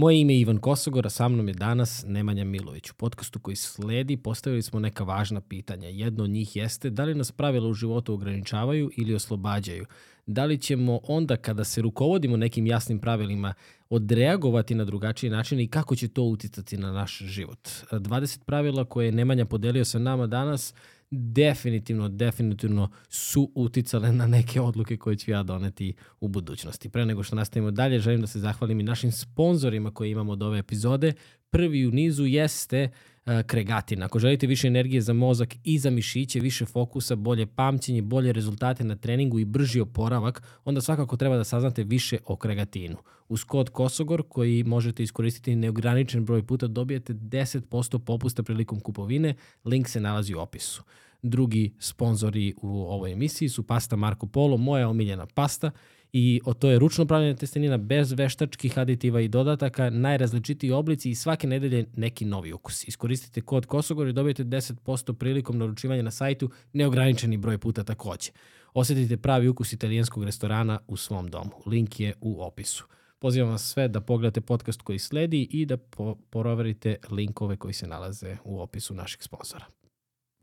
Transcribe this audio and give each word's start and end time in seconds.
Moje 0.00 0.20
ime 0.20 0.34
je 0.34 0.40
Ivan 0.40 0.58
Kosogor, 0.58 1.06
a 1.06 1.10
sa 1.10 1.28
mnom 1.28 1.48
je 1.48 1.54
danas 1.54 2.04
Nemanja 2.06 2.44
Milović. 2.44 2.90
U 2.90 2.94
podcastu 2.94 3.38
koji 3.38 3.56
sledi 3.56 4.16
postavili 4.16 4.62
smo 4.62 4.80
neka 4.80 5.04
važna 5.04 5.40
pitanja. 5.40 5.88
Jedno 5.88 6.24
od 6.24 6.30
njih 6.30 6.56
jeste 6.56 6.90
da 6.90 7.04
li 7.04 7.14
nas 7.14 7.32
pravila 7.32 7.68
u 7.68 7.74
životu 7.74 8.14
ograničavaju 8.14 8.90
ili 8.96 9.14
oslobađaju. 9.14 9.86
Da 10.26 10.44
li 10.44 10.58
ćemo 10.58 11.00
onda 11.08 11.36
kada 11.36 11.64
se 11.64 11.82
rukovodimo 11.82 12.36
nekim 12.36 12.66
jasnim 12.66 12.98
pravilima 12.98 13.54
odreagovati 13.90 14.74
na 14.74 14.84
drugačiji 14.84 15.30
način 15.30 15.60
i 15.60 15.68
kako 15.68 15.96
će 15.96 16.08
to 16.08 16.22
uticati 16.22 16.76
na 16.76 16.92
naš 16.92 17.18
život. 17.18 17.68
20 17.90 18.44
pravila 18.44 18.84
koje 18.84 19.06
je 19.06 19.12
Nemanja 19.12 19.44
podelio 19.44 19.84
sa 19.84 19.98
nama 19.98 20.26
danas 20.26 20.74
definitivno, 21.10 22.08
definitivno 22.08 22.90
su 23.08 23.52
uticale 23.54 24.12
na 24.12 24.26
neke 24.26 24.60
odluke 24.60 24.96
koje 24.96 25.16
ću 25.16 25.30
ja 25.30 25.42
doneti 25.42 25.94
u 26.20 26.28
budućnosti. 26.28 26.88
Pre 26.88 27.06
nego 27.06 27.22
što 27.22 27.36
nastavimo 27.36 27.70
dalje, 27.70 27.98
želim 27.98 28.20
da 28.20 28.26
se 28.26 28.38
zahvalim 28.38 28.80
i 28.80 28.82
našim 28.82 29.12
sponzorima 29.12 29.90
koje 29.90 30.10
imamo 30.10 30.32
od 30.32 30.42
ove 30.42 30.58
epizode. 30.58 31.12
Prvi 31.50 31.86
u 31.86 31.90
nizu 31.90 32.26
jeste 32.26 32.84
uh, 32.84 33.09
Kregatin. 33.46 34.02
Ako 34.02 34.18
želite 34.18 34.46
više 34.46 34.66
energije 34.66 35.00
za 35.00 35.12
mozak 35.12 35.54
i 35.64 35.78
za 35.78 35.90
mišiće, 35.90 36.40
više 36.40 36.66
fokusa, 36.66 37.16
bolje 37.16 37.46
pamćenje, 37.46 38.02
bolje 38.02 38.32
rezultate 38.32 38.84
na 38.84 38.96
treningu 38.96 39.38
i 39.38 39.44
brži 39.44 39.80
oporavak, 39.80 40.42
onda 40.64 40.80
svakako 40.80 41.16
treba 41.16 41.36
da 41.36 41.44
saznate 41.44 41.84
više 41.84 42.18
o 42.26 42.36
Kregatinu. 42.36 42.96
Uz 43.28 43.44
kod 43.44 43.70
Kosogor 43.70 44.22
koji 44.28 44.64
možete 44.64 45.02
iskoristiti 45.02 45.56
neograničen 45.56 46.24
broj 46.24 46.46
puta 46.46 46.66
dobijete 46.66 47.14
10% 47.14 47.98
popusta 47.98 48.42
prilikom 48.42 48.80
kupovine, 48.80 49.34
link 49.64 49.88
se 49.88 50.00
nalazi 50.00 50.34
u 50.34 50.40
opisu. 50.40 50.82
Drugi 51.22 51.74
sponzori 51.78 52.54
u 52.62 52.82
ovoj 52.82 53.12
emisiji 53.12 53.48
su 53.48 53.66
pasta 53.66 53.96
Marco 53.96 54.26
Polo, 54.26 54.56
moja 54.56 54.88
omiljena 54.88 55.26
pasta 55.26 55.70
i 56.12 56.40
o 56.44 56.54
to 56.54 56.70
je 56.70 56.78
ručno 56.78 57.06
pravljena 57.06 57.36
testenina 57.36 57.76
bez 57.76 58.12
veštačkih 58.12 58.78
aditiva 58.78 59.20
i 59.20 59.28
dodataka, 59.28 59.90
najrazličitiji 59.90 60.70
oblici 60.70 61.10
i 61.10 61.14
svake 61.14 61.46
nedelje 61.46 61.86
neki 61.96 62.24
novi 62.24 62.52
ukus. 62.52 62.88
Iskoristite 62.88 63.40
kod 63.40 63.66
Kosogor 63.66 64.08
i 64.08 64.12
dobijete 64.12 64.44
10% 64.44 65.12
prilikom 65.12 65.58
naručivanja 65.58 66.02
na 66.02 66.10
sajtu, 66.10 66.50
neograničeni 66.72 67.36
broj 67.36 67.58
puta 67.58 67.84
takođe. 67.84 68.30
Osetite 68.74 69.16
pravi 69.16 69.48
ukus 69.48 69.72
italijanskog 69.72 70.24
restorana 70.24 70.78
u 70.86 70.96
svom 70.96 71.28
domu. 71.28 71.50
Link 71.66 72.00
je 72.00 72.14
u 72.20 72.42
opisu. 72.42 72.84
Pozivam 73.18 73.50
vas 73.50 73.70
sve 73.72 73.88
da 73.88 74.00
pogledate 74.00 74.40
podcast 74.40 74.82
koji 74.82 74.98
sledi 74.98 75.48
i 75.50 75.66
da 75.66 75.76
po 75.76 76.14
proverite 76.14 76.96
linkove 77.10 77.56
koji 77.56 77.74
se 77.74 77.86
nalaze 77.86 78.36
u 78.44 78.60
opisu 78.60 78.94
naših 78.94 79.22
sponzora. 79.22 79.64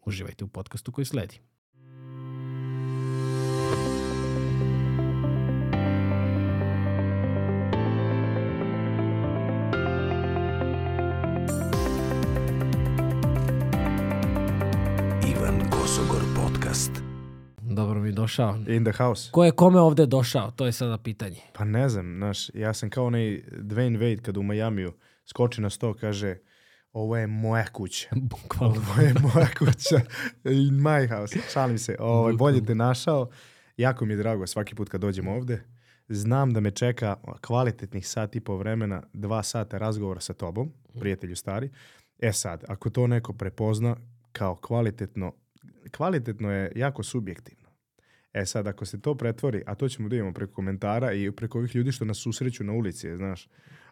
Uživajte 0.06 0.46
u 0.46 0.48
podcastu 0.48 0.92
koji 0.92 1.06
sledi. 1.06 1.40
Dobro 17.78 18.02
mi 18.02 18.12
došao. 18.12 18.56
In 18.68 18.84
the 18.84 18.98
house. 18.98 19.30
Ko 19.32 19.46
je 19.46 19.52
kome 19.52 19.80
ovde 19.80 20.06
došao? 20.06 20.52
To 20.52 20.66
je 20.66 20.72
sada 20.72 20.98
pitanje. 20.98 21.42
Pa 21.54 21.66
ne 21.66 21.90
znam, 21.90 22.16
znaš, 22.18 22.50
ja 22.54 22.74
sam 22.74 22.90
kao 22.90 23.06
onaj 23.06 23.42
Dwayne 23.52 23.98
Wade 23.98 24.22
kad 24.22 24.38
u 24.38 24.44
Majamiju 24.44 24.94
skoči 25.26 25.62
na 25.62 25.70
sto, 25.70 25.94
kaže 25.94 26.38
ovo 26.94 27.18
je 27.18 27.28
moja 27.28 27.66
kuća. 27.66 28.08
Bukvalno. 28.32 28.76
Ovo 28.76 29.02
je 29.02 29.14
moja 29.14 29.48
kuća. 29.60 30.00
In 30.44 30.74
my 30.74 31.18
house. 31.18 31.40
Šalim 31.54 31.78
se. 31.78 31.96
Ovo, 32.00 32.34
bolje 32.34 32.66
te 32.66 32.76
našao. 32.76 33.30
Jako 33.78 34.06
mi 34.06 34.14
je 34.14 34.18
drago 34.18 34.48
svaki 34.48 34.76
put 34.76 34.90
kad 34.90 35.02
dođem 35.02 35.28
ovde. 35.28 35.64
Znam 36.10 36.54
da 36.54 36.60
me 36.60 36.72
čeka 36.72 37.16
kvalitetnih 37.42 38.08
sat 38.08 38.36
i 38.36 38.40
po 38.40 38.58
vremena, 38.58 39.04
dva 39.14 39.44
sata 39.44 39.78
razgovora 39.78 40.20
sa 40.20 40.34
tobom, 40.34 40.72
prijatelju 41.00 41.36
stari. 41.36 41.70
E 42.20 42.34
sad, 42.34 42.64
ako 42.68 42.90
to 42.90 43.08
neko 43.08 43.34
prepozna 43.34 43.96
kao 44.32 44.56
kvalitetno, 44.56 45.34
kvalitetno 45.92 46.52
je 46.52 46.72
jako 46.76 47.04
subjektivno. 47.04 47.67
E 48.38 48.46
sad, 48.46 48.68
ako 48.68 48.86
se 48.86 49.02
to 49.02 49.16
pretvori, 49.16 49.64
a 49.66 49.76
to 49.76 49.90
ćemo 49.90 50.10
da 50.10 50.16
imamo 50.16 50.34
preko 50.34 50.54
komentara 50.54 51.14
i 51.14 51.32
preko 51.32 51.58
ovih 51.58 51.76
ljudi 51.76 51.92
što 51.92 52.06
nas 52.06 52.18
susreću 52.18 52.64
na 52.64 52.74
ulici, 52.74 53.16
znaš, 53.16 53.48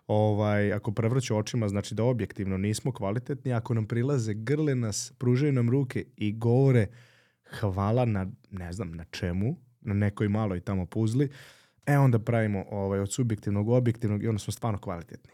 ovaj, 0.08 0.74
ako 0.74 0.92
prevrću 0.92 1.38
očima, 1.38 1.68
znači 1.68 1.96
da 1.96 2.04
objektivno 2.04 2.58
nismo 2.58 2.92
kvalitetni, 2.92 3.54
ako 3.54 3.74
nam 3.74 3.88
prilaze, 3.88 4.34
grle 4.34 4.76
nas, 4.76 5.14
pružaju 5.18 5.54
nam 5.54 5.70
ruke 5.70 6.06
i 6.18 6.32
govore 6.34 6.88
hvala 7.60 8.06
na, 8.06 8.28
ne 8.52 8.74
znam, 8.74 8.92
na 8.92 9.04
čemu, 9.04 9.56
na 9.82 9.94
nekoj 9.94 10.30
maloj 10.30 10.60
tamo 10.60 10.86
puzli, 10.86 11.30
e 11.86 11.98
onda 11.98 12.20
pravimo 12.20 12.66
ovaj, 12.72 13.00
od 13.00 13.14
subjektivnog 13.14 13.70
objektivnog 13.70 14.24
i 14.24 14.28
onda 14.28 14.40
smo 14.40 14.54
stvarno 14.54 14.80
kvalitetni. 14.80 15.34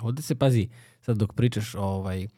Ovde 0.00 0.22
se 0.22 0.34
pazi, 0.34 0.68
sad 1.00 1.16
dok 1.16 1.32
pričaš, 1.32 1.74
ovaj, 1.74 2.28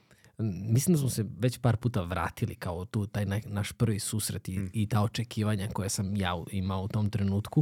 mislim 0.48 0.94
da 0.94 1.00
smo 1.00 1.10
se 1.10 1.24
već 1.38 1.58
par 1.58 1.76
puta 1.76 2.02
vratili 2.02 2.54
kao 2.54 2.84
tu, 2.84 3.06
taj 3.06 3.24
na, 3.26 3.40
naš 3.46 3.72
prvi 3.72 3.98
susret 4.00 4.48
i, 4.48 4.58
Mm. 4.58 4.70
i 4.72 4.86
ta 4.86 5.02
očekivanja 5.02 5.68
koje 5.72 5.88
sam 5.88 6.16
ja 6.16 6.44
imao 6.50 6.82
u 6.82 6.88
tom 6.88 7.10
trenutku, 7.10 7.60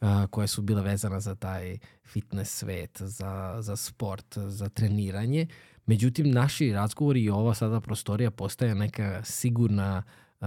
uh, 0.00 0.08
koje 0.30 0.46
su 0.46 0.62
bile 0.62 0.82
vezana 0.82 1.20
za 1.20 1.34
taj 1.34 1.78
fitness 2.04 2.58
svet, 2.58 3.02
za, 3.02 3.56
za 3.60 3.76
sport, 3.76 4.38
za 4.38 4.68
treniranje. 4.68 5.46
Međutim, 5.86 6.30
naši 6.30 6.72
razgovori 6.72 7.22
i 7.22 7.30
ova 7.30 7.54
sada 7.54 7.80
prostorija 7.80 8.30
postaje 8.30 8.74
neka 8.74 9.22
sigurna 9.24 10.02
uh, 10.40 10.46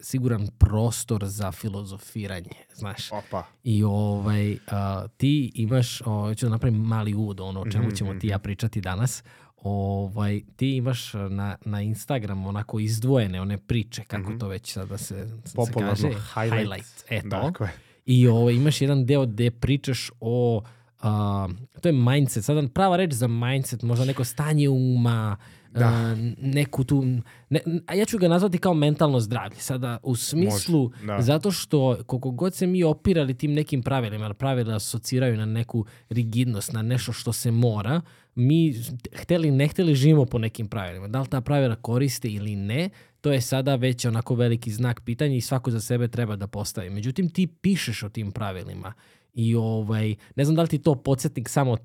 siguran 0.00 0.48
prostor 0.58 1.26
za 1.26 1.52
filozofiranje, 1.52 2.50
znaš. 2.74 3.12
Opa. 3.12 3.44
I 3.64 3.84
ovaj, 3.84 4.58
a, 4.70 5.06
ti 5.16 5.52
imaš, 5.54 6.02
o, 6.06 6.34
ću 6.34 6.46
da 6.46 6.50
napravim 6.50 6.80
mali 6.80 7.14
uvod, 7.14 7.40
ono 7.40 7.60
o 7.60 7.70
čemu 7.70 7.86
Mhm, 7.86 7.94
ćemo 7.94 8.14
ti 8.14 8.26
i 8.26 8.30
ja 8.30 8.38
pričati 8.38 8.80
danas. 8.80 9.22
Ovaj, 9.62 10.40
ti 10.56 10.76
imaš 10.76 11.12
na, 11.30 11.56
na 11.64 11.82
Instagramu 11.82 12.48
onako 12.48 12.80
izdvojene 12.80 13.40
one 13.40 13.58
priče, 13.58 14.02
kako 14.04 14.32
to 14.32 14.48
već 14.48 14.72
sada 14.72 14.98
se, 14.98 15.28
se 15.44 15.54
Popularno, 15.56 15.90
kaže. 15.90 16.08
highlight. 16.08 16.58
highlight. 16.60 17.04
E 17.08 17.20
to. 17.22 17.28
Dakle, 17.28 17.68
I 18.06 18.28
ovaj, 18.28 18.54
imaš 18.54 18.80
jedan 18.80 19.06
deo 19.06 19.26
gde 19.26 19.50
pričaš 19.50 20.10
o 20.20 20.62
a, 21.02 21.48
to 21.80 21.88
je 21.88 21.92
mindset, 21.92 22.44
sada 22.44 22.68
prava 22.74 22.96
reč 22.96 23.12
za 23.12 23.26
mindset, 23.28 23.82
možda 23.82 24.04
neko 24.04 24.24
stanje 24.24 24.68
uma, 24.68 25.36
Da. 25.72 25.86
a, 25.86 26.16
neku 26.42 26.84
tu, 26.84 27.04
ne, 27.50 27.60
a 27.86 27.94
ja 27.94 28.04
ću 28.04 28.18
ga 28.18 28.28
nazvati 28.28 28.58
kao 28.58 28.74
mentalno 28.74 29.20
zdravlje, 29.20 29.56
sada 29.56 29.98
u 30.02 30.16
smislu, 30.16 30.82
Može, 30.82 31.06
da. 31.06 31.20
zato 31.20 31.50
što 31.50 31.98
koliko 32.06 32.30
god 32.30 32.54
se 32.54 32.66
mi 32.66 32.82
opirali 32.84 33.34
tim 33.34 33.52
nekim 33.52 33.82
pravilima, 33.82 34.34
pravila 34.34 34.76
asociraju 34.76 35.36
na 35.36 35.46
neku 35.46 35.84
rigidnost, 36.08 36.72
na 36.72 36.82
nešto 36.82 37.12
što 37.12 37.32
se 37.32 37.50
mora, 37.50 38.00
mi 38.40 38.74
hteli 39.14 39.50
ne 39.50 39.68
hteli 39.68 39.94
živimo 39.94 40.24
po 40.26 40.38
nekim 40.38 40.68
pravilima. 40.68 41.08
Da 41.08 41.20
li 41.20 41.28
ta 41.28 41.40
pravila 41.40 41.76
koriste 41.76 42.28
ili 42.28 42.56
ne, 42.56 42.90
to 43.20 43.32
je 43.32 43.40
sada 43.40 43.74
već 43.74 44.04
onako 44.04 44.34
veliki 44.34 44.70
znak 44.70 45.00
pitanja 45.00 45.34
i 45.34 45.40
svako 45.40 45.70
za 45.70 45.80
sebe 45.80 46.08
treba 46.08 46.36
da 46.36 46.46
postavi. 46.46 46.90
Međutim, 46.90 47.30
ti 47.30 47.46
pišeš 47.46 48.02
o 48.02 48.08
tim 48.08 48.32
pravilima 48.32 48.92
i 49.34 49.54
ovaj, 49.54 50.14
ne 50.36 50.44
znam 50.44 50.56
da 50.56 50.62
li 50.62 50.68
ti 50.68 50.78
to 50.78 50.94
podsjetnik 50.94 51.48
samo 51.48 51.72
uh, 51.72 51.78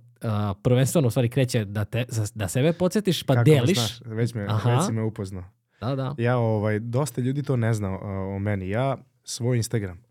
prvenstveno 0.63 1.07
u 1.07 1.11
stvari 1.11 1.29
kreće 1.29 1.65
da, 1.65 1.85
te, 1.85 2.05
da 2.35 2.47
sebe 2.47 2.73
podsjetiš 2.73 3.23
pa 3.23 3.33
kako 3.33 3.43
deliš. 3.43 3.77
znaš, 3.77 4.01
već, 4.05 4.33
me, 4.33 4.45
Aha. 4.49 4.75
već 4.75 4.85
si 4.85 4.91
me 4.91 5.03
upoznao. 5.03 5.43
Da, 5.81 5.95
da. 5.95 6.15
Ja, 6.17 6.37
ovaj, 6.37 6.79
dosta 6.79 7.21
ljudi 7.21 7.43
to 7.43 7.55
ne 7.55 7.73
zna 7.73 7.95
uh, 7.95 8.01
o 8.35 8.39
meni. 8.39 8.69
Ja 8.69 8.97
svoj 9.23 9.57
Instagram 9.57 10.05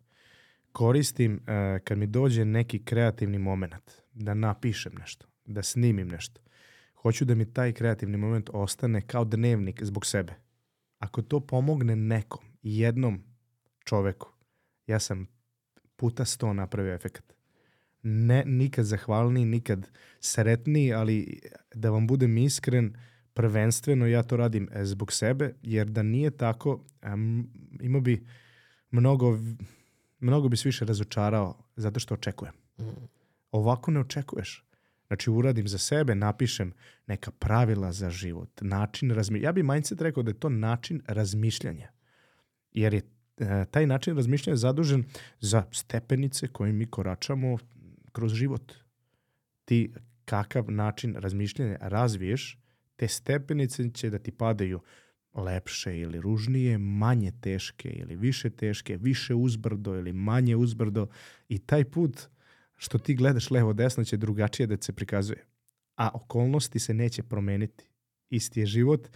koristim 0.72 1.34
uh, 1.34 1.80
kad 1.84 1.98
mi 1.98 2.06
dođe 2.06 2.44
neki 2.44 2.84
kreativni 2.84 3.38
moment 3.38 3.90
da 4.12 4.34
napišem 4.34 4.92
nešto, 4.98 5.26
da 5.44 5.62
snimim 5.62 6.08
nešto. 6.08 6.40
Hoću 6.94 7.24
da 7.24 7.34
mi 7.34 7.52
taj 7.52 7.72
kreativni 7.72 8.16
moment 8.16 8.50
ostane 8.52 9.00
kao 9.00 9.24
dnevnik 9.24 9.82
zbog 9.82 10.06
sebe. 10.06 10.34
Ako 10.98 11.22
to 11.22 11.40
pomogne 11.40 11.96
nekom, 11.96 12.40
jednom 12.62 13.22
čoveku, 13.84 14.28
ja 14.86 14.98
sam 14.98 15.26
puta 15.96 16.24
sto 16.24 16.52
napravio 16.52 16.94
efekat. 16.94 17.34
Ne, 18.02 18.42
nikad 18.46 18.84
zahvalniji, 18.84 19.44
nikad 19.44 19.90
sretniji, 20.20 20.92
ali 20.92 21.40
da 21.74 21.90
vam 21.90 22.06
budem 22.06 22.38
iskren, 22.38 22.96
prvenstveno 23.34 24.06
ja 24.06 24.22
to 24.22 24.36
radim 24.36 24.68
e, 24.72 24.84
zbog 24.84 25.12
sebe, 25.12 25.54
jer 25.62 25.88
da 25.88 26.02
nije 26.02 26.30
tako, 26.30 26.84
imao 27.80 28.00
bi 28.00 28.26
mnogo, 28.90 29.38
mnogo 30.20 30.48
bi 30.48 30.56
se 30.56 30.68
više 30.68 30.84
razočarao 30.84 31.54
zato 31.76 32.00
što 32.00 32.14
očekujem. 32.14 32.54
Ovako 33.50 33.90
ne 33.90 34.00
očekuješ. 34.00 34.64
Znači 35.06 35.30
uradim 35.30 35.68
za 35.68 35.78
sebe, 35.78 36.14
napišem 36.14 36.72
neka 37.06 37.30
pravila 37.30 37.92
za 37.92 38.10
život, 38.10 38.60
način 38.60 39.10
razmišljanja. 39.10 39.48
Ja 39.48 39.52
bi 39.52 39.62
mindset 39.62 40.00
rekao 40.00 40.22
da 40.22 40.30
je 40.30 40.40
to 40.40 40.48
način 40.48 41.02
razmišljanja. 41.06 41.88
Jer 42.72 42.94
je 42.94 43.02
e, 43.38 43.64
taj 43.70 43.86
način 43.86 44.16
razmišljanja 44.16 44.56
zadužen 44.56 45.04
za 45.40 45.64
stepenice 45.72 46.48
koje 46.48 46.72
mi 46.72 46.86
koračamo 46.86 47.58
kroz 48.12 48.32
život. 48.32 48.72
Ti 49.64 49.92
kakav 50.24 50.70
način 50.70 51.14
razmišljanja 51.14 51.76
razviješ, 51.80 52.58
te 52.96 53.08
stepenice 53.08 53.90
će 53.90 54.10
da 54.10 54.18
ti 54.18 54.32
padaju 54.32 54.80
lepše 55.34 55.98
ili 55.98 56.20
ružnije, 56.20 56.78
manje 56.78 57.32
teške 57.40 57.88
ili 57.88 58.16
više 58.16 58.50
teške, 58.50 58.96
više 58.96 59.34
uzbrdo 59.34 59.96
ili 59.96 60.12
manje 60.12 60.56
uzbrdo 60.56 61.06
i 61.48 61.58
taj 61.58 61.84
put 61.84 62.28
što 62.84 62.98
ti 62.98 63.14
gledaš 63.14 63.50
levo 63.50 63.72
desno 63.72 64.04
će 64.04 64.16
drugačije 64.16 64.66
da 64.66 64.76
se 64.80 64.92
prikazuje. 64.92 65.44
a 65.96 66.10
okolnosti 66.14 66.78
se 66.78 66.94
neće 66.94 67.22
promeniti. 67.22 67.84
Isti 68.30 68.60
je 68.60 68.66
život, 68.66 69.08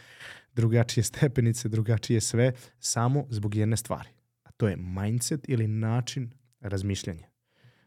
drugačije 0.54 1.04
stepenice, 1.04 1.68
drugačije 1.68 2.20
sve, 2.20 2.52
samo 2.78 3.26
zbog 3.30 3.54
jedne 3.54 3.76
stvari. 3.76 4.08
A 4.42 4.50
to 4.50 4.68
je 4.68 4.76
mindset 4.76 5.48
ili 5.48 5.68
način 5.68 6.30
razmišljanja. 6.60 7.28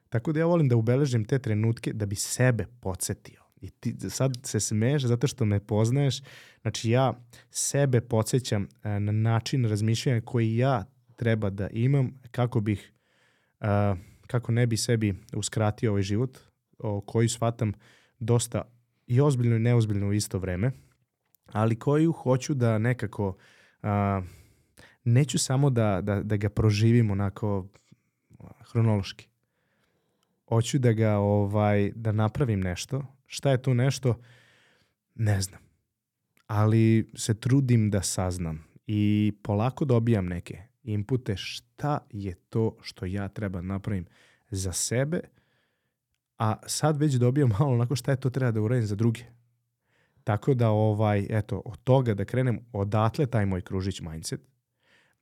Tako 0.10 0.32
da 0.32 0.40
ja 0.40 0.46
volim 0.46 0.70
da 0.70 0.76
ubeležim 0.76 1.26
te 1.26 1.40
trenutke 1.40 1.94
da 1.94 2.06
bi 2.06 2.16
sebe 2.16 2.66
podsjetio. 2.80 3.42
I 3.62 3.70
ti 3.70 3.96
sad 4.10 4.38
se 4.44 4.60
smeješ 4.60 5.04
zato 5.04 5.28
što 5.28 5.46
me 5.46 5.60
poznaješ. 5.60 6.22
Znači 6.62 6.90
ja 6.90 7.14
sebe 7.50 8.02
podsjećam 8.02 8.68
e, 8.84 9.00
na 9.00 9.12
način 9.12 9.66
razmišljanja 9.66 10.22
koji 10.22 10.58
ja 10.58 10.86
treba 11.16 11.50
da 11.50 11.70
imam 11.70 12.20
kako 12.32 12.62
bih 12.62 12.94
uh, 13.60 13.68
kako 14.32 14.52
ne 14.52 14.68
bi 14.68 14.78
sebi 14.78 15.14
uskratio 15.34 15.92
ovaj 15.92 16.02
život 16.02 16.38
o 16.80 17.02
koji 17.02 17.30
shvatam 17.30 17.74
dosta 18.20 18.62
i 19.08 19.22
ozbiljno 19.22 19.56
i 19.56 19.60
neozbiljno 19.60 20.08
u 20.08 20.14
isto 20.14 20.40
vreme, 20.40 20.72
ali 21.52 21.80
koju 21.80 22.12
hoću 22.12 22.54
da 22.54 22.78
nekako 22.78 23.28
uh, 23.28 23.90
neću 25.04 25.38
samo 25.38 25.70
da, 25.70 26.02
da, 26.02 26.24
da 26.24 26.38
ga 26.38 26.50
proživim 26.50 27.12
onako 27.12 27.68
hronološki. 28.72 29.28
Hoću 30.50 30.80
da 30.80 30.92
ga 30.94 31.18
ovaj 31.18 31.92
da 31.96 32.12
napravim 32.12 32.60
nešto. 32.60 33.06
Šta 33.26 33.52
je 33.52 33.62
to 33.62 33.74
nešto? 33.74 34.20
Ne 35.16 35.42
znam. 35.42 35.62
Ali 36.48 37.12
se 37.16 37.40
trudim 37.40 37.90
da 37.90 38.02
saznam 38.02 38.64
i 38.88 39.34
polako 39.44 39.86
dobijam 39.86 40.26
neke 40.26 40.71
inpute 40.84 41.38
šta 41.38 42.00
je 42.12 42.36
to 42.50 42.78
što 42.82 43.06
ja 43.06 43.28
treba 43.28 43.62
da 43.62 43.68
napravim 43.68 44.06
za 44.50 44.74
sebe, 44.74 45.20
a 46.38 46.56
sad 46.68 46.98
već 46.98 47.14
dobijam 47.14 47.50
malo 47.60 47.74
onako 47.74 47.96
šta 47.96 48.12
je 48.12 48.20
to 48.20 48.30
treba 48.30 48.52
da 48.52 48.62
uradim 48.62 48.86
za 48.86 48.96
druge. 48.96 49.22
Tako 50.24 50.54
da 50.54 50.70
ovaj, 50.70 51.28
eto, 51.30 51.62
od 51.66 51.84
toga 51.84 52.14
da 52.14 52.26
krenem 52.26 52.60
odatle 52.74 53.26
taj 53.26 53.46
moj 53.46 53.62
kružić 53.62 54.02
mindset 54.02 54.52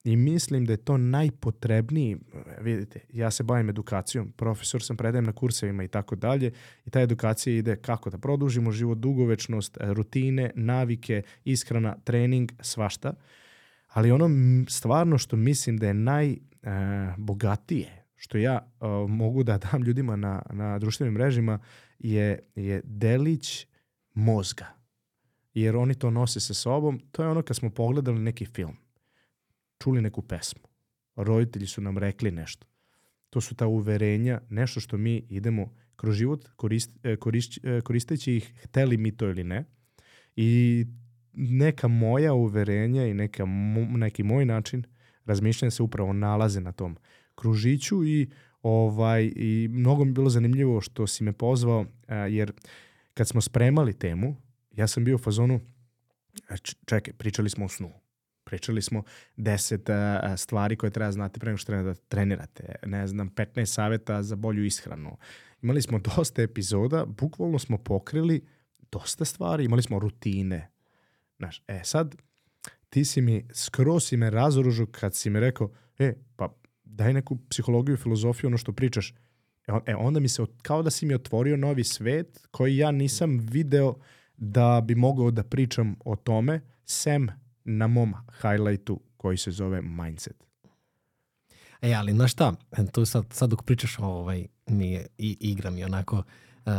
i 0.03 0.15
mislim 0.15 0.65
da 0.65 0.73
je 0.73 0.77
to 0.77 0.97
najpotrebniji, 0.97 2.17
vidite, 2.61 2.99
ja 3.13 3.31
se 3.31 3.43
bavim 3.43 3.69
edukacijom, 3.69 4.31
profesor 4.31 4.83
sam, 4.83 4.97
predajem 4.97 5.25
na 5.25 5.33
kursevima 5.33 5.83
i 5.83 5.87
tako 5.87 6.15
dalje 6.15 6.51
i 6.85 6.89
ta 6.89 7.01
edukacija 7.01 7.55
ide 7.55 7.75
kako 7.75 8.09
da 8.09 8.17
produžimo 8.17 8.71
život, 8.71 8.97
dugovečnost, 8.97 9.77
rutine, 9.81 10.51
navike, 10.55 11.21
ishrana, 11.43 11.95
trening, 12.03 12.51
svašta. 12.61 13.13
Ali 13.89 14.11
ono 14.11 14.29
stvarno 14.69 15.17
što 15.17 15.35
mislim 15.35 15.77
da 15.77 15.87
je 15.87 15.93
najbogatije, 15.93 18.05
što 18.15 18.37
ja 18.37 18.71
uh, 18.79 19.09
mogu 19.09 19.43
da 19.43 19.57
dam 19.57 19.83
ljudima 19.83 20.15
na, 20.15 20.41
na 20.49 20.79
društvenim 20.79 21.13
mrežima, 21.13 21.59
je, 21.99 22.39
je 22.55 22.81
delić 22.83 23.67
mozga. 24.13 24.65
Jer 25.53 25.75
oni 25.75 25.95
to 25.95 26.11
nose 26.11 26.39
sa 26.39 26.53
sobom. 26.53 26.99
To 27.11 27.23
je 27.23 27.29
ono 27.29 27.41
kad 27.41 27.57
smo 27.57 27.69
pogledali 27.69 28.19
neki 28.19 28.45
film, 28.45 28.77
čuli 29.83 30.01
neku 30.01 30.21
pesmu, 30.21 30.61
roditelji 31.15 31.67
su 31.67 31.81
nam 31.81 31.97
rekli 31.97 32.31
nešto. 32.31 32.67
To 33.29 33.41
su 33.41 33.55
ta 33.55 33.67
uverenja, 33.67 34.41
nešto 34.49 34.79
što 34.79 34.97
mi 34.97 35.25
idemo 35.29 35.75
kroz 35.95 36.15
život 36.15 36.47
korist, 36.55 36.91
korist, 37.19 37.59
koristeći 37.83 38.35
ih, 38.35 38.53
hteli 38.63 38.97
mi 38.97 39.17
to 39.17 39.29
ili 39.29 39.43
ne. 39.43 39.65
I 40.35 40.85
neka 41.33 41.87
moja 41.87 42.33
uverenja 42.33 43.05
i 43.05 43.13
neka, 43.13 43.45
neki 43.89 44.23
moj 44.23 44.45
način 44.45 44.83
razmišljanja 45.25 45.71
se 45.71 45.83
upravo 45.83 46.13
nalaze 46.13 46.61
na 46.61 46.71
tom 46.71 46.97
kružiću 47.35 48.05
i 48.05 48.29
ovaj 48.61 49.31
i 49.35 49.67
mnogo 49.71 50.05
mi 50.05 50.11
bilo 50.11 50.29
zanimljivo 50.29 50.81
što 50.81 51.07
si 51.07 51.23
me 51.23 51.33
pozvao 51.33 51.85
a, 52.07 52.15
jer 52.15 52.51
kad 53.13 53.27
smo 53.27 53.41
spremali 53.41 53.93
temu 53.93 54.35
ja 54.71 54.87
sam 54.87 55.03
bio 55.03 55.15
u 55.15 55.19
fazonu 55.19 55.59
čekaj 56.85 57.13
pričali 57.13 57.49
smo 57.49 57.65
o 57.65 57.69
snu 57.69 57.91
pričali 58.49 58.81
smo 58.81 59.03
10 59.37 60.37
stvari 60.37 60.75
koje 60.75 60.91
treba 60.91 61.11
znati 61.11 61.39
pre 61.39 61.49
nego 61.49 61.57
što 61.57 61.83
da 61.83 61.93
trenirate 61.93 62.75
ne 62.85 63.07
znam 63.07 63.29
15 63.29 63.65
saveta 63.65 64.23
za 64.23 64.35
bolju 64.35 64.65
ishranu. 64.65 65.17
Imali 65.61 65.81
smo 65.81 65.99
dosta 65.99 66.41
epizoda 66.41 67.05
bukvalno 67.05 67.59
smo 67.59 67.77
pokrili 67.77 68.45
dosta 68.91 69.25
stvari 69.25 69.65
imali 69.65 69.81
smo 69.81 69.99
rutine 69.99 70.69
Znaš, 71.39 71.61
e 71.67 71.81
sad, 71.83 72.15
ti 72.89 73.05
si 73.05 73.21
mi, 73.21 73.45
skoro 73.53 73.99
si 73.99 74.17
me 74.17 74.29
razoružio 74.29 74.85
kad 74.85 75.15
si 75.15 75.29
mi 75.29 75.39
rekao, 75.39 75.71
e, 75.99 76.13
pa 76.35 76.53
daj 76.83 77.13
neku 77.13 77.37
psihologiju, 77.49 77.97
filozofiju, 77.97 78.47
ono 78.47 78.57
što 78.57 78.71
pričaš. 78.71 79.13
E, 79.67 79.71
e 79.85 79.95
onda 79.95 80.19
mi 80.19 80.29
se, 80.29 80.43
kao 80.61 80.83
da 80.83 80.89
si 80.89 81.05
mi 81.05 81.13
otvorio 81.13 81.57
novi 81.57 81.83
svet 81.83 82.47
koji 82.51 82.77
ja 82.77 82.91
nisam 82.91 83.39
video 83.39 83.93
da 84.37 84.81
bi 84.85 84.95
mogao 84.95 85.31
da 85.31 85.43
pričam 85.43 85.95
o 86.05 86.15
tome, 86.15 86.61
sem 86.85 87.27
na 87.63 87.87
mom 87.87 88.13
highlightu 88.41 88.99
koji 89.17 89.37
se 89.37 89.51
zove 89.51 89.81
mindset. 89.81 90.43
E, 91.81 91.93
ali 91.93 92.13
znaš 92.13 92.31
šta, 92.31 92.53
tu 92.91 93.05
sad, 93.05 93.25
sad 93.33 93.49
dok 93.49 93.63
pričaš 93.63 93.99
o 93.99 94.05
ovaj, 94.05 94.47
mi 94.67 94.99
i, 95.17 95.37
igra 95.39 95.69
mi 95.69 95.83
onako, 95.83 96.15
uh, 96.17 96.73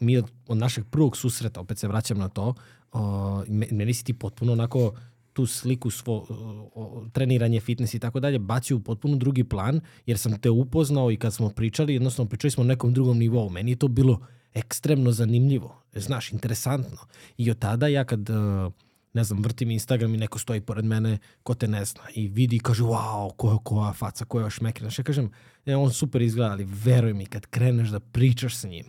mi 0.00 0.16
od, 0.16 0.30
od 0.46 0.56
našeg 0.56 0.84
prvog 0.90 1.16
susreta, 1.16 1.60
opet 1.60 1.78
se 1.78 1.88
vraćam 1.88 2.18
na 2.18 2.28
to, 2.28 2.54
uh, 2.96 3.44
meni 3.48 3.94
si 3.94 4.04
ti 4.04 4.12
potpuno 4.12 4.52
onako 4.52 4.92
tu 5.32 5.46
sliku 5.46 5.90
svo, 5.90 6.26
uh, 6.74 7.12
treniranje, 7.12 7.60
fitness 7.60 7.94
i 7.94 7.98
tako 7.98 8.20
dalje 8.20 8.38
bacio 8.38 8.76
u 8.76 8.80
potpuno 8.80 9.16
drugi 9.16 9.44
plan, 9.44 9.80
jer 10.06 10.18
sam 10.18 10.40
te 10.40 10.50
upoznao 10.50 11.10
i 11.10 11.16
kad 11.16 11.34
smo 11.34 11.50
pričali, 11.50 11.92
jednostavno 11.92 12.28
pričali 12.28 12.50
smo 12.50 12.62
o 12.62 12.66
nekom 12.66 12.92
drugom 12.92 13.18
nivou. 13.18 13.50
Meni 13.50 13.70
je 13.70 13.76
to 13.76 13.88
bilo 13.88 14.20
ekstremno 14.54 15.12
zanimljivo, 15.12 15.82
znaš, 15.94 16.32
interesantno. 16.32 16.98
I 17.38 17.50
od 17.50 17.58
tada 17.58 17.86
ja 17.86 18.04
kad, 18.04 18.30
uh, 18.30 18.72
ne 19.12 19.24
znam, 19.24 19.42
vrtim 19.42 19.70
Instagram 19.70 20.14
i 20.14 20.18
neko 20.18 20.38
stoji 20.38 20.60
pored 20.60 20.84
mene 20.84 21.18
ko 21.42 21.54
te 21.54 21.68
ne 21.68 21.84
zna 21.84 22.02
i 22.14 22.28
vidi 22.28 22.56
i 22.56 22.60
kaže, 22.60 22.82
wow, 22.82 23.30
koja, 23.36 23.58
koja 23.58 23.92
faca, 23.92 24.24
koja 24.24 24.50
šmekina. 24.50 24.88
Znaš, 24.88 24.98
ja 24.98 25.04
kažem, 25.04 25.30
ja, 25.66 25.78
on 25.78 25.92
super 25.92 26.22
izgleda, 26.22 26.52
ali 26.52 26.68
veruj 26.84 27.14
mi, 27.14 27.26
kad 27.26 27.46
kreneš 27.46 27.88
da 27.88 28.00
pričaš 28.00 28.56
sa 28.56 28.68
njim, 28.68 28.86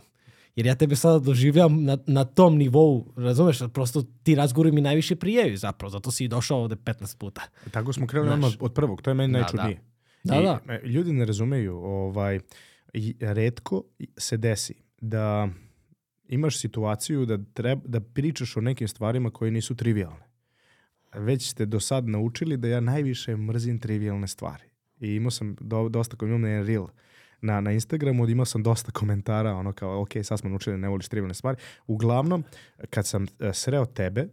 Jer 0.58 0.66
ja 0.66 0.76
tebe 0.76 0.96
sada 0.96 1.20
doživljam 1.20 1.84
na, 1.84 1.98
na 2.08 2.26
tom 2.26 2.58
nivou, 2.58 3.14
razumeš, 3.16 3.60
prosto 3.74 4.04
ti 4.24 4.36
razgovori 4.36 4.72
mi 4.72 4.82
najviše 4.82 5.16
prijeju 5.16 5.58
zapravo, 5.58 5.90
zato 5.90 6.12
si 6.12 6.26
i 6.26 6.28
došao 6.28 6.62
ovde 6.62 6.76
15 6.76 7.18
puta. 7.18 7.42
I 7.68 7.70
tako 7.70 7.94
smo 7.94 8.08
krenuli 8.08 8.34
odmah 8.34 8.52
od 8.60 8.74
prvog, 8.74 9.02
to 9.02 9.10
je 9.10 9.14
meni 9.14 9.34
da, 9.34 9.40
najčudnije. 9.40 9.82
Da, 10.24 10.36
da. 10.36 10.60
da. 10.66 10.80
I, 10.80 10.88
ljudi 10.88 11.14
ne 11.14 11.26
razumeju, 11.26 11.78
ovaj, 11.78 12.40
redko 13.20 13.84
se 14.18 14.38
desi 14.38 14.74
da 15.02 15.50
imaš 16.28 16.60
situaciju 16.60 17.26
da, 17.26 17.38
treba, 17.54 17.82
da 17.86 18.00
pričaš 18.00 18.58
o 18.58 18.62
nekim 18.62 18.88
stvarima 18.88 19.30
koje 19.30 19.52
nisu 19.52 19.76
trivialne. 19.76 20.28
Već 21.14 21.50
ste 21.50 21.66
do 21.66 21.80
sad 21.80 22.08
naučili 22.08 22.58
da 22.58 22.68
ja 22.68 22.80
najviše 22.80 23.36
mrzim 23.36 23.80
trivialne 23.80 24.28
stvari. 24.28 24.64
I 25.00 25.16
imao 25.16 25.32
sam 25.32 25.56
do, 25.60 25.90
dosta, 25.90 26.16
koji 26.16 26.30
imam 26.30 26.42
na 26.42 26.64
reel, 26.64 26.88
na, 27.42 27.62
na 27.62 27.72
Instagramu, 27.72 28.30
imao 28.30 28.46
sam 28.46 28.64
dosta 28.64 28.92
komentara, 28.92 29.56
ono 29.56 29.74
kao, 29.74 30.02
ok, 30.02 30.10
sad 30.24 30.40
smo 30.40 30.50
naučili 30.50 30.74
da 30.74 30.78
ne 30.78 30.90
voliš 30.90 31.08
trivialne 31.08 31.34
stvari. 31.34 31.58
Uglavnom, 31.88 32.44
kad 32.90 33.08
sam 33.08 33.24
uh, 33.24 33.28
sreo 33.54 33.86
tebe, 33.86 34.28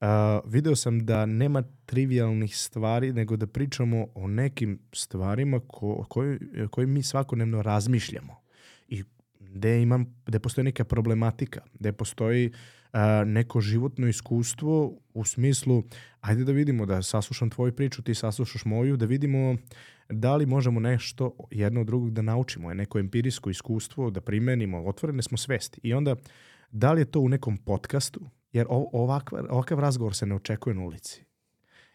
uh, 0.00 0.06
video 0.44 0.76
sam 0.76 1.06
da 1.06 1.26
nema 1.26 1.62
trivialnih 1.86 2.56
stvari, 2.56 3.12
nego 3.12 3.36
da 3.36 3.46
pričamo 3.46 4.06
o 4.14 4.28
nekim 4.28 4.78
stvarima 4.92 5.60
ko, 5.66 6.06
koji, 6.08 6.38
koji 6.70 6.86
mi 6.86 7.02
svakodnevno 7.02 7.62
razmišljamo. 7.62 8.36
I 8.88 9.02
gde, 9.40 9.82
imam, 9.82 10.06
gde 10.26 10.38
postoji 10.38 10.64
neka 10.64 10.84
problematika, 10.84 11.60
gde 11.74 11.92
postoji 11.92 12.50
uh, 12.92 12.98
neko 13.26 13.60
životno 13.60 14.08
iskustvo 14.08 14.98
u 15.14 15.24
smislu, 15.24 15.82
ajde 16.20 16.44
da 16.44 16.52
vidimo, 16.52 16.86
da 16.86 17.02
saslušam 17.02 17.50
tvoju 17.50 17.72
priču, 17.72 18.02
ti 18.02 18.14
saslušaš 18.14 18.64
moju, 18.64 18.96
da 18.96 19.06
vidimo 19.06 19.56
da 20.08 20.36
li 20.36 20.46
možemo 20.46 20.80
nešto 20.80 21.36
jedno 21.50 21.80
od 21.80 21.86
drugog 21.86 22.10
da 22.10 22.22
naučimo, 22.22 22.70
je 22.70 22.74
neko 22.74 22.98
empirijsko 22.98 23.50
iskustvo 23.50 24.10
da 24.10 24.20
primenimo, 24.20 24.84
otvorene 24.86 25.22
smo 25.22 25.38
svesti. 25.38 25.80
I 25.82 25.94
onda, 25.94 26.16
da 26.70 26.92
li 26.92 27.00
je 27.00 27.10
to 27.10 27.20
u 27.20 27.28
nekom 27.28 27.56
podcastu, 27.56 28.20
jer 28.52 28.66
ovakav, 28.70 29.38
ovakav 29.50 29.78
razgovor 29.78 30.14
se 30.14 30.26
ne 30.26 30.34
očekuje 30.34 30.74
na 30.74 30.82
ulici. 30.82 31.24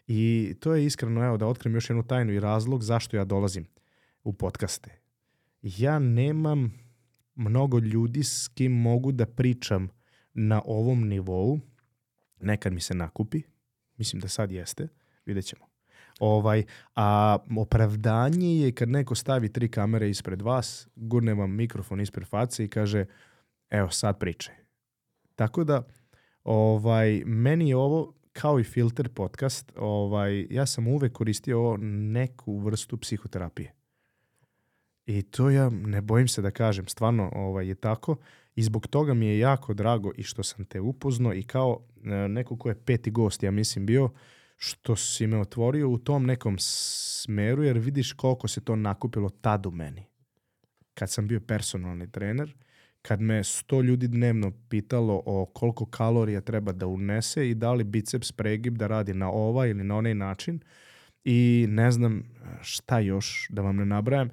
I 0.06 0.54
to 0.60 0.74
je 0.74 0.86
iskreno, 0.86 1.24
evo, 1.24 1.36
da 1.36 1.46
otkrim 1.46 1.74
još 1.74 1.90
jednu 1.90 2.02
tajnu 2.02 2.32
i 2.32 2.40
razlog 2.40 2.82
zašto 2.82 3.16
ja 3.16 3.24
dolazim 3.24 3.66
u 4.24 4.32
podcaste. 4.32 4.98
Ja 5.62 5.98
nemam 5.98 6.74
mnogo 7.34 7.78
ljudi 7.78 8.24
s 8.24 8.48
kim 8.48 8.72
mogu 8.72 9.12
da 9.12 9.26
pričam 9.26 9.88
na 10.34 10.62
ovom 10.64 11.08
nivou. 11.08 11.60
Nekad 12.40 12.72
mi 12.72 12.80
se 12.80 12.94
nakupi, 12.94 13.42
mislim 13.96 14.20
da 14.20 14.28
sad 14.28 14.52
jeste, 14.52 14.88
vidjet 15.26 15.44
ćemo. 15.44 15.69
Ovaj, 16.20 16.64
a 16.96 17.38
opravdanje 17.56 18.56
je 18.60 18.72
kad 18.72 18.88
neko 18.88 19.14
stavi 19.14 19.52
tri 19.52 19.68
kamere 19.68 20.10
ispred 20.10 20.42
vas, 20.42 20.88
gurne 20.96 21.34
vam 21.34 21.54
mikrofon 21.54 22.00
ispred 22.00 22.28
face 22.28 22.64
i 22.64 22.68
kaže 22.68 23.04
evo 23.70 23.90
sad 23.90 24.18
priče. 24.18 24.52
Tako 25.36 25.64
da 25.64 25.82
ovaj, 26.44 27.22
meni 27.26 27.68
je 27.68 27.76
ovo 27.76 28.14
kao 28.32 28.60
i 28.60 28.64
filter 28.64 29.08
podcast, 29.08 29.72
ovaj, 29.76 30.46
ja 30.50 30.66
sam 30.66 30.88
uvek 30.88 31.12
koristio 31.12 31.58
ovo 31.58 31.76
neku 32.12 32.58
vrstu 32.58 32.96
psihoterapije. 32.96 33.74
I 35.06 35.22
to 35.22 35.50
ja 35.50 35.70
ne 35.70 36.00
bojim 36.00 36.28
se 36.28 36.42
da 36.42 36.50
kažem, 36.50 36.86
stvarno 36.86 37.30
ovaj, 37.34 37.68
je 37.68 37.74
tako, 37.74 38.16
I 38.56 38.62
zbog 38.62 38.86
toga 38.86 39.14
mi 39.14 39.26
je 39.26 39.38
jako 39.38 39.74
drago 39.74 40.12
i 40.16 40.22
što 40.22 40.42
sam 40.42 40.64
te 40.64 40.80
upoznao 40.80 41.34
i 41.34 41.42
kao 41.42 41.80
e, 42.04 42.28
neko 42.28 42.56
ko 42.56 42.68
je 42.68 42.84
peti 42.84 43.10
gost, 43.10 43.42
ja 43.42 43.50
mislim 43.50 43.86
bio, 43.86 44.10
što 44.62 44.96
si 44.96 45.26
me 45.26 45.38
otvorio 45.38 45.88
u 45.88 45.98
tom 45.98 46.26
nekom 46.26 46.56
smeru, 46.58 47.62
jer 47.62 47.78
vidiš 47.78 48.12
koliko 48.12 48.48
se 48.48 48.60
to 48.60 48.76
nakupilo 48.76 49.28
tad 49.28 49.66
u 49.66 49.70
meni. 49.70 50.04
Kad 50.94 51.10
sam 51.10 51.28
bio 51.28 51.40
personalni 51.40 52.12
trener, 52.12 52.54
kad 53.02 53.20
me 53.20 53.44
sto 53.44 53.82
ljudi 53.82 54.08
dnevno 54.08 54.52
pitalo 54.68 55.22
o 55.26 55.46
koliko 55.46 55.86
kalorija 55.86 56.40
treba 56.40 56.72
da 56.72 56.86
unese 56.86 57.50
i 57.50 57.54
da 57.54 57.72
li 57.72 57.84
biceps 57.84 58.32
pregib 58.32 58.78
da 58.78 58.86
radi 58.86 59.14
na 59.14 59.30
ovaj 59.30 59.70
ili 59.70 59.84
na 59.84 59.96
onaj 59.96 60.14
način 60.14 60.60
i 61.24 61.66
ne 61.68 61.90
znam 61.90 62.22
šta 62.60 62.98
još 62.98 63.46
da 63.50 63.62
vam 63.62 63.76
ne 63.76 63.84
nabrajam, 63.84 64.30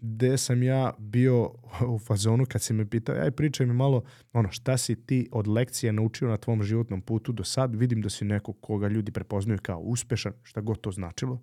gde 0.00 0.38
sam 0.38 0.62
ja 0.62 0.94
bio 0.98 1.54
u 1.94 1.98
fazonu 1.98 2.46
kad 2.46 2.62
si 2.62 2.72
me 2.72 2.90
pitao, 2.90 3.16
aj 3.16 3.30
pričaj 3.30 3.66
mi 3.66 3.74
malo 3.74 4.02
ono, 4.32 4.52
šta 4.52 4.76
si 4.76 5.06
ti 5.06 5.28
od 5.32 5.48
lekcije 5.48 5.92
naučio 5.92 6.28
na 6.28 6.36
tvom 6.36 6.62
životnom 6.62 7.00
putu 7.00 7.32
do 7.32 7.44
sad, 7.44 7.74
vidim 7.74 8.02
da 8.02 8.10
si 8.10 8.24
neko 8.24 8.52
koga 8.52 8.88
ljudi 8.88 9.12
prepoznaju 9.12 9.58
kao 9.62 9.78
uspešan, 9.78 10.32
šta 10.42 10.60
god 10.60 10.80
to 10.80 10.90
značilo, 10.90 11.42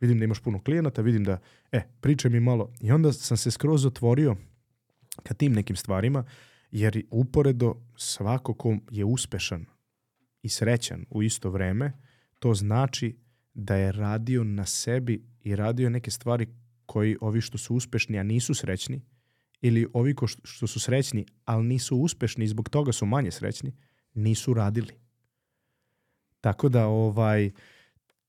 vidim 0.00 0.18
da 0.18 0.24
imaš 0.24 0.40
puno 0.40 0.62
klijenata, 0.62 1.02
vidim 1.02 1.24
da, 1.24 1.38
e, 1.72 1.82
pričaj 2.00 2.30
mi 2.30 2.40
malo. 2.40 2.72
I 2.80 2.92
onda 2.92 3.12
sam 3.12 3.36
se 3.36 3.50
skroz 3.50 3.86
otvorio 3.86 4.36
ka 5.22 5.34
tim 5.34 5.52
nekim 5.52 5.76
stvarima, 5.76 6.24
jer 6.70 7.02
uporedo 7.10 7.74
svako 7.96 8.54
ko 8.54 8.76
je 8.90 9.04
uspešan 9.04 9.64
i 10.42 10.48
srećan 10.48 11.04
u 11.10 11.22
isto 11.22 11.50
vreme, 11.50 11.92
to 12.38 12.54
znači 12.54 13.16
da 13.54 13.76
je 13.76 13.92
radio 13.92 14.44
na 14.44 14.66
sebi 14.66 15.24
i 15.40 15.56
radio 15.56 15.90
neke 15.90 16.10
stvari 16.10 16.46
koji 16.86 17.16
ovi 17.20 17.40
što 17.40 17.58
su 17.58 17.74
uspešni, 17.74 18.18
a 18.18 18.22
nisu 18.22 18.54
srećni, 18.54 19.00
ili 19.60 19.86
ovi 19.92 20.14
ko 20.14 20.26
što 20.26 20.66
su 20.66 20.80
srećni, 20.80 21.26
ali 21.44 21.64
nisu 21.64 21.96
uspešni 21.96 22.44
i 22.44 22.48
zbog 22.48 22.68
toga 22.68 22.92
su 22.92 23.06
manje 23.06 23.30
srećni, 23.30 23.72
nisu 24.14 24.54
radili. 24.54 24.94
Tako 26.40 26.68
da 26.68 26.86
ovaj 26.86 27.50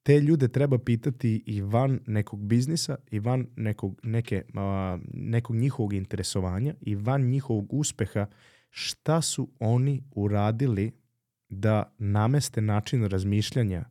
te 0.04 0.20
ljude 0.20 0.48
treba 0.48 0.78
pitati 0.78 1.44
i 1.46 1.62
van 1.62 2.00
nekog 2.08 2.46
biznisa 2.46 2.96
i 3.12 3.20
van 3.20 3.48
nekog, 3.56 4.00
neke, 4.04 4.44
a, 4.54 4.98
nekog 5.14 5.56
njihovog 5.56 5.94
interesovanja 5.94 6.74
i 6.82 6.96
van 6.96 7.22
njihovog 7.22 7.74
uspeha 7.74 8.28
šta 8.70 9.22
su 9.22 9.50
oni 9.60 10.04
uradili 10.12 10.92
da 11.50 11.96
nameste 11.98 12.62
način 12.62 13.06
razmišljanja 13.06 13.86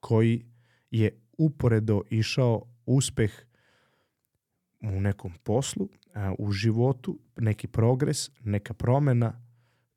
koji 0.00 0.46
je 0.90 1.22
uporedo 1.38 2.02
išao 2.10 2.62
uspeh 2.86 3.32
u 4.80 5.00
nekom 5.00 5.32
poslu, 5.42 5.88
u 6.38 6.52
životu, 6.52 7.18
neki 7.36 7.66
progres, 7.66 8.30
neka 8.44 8.74
promena 8.74 9.42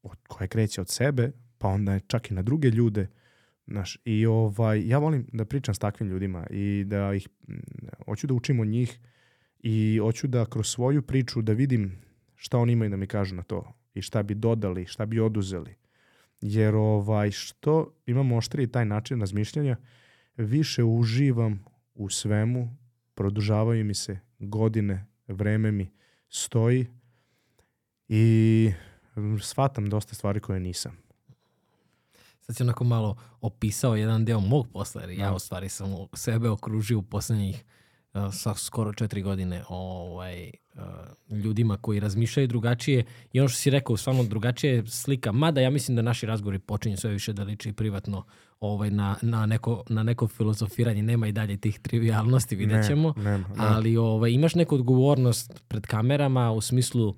od, 0.03 0.17
koja 0.27 0.47
kreće 0.47 0.81
od 0.81 0.89
sebe, 0.89 1.31
pa 1.57 1.67
onda 1.67 1.99
čak 1.99 2.31
i 2.31 2.33
na 2.33 2.41
druge 2.41 2.69
ljude, 2.69 3.07
Znaš, 3.67 3.97
i 4.05 4.25
ovaj, 4.25 4.87
ja 4.87 4.97
volim 4.97 5.27
da 5.33 5.45
pričam 5.45 5.75
s 5.75 5.79
takvim 5.79 6.09
ljudima 6.09 6.47
i 6.49 6.83
da 6.87 7.13
ih, 7.13 7.27
hoću 8.05 8.27
da 8.27 8.33
učim 8.33 8.59
od 8.59 8.67
njih 8.67 8.99
i 9.59 9.99
hoću 10.01 10.27
da 10.27 10.45
kroz 10.45 10.67
svoju 10.67 11.01
priču 11.01 11.41
da 11.41 11.53
vidim 11.53 12.01
šta 12.35 12.57
oni 12.57 12.73
imaju 12.73 12.89
da 12.89 12.97
mi 12.97 13.07
kažu 13.07 13.35
na 13.35 13.43
to 13.43 13.73
i 13.93 14.01
šta 14.01 14.23
bi 14.23 14.35
dodali, 14.35 14.85
šta 14.85 15.05
bi 15.05 15.19
oduzeli. 15.19 15.75
Jer 16.41 16.75
ovaj, 16.75 17.31
što 17.31 17.95
imam 18.05 18.31
oštriji 18.31 18.67
taj 18.67 18.85
način 18.85 19.19
razmišljanja, 19.19 19.77
više 20.37 20.83
uživam 20.83 21.63
u 21.93 22.09
svemu, 22.09 22.77
produžavaju 23.15 23.85
mi 23.85 23.93
se 23.93 24.19
godine, 24.43 25.05
vreme 25.27 25.71
mi 25.71 25.91
stoji 26.29 26.87
i 28.07 28.71
shvatam 29.41 29.89
dosta 29.89 30.15
stvari 30.15 30.39
koje 30.39 30.59
nisam 30.59 31.03
sad 32.45 32.55
si 32.55 32.63
onako 32.63 32.83
malo 32.83 33.15
opisao 33.41 33.95
jedan 33.95 34.25
deo 34.25 34.39
mog 34.39 34.67
posla, 34.73 35.01
jer 35.01 35.09
ja 35.09 35.29
da. 35.29 35.35
u 35.35 35.39
stvari 35.39 35.69
sam 35.69 35.89
sebe 36.13 36.49
okružio 36.49 36.99
u 36.99 37.01
poslednjih 37.01 37.63
sa 38.31 38.53
skoro 38.55 38.93
četiri 38.93 39.21
godine 39.21 39.63
ovaj, 39.69 40.51
uh, 40.75 40.81
ljudima 41.37 41.77
koji 41.77 41.99
razmišljaju 41.99 42.47
drugačije. 42.47 43.05
I 43.33 43.39
ono 43.39 43.49
što 43.49 43.57
si 43.57 43.69
rekao, 43.69 43.97
stvarno 43.97 44.23
drugačije 44.23 44.85
slika, 44.87 45.31
mada 45.31 45.61
ja 45.61 45.69
mislim 45.69 45.95
da 45.95 46.01
naši 46.01 46.25
razgovori 46.25 46.59
počinju 46.59 46.97
sve 46.97 47.11
više 47.11 47.33
da 47.33 47.43
liči 47.43 47.73
privatno 47.73 48.25
ovaj, 48.59 48.91
na, 48.91 49.15
na, 49.21 49.45
neko, 49.45 49.83
na 49.89 50.03
neko 50.03 50.27
filozofiranje, 50.27 51.03
nema 51.03 51.27
i 51.27 51.31
dalje 51.31 51.57
tih 51.57 51.79
trivialnosti, 51.79 52.55
vidjet 52.55 52.87
ćemo, 52.87 53.13
ne, 53.17 53.23
nema, 53.23 53.47
ali 53.57 53.97
ovaj, 53.97 54.31
imaš 54.31 54.55
neku 54.55 54.75
odgovornost 54.75 55.63
pred 55.67 55.85
kamerama 55.85 56.51
u 56.51 56.61
smislu 56.61 57.07
uh, 57.07 57.17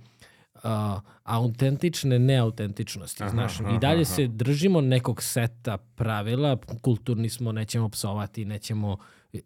autentične 1.23 2.19
neautentičnosti. 2.19 3.23
Aha, 3.23 3.29
znaš, 3.29 3.59
aha, 3.59 3.75
i 3.75 3.79
dalje 3.79 4.01
aha. 4.01 4.13
se 4.13 4.27
držimo 4.27 4.81
nekog 4.81 5.23
seta 5.23 5.77
pravila, 5.77 6.57
kulturni 6.81 7.29
smo, 7.29 7.51
nećemo 7.51 7.89
psovati, 7.89 8.45
nećemo 8.45 8.97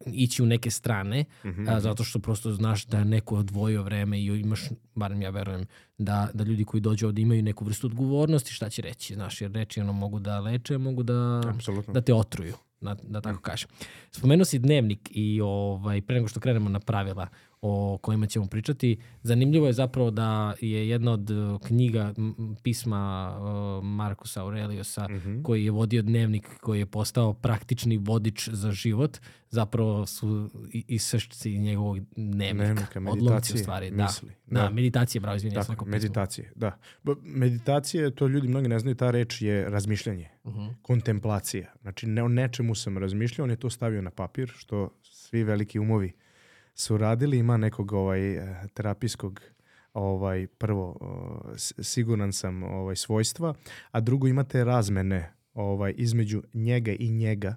ići 0.06 0.44
u 0.44 0.46
neke 0.46 0.72
strane, 0.72 1.26
mm 1.44 1.48
-hmm. 1.48 1.76
a, 1.76 1.80
zato 1.80 2.04
što 2.04 2.20
prosto 2.20 2.52
znaš 2.52 2.86
da 2.86 2.98
je 2.98 3.06
neko 3.06 3.36
odvojio 3.36 3.84
vreme 3.84 4.20
i 4.20 4.26
imaš, 4.26 4.62
barem 4.96 5.22
ja 5.22 5.30
verujem, 5.30 5.66
da, 5.98 6.30
da 6.34 6.44
ljudi 6.44 6.66
koji 6.66 6.82
dođu 6.82 7.08
ovde 7.08 7.22
imaju 7.22 7.44
neku 7.44 7.66
vrstu 7.66 7.88
odgovornosti, 7.88 8.54
šta 8.54 8.70
će 8.70 8.82
reći, 8.82 9.14
znaš, 9.14 9.42
jer 9.42 9.52
reči 9.52 9.82
ono 9.82 9.94
mogu 9.94 10.20
da 10.20 10.40
leče, 10.40 10.78
mogu 10.78 11.04
da, 11.04 11.42
Absolutno. 11.46 11.94
da 11.94 12.02
te 12.02 12.14
otruju 12.14 12.54
da, 12.82 12.96
da 13.04 13.22
tako 13.22 13.42
kažem. 13.42 13.70
Spomenuo 14.12 14.46
si 14.46 14.60
dnevnik 14.60 15.10
i 15.12 15.42
ovaj, 15.42 16.02
pre 16.02 16.16
nego 16.16 16.28
što 16.28 16.40
krenemo 16.40 16.70
na 16.70 16.80
pravila, 16.80 17.28
o 17.62 17.98
kojima 18.02 18.28
ćemo 18.28 18.46
pričati. 18.46 18.98
Zanimljivo 19.24 19.68
je 19.68 19.74
zapravo 19.74 20.12
da 20.12 20.54
je 20.62 20.90
jedna 20.90 21.12
od 21.12 21.30
uh, 21.32 21.62
knjiga 21.68 22.14
pisma 22.64 23.34
uh, 23.40 23.84
Markusa 23.84 24.42
Aureliusa 24.42 25.08
mm 25.08 25.14
-hmm. 25.14 25.44
koji 25.44 25.66
je 25.66 25.72
vodio 25.72 26.02
dnevnik 26.02 26.60
koji 26.62 26.80
je 26.80 26.86
postao 26.86 27.34
praktični 27.34 27.98
vodič 27.98 28.50
za 28.50 28.72
život 28.72 29.18
zapravo 29.50 30.06
su 30.06 30.50
isršci 30.72 31.58
njegovog 31.58 32.00
dnevnika. 32.16 32.64
Dnevnika, 32.64 33.00
meditacije, 33.00 33.56
u 33.56 33.58
stvari. 33.58 33.92
Da. 33.92 34.04
misli. 34.04 34.30
Da, 34.48 34.62
da 34.62 34.70
meditacije, 34.70 35.22
bravo, 35.22 35.36
izvinjam 35.36 35.64
se. 35.64 35.74
meditacije, 35.86 36.52
da. 36.56 36.78
Meditacije, 37.24 38.16
to 38.16 38.28
ljudi 38.28 38.48
mnogi 38.48 38.68
ne 38.68 38.80
znaju, 38.80 38.96
ta 38.96 39.12
reč 39.12 39.42
je 39.42 39.70
razmišljanje, 39.70 40.30
uh 40.44 40.54
mhm. 40.54 40.62
-huh. 40.62 40.74
kontemplacija. 40.82 41.74
Znači, 41.82 42.08
ne 42.08 42.24
o 42.24 42.28
nečemu 42.28 42.76
sam 42.76 42.98
razmišljao, 42.98 43.44
on 43.44 43.50
je 43.50 43.56
to 43.56 43.70
stavio 43.70 44.02
na 44.02 44.12
papir, 44.12 44.52
što 44.56 44.90
svi 45.04 45.44
veliki 45.44 45.80
umovi 45.80 46.08
uh, 46.08 46.29
su 46.80 46.98
radili, 46.98 47.38
ima 47.38 47.58
nekog 47.58 47.94
ovaj, 47.94 48.38
eh, 48.38 48.68
terapijskog 48.74 49.42
ovaj 49.94 50.48
prvo 50.48 51.00
siguran 51.82 52.34
sam 52.34 52.64
ovaj 52.64 52.96
svojstva, 52.96 53.54
a 53.92 54.00
drugo 54.00 54.28
imate 54.28 54.64
razmene 54.64 55.34
ovaj 55.54 55.94
između 55.98 56.44
njega 56.54 56.92
i 57.00 57.10
njega, 57.10 57.56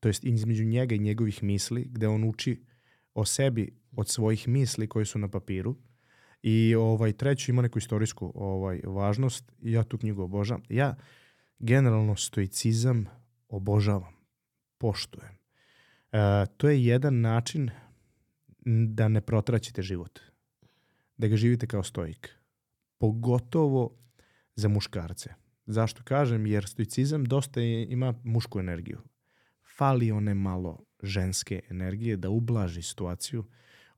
to 0.00 0.08
jest 0.08 0.24
između 0.24 0.64
njega 0.64 0.94
i 0.94 0.98
njegovih 0.98 1.42
misli, 1.42 1.84
gde 1.90 2.08
on 2.08 2.24
uči 2.24 2.62
o 3.14 3.24
sebi 3.24 3.78
od 3.96 4.08
svojih 4.08 4.48
misli 4.48 4.86
koje 4.86 5.04
su 5.04 5.18
na 5.18 5.28
papiru. 5.28 5.76
I 6.42 6.74
ovaj 6.74 7.12
treći 7.12 7.50
ima 7.50 7.62
neku 7.62 7.78
istorijsku 7.78 8.32
ovaj 8.34 8.80
važnost 8.84 9.52
ja 9.62 9.84
tu 9.84 9.98
knjigu 9.98 10.22
obožavam. 10.22 10.62
Ja 10.68 10.96
generalno 11.58 12.16
stoicizam 12.16 13.06
obožavam, 13.48 14.14
poštujem. 14.78 15.38
E, 16.12 16.46
to 16.56 16.68
je 16.68 16.84
jedan 16.84 17.20
način 17.20 17.70
da 18.68 19.08
ne 19.08 19.20
protraćite 19.20 19.82
život. 19.82 20.18
Da 21.16 21.28
ga 21.28 21.36
živite 21.36 21.66
kao 21.66 21.82
stoik. 21.82 22.30
Pogotovo 22.98 23.96
za 24.54 24.68
muškarce. 24.68 25.34
Zašto 25.66 26.02
kažem? 26.02 26.46
Jer 26.46 26.66
stoicizam 26.66 27.24
dosta 27.24 27.60
ima 27.60 28.14
mušku 28.24 28.60
energiju. 28.60 28.98
Fali 29.78 30.10
one 30.10 30.34
malo 30.34 30.84
ženske 31.02 31.60
energije 31.70 32.16
da 32.16 32.30
ublaži 32.30 32.82
situaciju. 32.82 33.44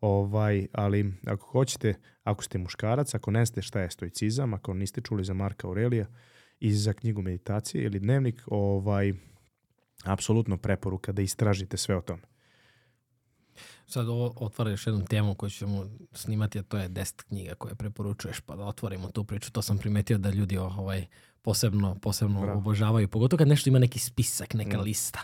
Ovaj, 0.00 0.66
ali 0.72 1.12
ako 1.26 1.46
hoćete, 1.46 1.94
ako 2.22 2.44
ste 2.44 2.58
muškarac, 2.58 3.14
ako 3.14 3.30
ne 3.30 3.46
ste 3.46 3.62
šta 3.62 3.80
je 3.80 3.90
stoicizam, 3.90 4.54
ako 4.54 4.74
niste 4.74 5.00
čuli 5.00 5.24
za 5.24 5.34
Marka 5.34 5.66
Aurelija 5.66 6.06
i 6.60 6.72
za 6.72 6.92
knjigu 6.92 7.22
meditacije 7.22 7.84
ili 7.84 8.00
dnevnik, 8.00 8.42
ovaj, 8.46 9.12
apsolutno 10.04 10.56
preporuka 10.56 11.12
da 11.12 11.22
istražite 11.22 11.76
sve 11.76 11.96
o 11.96 12.00
tome. 12.00 12.29
Sad 13.90 14.08
ovo 14.08 14.32
otvara 14.36 14.70
još 14.70 14.86
jednu 14.86 15.04
temu 15.04 15.34
koju 15.34 15.50
ćemo 15.50 15.86
snimati, 16.12 16.58
a 16.58 16.62
to 16.62 16.78
je 16.78 16.88
10 16.88 17.22
knjiga 17.22 17.54
koje 17.54 17.74
preporučuješ, 17.74 18.40
pa 18.40 18.56
da 18.56 18.64
otvorimo 18.64 19.10
tu 19.10 19.24
priču. 19.24 19.52
To 19.52 19.62
sam 19.62 19.78
primetio 19.78 20.18
da 20.18 20.30
ljudi 20.30 20.56
ovaj, 20.58 21.06
posebno, 21.42 21.94
posebno 21.94 22.40
Bravo. 22.40 22.58
obožavaju, 22.58 23.08
pogotovo 23.08 23.38
kad 23.38 23.48
nešto 23.48 23.70
ima 23.70 23.78
neki 23.78 23.98
spisak, 23.98 24.54
neka 24.54 24.78
mm. 24.78 24.80
lista. 24.80 25.20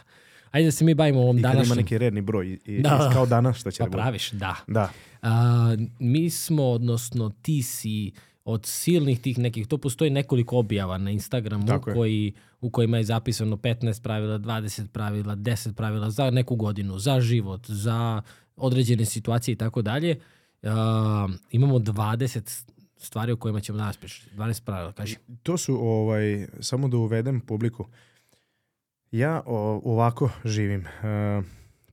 Ajde 0.50 0.66
da 0.66 0.72
se 0.72 0.84
mi 0.84 0.94
bavimo 0.94 1.20
ovom 1.20 1.42
današnjem... 1.42 1.62
I 1.62 1.68
kad 1.68 1.76
ima 1.76 1.82
neki 1.82 1.98
redni 1.98 2.20
broj, 2.20 2.58
i, 2.64 2.82
da, 2.82 3.10
kao 3.14 3.26
danas, 3.26 3.56
što 3.56 3.70
će 3.70 3.78
pa 3.84 3.90
praviš, 3.90 4.30
da. 4.30 4.56
da. 4.66 4.90
A, 5.22 5.76
mi 5.98 6.30
smo, 6.30 6.64
odnosno 6.64 7.32
ti 7.42 7.62
si 7.62 8.12
od 8.44 8.66
silnih 8.66 9.20
tih 9.20 9.38
nekih, 9.38 9.66
to 9.66 9.78
postoji 9.78 10.10
nekoliko 10.10 10.58
objava 10.58 10.98
na 10.98 11.10
Instagramu 11.10 11.66
koji, 11.94 12.32
u 12.60 12.70
kojima 12.70 12.96
je 12.96 13.04
zapisano 13.04 13.56
15 13.56 14.02
pravila, 14.02 14.38
20 14.38 14.88
pravila, 14.88 15.36
10 15.36 15.72
pravila 15.72 16.10
za 16.10 16.30
neku 16.30 16.56
godinu, 16.56 16.98
za 16.98 17.20
život, 17.20 17.66
za 17.66 18.22
određene 18.56 19.04
situacije 19.04 19.52
i 19.52 19.56
tako 19.56 19.82
dalje. 19.82 20.20
Imamo 21.50 21.78
20 21.78 22.66
stvari 22.96 23.32
o 23.32 23.36
kojima 23.36 23.60
ćemo 23.60 23.78
danas 23.78 23.96
pričati. 23.96 24.30
12 24.36 24.64
pravila, 24.64 24.92
kaži. 24.92 25.16
To 25.42 25.56
su, 25.56 25.74
ovaj, 25.74 26.46
samo 26.60 26.88
da 26.88 26.96
uvedem 26.96 27.40
publiku. 27.40 27.86
Ja 29.10 29.42
o, 29.46 29.80
ovako 29.84 30.30
živim. 30.44 30.86
E, 30.86 31.42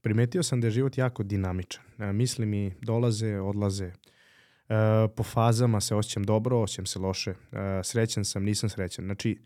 primetio 0.02 0.42
sam 0.42 0.60
da 0.60 0.66
je 0.66 0.70
život 0.70 0.98
jako 0.98 1.22
dinamičan. 1.22 1.84
E, 1.98 2.12
misli 2.12 2.46
mi 2.46 2.72
dolaze, 2.82 3.40
odlaze. 3.40 3.84
E, 3.84 3.92
po 5.16 5.22
fazama 5.22 5.80
se 5.80 5.94
osjećam 5.94 6.24
dobro, 6.24 6.60
osjećam 6.60 6.86
se 6.86 6.98
loše. 6.98 7.30
E, 7.30 7.34
srećan 7.84 8.24
sam, 8.24 8.44
nisam 8.44 8.68
srećan. 8.68 9.04
Znači, 9.04 9.38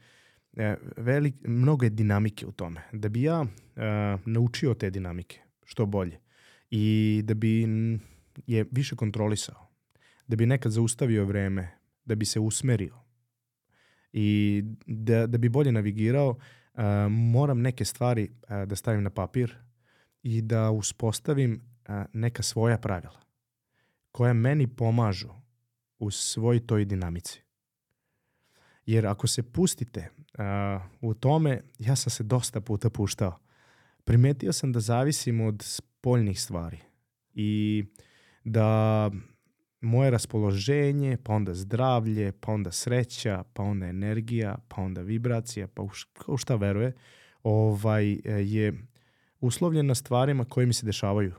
e, 0.56 0.76
velik, 0.96 1.34
mnogo 1.42 1.84
je 1.84 1.90
dinamike 1.90 2.46
u 2.46 2.52
tome. 2.52 2.82
Da 2.92 3.08
bi 3.08 3.22
ja 3.22 3.46
e, 3.76 3.80
naučio 4.26 4.74
te 4.74 4.90
dinamike 4.90 5.40
što 5.64 5.86
bolje 5.86 6.27
i 6.70 7.20
da 7.24 7.34
bi 7.34 7.66
je 8.46 8.64
više 8.70 8.96
kontrolisao, 8.96 9.68
da 10.26 10.36
bi 10.36 10.46
nekad 10.46 10.72
zaustavio 10.72 11.24
vreme, 11.24 11.78
da 12.04 12.14
bi 12.14 12.24
se 12.24 12.40
usmerio 12.40 12.94
i 14.12 14.62
da, 14.86 15.26
da 15.26 15.38
bi 15.38 15.48
bolje 15.48 15.72
navigirao, 15.72 16.28
uh, 16.28 16.82
moram 17.10 17.60
neke 17.60 17.84
stvari 17.84 18.30
uh, 18.30 18.68
da 18.68 18.76
stavim 18.76 19.02
na 19.02 19.10
papir 19.10 19.56
i 20.22 20.42
da 20.42 20.70
uspostavim 20.70 21.52
uh, 21.88 21.94
neka 22.12 22.42
svoja 22.42 22.78
pravila 22.78 23.20
koja 24.12 24.32
meni 24.32 24.66
pomažu 24.66 25.28
u 25.98 26.10
svoj 26.10 26.66
toj 26.66 26.84
dinamici. 26.84 27.42
Jer 28.86 29.06
ako 29.06 29.26
se 29.26 29.42
pustite 29.52 30.08
uh, 30.38 30.82
u 31.00 31.14
tome, 31.14 31.62
ja 31.78 31.96
sam 31.96 32.10
se 32.10 32.22
dosta 32.22 32.60
puta 32.60 32.90
puštao. 32.90 33.38
Primetio 34.04 34.52
sam 34.52 34.72
da 34.72 34.80
zavisim 34.80 35.40
od 35.40 35.64
spoljnih 35.98 36.40
stvari 36.40 36.78
i 37.34 37.84
da 38.44 39.10
moje 39.80 40.10
raspoloženje, 40.10 41.16
pa 41.24 41.32
onda 41.32 41.54
zdravlje, 41.54 42.32
pa 42.40 42.52
onda 42.52 42.72
sreća, 42.72 43.44
pa 43.52 43.62
onda 43.62 43.86
energija, 43.86 44.56
pa 44.68 44.82
onda 44.82 45.02
vibracija, 45.02 45.68
pa 45.68 45.82
u 46.26 46.36
šta 46.36 46.56
veruje, 46.56 46.92
ovaj, 47.42 48.18
je 48.24 48.72
uslovljena 49.40 49.94
stvarima 49.94 50.44
koje 50.44 50.66
mi 50.66 50.72
se 50.72 50.86
dešavaju 50.86 51.34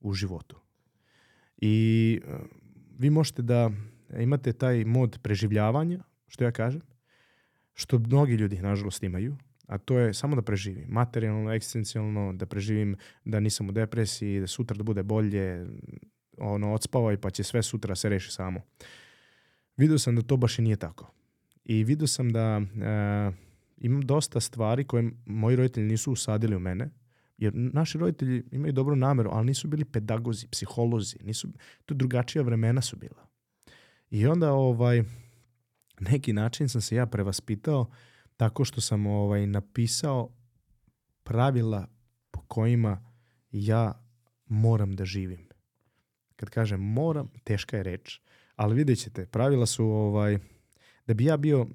u 0.00 0.12
životu. 0.12 0.56
I 1.56 2.20
e, 2.24 2.36
vi 2.98 3.10
možete 3.10 3.42
da 3.42 3.70
imate 4.18 4.52
taj 4.52 4.84
mod 4.84 5.18
preživljavanja, 5.22 6.02
što 6.28 6.44
ja 6.44 6.50
kažem, 6.52 6.82
što 7.74 7.98
mnogi 7.98 8.34
ljudi, 8.34 8.60
nažalost, 8.62 9.02
imaju, 9.02 9.36
a 9.66 9.78
to 9.78 9.98
je 9.98 10.14
samo 10.14 10.36
da 10.36 10.42
preživim. 10.42 10.86
Materijalno, 10.88 11.52
eksistencijalno, 11.52 12.32
da 12.32 12.46
preživim, 12.46 12.96
da 13.24 13.40
nisam 13.40 13.68
u 13.68 13.72
depresiji, 13.72 14.40
da 14.40 14.46
sutra 14.46 14.76
da 14.76 14.82
bude 14.82 15.02
bolje, 15.02 15.66
ono, 16.38 16.74
odspavaj 16.74 17.16
pa 17.16 17.30
će 17.30 17.42
sve 17.42 17.62
sutra 17.62 17.94
se 17.94 18.08
reši 18.08 18.32
samo. 18.32 18.60
Vidio 19.76 19.98
sam 19.98 20.16
da 20.16 20.22
to 20.22 20.36
baš 20.36 20.58
i 20.58 20.62
nije 20.62 20.76
tako. 20.76 21.12
I 21.64 21.84
vidio 21.84 22.06
sam 22.06 22.32
da 22.32 22.60
e, 22.60 23.32
imam 23.78 24.00
dosta 24.00 24.40
stvari 24.40 24.84
koje 24.84 25.10
moji 25.26 25.56
roditelji 25.56 25.86
nisu 25.86 26.12
usadili 26.12 26.56
u 26.56 26.60
mene, 26.60 26.90
jer 27.38 27.52
naši 27.54 27.98
roditelji 27.98 28.42
imaju 28.50 28.72
dobru 28.72 28.96
nameru, 28.96 29.30
ali 29.32 29.46
nisu 29.46 29.68
bili 29.68 29.84
pedagozi, 29.84 30.48
psiholozi, 30.48 31.16
nisu, 31.22 31.48
to 31.84 31.94
drugačija 31.94 32.42
vremena 32.42 32.82
su 32.82 32.96
bila. 32.96 33.26
I 34.10 34.26
onda 34.26 34.52
ovaj, 34.52 35.02
neki 36.00 36.32
način 36.32 36.68
sam 36.68 36.80
se 36.80 36.96
ja 36.96 37.06
prevaspitao 37.06 37.90
tako 38.36 38.64
što 38.64 38.80
sam 38.80 39.06
ovaj, 39.06 39.46
napisao 39.46 40.28
pravila 41.22 41.86
po 42.30 42.40
kojima 42.40 43.12
ja 43.50 44.06
moram 44.46 44.96
da 44.96 45.04
živim. 45.04 45.48
Kad 46.36 46.50
kažem 46.50 46.80
moram, 46.80 47.30
teška 47.44 47.76
je 47.76 47.82
reč, 47.82 48.20
ali 48.56 48.74
vidjet 48.74 48.98
ćete, 48.98 49.26
pravila 49.26 49.66
su 49.66 49.84
ovaj, 49.84 50.38
da 51.06 51.14
bi 51.14 51.24
ja 51.24 51.36
bio 51.36 51.66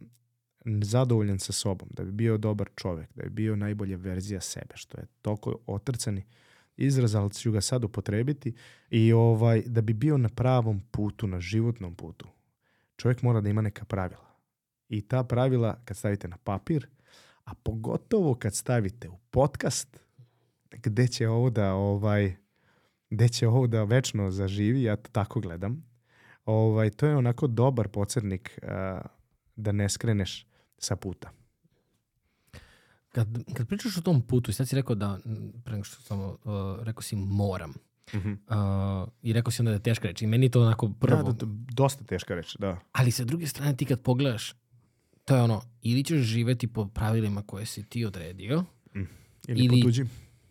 zadovoljan 0.83 1.39
sa 1.39 1.53
sobom, 1.53 1.89
da 1.91 2.03
bi 2.03 2.11
bio 2.11 2.37
dobar 2.37 2.69
čovek, 2.75 3.09
da 3.15 3.23
bi 3.23 3.29
bio 3.29 3.55
najbolja 3.55 3.97
verzija 3.97 4.41
sebe, 4.41 4.73
što 4.75 4.97
je 4.97 5.07
toliko 5.21 5.59
otrcani 5.67 6.23
izraz, 6.77 7.15
ali 7.15 7.33
ću 7.33 7.51
ga 7.51 7.61
sad 7.61 7.83
upotrebiti, 7.83 8.53
i 8.89 9.13
ovaj, 9.13 9.63
da 9.65 9.81
bi 9.81 9.93
bio 9.93 10.17
na 10.17 10.29
pravom 10.29 10.81
putu, 10.91 11.27
na 11.27 11.39
životnom 11.39 11.95
putu. 11.95 12.27
Čovjek 12.97 13.21
mora 13.21 13.41
da 13.41 13.49
ima 13.49 13.61
neka 13.61 13.85
pravila. 13.85 14.26
I 14.89 15.01
ta 15.01 15.23
pravila 15.23 15.81
kad 15.85 15.97
stavite 15.97 16.27
na 16.27 16.37
papir, 16.37 16.87
a 17.43 17.53
pogotovo 17.53 18.35
kad 18.35 18.55
stavite 18.55 19.09
u 19.09 19.17
podcast, 19.31 19.99
gde 20.71 21.07
će 21.07 21.29
ovo 21.29 21.49
da 21.49 21.73
ovaj, 21.73 22.35
gde 23.09 23.29
će 23.29 23.47
ovo 23.47 23.67
da 23.67 23.83
večno 23.83 24.31
zaživi, 24.31 24.83
ja 24.83 24.95
to 24.95 25.09
tako 25.11 25.39
gledam. 25.39 25.83
Ovaj, 26.45 26.89
to 26.89 27.07
je 27.07 27.15
onako 27.15 27.47
dobar 27.47 27.87
podsrednik 27.87 28.59
uh, 28.63 28.69
da 29.55 29.71
ne 29.71 29.89
skreneš 29.89 30.45
sa 30.77 30.95
puta. 30.95 31.31
Kad, 33.09 33.27
kad 33.53 33.67
pričaš 33.67 33.97
o 33.97 34.01
tom 34.01 34.21
putu, 34.21 34.53
sad 34.53 34.67
si 34.67 34.75
rekao 34.75 34.95
da, 34.95 35.19
pre 35.63 35.71
nego 35.71 35.83
što 35.83 36.01
samo, 36.01 36.37
uh, 36.43 36.83
rekao 36.83 37.01
si 37.01 37.15
moram. 37.15 37.73
Mm 38.13 38.17
-hmm. 38.17 39.03
Uh, 39.03 39.09
I 39.21 39.33
rekao 39.33 39.51
si 39.51 39.61
onda 39.61 39.69
da 39.69 39.75
je 39.75 39.83
teška 39.83 40.07
reč. 40.07 40.21
I 40.21 40.27
meni 40.27 40.45
je 40.45 40.49
to 40.49 40.61
onako 40.61 40.89
prvo. 40.99 41.23
Da, 41.23 41.31
da, 41.31 41.45
da, 41.45 41.45
dosta 41.73 42.03
teška 42.03 42.35
reč, 42.35 42.55
da. 42.59 42.79
Ali 42.91 43.11
sa 43.11 43.23
druge 43.23 43.47
strane 43.47 43.75
ti 43.75 43.85
kad 43.85 44.01
pogledaš, 44.01 44.55
to 45.27 45.35
je 45.35 45.41
ono, 45.41 45.61
ili 45.81 46.03
ćeš 46.03 46.17
živeti 46.19 46.67
po 46.67 46.85
pravilima 46.87 47.41
koje 47.41 47.65
si 47.65 47.83
ti 47.83 48.05
odredio, 48.05 48.63
Ili, 48.93 49.05
Ili- 49.47 49.65
Ili... 49.65 49.81
potuđi. 49.81 50.05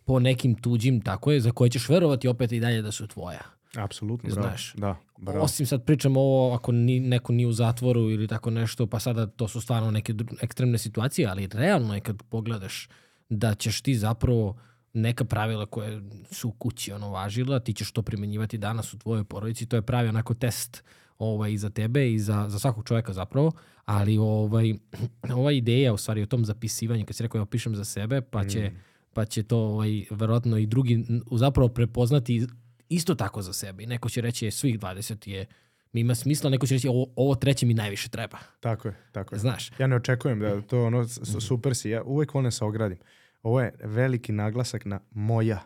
po 0.05 0.21
nekim 0.21 0.55
tuđim, 0.55 1.01
tako 1.01 1.33
je, 1.33 1.41
za 1.41 1.51
koje 1.51 1.71
ćeš 1.71 1.89
verovati 1.89 2.29
opet 2.29 2.53
i 2.53 2.61
dalje 2.61 2.83
da 2.83 2.93
su 2.93 3.07
tvoja. 3.07 3.41
Apsolutno, 3.77 4.31
bravo. 4.31 4.49
Znaš. 4.49 4.75
Da, 4.75 4.97
bravo. 5.19 5.45
Osim 5.45 5.67
sad 5.67 5.85
pričamo 5.85 6.21
ovo 6.21 6.55
ako 6.55 6.73
ni, 6.73 7.01
neko 7.01 7.33
nije 7.33 7.47
u 7.47 7.53
zatvoru 7.53 8.11
ili 8.11 8.29
tako 8.29 8.51
nešto, 8.51 8.87
pa 8.87 9.01
sada 9.01 9.27
to 9.27 9.49
su 9.49 9.61
stvarno 9.61 9.91
neke 9.91 10.15
ekstremne 10.41 10.79
situacije, 10.79 11.29
ali 11.29 11.49
realno 11.53 11.95
je 11.95 12.01
kad 12.01 12.23
pogledaš 12.23 12.89
da 13.29 13.55
ćeš 13.55 13.81
ti 13.81 13.95
zapravo 13.95 14.57
neka 14.93 15.25
pravila 15.25 15.67
koje 15.67 16.03
su 16.31 16.49
u 16.49 16.53
kući 16.53 16.93
ono 16.93 17.11
važila, 17.11 17.61
ti 17.61 17.73
ćeš 17.73 17.93
to 17.93 18.03
primenjivati 18.03 18.59
danas 18.59 18.95
u 18.95 18.99
tvojoj 18.99 19.25
porodici, 19.25 19.67
to 19.67 19.77
je 19.77 19.83
pravi 19.83 20.09
onako 20.09 20.35
test 20.35 20.85
ovaj, 21.19 21.53
i 21.53 21.59
za 21.59 21.71
tebe 21.71 22.13
i 22.13 22.19
za, 22.19 22.47
za 22.49 22.59
svakog 22.59 22.85
čovjeka 22.85 23.13
zapravo, 23.13 23.53
ali 23.85 24.19
ovaj, 24.19 24.75
ova 25.33 25.53
ideja 25.53 25.93
u 25.93 25.97
stvari 25.97 26.23
o 26.23 26.27
tom 26.27 26.45
zapisivanju, 26.45 27.07
kad 27.07 27.17
si 27.17 27.23
rekao 27.23 27.39
ja 27.39 27.47
pišem 27.47 27.77
za 27.77 27.85
sebe, 27.85 28.21
pa 28.21 28.45
će, 28.45 28.71
pa 29.13 29.25
će 29.25 29.43
to 29.43 29.59
ovaj, 29.59 30.05
verovatno 30.11 30.59
i 30.59 30.67
drugi 30.67 31.05
zapravo 31.33 31.69
prepoznati 31.69 32.47
isto 32.89 33.15
tako 33.15 33.43
za 33.43 33.53
sebe. 33.53 33.83
I 33.83 33.87
neko 33.87 34.09
će 34.09 34.21
reći 34.21 34.45
je 34.45 34.51
svih 34.51 34.79
20 34.79 35.29
je 35.29 35.47
mi 35.93 36.01
ima 36.01 36.15
smisla, 36.15 36.51
neko 36.51 36.67
će 36.67 36.75
reći 36.75 36.89
ovo, 36.89 37.07
ovo 37.17 37.35
treće 37.35 37.67
mi 37.67 37.75
najviše 37.75 38.09
treba. 38.09 38.39
Tako 38.61 38.89
je, 38.89 38.95
tako 39.13 39.35
je. 39.35 39.39
Znaš, 39.39 39.71
Ja 39.79 39.87
ne 39.87 39.97
očekujem 39.97 40.41
da 40.41 40.61
to 40.61 40.85
ono, 40.85 41.01
Mhm. 41.03 41.39
super 41.41 41.75
si, 41.77 41.91
ja 41.91 42.03
uvek 42.03 42.35
volim 42.35 42.45
da 42.45 42.51
se 42.51 42.65
ogradim. 42.65 42.99
Ovo 43.43 43.61
je 43.61 43.75
veliki 43.81 44.33
naglasak 44.33 44.85
na 44.85 45.01
moja. 45.11 45.63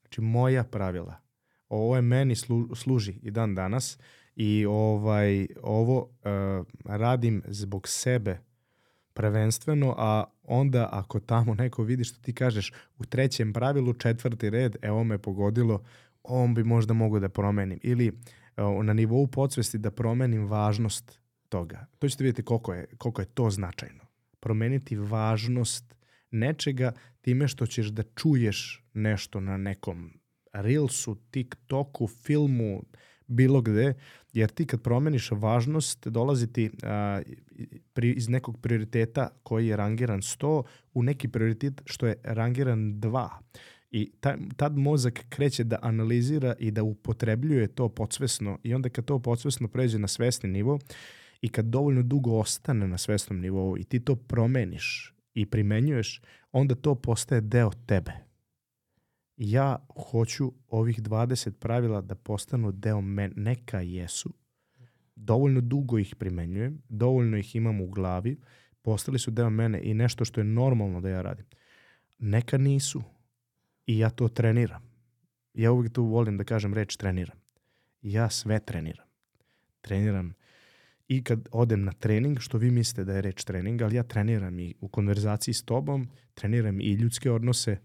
Znači 0.00 0.20
moja 0.20 0.64
pravila. 0.64 1.14
Ovo 1.68 1.96
je 1.96 2.02
meni 2.02 2.36
slu, 2.36 2.74
služi 2.74 3.12
i 3.12 3.30
dan 3.30 3.54
danas 3.54 3.98
i 4.42 4.66
ovaj 4.66 5.46
ovo 5.62 5.98
uh, 6.00 6.66
radim 6.84 7.42
zbog 7.46 7.88
sebe 7.88 8.38
prvenstveno, 9.12 9.94
a 9.98 10.24
onda 10.42 10.88
ako 10.92 11.20
tamo 11.20 11.54
neko 11.54 11.82
vidi 11.82 12.04
što 12.04 12.22
ti 12.22 12.34
kažeš 12.34 12.72
u 12.98 13.04
trećem 13.04 13.52
pravilu, 13.52 13.92
četvrti 13.92 14.50
red, 14.50 14.76
evo 14.82 15.04
me 15.04 15.18
pogodilo, 15.18 15.82
on 16.22 16.54
bi 16.54 16.64
možda 16.64 16.94
mogu 16.94 17.20
da 17.20 17.28
promenim. 17.28 17.80
Ili 17.82 18.08
uh, 18.08 18.84
na 18.84 18.92
nivou 18.92 19.26
podsvesti 19.26 19.78
da 19.78 19.90
promenim 19.90 20.46
važnost 20.46 21.20
toga. 21.48 21.86
To 21.98 22.08
ćete 22.08 22.24
vidjeti 22.24 22.42
koliko 22.42 22.74
je, 22.74 22.86
koliko 22.98 23.22
je 23.22 23.26
to 23.26 23.50
značajno. 23.50 24.04
Promeniti 24.40 24.96
važnost 24.96 25.94
nečega 26.30 26.92
time 27.20 27.48
što 27.48 27.66
ćeš 27.66 27.86
da 27.86 28.02
čuješ 28.02 28.84
nešto 28.94 29.40
na 29.40 29.56
nekom 29.56 30.20
Reelsu, 30.52 31.14
TikToku, 31.30 32.06
filmu, 32.06 32.82
bilo 33.30 33.60
gde, 33.60 33.94
jer 34.32 34.50
ti 34.50 34.66
kad 34.66 34.82
promeniš 34.82 35.30
važnost, 35.30 36.08
dolazi 36.08 36.52
ti 36.52 36.70
a, 36.82 37.20
pri, 37.92 38.10
iz 38.10 38.28
nekog 38.28 38.60
prioriteta 38.60 39.28
koji 39.42 39.66
je 39.66 39.76
rangiran 39.76 40.20
100 40.20 40.62
u 40.94 41.02
neki 41.02 41.28
prioritet 41.28 41.82
što 41.84 42.06
je 42.06 42.16
rangiran 42.24 42.78
2. 42.78 43.28
I 43.90 44.10
ta, 44.20 44.36
tad 44.56 44.76
mozak 44.76 45.24
kreće 45.28 45.64
da 45.64 45.78
analizira 45.82 46.54
i 46.58 46.70
da 46.70 46.82
upotrebljuje 46.82 47.68
to 47.68 47.88
podsvesno 47.88 48.58
i 48.62 48.74
onda 48.74 48.88
kad 48.88 49.04
to 49.04 49.18
podsvesno 49.18 49.68
pređe 49.68 49.98
na 49.98 50.08
svesni 50.08 50.50
nivo 50.50 50.78
i 51.40 51.48
kad 51.48 51.64
dovoljno 51.64 52.02
dugo 52.02 52.38
ostane 52.38 52.88
na 52.88 52.98
svesnom 52.98 53.40
nivou 53.40 53.78
i 53.78 53.84
ti 53.84 54.00
to 54.00 54.16
promeniš 54.16 55.14
i 55.34 55.46
primenjuješ, 55.46 56.22
onda 56.52 56.74
to 56.74 56.94
postaje 56.94 57.40
deo 57.40 57.70
tebe. 57.86 58.29
Ja 59.42 59.86
hoću 60.10 60.52
ovih 60.68 61.02
20 61.02 61.50
pravila 61.50 62.00
da 62.00 62.14
postanu 62.14 62.72
deo 62.72 63.00
mene. 63.00 63.34
Neka 63.36 63.80
jesu. 63.80 64.32
Dovoljno 65.16 65.60
dugo 65.60 65.98
ih 65.98 66.14
primenjujem, 66.14 66.82
dovoljno 66.88 67.36
ih 67.36 67.56
imam 67.56 67.80
u 67.80 67.86
glavi, 67.86 68.40
postali 68.82 69.18
su 69.18 69.30
deo 69.30 69.50
mene 69.50 69.80
i 69.82 69.94
nešto 69.94 70.24
što 70.24 70.40
je 70.40 70.44
normalno 70.44 71.00
da 71.00 71.08
ja 71.08 71.22
radim. 71.22 71.46
Neka 72.18 72.58
nisu. 72.58 73.02
I 73.86 73.98
ja 73.98 74.10
to 74.10 74.28
treniram. 74.28 74.82
Ja 75.54 75.72
uvijek 75.72 75.92
tu 75.92 76.04
volim 76.04 76.36
da 76.36 76.44
kažem 76.44 76.74
reč 76.74 76.96
treniram. 76.96 77.38
Ja 78.02 78.30
sve 78.30 78.60
treniram. 78.60 79.06
Treniram 79.80 80.34
i 81.08 81.24
kad 81.24 81.48
odem 81.52 81.84
na 81.84 81.92
trening, 81.92 82.40
što 82.40 82.58
vi 82.58 82.70
mislite 82.70 83.04
da 83.04 83.12
je 83.12 83.22
reč 83.22 83.44
trening, 83.44 83.82
ali 83.82 83.96
ja 83.96 84.02
treniram 84.02 84.58
i 84.58 84.74
u 84.80 84.88
konverzaciji 84.88 85.54
s 85.54 85.62
tobom, 85.62 86.08
treniram 86.34 86.80
i 86.80 86.92
ljudske 86.92 87.30
odnose. 87.30 87.78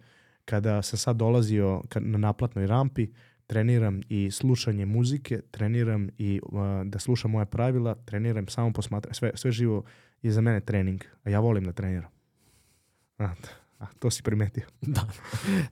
Kada 0.45 0.81
sam 0.81 0.97
sad 0.99 1.15
dolazio 1.15 1.81
na 1.95 2.17
naplatnoj 2.17 2.67
rampi, 2.67 3.08
treniram 3.47 4.01
i 4.10 4.31
slušanje 4.31 4.86
muzike, 4.86 5.41
treniram 5.51 6.10
i 6.17 6.41
uh, 6.43 6.60
da 6.86 6.99
slušam 6.99 7.31
moja 7.31 7.45
pravila, 7.45 7.95
treniram 8.05 8.47
samo 8.47 8.73
posmatranje. 8.73 9.13
Sve, 9.13 9.31
sve 9.36 9.51
živo 9.51 9.84
je 10.21 10.31
za 10.31 10.41
mene 10.41 10.60
trening, 10.60 11.03
a 11.23 11.29
ja 11.29 11.39
volim 11.39 11.63
da 11.63 11.71
treniram. 11.71 12.10
A, 13.17 13.29
a 13.79 13.86
to 13.99 14.12
si 14.12 14.23
primetio. 14.23 14.63
Da, 14.81 15.08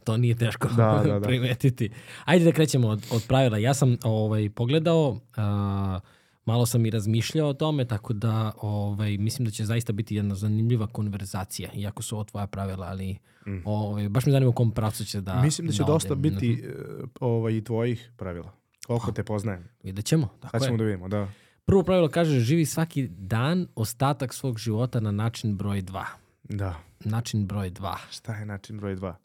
to 0.04 0.18
nije 0.18 0.36
teško 0.36 0.68
Da, 0.68 1.04
da, 1.06 1.20
da. 1.20 1.26
primetiti. 1.28 1.90
Ajde 2.26 2.46
da 2.46 2.52
krećemo 2.52 2.88
od, 2.88 3.06
od 3.12 3.26
pravila. 3.28 3.58
Ja 3.58 3.74
sam 3.74 3.98
ovaj, 4.04 4.50
pogledao, 4.50 5.20
a, 5.36 6.00
malo 6.46 6.66
sam 6.66 6.86
i 6.86 6.90
razmišljao 6.90 7.50
o 7.50 7.54
tome, 7.54 7.86
tako 7.86 8.14
da 8.14 8.52
ovaj, 8.58 9.18
mislim 9.18 9.46
da 9.46 9.52
će 9.52 9.66
zaista 9.66 9.94
biti 9.94 10.16
jedna 10.16 10.36
zanimljiva 10.36 10.88
konverzacija, 10.88 11.70
iako 11.74 12.04
su 12.04 12.16
ovo 12.16 12.24
tvoja 12.24 12.48
pravila, 12.48 12.88
ali 12.88 13.18
Mm. 13.46 13.62
ovaj, 13.66 14.10
baš 14.10 14.26
me 14.26 14.32
zanima 14.32 14.50
u 14.50 14.54
kom 14.54 14.72
pravcu 14.72 15.06
će 15.06 15.22
da 15.22 15.42
Mislim 15.42 15.68
da 15.68 15.74
će 15.74 15.80
da 15.80 15.88
dosta 15.88 16.14
odem. 16.14 16.22
biti 16.22 16.64
uh, 16.64 17.10
ovaj, 17.20 17.54
i 17.54 17.64
tvojih 17.64 18.12
pravila. 18.18 18.52
Koliko 18.88 19.12
te 19.12 19.24
poznajem. 19.24 19.70
Vidjet 19.84 20.06
ćemo. 20.06 20.30
Tako 20.40 20.60
Sad 20.60 20.68
ćemo 20.68 20.74
je. 20.74 20.78
da 20.78 20.84
vidimo, 20.84 21.08
da. 21.08 21.28
Prvo 21.66 21.84
pravilo 21.84 22.08
kaže 22.08 22.40
živi 22.40 22.66
svaki 22.66 23.08
dan 23.08 23.68
ostatak 23.76 24.34
svog 24.34 24.58
života 24.58 25.00
na 25.00 25.12
način 25.12 25.58
broj 25.58 25.82
2. 25.82 26.04
Da. 26.44 26.76
Način 27.00 27.48
broj 27.48 27.72
2. 27.72 27.96
Šta 28.12 28.36
je 28.36 28.46
način 28.46 28.78
broj 28.78 28.96
dva? 28.96 29.16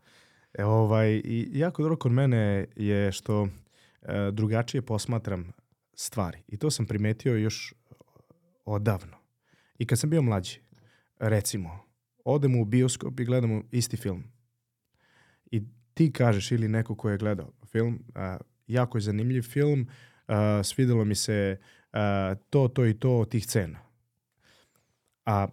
E, 0.54 0.64
ovaj, 0.64 1.08
i 1.24 1.48
jako 1.52 1.82
dobro 1.82 1.96
kod 1.96 2.12
mene 2.12 2.66
je 2.76 3.12
što 3.12 3.48
e, 4.02 4.30
drugačije 4.32 4.82
posmatram 4.82 5.52
stvari. 5.98 6.38
I 6.48 6.56
to 6.56 6.70
sam 6.70 6.86
primetio 6.86 7.36
još 7.36 7.74
odavno. 8.64 9.16
I 9.78 9.86
kad 9.86 9.98
sam 9.98 10.10
bio 10.10 10.22
mlađi, 10.22 10.60
recimo, 11.18 11.78
odemo 12.24 12.60
u 12.60 12.64
bioskop 12.64 13.20
i 13.20 13.24
gledamo 13.24 13.62
isti 13.70 13.96
film. 13.96 14.24
I 15.50 15.62
ti 15.94 16.12
kažeš 16.12 16.52
ili 16.52 16.68
neko 16.68 16.96
ko 16.96 17.10
je 17.10 17.18
gledao 17.18 17.52
film, 17.66 18.04
a, 18.14 18.38
jako 18.66 18.98
je 18.98 19.02
zanimljiv 19.02 19.42
film, 19.42 19.88
a, 20.26 20.62
svidelo 20.62 21.04
mi 21.04 21.14
se 21.14 21.60
a, 21.92 22.34
to, 22.50 22.68
to 22.68 22.86
i 22.86 22.94
to 22.94 23.18
od 23.18 23.30
tih 23.30 23.46
scena. 23.46 23.78
A 25.26 25.48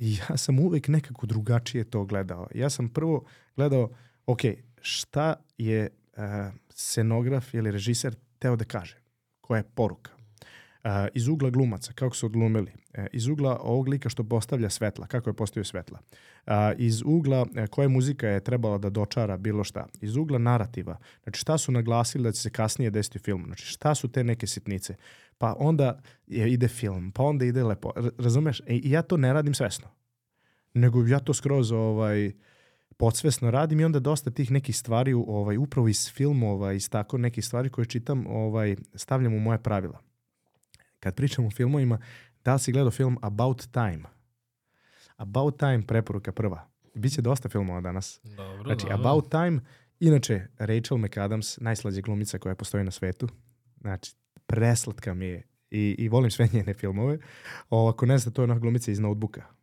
ja 0.00 0.36
sam 0.36 0.58
uvek 0.58 0.88
nekako 0.88 1.26
drugačije 1.26 1.84
to 1.84 2.04
gledao. 2.04 2.48
Ja 2.54 2.70
sam 2.70 2.88
prvo 2.88 3.24
gledao, 3.56 3.90
ok, 4.26 4.40
šta 4.80 5.34
je 5.58 5.88
uh, 6.16 6.22
scenograf 6.70 7.54
ili 7.54 7.70
režiser 7.70 8.14
teo 8.38 8.56
da 8.56 8.64
kaže? 8.64 9.07
Koja 9.48 9.58
je 9.58 9.70
poruka? 9.74 10.10
Uh, 10.84 10.90
iz 11.14 11.28
ugla 11.28 11.50
glumaca, 11.50 11.92
kako 11.92 12.16
su 12.16 12.26
odglumili, 12.26 12.72
uh, 12.98 13.04
iz 13.12 13.26
ugla 13.28 13.58
ovog 13.62 13.88
lika 13.88 14.08
što 14.08 14.24
postavlja 14.24 14.70
svetla, 14.70 15.06
kako 15.06 15.30
je 15.30 15.34
postavio 15.34 15.64
svetla, 15.64 15.98
uh, 16.46 16.52
iz 16.76 17.02
ugla 17.04 17.42
uh, 17.42 17.66
koja 17.70 17.88
muzika 17.88 18.28
je 18.28 18.44
trebala 18.44 18.78
da 18.78 18.90
dočara 18.90 19.36
bilo 19.36 19.64
šta, 19.64 19.86
iz 20.00 20.16
ugla 20.16 20.38
narativa, 20.38 20.98
znači 21.22 21.40
šta 21.40 21.58
su 21.58 21.72
naglasili 21.72 22.24
da 22.24 22.32
će 22.32 22.42
se 22.42 22.50
kasnije 22.50 22.90
desiti 22.90 23.18
u 23.18 23.20
filmu, 23.20 23.46
znači 23.46 23.64
šta 23.64 23.94
su 23.94 24.08
te 24.08 24.24
neke 24.24 24.46
sitnice, 24.46 24.94
pa 25.38 25.54
onda 25.58 26.00
ide 26.26 26.68
film, 26.68 27.12
pa 27.12 27.22
onda 27.22 27.44
ide 27.44 27.64
lepo, 27.64 27.92
razumeš? 28.18 28.60
I 28.66 28.90
ja 28.90 29.02
to 29.02 29.16
ne 29.16 29.32
radim 29.32 29.54
svesno, 29.54 29.88
nego 30.74 31.06
ja 31.06 31.18
to 31.18 31.34
skroz 31.34 31.72
ovaj, 31.72 32.32
podsvesno 32.98 33.50
radim 33.50 33.80
i 33.80 33.84
onda 33.84 33.98
dosta 33.98 34.30
tih 34.30 34.50
nekih 34.50 34.76
stvari 34.76 35.14
ovaj 35.14 35.56
upravo 35.56 35.88
iz 35.88 36.12
filmova 36.12 36.72
iz 36.72 36.90
tako 36.90 37.18
nekih 37.18 37.44
stvari 37.44 37.70
koje 37.70 37.84
čitam 37.84 38.26
ovaj 38.26 38.76
stavljam 38.94 39.34
u 39.34 39.40
moje 39.40 39.62
pravila. 39.62 40.00
Kad 41.00 41.14
pričam 41.14 41.46
o 41.46 41.50
filmovima, 41.50 41.98
da 42.44 42.52
li 42.52 42.60
si 42.60 42.72
gledao 42.72 42.90
film 42.90 43.18
About 43.22 43.66
Time? 43.72 44.02
About 45.16 45.58
Time 45.58 45.86
preporuka 45.86 46.32
prva. 46.32 46.68
Biće 46.94 47.22
dosta 47.22 47.48
filmova 47.48 47.80
danas. 47.80 48.20
Dobro, 48.24 48.62
Znači, 48.62 48.86
dobro. 48.86 49.00
About 49.00 49.30
Time, 49.30 49.60
inače, 50.00 50.46
Rachel 50.58 50.98
McAdams, 50.98 51.60
najslađa 51.60 52.00
glumica 52.00 52.38
koja 52.38 52.54
postoji 52.54 52.84
na 52.84 52.90
svetu. 52.90 53.28
Znači, 53.80 54.14
preslatka 54.46 55.14
mi 55.14 55.26
je 55.26 55.42
i, 55.70 55.94
i 55.98 56.08
volim 56.08 56.30
sve 56.30 56.48
njene 56.52 56.74
filmove. 56.74 57.18
O, 57.70 57.88
ako 57.88 58.06
ne 58.06 58.18
znate, 58.18 58.34
to 58.34 58.42
je 58.42 58.44
ona 58.44 58.58
glumica 58.58 58.90
iz 58.90 58.98
Notebooka. 58.98 59.57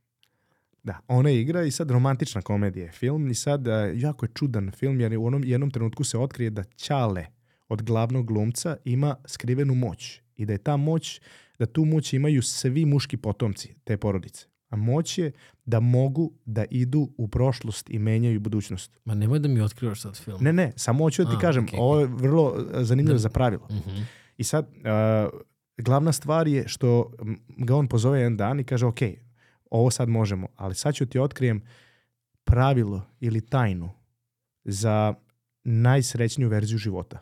Da, 0.86 1.00
ona 1.08 1.30
igra 1.30 1.64
i 1.64 1.72
sad 1.72 1.92
romantična 1.92 2.42
komedija 2.42 2.86
je 2.86 2.92
film 2.92 3.28
i 3.28 3.34
sad 3.34 3.68
a, 3.68 3.92
jako 3.96 4.26
je 4.26 4.30
čudan 4.34 4.72
film 4.72 5.00
jer 5.00 5.18
u 5.18 5.26
onom 5.26 5.44
jednom 5.44 5.72
trenutku 5.72 6.04
se 6.04 6.18
otkrije 6.18 6.50
da 6.50 6.64
Ćale 6.64 7.26
od 7.70 7.82
glavnog 7.82 8.26
glumca 8.26 8.78
ima 8.84 9.16
skrivenu 9.26 9.76
moć 9.76 10.22
i 10.36 10.46
da 10.46 10.54
je 10.54 10.58
ta 10.58 10.78
moć, 10.78 11.22
da 11.60 11.66
tu 11.66 11.86
moć 11.86 12.14
imaju 12.14 12.42
svi 12.42 12.86
muški 12.86 13.18
potomci 13.18 13.76
te 13.84 13.98
porodice. 13.98 14.48
A 14.70 14.76
moć 14.76 15.18
je 15.18 15.32
da 15.66 15.80
mogu 15.80 16.32
da 16.46 16.66
idu 16.70 17.10
u 17.18 17.28
prošlost 17.28 17.90
i 17.90 18.00
menjaju 18.00 18.40
budućnost. 18.40 19.00
Ma 19.06 19.16
nemoj 19.16 19.40
da 19.40 19.48
mi 19.48 19.62
otkrivaš 19.62 20.02
sad 20.02 20.18
film. 20.18 20.38
Ne, 20.44 20.54
ne, 20.54 20.74
samo 20.76 21.04
hoću 21.04 21.24
da 21.24 21.30
ti 21.30 21.36
A, 21.38 21.40
kažem, 21.40 21.64
okej, 21.64 21.80
ovo 21.80 22.00
je 22.00 22.08
vrlo 22.08 22.56
e, 22.74 22.84
zanimljivo 22.84 23.14
Da. 23.14 23.20
za 23.20 23.30
pravilo. 23.30 23.68
Mhm. 23.72 24.02
I 24.38 24.44
sad, 24.44 24.68
uh, 24.76 25.40
glavna 25.78 26.12
stvar 26.12 26.48
je 26.48 26.68
što 26.68 27.12
ga 27.58 27.76
on 27.76 27.88
pozove 27.88 28.20
jedan 28.20 28.38
dan 28.38 28.60
i 28.60 28.64
kaže, 28.64 28.86
ok, 28.86 29.00
ovo 29.76 29.92
sad 29.92 30.10
možemo, 30.10 30.48
ali 30.56 30.76
sad 30.76 30.96
ću 30.96 31.06
ti 31.06 31.20
otkrijem 31.20 31.62
pravilo 32.44 33.02
ili 33.20 33.42
tajnu 33.42 33.90
za 34.64 35.14
najsrećniju 35.64 36.50
verziju 36.50 36.78
života. 36.78 37.20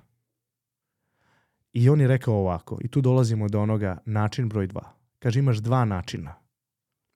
I 1.74 1.90
on 1.90 2.02
je 2.02 2.08
rekao 2.08 2.36
ovako, 2.36 2.80
i 2.82 2.88
tu 2.88 3.02
dolazimo 3.02 3.50
do 3.50 3.62
onoga 3.62 3.98
način 4.06 4.50
broj 4.50 4.68
dva. 4.68 4.94
Kaže, 5.20 5.40
imaš 5.40 5.58
dva 5.58 5.86
načina 5.86 6.36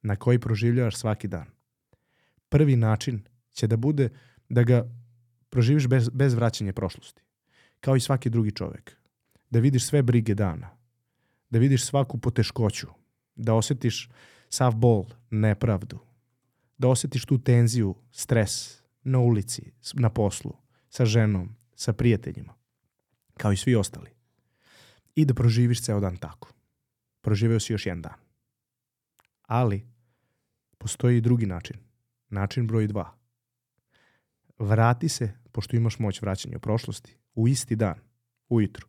na 0.02 0.16
koji 0.16 0.40
proživljavaš 0.40 0.96
svaki 0.96 1.28
dan. 1.28 1.46
Prvi 2.50 2.76
način 2.76 3.24
će 3.52 3.68
da 3.68 3.78
bude 3.78 4.10
da 4.50 4.64
ga 4.64 4.86
proživiš 5.50 5.88
bez, 5.88 6.10
bez 6.10 6.34
vraćanja 6.34 6.74
prošlosti. 6.74 7.22
Kao 7.80 7.96
i 7.96 8.00
svaki 8.00 8.30
drugi 8.30 8.52
čovek 8.52 8.98
da 9.50 9.60
vidiš 9.60 9.86
sve 9.86 10.02
brige 10.02 10.36
dana, 10.36 10.70
da 11.50 11.60
vidiš 11.60 11.86
svaku 11.86 12.18
poteškoću, 12.18 12.88
da 13.36 13.54
osetiš 13.54 14.10
sav 14.50 14.76
bol, 14.76 15.06
nepravdu, 15.30 16.00
da 16.78 16.88
osetiš 16.88 17.26
tu 17.26 17.38
tenziju, 17.38 17.96
stres 18.12 18.82
na 19.04 19.20
ulici, 19.20 19.72
na 19.94 20.10
poslu, 20.10 20.54
sa 20.90 21.06
ženom, 21.06 21.56
sa 21.76 21.94
prijateljima, 21.94 22.54
kao 23.38 23.52
i 23.52 23.58
svi 23.58 23.76
ostali. 23.76 24.10
I 25.16 25.26
da 25.26 25.34
proživiš 25.34 25.82
ceo 25.82 26.00
dan 26.00 26.18
tako. 26.18 26.54
Proživeo 27.22 27.60
si 27.60 27.74
još 27.74 27.86
jedan 27.86 28.02
dan. 28.02 28.20
Ali, 29.42 29.88
postoji 30.78 31.18
i 31.18 31.22
drugi 31.22 31.46
način. 31.46 31.78
Način 32.30 32.68
broj 32.68 32.88
dva. 32.88 33.14
Vrati 34.60 35.10
se, 35.10 35.34
pošto 35.52 35.76
imaš 35.76 36.00
moć 36.00 36.22
vraćanja 36.22 36.58
u 36.58 36.60
prošlosti, 36.60 37.18
u 37.36 37.48
isti 37.48 37.76
dan, 37.76 38.00
ujutru 38.50 38.88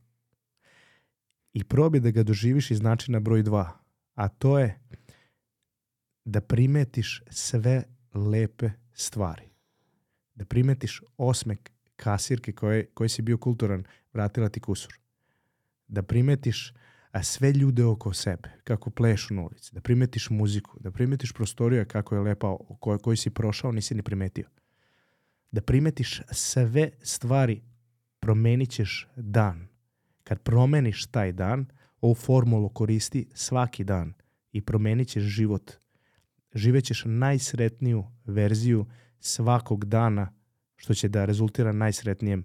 i 1.52 1.64
probaj 1.64 2.00
da 2.00 2.10
ga 2.10 2.22
doživiš 2.22 2.70
iz 2.70 2.82
načina 2.82 3.20
broj 3.20 3.42
dva, 3.42 3.78
a 4.14 4.28
to 4.28 4.58
je 4.58 4.80
da 6.28 6.40
primetiš 6.40 7.22
sve 7.30 7.82
lepe 8.14 8.70
stvari. 8.92 9.42
Da 10.34 10.44
primetiš 10.44 11.02
osmek 11.16 11.72
kasirke 11.96 12.52
koje, 12.52 12.86
koje 12.86 13.08
si 13.08 13.22
bio 13.22 13.38
kulturan, 13.38 13.84
vratila 14.12 14.48
ti 14.48 14.60
kusur. 14.60 14.98
Da 15.88 16.02
primetiš 16.02 16.72
a 17.10 17.22
sve 17.22 17.52
ljude 17.52 17.84
oko 17.84 18.12
sebe, 18.12 18.50
kako 18.64 18.90
plešu 18.90 19.34
na 19.34 19.42
ulici. 19.42 19.74
Da 19.74 19.80
primetiš 19.80 20.30
muziku, 20.30 20.80
da 20.80 20.90
primetiš 20.90 21.32
prostoriju 21.32 21.86
kako 21.88 22.14
je 22.14 22.20
lepa, 22.20 22.56
koju, 22.80 22.98
koju 22.98 23.16
si 23.16 23.30
prošao, 23.30 23.72
nisi 23.72 23.94
ni 23.94 24.02
primetio. 24.02 24.48
Da 25.50 25.60
primetiš 25.60 26.22
sve 26.30 26.90
stvari, 27.02 27.62
promenit 28.20 28.70
ćeš 28.70 29.08
dan 29.16 29.68
kad 30.24 30.42
promeniš 30.42 31.06
taj 31.06 31.32
dan, 31.32 31.66
ovu 32.00 32.14
formulu 32.14 32.68
koristi 32.68 33.26
svaki 33.34 33.84
dan 33.84 34.14
i 34.52 34.60
promenit 34.60 35.08
ćeš 35.08 35.22
život. 35.22 35.72
Živećeš 36.54 37.02
najsretniju 37.06 38.04
verziju 38.24 38.86
svakog 39.20 39.84
dana, 39.84 40.32
što 40.76 40.94
će 40.94 41.08
da 41.08 41.24
rezultira 41.24 41.72
najsretnijem, 41.72 42.44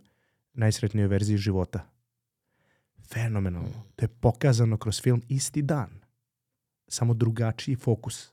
najsretnijoj 0.54 1.08
verziji 1.08 1.38
života. 1.38 1.90
Fenomenalno. 3.14 3.84
To 3.96 4.06
je 4.06 4.08
pokazano 4.08 4.78
kroz 4.78 5.02
film 5.02 5.22
isti 5.28 5.62
dan. 5.62 6.00
Samo 6.88 7.14
drugačiji 7.14 7.76
fokus. 7.76 8.32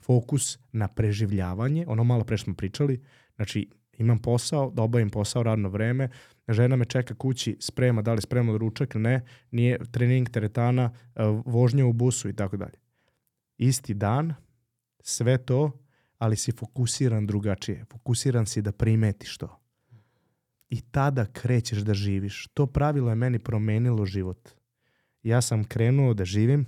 Fokus 0.00 0.58
na 0.72 0.88
preživljavanje, 0.88 1.84
ono 1.88 2.04
malo 2.04 2.24
pre 2.24 2.38
smo 2.38 2.54
pričali, 2.54 3.02
znači 3.36 3.70
imam 3.98 4.18
posao, 4.18 4.70
da 4.70 4.82
obavim 4.82 5.10
posao 5.10 5.42
radno 5.42 5.68
vreme, 5.68 6.08
žena 6.48 6.76
me 6.76 6.84
čeka 6.84 7.14
kući, 7.14 7.56
sprema, 7.60 8.02
da 8.02 8.12
li 8.12 8.20
sprema 8.20 8.56
ručak, 8.56 8.94
ne, 8.94 9.24
nije 9.50 9.78
trening 9.90 10.30
teretana, 10.30 10.90
eh, 10.94 11.22
vožnja 11.46 11.86
u 11.86 11.92
busu 11.92 12.28
i 12.28 12.36
tako 12.36 12.56
dalje. 12.56 12.78
Isti 13.58 13.94
dan, 13.94 14.34
sve 15.04 15.38
to, 15.38 15.72
ali 16.18 16.36
si 16.36 16.52
fokusiran 16.52 17.26
drugačije. 17.26 17.84
Fokusiran 17.92 18.46
si 18.46 18.62
da 18.62 18.72
primetiš 18.72 19.38
to. 19.38 19.60
I 20.68 20.80
tada 20.80 21.26
krećeš 21.26 21.78
da 21.78 21.94
živiš. 21.94 22.48
To 22.54 22.66
pravilo 22.66 23.10
je 23.10 23.14
meni 23.14 23.38
promenilo 23.38 24.06
život. 24.06 24.48
Ja 25.22 25.40
sam 25.40 25.64
krenuo 25.64 26.14
da 26.14 26.24
živim 26.24 26.66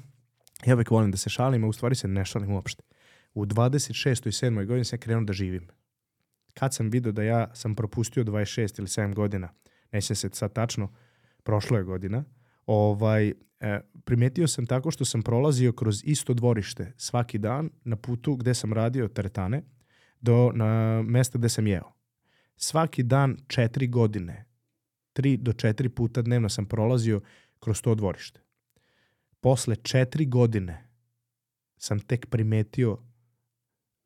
ja 0.64 0.74
uvek 0.74 0.90
volim 0.90 1.10
da 1.10 1.16
se 1.16 1.30
šalim, 1.30 1.64
a 1.64 1.68
u 1.68 1.72
stvari 1.72 1.94
se 1.94 2.08
ne 2.08 2.24
šalim 2.24 2.52
uopšte. 2.52 2.82
U 3.34 3.46
26. 3.46 4.28
i 4.28 4.30
7. 4.30 4.66
godini 4.66 4.84
sam 4.84 4.98
krenuo 4.98 5.24
da 5.24 5.32
živim. 5.32 5.68
Kad 6.54 6.74
sam 6.74 6.90
vidio 6.90 7.12
da 7.12 7.22
ja 7.22 7.54
sam 7.54 7.74
propustio 7.74 8.24
26 8.24 8.78
ili 8.78 8.86
7 8.86 9.14
godina, 9.14 9.48
nećem 9.92 10.16
se 10.16 10.28
sad 10.32 10.52
tačno, 10.52 10.92
prošlo 11.42 11.78
je 11.78 11.84
godina, 11.84 12.24
ovaj, 12.66 13.32
e, 13.60 13.80
primetio 14.04 14.48
sam 14.48 14.66
tako 14.66 14.90
što 14.90 15.04
sam 15.04 15.22
prolazio 15.22 15.72
kroz 15.72 16.02
isto 16.04 16.34
dvorište 16.34 16.92
svaki 16.96 17.38
dan 17.38 17.70
na 17.84 17.96
putu 17.96 18.36
gde 18.36 18.54
sam 18.54 18.72
radio 18.72 19.08
teretane 19.08 19.62
do 20.20 20.52
na 20.54 21.02
mesta 21.02 21.38
gde 21.38 21.48
sam 21.48 21.66
jeo. 21.66 21.92
Svaki 22.56 23.02
dan 23.02 23.36
četiri 23.46 23.86
godine, 23.86 24.44
tri 25.12 25.36
do 25.36 25.52
četiri 25.52 25.88
puta 25.88 26.22
dnevno 26.22 26.48
sam 26.48 26.66
prolazio 26.66 27.20
kroz 27.58 27.82
to 27.82 27.94
dvorište. 27.94 28.40
Posle 29.40 29.76
četiri 29.76 30.26
godine 30.26 30.88
sam 31.78 32.00
tek 32.00 32.26
primetio 32.26 32.98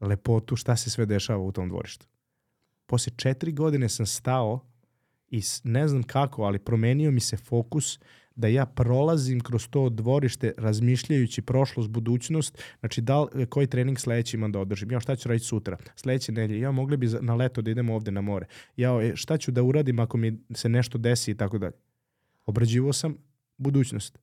lepotu 0.00 0.56
šta 0.56 0.76
se 0.76 0.90
sve 0.90 1.06
dešava 1.06 1.42
u 1.42 1.52
tom 1.52 1.68
dvorištu. 1.68 2.06
Posle 2.86 3.12
četiri 3.16 3.52
godine 3.52 3.88
sam 3.88 4.06
stao 4.06 4.66
i 5.28 5.42
ne 5.64 5.88
znam 5.88 6.02
kako, 6.02 6.42
ali 6.42 6.58
promenio 6.58 7.10
mi 7.10 7.20
se 7.20 7.36
fokus 7.36 7.98
da 8.40 8.48
ja 8.48 8.66
prolazim 8.66 9.40
kroz 9.40 9.68
to 9.68 9.88
dvorište 9.88 10.52
razmišljajući 10.58 11.42
prošlost, 11.42 11.88
budućnost, 11.88 12.62
znači 12.80 13.00
da 13.00 13.20
li, 13.20 13.46
koji 13.46 13.66
trening 13.66 13.98
sledeći 13.98 14.36
imam 14.36 14.52
da 14.52 14.60
održim, 14.60 14.90
ja 14.90 15.00
šta 15.00 15.16
ću 15.16 15.28
raditi 15.28 15.46
sutra, 15.46 15.76
sledeće 15.96 16.32
nedelje, 16.32 16.60
ja 16.60 16.70
mogli 16.70 16.96
bi 16.96 17.08
na 17.20 17.34
leto 17.34 17.62
da 17.62 17.70
idemo 17.70 17.94
ovde 17.94 18.10
na 18.10 18.20
more, 18.20 18.46
ja 18.76 19.02
e, 19.02 19.16
šta 19.16 19.38
ću 19.38 19.50
da 19.50 19.62
uradim 19.62 19.98
ako 19.98 20.16
mi 20.16 20.38
se 20.54 20.68
nešto 20.68 20.98
desi 20.98 21.30
i 21.30 21.36
tako 21.36 21.58
dalje. 21.58 21.76
Obrađivao 22.46 22.92
sam 22.92 23.16
budućnost. 23.56 24.18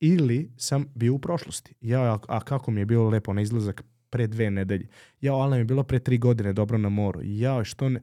Ili 0.00 0.50
sam 0.56 0.86
bio 0.94 1.14
u 1.14 1.18
prošlosti. 1.18 1.74
Ja, 1.80 2.18
a, 2.28 2.40
kako 2.40 2.70
mi 2.70 2.80
je 2.80 2.86
bilo 2.86 3.08
lepo 3.08 3.32
na 3.32 3.42
izlazak 3.42 3.84
pre 4.10 4.26
dve 4.26 4.50
nedelje. 4.50 4.88
Ja, 5.20 5.34
ali 5.34 5.50
nam 5.50 5.58
je 5.58 5.64
bilo 5.64 5.82
pre 5.82 5.98
tri 5.98 6.18
godine 6.18 6.52
dobro 6.52 6.78
na 6.78 6.88
moru. 6.88 7.20
Ja, 7.22 7.64
što 7.64 7.88
ne... 7.88 8.00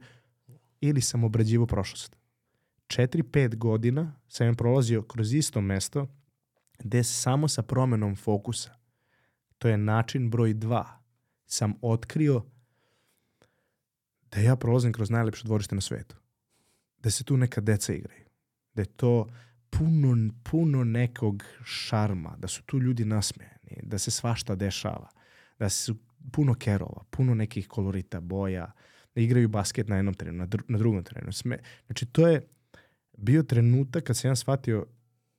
Ili 0.80 1.00
sam 1.00 1.24
obrađivao 1.24 1.66
prošlost. 1.66 2.19
4-5 2.90 3.56
godina 3.56 4.12
sam 4.28 4.46
ja 4.46 4.52
prolazio 4.52 5.02
kroz 5.02 5.34
isto 5.34 5.60
mesto 5.60 6.08
gde 6.78 7.04
samo 7.04 7.48
sa 7.48 7.62
promenom 7.62 8.16
fokusa, 8.16 8.74
to 9.58 9.68
je 9.68 9.78
način 9.78 10.30
broj 10.30 10.54
2, 10.54 10.84
sam 11.46 11.74
otkrio 11.82 12.44
da 14.30 14.40
ja 14.40 14.56
prolazim 14.56 14.92
kroz 14.92 15.10
najlepše 15.10 15.44
dvorište 15.44 15.74
na 15.74 15.80
svetu. 15.80 16.16
Da 16.98 17.10
se 17.10 17.24
tu 17.24 17.36
neka 17.36 17.60
deca 17.60 17.92
igraju. 17.92 18.24
Da 18.74 18.82
je 18.82 18.86
to 18.86 19.26
puno, 19.70 20.32
puno 20.50 20.84
nekog 20.84 21.44
šarma, 21.64 22.36
da 22.38 22.48
su 22.48 22.62
tu 22.62 22.78
ljudi 22.78 23.04
nasmejani, 23.04 23.80
da 23.82 23.98
se 23.98 24.10
svašta 24.10 24.54
dešava, 24.54 25.08
da 25.58 25.68
su 25.68 25.96
puno 26.32 26.54
kerova, 26.54 27.04
puno 27.10 27.34
nekih 27.34 27.68
kolorita, 27.68 28.20
boja, 28.20 28.72
da 29.14 29.20
igraju 29.20 29.48
basket 29.48 29.88
na 29.88 29.96
jednom 29.96 30.14
terenu, 30.14 30.38
na, 30.38 30.46
dru 30.46 30.62
na 30.68 30.78
drugom 30.78 31.04
terenu. 31.04 31.32
Sme, 31.32 31.58
znači, 31.86 32.06
to 32.06 32.28
je 32.28 32.46
bio 33.20 33.42
trenutak 33.42 34.04
kad 34.04 34.16
sam 34.16 34.30
ja 34.30 34.36
shvatio 34.36 34.86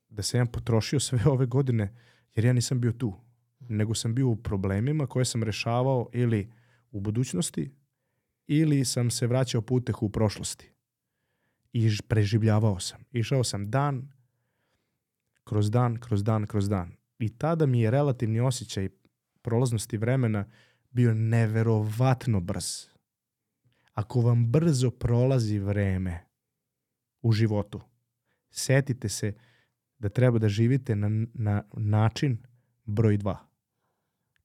da 0.09 0.23
sam 0.23 0.39
ja 0.39 0.45
potrošio 0.45 0.99
sve 0.99 1.19
ove 1.25 1.45
godine, 1.45 1.95
jer 2.35 2.45
ja 2.45 2.53
nisam 2.53 2.81
bio 2.81 2.91
tu, 2.91 3.13
nego 3.59 3.93
sam 3.93 4.15
bio 4.15 4.27
u 4.29 4.35
problemima 4.35 5.07
koje 5.07 5.25
sam 5.25 5.43
rešavao 5.43 6.09
ili 6.13 6.51
u 6.91 6.99
budućnosti, 6.99 7.71
ili 8.47 8.85
sam 8.85 9.11
se 9.11 9.27
vraćao 9.27 9.61
po 9.61 9.75
utehu 9.75 10.05
u 10.05 10.09
prošlosti. 10.09 10.71
I 11.73 11.97
preživljavao 12.07 12.79
sam. 12.79 13.03
Išao 13.11 13.43
sam 13.43 13.71
dan, 13.71 14.11
kroz 15.43 15.71
dan, 15.71 15.99
kroz 15.99 16.23
dan, 16.23 16.47
kroz 16.47 16.69
dan. 16.69 16.91
I 17.19 17.29
tada 17.29 17.65
mi 17.65 17.81
je 17.81 17.91
relativni 17.91 18.39
osjećaj 18.39 18.89
prolaznosti 19.41 19.97
vremena 19.97 20.45
bio 20.89 21.13
neverovatno 21.13 22.39
brz. 22.39 22.65
Ako 23.93 24.21
vam 24.21 24.51
brzo 24.51 24.91
prolazi 24.91 25.59
vreme 25.59 26.30
u 27.21 27.31
životu, 27.31 27.81
setite 28.49 29.09
se 29.09 29.33
da 29.99 30.09
treba 30.09 30.39
da 30.39 30.49
živite 30.49 30.95
na, 30.95 31.27
na 31.33 31.63
način 31.73 32.37
broj 32.85 33.17
2. 33.17 33.35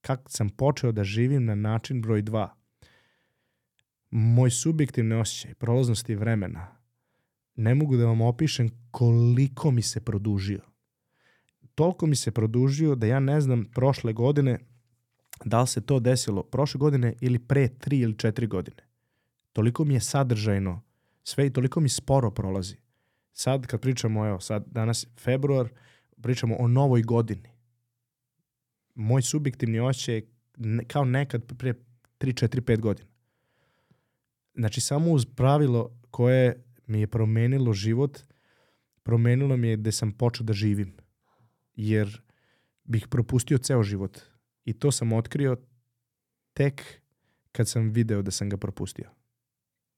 Kako 0.00 0.30
sam 0.30 0.48
počeo 0.48 0.92
da 0.92 1.04
živim 1.04 1.44
na 1.44 1.54
način 1.54 2.02
broj 2.02 2.22
2, 2.22 2.48
moj 4.10 4.50
subjektivni 4.50 5.14
osjećaj 5.14 5.54
prolaznosti 5.54 6.14
vremena 6.14 6.76
ne 7.56 7.74
mogu 7.74 7.96
da 7.96 8.06
vam 8.06 8.20
opišem 8.20 8.68
koliko 8.90 9.70
mi 9.70 9.82
se 9.82 10.00
produžio. 10.00 10.60
Toliko 11.74 12.06
mi 12.06 12.16
se 12.16 12.30
produžio 12.30 12.94
da 12.94 13.06
ja 13.06 13.20
ne 13.20 13.40
znam 13.40 13.64
prošle 13.64 14.12
godine 14.12 14.58
da 15.44 15.60
li 15.60 15.66
se 15.66 15.80
to 15.80 16.00
desilo 16.00 16.42
prošle 16.42 16.78
godine 16.78 17.14
ili 17.20 17.38
pre 17.38 17.68
tri 17.68 17.98
ili 17.98 18.18
četiri 18.18 18.46
godine. 18.46 18.82
Toliko 19.52 19.84
mi 19.84 19.94
je 19.94 20.00
sadržajno 20.00 20.82
sve 21.28 21.46
i 21.46 21.52
toliko 21.52 21.80
mi 21.80 21.88
sporo 21.88 22.30
prolazi. 22.30 22.76
Sad 23.32 23.66
kad 23.66 23.80
pričamo, 23.80 24.26
evo, 24.26 24.40
sad 24.40 24.64
danas 24.66 25.06
februar, 25.18 25.68
pričamo 26.22 26.56
o 26.56 26.68
novoj 26.68 27.02
godini. 27.02 27.48
Moj 28.94 29.22
subjektivni 29.22 29.80
osjećaj 29.80 30.14
je 30.14 30.28
kao 30.86 31.04
nekad 31.04 31.56
pre 31.58 31.74
3, 32.18 32.46
4, 32.46 32.60
5 32.60 32.80
godina. 32.80 33.08
Znači, 34.54 34.80
samo 34.80 35.10
uz 35.10 35.26
pravilo 35.36 36.00
koje 36.10 36.64
mi 36.86 37.00
je 37.00 37.06
promenilo 37.06 37.72
život, 37.72 38.18
promenilo 39.02 39.56
mi 39.56 39.68
je 39.68 39.76
gde 39.76 39.92
sam 39.92 40.12
počeo 40.12 40.44
da 40.44 40.52
živim. 40.52 40.96
Jer 41.74 42.22
bih 42.84 43.06
propustio 43.10 43.58
ceo 43.58 43.82
život. 43.82 44.20
I 44.64 44.72
to 44.72 44.92
sam 44.92 45.12
otkrio 45.12 45.56
tek 46.52 47.00
kad 47.52 47.68
sam 47.68 47.90
video 47.90 48.22
da 48.22 48.30
sam 48.30 48.48
ga 48.48 48.56
propustio. 48.56 49.10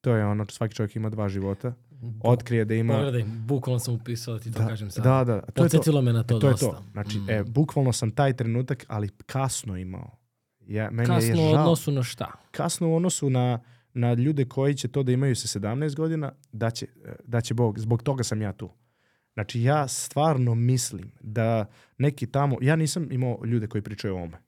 To 0.08 0.16
je 0.16 0.26
ono, 0.26 0.46
svaki 0.48 0.74
čovjek 0.74 0.96
ima 0.96 1.10
dva 1.10 1.28
života. 1.28 1.72
Otkrije 2.22 2.64
da 2.64 2.74
ima... 2.74 2.94
Pogledaj, 2.94 3.24
bukvalno 3.24 3.78
sam 3.78 3.94
upisao 3.94 4.34
da 4.34 4.40
ti 4.40 4.52
to 4.52 4.58
da, 4.58 4.68
kažem 4.68 4.90
sad. 4.90 5.04
da, 5.04 5.24
da, 5.24 5.40
to 5.40 5.46
je 5.46 5.52
to. 5.52 5.62
Podsjetilo 5.62 6.02
me 6.02 6.12
na 6.12 6.22
to 6.22 6.36
E, 6.36 6.40
to 6.40 6.46
je 6.46 6.50
dosta. 6.50 6.66
to. 6.66 6.82
Znači, 6.92 7.18
Mm. 7.18 7.30
e, 7.30 7.42
bukvalno 7.44 7.92
sam 7.92 8.10
taj 8.10 8.32
trenutak, 8.36 8.84
ali 8.88 9.08
kasno 9.26 9.76
imao. 9.76 10.16
Ja, 10.66 10.90
meni 10.90 11.02
je 11.14 11.16
Kasno 11.20 11.42
u 11.42 11.54
odnosu 11.54 11.92
na 11.92 12.02
šta? 12.02 12.32
Kasno 12.50 12.88
u 12.88 12.96
odnosu 12.96 13.30
na, 13.30 13.60
na 13.94 14.14
ljude 14.14 14.44
koji 14.44 14.74
će 14.74 14.88
to 14.88 15.02
da 15.02 15.12
imaju 15.12 15.36
sa 15.36 15.58
17 15.60 15.96
godina, 15.96 16.32
da 16.52 16.70
će, 16.70 16.86
da 17.24 17.40
će 17.40 17.54
Bog. 17.54 17.78
Zbog 17.78 18.02
toga 18.02 18.24
sam 18.24 18.42
ja 18.42 18.52
tu. 18.52 18.70
Znači, 19.34 19.62
ja 19.62 19.88
stvarno 19.88 20.54
mislim 20.54 21.12
da 21.20 21.66
neki 21.98 22.26
tamo... 22.26 22.56
Ja 22.60 22.76
nisam 22.76 23.12
imao 23.12 23.38
ljude 23.44 23.66
koji 23.66 23.82
pričaju 23.82 24.14
o 24.14 24.18
ovome. 24.18 24.38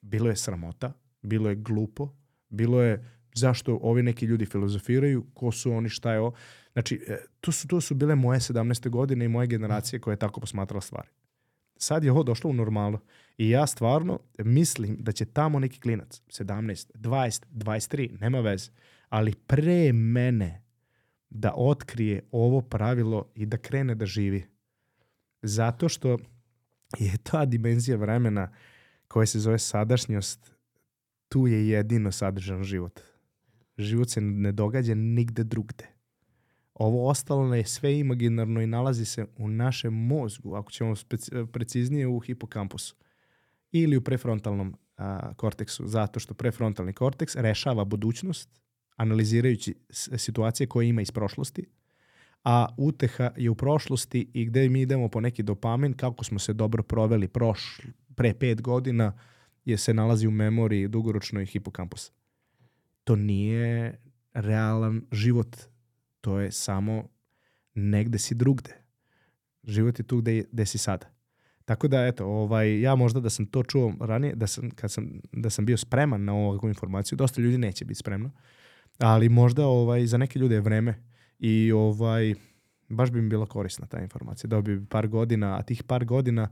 Bilo 0.00 0.28
je 0.28 0.36
sramota, 0.36 0.92
bilo 1.22 1.48
je 1.48 1.54
glupo, 1.54 2.08
bilo 2.48 2.82
je 2.82 3.08
zašto 3.34 3.78
ovi 3.82 4.02
neki 4.02 4.26
ljudi 4.26 4.46
filozofiraju, 4.46 5.26
ko 5.34 5.52
su 5.52 5.72
oni, 5.72 5.88
šta 5.88 6.12
je 6.12 6.20
ovo. 6.20 6.32
Znači, 6.72 7.04
e, 7.08 7.18
to 7.40 7.52
su, 7.52 7.68
to 7.68 7.80
su 7.80 7.94
bile 7.94 8.14
moje 8.14 8.40
17. 8.40 8.88
godine 8.88 9.24
i 9.24 9.28
moje 9.28 9.46
generacije 9.46 10.00
koje 10.00 10.12
je 10.12 10.18
tako 10.18 10.40
posmatrala 10.40 10.80
stvari. 10.80 11.08
Sad 11.76 12.04
je 12.04 12.12
ovo 12.12 12.22
došlo 12.22 12.50
u 12.50 12.52
normalu. 12.52 12.98
I 13.38 13.50
ja 13.50 13.66
stvarno 13.66 14.18
mislim 14.38 14.96
da 15.00 15.12
će 15.12 15.24
tamo 15.24 15.58
neki 15.58 15.80
klinac, 15.80 16.22
17, 16.28 16.92
20, 16.94 17.44
23, 17.52 18.20
nema 18.20 18.40
veze, 18.40 18.70
ali 19.08 19.34
pre 19.34 19.92
mene 19.92 20.62
da 21.30 21.52
otkrije 21.56 22.22
ovo 22.30 22.60
pravilo 22.60 23.30
i 23.34 23.46
da 23.46 23.56
krene 23.56 23.94
da 23.94 24.06
živi. 24.06 24.46
Zato 25.42 25.88
što 25.88 26.18
je 26.98 27.16
ta 27.22 27.44
dimenzija 27.44 27.96
vremena 27.96 28.52
koja 29.08 29.26
se 29.26 29.38
zove 29.38 29.58
sadašnjost, 29.58 30.52
tu 31.28 31.46
je 31.46 31.68
jedino 31.68 32.12
sadržan 32.12 32.64
život. 32.64 33.00
Život 33.78 34.10
se 34.10 34.20
ne 34.20 34.52
događa 34.52 34.94
nigde 34.94 35.44
drugde. 35.44 35.86
Ovo 36.74 37.08
ostalo 37.08 37.54
je 37.54 37.64
sve 37.64 37.98
imaginarno 37.98 38.60
i 38.60 38.66
nalazi 38.66 39.04
se 39.04 39.26
u 39.36 39.48
našem 39.48 39.94
mozgu, 39.94 40.54
ako 40.54 40.70
ćemo 40.70 40.94
preciznije 41.52 42.06
u 42.06 42.18
hipokampusu 42.20 42.96
ili 43.72 43.96
u 43.96 44.00
prefrontalnom 44.00 44.76
a, 44.96 45.34
korteksu, 45.34 45.86
zato 45.86 46.20
što 46.20 46.34
prefrontalni 46.34 46.92
korteks 46.92 47.36
rešava 47.36 47.84
budućnost 47.84 48.60
analizirajući 48.96 49.74
situacije 50.16 50.66
koje 50.66 50.88
ima 50.88 51.02
iz 51.02 51.10
prošlosti, 51.10 51.66
a 52.44 52.66
uteha 52.76 53.30
je 53.36 53.50
u 53.50 53.54
prošlosti 53.54 54.30
i 54.32 54.44
gde 54.44 54.68
mi 54.68 54.80
idemo 54.80 55.08
po 55.08 55.20
neki 55.20 55.42
dopamin, 55.42 55.92
kako 55.92 56.24
smo 56.24 56.38
se 56.38 56.52
dobro 56.52 56.82
proveli 56.82 57.28
proš, 57.28 57.80
pre 58.14 58.34
pet 58.34 58.62
godina, 58.62 59.18
je 59.64 59.78
se 59.78 59.94
nalazi 59.94 60.26
u 60.26 60.30
memoriji 60.30 60.88
dugoročnoj 60.88 61.46
hipokampusa. 61.46 62.12
To 63.12 63.16
nije 63.16 63.98
realan 64.32 65.02
život. 65.12 65.56
To 66.20 66.40
je 66.40 66.52
samo 66.52 67.08
negde 67.74 68.18
si 68.18 68.34
drugde. 68.34 68.70
Život 69.64 69.98
je 69.98 70.02
tu 70.02 70.16
gde, 70.16 70.44
gde 70.52 70.66
si 70.66 70.78
sada. 70.78 71.06
Tako 71.64 71.88
da, 71.88 72.06
eto, 72.06 72.26
ovaj, 72.26 72.80
ja 72.80 72.94
možda 72.94 73.20
da 73.20 73.30
sam 73.30 73.46
to 73.46 73.62
čuo 73.62 73.92
ranije, 74.00 74.34
da 74.34 74.46
sam, 74.46 74.70
kad 74.70 74.92
sam, 74.92 75.20
da 75.32 75.50
sam 75.50 75.66
bio 75.66 75.76
spreman 75.76 76.24
na 76.24 76.34
ovakvu 76.34 76.68
informaciju, 76.68 77.16
dosta 77.16 77.40
ljudi 77.40 77.58
neće 77.58 77.84
biti 77.84 77.98
spremno, 77.98 78.30
ali 78.98 79.28
možda 79.28 79.66
ovaj, 79.66 80.06
za 80.06 80.18
neke 80.18 80.38
ljude 80.38 80.54
je 80.54 80.60
vreme 80.60 80.94
i 81.38 81.72
ovaj, 81.72 82.34
baš 82.88 83.10
bi 83.10 83.22
mi 83.22 83.28
bila 83.28 83.46
korisna 83.46 83.86
ta 83.86 84.00
informacija. 84.00 84.48
Dobio 84.48 84.76
bi 84.76 84.86
par 84.86 85.08
godina, 85.08 85.58
a 85.58 85.62
tih 85.62 85.82
par 85.82 86.04
godina 86.04 86.48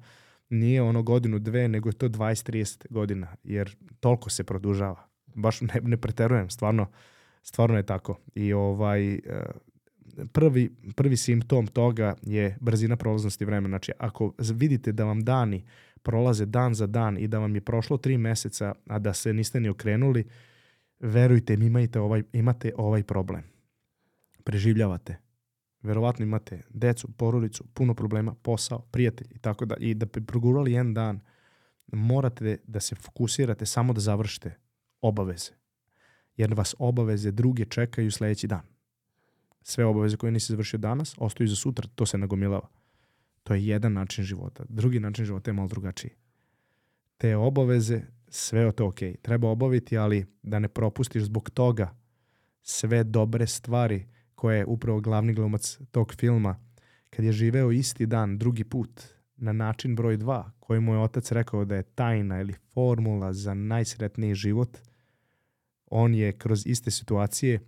nije 0.49 0.83
ono 0.83 1.03
godinu, 1.03 1.39
dve, 1.39 1.69
nego 1.69 1.89
je 1.89 1.93
to 1.93 2.09
20-30 2.09 2.87
godina, 2.91 3.37
jer 3.45 3.77
toliko 4.01 4.31
se 4.31 4.45
produžava. 4.45 5.10
Baš 5.35 5.61
ne, 5.61 5.81
ne 5.83 5.97
preterujem, 5.97 6.51
stvarno, 6.51 6.87
stvarno 7.43 7.77
je 7.77 7.87
tako. 7.87 8.19
I 8.35 8.53
ovaj, 8.53 9.15
e, 9.15 9.21
prvi, 10.33 10.71
prvi 10.97 11.17
simptom 11.17 11.67
toga 11.67 12.15
je 12.23 12.57
brzina 12.61 12.97
prolaznosti 12.97 13.45
vremena. 13.45 13.73
Znači, 13.73 13.93
ako 13.99 14.35
vidite 14.39 14.93
da 14.93 15.05
vam 15.05 15.25
dani 15.25 15.65
prolaze 16.03 16.47
dan 16.47 16.75
za 16.75 16.87
dan 16.87 17.19
i 17.19 17.29
da 17.29 17.39
vam 17.39 17.55
je 17.55 17.61
prošlo 17.61 17.97
tri 17.97 18.19
meseca, 18.19 18.75
a 18.87 18.99
da 18.99 19.15
se 19.15 19.33
niste 19.33 19.61
ni 19.61 19.69
okrenuli, 19.69 20.25
verujte 21.01 21.57
mi, 21.57 21.67
imate 21.67 22.01
ovaj, 22.01 22.23
imate 22.33 22.73
ovaj 22.77 23.03
problem. 23.03 23.43
Preživljavate. 24.45 25.17
Verovatno 25.83 26.23
imate 26.25 26.63
decu, 26.71 27.09
porodicu, 27.17 27.65
puno 27.75 27.95
problema, 27.95 28.35
posao, 28.35 28.79
prijatelj 28.79 29.29
i 29.31 29.39
tako 29.39 29.65
da. 29.65 29.75
I 29.81 29.95
da 29.95 30.07
bi 30.07 30.27
progurali 30.27 30.73
jedan 30.73 30.95
dan, 30.95 31.21
morate 31.93 32.59
da 32.65 32.81
se 32.81 32.95
fokusirate 32.95 33.67
samo 33.67 33.93
da 33.93 34.01
završite 34.01 34.57
obaveze. 35.03 35.53
Jer 36.37 36.55
vas 36.55 36.75
obaveze 36.79 37.31
druge 37.31 37.65
čekaju 37.65 38.11
sledeći 38.11 38.47
dan. 38.47 38.63
Sve 39.63 39.85
obaveze 39.85 40.17
koje 40.17 40.33
nisi 40.33 40.53
završio 40.53 40.79
danas 40.79 41.15
ostaju 41.19 41.49
za 41.49 41.57
sutra, 41.57 41.89
to 41.95 42.07
se 42.07 42.19
nagomilava. 42.19 42.69
To 43.43 43.55
je 43.55 43.67
jedan 43.67 43.93
način 43.93 44.25
života. 44.25 44.65
Drugi 44.69 45.01
način 45.01 45.25
života 45.25 45.51
je 45.51 45.55
malo 45.55 45.69
drugačiji. 45.69 46.11
Te 47.17 47.37
obaveze, 47.37 48.03
sve 48.29 48.61
je 48.61 48.73
to 48.73 48.87
ok. 48.87 48.99
Treba 49.23 49.49
obaviti, 49.49 49.99
ali 49.99 50.27
da 50.43 50.59
ne 50.59 50.69
propustiš 50.69 51.23
zbog 51.23 51.51
toga 51.51 52.01
sve 52.63 53.05
dobre 53.05 53.47
stvari 53.47 54.07
koje 54.35 54.59
je 54.59 54.67
upravo 54.67 55.01
glavni 55.01 55.33
glumac 55.35 55.79
tog 55.91 56.15
filma, 56.15 56.57
kad 57.11 57.25
je 57.25 57.33
živeo 57.33 57.71
isti 57.71 58.07
dan, 58.07 58.39
drugi 58.39 58.65
put, 58.65 59.03
na 59.37 59.53
način 59.53 59.97
broj 59.97 60.17
dva, 60.17 60.53
koji 60.61 60.81
mu 60.81 60.95
je 60.95 61.01
otac 61.01 61.33
rekao 61.33 61.65
da 61.65 61.77
je 61.77 61.83
tajna 61.83 62.41
ili 62.41 62.55
formula 62.75 63.33
za 63.33 63.55
najsretniji 63.55 64.35
život, 64.35 64.79
on 65.91 66.15
je 66.15 66.33
kroz 66.33 66.67
iste 66.67 66.91
situacije 66.91 67.61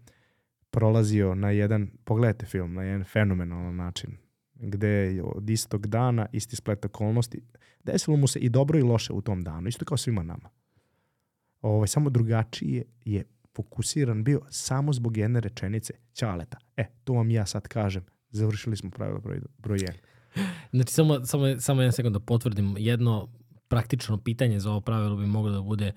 prolazio 0.70 1.34
na 1.34 1.50
jedan, 1.50 1.90
pogledajte 2.04 2.46
film, 2.46 2.74
na 2.74 2.82
jedan 2.82 3.04
fenomenalan 3.04 3.76
način, 3.76 4.16
gde 4.54 4.88
je 4.88 5.22
od 5.22 5.50
istog 5.50 5.86
dana, 5.86 6.26
isti 6.32 6.56
splet 6.56 6.84
okolnosti, 6.84 7.42
desilo 7.84 8.16
mu 8.16 8.26
se 8.26 8.38
i 8.38 8.48
dobro 8.48 8.78
i 8.78 8.82
loše 8.82 9.12
u 9.12 9.20
tom 9.20 9.42
danu, 9.42 9.68
isto 9.68 9.84
kao 9.84 9.96
svima 9.96 10.22
nama. 10.22 10.50
Ovaj, 11.60 11.88
samo 11.88 12.10
drugačije 12.10 12.84
je 13.04 13.24
fokusiran 13.56 14.24
bio 14.24 14.40
samo 14.50 14.92
zbog 14.92 15.16
jedne 15.16 15.40
rečenice 15.40 15.94
Ćaleta. 16.14 16.58
E, 16.76 16.86
to 17.04 17.12
vam 17.12 17.30
ja 17.30 17.46
sad 17.46 17.68
kažem. 17.68 18.04
Završili 18.30 18.76
smo 18.76 18.90
pravilo 18.90 19.20
broj, 19.20 19.40
broj 19.58 19.78
1. 19.78 19.92
Znači, 20.72 20.92
samo, 20.92 21.24
samo, 21.24 21.60
samo 21.60 21.82
jedan 21.82 21.92
sekund 21.92 22.12
da 22.14 22.20
potvrdim. 22.20 22.74
Jedno 22.78 23.28
praktično 23.68 24.18
pitanje 24.18 24.60
za 24.60 24.70
ovo 24.70 24.80
pravilo 24.80 25.16
bi 25.16 25.26
moglo 25.26 25.50
da 25.50 25.60
bude 25.60 25.92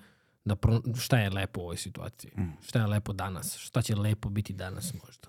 da 0.46 0.56
pro, 0.56 0.80
šta 0.98 1.18
je 1.18 1.30
lepo 1.30 1.60
u 1.60 1.64
ovoj 1.64 1.76
situaciji? 1.76 2.30
Mm. 2.38 2.56
Šta 2.62 2.78
je 2.78 2.86
lepo 2.86 3.12
danas? 3.12 3.56
Šta 3.56 3.82
će 3.82 3.96
lepo 3.96 4.28
biti 4.28 4.52
danas 4.52 4.94
možda? 5.04 5.28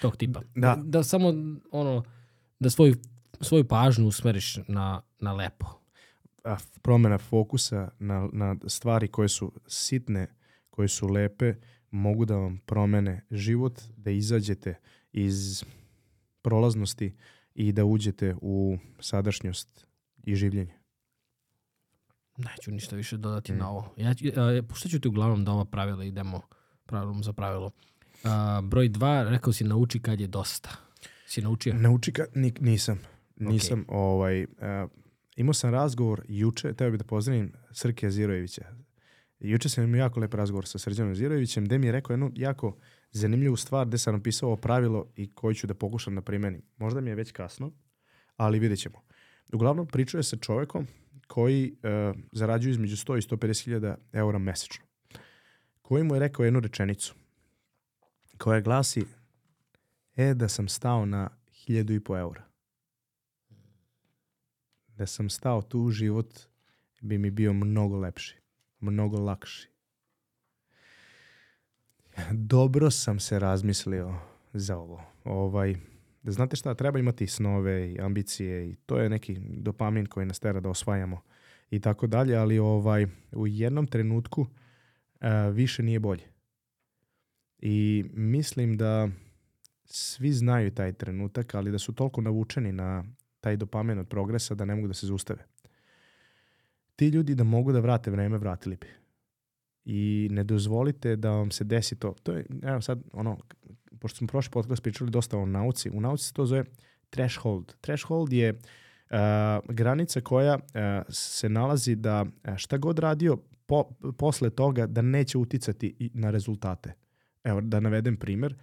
Tog 0.00 0.16
tipa. 0.16 0.40
Da. 0.54 0.78
da 0.84 1.02
samo 1.02 1.32
ono, 1.70 2.04
da 2.58 2.70
svoju, 2.70 2.96
svoju 3.40 3.68
pažnju 3.68 4.06
usmeriš 4.06 4.58
na, 4.68 5.02
na 5.18 5.32
lepo. 5.32 5.66
A 6.44 6.56
promena 6.82 7.18
fokusa 7.18 7.90
na, 7.98 8.28
na 8.32 8.56
stvari 8.66 9.08
koje 9.08 9.28
su 9.28 9.52
sitne, 9.66 10.26
koje 10.70 10.88
su 10.88 11.06
lepe, 11.06 11.54
mogu 11.90 12.24
da 12.24 12.36
vam 12.36 12.58
promene 12.66 13.24
život, 13.30 13.80
da 13.96 14.10
izađete 14.10 14.74
iz 15.12 15.64
prolaznosti 16.42 17.14
i 17.54 17.72
da 17.72 17.84
uđete 17.84 18.34
u 18.40 18.78
sadašnjost 19.00 19.86
i 20.24 20.34
življenje. 20.34 20.77
Neću 22.38 22.70
ništa 22.70 22.96
više 22.96 23.16
dodati 23.16 23.52
mm. 23.52 23.58
na 23.58 23.70
ovo. 23.70 23.94
Ja, 23.96 24.14
ja, 24.54 24.62
puštat 24.62 24.90
ću 24.90 25.00
ti 25.00 25.08
uglavnom 25.08 25.44
da 25.44 25.52
ova 25.52 25.64
pravila 25.64 26.04
idemo 26.04 26.40
pravilom 26.86 27.24
za 27.24 27.32
pravilo. 27.32 27.70
A, 28.24 28.60
broj 28.64 28.88
dva, 28.88 29.22
rekao 29.22 29.52
si 29.52 29.64
nauči 29.64 30.02
kad 30.02 30.20
je 30.20 30.26
dosta. 30.26 30.70
Si 31.26 31.42
naučio? 31.42 31.74
Nauči 31.74 32.12
kad, 32.12 32.26
ni, 32.34 32.52
nisam. 32.60 33.00
Nisam, 33.36 33.84
okay. 33.88 33.94
ovaj, 33.94 34.42
uh, 34.42 34.48
imao 35.36 35.54
sam 35.54 35.70
razgovor 35.70 36.22
juče, 36.28 36.74
teo 36.74 36.90
bih 36.90 36.98
da 36.98 37.04
pozdravim 37.04 37.52
Srke 37.72 38.10
Zirojevića. 38.10 38.64
Juče 39.40 39.68
sam 39.68 39.84
imao 39.84 39.98
jako 39.98 40.20
lep 40.20 40.34
razgovor 40.34 40.66
sa 40.66 40.78
Srđanom 40.78 41.14
Zirojevićem, 41.14 41.64
gde 41.64 41.78
mi 41.78 41.86
je 41.86 41.92
rekao 41.92 42.14
jednu 42.14 42.32
jako 42.34 42.76
zanimljivu 43.10 43.56
stvar 43.56 43.86
gde 43.86 43.98
sam 43.98 44.14
napisao 44.14 44.46
ovo 44.46 44.56
pravilo 44.56 45.12
i 45.16 45.34
koju 45.34 45.54
ću 45.54 45.66
da 45.66 45.74
pokušam 45.74 46.14
da 46.14 46.22
primenim. 46.22 46.62
Možda 46.76 47.00
mi 47.00 47.10
je 47.10 47.14
već 47.14 47.32
kasno, 47.32 47.72
ali 48.36 48.58
vidjet 48.58 48.80
ćemo. 48.80 49.02
Uglavnom, 49.52 49.86
pričuje 49.86 50.22
sa 50.22 50.36
čovekom 50.36 50.86
koji 51.28 51.72
uh, 51.72 52.16
zarađuju 52.32 52.70
između 52.70 52.96
100 52.96 53.18
i 53.18 53.36
150 53.36 53.64
hiljada 53.64 53.96
eura 54.12 54.38
mesečno. 54.38 54.84
Koji 55.82 56.04
mu 56.04 56.14
je 56.14 56.20
rekao 56.20 56.44
jednu 56.44 56.60
rečenicu 56.60 57.14
koja 58.38 58.60
glasi 58.60 59.04
e 60.16 60.34
da 60.34 60.48
sam 60.48 60.68
stao 60.68 61.06
na 61.06 61.30
hiljadu 61.52 61.94
i 61.94 62.00
po 62.00 62.18
eura. 62.18 62.44
Da 64.86 65.06
sam 65.06 65.30
stao 65.30 65.62
tu 65.62 65.90
život 65.90 66.38
bi 67.00 67.18
mi 67.18 67.30
bio 67.30 67.52
mnogo 67.52 67.98
lepši, 67.98 68.36
mnogo 68.80 69.18
lakši. 69.20 69.68
Dobro 72.32 72.90
sam 72.90 73.20
se 73.20 73.38
razmislio 73.38 74.14
za 74.52 74.76
ovo. 74.76 75.02
Ovaj, 75.24 75.76
da 76.22 76.32
znate 76.32 76.56
šta, 76.56 76.74
treba 76.74 76.98
imati 76.98 77.26
snove 77.26 77.92
i 77.92 78.00
ambicije 78.00 78.68
i 78.70 78.74
to 78.74 78.98
je 78.98 79.08
neki 79.08 79.38
dopamin 79.40 80.06
koji 80.06 80.26
nas 80.26 80.40
tera 80.40 80.60
da 80.60 80.68
osvajamo 80.68 81.20
i 81.70 81.80
tako 81.80 82.06
dalje, 82.06 82.36
ali 82.36 82.58
ovaj 82.58 83.06
u 83.32 83.46
jednom 83.46 83.86
trenutku 83.86 84.40
uh, 84.40 84.48
više 85.52 85.82
nije 85.82 86.00
bolje. 86.00 86.24
I 87.58 88.04
mislim 88.12 88.76
da 88.76 89.08
svi 89.84 90.32
znaju 90.32 90.70
taj 90.70 90.92
trenutak, 90.92 91.54
ali 91.54 91.70
da 91.70 91.78
su 91.78 91.92
toliko 91.92 92.20
navučeni 92.20 92.72
na 92.72 93.04
taj 93.40 93.56
dopamin 93.56 93.98
od 93.98 94.08
progresa 94.08 94.54
da 94.54 94.64
ne 94.64 94.74
mogu 94.74 94.88
da 94.88 94.94
se 94.94 95.06
zaustave. 95.06 95.44
Ti 96.96 97.08
ljudi 97.08 97.34
da 97.34 97.44
mogu 97.44 97.72
da 97.72 97.80
vrate 97.80 98.10
vreme, 98.10 98.38
vratili 98.38 98.76
bi. 98.76 98.86
I 99.84 100.28
ne 100.30 100.44
dozvolite 100.44 101.16
da 101.16 101.30
vam 101.30 101.50
se 101.50 101.64
desi 101.64 101.96
to. 101.96 102.14
To 102.22 102.32
je, 102.32 102.46
evo 102.62 102.80
sad, 102.80 103.02
ono, 103.12 103.38
pošto 103.98 104.18
smo 104.18 104.26
prošli 104.26 104.50
podcast 104.50 104.82
pričali 104.82 105.10
dosta 105.10 105.38
o 105.38 105.46
nauci, 105.46 105.90
u 105.90 106.00
nauci 106.00 106.24
se 106.24 106.32
to 106.32 106.46
zove 106.46 106.64
threshold. 107.10 107.74
Threshold 107.80 108.32
je 108.32 108.52
uh, 108.52 109.18
granica 109.68 110.20
koja 110.20 110.54
uh, 110.54 110.60
se 111.08 111.48
nalazi 111.48 111.94
da 111.94 112.26
šta 112.56 112.76
god 112.76 112.98
radio 112.98 113.36
po, 113.66 113.84
posle 114.18 114.50
toga 114.50 114.86
da 114.86 115.02
neće 115.02 115.38
uticati 115.38 116.10
na 116.14 116.30
rezultate. 116.30 116.94
Evo, 117.44 117.60
da 117.60 117.80
navedem 117.80 118.16
primer, 118.16 118.54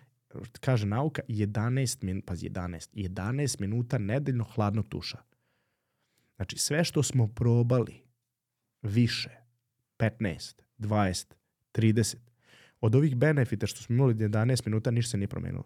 kaže 0.60 0.86
nauka 0.86 1.21
11 1.28 2.04
minuta, 2.04 2.26
pazi 2.26 2.50
11, 2.50 3.10
11 3.10 3.62
minuta 3.62 3.98
nedeljno 3.98 4.43
hladnog 4.43 4.88
tuša. 4.88 5.17
Znači 6.36 6.58
sve 6.58 6.84
što 6.84 7.04
smo 7.04 7.28
probali 7.28 8.04
više, 8.82 9.30
15, 10.00 10.62
20, 10.80 11.34
30, 11.74 12.15
od 12.81 12.95
ovih 12.95 13.15
benefita 13.15 13.67
što 13.67 13.81
smo 13.81 13.95
imali 13.95 14.13
11 14.13 14.65
minuta 14.65 14.91
ništa 14.91 15.11
se 15.11 15.17
nije 15.17 15.27
promenilo. 15.27 15.63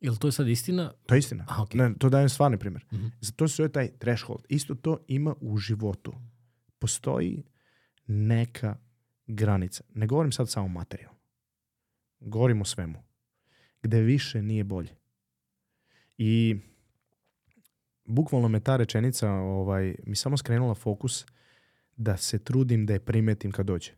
Jel 0.00 0.16
to 0.16 0.28
je 0.28 0.32
sad 0.32 0.48
istina? 0.48 0.92
To 1.06 1.14
je 1.14 1.18
istina. 1.18 1.44
A, 1.48 1.62
okay. 1.62 1.76
ne, 1.76 1.94
to 1.98 2.08
dajem 2.08 2.28
stvarni 2.28 2.58
primjer. 2.58 2.84
Mm 2.92 2.96
-hmm. 2.96 3.10
Zato 3.20 3.48
se 3.48 3.62
je 3.62 3.72
taj 3.72 3.88
threshold. 3.98 4.44
Isto 4.48 4.74
to 4.74 4.98
ima 5.08 5.34
u 5.40 5.56
životu. 5.56 6.14
Postoji 6.78 7.42
neka 8.06 8.76
granica. 9.26 9.84
Ne 9.94 10.06
govorim 10.06 10.32
sad 10.32 10.50
samo 10.50 10.68
materijalno. 10.68 11.18
Govorim 12.20 12.60
o 12.60 12.64
svemu. 12.64 13.02
Gde 13.82 14.00
više 14.00 14.42
nije 14.42 14.64
bolje. 14.64 14.96
I 16.18 16.56
bukvalno 18.04 18.48
me 18.48 18.60
ta 18.60 18.76
rečenica 18.76 19.30
ovaj, 19.30 19.96
mi 20.06 20.16
samo 20.16 20.36
skrenula 20.36 20.74
fokus 20.74 21.26
da 21.96 22.16
se 22.16 22.38
trudim 22.38 22.86
da 22.86 22.92
je 22.92 23.04
primetim 23.04 23.52
kad 23.52 23.66
dođe. 23.66 23.92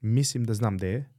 Mislim 0.00 0.44
da 0.44 0.54
znam 0.54 0.76
gde 0.76 0.88
je, 0.88 1.13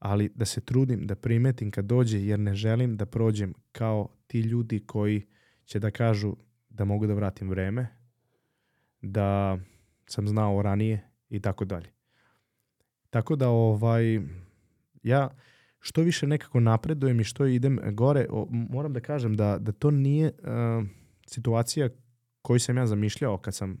ali 0.00 0.28
da 0.34 0.44
se 0.44 0.60
trudim 0.60 1.06
da 1.06 1.14
primetim 1.14 1.70
kad 1.70 1.84
dođe 1.84 2.18
jer 2.24 2.38
ne 2.38 2.54
želim 2.54 2.96
da 2.96 3.06
prođem 3.06 3.54
kao 3.72 4.08
ti 4.26 4.40
ljudi 4.40 4.80
koji 4.86 5.26
će 5.64 5.78
da 5.78 5.90
kažu 5.90 6.36
da 6.68 6.84
mogu 6.84 7.06
da 7.06 7.14
vratim 7.14 7.50
vreme, 7.50 7.86
da 9.02 9.58
sam 10.06 10.28
znao 10.28 10.62
ranije 10.62 11.10
i 11.28 11.40
tako 11.40 11.64
dalje. 11.64 11.90
Tako 13.10 13.36
da 13.36 13.48
ovaj 13.48 14.20
ja 15.02 15.30
što 15.80 16.02
više 16.02 16.26
nekako 16.26 16.60
napredujem 16.60 17.20
i 17.20 17.24
što 17.24 17.46
idem 17.46 17.78
gore, 17.92 18.26
o, 18.30 18.46
moram 18.50 18.92
da 18.92 19.00
kažem 19.00 19.36
da, 19.36 19.58
da 19.58 19.72
to 19.72 19.90
nije 19.90 20.26
uh, 20.26 20.86
situacija 21.26 21.88
koju 22.42 22.60
sam 22.60 22.76
ja 22.76 22.86
zamišljao 22.86 23.38
kad 23.38 23.54
sam 23.54 23.78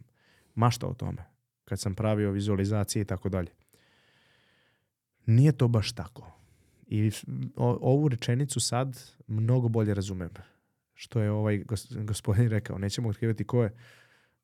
maštao 0.54 0.90
o 0.90 0.94
tome, 0.94 1.24
kad 1.64 1.80
sam 1.80 1.94
pravio 1.94 2.30
vizualizacije 2.30 3.02
i 3.02 3.04
tako 3.04 3.28
dalje. 3.28 3.50
Nije 5.30 5.52
to 5.52 5.68
baš 5.68 5.92
tako. 5.92 6.32
I 6.86 7.10
ovu 7.56 8.08
rečenicu 8.08 8.60
sad 8.60 9.00
mnogo 9.26 9.68
bolje 9.68 9.94
razumem. 9.94 10.30
Što 10.94 11.20
je 11.20 11.30
ovaj 11.30 11.64
gospodin 12.04 12.48
rekao. 12.48 12.78
Nećemo 12.78 13.08
otkrivati 13.08 13.44
ko 13.44 13.62
je. 13.62 13.74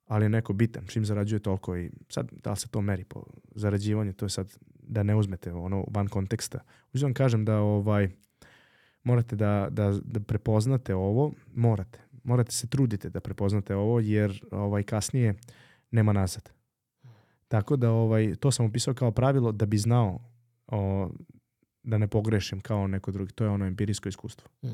ali 0.06 0.24
je 0.24 0.28
neko 0.28 0.52
bitan, 0.52 0.86
čim 0.86 1.04
zarađuje 1.04 1.40
toliko 1.40 1.76
i 1.76 1.90
sad 2.08 2.32
da 2.32 2.50
li 2.50 2.56
se 2.56 2.68
to 2.68 2.80
meri 2.80 3.04
po 3.04 3.24
zarađivanju, 3.54 4.12
to 4.12 4.24
je 4.24 4.30
sad 4.30 4.58
da 4.82 5.02
ne 5.02 5.16
uzmete 5.16 5.52
ono 5.52 5.84
van 5.90 6.08
konteksta. 6.08 6.60
Uzmem 6.92 7.14
kažem 7.14 7.44
da 7.44 7.58
ovaj 7.58 8.08
morate 9.02 9.36
da, 9.36 9.68
da, 9.70 9.98
da 10.04 10.20
prepoznate 10.20 10.94
ovo, 10.94 11.32
morate. 11.54 11.98
Morate 12.24 12.52
se 12.52 12.66
trudite 12.66 13.10
da 13.10 13.20
prepoznate 13.20 13.74
ovo 13.74 14.00
jer 14.00 14.42
ovaj 14.50 14.82
kasnije 14.82 15.34
nema 15.90 16.12
nazad. 16.12 16.50
Tako 17.48 17.76
da 17.76 17.90
ovaj 17.90 18.34
to 18.34 18.50
sam 18.50 18.66
upisao 18.66 18.94
kao 18.94 19.10
pravilo 19.10 19.52
da 19.52 19.66
bi 19.66 19.78
znao 19.78 20.35
o, 20.66 21.10
da 21.82 21.98
ne 21.98 22.08
pogrešim 22.08 22.60
kao 22.60 22.86
neko 22.86 23.12
drugi. 23.12 23.32
To 23.32 23.44
je 23.44 23.50
ono 23.50 23.66
empirijsko 23.66 24.08
iskustvo. 24.08 24.48
Mm. 24.62 24.68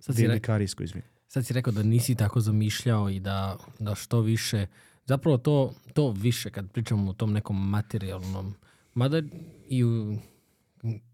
Sad, 0.00 0.16
si 0.16 0.22
re, 0.22 0.28
Dindikarijsko, 0.28 0.82
izvini. 0.82 1.04
sad 1.28 1.46
si 1.46 1.52
rekao 1.52 1.72
da 1.72 1.82
nisi 1.82 2.14
tako 2.14 2.40
zamišljao 2.40 3.10
i 3.10 3.20
da, 3.20 3.58
da 3.78 3.94
što 3.94 4.20
više, 4.20 4.66
zapravo 5.04 5.38
to, 5.38 5.74
to 5.94 6.10
više 6.10 6.50
kad 6.50 6.70
pričamo 6.70 7.10
o 7.10 7.14
tom 7.14 7.32
nekom 7.32 7.70
materijalnom, 7.70 8.54
mada 8.94 9.22
i 9.68 9.84
u, 9.84 10.18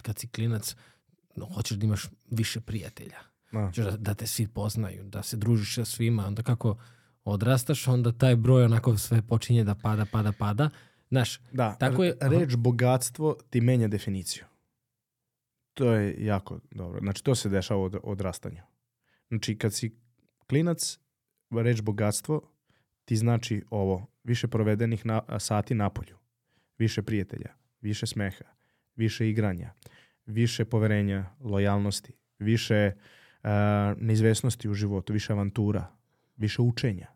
kad 0.03 0.19
si 0.19 0.29
klinac, 0.29 0.77
no, 1.37 1.47
hoćeš 1.47 1.77
da 1.77 1.87
imaš 1.87 2.07
više 2.31 2.61
prijatelja. 2.61 3.19
Hoćeš 3.53 3.85
da, 3.85 3.97
da 3.97 4.15
te 4.15 4.27
svi 4.27 4.47
poznaju, 4.47 5.05
da 5.05 5.23
se 5.23 5.37
družiš 5.37 5.75
sa 5.75 5.85
svima, 5.85 6.27
onda 6.27 6.43
kako 6.43 6.77
odrastaš, 7.25 7.89
onda 7.89 8.13
taj 8.13 8.37
broj 8.37 8.65
onako 8.65 8.99
sve 8.99 9.23
počinje 9.23 9.65
da 9.65 9.75
pada, 9.75 10.05
pada, 10.13 10.33
pada. 10.33 10.71
Znaš, 11.09 11.41
Da, 11.53 11.75
Tako 11.75 12.05
je- 12.05 12.17
reč 12.21 12.55
bogatstvo 12.57 13.37
ti 13.51 13.61
menja 13.61 13.89
definiciju. 13.89 14.45
To 15.75 15.93
je 15.93 16.25
jako 16.25 16.61
dobro. 16.71 17.01
Znači, 17.01 17.25
to 17.25 17.35
se 17.35 17.49
dešava 17.49 17.81
od 17.83 17.97
odrastanju. 18.03 18.63
Znači, 19.29 19.59
kad 19.59 19.75
si 19.75 19.97
klinac, 20.47 20.99
reč 21.51 21.81
bogatstvo 21.81 22.43
ti 23.05 23.17
znači 23.17 23.63
ovo. 23.71 24.07
Više 24.25 24.49
provedenih 24.49 25.07
na, 25.07 25.39
sati 25.39 25.75
na 25.75 25.91
polju. 25.91 26.17
Više 26.79 27.03
prijatelja. 27.03 27.51
Više 27.81 28.07
smeha. 28.07 28.45
Više 28.97 29.29
igranja. 29.31 29.73
Više 30.27 30.65
poverenja, 30.65 31.27
lojalnosti. 31.41 32.13
Više 32.39 32.93
uh, 33.43 33.49
neizvesnosti 33.97 34.69
u 34.69 34.75
životu. 34.75 35.13
Više 35.13 35.33
avantura. 35.33 35.87
Više 36.37 36.63
učenja. 36.63 37.07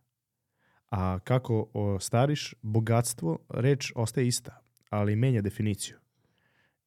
A 0.93 1.19
kako 1.25 1.69
stariš, 2.01 2.55
bogatstvo, 2.63 3.39
reč 3.49 3.93
ostaje 3.97 4.27
ista, 4.27 4.61
ali 4.91 5.17
menja 5.17 5.41
definiciju. 5.41 5.97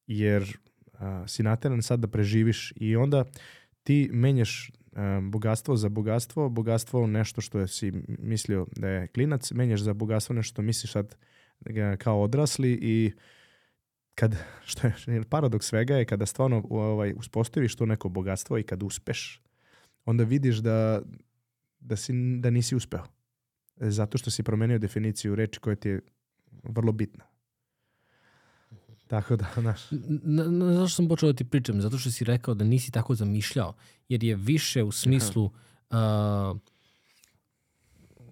Jer 0.06 0.58
a, 0.92 1.24
si 1.26 1.42
nateran 1.42 1.82
sad 1.82 2.00
da 2.00 2.08
preživiš 2.08 2.72
i 2.76 2.96
onda 2.96 3.24
ti 3.82 4.10
menjaš 4.12 4.70
bogatstvo 5.22 5.76
za 5.76 5.88
bogatstvo, 5.88 6.48
bogatstvo 6.48 7.06
nešto 7.06 7.40
što 7.40 7.66
si 7.66 7.92
mislio 8.06 8.66
da 8.76 8.88
je 8.88 9.06
klinac, 9.06 9.52
menjaš 9.52 9.80
za 9.80 9.94
bogatstvo 9.94 10.34
nešto 10.34 10.52
što 10.52 10.62
misliš 10.62 10.92
sad 10.92 11.16
e, 11.66 11.96
kao 11.96 12.22
odrasli 12.22 12.78
i 12.82 13.12
kad, 14.14 14.36
što 14.70 14.86
je 14.86 15.22
paradoks 15.30 15.66
svega 15.66 15.96
je 15.96 16.04
kada 16.04 16.26
stvarno 16.26 16.66
ovaj, 16.70 17.12
uspostaviš 17.16 17.76
to 17.76 17.86
neko 17.86 18.08
bogatstvo 18.08 18.58
i 18.58 18.62
kad 18.62 18.82
uspeš, 18.82 19.42
onda 20.04 20.24
vidiš 20.24 20.56
da, 20.56 21.02
da, 21.80 21.96
si, 21.96 22.12
da 22.40 22.50
nisi 22.50 22.76
uspeo. 22.76 23.15
Zato 23.76 24.18
što 24.18 24.30
si 24.30 24.42
promenio 24.42 24.78
definiciju 24.78 25.34
reči 25.34 25.60
koja 25.60 25.76
ti 25.76 25.88
je 25.88 26.00
vrlo 26.62 26.92
bitna. 26.92 27.24
Tako 29.06 29.36
da, 29.36 29.46
znaš, 29.56 29.80
Na, 29.90 30.44
na, 30.44 30.74
zašto 30.74 30.96
sam 30.96 31.08
počeo 31.08 31.32
da 31.32 31.36
ti 31.36 31.44
pričam? 31.44 31.80
Zato 31.80 31.98
što 31.98 32.10
si 32.10 32.24
rekao 32.24 32.54
da 32.54 32.64
nisi 32.64 32.90
tako 32.92 33.14
zamišljao. 33.14 33.74
Jer 34.08 34.24
je 34.24 34.36
više 34.36 34.82
u 34.82 34.92
smislu 34.92 35.44
uh, 35.44 36.58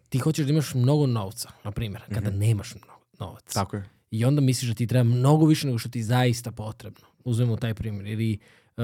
ti 0.09 0.19
hoćeš 0.19 0.47
da 0.47 0.53
imaš 0.53 0.75
mnogo 0.75 1.07
novca, 1.07 1.51
na 1.65 1.71
primjer, 1.71 2.03
kada 2.15 2.31
nemaš 2.31 2.75
mnogo 2.75 3.01
novaca. 3.21 3.61
tako 3.61 3.77
je. 3.77 3.85
I 4.11 4.25
onda 4.25 4.41
misliš 4.41 4.69
da 4.69 4.75
ti 4.75 4.87
treba 4.87 5.05
mnogo 5.05 5.47
više 5.47 5.67
nego 5.67 5.79
što 5.79 5.89
ti 5.89 6.03
zaista 6.03 6.53
potrebno. 6.53 7.07
Uzmemo 7.25 7.57
taj 7.57 7.75
primjer. 7.75 8.07
Ili 8.07 8.39
uh, 8.77 8.83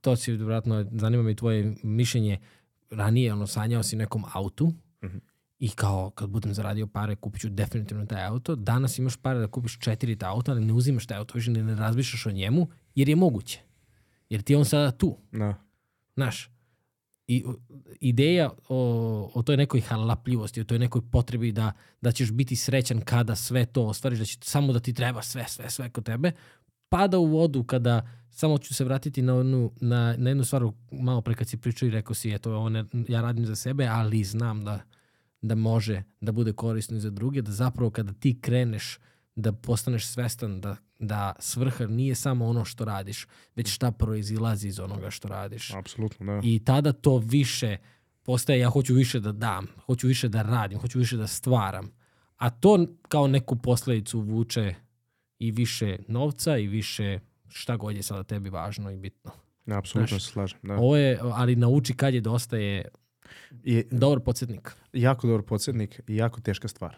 to 0.00 0.16
si 0.16 0.32
vjerojatno, 0.32 0.86
zanima 0.92 1.22
me 1.22 1.34
tvoje 1.34 1.74
mišljenje, 1.82 2.38
ranije 2.90 3.32
ono, 3.32 3.46
sanjao 3.46 3.82
si 3.82 3.96
nekom 3.96 4.24
autu 4.32 4.72
Mhm. 5.02 5.16
I 5.58 5.68
kao 5.68 6.10
kad 6.10 6.30
budem 6.30 6.54
zaradio 6.54 6.86
pare 6.86 7.16
kupit 7.16 7.40
ću 7.40 7.48
definitivno 7.48 8.06
taj 8.06 8.24
auto. 8.24 8.54
Danas 8.54 8.98
imaš 8.98 9.16
pare 9.16 9.38
da 9.38 9.46
kupiš 9.46 9.78
četiri 9.78 10.16
ta 10.16 10.30
auta, 10.30 10.52
ali 10.52 10.64
ne 10.64 10.72
uzimaš 10.72 11.06
taj 11.06 11.18
auto, 11.18 11.32
više 11.34 11.50
ne 11.50 11.74
razmišljaš 11.74 12.26
o 12.26 12.30
njemu 12.30 12.68
jer 12.94 13.08
je 13.08 13.16
moguće. 13.16 13.60
Jer 14.30 14.42
ti 14.42 14.52
je 14.52 14.56
on 14.56 14.64
sada 14.64 14.90
tu. 14.90 15.16
Da. 15.32 15.54
Znaš, 16.14 16.50
i 17.26 17.44
ideja 18.00 18.50
o, 18.68 19.30
o 19.34 19.42
toj 19.42 19.56
nekoj 19.56 19.80
halapljivosti, 19.80 20.60
o 20.60 20.64
toj 20.64 20.78
nekoj 20.78 21.02
potrebi 21.10 21.52
da, 21.52 21.72
da 22.00 22.12
ćeš 22.12 22.32
biti 22.32 22.56
srećan 22.56 23.00
kada 23.00 23.36
sve 23.36 23.66
to 23.66 23.84
ostvariš, 23.84 24.18
da 24.18 24.24
će 24.24 24.38
samo 24.40 24.72
da 24.72 24.80
ti 24.80 24.92
treba 24.92 25.22
sve, 25.22 25.44
sve, 25.48 25.70
sve 25.70 25.90
kod 25.90 26.04
tebe, 26.04 26.32
pada 26.88 27.18
u 27.18 27.26
vodu 27.26 27.64
kada, 27.64 28.08
samo 28.30 28.58
ću 28.58 28.74
se 28.74 28.84
vratiti 28.84 29.22
na, 29.22 29.34
onu, 29.34 29.72
na, 29.80 30.14
na 30.18 30.30
jednu 30.30 30.44
stvar 30.44 30.62
malo 30.92 31.20
pre 31.20 31.34
kad 31.34 31.48
si 31.48 31.56
pričao 31.56 31.86
i 31.86 31.90
rekao 31.90 32.14
si, 32.14 32.30
eto, 32.30 32.52
ovo 32.52 32.68
ne, 32.68 32.84
ja 33.08 33.20
radim 33.20 33.46
za 33.46 33.56
sebe, 33.56 33.86
ali 33.86 34.24
znam 34.24 34.64
da, 34.64 34.80
da 35.42 35.54
može 35.54 36.02
da 36.20 36.32
bude 36.32 36.52
korisno 36.52 36.96
i 36.96 37.00
za 37.00 37.10
druge, 37.10 37.42
da 37.42 37.52
zapravo 37.52 37.90
kada 37.90 38.12
ti 38.12 38.40
kreneš 38.40 38.98
da 39.34 39.52
postaneš 39.52 40.06
svestan 40.06 40.60
da, 40.60 40.76
da 40.98 41.34
svrha 41.38 41.86
nije 41.86 42.14
samo 42.14 42.46
ono 42.46 42.64
što 42.64 42.84
radiš, 42.84 43.26
već 43.56 43.72
šta 43.72 43.90
proizilazi 43.90 44.68
iz 44.68 44.80
onoga 44.80 45.10
što 45.10 45.28
radiš. 45.28 45.74
Apsolutno, 45.74 46.26
da. 46.26 46.40
I 46.44 46.64
tada 46.64 46.92
to 46.92 47.18
više 47.18 47.76
postaje, 48.22 48.58
ja 48.58 48.70
hoću 48.70 48.94
više 48.94 49.20
da 49.20 49.32
dam, 49.32 49.66
hoću 49.86 50.06
više 50.06 50.28
da 50.28 50.42
radim, 50.42 50.78
hoću 50.78 50.98
više 50.98 51.16
da 51.16 51.26
stvaram. 51.26 51.90
A 52.36 52.50
to 52.50 52.86
kao 53.08 53.26
neku 53.26 53.56
posledicu 53.56 54.20
vuče 54.20 54.74
i 55.38 55.50
više 55.50 55.98
novca 56.08 56.58
i 56.58 56.66
više 56.66 57.18
šta 57.48 57.76
god 57.76 57.96
je 57.96 58.02
sada 58.02 58.22
tebi 58.22 58.50
važno 58.50 58.90
i 58.90 58.96
bitno. 58.96 59.30
Apsolutno 59.66 60.18
se 60.18 60.26
slažem. 60.26 60.58
Da. 60.62 60.74
Ovo 60.74 60.96
je, 60.96 61.18
ali 61.22 61.56
nauči 61.56 61.94
kad 61.94 62.14
je 62.14 62.20
dosta 62.20 62.56
je 62.56 62.88
I 63.64 63.84
dobar 63.90 64.20
podsjetnik. 64.20 64.70
jako 64.92 65.26
dobar 65.26 65.42
podsjetnik 65.42 66.00
i 66.06 66.16
jako 66.16 66.40
teška 66.40 66.68
stvar. 66.68 66.96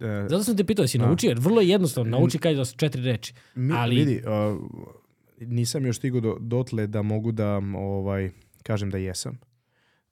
E, 0.00 0.26
Zato 0.28 0.44
sam 0.44 0.56
te 0.56 0.64
pitao, 0.64 0.82
jesi 0.82 0.98
Da. 0.98 1.06
naučio, 1.06 1.28
jer 1.28 1.38
vrlo 1.38 1.60
je 1.60 1.68
jednostavno, 1.68 2.18
nauči 2.18 2.38
kad 2.38 2.52
je 2.52 2.56
dosta 2.56 2.76
četiri 2.76 3.02
reči. 3.02 3.34
Mi, 3.54 3.74
Ali- 3.74 3.96
vidi, 3.96 4.22
a, 4.26 4.58
nisam 5.40 5.86
još 5.86 5.96
stigao 5.96 6.20
do, 6.20 6.36
dotle 6.40 6.86
da 6.86 7.02
mogu 7.02 7.32
da 7.32 7.48
ovaj, 7.76 8.30
kažem 8.62 8.90
da 8.90 8.98
jesam. 8.98 9.38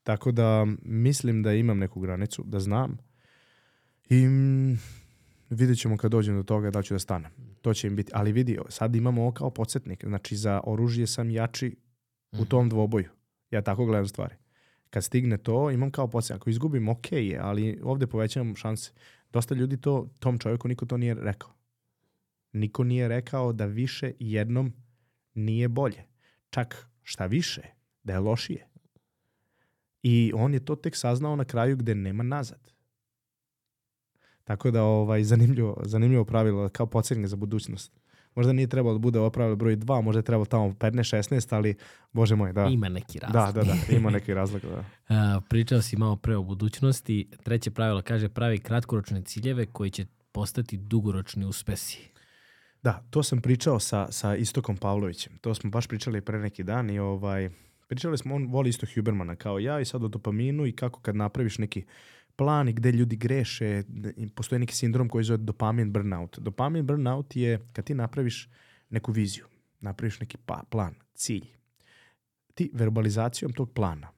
Tako 0.02 0.32
da 0.32 0.66
mislim 0.82 1.42
da 1.42 1.52
imam 1.52 1.78
neku 1.78 2.00
granicu, 2.00 2.44
da 2.46 2.60
znam. 2.60 2.98
I 4.10 4.26
mm, 4.26 4.78
vidjet 5.50 5.78
ćemo 5.78 5.96
kad 5.96 6.10
dođem 6.10 6.36
do 6.36 6.42
toga 6.42 6.70
da 6.70 6.82
ću 6.82 6.94
da 6.94 6.98
stanem. 6.98 7.30
To 7.62 7.74
će 7.74 7.86
im 7.86 7.96
biti. 7.96 8.12
Ali 8.14 8.32
vidi, 8.32 8.58
sad 8.68 8.96
imamo 8.96 9.22
ovo 9.22 9.32
kao 9.32 9.50
podsjetnik. 9.50 10.04
Znači 10.04 10.36
za 10.36 10.60
oružje 10.64 11.06
sam 11.06 11.30
jači 11.30 11.76
u 12.32 12.44
tom 12.44 12.68
dvoboju. 12.68 13.08
Ja 13.50 13.62
tako 13.62 13.86
gledam 13.86 14.06
stvari. 14.06 14.34
Kad 14.90 15.04
stigne 15.04 15.38
to, 15.38 15.70
imam 15.70 15.90
kao 15.90 16.08
podsjetnik. 16.08 16.42
Ako 16.42 16.50
izgubim, 16.50 16.88
ok 16.88 17.12
je, 17.12 17.38
ali 17.42 17.80
ovde 17.82 18.06
povećavam 18.06 18.54
šanse. 18.54 18.92
Dosta 19.32 19.54
ljudi 19.54 19.80
to, 19.80 20.08
tom 20.18 20.38
čovjeku 20.38 20.68
niko 20.68 20.86
to 20.86 20.96
nije 20.96 21.14
rekao. 21.14 21.50
Niko 22.52 22.84
nije 22.84 23.08
rekao 23.08 23.52
da 23.52 23.66
više 23.66 24.12
jednom 24.18 24.72
nije 25.34 25.68
bolje. 25.68 26.04
Čak 26.50 26.88
šta 27.02 27.26
više, 27.26 27.62
da 28.02 28.12
je 28.12 28.18
lošije. 28.18 28.68
I 30.02 30.32
on 30.34 30.54
je 30.54 30.64
to 30.64 30.76
tek 30.76 30.96
saznao 30.96 31.36
na 31.36 31.44
kraju 31.44 31.76
gde 31.76 31.94
nema 31.94 32.22
nazad. 32.22 32.72
Tako 34.44 34.70
da 34.70 34.82
ovaj 34.82 35.24
zanimljivo, 35.24 35.82
zanimljivo 35.84 36.24
pravilo 36.24 36.68
kao 36.68 36.86
podsjetnik 36.86 37.26
za 37.26 37.36
budućnost. 37.36 37.92
Možda 38.38 38.52
nije 38.52 38.66
trebalo 38.66 38.94
da 38.94 38.98
bude 38.98 39.30
pravilo 39.32 39.56
broj 39.56 39.76
2, 39.76 40.02
možda 40.02 40.18
je 40.18 40.22
trebalo 40.22 40.44
tamo 40.44 40.68
15, 40.68 41.16
16, 41.32 41.54
ali 41.56 41.74
bože 42.12 42.36
moj, 42.36 42.52
da. 42.52 42.64
Ima 42.64 42.88
neki 42.88 43.18
razlog. 43.18 43.42
Da, 43.44 43.52
da, 43.52 43.66
da, 43.66 43.96
ima 43.96 44.10
neki 44.10 44.34
razlog. 44.34 44.62
Da. 44.62 44.84
A, 45.14 45.40
pričao 45.48 45.82
si 45.82 45.96
malo 45.96 46.16
pre 46.16 46.36
o 46.36 46.42
budućnosti. 46.42 47.28
Treće 47.42 47.70
pravilo 47.70 48.02
kaže 48.02 48.28
pravi 48.28 48.58
kratkoročne 48.58 49.22
ciljeve 49.22 49.66
koji 49.66 49.90
će 49.90 50.06
postati 50.32 50.76
dugoročni 50.76 51.44
uspesi. 51.44 52.10
Da, 52.82 53.02
to 53.10 53.22
sam 53.22 53.40
pričao 53.40 53.80
sa, 53.80 54.06
sa 54.10 54.36
Istokom 54.36 54.76
Pavlovićem. 54.76 55.38
To 55.38 55.54
smo 55.54 55.70
baš 55.70 55.86
pričali 55.86 56.20
pre 56.20 56.38
neki 56.38 56.62
dan 56.62 56.90
i 56.90 56.98
ovaj, 56.98 57.50
pričali 57.88 58.18
smo, 58.18 58.34
on 58.34 58.46
voli 58.46 58.70
isto 58.70 58.86
Hubermana 58.94 59.36
kao 59.36 59.58
ja 59.58 59.80
i 59.80 59.84
sad 59.84 60.04
o 60.04 60.08
dopaminu 60.08 60.66
i 60.66 60.72
kako 60.72 61.00
kad 61.00 61.16
napraviš 61.16 61.58
neki 61.58 61.84
plan 62.38 62.68
i 62.68 62.72
gde 62.72 62.92
ljudi 62.92 63.16
greše, 63.16 63.82
postoji 64.34 64.58
neki 64.58 64.76
sindrom 64.76 65.08
koji 65.08 65.24
zove 65.24 65.36
dopamin 65.36 65.92
burnout. 65.92 66.38
Dopamin 66.38 66.86
burnout 66.86 67.36
je 67.36 67.58
kad 67.72 67.84
ti 67.84 67.94
napraviš 67.94 68.48
neku 68.90 69.12
viziju, 69.12 69.46
napraviš 69.80 70.20
neki 70.20 70.36
pa, 70.46 70.62
plan, 70.70 70.94
cilj. 71.14 71.46
Ti 72.54 72.70
verbalizacijom 72.74 73.52
tog 73.52 73.72
plana 73.72 74.08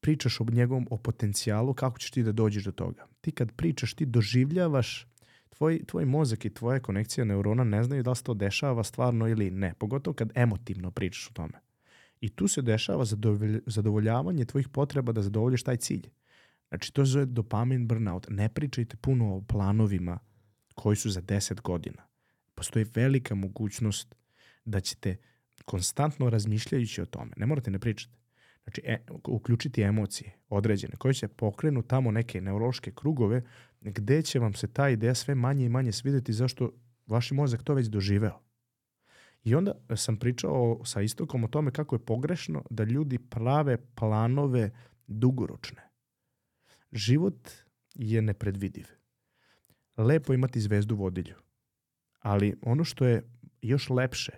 pričaš 0.00 0.40
o 0.40 0.44
njegovom 0.52 0.86
o 0.90 0.96
potencijalu, 0.96 1.74
kako 1.74 1.98
ćeš 1.98 2.10
ti 2.10 2.22
da 2.22 2.32
dođeš 2.32 2.64
do 2.64 2.72
toga. 2.72 3.06
Ti 3.20 3.32
kad 3.32 3.52
pričaš, 3.52 3.94
ti 3.94 4.06
doživljavaš 4.06 5.06
tvoj, 5.48 5.84
tvoj 5.86 6.04
mozak 6.04 6.44
i 6.44 6.54
tvoje 6.54 6.80
konekcije 6.80 7.24
neurona 7.24 7.64
ne 7.64 7.82
znaju 7.82 8.02
da 8.02 8.14
se 8.14 8.22
to 8.22 8.34
dešava 8.34 8.84
stvarno 8.84 9.28
ili 9.28 9.50
ne. 9.50 9.74
Pogotovo 9.78 10.14
kad 10.14 10.32
emotivno 10.34 10.90
pričaš 10.90 11.28
o 11.30 11.32
tome. 11.32 11.60
I 12.20 12.28
tu 12.28 12.48
se 12.48 12.62
dešava 12.62 13.04
zadovolj- 13.04 13.60
zadovoljavanje 13.66 14.44
tvojih 14.44 14.68
potreba 14.68 15.12
da 15.12 15.22
zadovoljiš 15.22 15.62
taj 15.62 15.76
cilj. 15.76 16.10
Znači, 16.70 16.92
to 16.92 17.04
zove 17.04 17.26
dopamin 17.26 17.88
burnout. 17.88 18.26
Ne 18.30 18.48
pričajte 18.48 18.96
puno 18.96 19.36
o 19.36 19.40
planovima 19.40 20.18
koji 20.74 20.96
su 20.96 21.10
za 21.10 21.22
10 21.22 21.60
godina. 21.60 22.02
Postoji 22.54 22.86
velika 22.94 23.34
mogućnost 23.34 24.14
da 24.64 24.80
ćete 24.80 25.16
konstantno 25.64 26.30
razmišljajući 26.30 27.02
o 27.02 27.06
tome, 27.06 27.32
ne 27.36 27.46
morate 27.46 27.70
ne 27.70 27.78
pričati, 27.78 28.14
znači 28.62 28.82
e, 28.84 28.98
uključiti 29.28 29.82
emocije 29.82 30.32
određene 30.48 30.96
koje 30.96 31.14
će 31.14 31.28
pokrenu 31.28 31.82
tamo 31.82 32.10
neke 32.10 32.40
neurološke 32.40 32.92
krugove 32.94 33.42
gde 33.80 34.22
će 34.22 34.38
vam 34.38 34.54
se 34.54 34.72
ta 34.72 34.88
ideja 34.88 35.14
sve 35.14 35.34
manje 35.34 35.64
i 35.64 35.68
manje 35.68 35.92
svideti 35.92 36.32
zašto 36.32 36.72
vaš 37.06 37.30
mozak 37.30 37.62
to 37.62 37.74
već 37.74 37.86
doživeo. 37.86 38.40
I 39.44 39.54
onda 39.54 39.72
sam 39.96 40.16
pričao 40.16 40.80
sa 40.84 41.02
istokom 41.02 41.44
o 41.44 41.48
tome 41.48 41.70
kako 41.70 41.94
je 41.94 42.04
pogrešno 42.04 42.64
da 42.70 42.84
ljudi 42.84 43.18
prave 43.18 43.76
planove 43.94 44.70
dugoročne. 45.06 45.89
Život 46.92 47.48
je 47.94 48.22
nepredvidiv. 48.22 48.86
Lepo 49.96 50.32
imati 50.32 50.60
zvezdu 50.60 50.96
vodilju, 50.96 51.34
ali 52.20 52.54
ono 52.62 52.84
što 52.84 53.06
je 53.06 53.22
još 53.62 53.90
lepše 53.90 54.32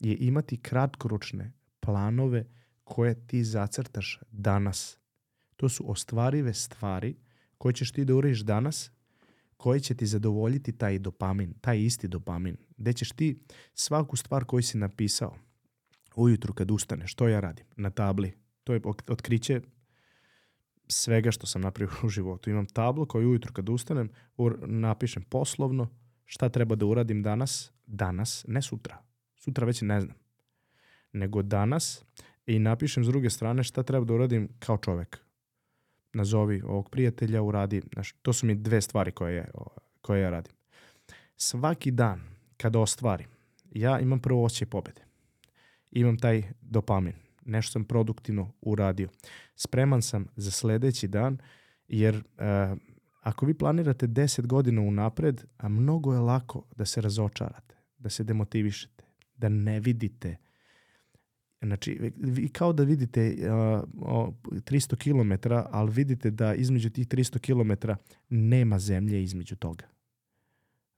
je 0.00 0.16
imati 0.20 0.56
kratkoročne 0.56 1.52
planove 1.80 2.44
koje 2.84 3.26
ti 3.26 3.44
zacrtaš 3.44 4.20
danas. 4.30 4.98
To 5.56 5.68
su 5.68 5.90
ostvarive 5.90 6.54
stvari 6.54 7.16
koje 7.58 7.72
ćeš 7.72 7.92
ti 7.92 8.04
da 8.04 8.14
uradiš 8.14 8.40
danas, 8.40 8.90
koje 9.56 9.80
će 9.80 9.94
ti 9.94 10.06
zadovoljiti 10.06 10.72
taj 10.72 10.98
dopamin, 10.98 11.54
taj 11.60 11.80
isti 11.80 12.08
dopamin, 12.08 12.56
gde 12.76 12.92
ćeš 12.92 13.10
ti 13.12 13.40
svaku 13.74 14.16
stvar 14.16 14.44
koju 14.44 14.62
si 14.62 14.78
napisao 14.78 15.38
ujutru 16.16 16.54
kad 16.54 16.70
ustaneš, 16.70 17.12
što 17.12 17.28
ja 17.28 17.40
radim 17.40 17.66
na 17.76 17.90
tabli, 17.90 18.32
to 18.64 18.72
je 18.72 18.80
otkriće 18.84 19.60
svega 20.88 21.30
što 21.30 21.46
sam 21.46 21.62
napravio 21.62 21.96
u 22.04 22.08
životu. 22.08 22.50
Imam 22.50 22.66
tablu 22.66 23.06
koju 23.06 23.28
ujutru 23.28 23.52
kad 23.52 23.68
ustanem 23.68 24.10
napišem 24.66 25.22
poslovno 25.22 25.88
šta 26.24 26.48
treba 26.48 26.74
da 26.74 26.86
uradim 26.86 27.22
danas, 27.22 27.72
danas, 27.86 28.44
ne 28.48 28.62
sutra. 28.62 28.98
Sutra 29.36 29.66
već 29.66 29.82
ne 29.82 30.00
znam. 30.00 30.16
Nego 31.12 31.42
danas 31.42 32.04
i 32.46 32.58
napišem 32.58 33.04
s 33.04 33.06
druge 33.06 33.30
strane 33.30 33.64
šta 33.64 33.82
treba 33.82 34.04
da 34.04 34.14
uradim 34.14 34.48
kao 34.58 34.78
čovek. 34.78 35.20
Nazovi 36.12 36.62
ovog 36.62 36.90
prijatelja, 36.90 37.42
uradi. 37.42 37.82
Znaš, 37.92 38.12
to 38.12 38.32
su 38.32 38.46
mi 38.46 38.54
dve 38.54 38.80
stvari 38.80 39.12
koje, 39.12 39.50
koje 40.00 40.22
ja 40.22 40.30
radim. 40.30 40.52
Svaki 41.36 41.90
dan 41.90 42.20
kada 42.56 42.78
ostvarim, 42.78 43.28
ja 43.70 44.00
imam 44.00 44.20
prvo 44.20 44.44
osjećaj 44.44 44.68
pobede. 44.68 45.02
Imam 45.90 46.18
taj 46.18 46.42
dopamin. 46.60 47.25
Nešto 47.46 47.72
sam 47.72 47.84
produktivno 47.84 48.52
uradio. 48.60 49.08
Spreman 49.54 50.02
sam 50.02 50.26
za 50.36 50.50
sledeći 50.50 51.08
dan, 51.08 51.38
jer 51.88 52.16
uh, 52.16 52.78
ako 53.20 53.46
vi 53.46 53.54
planirate 53.54 54.06
10 54.06 54.46
godina 54.46 54.80
unapred, 54.80 55.44
a 55.56 55.68
mnogo 55.68 56.12
je 56.12 56.20
lako 56.20 56.62
da 56.76 56.84
se 56.84 57.00
razočarate, 57.00 57.74
da 57.98 58.10
se 58.10 58.24
demotivišete, 58.24 59.04
da 59.36 59.48
ne 59.48 59.80
vidite 59.80 60.36
Znači, 61.62 62.12
vi 62.16 62.48
kao 62.48 62.72
da 62.72 62.82
vidite 62.82 63.36
uh, 63.40 63.48
300 64.52 64.96
km, 64.96 65.48
ali 65.70 65.92
vidite 65.92 66.30
da 66.30 66.54
između 66.54 66.90
tih 66.90 67.08
300 67.08 67.38
km 67.38 67.90
nema 68.28 68.78
zemlje 68.78 69.22
između 69.22 69.56
toga. 69.56 69.84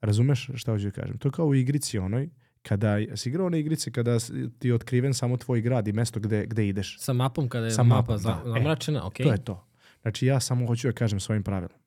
Razumeš 0.00 0.50
šta 0.54 0.72
hoću 0.72 0.84
da 0.84 0.90
kažem? 0.90 1.18
To 1.18 1.28
je 1.28 1.32
kao 1.32 1.46
u 1.46 1.54
igrici 1.54 1.98
onoj, 1.98 2.30
kada 2.68 3.16
si 3.16 3.28
igrao 3.28 3.50
na 3.50 3.56
igrice 3.56 3.92
kada 3.92 4.18
ti 4.58 4.68
je 4.68 4.74
otkriven 4.74 5.14
samo 5.14 5.36
tvoj 5.36 5.60
grad 5.60 5.88
i 5.88 5.92
mesto 5.92 6.20
gde, 6.20 6.46
gde 6.46 6.68
ideš. 6.68 6.98
Sa 7.00 7.12
mapom 7.12 7.48
kada 7.48 7.66
je 7.66 7.70
Sa 7.70 7.82
mapa 7.82 8.12
mapom, 8.12 8.22
da. 8.22 8.42
zamračena, 8.52 8.98
e, 8.98 9.02
ok. 9.02 9.16
To 9.16 9.32
je 9.32 9.44
to. 9.44 9.64
Znači 10.02 10.26
ja 10.26 10.40
samo 10.40 10.66
hoću 10.66 10.88
da 10.88 10.92
kažem 10.92 11.20
svojim 11.20 11.42
pravilom. 11.42 11.78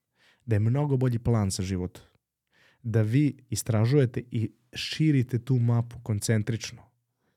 Da 0.45 0.55
je 0.55 0.59
mnogo 0.59 0.97
bolji 0.97 1.19
plan 1.19 1.51
za 1.51 1.63
život. 1.63 1.99
Da 2.83 3.01
vi 3.01 3.37
istražujete 3.49 4.23
i 4.31 4.51
širite 4.73 5.39
tu 5.39 5.55
mapu 5.55 5.99
koncentrično. 6.03 6.81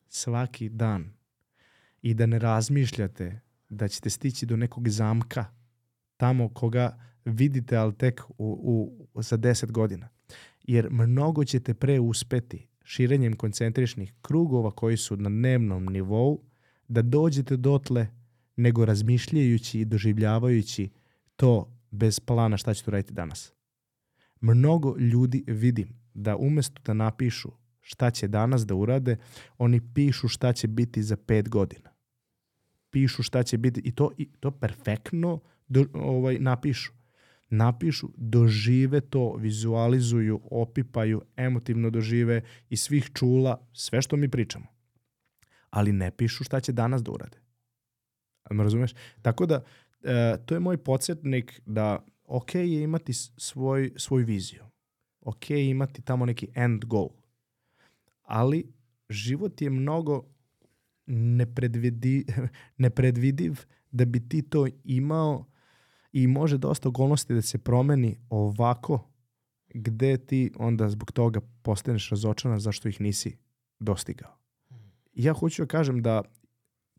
Svaki 0.08 0.68
dan 0.68 1.12
i 2.02 2.14
da 2.14 2.26
ne 2.26 2.38
razmišljate 2.38 3.40
da 3.68 3.88
ćete 3.88 4.10
stići 4.10 4.46
do 4.46 4.56
nekog 4.56 4.88
zamka 4.88 5.44
tamo 6.16 6.48
koga 6.48 6.98
vidite, 7.24 7.76
ali 7.76 7.94
tek 7.94 8.20
u, 8.28 8.34
u, 9.14 9.22
za 9.22 9.38
10 9.38 9.70
godina. 9.70 10.08
Jer 10.62 10.90
mnogo 10.90 11.44
ćete 11.44 11.74
pre 11.74 12.00
uspeti 12.00 12.73
širenjem 12.84 13.36
koncentričnih 13.36 14.14
krugova 14.22 14.70
koji 14.70 14.96
su 14.96 15.16
na 15.16 15.28
dnevnom 15.30 15.84
nivou 15.84 16.40
da 16.88 17.02
dođete 17.02 17.56
dotle 17.56 18.06
nego 18.56 18.84
razmišljajući 18.84 19.80
i 19.80 19.84
doživljavajući 19.84 20.90
to 21.36 21.78
bez 21.90 22.20
plana 22.20 22.56
šta 22.56 22.74
ćete 22.74 22.90
raditi 22.90 23.14
danas. 23.14 23.52
Mnogo 24.40 24.96
ljudi 24.98 25.44
vidim 25.46 25.88
da 26.14 26.36
umesto 26.36 26.82
da 26.84 26.94
napišu 26.94 27.50
šta 27.80 28.10
će 28.10 28.28
danas 28.28 28.66
da 28.66 28.74
urade, 28.74 29.16
oni 29.58 29.80
pišu 29.94 30.28
šta 30.28 30.52
će 30.52 30.68
biti 30.68 31.02
za 31.02 31.16
pet 31.16 31.48
godina 31.48 31.94
pišu 32.94 33.22
šta 33.22 33.42
će 33.42 33.58
biti 33.58 33.80
i 33.84 33.92
to, 33.92 34.10
i 34.18 34.26
to 34.40 34.50
perfektno 34.50 35.40
do, 35.68 35.84
ovaj, 35.94 36.38
napišu. 36.38 36.92
Napišu, 37.56 38.08
dožive 38.16 39.00
to, 39.00 39.36
vizualizuju, 39.36 40.40
opipaju, 40.50 41.22
emotivno 41.36 41.90
dožive 41.90 42.42
i 42.68 42.76
svih 42.76 43.10
čula, 43.14 43.68
sve 43.72 44.02
što 44.02 44.16
mi 44.16 44.28
pričamo. 44.28 44.66
Ali 45.70 45.92
ne 45.92 46.10
pišu 46.10 46.44
šta 46.44 46.60
će 46.60 46.72
danas 46.72 47.02
da 47.02 47.12
urade. 47.12 47.38
Me 48.50 48.62
razumeš? 48.62 48.94
Tako 49.22 49.46
da, 49.46 49.64
e, 50.02 50.36
to 50.46 50.54
je 50.54 50.60
moj 50.60 50.76
podsjetnik 50.76 51.60
da 51.66 52.04
ok 52.24 52.54
je 52.54 52.82
imati 52.82 53.12
svoj, 53.12 53.92
svoju 53.96 54.26
viziju. 54.26 54.64
Ok 55.20 55.50
je 55.50 55.70
imati 55.70 56.02
tamo 56.02 56.26
neki 56.26 56.48
end 56.54 56.84
goal. 56.84 57.08
Ali 58.22 58.72
život 59.08 59.62
je 59.62 59.70
mnogo 59.70 60.24
nepredvidi, 61.06 62.26
nepredvidiv 62.76 63.60
da 63.90 64.04
bi 64.04 64.28
ti 64.28 64.42
to 64.42 64.66
imao 64.84 65.44
i 66.14 66.26
može 66.26 66.58
dosta 66.58 66.88
okolnosti 66.88 67.34
da 67.34 67.42
se 67.42 67.58
promeni 67.58 68.16
ovako 68.28 69.10
gde 69.74 70.16
ti 70.16 70.52
onda 70.56 70.88
zbog 70.88 71.12
toga 71.12 71.40
postaneš 71.62 72.10
razočaran 72.10 72.60
zašto 72.60 72.88
ih 72.88 73.00
nisi 73.00 73.36
dostigao. 73.80 74.36
Ja 75.12 75.32
hoću 75.32 75.62
da 75.62 75.66
kažem 75.66 76.02
da 76.02 76.22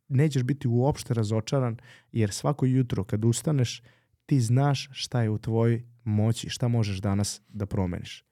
nećeš 0.08 0.44
biti 0.44 0.68
uopšte 0.68 1.14
razočaran 1.14 1.78
jer 2.12 2.32
svako 2.32 2.66
jutro 2.66 3.04
kad 3.04 3.26
ustaneš 3.26 3.82
ti 4.26 4.40
znaš 4.40 4.90
šta 4.92 5.22
je 5.22 5.30
u 5.30 5.38
tvojoj 5.38 5.84
moći, 6.04 6.50
šta 6.50 6.68
možeš 6.68 6.98
danas 6.98 7.42
da 7.48 7.66
promeniš. 7.66 8.26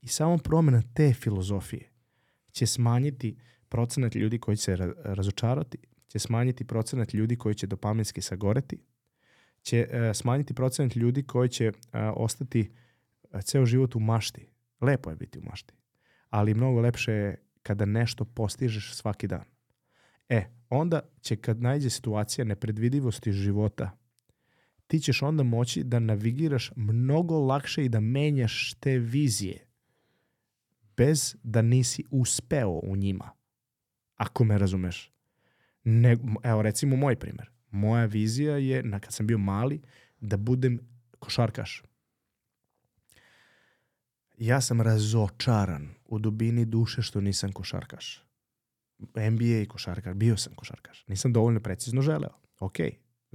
I 0.00 0.08
samo 0.08 0.38
promena 0.38 0.82
te 0.94 1.12
filozofije 1.12 1.90
će 2.52 2.66
smanjiti 2.66 3.36
procenat 3.68 4.14
ljudi 4.14 4.38
koji 4.38 4.56
će 4.56 4.76
razočarati, 5.04 5.78
će 6.08 6.18
smanjiti 6.18 6.64
procenat 6.64 7.14
ljudi 7.14 7.36
koji 7.36 7.54
će 7.54 7.66
dopaminski 7.66 8.22
sagoreti, 8.22 8.89
će 9.62 9.88
uh, 9.88 10.16
smanjiti 10.16 10.54
procenat 10.54 10.96
ljudi 10.96 11.22
koji 11.22 11.48
će 11.48 11.68
uh, 11.68 11.74
ostati 12.16 12.70
uh, 13.22 13.40
ceo 13.42 13.66
život 13.66 13.96
u 13.96 14.00
mašti. 14.00 14.46
Lepo 14.80 15.10
je 15.10 15.16
biti 15.16 15.38
u 15.38 15.42
mašti, 15.42 15.74
ali 16.30 16.54
mnogo 16.54 16.80
lepše 16.80 17.12
je 17.12 17.44
kada 17.62 17.84
nešto 17.84 18.24
postižeš 18.24 18.94
svaki 18.94 19.26
dan. 19.26 19.44
E, 20.28 20.44
onda 20.68 21.00
će 21.20 21.36
kad 21.36 21.60
najde 21.62 21.90
situacija 21.90 22.44
nepredvidivosti 22.44 23.32
života, 23.32 23.98
ti 24.86 25.00
ćeš 25.00 25.22
onda 25.22 25.42
moći 25.42 25.84
da 25.84 25.98
navigiraš 25.98 26.72
mnogo 26.76 27.38
lakše 27.38 27.84
i 27.84 27.88
da 27.88 28.00
menjaš 28.00 28.74
te 28.80 28.98
vizije 28.98 29.66
bez 30.96 31.36
da 31.42 31.62
nisi 31.62 32.04
uspeo 32.10 32.80
u 32.82 32.96
njima 32.96 33.30
ako 34.16 34.44
me 34.44 34.58
razumeš. 34.58 35.12
Ne, 35.84 36.16
evo 36.42 36.62
recimo 36.62 36.96
moj 36.96 37.16
primer. 37.16 37.50
Moja 37.70 38.04
vizija 38.04 38.56
je, 38.56 38.82
na, 38.82 39.00
kad 39.00 39.12
sam 39.12 39.26
bio 39.26 39.38
mali, 39.38 39.80
da 40.20 40.36
budem 40.36 40.78
košarkaš. 41.18 41.82
Ja 44.38 44.60
sam 44.60 44.80
razočaran 44.80 45.88
u 46.04 46.18
dubini 46.18 46.64
duše 46.64 47.02
što 47.02 47.20
nisam 47.20 47.52
košarkaš. 47.52 48.24
NBA 49.14 49.62
i 49.62 49.66
košarkaš, 49.66 50.14
bio 50.14 50.36
sam 50.36 50.54
košarkaš. 50.54 51.04
Nisam 51.08 51.32
dovoljno 51.32 51.60
precizno 51.60 52.02
želeo. 52.02 52.40
Ok, 52.58 52.76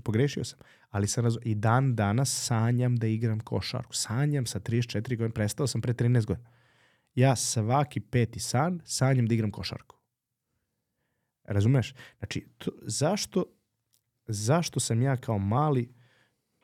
pogrešio 0.04 0.44
sam. 0.44 0.60
Ali 0.90 1.08
sam 1.08 1.24
razo... 1.24 1.40
i 1.44 1.56
dan 1.56 1.96
danas 1.96 2.46
sanjam 2.46 2.96
da 2.96 3.08
igram 3.08 3.40
košarku. 3.40 3.96
Sanjam 3.96 4.46
sa 4.46 4.60
34 4.60 5.02
godina, 5.18 5.34
prestao 5.34 5.68
sam 5.68 5.82
pre 5.82 5.94
13 5.94 6.26
godina. 6.26 6.50
Ja 7.16 7.36
svaki 7.36 8.00
peti 8.00 8.40
san 8.40 8.82
sanjam 8.86 9.26
da 9.28 9.34
igram 9.34 9.52
košarku. 9.52 9.96
Razumeš? 11.44 11.94
Znači, 12.18 12.48
to, 12.58 12.72
zašto, 12.82 13.46
zašto 14.28 14.80
sam 14.80 15.02
ja 15.02 15.18
kao 15.18 15.38
mali 15.38 15.94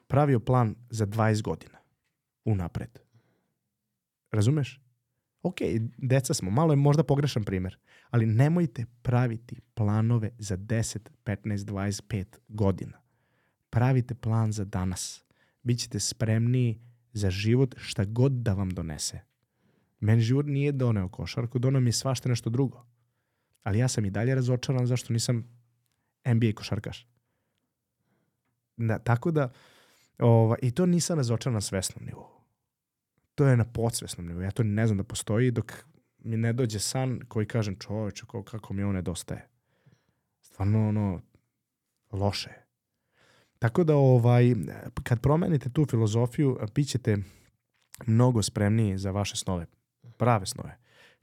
pravio 0.07 0.39
plan 0.39 0.76
za 0.89 1.05
20 1.05 1.41
godina 1.41 1.78
unapred? 2.45 2.99
Razumeš? 4.32 4.82
Ok, 5.43 5.57
deca 5.97 6.34
smo, 6.34 6.51
malo 6.51 6.74
je 6.74 6.78
možda 6.78 7.03
pogrešan 7.03 7.43
primer, 7.43 7.78
ali 8.09 8.26
nemojte 8.26 8.86
praviti 9.01 9.62
planove 9.74 10.32
za 10.38 10.57
10, 10.57 10.99
15, 11.26 11.57
25 11.57 12.26
godina. 12.47 13.01
Pravite 13.70 14.16
plan 14.16 14.51
za 14.51 14.66
danas. 14.66 15.24
bit 15.64 15.80
ćete 15.80 15.99
spremniji 15.99 16.82
za 17.14 17.30
život 17.30 17.76
šta 17.78 18.05
god 18.05 18.32
da 18.32 18.53
vam 18.53 18.70
donese. 18.70 19.20
Meni 19.99 20.22
život 20.22 20.45
nije 20.45 20.72
doneo 20.72 21.09
košarku, 21.09 21.59
doneo 21.59 21.82
mi 21.82 21.88
je 21.88 21.93
svašta 21.93 22.30
nešto 22.30 22.49
drugo. 22.49 22.86
Ali 23.64 23.80
ja 23.80 23.88
sam 23.88 24.05
i 24.05 24.09
dalje 24.12 24.36
razočaran 24.36 24.86
zašto 24.86 25.14
nisam 25.14 25.47
NBA 26.26 26.51
košarkaš. 26.55 27.07
Da, 28.88 28.99
tako 28.99 29.32
da, 29.32 29.51
ova, 30.19 30.55
i 30.61 30.71
to 30.71 30.86
nisam 30.86 31.17
razočaran 31.17 31.53
na 31.53 31.61
svesnom 31.61 32.05
nivou. 32.05 32.27
To 33.36 33.45
je 33.45 33.57
na 33.57 33.65
podsvesnom 33.65 34.27
nivou. 34.27 34.41
Ja 34.41 34.51
to 34.51 34.63
ne 34.63 34.88
znam 34.88 34.97
da 34.97 35.03
postoji 35.03 35.51
dok 35.51 35.73
mi 36.19 36.38
ne 36.38 36.53
dođe 36.53 36.79
san 36.79 37.19
koji 37.27 37.45
kažem 37.45 37.75
čoveče 37.79 38.21
kako, 38.21 38.43
kako 38.43 38.73
mi 38.73 38.84
ovo 38.84 38.93
nedostaje. 38.93 39.47
Stvarno 40.41 40.89
ono, 40.89 41.21
loše. 42.11 42.49
Tako 43.59 43.84
da 43.84 43.95
ovaj, 43.95 44.55
kad 45.03 45.21
promenite 45.21 45.69
tu 45.69 45.86
filozofiju, 45.86 46.59
bit 46.75 46.88
ćete 46.88 47.17
mnogo 48.05 48.41
spremniji 48.41 48.97
za 48.97 49.11
vaše 49.11 49.38
snove, 49.38 49.65
prave 50.17 50.45
snove, 50.45 50.77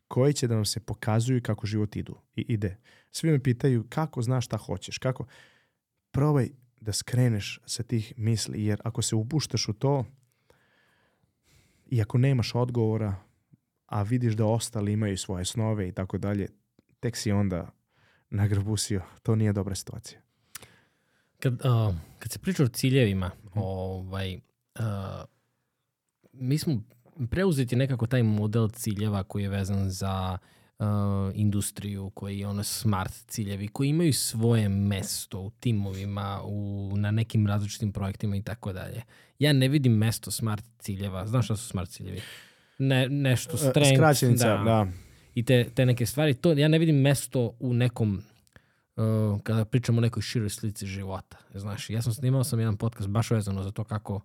koji 0.08 0.32
će 0.32 0.46
da 0.46 0.54
vam 0.54 0.64
se 0.64 0.80
pokazuju 0.80 1.42
kako 1.42 1.66
život 1.66 1.96
idu, 1.96 2.16
i 2.36 2.44
ide. 2.48 2.76
Svi 3.10 3.30
me 3.30 3.42
pitaju 3.42 3.84
kako 3.88 4.22
znaš 4.22 4.44
šta 4.44 4.56
hoćeš, 4.56 4.98
kako. 4.98 5.26
Probaj 6.10 6.48
da 6.80 6.92
skreneš 6.92 7.60
sa 7.66 7.82
tih 7.82 8.12
misli, 8.16 8.64
jer 8.64 8.80
ako 8.84 9.02
se 9.02 9.16
upuštaš 9.16 9.68
u 9.68 9.72
to 9.72 10.04
i 11.86 12.02
ako 12.02 12.18
nemaš 12.18 12.54
odgovora, 12.54 13.14
a 13.86 14.02
vidiš 14.02 14.34
da 14.34 14.46
ostali 14.46 14.92
imaju 14.92 15.16
svoje 15.16 15.44
snove 15.44 15.88
i 15.88 15.92
tako 15.92 16.18
dalje, 16.18 16.48
tek 17.00 17.16
si 17.16 17.32
onda 17.32 17.70
nagrabusio. 18.30 19.02
To 19.22 19.34
nije 19.34 19.52
dobra 19.52 19.74
situacija. 19.74 20.20
Kad, 21.38 21.52
uh, 21.52 21.94
kad 22.18 22.32
se 22.32 22.38
priča 22.38 22.64
o 22.64 22.68
ciljevima, 22.68 23.30
ovaj, 23.54 24.34
uh, 24.34 24.84
mi 26.32 26.58
smo 26.58 26.82
preuzeti 27.30 27.76
nekako 27.76 28.06
taj 28.06 28.22
model 28.22 28.68
ciljeva 28.68 29.24
koji 29.24 29.42
je 29.42 29.48
vezan 29.48 29.90
za 29.90 30.38
uh, 30.42 30.57
industriju, 31.34 32.10
koji 32.10 32.38
je 32.38 32.46
ono 32.46 32.64
smart 32.64 33.12
ciljevi, 33.26 33.68
koji 33.68 33.88
imaju 33.88 34.12
svoje 34.12 34.68
mesto 34.68 35.40
u 35.40 35.50
timovima, 35.50 36.40
u, 36.44 36.92
na 36.96 37.10
nekim 37.10 37.46
različitim 37.46 37.92
projektima 37.92 38.36
i 38.36 38.42
tako 38.42 38.72
dalje. 38.72 39.02
Ja 39.38 39.52
ne 39.52 39.68
vidim 39.68 39.92
mesto 39.92 40.30
smart 40.30 40.64
ciljeva. 40.78 41.26
Znaš 41.26 41.44
šta 41.44 41.56
su 41.56 41.66
smart 41.66 41.90
ciljevi? 41.90 42.20
Ne, 42.78 43.08
nešto 43.08 43.56
strength. 43.56 43.94
Skraćenica, 43.96 44.48
da. 44.48 44.64
da. 44.64 44.86
I 45.34 45.44
te, 45.44 45.70
te 45.74 45.86
neke 45.86 46.06
stvari. 46.06 46.34
To, 46.34 46.52
ja 46.52 46.68
ne 46.68 46.78
vidim 46.78 46.96
mesto 46.96 47.52
u 47.60 47.74
nekom 47.74 48.22
uh, 48.96 49.40
kada 49.42 49.64
pričamo 49.64 49.98
o 49.98 50.00
nekoj 50.00 50.22
široj 50.22 50.50
slici 50.50 50.86
života. 50.86 51.36
Znaš, 51.54 51.90
ja 51.90 52.02
sam 52.02 52.12
snimao 52.12 52.44
sam 52.44 52.58
jedan 52.58 52.76
podcast 52.76 53.08
baš 53.08 53.30
vezano 53.30 53.62
za 53.62 53.70
to 53.70 53.84
kako 53.84 54.14
uh, 54.14 54.22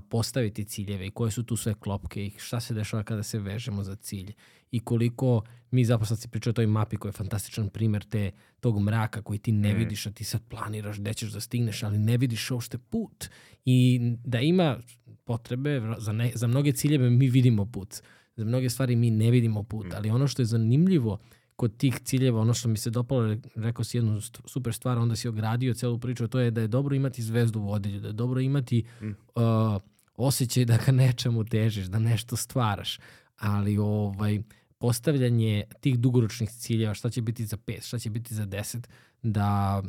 postaviti 0.00 0.64
ciljeve 0.64 1.06
i 1.06 1.10
koje 1.10 1.30
su 1.30 1.42
tu 1.42 1.56
sve 1.56 1.74
klopke 1.74 2.26
i 2.26 2.32
šta 2.38 2.60
se 2.60 2.74
dešava 2.74 3.02
kada 3.02 3.22
se 3.22 3.38
vežemo 3.38 3.84
za 3.84 3.96
cilj 3.96 4.32
i 4.70 4.80
koliko 4.80 5.42
mi 5.70 5.84
zapravo 5.84 6.06
sad 6.06 6.18
si 6.18 6.28
pričao 6.28 6.50
o 6.50 6.54
toj 6.54 6.66
mapi 6.66 6.96
koja 6.96 7.08
je 7.08 7.12
fantastičan 7.12 7.68
primer 7.68 8.04
te, 8.04 8.30
tog 8.60 8.80
mraka 8.80 9.22
koji 9.22 9.38
ti 9.38 9.52
ne 9.52 9.74
Mm. 9.74 9.76
vidiš, 9.76 10.06
a 10.06 10.10
ti 10.10 10.24
sad 10.24 10.42
planiraš 10.48 10.98
gde 10.98 11.14
ćeš 11.14 11.30
da 11.30 11.40
stigneš, 11.40 11.82
ali 11.82 11.98
ne 11.98 12.16
vidiš 12.16 12.50
uopšte 12.50 12.78
put. 12.80 13.28
I 13.64 14.00
da 14.24 14.40
ima 14.40 14.78
potrebe 15.24 15.80
za, 15.98 16.12
ne, 16.12 16.32
za 16.34 16.46
mnoge 16.46 16.72
ciljeve 16.72 17.10
mi 17.10 17.28
vidimo 17.28 17.66
put. 17.66 17.94
Za 18.36 18.44
mnoge 18.44 18.70
stvari 18.70 18.96
mi 18.96 19.10
ne 19.10 19.30
vidimo 19.30 19.62
put, 19.62 19.86
Mm. 19.86 19.90
ali 19.94 20.10
ono 20.10 20.28
što 20.28 20.42
je 20.42 20.46
zanimljivo 20.46 21.18
kod 21.58 21.76
tih 21.76 21.98
ciljeva, 22.04 22.40
ono 22.40 22.54
što 22.54 22.68
mi 22.68 22.78
se 22.78 22.90
dopalo, 22.90 23.26
re- 23.26 23.38
rekao 23.54 23.84
si 23.84 23.96
jednu 23.96 24.20
super 24.46 24.74
stvar, 24.74 24.98
onda 24.98 25.16
si 25.16 25.28
ogradio 25.28 25.74
celu 25.74 25.98
priču, 25.98 26.28
to 26.28 26.38
je 26.38 26.50
da 26.50 26.60
je 26.60 26.68
dobro 26.68 26.94
imati 26.94 27.22
zvezdu 27.22 27.60
u 27.60 27.64
vodilju, 27.64 28.00
da 28.00 28.06
je 28.06 28.12
dobro 28.12 28.40
imati 28.40 28.84
Mm. 29.00 29.06
uh, 29.06 29.82
osjećaj 30.16 30.64
da 30.64 30.78
ka 30.78 30.92
nečemu 30.92 31.44
težiš, 31.44 31.86
da 31.86 31.98
nešto 31.98 32.36
stvaraš, 32.36 32.98
ali 33.36 33.78
ovaj, 33.78 34.42
postavljanje 34.78 35.64
tih 35.80 35.98
dugoročnih 35.98 36.50
ciljeva, 36.50 36.94
šta 36.94 37.10
će 37.10 37.22
biti 37.22 37.46
za 37.46 37.56
5, 37.56 37.86
šta 37.86 37.98
će 37.98 38.10
biti 38.10 38.34
za 38.34 38.46
10, 38.46 38.86
da 39.22 39.82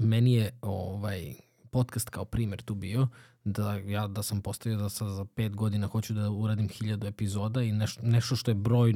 meni 0.00 0.34
je 0.34 0.50
ovaj, 0.62 1.34
podcast 1.70 2.08
kao 2.10 2.24
primer 2.24 2.62
tu 2.62 2.74
bio, 2.74 3.08
da 3.52 3.74
ja 3.74 4.06
da 4.06 4.22
sam 4.22 4.40
postavio 4.40 4.78
da 4.78 4.88
sa, 4.88 5.08
za 5.08 5.24
pet 5.24 5.56
godina 5.56 5.86
hoću 5.86 6.14
da 6.14 6.30
uradim 6.30 6.68
hiljadu 6.68 7.06
epizoda 7.06 7.62
i 7.62 7.72
nešto, 7.72 8.00
nešto 8.02 8.36
što 8.36 8.50
je 8.50 8.54
broj, 8.54 8.94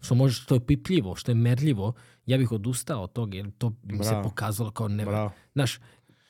što 0.00 0.14
može, 0.14 0.42
što 0.42 0.54
je 0.54 0.66
pipljivo, 0.66 1.16
što 1.16 1.30
je 1.30 1.34
merljivo, 1.34 1.92
ja 2.26 2.38
bih 2.38 2.52
odustao 2.52 3.02
od 3.02 3.12
toga 3.12 3.36
jer 3.36 3.50
to 3.58 3.70
bi 3.70 3.96
mi 3.96 4.04
se 4.04 4.20
pokazalo 4.24 4.70
kao 4.70 4.88
ne. 4.88 5.06
Znaš, 5.52 5.78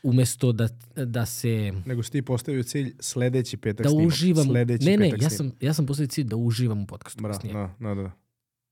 umesto 0.03 0.53
da, 0.53 0.69
da 0.97 1.27
se 1.27 1.73
Nego 1.87 2.03
si 2.03 2.13
ti 2.13 2.23
postavio 2.23 2.63
cilj 2.63 2.97
sledeći 3.01 3.57
petak 3.57 3.85
da 3.85 3.91
snimak. 3.91 4.07
uživam. 4.09 4.45
Sledeći 4.45 4.85
Ne, 4.85 4.97
ne, 4.97 5.13
ja 5.21 5.31
sam, 5.31 5.53
ja 5.61 5.75
sam 5.75 5.87
postavio 5.87 6.09
cilj 6.09 6.25
da 6.25 6.37
uživam 6.37 6.83
u 6.83 6.87
podcastu. 6.87 7.23
Bravo, 7.23 7.39
da, 7.53 7.75
da, 7.81 7.95
da. 7.95 8.11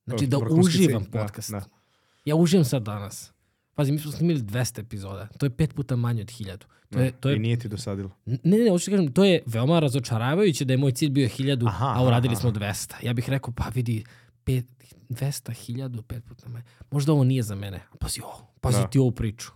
Znači 0.06 0.26
da 0.26 0.38
uživam 0.38 1.02
cilj, 1.02 1.10
da, 1.12 1.22
podcast. 1.22 1.50
da. 1.50 1.64
Ja 2.24 2.36
uživam 2.36 2.64
sad 2.64 2.82
danas. 2.82 3.32
Pazi, 3.76 3.92
mi 3.92 3.98
smo 3.98 4.12
snimili 4.12 4.40
200 4.40 4.80
epizoda. 4.80 5.28
To 5.28 5.46
je 5.46 5.50
pet 5.50 5.74
puta 5.74 5.96
manje 5.96 6.22
od 6.22 6.28
1000. 6.28 6.56
To 6.90 6.98
je, 7.00 7.12
to 7.12 7.30
I 7.30 7.32
je, 7.32 7.38
nije 7.38 7.58
ti 7.58 7.68
dosadilo. 7.68 8.10
ne, 8.26 8.38
ne, 8.58 8.70
hoću 8.70 8.84
ti 8.84 8.90
kažem, 8.90 9.12
to 9.12 9.24
je 9.24 9.42
veoma 9.46 9.78
razočaravajuće 9.78 10.64
da 10.64 10.72
je 10.72 10.76
moj 10.76 10.92
cilj 10.92 11.10
bio 11.10 11.28
1000, 11.28 11.66
Aha, 11.66 11.92
a 11.96 12.04
uradili 12.04 12.32
aha, 12.32 12.40
smo 12.40 12.50
200. 12.50 12.94
Ja 13.02 13.12
bih 13.12 13.30
rekao, 13.30 13.52
pa 13.52 13.64
vidi, 13.68 14.04
pet, 14.44 14.64
200, 15.08 15.50
1000, 15.72 16.02
pet 16.02 16.24
puta 16.24 16.48
manje. 16.48 16.64
Možda 16.90 17.12
ovo 17.12 17.24
nije 17.24 17.42
za 17.42 17.54
mene. 17.54 17.80
Pazi 18.00 18.20
ovo, 18.20 18.46
pazi 18.60 18.78
Da. 18.78 18.86
ti 18.86 18.98
ovu 18.98 19.10
priču. 19.10 19.50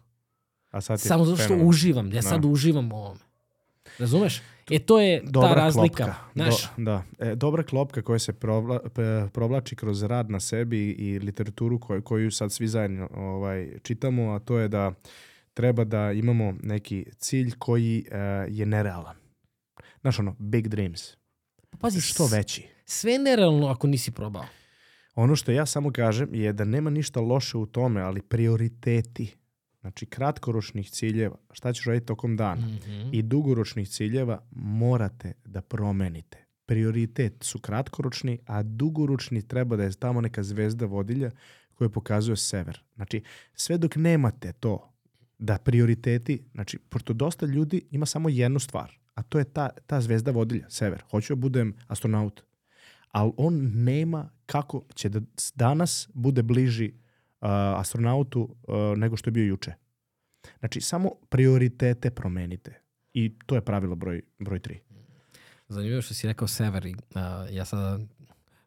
A 0.70 0.80
sad 0.80 1.00
Samo 1.00 1.24
zato 1.24 1.36
što 1.36 1.46
fenomen. 1.46 1.68
uživam. 1.68 2.12
Ja 2.12 2.22
sad 2.22 2.44
uživam 2.44 2.92
u 2.92 2.96
ovome. 2.96 3.20
Razumeš? 3.98 4.40
E, 4.70 4.78
to 4.78 5.00
je 5.00 5.22
Dobra 5.22 5.48
ta 5.48 5.54
razlika. 5.54 5.96
klopka. 5.96 6.14
Znaš, 6.34 6.62
Do, 6.76 6.82
da. 6.84 7.02
E, 7.20 7.34
dobra 7.34 7.62
klopka 7.62 8.02
koja 8.02 8.18
se 8.18 8.32
provla, 8.32 8.80
provlači 9.32 9.76
kroz 9.76 10.02
rad 10.02 10.30
na 10.30 10.40
sebi 10.40 10.90
i 10.90 11.18
literaturu 11.18 11.78
koju, 11.78 12.02
koju 12.02 12.30
sad 12.30 12.52
svi 12.52 12.68
zajedno 12.68 13.08
ovaj, 13.12 13.78
čitamo, 13.82 14.30
a 14.30 14.38
to 14.38 14.58
je 14.58 14.68
da 14.68 14.92
treba 15.54 15.84
da 15.84 16.12
imamo 16.12 16.54
neki 16.62 17.06
cilj 17.12 17.52
koji 17.58 18.04
e, 18.10 18.18
je 18.48 18.66
nerealan. 18.66 19.16
Znaš 20.00 20.18
ono, 20.18 20.36
big 20.38 20.68
dreams. 20.68 21.00
pazi, 21.80 22.00
Što 22.00 22.26
s- 22.26 22.32
veći. 22.32 22.66
Sve 22.84 23.12
je 23.12 23.18
nerealno 23.18 23.66
ako 23.68 23.86
nisi 23.86 24.10
probao. 24.10 24.44
Ono 25.14 25.36
što 25.36 25.52
ja 25.52 25.66
samo 25.66 25.92
kažem 25.92 26.34
je 26.34 26.52
da 26.52 26.64
nema 26.64 26.90
ništa 26.90 27.20
loše 27.20 27.58
u 27.58 27.66
tome, 27.66 28.00
ali 28.00 28.22
prioriteti, 28.22 29.36
znači 29.80 30.06
kratkoročnih 30.06 30.90
ciljeva, 30.90 31.36
šta 31.52 31.72
ćeš 31.72 31.84
raditi 31.84 32.06
tokom 32.06 32.36
dana, 32.36 32.66
Mhm. 32.66 33.08
i 33.12 33.22
dugoročnih 33.22 33.88
ciljeva 33.88 34.42
morate 34.50 35.32
da 35.44 35.60
promenite. 35.60 36.38
Prioritet 36.66 37.34
su 37.40 37.58
kratkoročni, 37.58 38.38
a 38.46 38.62
dugoročni 38.62 39.42
treba 39.48 39.76
da 39.76 39.84
je 39.84 39.92
tamo 39.92 40.20
neka 40.20 40.42
zvezda 40.42 40.86
vodilja 40.86 41.30
koja 41.74 41.88
pokazuje 41.88 42.36
sever. 42.36 42.80
Znači, 42.94 43.22
sve 43.54 43.78
dok 43.78 43.96
nemate 43.96 44.52
to 44.52 44.92
da 45.38 45.58
prioriteti, 45.58 46.42
znači, 46.54 46.78
pošto 46.78 47.12
dosta 47.12 47.46
ljudi 47.46 47.82
ima 47.90 48.06
samo 48.06 48.28
jednu 48.28 48.58
stvar, 48.58 48.98
a 49.14 49.22
to 49.22 49.38
je 49.38 49.44
ta, 49.44 49.68
ta 49.86 50.00
zvezda 50.00 50.30
vodilja, 50.30 50.70
sever. 50.70 51.02
Hoću 51.10 51.34
da 51.34 51.40
budem 51.40 51.74
astronaut. 51.86 52.42
Ali 53.10 53.32
on 53.36 53.70
nema 53.74 54.30
kako 54.46 54.82
će 54.94 55.08
da 55.08 55.20
danas 55.54 56.08
bude 56.14 56.42
bliži 56.42 56.92
astronautu 57.76 58.40
uh, 58.62 58.74
nego 58.98 59.16
što 59.16 59.28
je 59.28 59.32
bio 59.32 59.44
juče. 59.44 59.72
Znači, 60.58 60.80
samo 60.80 61.10
prioritete 61.28 62.10
promenite. 62.10 62.80
I 63.14 63.38
to 63.46 63.54
je 63.54 63.60
pravilo 63.60 63.96
broj, 63.96 64.22
broj 64.38 64.58
tri. 64.58 64.80
Zanimljivo 65.68 66.02
što 66.02 66.14
si 66.14 66.26
rekao 66.26 66.48
sever. 66.48 66.86
i, 66.86 66.94
a, 67.14 67.46
ja 67.50 67.64
sada 67.64 67.98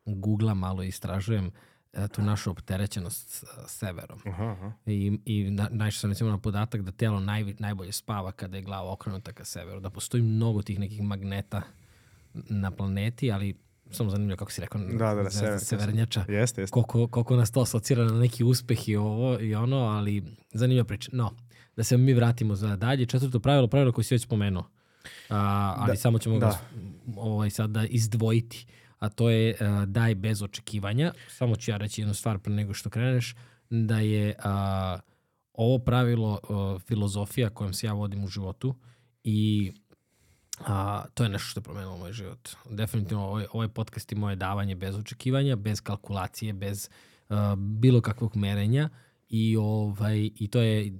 googlam 0.05 0.57
malo 0.57 0.83
i 0.83 0.87
istražujem 0.87 1.51
a, 1.93 2.07
tu 2.07 2.21
našu 2.21 2.51
opterećenost 2.51 3.29
s- 3.29 3.43
severom. 3.67 4.19
Aha, 4.25 4.45
aha. 4.45 4.71
I, 4.85 5.19
i 5.25 5.51
na, 5.51 5.69
naišao 5.71 5.99
sam 5.99 6.09
recimo 6.09 6.29
na 6.29 6.37
podatak 6.37 6.81
da 6.81 6.91
telo 6.91 7.19
naj, 7.19 7.53
najbolje 7.59 7.91
spava 7.91 8.31
kada 8.31 8.57
je 8.57 8.63
glava 8.63 8.91
okrenuta 8.91 9.33
ka 9.33 9.45
severu. 9.45 9.79
Da 9.79 9.89
postoji 9.89 10.23
mnogo 10.23 10.61
tih 10.61 10.79
nekih 10.79 11.01
magneta 11.01 11.61
na 12.33 12.71
planeti, 12.71 13.31
ali 13.31 13.55
samo 13.93 14.09
zanimljivo 14.09 14.37
kako 14.37 14.51
si 14.51 14.61
rekao, 14.61 14.81
Da, 14.81 14.87
da, 15.07 15.15
da, 15.15 15.29
sever- 15.29 15.59
severnjača. 15.59 16.19
Jeste, 16.19 16.61
jeste. 16.61 16.71
Koliko, 16.71 17.07
koliko 17.07 17.35
nas 17.35 17.51
to 17.51 17.61
asocira 17.61 18.03
na 18.05 18.13
neki 18.13 18.43
uspeh 18.43 18.89
i 18.89 18.95
ovo 18.95 19.39
i 19.39 19.55
ono, 19.55 19.77
ali 19.77 20.23
zanimljiva 20.51 20.85
priča. 20.85 21.09
No, 21.13 21.31
da 21.75 21.83
se 21.83 21.97
mi 21.97 22.13
vratimo 22.13 22.55
za 22.55 22.75
dalje. 22.75 23.05
Četvrto 23.05 23.39
pravilo, 23.39 23.67
pravilo 23.67 23.91
koje 23.91 24.05
si 24.05 24.13
već 24.15 24.23
spomenuo. 24.23 24.63
A, 25.29 25.73
ali 25.77 25.87
Da, 25.87 25.95
samo 25.95 26.19
ćemo 26.19 26.39
da. 26.39 26.47
ga 26.47 26.59
ovaj, 27.17 27.49
sad 27.49 27.69
da 27.69 27.85
izdvojiti. 27.85 28.65
A 28.99 29.09
to 29.09 29.29
je 29.29 29.55
a, 29.59 29.85
daj 29.85 30.15
bez 30.15 30.41
očekivanja. 30.41 31.13
Samo 31.29 31.55
ću 31.55 31.71
ja 31.71 31.77
reći 31.77 32.01
jednu 32.01 32.13
stvar 32.13 32.39
pre 32.39 32.53
nego 32.53 32.73
što 32.73 32.89
kreneš. 32.89 33.35
Da 33.69 33.99
je 33.99 34.35
a, 34.43 34.99
ovo 35.53 35.77
pravilo 35.79 36.39
a, 36.43 36.79
filozofija 36.79 37.49
kojom 37.49 37.73
se 37.73 37.87
ja 37.87 37.93
vodim 37.93 38.23
u 38.23 38.27
životu 38.27 38.75
i 39.23 39.71
a, 40.59 41.05
to 41.13 41.23
je 41.23 41.29
nešto 41.29 41.47
što 41.47 41.59
je 41.59 41.63
promenilo 41.63 41.97
moj 41.97 42.13
život. 42.13 42.49
Definitivno 42.69 43.25
ovaj, 43.25 43.45
ovaj 43.53 43.67
podcast 43.67 44.11
i 44.11 44.15
moje 44.15 44.35
davanje 44.35 44.75
bez 44.75 44.95
očekivanja, 44.95 45.55
bez 45.55 45.81
kalkulacije, 45.81 46.53
bez 46.53 46.89
a, 47.29 47.55
bilo 47.57 48.01
kakvog 48.01 48.35
merenja 48.35 48.89
i, 49.29 49.57
ovaj, 49.57 50.29
i 50.35 50.47
to 50.47 50.61
je 50.61 50.93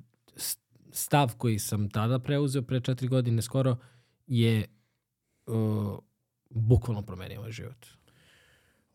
stav 0.91 1.33
koji 1.37 1.59
sam 1.59 1.89
tada 1.89 2.19
preuzeo 2.19 2.61
pre 2.61 2.81
četiri 2.81 3.07
godine 3.07 3.41
skoro 3.41 3.77
je 4.27 4.67
uh, 5.45 5.99
bukvalno 6.49 7.01
promenio 7.01 7.41
moj 7.41 7.51
život. 7.51 7.85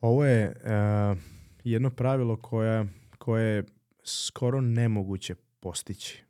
Ovo 0.00 0.24
je 0.24 0.48
uh, 0.48 1.18
jedno 1.64 1.90
pravilo 1.90 2.36
koje, 2.36 2.88
koje 3.18 3.56
je 3.56 3.64
skoro 4.04 4.60
nemoguće 4.60 5.34
postići. 5.60 6.24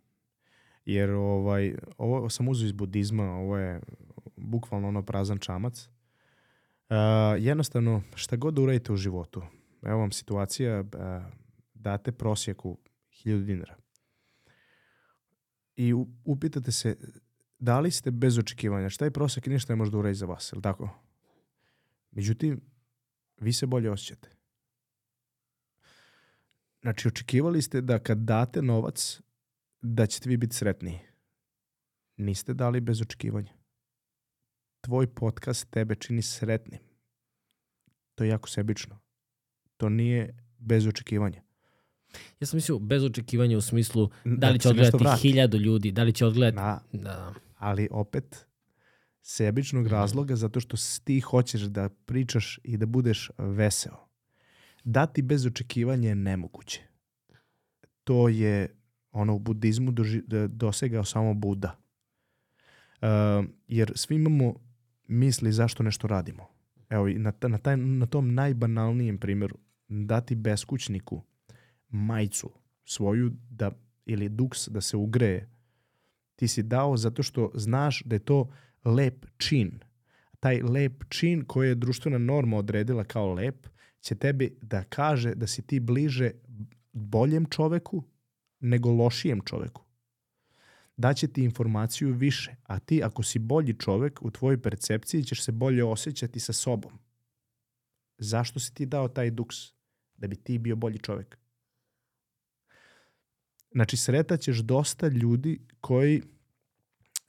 Jer 0.84 1.10
ovaj, 1.10 1.74
ovo 1.98 2.30
sam 2.30 2.48
uzeo 2.48 2.66
iz 2.66 2.72
budizma, 2.72 3.24
ovo 3.24 3.58
je 3.58 3.80
bukvalno 4.40 4.88
ono 4.88 5.02
prazan 5.02 5.38
čamac. 5.38 5.88
Uh, 5.88 6.96
jednostavno, 7.38 8.02
šta 8.14 8.36
god 8.36 8.54
da 8.54 8.62
uradite 8.62 8.92
u 8.92 8.96
životu, 8.96 9.42
evo 9.82 9.98
vam 9.98 10.12
situacija, 10.12 10.80
uh, 10.80 10.86
date 11.74 12.12
prosjeku 12.12 12.78
1000 13.10 13.44
dinara. 13.44 13.76
I 15.76 15.94
upitate 16.24 16.72
se, 16.72 16.96
da 17.58 17.80
li 17.80 17.90
ste 17.90 18.10
bez 18.10 18.38
očekivanja? 18.38 18.90
Šta 18.90 19.04
je 19.04 19.10
prosjek 19.10 19.46
i 19.46 19.50
ništa 19.50 19.72
ne 19.72 19.76
može 19.76 19.90
da 19.90 19.98
uradi 19.98 20.14
za 20.14 20.26
vas, 20.26 20.52
je 20.52 20.56
li 20.56 20.62
tako? 20.62 20.88
Međutim, 22.10 22.60
vi 23.40 23.52
se 23.52 23.66
bolje 23.66 23.90
osjećate. 23.90 24.28
Znači, 26.82 27.08
očekivali 27.08 27.62
ste 27.62 27.80
da 27.80 27.98
kad 27.98 28.18
date 28.18 28.62
novac, 28.62 29.20
da 29.82 30.06
ćete 30.06 30.28
vi 30.28 30.36
biti 30.36 30.56
sretniji. 30.56 30.98
Niste 32.16 32.54
dali 32.54 32.80
bez 32.80 33.00
očekivanja. 33.00 33.57
Tvoj 34.88 35.06
podcast 35.06 35.70
tebe 35.70 35.94
čini 35.94 36.22
sretnim. 36.22 36.80
To 38.14 38.24
je 38.24 38.30
jako 38.30 38.48
sebično. 38.48 38.98
To 39.76 39.88
nije 39.88 40.34
bez 40.58 40.86
očekivanja. 40.86 41.42
Ja 42.40 42.46
sam 42.46 42.56
mislio 42.56 42.78
bez 42.78 43.04
očekivanja 43.04 43.58
u 43.58 43.60
smislu 43.60 44.10
da 44.24 44.36
Da 44.36 44.48
li 44.48 44.58
ti 44.58 44.62
će 44.62 44.74
nešto 44.74 44.96
odgledati 44.96 45.22
hiljadu 45.22 45.58
ljudi, 45.58 45.92
da 45.92 46.02
li 46.02 46.12
će 46.12 46.26
odgledati... 46.26 46.56
Na, 46.56 46.80
Da. 46.92 47.34
ali 47.56 47.88
opet 47.90 48.46
sebičnog 49.22 49.84
Mhm. 49.84 49.92
razloga 49.92 50.36
zato 50.36 50.60
što 50.60 50.76
ti 51.04 51.20
hoćeš 51.20 51.60
da 51.62 51.88
pričaš 51.88 52.58
i 52.64 52.76
da 52.76 52.86
budeš 52.86 53.30
veseo. 53.38 54.08
Dati 54.84 55.22
bez 55.22 55.46
očekivanja 55.46 56.08
je 56.08 56.14
nemoguće. 56.14 56.80
To 58.04 58.28
je 58.28 58.74
ono 59.12 59.34
u 59.34 59.38
budizmu 59.38 59.90
doži, 59.90 60.22
da- 60.26 60.46
dosegao 60.46 61.04
samo 61.04 61.34
Buda. 61.34 61.76
Uh, 63.02 63.08
jer 63.66 63.92
svi 63.94 64.14
imamo 64.14 64.67
misli 65.08 65.52
zašto 65.52 65.82
nešto 65.82 66.06
radimo. 66.06 66.46
Evo, 66.90 67.08
na, 67.08 67.32
na, 67.48 67.58
taj, 67.58 67.76
na 67.76 68.06
tom 68.06 68.34
najbanalnijem 68.34 69.18
primjeru, 69.18 69.58
dati 69.88 70.34
beskućniku 70.34 71.22
majicu 71.88 72.50
svoju 72.84 73.32
da, 73.50 73.70
ili 74.06 74.28
duks 74.28 74.68
da 74.68 74.80
se 74.80 74.96
ugreje, 74.96 75.48
ti 76.36 76.48
si 76.48 76.62
dao 76.62 76.96
zato 76.96 77.22
što 77.22 77.50
znaš 77.54 78.02
da 78.04 78.16
je 78.16 78.20
to 78.20 78.50
lep 78.84 79.26
čin. 79.36 79.80
Taj 80.40 80.62
lep 80.62 81.04
čin 81.08 81.44
koji 81.44 81.68
je 81.68 81.74
društvena 81.74 82.18
norma 82.18 82.56
odredila 82.56 83.04
kao 83.04 83.32
lep, 83.32 83.66
će 84.00 84.14
tebi 84.14 84.58
da 84.62 84.84
kaže 84.84 85.34
da 85.34 85.46
si 85.46 85.62
ti 85.62 85.80
bliže 85.80 86.30
boljem 86.92 87.46
čoveku 87.46 88.02
nego 88.60 88.90
lošijem 88.90 89.40
čoveku. 89.40 89.87
Daće 90.98 91.28
ti 91.28 91.44
informaciju 91.44 92.12
više, 92.12 92.54
a 92.62 92.78
ti 92.78 93.02
ako 93.04 93.22
si 93.22 93.38
bolji 93.38 93.74
čovek 93.74 94.18
u 94.22 94.30
tvojoj 94.30 94.62
percepciji 94.62 95.24
ćeš 95.24 95.44
se 95.44 95.52
bolje 95.52 95.84
osjećati 95.84 96.40
sa 96.40 96.52
sobom. 96.52 96.98
Zašto 98.18 98.60
si 98.60 98.74
ti 98.74 98.86
dao 98.86 99.08
taj 99.08 99.30
duks? 99.30 99.56
Da 100.16 100.26
bi 100.26 100.36
ti 100.36 100.58
bio 100.58 100.76
bolji 100.76 100.98
čovek. 100.98 101.38
Znači, 103.72 103.96
sretaćeš 103.96 104.58
dosta 104.58 105.08
ljudi 105.08 105.60
koji 105.80 106.22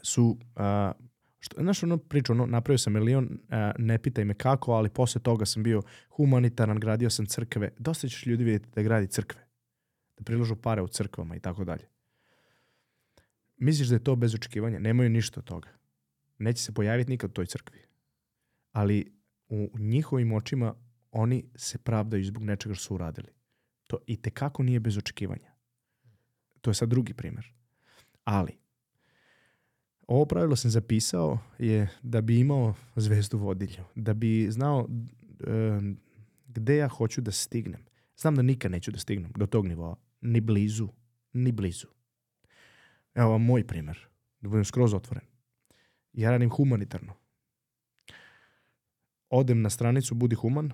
su, 0.01 0.37
a, 0.55 0.91
što, 1.39 1.61
znaš 1.61 1.83
ono 1.83 1.97
priču, 1.97 2.31
ono, 2.31 2.45
napravio 2.45 2.77
sam 2.77 2.93
milion, 2.93 3.39
a, 3.49 3.71
ne 3.77 3.97
pitaj 3.97 4.25
me 4.25 4.33
kako, 4.33 4.71
ali 4.71 4.89
posle 4.89 5.21
toga 5.21 5.45
sam 5.45 5.63
bio 5.63 5.81
humanitaran, 6.09 6.79
gradio 6.79 7.09
sam 7.09 7.25
crkve. 7.25 7.71
Dosta 7.77 8.07
ćeš 8.07 8.25
ljudi 8.25 8.43
vidjeti 8.43 8.69
da 8.75 8.81
gradi 8.81 9.07
crkve, 9.07 9.41
da 10.17 10.23
priložu 10.23 10.55
pare 10.55 10.81
u 10.81 10.87
crkvama 10.87 11.35
i 11.35 11.39
tako 11.39 11.63
dalje. 11.63 11.98
Misliš 13.59 13.87
da 13.87 13.95
je 13.95 14.03
to 14.03 14.15
bez 14.15 14.35
očekivanja? 14.35 14.79
Nemaju 14.79 15.09
ništa 15.09 15.39
od 15.39 15.45
toga. 15.45 15.69
Neće 16.37 16.63
se 16.63 16.73
pojaviti 16.73 17.11
nikad 17.11 17.29
u 17.29 17.33
toj 17.33 17.45
crkvi. 17.45 17.79
Ali 18.71 19.13
u 19.49 19.69
njihovim 19.79 20.31
očima 20.33 20.73
oni 21.11 21.45
se 21.55 21.77
pravdaju 21.77 22.25
zbog 22.25 22.43
nečega 22.43 22.75
što 22.75 22.83
su 22.83 22.95
uradili. 22.95 23.27
To 23.87 23.97
i 24.07 24.21
tekako 24.21 24.63
nije 24.63 24.79
bez 24.79 24.97
očekivanja. 24.97 25.51
To 26.61 26.69
je 26.69 26.73
sad 26.73 26.89
drugi 26.89 27.13
primer. 27.13 27.53
Ali, 28.23 28.57
ovo 30.07 30.25
pravilo 30.25 30.55
sam 30.55 30.71
zapisao 30.71 31.39
je 31.59 31.89
da 32.03 32.21
bi 32.21 32.39
imao 32.39 32.73
zvezdu 32.95 33.37
vodilju, 33.37 33.83
da 33.95 34.13
bi 34.13 34.47
znao 34.51 34.87
e, 35.47 35.79
gde 36.47 36.75
ja 36.75 36.87
hoću 36.87 37.21
da 37.21 37.31
stignem. 37.31 37.85
Znam 38.17 38.35
da 38.35 38.41
nikad 38.41 38.71
neću 38.71 38.91
da 38.91 38.99
stignem 38.99 39.31
do 39.35 39.45
tog 39.45 39.67
nivoa, 39.67 39.95
ni 40.21 40.41
blizu, 40.41 40.87
ni 41.33 41.51
blizu. 41.51 41.87
Evo 43.15 43.31
vam 43.31 43.45
moj 43.45 43.67
primer, 43.67 44.07
da 44.41 44.49
budem 44.49 44.65
skroz 44.65 44.93
otvoren. 44.93 45.25
Ja 46.13 46.31
radim 46.31 46.49
humanitarno. 46.49 47.13
Odem 49.29 49.61
na 49.61 49.69
stranicu 49.69 50.15
Budi 50.15 50.35
human, 50.35 50.71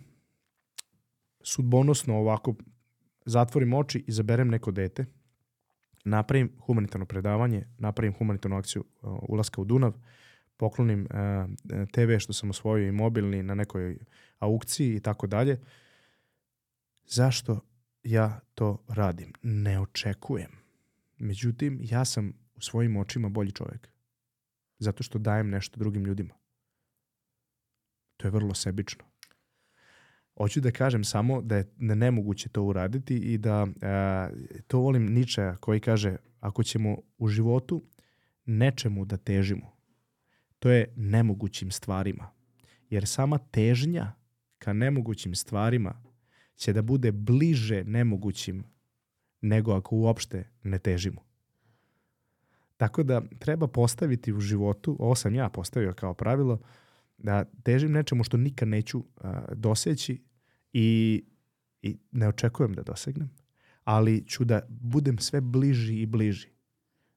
sudbonosno 1.42 2.18
ovako 2.18 2.56
zatvorim 3.26 3.74
oči, 3.74 4.04
izaberem 4.08 4.48
neko 4.48 4.72
dete, 4.72 5.06
napravim 6.04 6.52
humanitarno 6.66 7.06
predavanje, 7.06 7.68
napravim 7.78 8.14
humanitarnu 8.14 8.58
akciju 8.58 8.84
uh, 9.02 9.20
ulaska 9.30 9.62
u 9.62 9.66
Dunav, 9.66 9.94
poklonim 10.58 11.02
uh, 11.02 11.88
TV 11.92 12.18
što 12.18 12.34
sam 12.34 12.50
osvojio 12.50 12.88
i 12.88 12.92
mobilni 12.92 13.44
na 13.44 13.56
nekoj 13.56 13.98
aukciji 14.40 14.96
i 14.96 15.00
tako 15.00 15.28
dalje. 15.28 15.60
Zašto 17.06 17.60
ja 18.04 18.40
to 18.56 18.84
radim? 18.88 19.34
Ne 19.44 19.80
očekujem. 19.80 20.65
Međutim, 21.18 21.80
ja 21.82 22.06
sam 22.06 22.34
u 22.56 22.62
svojim 22.62 22.98
očima 22.98 23.30
bolji 23.30 23.52
čovjek. 23.52 23.90
Zato 24.80 25.04
što 25.04 25.20
dajem 25.20 25.50
nešto 25.50 25.80
drugim 25.80 26.06
ljudima. 26.06 26.34
To 28.18 28.28
je 28.28 28.32
vrlo 28.32 28.54
sebično. 28.54 29.06
Hoću 30.38 30.62
da 30.62 30.72
kažem 30.72 31.04
samo 31.04 31.42
da 31.42 31.56
je 31.56 31.74
nemoguće 31.78 32.50
to 32.50 32.64
uraditi 32.64 33.18
i 33.18 33.38
da 33.38 33.68
a, 33.82 34.30
to 34.68 34.80
volim 34.80 35.06
Ničeja 35.06 35.56
koji 35.56 35.80
kaže 35.80 36.16
ako 36.40 36.64
ćemo 36.64 36.98
u 37.18 37.28
životu 37.28 37.84
nečemu 38.46 39.06
da 39.06 39.18
težimo, 39.18 39.78
to 40.60 40.70
je 40.70 40.94
nemogućim 40.96 41.72
stvarima. 41.72 42.32
Jer 42.90 43.08
sama 43.08 43.38
težnja 43.38 44.14
ka 44.58 44.74
nemogućim 44.74 45.36
stvarima 45.36 46.04
će 46.56 46.74
da 46.74 46.82
bude 46.82 47.12
bliže 47.12 47.84
nemogućim 47.84 48.64
nego 49.46 49.74
ako 49.74 49.96
uopšte 49.96 50.44
ne 50.64 50.80
težimo. 50.80 51.22
Tako 52.78 53.04
da 53.04 53.22
treba 53.40 53.68
postaviti 53.68 54.34
u 54.34 54.40
životu, 54.40 54.96
ovo 55.00 55.16
sam 55.16 55.36
ja 55.36 55.50
postavio 55.50 55.94
kao 55.94 56.14
pravilo, 56.14 56.60
da 57.18 57.46
težim 57.64 57.92
nečemu 57.92 58.24
što 58.24 58.38
nikad 58.38 58.68
neću 58.68 59.04
a, 59.18 59.46
doseći 59.56 60.24
i, 60.74 61.24
i 61.82 61.98
ne 62.12 62.28
očekujem 62.28 62.74
da 62.74 62.84
dosegnem, 62.84 63.30
ali 63.84 64.24
ću 64.28 64.46
da 64.46 64.62
budem 64.70 65.18
sve 65.18 65.42
bliži 65.42 66.02
i 66.02 66.06
bliži. 66.06 66.50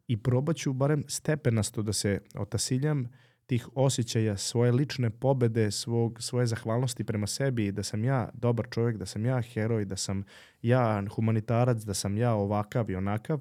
I 0.06 0.16
probat 0.16 0.56
ću 0.56 0.72
barem 0.72 1.04
stepenasto 1.08 1.82
da 1.82 1.92
se 1.92 2.20
otasiljam 2.34 3.08
tih 3.48 3.68
osjećaja 3.74 4.36
svoje 4.36 4.72
lične 4.72 5.10
pobede, 5.10 5.70
svog, 5.70 6.22
svoje 6.22 6.46
zahvalnosti 6.46 7.04
prema 7.04 7.26
sebi, 7.26 7.72
da 7.72 7.82
sam 7.82 8.04
ja 8.04 8.28
dobar 8.34 8.66
čovjek, 8.70 8.96
da 8.96 9.06
sam 9.06 9.26
ja 9.26 9.40
heroj, 9.42 9.84
da 9.84 9.96
sam 9.96 10.24
ja 10.62 11.02
humanitarac, 11.14 11.82
da 11.82 11.94
sam 11.94 12.16
ja 12.16 12.34
ovakav 12.34 12.90
i 12.90 12.94
onakav, 12.94 13.40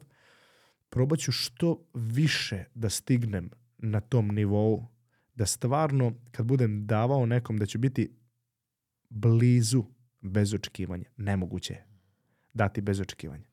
probat 0.89 1.19
ću 1.19 1.31
što 1.31 1.83
više 1.93 2.63
da 2.73 2.89
stignem 2.89 3.49
na 3.77 3.99
tom 3.99 4.27
nivou, 4.27 4.87
da 5.35 5.45
stvarno 5.45 6.13
kad 6.31 6.45
budem 6.45 6.87
davao 6.87 7.25
nekom 7.25 7.57
da 7.57 7.65
ću 7.65 7.77
biti 7.77 8.11
blizu 9.09 9.83
bez 10.21 10.53
očekivanja. 10.53 11.05
Nemoguće 11.17 11.73
je 11.73 11.85
dati 12.53 12.81
bez 12.81 12.99
očekivanja. 12.99 13.45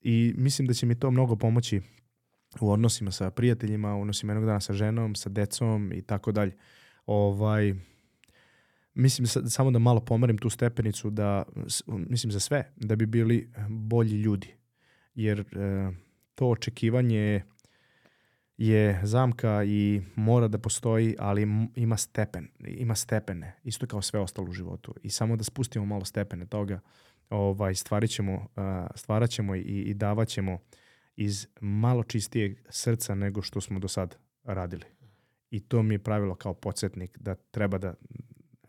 I 0.00 0.34
mislim 0.36 0.68
da 0.68 0.74
će 0.74 0.86
mi 0.86 0.98
to 0.98 1.10
mnogo 1.10 1.36
pomoći 1.36 1.80
u 2.60 2.70
odnosima 2.72 3.10
sa 3.10 3.30
prijateljima, 3.30 3.96
u 3.96 4.00
odnosima 4.00 4.32
jednog 4.32 4.46
dana 4.46 4.60
sa 4.60 4.72
ženom, 4.72 5.14
sa 5.14 5.28
decom 5.28 5.92
i 5.92 6.02
tako 6.02 6.32
dalje. 6.32 6.56
Ovaj, 7.06 7.74
mislim 8.94 9.26
sa- 9.26 9.48
samo 9.48 9.70
da 9.70 9.78
malo 9.78 10.00
pomerim 10.00 10.38
tu 10.38 10.50
stepenicu 10.50 11.10
da, 11.10 11.42
mislim 11.86 12.30
za 12.30 12.40
sve, 12.40 12.72
da 12.76 12.96
bi 12.96 13.06
bili 13.06 13.52
bolji 13.68 14.16
ljudi. 14.16 14.54
Jer 15.14 15.40
e, 15.40 15.44
to 16.34 16.46
očekivanje 16.48 17.42
je 18.56 19.00
zamka 19.02 19.64
i 19.64 20.02
mora 20.14 20.48
da 20.48 20.58
postoji, 20.58 21.16
ali 21.18 21.46
ima 21.74 21.96
stepen, 21.96 22.48
ima 22.66 22.94
stepene, 22.94 23.56
isto 23.64 23.86
kao 23.86 24.02
sve 24.02 24.20
ostalo 24.20 24.48
u 24.48 24.52
životu. 24.52 24.94
I 25.02 25.10
samo 25.10 25.36
da 25.36 25.44
spustimo 25.44 25.86
malo 25.86 26.04
stepene 26.04 26.46
toga, 26.46 26.80
ovaj, 27.30 27.74
stvarit 27.74 28.10
ćemo, 28.10 28.46
a, 28.56 28.86
stvarat 28.94 29.30
ćemo 29.30 29.54
i, 29.54 29.60
i 29.60 29.94
davat 29.94 30.28
ćemo 30.28 30.58
iz 31.20 31.46
malo 31.60 32.02
čistijeg 32.02 32.58
srca 32.70 33.14
nego 33.14 33.42
što 33.42 33.60
smo 33.60 33.78
do 33.78 33.88
sad 33.88 34.16
radili. 34.44 34.84
I 35.50 35.60
to 35.60 35.82
mi 35.82 35.94
je 35.94 35.98
pravilo 35.98 36.34
kao 36.34 36.54
podsjetnik 36.54 37.18
da 37.18 37.34
treba 37.34 37.78
da 37.78 37.94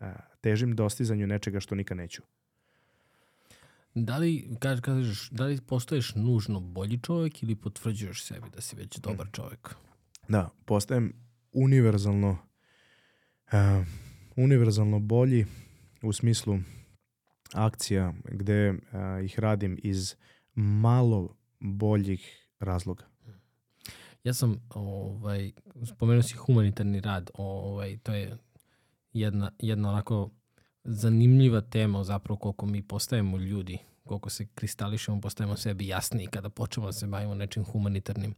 a, 0.00 0.12
težim 0.40 0.76
dostizanju 0.76 1.26
nečega 1.26 1.60
što 1.60 1.74
nikad 1.74 1.96
neću. 1.96 2.22
Da 3.94 4.18
li, 4.18 4.56
kaž, 4.58 4.80
kažeš, 4.80 5.30
da 5.30 5.44
li 5.44 5.60
postoješ 5.60 6.14
nužno 6.14 6.60
bolji 6.60 6.98
čovjek 7.02 7.42
ili 7.42 7.56
potvrđuješ 7.56 8.24
sebi 8.24 8.46
da 8.54 8.60
si 8.60 8.76
već 8.76 8.98
dobar 8.98 9.28
čovjek? 9.32 9.74
Da, 10.28 10.50
postajem 10.64 11.12
univerzalno 11.52 12.30
uh, 13.52 13.86
univerzalno 14.36 15.00
bolji 15.00 15.46
u 16.02 16.12
smislu 16.12 16.58
akcija 17.52 18.14
gde 18.24 18.70
uh, 18.70 18.76
ih 19.24 19.38
radim 19.38 19.78
iz 19.82 20.14
malo 20.54 21.36
boljih 21.60 22.41
razloga. 22.62 23.04
Ja 24.24 24.34
sam, 24.34 24.60
ovaj, 24.74 25.52
spomenuo 25.84 26.22
si 26.22 26.36
humanitarni 26.36 27.00
rad, 27.00 27.30
ovaj, 27.34 27.98
to 27.98 28.14
je 28.14 28.38
jedna, 29.12 29.50
jedna 29.58 29.88
onako 29.88 30.30
zanimljiva 30.84 31.60
tema 31.60 32.04
zapravo 32.04 32.38
koliko 32.38 32.66
mi 32.66 32.82
postajemo 32.82 33.38
ljudi, 33.38 33.78
koliko 34.04 34.30
se 34.30 34.46
kristališemo, 34.54 35.20
postajemo 35.20 35.56
sebi 35.56 35.88
jasniji 35.88 36.26
kada 36.26 36.50
počnemo 36.50 36.88
da 36.88 36.92
se 36.92 37.06
bavimo 37.06 37.34
nečim 37.34 37.64
humanitarnim. 37.64 38.34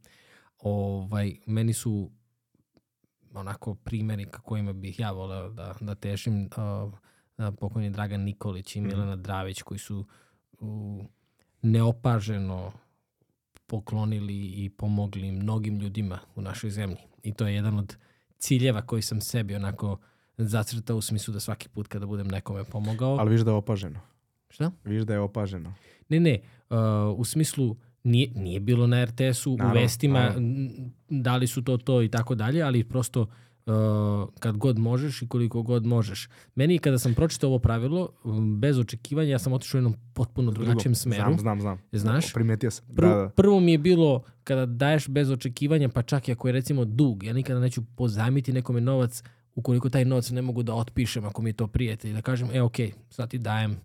Ovaj, 0.59 1.37
meni 1.47 1.73
su 1.73 2.11
onako 3.35 3.75
primjeri 3.75 4.25
ka 4.25 4.41
kojima 4.41 4.73
bih 4.73 5.01
ja 5.01 5.11
voleo 5.11 5.49
da, 5.49 5.75
da 5.81 5.95
težim 5.95 6.49
uh, 7.37 7.53
pokojni 7.61 7.91
Dragan 7.91 8.21
Nikolić 8.21 8.77
i 8.77 8.81
Mhm. 8.81 8.89
Milena 8.89 9.17
Dravić 9.17 9.63
koji 9.63 9.79
su 9.79 10.07
uh, 10.59 11.05
neopaženo 11.63 12.73
poklonili 13.67 14.37
i 14.37 14.71
pomogli 14.71 15.33
mnogim 15.33 15.79
ljudima 15.79 16.19
u 16.35 16.41
našoj 16.41 16.71
zemlji. 16.71 16.99
I 17.23 17.33
to 17.33 17.47
je 17.47 17.55
jedan 17.55 17.79
od 17.79 17.97
ciljeva 18.39 18.83
koji 18.83 19.03
sam 19.03 19.21
sebi 19.21 19.55
onako 19.55 19.99
zacrtao 20.37 20.97
u 20.97 21.03
smislu 21.03 21.35
da 21.35 21.41
svaki 21.41 21.69
put 21.69 21.89
kada 21.89 22.07
budem 22.07 22.29
nekome 22.29 22.65
pomogao. 22.65 23.17
Ali 23.17 23.31
viš 23.31 23.41
da 23.41 23.51
je 23.51 23.57
opaženo. 23.57 24.01
Šta? 24.49 24.71
Viš 24.85 25.03
da 25.03 25.13
je 25.13 25.21
opaženo. 25.21 25.75
Ne, 26.09 26.21
ne, 26.21 26.41
uh, 26.71 26.77
u 27.17 27.25
smislu 27.25 27.77
nije, 28.05 28.31
nije 28.35 28.61
bilo 28.61 28.87
na 28.87 29.05
RTS-u 29.05 29.53
u 29.53 29.59
vestima 29.75 30.19
naravno. 30.19 30.91
da 31.09 31.37
li 31.37 31.47
su 31.47 31.65
to 31.65 31.77
to 31.77 32.03
i 32.03 32.09
tako 32.09 32.35
dalje, 32.35 32.63
ali 32.63 32.85
prosto 32.85 33.27
uh, 33.67 34.29
kad 34.39 34.57
god 34.57 34.79
možeš 34.79 35.23
i 35.23 35.29
koliko 35.29 35.63
god 35.63 35.87
možeš. 35.87 36.29
Meni 36.55 36.79
kada 36.79 36.99
sam 36.99 37.15
pročitao 37.15 37.51
ovo 37.51 37.59
pravilo, 37.59 38.09
bez 38.61 38.79
očekivanja, 38.79 39.31
ja 39.31 39.39
sam 39.39 39.53
otišao 39.53 39.79
u 39.79 39.81
jednom 39.81 39.95
potpuno 40.13 40.51
drugačijem 40.51 40.95
smeru. 40.95 41.23
Znam, 41.23 41.39
znam, 41.39 41.61
znam. 41.61 41.79
Znaš? 41.93 42.33
Primetio 42.33 42.71
sam. 42.71 42.87
Prvo, 42.97 43.15
Da, 43.15 43.21
da. 43.21 43.29
prvo 43.29 43.61
mi 43.61 43.73
je 43.73 43.79
bilo 43.79 44.23
kada 44.45 44.67
daješ 44.67 45.09
bez 45.09 45.31
očekivanja, 45.31 45.89
pa 45.89 46.03
čak 46.03 46.29
i 46.29 46.33
ako 46.33 46.49
je 46.49 46.53
recimo 46.53 46.85
dug, 46.85 47.25
ja 47.25 47.33
nikada 47.33 47.61
neću 47.61 47.83
pozajmiti 47.97 48.53
nekome 48.53 48.81
novac 48.81 49.23
ukoliko 49.55 49.89
taj 49.89 50.05
novac 50.05 50.31
ne 50.31 50.43
mogu 50.43 50.63
da 50.63 50.75
otpišem 50.75 51.25
ako 51.25 51.43
mi 51.43 51.51
je 51.51 51.55
to 51.55 51.67
prijatelj. 51.67 52.13
Da 52.13 52.23
kažem, 52.23 52.49
e 52.53 52.63
ok, 52.63 52.77
sad 53.11 53.31
ti 53.31 53.39
dajem 53.39 53.77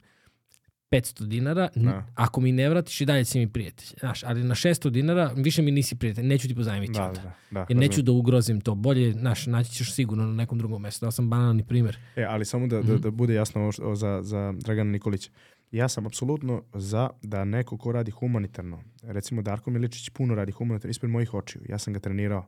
500 0.89 1.25
dinara, 1.25 1.69
Da. 1.75 2.05
ako 2.15 2.41
mi 2.41 2.51
ne 2.51 2.69
vratiš 2.69 3.01
i 3.01 3.05
dalje 3.05 3.25
si 3.25 3.39
mi 3.39 3.47
prijatelj. 3.47 3.87
Znaš, 3.99 4.23
ali 4.23 4.43
na 4.43 4.55
600 4.55 4.89
dinara 4.89 5.31
više 5.35 5.61
mi 5.61 5.71
nisi 5.71 5.95
prijatelj, 5.95 6.25
neću 6.25 6.47
ti 6.47 6.55
pozajmiti 6.55 6.93
Da, 6.93 7.03
onda. 7.03 7.21
da, 7.21 7.33
da. 7.51 7.65
Jer 7.69 7.77
neću 7.77 8.01
da 8.01 8.11
ugrozim 8.11 8.61
to. 8.61 8.75
Bolje, 8.75 9.11
znaš, 9.11 9.45
naći 9.45 9.71
ćeš 9.71 9.93
sigurno 9.93 10.25
na 10.25 10.33
nekom 10.33 10.57
drugom 10.57 10.81
mestu. 10.81 11.05
Dao 11.05 11.11
sam 11.11 11.29
banalni 11.29 11.63
primjer. 11.63 11.97
E, 12.15 12.23
ali 12.23 12.45
samo 12.45 12.67
da, 12.67 12.79
Mhm. 12.79 12.87
da, 12.87 12.97
da 12.97 13.11
bude 13.11 13.33
jasno 13.33 13.61
ovo 13.61 13.71
što- 13.71 13.95
za, 13.95 14.19
za 14.23 14.53
Dragana 14.55 14.91
Nikolića. 14.91 15.29
Ja 15.71 15.87
sam 15.87 16.05
apsolutno 16.05 16.63
za 16.73 17.09
da 17.21 17.45
neko 17.45 17.77
ko 17.77 17.91
radi 17.91 18.11
humanitarno, 18.11 18.83
recimo 19.03 19.41
Darko 19.41 19.71
Miličić 19.71 20.09
puno 20.09 20.35
radi 20.35 20.51
humanitarno 20.51 20.91
ispred 20.91 21.11
mojih 21.11 21.33
očiju, 21.33 21.61
ja 21.69 21.77
sam 21.77 21.93
ga 21.93 21.99
trenirao, 21.99 22.45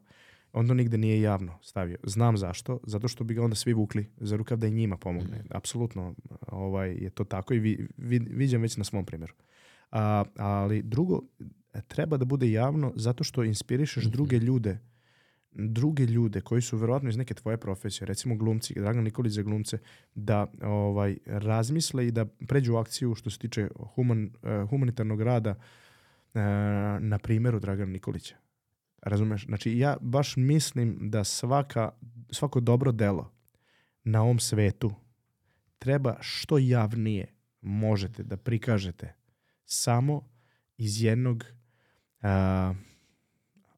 on 0.53 0.67
to 0.67 0.73
nigde 0.73 0.97
nije 0.97 1.21
javno 1.21 1.59
stavio. 1.61 1.97
Znam 2.03 2.37
zašto, 2.37 2.79
zato 2.83 3.07
što 3.07 3.23
bi 3.23 3.33
ga 3.33 3.43
onda 3.43 3.55
svi 3.55 3.73
vukli 3.73 4.09
za 4.17 4.35
rukav 4.35 4.57
da 4.57 4.67
i 4.67 4.71
njima 4.71 4.97
pomogne. 4.97 5.37
Mhm. 5.37 5.47
Apsolutno 5.49 6.15
ovaj, 6.47 6.91
je 6.91 7.09
to 7.09 7.23
tako 7.23 7.53
i 7.53 7.59
vi, 7.59 7.87
vi, 7.97 8.19
viđam 8.19 8.61
već 8.61 8.77
na 8.77 8.83
svom 8.83 9.05
primjeru. 9.05 9.33
A, 9.91 10.23
ali 10.37 10.81
drugo, 10.81 11.21
treba 11.87 12.17
da 12.17 12.25
bude 12.25 12.51
javno 12.51 12.93
zato 12.95 13.23
što 13.23 13.43
inspirišeš 13.43 14.03
Mhm. 14.05 14.11
druge 14.11 14.37
ljude 14.39 14.79
druge 15.53 16.05
ljude 16.05 16.41
koji 16.41 16.61
su 16.61 16.77
verovatno 16.77 17.09
iz 17.09 17.17
neke 17.17 17.33
tvoje 17.33 17.57
profesije, 17.57 18.05
recimo 18.05 18.35
glumci, 18.35 18.73
Dragan 18.73 19.03
Nikolić 19.03 19.33
za 19.33 19.41
glumce, 19.41 19.77
da 20.15 20.47
ovaj 20.61 21.17
razmisle 21.25 22.07
i 22.07 22.11
da 22.11 22.25
pređu 22.25 22.73
u 22.73 22.77
akciju 22.77 23.15
što 23.15 23.29
se 23.29 23.39
tiče 23.39 23.67
human, 23.95 24.31
eh, 24.43 24.65
humanitarnog 24.69 25.21
rada 25.21 25.49
eh, 25.49 26.39
na 26.99 27.19
primjeru 27.19 27.59
Dragana 27.59 27.91
Nikolića. 27.91 28.35
Razumeš? 29.01 29.45
Znači 29.45 29.77
ja 29.77 29.97
baš 30.01 30.35
mislim 30.37 30.97
da 31.09 31.23
svaka, 31.23 31.91
svako 32.31 32.59
dobro 32.59 32.91
delo 32.91 33.31
na 34.03 34.21
ovom 34.21 34.39
svetu 34.39 34.93
treba 35.79 36.17
što 36.19 36.57
javnije 36.57 37.35
možete 37.61 38.23
da 38.23 38.37
prikažete 38.37 39.13
samo 39.65 40.29
iz 40.77 41.03
jednog 41.03 41.45
a, 42.21 42.73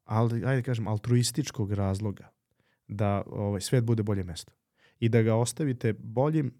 ali, 0.04 0.44
ajde 0.46 0.62
kažem, 0.62 0.88
altruističkog 0.88 1.72
razloga 1.72 2.30
da 2.88 3.22
ovaj, 3.26 3.60
svet 3.60 3.84
bude 3.84 4.02
bolje 4.02 4.24
mesto. 4.24 4.52
I 5.00 5.08
da 5.08 5.22
ga 5.22 5.34
ostavite 5.34 5.92
boljim 5.92 6.54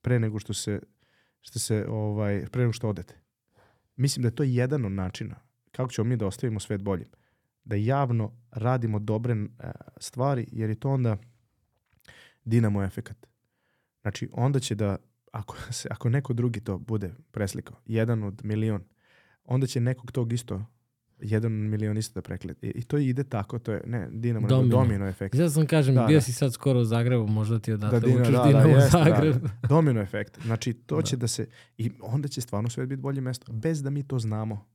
pre 0.00 0.18
nego 0.18 0.38
što 0.38 0.54
se, 0.54 0.80
što 1.40 1.58
se 1.58 1.86
ovaj, 1.88 2.46
pre 2.52 2.62
nego 2.62 2.72
što 2.72 2.88
odete. 2.88 3.20
Mislim 3.96 4.22
da 4.22 4.26
je 4.26 4.34
to 4.34 4.42
jedan 4.42 4.84
od 4.84 4.92
načina 4.92 5.47
kako 5.78 5.92
ćemo 5.92 6.04
mi 6.04 6.16
da 6.16 6.26
ostavimo 6.26 6.60
svet 6.60 6.82
boljim. 6.82 7.08
Da 7.64 7.76
javno 7.76 8.32
radimo 8.50 8.98
dobre 8.98 9.32
eh, 9.34 9.70
stvari, 9.96 10.46
jer 10.52 10.70
je 10.70 10.76
to 10.76 10.90
onda 10.90 11.16
dinamo 12.44 12.82
efekat. 12.82 13.26
Znači, 14.02 14.28
onda 14.32 14.60
će 14.60 14.74
da, 14.74 14.96
ako, 15.32 15.56
se, 15.70 15.88
ako 15.90 16.08
neko 16.08 16.32
drugi 16.32 16.60
to 16.60 16.78
bude 16.78 17.10
preslikao, 17.30 17.76
jedan 17.86 18.22
od 18.22 18.40
milion, 18.44 18.82
onda 19.44 19.66
će 19.66 19.80
nekog 19.80 20.12
tog 20.12 20.32
isto 20.32 20.64
jedan 21.20 21.52
milion 21.52 21.98
isto 21.98 22.14
da 22.14 22.22
prekleti. 22.22 22.66
I, 22.66 22.70
I 22.70 22.82
to 22.82 22.98
ide 22.98 23.24
tako, 23.24 23.58
to 23.58 23.72
je, 23.72 23.82
ne, 23.86 24.08
dinamo, 24.10 24.46
nego 24.46 24.56
Domino. 24.56 24.76
domino 24.76 25.06
efekt. 25.06 25.36
Sad 25.36 25.52
sam 25.52 25.66
kažem, 25.66 25.94
Da, 25.94 26.04
bio 26.04 26.16
da. 26.16 26.20
si 26.20 26.32
sad 26.32 26.52
skoro 26.52 26.80
u 26.80 26.84
Zagrebu, 26.84 27.26
možda 27.26 27.58
ti 27.58 27.72
odatle 27.72 28.00
Da, 28.00 28.06
Dina- 28.06 28.20
učiš 28.20 28.32
da, 28.32 28.38
da, 28.38 28.46
Dinamo 28.46 28.74
da, 28.74 28.80
Zagreb. 28.80 29.36
Domino 29.68 30.00
efekt. 30.00 30.38
Znači, 30.42 30.72
to 30.74 30.96
Da. 30.96 31.02
će 31.02 31.16
da 31.16 31.28
se, 31.28 31.46
i 31.78 31.90
onda 32.02 32.28
će 32.28 32.40
stvarno 32.40 32.70
svet 32.70 32.88
biti 32.88 33.02
bolje 33.02 33.20
mesto, 33.20 33.52
bez 33.52 33.82
da 33.82 33.90
mi 33.90 34.02
to 34.02 34.18
znamo. 34.18 34.66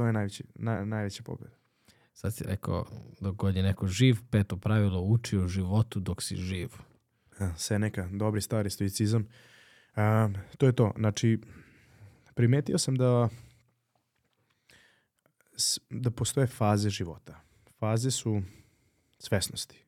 E, 0.00 0.02
to 0.02 0.06
je 0.06 0.12
najveći, 0.12 0.44
naj, 0.54 0.86
najveća 0.86 1.22
pobjeda. 1.22 1.56
Sad 2.12 2.34
si 2.34 2.44
rekao, 2.44 2.86
dok 3.20 3.36
god 3.36 3.56
je 3.56 3.62
neko 3.62 3.86
živ, 3.86 4.16
peto 4.30 4.56
pravilo, 4.56 5.00
uči 5.00 5.38
o 5.38 5.48
životu 5.48 6.00
dok 6.00 6.22
si 6.22 6.36
živ. 6.36 6.68
Ja, 7.40 7.54
Seneka, 7.56 8.08
dobri 8.12 8.40
stari 8.40 8.70
stoicizam. 8.70 9.26
Um, 9.96 10.34
to 10.58 10.66
je 10.66 10.72
to. 10.72 10.92
Znači, 10.96 11.38
primetio 12.34 12.78
sam 12.78 12.96
da 12.96 13.28
da 15.90 16.10
postoje 16.10 16.46
faze 16.46 16.90
života. 16.90 17.40
Faze 17.78 18.10
su 18.10 18.42
svesnosti. 19.18 19.84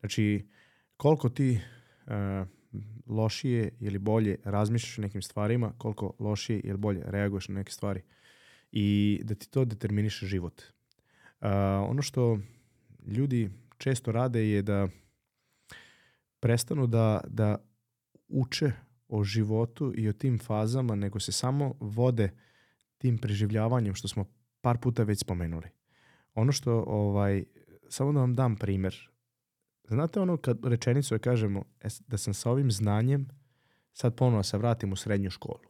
Znači, 0.00 0.48
koliko 0.96 1.28
ti 1.28 1.60
uh, 2.06 2.48
lošije 3.06 3.72
ili 3.80 3.98
bolje 3.98 4.38
razmišljaš 4.44 4.98
o 4.98 5.02
nekim 5.02 5.22
stvarima, 5.22 5.72
koliko 5.78 6.14
lošije 6.18 6.60
ili 6.60 6.78
bolje 6.78 7.02
reaguješ 7.04 7.48
na 7.48 7.54
neke 7.54 7.72
stvari. 7.72 8.02
I 8.72 9.20
da 9.24 9.34
ti 9.34 9.50
to 9.50 9.64
determiniše 9.64 10.26
život. 10.26 10.62
Uh, 11.40 11.46
ono 11.88 12.02
što 12.02 12.38
ljudi 13.06 13.50
često 13.78 14.12
rade 14.12 14.48
je 14.48 14.62
da 14.62 14.88
prestanu 16.40 16.86
da, 16.86 17.20
da 17.26 17.56
uče 18.28 18.72
o 19.08 19.24
životu 19.24 19.92
i 19.96 20.08
o 20.08 20.12
tim 20.12 20.38
fazama, 20.38 20.94
nego 20.94 21.20
se 21.20 21.32
samo 21.32 21.74
vode 21.80 22.30
tim 22.98 23.18
preživljavanjem 23.18 23.94
što 23.94 24.08
smo 24.08 24.24
par 24.60 24.78
puta 24.78 25.02
već 25.02 25.20
spomenuli. 25.20 25.68
Ono 26.34 26.52
što, 26.52 26.84
ovaj, 26.86 27.44
samo 27.88 28.12
da 28.12 28.20
vam 28.20 28.34
dam 28.34 28.56
primjer. 28.56 29.08
Znate 29.88 30.20
ono 30.20 30.36
kad 30.36 30.64
rečenicu 30.64 31.14
je 31.14 31.18
kažemo 31.18 31.64
"E, 31.80 31.90
s- 31.90 32.00
da 32.06 32.18
sam 32.18 32.34
sa 32.34 32.50
ovim 32.50 32.70
znanjem 32.70 33.28
sad 33.92 34.14
ponovno 34.16 34.42
se 34.42 34.58
vratim 34.58 34.92
u 34.92 34.96
srednju 34.96 35.30
školu. 35.30 35.69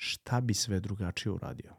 Šta 0.00 0.40
bi 0.40 0.54
sve 0.54 0.80
drugačije 0.80 1.32
uradio? 1.32 1.74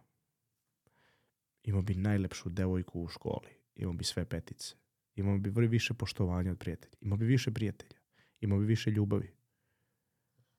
Imao 1.64 1.82
bi 1.82 1.96
najlepšu 1.96 2.50
devojku 2.50 3.02
u 3.02 3.08
školi. 3.08 3.50
Imao 3.76 3.94
bi 3.94 4.04
sve 4.04 4.26
petice. 4.26 4.76
Imao 5.16 5.38
bi 5.38 5.50
vrlo 5.50 5.70
više 5.70 5.94
poštovanja 5.94 6.52
od 6.52 6.58
prijatelja. 6.58 6.94
Imao 7.02 7.18
bi 7.18 7.26
više 7.26 7.52
prijatelja. 7.52 7.98
Imao 8.40 8.60
bi 8.60 8.66
više 8.66 8.92
ljubavi. 8.92 9.34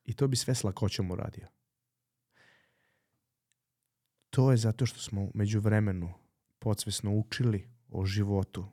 I 0.03 0.13
to 0.13 0.27
bi 0.27 0.35
sve 0.35 0.55
s 0.55 0.63
lakoćom 0.63 1.11
uradio. 1.11 1.47
To 4.29 4.51
je 4.51 4.57
zato 4.57 4.85
što 4.85 4.99
smo 4.99 5.31
među 5.33 5.59
vremenu 5.59 6.13
podsvesno 6.59 7.17
učili 7.17 7.69
o 7.89 8.05
životu. 8.05 8.65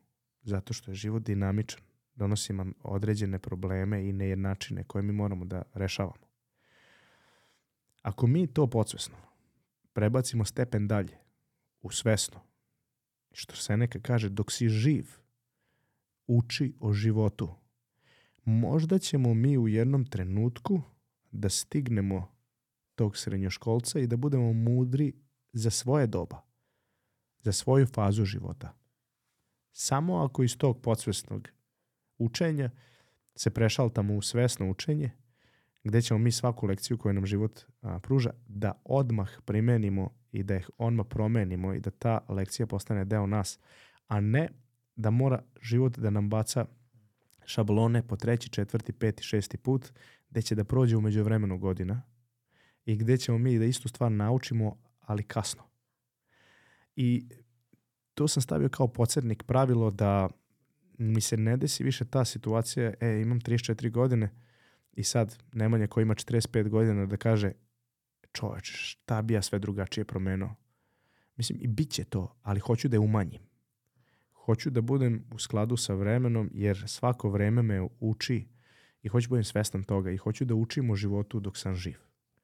Zato 0.43 0.73
što 0.73 0.91
je 0.91 0.95
život 0.95 1.23
dinamičan. 1.23 1.81
Donosi 2.15 2.53
nam 2.53 2.75
određene 2.83 3.39
probleme 3.39 4.09
i 4.09 4.13
nejednačine 4.13 4.85
koje 4.85 5.03
mi 5.03 5.13
moramo 5.13 5.45
da 5.45 5.63
rešavamo. 5.75 6.28
Ako 8.09 8.27
mi 8.27 8.47
to 8.47 8.67
podsvesno 8.67 9.17
prebacimo 9.93 10.45
stepen 10.45 10.89
dalje 10.89 11.19
u 11.81 11.91
svesno, 11.91 12.41
što 13.33 13.57
se 13.57 13.77
neka 13.77 14.01
kaže 14.01 14.29
dok 14.29 14.53
si 14.53 14.69
živ, 14.69 15.07
uči 16.27 16.75
o 16.81 16.93
životu. 16.93 17.55
Možda 18.45 18.99
ćemo 18.99 19.35
mi 19.35 19.59
u 19.59 19.69
jednom 19.69 20.05
trenutku 20.07 20.83
da 21.31 21.49
stignemo 21.49 22.33
tog 22.95 23.17
srednjoškolca 23.17 24.01
i 24.01 24.07
da 24.07 24.17
budemo 24.17 24.53
mudri 24.53 25.13
za 25.53 25.71
svoje 25.71 26.07
doba, 26.07 26.43
za 27.41 27.53
svoju 27.53 27.87
fazu 27.87 28.25
života. 28.25 28.75
Samo 29.73 30.17
ako 30.17 30.43
iz 30.43 30.59
tog 30.59 30.83
podsvesnog 30.83 31.49
učenja 32.19 32.71
se 33.35 33.51
prešaltamo 33.51 34.17
u 34.17 34.23
svesno 34.23 34.71
učenje, 34.71 35.11
gde 35.85 36.03
ćemo 36.03 36.19
mi 36.19 36.33
svaku 36.33 36.67
lekciju 36.67 36.99
koju 36.99 37.13
nam 37.13 37.27
život 37.27 37.61
a, 37.83 37.99
pruža 37.99 38.31
da 38.47 38.83
odmah 38.85 39.31
primenimo 39.45 40.11
i 40.33 40.43
da 40.43 40.57
ih 40.57 40.71
odmah 40.79 41.07
promenimo 41.11 41.75
i 41.75 41.81
da 41.81 41.91
ta 41.91 42.21
lekcija 42.29 42.67
postane 42.67 43.05
deo 43.05 43.27
nas, 43.27 43.59
a 44.07 44.21
ne 44.21 44.49
da 44.97 45.11
mora 45.11 45.43
život 45.63 45.99
da 45.99 46.11
nam 46.11 46.29
baca 46.29 46.67
šablone 47.45 48.03
po 48.03 48.17
treći, 48.17 48.49
četvrti, 48.49 48.93
peti, 48.93 49.23
šesti 49.23 49.57
put, 49.57 49.93
gde 50.31 50.43
će 50.43 50.55
da 50.55 50.65
prođe 50.65 50.97
umeđu 50.97 51.23
vremenu 51.23 51.59
godina 51.59 52.03
i 52.85 52.97
gde 52.97 53.17
ćemo 53.17 53.39
mi 53.39 53.59
da 53.59 53.65
istu 53.65 53.89
stvar 53.89 54.13
naučimo, 54.13 54.77
ali 55.01 55.23
kasno. 55.23 55.63
I 56.97 57.29
to 58.15 58.29
sam 58.29 58.43
stavio 58.43 58.69
kao 58.69 58.89
podsjetnik 58.89 59.43
pravilo 59.43 59.91
da 59.91 60.29
mi 60.99 61.21
se 61.21 61.37
ne 61.37 61.57
desi 61.57 61.85
više 61.85 62.05
ta 62.05 62.25
situacija, 62.25 62.95
e, 63.01 63.21
imam 63.23 63.41
34 63.41 63.91
godine 63.91 64.31
i 64.99 65.05
sad 65.05 65.39
Nemanja 65.53 65.87
koji 65.87 66.03
ima 66.03 66.15
45 66.15 66.69
godina 66.69 67.07
da 67.07 67.17
kaže 67.17 67.53
čoveč, 68.33 68.71
šta 68.75 69.23
bi 69.23 69.35
ja 69.35 69.43
sve 69.43 69.59
drugačije 69.59 70.05
promenuo. 70.05 70.55
Mislim, 71.37 71.59
i 71.63 71.67
bit 71.67 71.91
će 71.91 72.05
to, 72.05 72.37
ali 72.43 72.61
hoću 72.61 72.89
da 72.89 72.97
je 72.97 73.01
umanjim. 73.01 73.43
Hoću 74.33 74.71
da 74.71 74.81
budem 74.81 75.25
u 75.35 75.39
skladu 75.39 75.77
sa 75.77 75.95
vremenom, 75.95 76.51
jer 76.55 76.85
svako 76.87 77.31
vreme 77.31 77.63
me 77.63 77.89
uči 78.01 78.47
i 79.03 79.09
hoću 79.09 79.29
da 79.29 79.29
budem 79.29 79.45
svestan 79.45 79.83
toga 79.83 80.11
i 80.11 80.17
hoću 80.17 80.45
da 80.45 80.55
učim 80.55 80.91
o 80.91 80.97
životu 80.97 81.41
dok 81.41 81.59
sam 81.59 81.75
živ. 81.75 81.97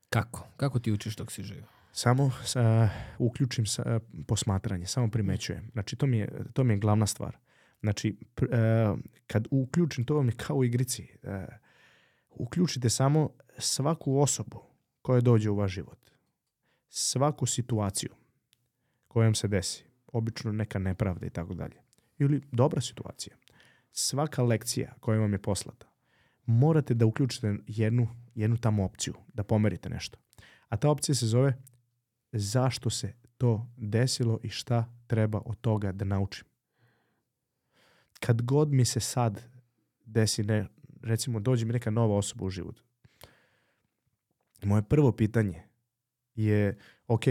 Kako? 0.09 0.49
Kako 0.57 0.79
ti 0.79 0.93
učiš 0.93 1.17
dok 1.17 1.33
si 1.33 1.43
živ? 1.43 1.63
Samo 1.93 2.31
sa, 2.45 2.89
uključim 3.19 3.67
sa, 3.67 4.01
posmatranje, 4.27 4.87
samo 4.87 5.11
primećujem. 5.11 5.71
Znači, 5.73 5.97
to 5.97 6.07
mi 6.07 6.19
je, 6.19 6.29
to 6.53 6.65
mi 6.65 6.75
je 6.75 6.79
glavna 6.79 7.07
stvar. 7.07 7.37
Znači, 7.81 8.17
pr, 8.35 8.45
uh, 8.45 8.99
kad 9.27 9.47
uključim, 9.51 10.05
to 10.05 10.15
vam 10.15 10.29
je 10.29 10.35
kao 10.37 10.57
u 10.57 10.65
igrici. 10.65 11.09
Uh, 11.23 11.31
uključite 12.35 12.91
samo 12.91 13.31
svaku 13.59 14.19
osobu 14.19 14.63
koja 15.03 15.21
dođe 15.21 15.51
u 15.51 15.57
vaš 15.57 15.73
život. 15.73 16.11
Svaku 16.89 17.47
situaciju 17.47 18.11
koja 19.09 19.25
vam 19.25 19.35
se 19.35 19.49
desi. 19.49 19.85
Obično 20.07 20.53
neka 20.53 20.79
nepravda 20.79 21.27
i 21.27 21.31
tako 21.31 21.55
dalje. 21.55 21.77
Ili 22.19 22.43
dobra 22.53 22.81
situacija. 22.81 23.37
Svaka 23.93 24.43
lekcija 24.43 24.95
koja 25.01 25.21
vam 25.21 25.33
je 25.33 25.43
poslata. 25.43 25.87
Morate 26.47 26.95
da 26.95 27.07
uključite 27.07 27.57
jednu, 27.67 28.09
jednu 28.35 28.57
tamo 28.57 28.85
opciju, 28.85 29.15
da 29.33 29.45
pomerite 29.45 29.89
nešto. 29.89 30.19
A 30.69 30.77
ta 30.77 30.91
opcija 30.91 31.15
se 31.15 31.27
zove 31.27 31.63
zašto 32.33 32.91
se 32.91 33.15
to 33.39 33.67
desilo 33.77 34.39
i 34.43 34.49
šta 34.49 34.93
treba 35.07 35.43
od 35.45 35.61
toga 35.61 35.93
da 35.93 36.05
naučim. 36.05 36.45
Kad 38.21 38.43
god 38.43 38.73
mi 38.73 38.85
se 38.85 39.01
sad 39.01 39.43
desi, 40.05 40.43
ne, 40.43 40.67
recimo 41.05 41.41
dođe 41.41 41.67
mi 41.67 41.73
neka 41.73 41.91
nova 41.91 42.17
osoba 42.17 42.45
u 42.45 42.51
život, 42.51 42.81
moje 44.63 44.83
prvo 44.83 45.13
pitanje 45.13 45.63
je, 46.35 46.79
ok, 47.07 47.25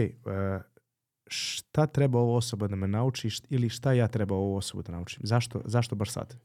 šta 1.26 1.86
treba 1.86 2.18
ova 2.18 2.36
osoba 2.36 2.68
da 2.68 2.76
me 2.76 2.88
nauči 2.88 3.28
ili 3.50 3.68
šta 3.68 3.92
ja 3.92 4.08
treba 4.08 4.34
ovu 4.34 4.56
osobu 4.56 4.82
da 4.82 4.92
naučim? 4.92 5.20
Zašto, 5.24 5.62
zašto 5.64 5.94
baš 5.94 6.10
sad? 6.10 6.36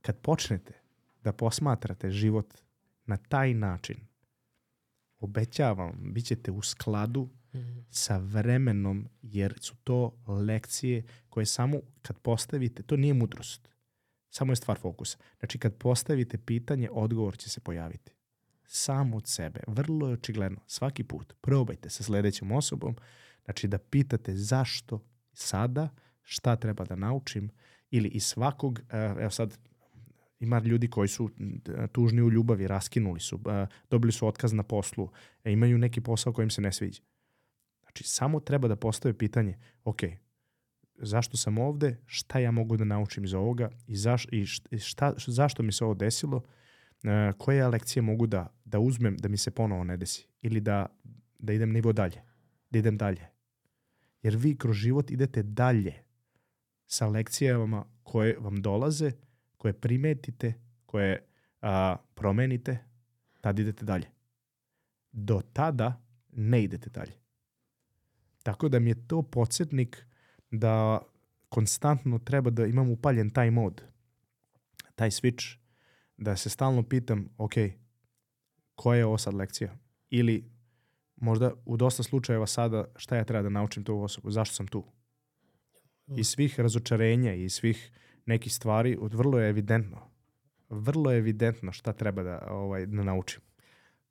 Kad 0.00 0.18
počnete 0.18 0.72
da 1.22 1.32
posmatrate 1.32 2.10
život 2.10 2.54
na 3.06 3.16
taj 3.16 3.54
način, 3.54 3.96
obećavam, 5.18 6.12
bit 6.12 6.26
ćete 6.26 6.50
u 6.50 6.62
skladu 6.62 7.28
sa 7.90 8.16
vremenom, 8.16 9.08
jer 9.22 9.58
su 9.60 9.76
to 9.84 10.18
lekcije 10.26 11.04
koje 11.28 11.46
samo 11.46 11.80
kad 12.02 12.18
postavite, 12.18 12.82
to 12.82 12.96
nije 12.96 13.14
mudrost, 13.14 13.68
samo 14.36 14.52
je 14.52 14.56
stvar 14.56 14.78
fokusa. 14.78 15.18
Znači 15.38 15.58
kad 15.58 15.74
postavite 15.74 16.38
pitanje, 16.38 16.88
odgovor 16.92 17.38
će 17.38 17.50
se 17.50 17.60
pojaviti. 17.60 18.12
Sam 18.66 19.14
od 19.14 19.26
sebe. 19.26 19.60
Vrlo 19.66 20.08
je 20.08 20.14
očigledno. 20.14 20.60
Svaki 20.66 21.04
put 21.04 21.34
probajte 21.40 21.90
sa 21.90 22.02
sledećom 22.02 22.52
osobom, 22.52 22.96
znači 23.44 23.68
da 23.68 23.78
pitate 23.78 24.36
zašto 24.36 25.04
sada, 25.32 25.88
šta 26.22 26.56
treba 26.56 26.84
da 26.84 26.96
naučim, 26.96 27.50
ili 27.90 28.08
iz 28.08 28.24
svakog, 28.24 28.80
evo 29.18 29.30
sad 29.30 29.58
ima 30.40 30.58
ljudi 30.58 30.90
koji 30.90 31.08
su 31.08 31.30
tužni 31.92 32.22
u 32.22 32.30
ljubavi, 32.30 32.66
raskinuli 32.66 33.20
su, 33.20 33.40
dobili 33.90 34.12
su 34.12 34.26
otkaz 34.26 34.52
na 34.52 34.62
poslu, 34.62 35.10
e, 35.44 35.52
imaju 35.52 35.78
neki 35.78 36.00
posao 36.00 36.32
kojim 36.32 36.50
se 36.50 36.60
ne 36.60 36.72
sviđa. 36.72 37.02
Znači, 37.82 38.04
samo 38.04 38.40
treba 38.40 38.68
da 38.68 38.76
postave 38.76 39.18
pitanje, 39.18 39.58
ok, 39.84 40.00
zašto 40.98 41.36
sam 41.36 41.58
ovde, 41.58 41.96
šta 42.06 42.38
ja 42.38 42.50
mogu 42.50 42.76
da 42.76 42.84
naučim 42.84 43.24
iz 43.24 43.34
ovoga 43.34 43.70
i, 43.86 43.96
zaš, 43.96 44.26
i 44.30 44.46
šta, 44.78 45.14
zašto 45.26 45.62
mi 45.62 45.72
se 45.72 45.84
ovo 45.84 45.94
desilo, 45.94 46.42
koje 47.38 47.56
ja 47.56 47.68
lekcije 47.68 48.02
mogu 48.02 48.26
da, 48.26 48.54
da 48.64 48.78
uzmem 48.78 49.16
da 49.16 49.28
mi 49.28 49.36
se 49.36 49.50
ponovo 49.50 49.84
ne 49.84 49.96
desi 49.96 50.26
ili 50.42 50.60
da, 50.60 50.86
da 51.38 51.52
idem 51.52 51.72
nivo 51.72 51.92
dalje, 51.92 52.22
da 52.70 52.78
idem 52.78 52.96
dalje. 52.96 53.28
Jer 54.22 54.36
vi 54.36 54.56
kroz 54.58 54.76
život 54.76 55.10
idete 55.10 55.42
dalje 55.42 55.94
sa 56.86 57.06
lekcijama 57.06 57.84
koje 58.02 58.36
vam 58.38 58.62
dolaze, 58.62 59.12
koje 59.56 59.72
primetite, 59.72 60.54
koje 60.86 61.24
a, 61.62 61.96
promenite, 62.14 62.78
tad 63.40 63.58
idete 63.58 63.84
dalje. 63.84 64.06
Do 65.12 65.40
tada 65.52 66.02
ne 66.32 66.62
idete 66.64 66.90
dalje. 66.90 67.12
Tako 68.42 68.68
da 68.68 68.78
mi 68.78 68.90
je 68.90 69.06
to 69.06 69.22
podsjetnik 69.22 70.06
da 70.58 71.02
konstantno 71.48 72.18
treba 72.18 72.50
da 72.50 72.66
imam 72.66 72.90
upaljen 72.90 73.30
taj 73.30 73.50
mod, 73.50 73.82
taj 74.94 75.10
switch, 75.10 75.56
da 76.16 76.36
se 76.36 76.50
stalno 76.50 76.82
pitam, 76.82 77.28
ok, 77.38 77.52
koja 78.74 78.98
je 78.98 79.06
ovo 79.06 79.18
sad 79.18 79.34
lekcija? 79.34 79.76
Ili 80.10 80.50
možda 81.16 81.52
u 81.64 81.76
dosta 81.76 82.02
slučajeva 82.02 82.46
sada 82.46 82.84
šta 82.96 83.16
ja 83.16 83.24
treba 83.24 83.42
da 83.42 83.48
naučim 83.48 83.84
tu 83.84 84.00
osobu, 84.02 84.30
zašto 84.30 84.54
sam 84.54 84.66
tu? 84.66 84.84
I 86.16 86.24
svih 86.24 86.60
razočarenja 86.60 87.34
i 87.34 87.48
svih 87.48 87.92
nekih 88.26 88.54
stvari, 88.54 88.98
vrlo 89.00 89.38
je 89.38 89.48
evidentno. 89.48 90.00
Vrlo 90.68 91.10
je 91.10 91.18
evidentno 91.18 91.72
šta 91.72 91.92
treba 91.92 92.22
da, 92.22 92.48
ovaj, 92.50 92.86
da 92.86 93.02
naučim. 93.02 93.40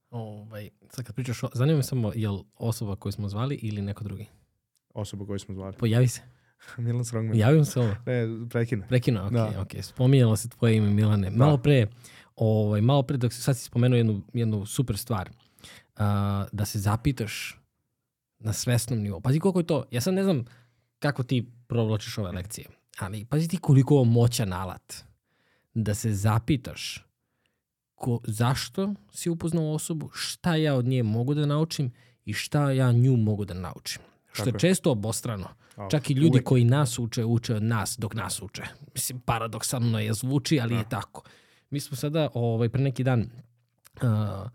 Ovaj, 0.10 0.70
sad 0.90 1.06
kad 1.06 1.16
pričaš, 1.16 1.42
zanima 1.54 1.78
me 1.78 1.84
samo, 1.84 2.12
je 2.16 2.30
li 2.30 2.44
osoba 2.56 2.96
koju 2.96 3.12
smo 3.12 3.30
zvali 3.30 3.56
ili 3.56 3.82
neko 3.82 4.04
drugi? 4.04 4.26
Osoba 4.94 5.26
koju 5.26 5.40
smo 5.40 5.56
zvali. 5.56 5.76
Pojavi 5.78 6.08
se. 6.08 6.35
Milan 6.78 7.06
Srogman. 7.06 7.38
Javim 7.38 7.66
se 7.66 7.80
ovo. 7.80 7.96
Ne, 8.06 8.28
prekina. 8.50 8.88
Prekina, 8.88 9.26
ok, 9.26 9.32
da. 9.32 9.62
ok. 9.62 9.72
Spominjalo 9.82 10.36
se 10.36 10.50
tvoje 10.50 10.76
ime 10.78 10.90
Milane. 10.90 11.30
Malo 11.30 11.58
pre, 11.58 11.88
ovaj, 12.36 12.82
malo 12.82 13.04
pre, 13.04 13.18
dok 13.18 13.34
se 13.34 13.42
sad 13.42 13.58
si 13.58 13.64
spomenuo 13.64 13.98
jednu, 13.98 14.22
jednu 14.34 14.66
super 14.66 14.98
stvar, 14.98 15.30
uh, 15.30 16.02
da 16.52 16.66
se 16.66 16.80
zapitaš 16.80 17.60
na 18.40 18.54
svesnom 18.54 19.00
nivou. 19.00 19.22
Pazi 19.22 19.40
koliko 19.40 19.60
je 19.60 19.68
to, 19.68 19.84
ja 19.92 20.02
sad 20.02 20.14
ne 20.14 20.24
znam 20.24 20.46
kako 21.00 21.24
ti 21.24 21.52
provlačiš 21.68 22.18
ove 22.18 22.32
lekcije, 22.32 22.68
ali 23.00 23.26
pazi 23.26 23.48
ti 23.48 23.58
koliko 23.58 24.00
je 24.00 24.06
moćan 24.06 24.54
alat 24.54 24.94
da 25.74 25.94
se 25.94 26.14
zapitaš 26.14 27.06
ko, 27.96 28.20
zašto 28.24 28.94
si 29.12 29.30
upoznao 29.30 29.74
osobu, 29.74 30.10
šta 30.14 30.56
ja 30.56 30.76
od 30.76 30.86
nje 30.86 31.04
mogu 31.04 31.34
da 31.34 31.46
naučim 31.46 31.92
i 32.26 32.34
šta 32.34 32.72
ja 32.72 32.92
nju 32.92 33.18
mogu 33.18 33.46
da 33.46 33.54
naučim. 33.54 34.02
Što 34.32 34.50
je 34.50 34.60
često 34.60 34.92
obostrano. 34.92 35.48
Čak 35.92 36.10
i 36.10 36.14
ljudi 36.14 36.38
uvek. 36.38 36.44
koji 36.44 36.64
nas 36.64 37.00
uče, 37.00 37.26
uče 37.26 37.56
od 37.56 37.64
nas 37.64 37.96
dok 37.98 38.14
nas 38.14 38.42
uče. 38.42 38.64
Mislim, 38.94 39.20
paradoksalno 39.20 40.00
je 40.00 40.14
zvuči, 40.14 40.60
ali 40.60 40.74
da. 40.74 40.78
je 40.78 40.90
tako. 40.90 41.24
Mi 41.70 41.80
smo 41.80 41.98
sada, 41.98 42.30
ovaj, 42.34 42.70
pre 42.70 42.82
neki 42.82 43.04
dan, 43.04 43.30
uh, 44.02 44.50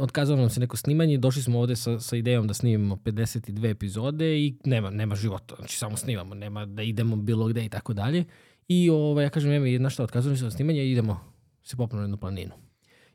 otkazalo 0.00 0.40
nam 0.40 0.50
se 0.50 0.60
neko 0.60 0.76
snimanje, 0.76 1.18
došli 1.18 1.42
smo 1.42 1.60
ovde 1.60 1.76
sa, 1.76 2.00
sa 2.00 2.16
idejom 2.16 2.46
da 2.46 2.54
snimimo 2.54 2.96
52 2.96 3.70
epizode 3.70 4.38
i 4.38 4.56
nema, 4.64 4.90
nema 4.90 5.14
života, 5.14 5.54
znači 5.58 5.78
samo 5.78 5.96
snimamo, 5.96 6.34
nema 6.34 6.66
da 6.66 6.82
idemo 6.82 7.16
bilo 7.16 7.46
gde 7.46 7.64
i 7.64 7.68
tako 7.68 7.92
dalje. 7.92 8.24
I 8.68 8.90
ovaj, 8.90 9.24
ja 9.24 9.30
kažem, 9.30 9.50
nema, 9.50 9.66
jedna 9.66 9.90
šta, 9.90 10.04
otkazalo 10.04 10.36
se 10.36 10.50
snimanje 10.50 10.84
i 10.84 10.92
idemo 10.92 11.20
se 11.62 11.76
popnu 11.76 11.96
na 11.96 12.04
jednu 12.04 12.16
planinu. 12.16 12.52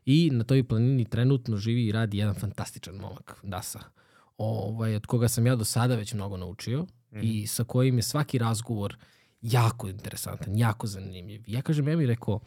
I 0.06 0.30
na 0.32 0.44
toj 0.44 0.64
planini 0.68 1.04
trenutno 1.04 1.56
živi 1.56 1.86
i 1.86 1.92
radi 1.92 2.18
jedan 2.18 2.34
fantastičan 2.34 2.94
momak, 2.94 3.40
Dasa 3.42 3.97
ovaj, 4.38 4.96
od 4.96 5.06
koga 5.06 5.28
sam 5.28 5.46
ja 5.46 5.56
do 5.56 5.64
sada 5.64 5.96
već 5.96 6.14
mnogo 6.14 6.36
naučio 6.36 6.86
mm. 7.12 7.20
i 7.22 7.46
sa 7.46 7.64
kojim 7.64 7.96
je 7.96 8.02
svaki 8.02 8.38
razgovor 8.38 8.96
jako 9.42 9.88
interesantan, 9.88 10.58
jako 10.58 10.86
zanimljiv. 10.86 11.42
Ja 11.46 11.62
kažem, 11.62 11.88
ja 11.88 11.96
mi 11.96 12.06
rekao, 12.06 12.40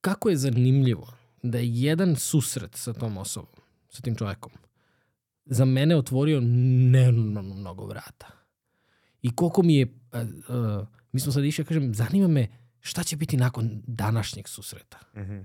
kako 0.00 0.30
je 0.30 0.36
zanimljivo 0.36 1.12
da 1.42 1.58
je 1.58 1.74
jedan 1.74 2.16
susret 2.16 2.76
sa 2.76 2.92
tom 2.92 3.16
osobom, 3.16 3.60
sa 3.88 4.02
tim 4.02 4.14
čovjekom, 4.14 4.52
za 5.46 5.64
mene 5.64 5.96
otvorio 5.96 6.40
nenormalno 6.40 7.54
mnogo 7.54 7.86
vrata. 7.86 8.26
I 9.22 9.36
koliko 9.36 9.62
mi 9.62 9.76
je 9.76 9.86
uh, 10.12 10.20
uh, 10.80 10.86
mi 11.14 11.20
smo 11.20 11.32
sad 11.32 11.44
išli, 11.44 11.64
kažem, 11.64 11.94
zanima 11.94 12.28
me 12.28 12.48
šta 12.80 13.02
će 13.02 13.16
biti 13.16 13.36
nakon 13.36 13.82
današnjeg 13.86 14.48
susreta. 14.48 14.98
Mhm. 15.16 15.38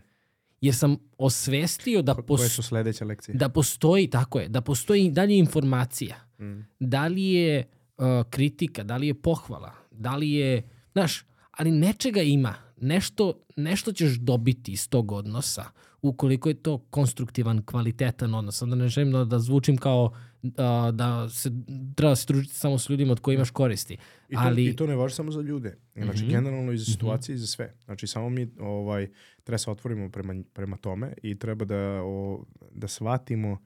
Jer 0.61 0.75
sam 0.75 0.97
osvestio 1.17 2.01
da, 2.01 2.13
Ko- 2.13 2.37
Koje 2.37 2.49
su 2.49 2.63
sledeće 2.63 3.05
lekcije? 3.05 3.35
da 3.35 3.49
postoji, 3.49 4.09
tako 4.09 4.39
je, 4.39 4.49
da 4.49 4.61
postoji 4.61 5.09
dalje 5.11 5.37
informacija. 5.37 6.15
Mm. 6.39 6.59
Da 6.79 7.07
li 7.07 7.23
je 7.25 7.67
uh, 7.97 8.05
kritika, 8.29 8.83
da 8.83 8.97
li 8.97 9.07
je 9.07 9.13
pohvala, 9.13 9.73
da 9.91 10.15
li 10.15 10.31
je, 10.31 10.69
znaš, 10.91 11.25
ali 11.51 11.71
nečega 11.71 12.21
ima. 12.21 12.55
Nešto, 12.77 13.33
nešto 13.55 13.91
ćeš 13.91 14.13
dobiti 14.13 14.71
iz 14.71 14.89
tog 14.89 15.11
odnosa 15.11 15.65
ukoliko 16.01 16.49
je 16.49 16.53
to 16.55 16.77
konstruktivan, 16.77 17.61
kvalitetan 17.65 18.33
odnos. 18.33 18.61
Onda 18.61 18.75
ne 18.75 18.87
želim 18.87 19.11
da, 19.11 19.25
da 19.25 19.39
zvučim 19.39 19.77
kao 19.77 20.03
uh, 20.43 20.49
da 20.93 21.29
se 21.29 21.51
treba 21.95 22.15
se 22.15 22.25
družiti 22.27 22.53
samo 22.55 22.77
s 22.77 22.89
ljudima 22.89 23.11
od 23.11 23.19
koji 23.19 23.35
imaš 23.35 23.49
koristi. 23.51 23.97
I 24.29 24.35
to, 24.35 24.41
ali, 24.41 24.65
I 24.65 24.75
to 24.75 24.87
ne 24.87 24.95
važi 24.95 25.15
samo 25.15 25.31
za 25.31 25.41
ljude. 25.41 25.77
Znači, 25.95 26.23
Mhm. 26.23 26.31
generalno 26.31 26.71
i 26.71 26.77
za 26.77 26.85
situacije 26.85 27.33
i 27.33 27.37
za 27.37 27.47
sve. 27.47 27.73
Znači, 27.85 28.07
samo 28.07 28.29
mi 28.29 28.51
ovaj, 28.59 29.07
treba 29.43 29.57
se 29.57 29.71
otvorimo 29.71 30.09
prema, 30.09 30.43
prema 30.53 30.77
tome 30.77 31.13
i 31.23 31.39
treba 31.39 31.65
da, 31.65 32.01
o, 32.03 32.45
da 32.71 32.87
shvatimo 32.87 33.57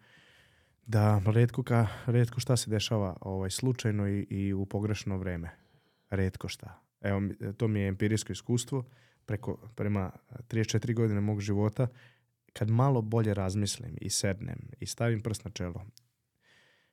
da 0.86 1.22
redko, 1.26 1.64
ka, 1.64 1.88
redko 2.06 2.40
šta 2.40 2.58
se 2.58 2.70
dešava 2.70 3.18
ovaj, 3.22 3.50
slučajno 3.50 4.10
i, 4.10 4.28
i 4.30 4.54
u 4.54 4.66
pogrešno 4.66 5.18
vreme. 5.18 5.50
Redko 6.10 6.48
šta. 6.48 6.80
Evo, 7.02 7.22
to 7.58 7.68
mi 7.68 7.80
je 7.80 7.88
empirijsko 7.88 8.32
iskustvo 8.34 8.86
preko, 9.26 9.70
prema 9.76 10.12
34 10.48 10.94
godine 10.96 11.22
mog 11.22 11.42
života. 11.42 11.88
Kad 12.54 12.70
malo 12.70 13.02
bolje 13.02 13.34
razmislim 13.34 13.98
i 14.02 14.10
sednem 14.10 14.60
i 14.80 14.86
stavim 14.86 15.22
prst 15.22 15.46
na 15.46 15.52
čelo, 15.52 15.86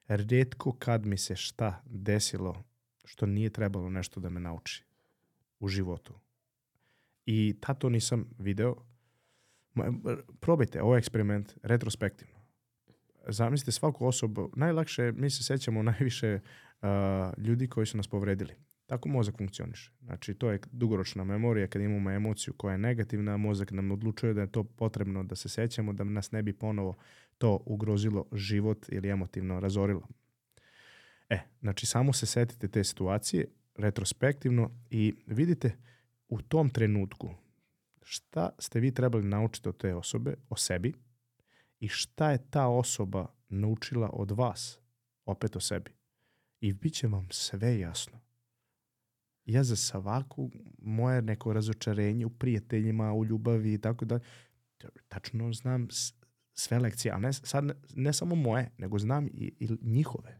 redko 0.08 0.72
kad 0.72 1.06
mi 1.06 1.16
se 1.16 1.36
šta 1.36 1.82
desilo 1.86 2.64
što 3.04 3.26
nije 3.26 3.50
trebalo 3.50 3.90
nešto 3.90 4.20
da 4.20 4.30
me 4.30 4.40
nauči 4.40 4.84
u 5.60 5.68
životu. 5.68 6.14
I 7.26 7.56
tad 7.60 7.78
to 7.78 7.88
nisam 7.88 8.30
video. 8.38 8.74
Probajte, 10.40 10.82
ovo 10.82 10.94
je 10.94 10.98
eksperiment 10.98 11.54
retrospektivno. 11.62 12.34
Zamislite 13.28 13.72
svaku 13.72 14.06
osobu, 14.06 14.50
najlakše, 14.56 15.12
mi 15.12 15.30
se 15.30 15.44
sećamo 15.44 15.82
najviše 15.82 16.40
uh, 16.40 16.88
ljudi 17.44 17.68
koji 17.68 17.86
su 17.86 17.96
nas 17.96 18.08
povredili. 18.08 18.54
Tako 18.90 19.08
mozak 19.08 19.36
funkcioniše. 19.38 19.90
Znači, 20.04 20.34
to 20.34 20.50
je 20.50 20.60
dugoročna 20.72 21.24
memorija 21.24 21.66
kad 21.66 21.82
imamo 21.82 22.10
emociju 22.10 22.54
koja 22.54 22.72
je 22.72 22.78
negativna, 22.78 23.36
mozak 23.36 23.70
nam 23.70 23.90
odlučuje 23.90 24.34
da 24.34 24.40
je 24.40 24.52
to 24.52 24.64
potrebno 24.64 25.22
da 25.24 25.36
se 25.36 25.48
sećamo, 25.48 25.92
da 25.92 26.04
nas 26.04 26.32
ne 26.32 26.42
bi 26.42 26.52
ponovo 26.52 26.96
to 27.38 27.62
ugrozilo 27.66 28.26
život 28.32 28.86
ili 28.88 29.08
emotivno 29.08 29.60
razorilo. 29.60 30.08
E, 31.28 31.38
znači 31.60 31.86
samo 31.86 32.12
se 32.12 32.26
setite 32.26 32.68
te 32.68 32.84
situacije 32.84 33.46
retrospektivno 33.76 34.70
i 34.90 35.14
vidite 35.26 35.76
u 36.28 36.42
tom 36.42 36.70
trenutku 36.70 37.34
šta 38.02 38.50
ste 38.58 38.80
vi 38.80 38.94
trebali 38.94 39.24
naučiti 39.24 39.68
od 39.68 39.76
te 39.76 39.94
osobe, 39.94 40.34
o 40.48 40.56
sebi 40.56 40.92
i 41.80 41.88
šta 41.88 42.30
je 42.30 42.50
ta 42.50 42.66
osoba 42.66 43.26
naučila 43.48 44.10
od 44.12 44.30
vas, 44.30 44.78
opet 45.24 45.56
o 45.56 45.60
sebi. 45.60 45.90
I 46.60 46.72
bit 46.72 46.94
će 46.94 47.06
vam 47.06 47.26
sve 47.30 47.78
jasno. 47.78 48.29
Ja 49.52 49.64
za 49.64 49.76
svaku 49.76 50.50
moje 50.78 51.22
neko 51.22 51.52
razočarenje 51.52 52.26
u 52.26 52.30
prijateljima, 52.30 53.12
u 53.12 53.24
ljubavi 53.24 53.74
i 53.74 53.78
tako 53.78 54.04
da 54.04 54.18
tačno 55.08 55.52
znam 55.52 55.88
sve 56.54 56.78
lekcije, 56.78 57.12
ali 57.12 57.22
ne, 57.22 57.32
sad 57.32 57.64
ne, 57.64 57.74
ne 57.94 58.12
samo 58.12 58.34
moje, 58.34 58.70
nego 58.78 58.98
znam 58.98 59.26
i, 59.26 59.52
i 59.60 59.68
njihove. 59.82 60.38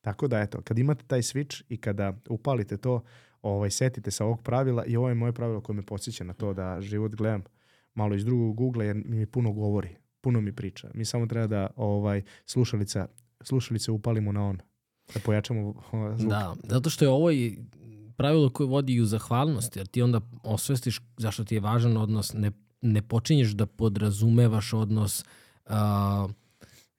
Tako 0.00 0.28
da, 0.28 0.40
eto, 0.40 0.62
kad 0.62 0.78
imate 0.78 1.04
taj 1.06 1.22
switch 1.22 1.62
i 1.68 1.76
kada 1.76 2.18
upalite 2.28 2.76
to, 2.76 3.02
ovaj, 3.42 3.70
setite 3.70 4.10
se 4.10 4.24
ovog 4.24 4.42
pravila 4.42 4.84
i 4.84 4.96
ovo 4.96 5.08
je 5.08 5.14
moje 5.14 5.32
pravilo 5.32 5.60
koje 5.60 5.76
me 5.76 5.82
podsjeća 5.82 6.24
na 6.24 6.32
to 6.32 6.52
da 6.54 6.80
život 6.80 7.14
gledam 7.14 7.42
malo 7.94 8.14
iz 8.14 8.24
drugog 8.24 8.60
ugla 8.60 8.84
jer 8.84 9.02
mi 9.04 9.26
puno 9.26 9.52
govori, 9.52 9.96
puno 10.20 10.40
mi 10.40 10.52
priča. 10.52 10.90
Mi 10.94 11.04
samo 11.04 11.26
treba 11.26 11.46
da 11.46 11.70
ovaj, 11.76 12.22
slušalica, 12.46 13.06
slušalice 13.40 13.90
upalimo 13.90 14.32
na 14.32 14.46
on, 14.46 14.58
da 15.14 15.20
pojačamo 15.20 15.82
ovaj, 15.92 16.16
zvuk. 16.16 16.30
Da, 16.30 16.54
zato 16.62 16.90
što 16.90 17.04
je 17.04 17.08
ovo 17.08 17.30
i 17.30 17.58
pravilo 18.16 18.50
koje 18.50 18.66
vodi 18.66 18.94
i 18.94 19.00
u 19.00 19.06
zahvalnost, 19.06 19.76
jer 19.76 19.86
ti 19.86 20.02
onda 20.02 20.20
osvestiš 20.42 21.00
zašto 21.16 21.44
ti 21.44 21.54
je 21.54 21.60
važan 21.60 21.96
odnos, 21.96 22.32
ne, 22.32 22.52
ne 22.80 23.02
počinješ 23.02 23.50
da 23.50 23.66
podrazumevaš 23.66 24.72
odnos, 24.72 25.24
a, 25.66 26.28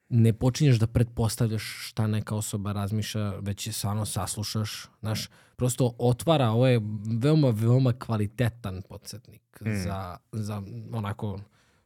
ne 0.10 0.34
počinješ 0.34 0.78
da 0.78 0.88
pretpostavljaš 0.88 1.64
šta 1.90 2.08
neka 2.08 2.36
osoba 2.36 2.72
razmišlja, 2.72 3.34
već 3.40 3.68
je 3.68 3.74
samo 3.74 4.06
saslušaš, 4.06 4.86
znaš, 5.00 5.30
prosto 5.56 5.96
otvara, 5.98 6.50
ovo 6.50 6.68
je 6.68 6.82
veoma, 7.20 7.50
veoma 7.50 7.94
kvalitetan 7.94 8.82
podsjetnik 8.90 9.42
Mm. 9.62 9.84
za, 9.84 10.18
za 10.32 10.62
onako 10.94 11.40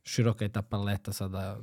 široka 0.04 0.46
je 0.46 0.50
ta 0.50 0.62
paleta 0.62 1.14
sada 1.14 1.60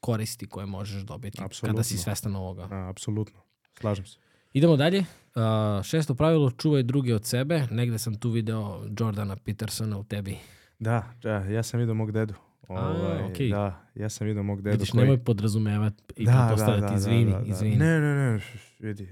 koristi 0.00 0.46
koje 0.46 0.66
možeš 0.66 1.02
dobiti 1.02 1.36
kada 1.36 1.46
Apsolutno. 1.46 1.82
si 1.82 1.98
svestan 1.98 2.36
ovoga. 2.36 2.68
A, 2.70 2.88
apsolutno. 2.90 3.40
Slažem 3.80 4.06
se. 4.06 4.18
Idemo 4.52 4.76
dalje. 4.76 4.98
Uh, 4.98 5.82
šesto 5.84 6.14
pravilo, 6.14 6.50
čuvaj 6.50 6.82
druge 6.82 7.14
od 7.14 7.24
sebe. 7.24 7.66
Negde 7.70 7.98
sam 7.98 8.14
tu 8.14 8.30
video 8.30 8.84
Jordana 8.98 9.36
Petersona 9.36 9.98
u 9.98 10.04
tebi. 10.04 10.36
Da, 10.78 11.04
da, 11.22 11.30
ja 11.30 11.62
sam 11.62 11.80
vidio 11.80 11.94
mog 11.94 12.12
dedu. 12.12 12.34
Ovaj, 12.68 13.22
okej. 13.30 13.48
Da, 13.48 13.90
ja 13.94 14.08
sam 14.08 14.26
vidio 14.26 14.42
mog 14.42 14.62
dedu. 14.62 14.74
Vidiš, 14.74 14.90
koji- 14.90 15.00
nemoj 15.00 15.24
podrazumevati 15.24 16.04
i 16.16 16.24
da, 16.24 16.46
pretpostavljati. 16.48 16.94
izvini, 16.94 17.34
izvini. 17.46 17.76
Ne, 17.76 18.00
ne, 18.00 18.14
ne, 18.14 18.40
vidi. 18.78 19.08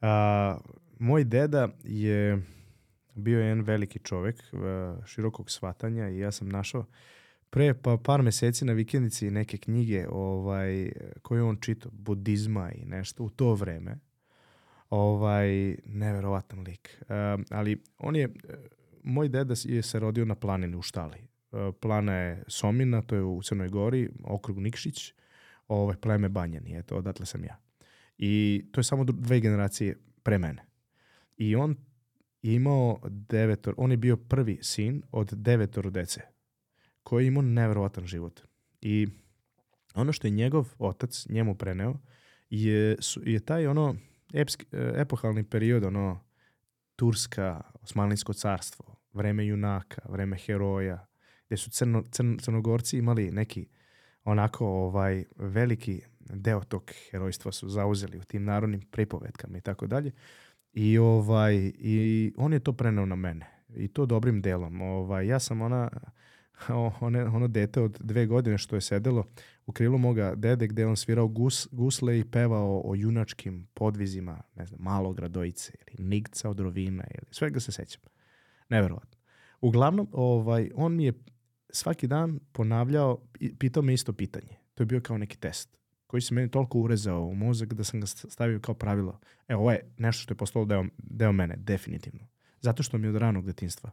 A, 0.00 0.58
moj 0.98 1.24
deda 1.24 1.68
je 1.84 2.42
bio 3.14 3.40
jedan 3.40 3.60
veliki 3.60 3.98
čovek 3.98 4.36
e, 4.40 4.56
širokog 5.06 5.50
shvatanja 5.50 6.08
i 6.08 6.18
ja 6.18 6.32
sam 6.32 6.48
našao 6.48 6.84
pre 7.50 7.74
pa 7.74 7.96
par 8.04 8.22
meseci 8.22 8.64
na 8.64 8.72
vikendici 8.72 9.30
neke 9.30 9.58
knjige 9.58 10.06
ovaj, 10.10 10.92
koje 11.22 11.38
je 11.38 11.42
on 11.42 11.56
čitao, 11.60 11.90
budizma 11.94 12.72
i 12.72 12.84
nešto 12.84 13.24
u 13.24 13.30
to 13.30 13.54
vreme. 13.54 13.98
Ovaj, 14.90 15.76
neverovatan 15.86 16.60
lik. 16.60 17.02
E, 17.08 17.14
ali 17.50 17.82
on 17.98 18.16
je, 18.16 18.28
moj 19.02 19.28
deda 19.28 19.54
je 19.64 19.82
se 19.82 20.00
rodio 20.00 20.24
na 20.24 20.34
planini 20.34 20.76
u 20.76 20.82
Štali. 20.82 21.30
Plana 21.80 22.14
je 22.14 22.42
Somina, 22.48 23.02
to 23.02 23.14
je 23.14 23.22
u 23.22 23.42
Crnoj 23.42 23.68
Gori, 23.68 24.08
okrug 24.24 24.58
Nikšić, 24.58 25.14
ovaj, 25.68 25.96
pleme 25.96 26.28
Banjani, 26.28 26.78
eto, 26.78 26.96
odatle 26.96 27.26
sam 27.26 27.44
ja. 27.44 27.56
I 28.18 28.64
to 28.72 28.80
je 28.80 28.84
samo 28.84 29.04
dve 29.04 29.40
generacije 29.40 29.96
pre 30.22 30.38
mene. 30.38 30.64
I 31.36 31.56
on 31.56 31.76
je 32.42 32.54
imao 32.54 33.00
devetor, 33.08 33.74
on 33.76 33.90
je 33.90 33.96
bio 33.96 34.16
prvi 34.16 34.58
sin 34.62 35.02
od 35.12 35.32
devetoro 35.32 35.90
dece, 35.90 36.20
koji 37.02 37.24
je 37.24 37.28
imao 37.28 37.42
neverovatan 37.42 38.06
život. 38.06 38.40
I 38.80 39.08
ono 39.94 40.12
što 40.12 40.26
je 40.26 40.30
njegov 40.30 40.74
otac 40.78 41.26
njemu 41.28 41.54
preneo 41.54 41.94
je, 42.50 42.96
je 43.24 43.40
taj 43.40 43.66
ono 43.66 43.96
epski, 44.34 44.66
e, 44.72 44.92
epohalni 44.96 45.44
period, 45.44 45.84
ono 45.84 46.20
Turska, 46.96 47.60
Osmanlijsko 47.82 48.32
carstvo, 48.32 48.96
vreme 49.12 49.46
junaka, 49.46 50.02
vreme 50.08 50.36
heroja, 50.36 51.06
gde 51.46 51.56
su 51.56 51.70
crno, 51.70 52.04
crn, 52.10 52.38
crnogorci 52.38 52.98
imali 52.98 53.30
neki 53.30 53.68
onako 54.24 54.66
ovaj 54.66 55.24
veliki 55.36 56.00
deo 56.18 56.60
tog 56.60 56.90
herojstva 57.10 57.52
su 57.52 57.68
zauzeli 57.68 58.18
u 58.18 58.24
tim 58.24 58.44
narodnim 58.44 58.80
pripovetkama 58.80 59.58
i 59.58 59.60
tako 59.60 59.86
dalje. 59.86 60.12
I 60.72 60.98
ovaj 60.98 61.72
i 61.74 62.32
on 62.36 62.52
je 62.52 62.60
to 62.60 62.72
preneo 62.72 63.06
na 63.06 63.16
mene. 63.16 63.46
I 63.76 63.88
to 63.88 64.06
dobrim 64.06 64.42
delom. 64.42 64.80
Ovaj 64.80 65.26
ja 65.26 65.38
sam 65.38 65.60
ona 65.60 65.90
one, 67.00 67.24
ono 67.24 67.48
dete 67.48 67.80
od 67.80 67.98
dve 68.00 68.26
godine 68.26 68.58
što 68.58 68.76
je 68.76 68.80
sedelo 68.80 69.24
u 69.66 69.72
krilu 69.72 69.98
moga 69.98 70.34
dede 70.36 70.66
gde 70.66 70.86
on 70.86 70.96
svirao 70.96 71.28
gus, 71.28 71.68
gusle 71.72 72.18
i 72.18 72.24
pevao 72.24 72.82
o 72.84 72.94
junačkim 72.94 73.66
podvizima, 73.74 74.42
ne 74.54 74.66
znam, 74.66 74.80
malog 74.82 75.18
Radojice 75.18 75.72
ili 75.86 76.08
Nigca 76.08 76.50
od 76.50 76.60
Rovina 76.60 77.04
ili 77.14 77.26
svega 77.30 77.60
se 77.60 77.72
sećam. 77.72 78.02
Neverovatno. 78.68 79.20
Uglavnom, 79.60 80.08
ovaj, 80.12 80.70
on 80.74 80.96
mi 80.96 81.04
je 81.04 81.12
svaki 81.70 82.06
dan 82.06 82.40
ponavljao, 82.52 83.18
pitao 83.58 83.82
me 83.82 83.94
isto 83.94 84.12
pitanje. 84.12 84.56
To 84.74 84.82
je 84.82 84.86
bio 84.86 85.00
kao 85.00 85.18
neki 85.18 85.38
test 85.38 85.80
koji 86.10 86.20
se 86.20 86.34
meni 86.34 86.50
toliko 86.50 86.78
urezao 86.78 87.24
u 87.24 87.34
mozak 87.34 87.74
da 87.74 87.84
sam 87.84 88.00
ga 88.00 88.06
stavio 88.06 88.60
kao 88.60 88.74
pravilo. 88.74 89.20
E, 89.48 89.56
ovo 89.56 89.72
je 89.72 89.92
nešto 89.98 90.22
što 90.22 90.32
je 90.32 90.36
postalo 90.36 90.64
deo, 90.64 90.84
deo 90.98 91.32
mene, 91.32 91.56
definitivno. 91.56 92.26
Zato 92.60 92.82
što 92.82 92.98
mi 92.98 93.06
je 93.06 93.10
od 93.10 93.16
ranog 93.16 93.46
detinstva. 93.46 93.90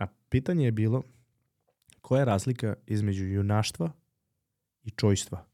A 0.00 0.06
pitanje 0.28 0.64
je 0.64 0.72
bilo 0.72 1.02
koja 2.06 2.18
je 2.18 2.24
razlika 2.24 2.74
između 2.86 3.24
junaštva 3.24 3.92
i 4.82 4.90
čojstva? 4.90 5.46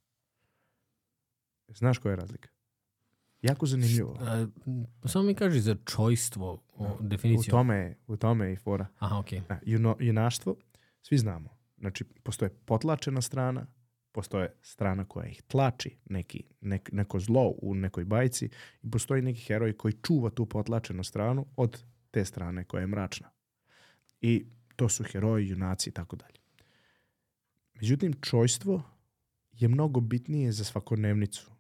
Znaš 1.69 1.99
koja 1.99 2.11
je 2.13 2.17
razlika? 2.17 2.49
Jako 3.43 3.67
zanimljivo. 3.67 4.19
A, 4.21 4.47
samo 5.09 5.25
mi 5.25 5.35
kaži 5.35 5.61
za 5.61 5.77
čojstvo, 5.85 6.63
o, 6.75 6.85
U 6.85 6.97
definiciju. 7.01 7.51
tome, 7.51 7.77
je, 7.77 7.99
u 8.07 8.17
tome 8.17 8.47
je 8.47 8.53
i 8.53 8.57
fora. 8.57 8.87
Aha, 8.99 9.19
okej. 9.19 9.43
A, 9.49 9.59
juno, 9.63 9.97
junaštvo, 10.01 10.57
svi 11.03 11.19
znamo. 11.19 11.49
Znači, 11.79 12.05
postoje 12.05 12.51
potlačena 12.65 13.23
strana, 13.23 13.67
postoje 14.13 14.55
strana 14.63 15.05
koja 15.05 15.27
ih 15.27 15.43
tlači, 15.43 15.97
neki, 16.05 16.45
nek, 16.61 16.93
neko 16.93 17.21
zlo 17.21 17.55
u 17.63 17.75
nekoj 17.75 18.05
bajci 18.05 18.51
i 18.83 18.91
postoji 18.91 19.23
neki 19.23 19.41
heroj 19.41 19.77
koji 19.77 19.93
čuva 19.93 20.31
tu 20.31 20.47
potlačenu 20.47 21.05
stranu 21.05 21.47
od 21.57 21.85
te 22.11 22.25
strane 22.25 22.65
koja 22.65 22.81
je 22.81 22.87
mračna. 22.87 23.31
I 24.21 24.47
to 24.77 24.89
su 24.89 25.05
heroji, 25.05 25.49
junaci 25.49 25.91
i 25.91 25.93
tako 25.93 26.17
dalje. 26.17 26.42
Međutim, 27.83 28.13
čojstvo 28.21 28.83
je 29.53 29.69
mnogo 29.69 30.01
bitnije 30.01 30.53
za 30.53 30.65
svakodnevnicu. 30.65 31.51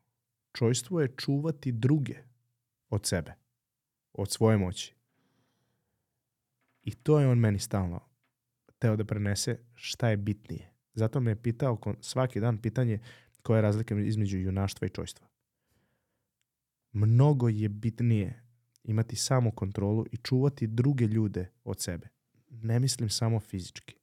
Čojstvo 0.53 1.01
je 1.01 1.15
čuvati 1.16 1.73
druge 1.73 2.15
od 2.89 3.07
sebe, 3.07 3.35
od 4.12 4.31
svoje 4.31 4.59
moći. 4.59 4.94
I 6.82 6.94
to 6.94 7.20
je 7.20 7.28
on 7.28 7.39
meni 7.39 7.59
stalno 7.59 8.01
teo 8.78 8.97
da 8.97 9.05
prenese 9.05 9.59
šta 9.74 10.09
je 10.09 10.16
bitnije. 10.16 10.73
Zato 10.94 11.20
me 11.20 11.31
je 11.31 11.43
pitao 11.43 11.78
svaki 12.01 12.40
dan 12.40 12.59
pitanje 12.59 12.99
koja 13.43 13.57
je 13.57 13.62
razlika 13.62 13.99
između 13.99 14.39
junaštva 14.39 14.86
i 14.86 14.90
čojstva. 14.90 15.27
Mnogo 16.93 17.49
je 17.49 17.69
bitnije 17.69 18.43
imati 18.85 19.16
samo 19.16 19.51
kontrolu 19.51 20.07
i 20.12 20.16
čuvati 20.16 20.66
druge 20.66 21.07
ljude 21.07 21.51
od 21.65 21.81
sebe. 21.81 22.09
Ne 22.51 22.81
mislim 22.81 23.09
samo 23.09 23.40
fizički. 23.40 24.02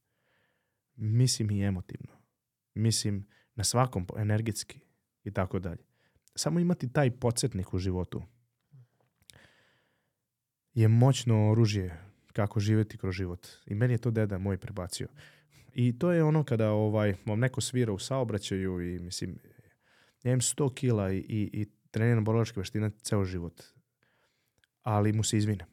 Mislim 1.01 1.51
i 1.51 1.63
emotivno. 1.63 2.13
Mislim 2.73 3.27
na 3.55 3.63
svakom 3.63 4.07
energetski 4.17 4.79
i 5.23 5.31
tako 5.31 5.59
dalje. 5.59 5.83
Samo 6.35 6.59
imati 6.59 6.93
taj 6.93 7.11
podsjetnik 7.11 7.73
u 7.73 7.77
životu 7.77 8.23
je 10.73 10.87
moćno 10.87 11.51
oružje 11.51 11.99
kako 12.33 12.59
živjeti 12.59 12.97
kroz 12.97 13.15
život. 13.15 13.47
I 13.65 13.75
meni 13.75 13.93
je 13.93 13.97
to 13.97 14.11
deda 14.11 14.37
moj 14.37 14.57
prebacio. 14.57 15.07
I 15.73 15.99
to 15.99 16.11
je 16.11 16.23
ono 16.23 16.43
kada 16.43 16.71
ovaj, 16.71 17.15
vam 17.25 17.39
neko 17.39 17.61
svira 17.61 17.93
u 17.93 17.99
saobraćaju 17.99 18.81
i 18.81 18.99
mislim, 18.99 19.39
ja 20.23 20.31
imam 20.31 20.41
100 20.41 20.73
kila 20.73 21.11
i, 21.11 21.17
i, 21.17 21.49
i 21.53 21.65
treniram 21.91 22.23
borilačke 22.23 22.59
veštine 22.59 22.91
ceo 23.01 23.25
život. 23.25 23.63
Ali 24.83 25.13
mu 25.13 25.23
se 25.23 25.37
izvine. 25.37 25.65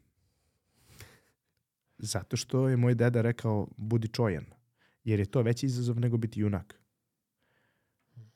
Zato 1.98 2.36
što 2.36 2.68
je 2.68 2.76
moj 2.76 2.94
deda 2.94 3.22
rekao 3.22 3.68
budi 3.76 4.08
čojan. 4.08 4.55
Jer 5.06 5.20
je 5.20 5.26
to 5.26 5.42
veći 5.42 5.66
izazov 5.66 6.00
nego 6.00 6.16
biti 6.16 6.40
junak. 6.40 6.80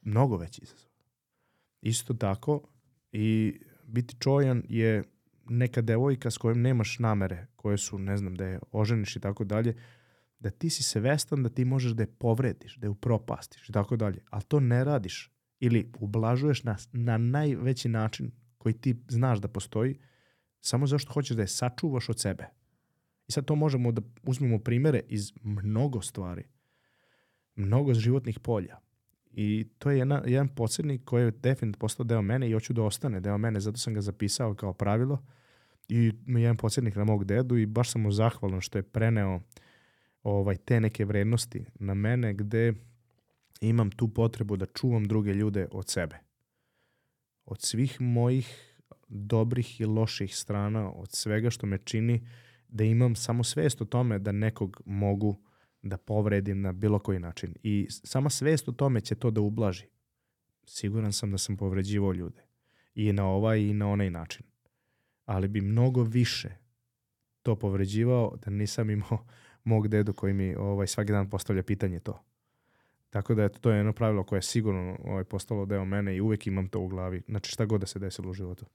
Mnogo 0.01 0.37
veći 0.37 0.61
izazov. 0.63 0.91
Isto 1.83 2.15
tako 2.15 2.69
i 3.13 3.59
biti 3.85 4.17
čojan 4.19 4.63
je 4.69 5.03
neka 5.49 5.81
devojka 5.81 6.31
s 6.31 6.39
kojom 6.39 6.63
nemaš 6.63 6.99
namere, 6.99 7.47
koje 7.57 7.79
su, 7.79 7.99
ne 7.99 8.17
znam, 8.17 8.35
da 8.35 8.45
je 8.45 8.61
oženiš 8.73 9.17
i 9.17 9.21
tako 9.21 9.45
dalje, 9.45 9.75
da 10.39 10.51
ti 10.51 10.71
si 10.71 10.83
svestan 10.83 11.43
da 11.43 11.49
ti 11.49 11.65
možeš 11.65 11.93
da 11.93 12.03
je 12.03 12.15
povrediš, 12.19 12.77
da 12.77 12.87
je 12.87 12.91
upropastiš 12.91 13.69
i 13.69 13.73
tako 13.73 13.97
dalje, 13.97 14.23
ali 14.31 14.43
to 14.43 14.61
ne 14.61 14.85
radiš 14.85 15.33
ili 15.61 15.93
ublažuješ 15.99 16.65
na, 16.65 16.77
na 16.93 17.19
najveći 17.19 17.89
način 17.89 18.31
koji 18.59 18.73
ti 18.73 19.03
znaš 19.09 19.39
da 19.39 19.49
postoji, 19.49 19.99
samo 20.61 20.87
zašto 20.87 21.13
hoćeš 21.13 21.37
da 21.37 21.43
je 21.43 21.49
sačuvaš 21.49 22.09
od 22.09 22.21
sebe. 22.21 22.47
I 23.29 23.33
sad 23.33 23.45
to 23.45 23.55
možemo 23.55 23.93
da 23.93 24.03
uzmemo 24.23 24.59
primere 24.59 25.03
iz 25.09 25.33
mnogo 25.43 26.01
stvari, 26.01 26.45
mnogo 27.57 27.95
životnih 27.95 28.39
polja. 28.39 28.79
I 29.33 29.67
to 29.79 29.91
je 29.91 29.99
jedna, 29.99 30.23
jedan 30.27 30.49
podsjednik 30.49 31.05
koji 31.05 31.25
je 31.25 31.31
definitivno 31.31 31.79
postao 31.79 32.05
deo 32.05 32.23
mene 32.23 32.51
i 32.51 32.53
hoću 32.53 32.73
da 32.73 32.83
ostane 32.83 33.21
deo 33.21 33.39
mene, 33.39 33.61
zato 33.61 33.79
sam 33.79 33.95
ga 33.95 34.01
zapisao 34.01 34.55
kao 34.55 34.73
pravilo. 34.73 35.25
I 35.89 36.13
jedan 36.27 36.57
podsjednik 36.57 36.97
na 36.97 37.05
mog 37.05 37.25
dedu 37.25 37.57
i 37.57 37.67
baš 37.67 37.91
sam 37.91 38.03
mu 38.03 38.13
zahvalan 38.13 38.61
što 38.61 38.79
je 38.79 38.83
preneo 38.83 39.41
ovaj, 40.23 40.57
te 40.57 40.81
neke 40.81 41.05
vrednosti 41.05 41.65
na 41.75 41.95
mene 41.95 42.35
gde 42.35 42.75
imam 43.61 43.91
tu 43.91 44.09
potrebu 44.09 44.57
da 44.57 44.67
čuvam 44.67 45.05
druge 45.05 45.35
ljude 45.35 45.69
od 45.73 45.89
sebe. 45.89 46.17
Od 47.45 47.61
svih 47.61 48.01
mojih 48.01 48.77
dobrih 49.09 49.81
i 49.81 49.85
loših 49.85 50.37
strana, 50.37 50.93
od 50.93 51.09
svega 51.13 51.51
što 51.51 51.67
me 51.67 51.79
čini 51.79 52.27
da 52.69 52.85
imam 52.85 53.17
samo 53.17 53.45
svest 53.45 53.81
o 53.81 53.85
tome 53.85 54.19
da 54.19 54.33
nekog 54.33 54.83
mogu 54.87 55.37
da 55.83 55.97
povredim 55.97 56.61
na 56.61 56.73
bilo 56.73 56.99
koji 56.99 57.19
način. 57.19 57.55
I 57.63 57.87
sama 57.91 58.31
svest 58.31 58.69
o 58.69 58.73
tome 58.73 59.01
će 59.01 59.15
to 59.15 59.31
da 59.31 59.41
ublaži. 59.41 59.85
Siguran 60.65 61.13
sam 61.13 61.31
da 61.31 61.39
sam 61.39 61.57
povređivao 61.57 62.13
ljude. 62.13 62.43
I 62.95 63.13
na 63.13 63.27
ovaj 63.27 63.61
i 63.61 63.75
na 63.75 63.89
onaj 63.89 64.11
način. 64.11 64.47
Ali 65.25 65.49
bi 65.49 65.61
mnogo 65.61 66.03
više 66.03 66.57
to 67.43 67.57
povređivao 67.57 68.37
da 68.45 68.51
nisam 68.51 68.91
imao 68.91 69.27
mog 69.65 69.89
dedu 69.89 70.13
koji 70.13 70.33
mi 70.33 70.55
ovaj, 70.55 70.87
svaki 70.87 71.13
dan 71.13 71.31
postavlja 71.31 71.63
pitanje 71.63 72.01
to. 72.01 72.25
Tako 73.11 73.35
da 73.35 73.45
eto, 73.45 73.59
to 73.59 73.71
je 73.71 73.77
jedno 73.77 73.93
pravilo 73.93 74.25
koje 74.25 74.37
je 74.37 74.43
sigurno 74.43 74.99
ovaj, 75.05 75.25
postalo 75.25 75.67
deo 75.67 75.85
mene 75.85 76.17
i 76.17 76.21
uvek 76.21 76.47
imam 76.47 76.69
to 76.69 76.81
u 76.81 76.89
glavi. 76.89 77.23
Znači 77.29 77.51
šta 77.51 77.65
god 77.65 77.81
da 77.81 77.87
se 77.87 77.99
desilo 77.99 78.31
u 78.31 78.33
životu. 78.33 78.67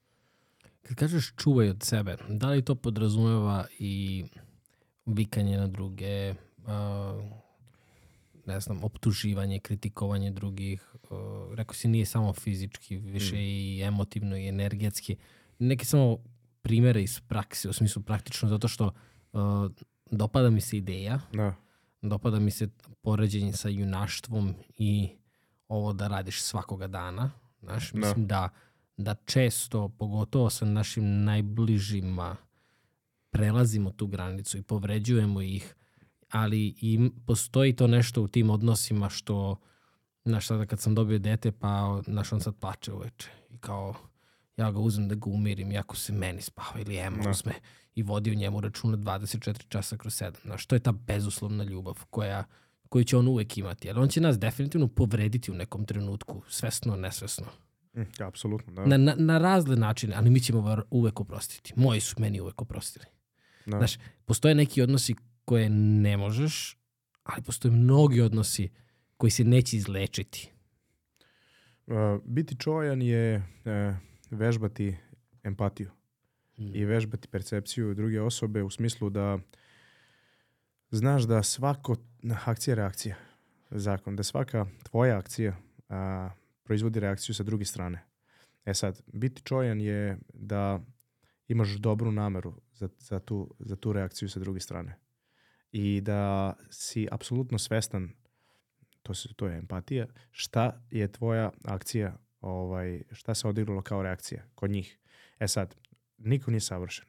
Kad 0.82 0.96
kažeš 0.96 1.34
čuvaj 1.36 1.68
od 1.68 1.82
sebe, 1.82 2.16
da 2.28 2.50
li 2.50 2.64
to 2.64 2.74
podrazumeva 2.74 3.66
i 3.78 4.24
vikanje 5.06 5.56
na 5.56 5.66
druge, 5.66 6.34
ne 8.46 8.60
znam, 8.60 8.84
optuživanje, 8.84 9.58
kritikovanje 9.58 10.30
drugih, 10.30 10.94
uh, 11.10 11.18
rekao 11.54 11.74
si 11.74 11.88
nije 11.88 12.06
samo 12.06 12.32
fizički, 12.32 12.96
više 12.96 13.34
Mm. 13.34 13.38
i 13.38 13.82
emotivno 13.82 14.36
i 14.36 14.48
energetski. 14.48 15.16
Neki 15.58 15.84
samo 15.84 16.18
primere 16.62 17.02
iz 17.02 17.20
prakse, 17.20 17.68
u 17.68 17.72
smislu 17.72 18.02
praktično, 18.02 18.48
zato 18.48 18.68
što 18.68 18.92
uh, 19.32 19.40
dopada 20.10 20.50
mi 20.50 20.60
se 20.60 20.76
ideja, 20.78 21.20
Da. 21.32 21.54
dopada 22.02 22.38
mi 22.38 22.50
se 22.50 22.68
poređenje 23.02 23.52
sa 23.52 23.68
junaštvom 23.68 24.54
i 24.78 25.08
ovo 25.68 25.92
da 25.92 26.08
radiš 26.08 26.42
svakoga 26.42 26.86
dana. 26.86 27.30
Znaš, 27.60 27.92
Da. 27.92 27.98
mislim 27.98 28.26
da, 28.26 28.48
da 28.96 29.14
često, 29.14 29.88
pogotovo 29.88 30.50
sa 30.50 30.64
našim 30.64 31.24
najbližima, 31.24 32.36
prelazimo 33.30 33.90
tu 33.90 34.06
granicu 34.06 34.58
i 34.58 34.62
povređujemo 34.62 35.40
ih, 35.42 35.75
ali 36.30 36.74
i 36.80 37.10
postoji 37.26 37.76
to 37.76 37.86
nešto 37.86 38.22
u 38.22 38.28
tim 38.28 38.50
odnosima 38.50 39.08
što, 39.08 39.56
znaš, 40.24 40.46
sada 40.46 40.66
kad 40.66 40.80
sam 40.80 40.94
dobio 40.94 41.18
dete, 41.18 41.52
pa, 41.52 42.02
znaš, 42.04 42.32
on 42.32 42.40
sad 42.40 42.54
plače 42.56 42.92
uveče 42.92 43.30
i 43.50 43.58
kao, 43.58 43.94
ja 44.56 44.70
ga 44.72 44.78
uzem 44.78 45.08
da 45.08 45.14
ga 45.14 45.30
umirim, 45.30 45.72
iako 45.72 45.96
se 45.96 46.12
meni 46.12 46.42
spava 46.42 46.80
ili 46.80 46.96
Ema 46.98 47.22
Da. 47.22 47.30
uzme 47.30 47.52
i 47.94 48.02
vodi 48.02 48.30
o 48.30 48.34
njemu 48.34 48.60
računa 48.60 48.96
24 48.96 49.68
časa 49.68 49.96
kroz 49.96 50.14
7. 50.14 50.32
Znaš, 50.42 50.66
to 50.66 50.76
je 50.76 50.80
ta 50.80 50.92
bezuslovna 50.92 51.64
ljubav 51.64 52.04
koja, 52.10 52.44
koju 52.88 53.04
će 53.04 53.16
on 53.16 53.28
uvek 53.28 53.58
imati. 53.58 53.90
Ali 53.90 54.00
on 54.00 54.08
će 54.08 54.20
nas 54.20 54.38
definitivno 54.38 54.88
povrediti 54.88 55.50
u 55.50 55.54
nekom 55.54 55.84
trenutku, 55.84 56.42
svesno, 56.48 56.96
nesvesno. 56.96 57.46
Mm, 57.96 58.22
apsolutno, 58.22 58.72
da. 58.72 58.86
Na, 58.86 58.96
na, 58.96 59.14
na 59.18 59.38
razne 59.38 59.76
načine, 59.76 60.14
ali 60.16 60.30
mi 60.30 60.40
ćemo 60.40 60.62
ga 60.62 60.82
uvek 60.90 61.20
oprostiti. 61.20 61.72
Moji 61.76 62.00
su 62.00 62.14
meni 62.18 62.40
uvek 62.40 62.62
oprostili. 62.62 63.04
da. 63.66 63.78
Znaš, 63.78 63.96
postoje 64.24 64.54
neki 64.54 64.82
odnosi 64.82 65.14
koje 65.46 65.70
ne 65.70 66.16
možeš, 66.16 66.78
ali 67.22 67.42
postoje 67.42 67.72
mnogi 67.72 68.20
odnosi 68.20 68.68
koji 69.16 69.30
se 69.30 69.44
neće 69.44 69.76
izlečiti. 69.76 70.52
Uh, 71.86 71.94
biti 72.24 72.56
čojan 72.56 73.02
je 73.02 73.36
uh, 73.36 73.96
vežbati 74.30 74.96
empatiju 75.42 75.90
i 76.56 76.84
vežbati 76.84 77.28
percepciju 77.28 77.94
druge 77.94 78.20
osobe 78.20 78.62
u 78.62 78.70
smislu 78.70 79.10
da 79.10 79.38
znaš 80.90 81.22
da 81.22 81.42
svako 81.42 81.96
akcija 82.46 82.72
je 82.72 82.76
reakcija 82.76 83.16
zakon, 83.70 84.16
da 84.16 84.22
svaka 84.22 84.66
tvoja 84.82 85.18
akcija 85.18 85.56
a, 85.88 86.30
proizvodi 86.62 87.00
reakciju 87.00 87.34
sa 87.34 87.42
druge 87.42 87.64
strane. 87.64 88.04
E 88.64 88.74
sad, 88.74 89.02
biti 89.12 89.42
čojan 89.42 89.80
je 89.80 90.18
da 90.34 90.80
imaš 91.48 91.68
dobru 91.68 92.12
nameru 92.12 92.54
za, 92.72 92.88
za, 92.98 93.20
tu, 93.20 93.54
za 93.58 93.76
tu 93.76 93.92
reakciju 93.92 94.28
sa 94.28 94.40
druge 94.40 94.60
strane. 94.60 94.98
I 95.78 96.00
da 96.00 96.54
si 96.70 97.08
apsolutno 97.10 97.58
svestan, 97.58 98.08
to, 99.02 99.14
se, 99.14 99.28
to 99.36 99.46
je 99.46 99.58
empatija, 99.58 100.06
šta 100.30 100.82
je 100.90 101.12
tvoja 101.12 101.50
akcija, 101.64 102.16
ovaj, 102.40 103.02
šta 103.12 103.34
se 103.34 103.48
odigralo 103.48 103.82
kao 103.82 104.02
reakcija 104.02 104.44
kod 104.54 104.70
njih. 104.70 104.98
E 105.38 105.48
sad, 105.48 105.74
niko 106.18 106.50
nije 106.50 106.60
savršen. 106.60 107.04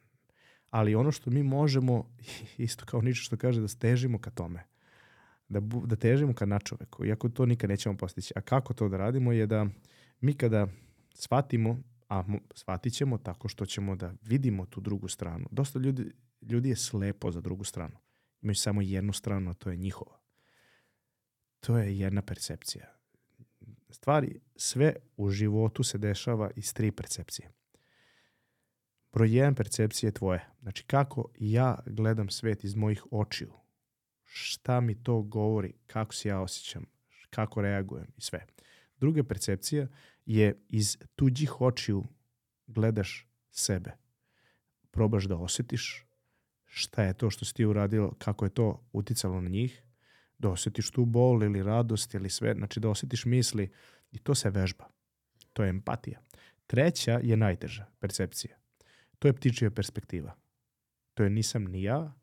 Ali 0.70 0.96
ono 0.96 1.12
što 1.12 1.30
mi 1.30 1.44
možemo, 1.44 2.10
isto 2.58 2.86
kao 2.86 3.02
niče 3.02 3.22
što 3.22 3.38
kaže, 3.38 3.62
da 3.62 3.68
stežimo 3.68 4.20
ka 4.20 4.30
tome. 4.30 4.64
Da, 5.50 5.60
da 5.86 5.96
težimo 5.96 6.34
ka 6.34 6.46
načoveku, 6.46 7.06
iako 7.06 7.30
to 7.30 7.46
nikad 7.46 7.70
nećemo 7.70 7.98
postići. 7.98 8.34
A 8.36 8.42
kako 8.42 8.74
to 8.74 8.90
da 8.90 8.98
radimo 8.98 9.32
je 9.32 9.48
da 9.48 9.68
mi 10.22 10.34
kada 10.34 10.68
shvatimo, 11.14 11.80
a 12.10 12.24
shvatit 12.54 12.94
ćemo 12.94 13.18
tako 13.18 13.48
što 13.48 13.66
ćemo 13.66 13.96
da 13.96 14.14
vidimo 14.22 14.66
tu 14.66 14.82
drugu 14.82 15.08
stranu. 15.08 15.48
Dosta 15.52 15.80
ljudi, 15.80 16.12
ljudi 16.42 16.70
je 16.70 16.76
slepo 16.76 17.32
za 17.32 17.42
drugu 17.42 17.64
stranu. 17.64 18.07
Imaju 18.42 18.56
samo 18.56 18.82
jednu 18.82 19.14
stranu, 19.14 19.52
a 19.52 19.54
to 19.54 19.70
je 19.70 19.78
njihova. 19.78 20.20
To 21.60 21.78
je 21.78 22.00
jedna 22.00 22.22
percepcija. 22.22 22.98
Stvari, 23.90 24.40
sve 24.56 24.96
u 25.18 25.30
životu 25.30 25.84
se 25.84 25.98
dešava 25.98 26.52
iz 26.56 26.74
tri 26.74 26.92
percepcije. 26.92 27.52
Broj 29.14 29.36
jedan 29.36 29.56
percepcija 29.56 30.08
je 30.08 30.14
tvoje. 30.14 30.48
Znači 30.62 30.84
kako 30.84 31.30
ja 31.40 31.80
gledam 31.86 32.30
svet 32.30 32.64
iz 32.64 32.76
mojih 32.76 33.04
očiju. 33.12 33.54
Šta 34.24 34.82
mi 34.82 35.04
to 35.04 35.22
govori, 35.22 35.74
kako 35.88 36.14
se 36.14 36.30
ja 36.30 36.40
osjećam, 36.40 36.86
kako 37.30 37.62
reagujem 37.62 38.08
i 38.18 38.22
sve. 38.22 38.46
Druga 38.98 39.24
percepcija 39.24 39.88
je 40.26 40.66
iz 40.70 40.98
tuđih 41.16 41.62
očiju 41.62 42.08
gledaš 42.68 43.28
sebe. 43.52 43.92
Probaš 44.92 45.26
da 45.26 45.38
osjetiš 45.38 46.07
šta 46.78 47.04
je 47.04 47.14
to 47.14 47.30
što 47.30 47.46
si 47.46 47.54
ti 47.54 47.66
uradio, 47.66 48.12
kako 48.18 48.46
je 48.46 48.50
to 48.50 48.88
uticalo 48.94 49.42
na 49.42 49.50
njih, 49.50 49.84
da 50.38 50.50
osjetiš 50.50 50.92
tu 50.92 51.06
bol 51.06 51.44
ili 51.44 51.64
radost 51.64 52.14
ili 52.14 52.30
sve, 52.30 52.54
znači 52.54 52.80
da 52.80 52.90
osjetiš 52.90 53.26
misli 53.26 53.72
i 54.12 54.20
to 54.20 54.36
se 54.36 54.50
vežba. 54.50 54.86
To 55.54 55.64
je 55.64 55.70
empatija. 55.70 56.20
Treća 56.68 57.20
je 57.24 57.38
najteža 57.38 57.86
percepcija. 58.00 58.58
To 59.20 59.28
je 59.28 59.34
ptičija 59.34 59.72
perspektiva. 59.72 60.36
To 61.14 61.24
je 61.24 61.30
nisam 61.30 61.64
ni 61.64 61.84
ja 61.84 62.14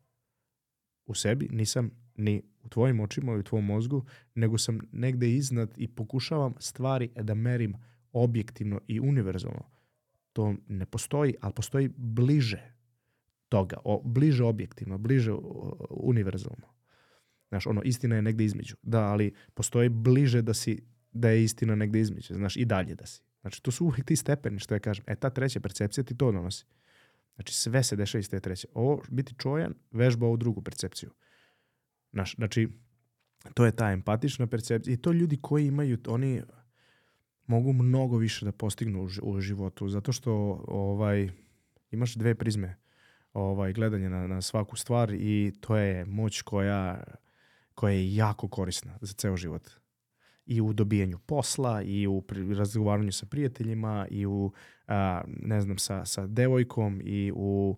u 1.05 1.13
sebi, 1.13 1.47
nisam 1.51 1.91
ni 2.15 2.43
u 2.63 2.69
tvojim 2.69 2.99
očima 2.99 3.31
ili 3.31 3.39
u 3.39 3.43
tvom 3.43 3.65
mozgu, 3.65 4.05
nego 4.35 4.57
sam 4.57 4.79
negde 4.91 5.29
iznad 5.29 5.73
i 5.77 5.87
pokušavam 5.87 6.53
stvari 6.59 7.09
da 7.15 7.33
merim 7.33 7.75
objektivno 8.11 8.81
i 8.87 8.99
univerzalno. 8.99 9.71
To 10.33 10.55
ne 10.67 10.85
postoji, 10.85 11.35
ali 11.41 11.53
postoji 11.53 11.89
bliže 11.97 12.75
toga, 13.55 13.77
o, 13.83 14.01
bliže 14.03 14.43
objektivno, 14.43 14.97
bliže 14.97 15.31
o, 15.31 15.39
univerzalno. 15.89 16.67
Znaš, 17.49 17.67
ono, 17.67 17.81
istina 17.81 18.15
je 18.15 18.21
negde 18.21 18.45
između. 18.45 18.75
Da, 18.81 19.01
ali 19.01 19.31
postoji 19.53 19.89
bliže 19.89 20.41
da 20.41 20.53
si, 20.53 20.81
da 21.11 21.29
je 21.29 21.43
istina 21.43 21.75
negde 21.75 21.99
između. 21.99 22.33
Znaš, 22.33 22.57
i 22.57 22.65
dalje 22.65 22.95
da 22.95 23.05
si. 23.05 23.21
Znači, 23.41 23.63
to 23.63 23.71
su 23.71 23.85
uvijek 23.85 24.05
ti 24.05 24.15
stepeni, 24.15 24.59
što 24.59 24.75
ja 24.75 24.79
kažem. 24.79 25.05
E, 25.07 25.15
ta 25.15 25.29
treća 25.29 25.59
percepcija 25.59 26.03
ti 26.03 26.17
to 26.17 26.31
donosi. 26.31 26.65
Znači, 27.35 27.53
sve 27.55 27.83
se 27.83 27.95
dešava 27.95 28.19
iz 28.19 28.29
te 28.29 28.39
treće. 28.39 28.67
Ovo, 28.73 29.01
biti 29.09 29.35
čojan, 29.37 29.73
vežba 29.91 30.27
ovu 30.27 30.37
drugu 30.37 30.61
percepciju. 30.61 31.11
Znaš, 32.11 32.35
znači, 32.35 32.67
to 33.53 33.65
je 33.65 33.71
ta 33.71 33.91
empatična 33.91 34.47
percepcija. 34.47 34.93
I 34.93 34.97
to 34.97 35.11
ljudi 35.11 35.37
koji 35.41 35.67
imaju, 35.67 35.97
oni 36.07 36.41
mogu 37.47 37.73
mnogo 37.73 38.17
više 38.17 38.45
da 38.45 38.51
postignu 38.51 39.03
u, 39.03 39.07
u 39.23 39.41
životu, 39.41 39.89
zato 39.89 40.11
što 40.11 40.33
ovaj, 40.67 41.29
imaš 41.91 42.15
dve 42.15 42.35
prizme 42.35 42.75
ovaj, 43.35 43.73
gledanje 43.73 44.09
na, 44.09 44.27
na 44.27 44.41
svaku 44.41 44.75
stvar 44.75 45.13
i 45.13 45.53
to 45.59 45.77
je 45.77 46.05
moć 46.05 46.41
koja, 46.41 47.03
koja 47.73 47.93
je 47.93 48.15
jako 48.15 48.47
korisna 48.47 48.97
za 49.01 49.13
ceo 49.13 49.37
život. 49.37 49.69
I 50.45 50.61
u 50.61 50.73
dobijanju 50.73 51.19
posla, 51.25 51.81
i 51.81 52.07
u 52.07 52.23
razgovaranju 52.57 53.11
sa 53.11 53.25
prijateljima, 53.25 54.07
i 54.09 54.25
u, 54.25 54.51
a, 54.87 55.21
ne 55.27 55.61
znam, 55.61 55.77
sa, 55.77 56.05
sa 56.05 56.27
devojkom, 56.27 57.01
i 57.03 57.31
u 57.35 57.77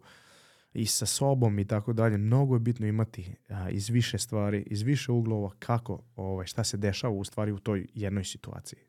i 0.73 0.85
sa 0.85 1.05
sobom 1.05 1.59
i 1.59 1.67
tako 1.67 1.93
dalje. 1.93 2.17
Mnogo 2.17 2.55
je 2.55 2.59
bitno 2.59 2.87
imati 2.87 3.35
a, 3.49 3.69
iz 3.69 3.89
više 3.89 4.17
stvari, 4.17 4.63
iz 4.67 4.81
više 4.81 5.11
uglova 5.11 5.51
kako, 5.59 6.03
ovaj, 6.15 6.45
šta 6.45 6.63
se 6.63 6.77
dešava 6.77 7.13
u 7.13 7.23
stvari 7.23 7.51
u 7.51 7.59
toj 7.59 7.87
jednoj 7.93 8.23
situaciji. 8.23 8.79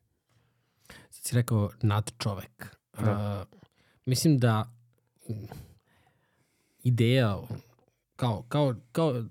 Sad 1.11 1.25
si 1.25 1.35
rekao 1.35 1.71
nad 1.83 2.13
čovek. 2.19 2.77
Da. 3.05 3.47
Uh, 3.53 3.59
mislim 4.07 4.39
da 4.39 4.73
ideja 6.89 7.39
kao, 8.17 8.43
kao, 8.49 8.75
kao, 8.93 9.25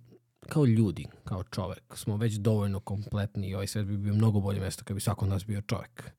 kao 0.50 0.66
ljudi, 0.66 1.06
kao 1.24 1.44
čovek, 1.44 1.84
smo 1.96 2.18
već 2.18 2.34
dovoljno 2.34 2.80
kompletni 2.80 3.48
i 3.48 3.54
ovaj 3.54 3.68
svet 3.68 3.86
bi 3.86 3.98
bio 3.98 4.14
mnogo 4.14 4.40
bolje 4.40 4.60
mesto 4.60 4.84
kad 4.84 4.96
bi 4.96 5.02
svako 5.02 5.26
od 5.26 5.32
nas 5.32 5.46
bio 5.46 5.62
čovek. 5.62 6.12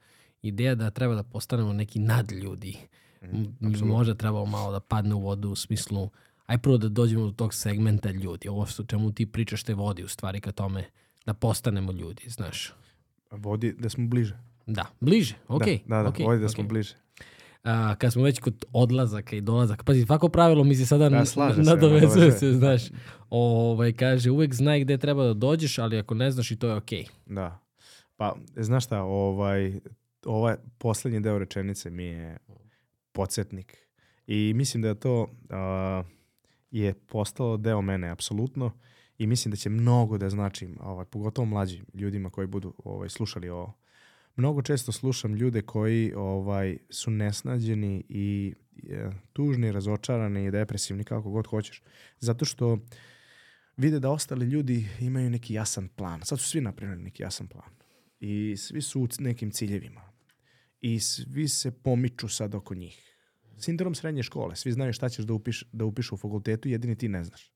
Ideja 0.43 0.75
da 0.75 0.91
treba 0.91 1.15
da 1.15 1.23
postanemo 1.23 1.73
neki 1.73 1.99
nadljudi, 1.99 2.77
mm, 3.23 3.87
možda 3.87 4.15
trebalo 4.15 4.47
malo 4.47 4.73
da 4.73 4.81
padne 4.81 5.15
u 5.15 5.21
vodu 5.21 5.51
u 5.51 5.57
smislu 5.57 6.11
aj 6.47 6.59
prvo 6.59 6.79
da 6.79 6.89
dođemo 6.89 7.25
do 7.25 7.33
tog 7.33 7.55
segmenta 7.55 8.11
ljudi. 8.11 8.49
Ovo 8.49 8.67
što 8.67 8.85
čemu 8.85 9.13
ti 9.13 9.27
pričaš 9.27 9.63
te 9.63 9.75
vodi 9.75 10.05
u 10.05 10.09
stvari 10.09 10.41
ka 10.41 10.53
tome 10.53 10.85
da 11.27 11.35
postanemo 11.35 11.93
ljudi, 11.93 12.23
znaš. 12.27 12.73
Vodi 13.31 13.73
da 13.79 13.89
smo 13.89 14.07
bliže. 14.07 14.39
Da, 14.67 14.87
bliže, 15.01 15.35
okej. 15.49 15.81
da, 15.87 15.97
da, 15.97 16.03
da 16.03 16.09
okej, 16.09 16.27
vodi 16.27 16.41
da 16.41 16.49
smo 16.49 16.63
okej. 16.63 16.69
bliže. 16.69 16.95
A, 17.63 17.95
kad 17.95 18.13
smo 18.13 18.23
već 18.23 18.41
kod 18.41 18.65
odlazaka 18.73 19.37
i 19.37 19.41
dolazaka, 19.41 19.85
pazi, 19.85 20.05
svako 20.07 20.29
pravilo 20.29 20.65
mi 20.65 20.75
se 20.75 20.87
sada 20.87 21.09
Da, 21.09 21.19
da, 21.19 21.25
slaže 21.25 21.65
se, 21.65 21.71
nadovezuje 21.71 22.33
se, 22.33 22.53
znaš. 22.53 22.83
Ovaj, 23.31 23.93
kaže, 23.93 24.31
uvek 24.31 24.55
znaj 24.55 24.81
gde 24.81 24.99
treba 24.99 25.25
da 25.25 25.35
dođeš, 25.35 25.79
ali 25.79 25.99
ako 25.99 26.15
ne 26.15 26.31
znaš 26.31 26.51
i 26.51 26.57
to 26.57 26.69
je 26.69 26.75
okej. 26.75 27.07
Da. 27.27 27.59
Pa, 28.17 28.37
znaš 28.57 28.85
šta, 28.85 29.03
ovaj, 29.03 29.81
ovaj 30.25 30.57
poslednji 30.79 31.21
deo 31.21 31.39
rečenice 31.39 31.91
mi 31.91 32.05
je 32.05 32.37
podsjetnik. 33.13 33.89
I 34.27 34.53
mislim 34.55 34.83
da 34.83 34.89
je 34.89 35.01
to 35.01 35.27
a, 35.51 36.03
je 36.71 36.95
postalo 36.95 37.57
deo 37.57 37.83
mene, 37.83 38.11
apsolutno. 38.11 38.73
I 39.19 39.27
mislim 39.27 39.51
da 39.51 39.57
će 39.57 39.71
mnogo 39.71 40.19
da 40.19 40.31
znači, 40.31 40.69
ovaj, 40.81 41.05
pogotovo 41.05 41.47
mlađim 41.47 41.87
ljudima 41.95 42.31
koji 42.31 42.47
budu 42.47 42.75
ovaj, 42.85 43.09
slušali 43.09 43.49
ovo. 43.49 43.75
Mnogo 44.39 44.63
često 44.63 44.93
slušam 44.93 45.35
ljude 45.35 45.63
koji 45.63 46.13
ovaj, 46.17 46.79
su 46.91 47.11
nesnađeni 47.11 48.05
i 48.09 48.55
e, 48.89 49.11
tužni, 49.33 49.73
razočarani 49.73 50.45
i 50.45 50.51
depresivni, 50.51 51.05
kako 51.05 51.31
god 51.31 51.47
hoćeš. 51.47 51.83
Zato 52.19 52.45
što 52.45 52.79
vide 53.77 54.01
da 54.01 54.11
ostali 54.11 54.47
ljudi 54.47 54.89
imaju 55.01 55.31
neki 55.31 55.55
jasan 55.55 55.89
plan. 55.89 56.21
Sad 56.25 56.41
su 56.41 56.49
svi 56.49 56.61
napravili 56.61 57.03
neki 57.03 57.23
jasan 57.23 57.47
plan. 57.47 57.71
I 58.21 58.57
svi 58.57 58.83
su 58.83 59.01
u 59.01 59.09
nekim 59.19 59.51
ciljevima. 59.51 60.13
I 60.81 61.01
svi 61.01 61.49
se 61.49 61.71
pomiču 61.71 62.29
sad 62.29 62.55
oko 62.55 62.75
njih. 62.75 63.19
Sindrom 63.57 63.95
srednje 63.95 64.23
škole. 64.23 64.57
Svi 64.57 64.73
znaju 64.73 64.93
šta 64.93 65.09
ćeš 65.09 65.25
da, 65.25 65.33
upiš, 65.33 65.65
da 65.73 65.85
upišu 65.85 66.15
u 66.15 66.19
fakultetu, 66.19 66.69
jedini 66.69 66.99
ti 66.99 67.09
ne 67.09 67.25
znaš. 67.25 67.53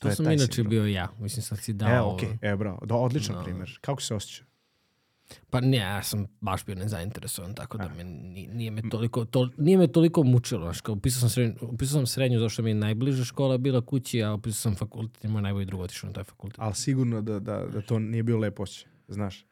To, 0.00 0.08
je 0.08 0.14
sam 0.14 0.26
inače 0.26 0.52
sindrom. 0.52 0.70
bio 0.70 0.86
ja. 0.86 1.08
Mislim, 1.18 1.42
sad 1.42 1.58
si 1.58 1.72
dao... 1.72 1.96
E, 1.96 2.14
okej, 2.14 2.52
e, 2.52 2.56
bravo. 2.56 2.86
Da, 2.86 2.94
odličan 2.94 3.34
Da. 3.34 3.42
primjer. 3.42 3.78
Kako 3.80 4.02
se 4.02 4.14
osjeća? 4.14 4.49
Pa 5.50 5.60
ne, 5.60 5.76
ja 5.76 6.02
sam 6.02 6.26
baš 6.40 6.64
bio 6.66 6.74
nezainteresovan, 6.74 7.54
tako 7.54 7.78
da 7.78 7.88
me, 7.88 8.04
ni- 8.04 8.46
nije, 8.46 8.70
me 8.70 8.82
toliko, 8.90 9.24
to, 9.24 9.50
nije 9.58 9.78
me 9.78 9.86
toliko 9.86 10.22
mučilo. 10.22 10.64
Znaš, 10.64 10.80
kao 10.80 10.94
upisao 10.94 11.20
sam, 11.20 11.28
srednju, 11.30 11.54
upisao 11.62 11.98
sam 11.98 12.06
srednju 12.06 12.38
zato 12.38 12.48
što 12.48 12.62
mi 12.62 12.70
je 12.70 12.74
najbliža 12.74 13.24
škola 13.24 13.58
bila 13.58 13.80
kući, 13.80 14.22
a 14.22 14.34
upisao 14.34 14.60
sam 14.60 14.74
fakultet 14.74 15.24
i 15.24 15.28
moj 15.28 15.42
najbolji 15.42 15.66
drug 15.66 15.80
otišao 15.80 16.08
na 16.08 16.14
taj 16.14 16.24
fakultet. 16.24 16.58
Ali 16.58 16.74
sigurno 16.74 17.22
da, 17.22 17.38
da, 17.38 17.66
da 17.66 17.80
to 17.82 17.98
nije 17.98 18.22
bilo 18.22 18.38
lepo 18.38 18.62
osjećaj, 18.62 18.90
znaš. 19.08 19.46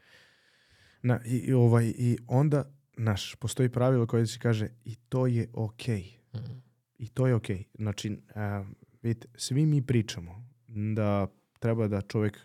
Na, 1.02 1.20
i, 1.26 1.36
i, 1.36 1.52
ovaj, 1.52 1.92
I 1.98 2.18
onda, 2.26 2.64
naš, 2.96 3.34
postoji 3.34 3.68
pravilo 3.68 4.06
koje 4.06 4.26
se 4.26 4.38
kaže 4.38 4.68
i 4.84 4.94
to 4.94 5.26
je 5.26 5.48
okej. 5.52 6.18
Mhm. 6.34 6.52
I 6.98 7.08
to 7.08 7.26
je 7.26 7.34
okej. 7.34 7.64
Znači, 7.74 8.18
a, 8.34 8.64
vidite, 9.02 9.28
svi 9.34 9.66
mi 9.66 9.82
pričamo 9.86 10.48
da 10.68 11.26
treba 11.58 11.88
da 11.88 12.00
čovjek 12.00 12.38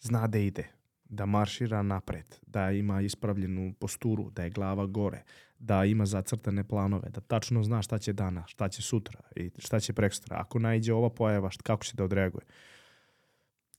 zna 0.00 0.26
da 0.26 0.38
ide, 0.38 0.68
da 1.08 1.26
maršira 1.26 1.82
napred, 1.82 2.36
da 2.46 2.70
ima 2.70 3.00
ispravljenu 3.00 3.74
posturu, 3.78 4.30
da 4.30 4.42
je 4.44 4.50
glava 4.50 4.86
gore, 4.86 5.22
da 5.58 5.84
ima 5.84 6.06
zacrtane 6.06 6.64
planove, 6.64 7.08
da 7.10 7.20
tačno 7.20 7.62
zna 7.62 7.82
šta 7.82 7.98
će 7.98 8.12
dana, 8.12 8.46
šta 8.46 8.68
će 8.68 8.82
sutra 8.82 9.20
i 9.36 9.50
šta 9.58 9.80
će 9.80 9.92
prekstra. 9.92 10.36
Ako 10.40 10.58
naiđe 10.58 10.92
ova 10.92 11.10
pojava, 11.10 11.50
št- 11.50 11.62
kako 11.62 11.84
će 11.84 11.96
da 11.96 12.04
odreaguje. 12.04 12.44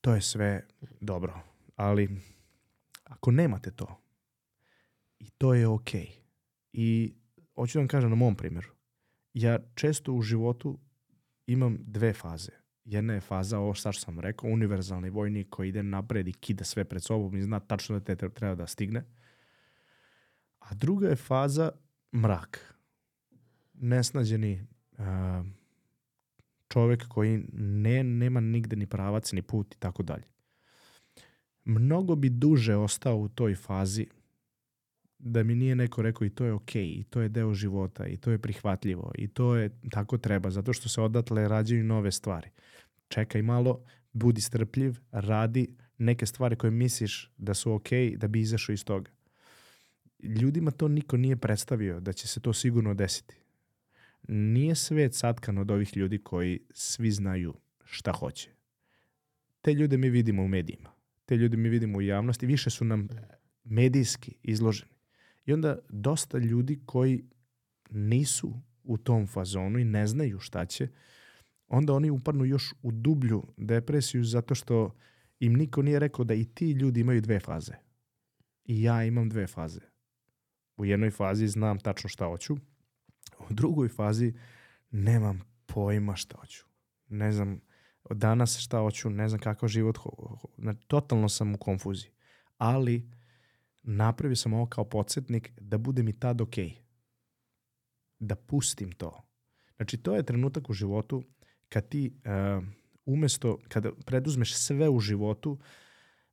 To 0.00 0.14
je 0.14 0.20
sve 0.20 0.66
dobro. 1.00 1.40
Ali 1.76 2.20
ako 3.04 3.30
nemate 3.30 3.70
to, 3.70 4.00
i 5.18 5.30
to 5.30 5.54
je 5.54 5.68
okej. 5.68 6.08
I 6.72 7.14
hoću 7.54 7.78
da 7.78 7.80
vam 7.80 7.88
kažem 7.88 8.10
na 8.10 8.16
mom 8.16 8.36
primjeru. 8.36 8.68
Ja 9.34 9.58
često 9.74 10.12
u 10.12 10.22
životu 10.22 10.78
imam 11.46 11.78
dve 11.80 12.12
faze. 12.12 12.59
Jedna 12.90 13.14
je 13.14 13.20
faza, 13.20 13.58
ovo 13.58 13.74
šta 13.74 13.92
što 13.92 14.02
sam 14.02 14.20
rekao, 14.20 14.50
univerzalni 14.50 15.10
vojnik 15.10 15.46
koji 15.50 15.68
ide 15.68 15.82
napred 15.82 16.28
i 16.28 16.32
kida 16.32 16.64
sve 16.64 16.84
pred 16.84 17.02
sobom 17.02 17.36
i 17.36 17.42
zna 17.42 17.60
tačno 17.60 17.98
da 17.98 18.04
te 18.04 18.16
tre- 18.16 18.34
treba 18.34 18.54
da 18.54 18.66
stigne. 18.66 19.04
A 20.58 20.74
druga 20.74 21.08
je 21.08 21.16
faza 21.16 21.70
mrak. 22.14 22.74
Nesnađeni 23.74 24.66
čovek 26.68 27.08
koji 27.08 27.44
ne, 27.52 28.04
nema 28.04 28.40
nigde 28.40 28.76
ni 28.76 28.86
pravac, 28.86 29.32
ni 29.32 29.42
put 29.42 29.74
i 29.74 29.78
tako 29.78 30.02
dalje. 30.02 30.24
Mnogo 31.64 32.16
bi 32.16 32.28
duže 32.28 32.76
ostao 32.76 33.16
u 33.16 33.28
toj 33.28 33.54
fazi 33.54 34.06
da 35.18 35.42
mi 35.42 35.54
nije 35.54 35.74
neko 35.74 36.02
rekao 36.02 36.24
i 36.24 36.30
to 36.30 36.44
je 36.44 36.52
okej, 36.52 36.86
i 36.86 37.04
to 37.04 37.20
je 37.20 37.28
deo 37.28 37.54
života, 37.54 38.06
i 38.06 38.16
to 38.16 38.30
je 38.30 38.38
prihvatljivo, 38.38 39.12
i 39.18 39.28
to 39.28 39.56
je 39.56 39.70
tako 39.90 40.18
treba, 40.18 40.50
zato 40.50 40.72
što 40.72 40.88
se 40.88 41.00
odatle 41.00 41.48
rađaju 41.48 41.84
nove 41.84 42.12
stvari. 42.12 42.50
Čekaj 43.10 43.42
malo, 43.42 43.84
budi 44.12 44.40
strpljiv, 44.40 44.98
radi 45.10 45.76
neke 45.98 46.26
stvari 46.26 46.56
koje 46.56 46.70
misliš 46.70 47.30
da 47.36 47.54
su 47.54 47.72
okej, 47.72 48.16
da 48.16 48.28
bi 48.28 48.40
izašao 48.40 48.72
iz 48.72 48.84
toga. 48.84 49.10
Ljudima 50.22 50.70
to 50.70 50.88
niko 50.88 51.16
nije 51.16 51.36
predstavio 51.36 52.00
da 52.00 52.12
će 52.12 52.28
se 52.28 52.40
to 52.40 52.52
sigurno 52.52 52.94
desiti. 52.94 53.36
Nije 54.28 54.74
svet 54.74 55.14
satkan 55.14 55.58
od 55.58 55.70
ovih 55.70 55.96
ljudi 55.96 56.18
koji 56.18 56.60
svi 56.70 57.10
znaju 57.10 57.54
šta 57.84 58.12
hoće. 58.12 58.50
Te 59.62 59.74
ljude 59.74 59.96
mi 59.96 60.10
vidimo 60.10 60.42
u 60.42 60.48
medijima. 60.48 60.90
Te 61.26 61.36
ljude 61.36 61.56
mi 61.56 61.68
vidimo 61.68 61.98
u 61.98 62.02
javnosti. 62.02 62.46
Više 62.46 62.70
su 62.70 62.84
nam 62.84 63.08
medijski 63.64 64.34
izloženi. 64.42 64.92
I 65.46 65.52
onda 65.52 65.78
dosta 65.88 66.38
ljudi 66.38 66.80
koji 66.86 67.24
nisu 67.90 68.62
u 68.84 68.98
tom 68.98 69.26
fazonu 69.26 69.78
i 69.78 69.84
ne 69.84 70.06
znaju 70.06 70.38
šta 70.38 70.66
će, 70.66 70.88
onda 71.70 71.92
oni 71.92 72.10
upadnu 72.10 72.44
još 72.44 72.74
u 72.82 72.92
dublju 72.92 73.42
depresiju 73.56 74.24
zato 74.24 74.54
što 74.54 74.94
im 75.40 75.52
niko 75.52 75.82
nije 75.82 75.98
rekao 75.98 76.24
da 76.24 76.34
i 76.34 76.44
ti 76.44 76.70
ljudi 76.70 77.00
imaju 77.00 77.20
dve 77.20 77.40
faze. 77.40 77.72
I 78.64 78.82
ja 78.82 79.04
imam 79.04 79.28
dve 79.28 79.46
faze. 79.46 79.80
U 80.76 80.84
jednoj 80.84 81.10
fazi 81.10 81.48
znam 81.48 81.78
tačno 81.78 82.08
šta 82.08 82.24
hoću, 82.24 82.56
u 83.50 83.52
drugoj 83.54 83.88
fazi 83.88 84.34
nemam 84.90 85.40
pojma 85.66 86.16
šta 86.16 86.36
hoću. 86.38 86.64
ne 87.08 87.32
znam 87.32 87.60
danas 88.10 88.58
šta 88.58 88.78
hoću, 88.78 89.10
ne 89.10 89.28
znam 89.28 89.40
kakav 89.40 89.68
život, 89.68 89.98
totalno 90.86 91.28
sam 91.28 91.54
u 91.54 91.58
konfuziji. 91.58 92.10
Ali 92.58 93.10
napravio 93.82 94.36
sam 94.36 94.52
ovo 94.52 94.66
kao 94.66 94.84
podsjetnik 94.84 95.52
da 95.60 95.78
bude 95.78 96.02
mi 96.02 96.12
tad 96.12 96.40
ok. 96.40 96.54
Da 98.18 98.36
pustim 98.36 98.92
to. 98.92 99.22
Znači, 99.76 99.96
to 99.96 100.16
je 100.16 100.22
trenutak 100.22 100.70
u 100.70 100.72
životu 100.72 101.22
kad 101.70 101.88
ti 101.88 102.12
uh, 102.14 102.64
umesto, 103.06 103.58
kada 103.68 103.92
preduzmeš 104.06 104.54
sve 104.54 104.88
u 104.88 105.00
životu 105.00 105.58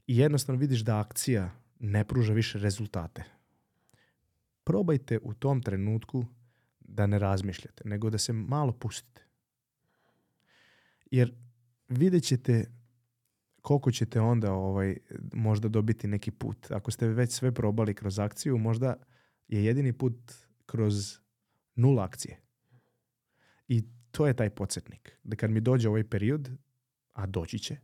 i 0.07 0.17
jednostavno 0.17 0.59
vidiš 0.59 0.79
da 0.79 0.99
akcija 0.99 1.51
ne 1.79 2.03
pruža 2.03 2.33
više 2.33 2.59
rezultate. 2.59 3.23
Probajte 4.63 5.19
u 5.23 5.33
tom 5.33 5.61
trenutku 5.61 6.25
da 6.79 7.07
ne 7.07 7.19
razmišljate, 7.19 7.83
nego 7.85 8.09
da 8.09 8.17
se 8.17 8.33
malo 8.33 8.71
pustite. 8.71 9.21
Jer 11.11 11.35
vidjet 11.87 12.23
ćete 12.23 12.65
koliko 13.67 13.91
ćete 13.91 14.21
onda 14.21 14.53
ovaj, 14.53 14.97
možda 15.33 15.67
dobiti 15.67 16.07
neki 16.07 16.31
put. 16.31 16.71
Ako 16.71 16.91
ste 16.91 17.07
već 17.07 17.31
sve 17.31 17.51
probali 17.51 17.93
kroz 17.93 18.19
akciju, 18.19 18.57
možda 18.57 18.95
je 19.47 19.65
jedini 19.65 19.93
put 19.93 20.33
kroz 20.65 21.19
nula 21.75 22.03
akcije. 22.03 22.39
I 23.67 23.83
to 24.17 24.27
je 24.27 24.33
taj 24.33 24.49
podsjetnik. 24.49 25.17
Da 25.23 25.35
kad 25.35 25.51
mi 25.51 25.61
dođe 25.61 25.89
ovaj 25.89 26.03
period, 26.03 26.49
a 27.13 27.25
doći 27.25 27.59
će, 27.59 27.77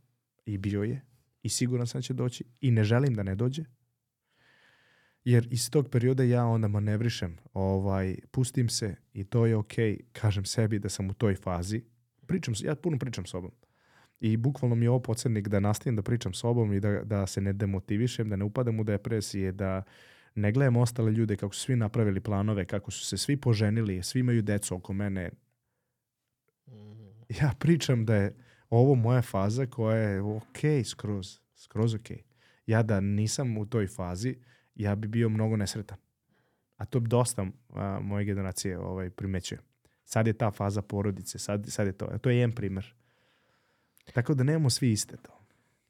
i 0.46 0.58
bio 0.58 0.82
je, 0.82 1.02
i 1.42 1.48
siguran 1.48 1.86
sam 1.86 1.98
da 1.98 2.02
će 2.02 2.14
doći, 2.14 2.44
i 2.60 2.70
ne 2.70 2.84
želim 2.84 3.14
da 3.14 3.22
ne 3.22 3.34
dođe, 3.34 3.64
jer 5.24 5.48
iz 5.50 5.70
tog 5.70 5.88
perioda 5.90 6.22
ja 6.22 6.46
onda 6.46 6.68
manevrišem, 6.68 7.36
ovaj, 7.52 8.16
pustim 8.30 8.68
se 8.68 8.96
i 9.12 9.24
to 9.24 9.46
je 9.46 9.56
ok, 9.56 9.72
kažem 10.12 10.44
sebi 10.44 10.78
da 10.78 10.88
sam 10.88 11.10
u 11.10 11.14
toj 11.14 11.34
fazi. 11.34 11.82
Pričam, 12.26 12.54
ja 12.60 12.74
puno 12.74 12.98
pričam 12.98 13.26
sobom. 13.26 13.50
I 14.20 14.36
bukvalno 14.36 14.74
mi 14.74 14.84
je 14.84 14.90
ovo 14.90 15.00
podsjetnik 15.02 15.48
da 15.48 15.60
nastavim 15.60 15.96
da 15.96 16.02
pričam 16.02 16.32
sobom 16.32 16.72
i 16.72 16.80
da, 16.80 17.04
da 17.04 17.26
se 17.26 17.40
ne 17.40 17.52
demotivišem, 17.52 18.28
da 18.28 18.36
ne 18.36 18.44
upadam 18.44 18.80
u 18.80 18.84
depresije, 18.84 19.52
da 19.52 19.82
ne 20.34 20.52
gledam 20.52 20.76
ostale 20.76 21.12
ljude 21.12 21.36
kako 21.36 21.54
su 21.54 21.60
svi 21.60 21.76
napravili 21.76 22.20
planove, 22.20 22.64
kako 22.64 22.90
su 22.90 23.06
se 23.06 23.16
svi 23.16 23.36
poženili, 23.36 24.02
svi 24.02 24.20
imaju 24.20 24.42
decu 24.42 24.74
oko 24.74 24.92
mene. 24.92 25.30
Ja 27.40 27.52
pričam 27.58 28.04
da 28.04 28.14
je 28.14 28.36
ovo 28.70 28.94
moja 28.94 29.22
faza 29.22 29.66
koja 29.66 29.96
je 29.96 30.22
ok, 30.22 30.58
skroz, 30.84 31.38
skroz 31.56 31.94
ok. 31.94 32.10
Ja 32.66 32.82
da 32.82 33.00
nisam 33.00 33.58
u 33.58 33.66
toj 33.66 33.86
fazi, 33.86 34.36
ja 34.74 34.94
bi 34.94 35.08
bio 35.08 35.28
mnogo 35.28 35.56
nesretan. 35.56 35.98
A 36.76 36.84
to 36.84 37.00
dosta 37.00 37.46
a, 37.74 37.98
moje 38.02 38.24
generacije 38.24 38.78
ovaj, 38.78 39.10
primećuje. 39.10 39.60
Sad 40.04 40.26
je 40.26 40.32
ta 40.32 40.50
faza 40.50 40.82
porodice, 40.82 41.38
sad, 41.38 41.66
sad 41.68 41.86
je 41.86 41.92
to. 41.92 42.06
To 42.20 42.30
je 42.30 42.36
jedan 42.36 42.54
primer. 42.54 42.94
Tako 44.12 44.34
da 44.34 44.44
nemamo 44.44 44.70
svi 44.70 44.92
iste 44.92 45.16
to. 45.16 45.32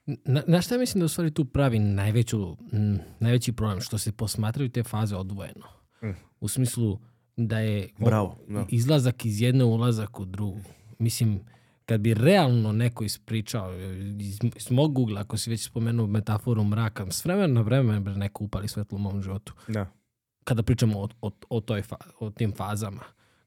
Na, 0.07 0.43
na 0.47 0.61
šta 0.61 0.79
mislim 0.79 1.01
da 1.01 1.05
u 1.05 1.09
stvari 1.09 1.31
tu 1.31 1.45
pravi 1.45 1.79
najveću, 1.79 2.57
m, 2.73 2.99
najveći 3.21 3.53
problem, 3.53 3.81
što 3.81 3.99
se 3.99 4.13
posmatraju 4.13 4.69
te 4.69 4.83
faze 4.83 5.17
odvojeno. 5.17 5.67
Mm. 6.03 6.11
U 6.41 6.49
smislu 6.49 6.99
da 7.37 7.59
je 7.59 7.89
Bravo, 7.99 8.39
da. 8.49 8.67
izlazak 8.69 9.25
iz 9.25 9.41
jedne 9.41 9.65
ulazak 9.65 10.21
u 10.21 10.25
drugu. 10.25 10.61
Mislim, 10.99 11.41
kad 11.87 12.01
bi 12.01 12.15
realno 12.15 12.73
neko 12.73 13.05
ispričao 13.05 13.75
iz, 14.19 14.39
iz 14.57 14.71
mog 14.71 14.99
ugla, 14.99 15.21
ako 15.21 15.37
si 15.37 15.51
već 15.51 15.65
spomenuo 15.65 16.07
metaforu 16.07 16.65
mraka, 16.65 17.11
s 17.11 17.25
vremena 17.25 17.47
na 17.47 17.61
vreme 17.61 18.01
bre, 18.01 18.15
neko 18.15 18.45
upali 18.45 18.69
svetlo 18.69 18.97
u 18.97 19.01
mom 19.01 19.23
životu. 19.23 19.53
Da. 19.69 19.87
Kada 20.45 20.63
pričamo 20.63 21.01
o, 21.01 21.09
o, 21.21 21.31
o, 21.49 21.61
toj 21.61 21.83
fa, 21.83 21.97
o 22.21 22.31
tim 22.31 22.53
fazama, 22.53 23.03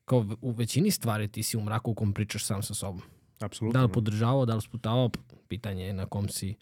kao 0.06 0.26
u 0.42 0.52
većini 0.52 0.92
stvari 0.92 1.28
ti 1.28 1.44
si 1.44 1.58
u 1.58 1.62
mraku 1.62 1.92
u 1.92 1.96
kom 1.96 2.14
pričaš 2.14 2.46
sam 2.46 2.64
sa 2.64 2.74
sobom. 2.74 3.02
Apsolutno. 3.40 3.80
Da 3.80 3.86
li 3.86 3.92
podržavao, 3.92 4.46
da 4.46 4.56
li 4.56 4.62
sputavao, 4.62 5.10
pitanje 5.48 5.86
je 5.86 5.94
na 5.94 6.06
kom 6.06 6.30
si 6.30 6.56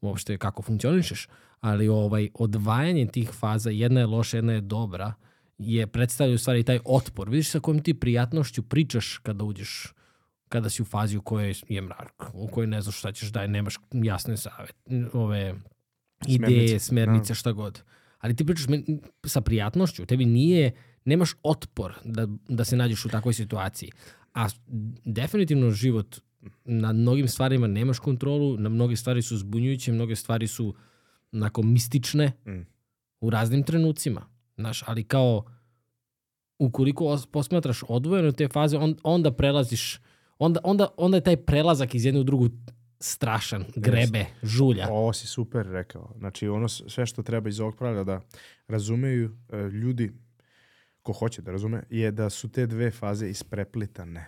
uopšte 0.00 0.38
kako 0.38 0.62
funkcionišeš. 0.62 1.28
Ali 1.60 1.88
ovaj 1.88 2.28
odvajanje 2.34 3.06
tih 3.06 3.30
faza, 3.30 3.70
jedna 3.70 4.00
je 4.00 4.06
loša, 4.06 4.36
jedna 4.36 4.52
je 4.52 4.60
dobra, 4.60 5.14
je 5.58 5.86
predstavlja 5.86 6.34
u 6.34 6.38
stvari 6.38 6.62
taj 6.62 6.78
otpor. 6.84 7.30
Vidiš 7.30 7.50
sa 7.50 7.60
kojom 7.60 7.82
ti 7.82 7.94
prijatnošću 7.94 8.62
pričaš 8.62 9.18
kada 9.18 9.44
uđeš 9.44 9.92
kada 10.52 10.70
si 10.70 10.82
u 10.82 10.86
fazi 10.86 11.16
u 11.16 11.22
kojoj 11.22 11.54
je 11.68 11.82
mrak, 11.82 12.30
u 12.34 12.48
kojoj 12.48 12.66
ne 12.66 12.82
znaš 12.82 12.98
šta 12.98 13.12
ćeš 13.12 13.28
da 13.28 13.46
nemaš 13.46 13.76
jasne 13.92 14.36
savet, 14.36 14.76
ove 15.12 15.54
ideje, 16.22 16.38
Smernice, 16.38 16.78
smernice, 16.78 17.34
šta 17.34 17.52
god. 17.52 17.82
Ali 18.18 18.36
ti 18.36 18.46
pričaš 18.46 18.66
sa 19.24 19.40
prijatnošću, 19.40 20.06
tebi 20.06 20.24
nije, 20.26 20.72
nemaš 21.04 21.30
otpor 21.42 21.94
da, 22.04 22.26
da 22.48 22.64
se 22.64 22.76
nađeš 22.76 23.04
u 23.04 23.08
takvoj 23.08 23.34
situaciji. 23.34 23.90
A 24.34 24.48
definitivno 25.04 25.70
život 25.70 26.16
na 26.64 26.92
mnogim 26.92 27.28
stvarima 27.28 27.66
nemaš 27.66 27.98
kontrolu, 27.98 28.56
na 28.56 28.68
mnoge 28.68 28.96
stvari 28.96 29.22
su 29.22 29.36
zbunjujuće, 29.38 29.92
mnoge 29.92 30.16
stvari 30.16 30.46
su 30.46 30.74
onako 31.32 31.62
mistične 31.62 32.32
Mm. 32.46 32.60
u 33.20 33.30
raznim 33.30 33.62
trenucima. 33.62 34.26
Znaš, 34.56 34.82
ali 34.86 35.04
kao 35.04 35.44
ukoliko 36.58 37.04
os- 37.06 37.26
posmatraš 37.26 37.80
odvojeno 37.88 38.32
te 38.32 38.48
faze, 38.48 38.78
on, 38.78 38.96
onda 39.02 39.32
prelaziš, 39.32 40.00
onda, 40.44 40.60
onda, 40.64 40.88
onda 40.96 41.16
je 41.16 41.24
taj 41.24 41.36
prelazak 41.36 41.94
iz 41.94 42.04
jedne 42.04 42.20
u 42.20 42.24
drugu 42.24 42.48
strašan, 43.00 43.64
grebe, 43.76 44.26
žulja. 44.42 44.88
Ovo 44.90 45.12
si 45.12 45.26
super 45.26 45.66
rekao. 45.66 46.14
Znači, 46.18 46.48
ono 46.48 46.68
sve 46.68 47.06
što 47.06 47.22
treba 47.22 47.48
iz 47.48 47.60
ovog 47.60 47.76
pravila 47.76 48.04
da 48.04 48.20
razumeju 48.68 49.30
e, 49.52 49.56
ljudi, 49.56 50.12
ko 51.02 51.12
hoće 51.12 51.42
da 51.42 51.52
razume, 51.52 51.82
je 51.90 52.10
da 52.10 52.30
su 52.30 52.48
te 52.48 52.66
dve 52.66 52.90
faze 52.90 53.28
ispreplitane. 53.28 54.26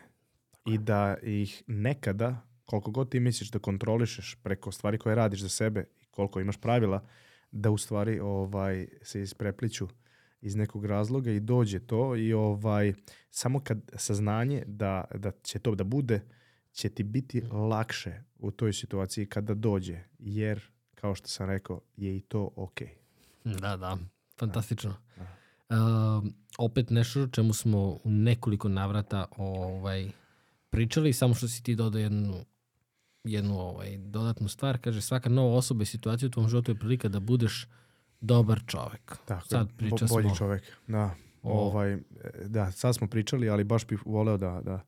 I 0.66 0.78
da 0.78 1.16
ih 1.22 1.62
nekada, 1.66 2.36
koliko 2.64 2.90
god 2.90 3.10
ti 3.10 3.20
misliš 3.20 3.50
da 3.50 3.58
kontrolišeš 3.58 4.36
preko 4.42 4.72
stvari 4.72 4.98
koje 4.98 5.14
radiš 5.14 5.40
za 5.40 5.48
sebe 5.48 5.84
i 6.00 6.04
koliko 6.10 6.40
imaš 6.40 6.56
pravila, 6.56 7.04
da 7.50 7.70
u 7.70 7.78
stvari 7.78 8.20
ovaj, 8.20 8.86
se 9.02 9.22
isprepliću 9.22 9.88
iz 10.44 10.56
nekog 10.56 10.84
razloga 10.84 11.30
i 11.30 11.40
dođe 11.40 11.80
to 11.80 12.16
i 12.16 12.32
ovaj 12.32 12.94
samo 13.30 13.60
kad 13.60 13.78
saznanje 13.96 14.64
da, 14.66 15.04
da 15.14 15.30
će 15.42 15.58
to 15.58 15.74
da 15.74 15.84
bude 15.84 16.20
će 16.72 16.88
ti 16.88 17.02
biti 17.02 17.40
lakše 17.40 18.22
u 18.38 18.50
toj 18.50 18.72
situaciji 18.72 19.26
kada 19.26 19.54
dođe, 19.54 19.98
jer 20.18 20.62
kao 20.94 21.14
što 21.14 21.28
sam 21.28 21.48
rekao, 21.48 21.80
je 21.96 22.16
i 22.16 22.20
to 22.20 22.50
ok. 22.56 22.80
Da, 23.44 23.76
da, 23.76 23.98
fantastično. 24.38 24.96
Um, 25.70 26.34
opet 26.58 26.90
nešto 26.90 27.26
čemu 27.26 27.52
smo 27.52 27.78
u 27.78 28.10
nekoliko 28.10 28.68
navrata 28.68 29.26
ovaj, 29.36 30.10
pričali, 30.70 31.12
samo 31.12 31.34
što 31.34 31.48
si 31.48 31.62
ti 31.62 31.74
dodao 31.74 32.00
jednu, 32.00 32.44
jednu 33.24 33.58
ovaj, 33.58 33.98
dodatnu 33.98 34.48
stvar. 34.48 34.78
Kaže, 34.78 35.00
svaka 35.00 35.28
nova 35.28 35.56
osoba 35.56 35.82
i 35.82 35.86
situacija 35.86 36.26
u 36.26 36.30
tvom 36.30 36.48
životu 36.48 36.70
je 36.70 36.78
prilika 36.78 37.08
da 37.08 37.20
budeš 37.20 37.68
dobar 38.24 38.60
čovek. 38.66 39.16
Tako, 39.24 39.48
Sad 39.48 39.76
priča 39.76 40.06
bolji 40.08 40.28
smo- 40.28 40.36
čovek. 40.36 40.62
Da, 40.86 41.14
o- 41.42 41.66
ovaj, 41.66 41.92
e, 41.92 41.98
da, 42.46 42.70
sad 42.72 42.94
smo 42.94 43.06
pričali, 43.06 43.48
ali 43.48 43.64
baš 43.64 43.86
bih 43.86 44.06
voleo 44.06 44.36
da... 44.36 44.60
da 44.64 44.84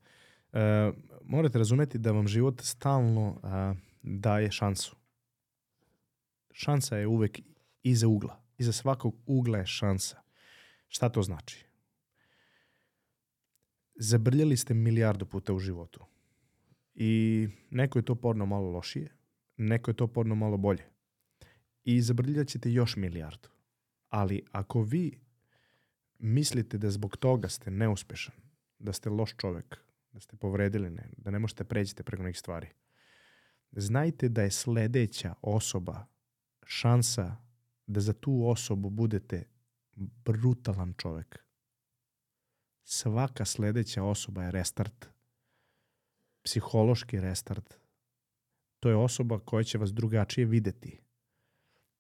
e, 0.60 0.92
morate 1.24 1.58
razumeti 1.58 1.98
da 1.98 2.12
vam 2.12 2.28
život 2.28 2.60
stalno 2.60 3.40
a, 3.42 3.74
daje 4.02 4.50
šansu. 4.50 4.96
Šansa 6.52 6.96
je 6.96 7.06
uvek 7.06 7.40
iza 7.82 8.08
ugla. 8.08 8.42
Iza 8.58 8.72
svakog 8.72 9.16
ugla 9.26 9.58
je 9.58 9.66
šansa. 9.66 10.20
Šta 10.88 11.08
to 11.08 11.22
znači? 11.22 11.66
Zabrljali 13.94 14.56
ste 14.56 14.74
milijardu 14.74 15.26
puta 15.26 15.52
u 15.52 15.58
životu. 15.58 16.04
I 16.94 17.48
neko 17.70 17.98
je 17.98 18.04
to 18.04 18.14
porno 18.14 18.46
malo 18.46 18.70
lošije, 18.70 19.16
neko 19.56 19.90
je 19.90 19.94
to 19.94 20.06
porno 20.06 20.34
malo 20.34 20.56
bolje. 20.56 20.84
I 21.86 22.00
zabrljat 22.02 22.48
ćete 22.48 22.72
još 22.72 22.96
milijardu. 22.96 23.48
Ali 24.08 24.42
ako 24.52 24.82
vi 24.82 25.20
mislite 26.18 26.78
da 26.78 26.90
zbog 26.90 27.16
toga 27.16 27.48
ste 27.48 27.70
neuspešan, 27.70 28.34
da 28.78 28.92
ste 28.92 29.10
loš 29.10 29.36
čovek, 29.36 29.76
da 30.12 30.20
ste 30.20 30.36
povredili, 30.36 30.90
ne, 30.90 31.10
da 31.16 31.30
ne 31.30 31.38
možete 31.38 31.64
pređite 31.64 32.02
preko 32.02 32.22
nekih 32.22 32.38
stvari, 32.38 32.68
znajte 33.72 34.28
da 34.28 34.42
je 34.42 34.50
sledeća 34.50 35.34
osoba 35.42 36.06
šansa 36.64 37.36
da 37.86 38.00
za 38.00 38.12
tu 38.12 38.48
osobu 38.48 38.90
budete 38.90 39.44
brutalan 40.24 40.94
čovek. 40.98 41.38
Svaka 42.82 43.44
sledeća 43.44 44.02
osoba 44.02 44.42
je 44.42 44.50
restart. 44.50 45.08
Psihološki 46.42 47.20
restart. 47.20 47.74
To 48.80 48.88
je 48.88 48.96
osoba 48.96 49.38
koja 49.38 49.64
će 49.64 49.78
vas 49.78 49.92
drugačije 49.92 50.46
videti. 50.46 51.05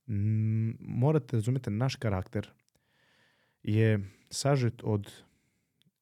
Morate 0.06 1.36
razumjeti, 1.36 1.70
naš 1.70 1.96
karakter 1.96 2.50
je 3.62 4.10
sažet 4.30 4.82
od 4.82 5.12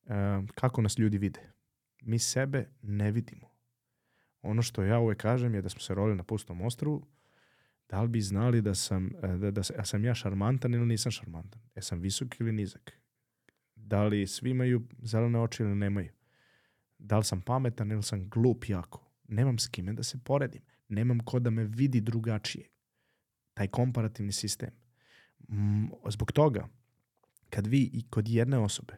e, 0.06 0.14
kako 0.55 0.82
nas 0.82 0.98
ljudi 0.98 1.18
vide. 1.18 1.40
Mi 2.02 2.18
sebe 2.18 2.68
ne 2.82 3.10
vidimo. 3.10 3.51
Ono 4.43 4.62
što 4.62 4.82
ja 4.82 4.98
uvek 4.98 5.18
kažem 5.18 5.55
je 5.55 5.62
da 5.62 5.68
smo 5.68 5.81
se 5.81 5.94
rolili 5.94 6.16
na 6.16 6.22
pustom 6.22 6.60
ostrvu, 6.60 7.06
da 7.89 8.02
li 8.02 8.09
bi 8.09 8.20
znali 8.20 8.62
da 8.62 8.74
sam, 8.74 9.06
e, 9.06 9.28
da, 9.28 9.51
da, 9.51 9.51
da 9.51 9.85
sam 9.85 10.05
ja 10.05 10.14
šarmantan 10.14 10.74
ili 10.74 10.86
nisam 10.86 11.12
šarmantan? 11.12 11.62
Ja 11.74 11.82
sam 11.82 12.01
visok 12.01 12.40
ili 12.40 12.52
nizak? 12.52 12.93
Da 13.74 14.05
li 14.05 14.26
svi 14.26 14.51
imaju 14.51 14.82
zelene 15.02 15.40
oči 15.40 15.62
ili 15.62 15.74
nemaju? 15.74 16.12
Da 16.98 17.18
li 17.18 17.24
sam 17.24 17.40
pametan 17.40 17.93
ili 17.93 18.02
sam 18.02 18.28
glup 18.28 18.64
jako? 18.68 19.10
Nemam 19.28 19.59
s 19.59 19.68
kime 19.68 19.93
da 19.93 20.02
se 20.02 20.18
poredim. 20.24 20.62
Nemam 20.89 21.20
ko 21.20 21.39
da 21.39 21.51
me 21.51 21.64
vidi 21.64 22.01
drugačije. 22.01 22.73
Taj 23.55 23.68
komparativni 23.68 24.32
sistem. 24.32 24.70
Zbog 26.09 26.32
toga, 26.32 26.68
kad 27.51 27.66
vi 27.66 27.90
i 27.93 28.02
kod 28.10 28.28
jedne 28.28 28.59
osobe 28.59 28.97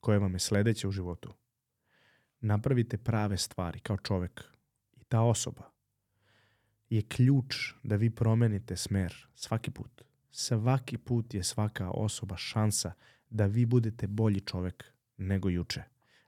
koja 0.00 0.18
vam 0.18 0.32
je 0.32 0.38
sledeća 0.38 0.88
u 0.88 0.92
životu, 0.92 1.34
napravite 2.40 2.98
prave 2.98 3.36
stvari 3.36 3.80
kao 3.80 3.96
čovek 3.96 4.44
i 4.96 5.04
ta 5.04 5.20
osoba 5.20 5.70
je 6.88 7.02
ključ 7.02 7.74
da 7.82 7.96
vi 7.96 8.10
promenite 8.10 8.76
smer 8.76 9.28
svaki 9.34 9.70
put. 9.70 10.02
Svaki 10.30 10.98
put 10.98 11.34
je 11.34 11.44
svaka 11.44 11.90
osoba 11.90 12.36
šansa 12.36 12.92
da 13.30 13.46
vi 13.46 13.66
budete 13.66 14.06
bolji 14.06 14.40
čovek 14.40 14.84
nego 15.16 15.48
juče. 15.48 15.82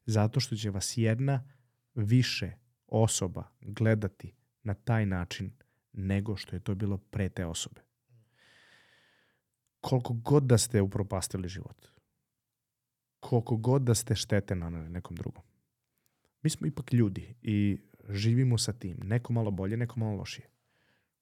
Zato 0.07 0.41
što 0.41 0.57
će 0.57 0.71
vas 0.71 0.97
jedna 0.97 1.51
više 1.95 2.53
osoba 2.87 3.49
gledati 3.61 4.35
na 4.63 4.75
taj 4.75 5.07
način 5.07 5.53
nego 5.95 6.37
što 6.37 6.57
je 6.57 6.61
to 6.61 6.75
bilo 6.75 6.99
pre 6.99 7.29
te 7.29 7.47
osobe. 7.47 7.81
Koliko 9.81 10.13
god 10.13 10.43
da 10.43 10.59
ste 10.59 10.83
upropastili 10.83 11.49
život, 11.49 11.87
koliko 13.21 13.57
god 13.57 13.83
da 13.83 13.95
ste 13.95 14.15
štete 14.15 14.55
naneli 14.55 14.91
nekom 14.91 15.17
drugom, 15.17 15.43
mi 16.43 16.51
smo 16.51 16.67
ipak 16.67 16.93
ljudi 16.93 17.35
i 17.43 17.79
živimo 18.09 18.59
sa 18.59 18.73
tim. 18.73 18.99
Neko 19.03 19.33
malo 19.33 19.51
bolje, 19.51 19.77
neko 19.77 20.01
malo 20.01 20.17
lošije. 20.17 20.49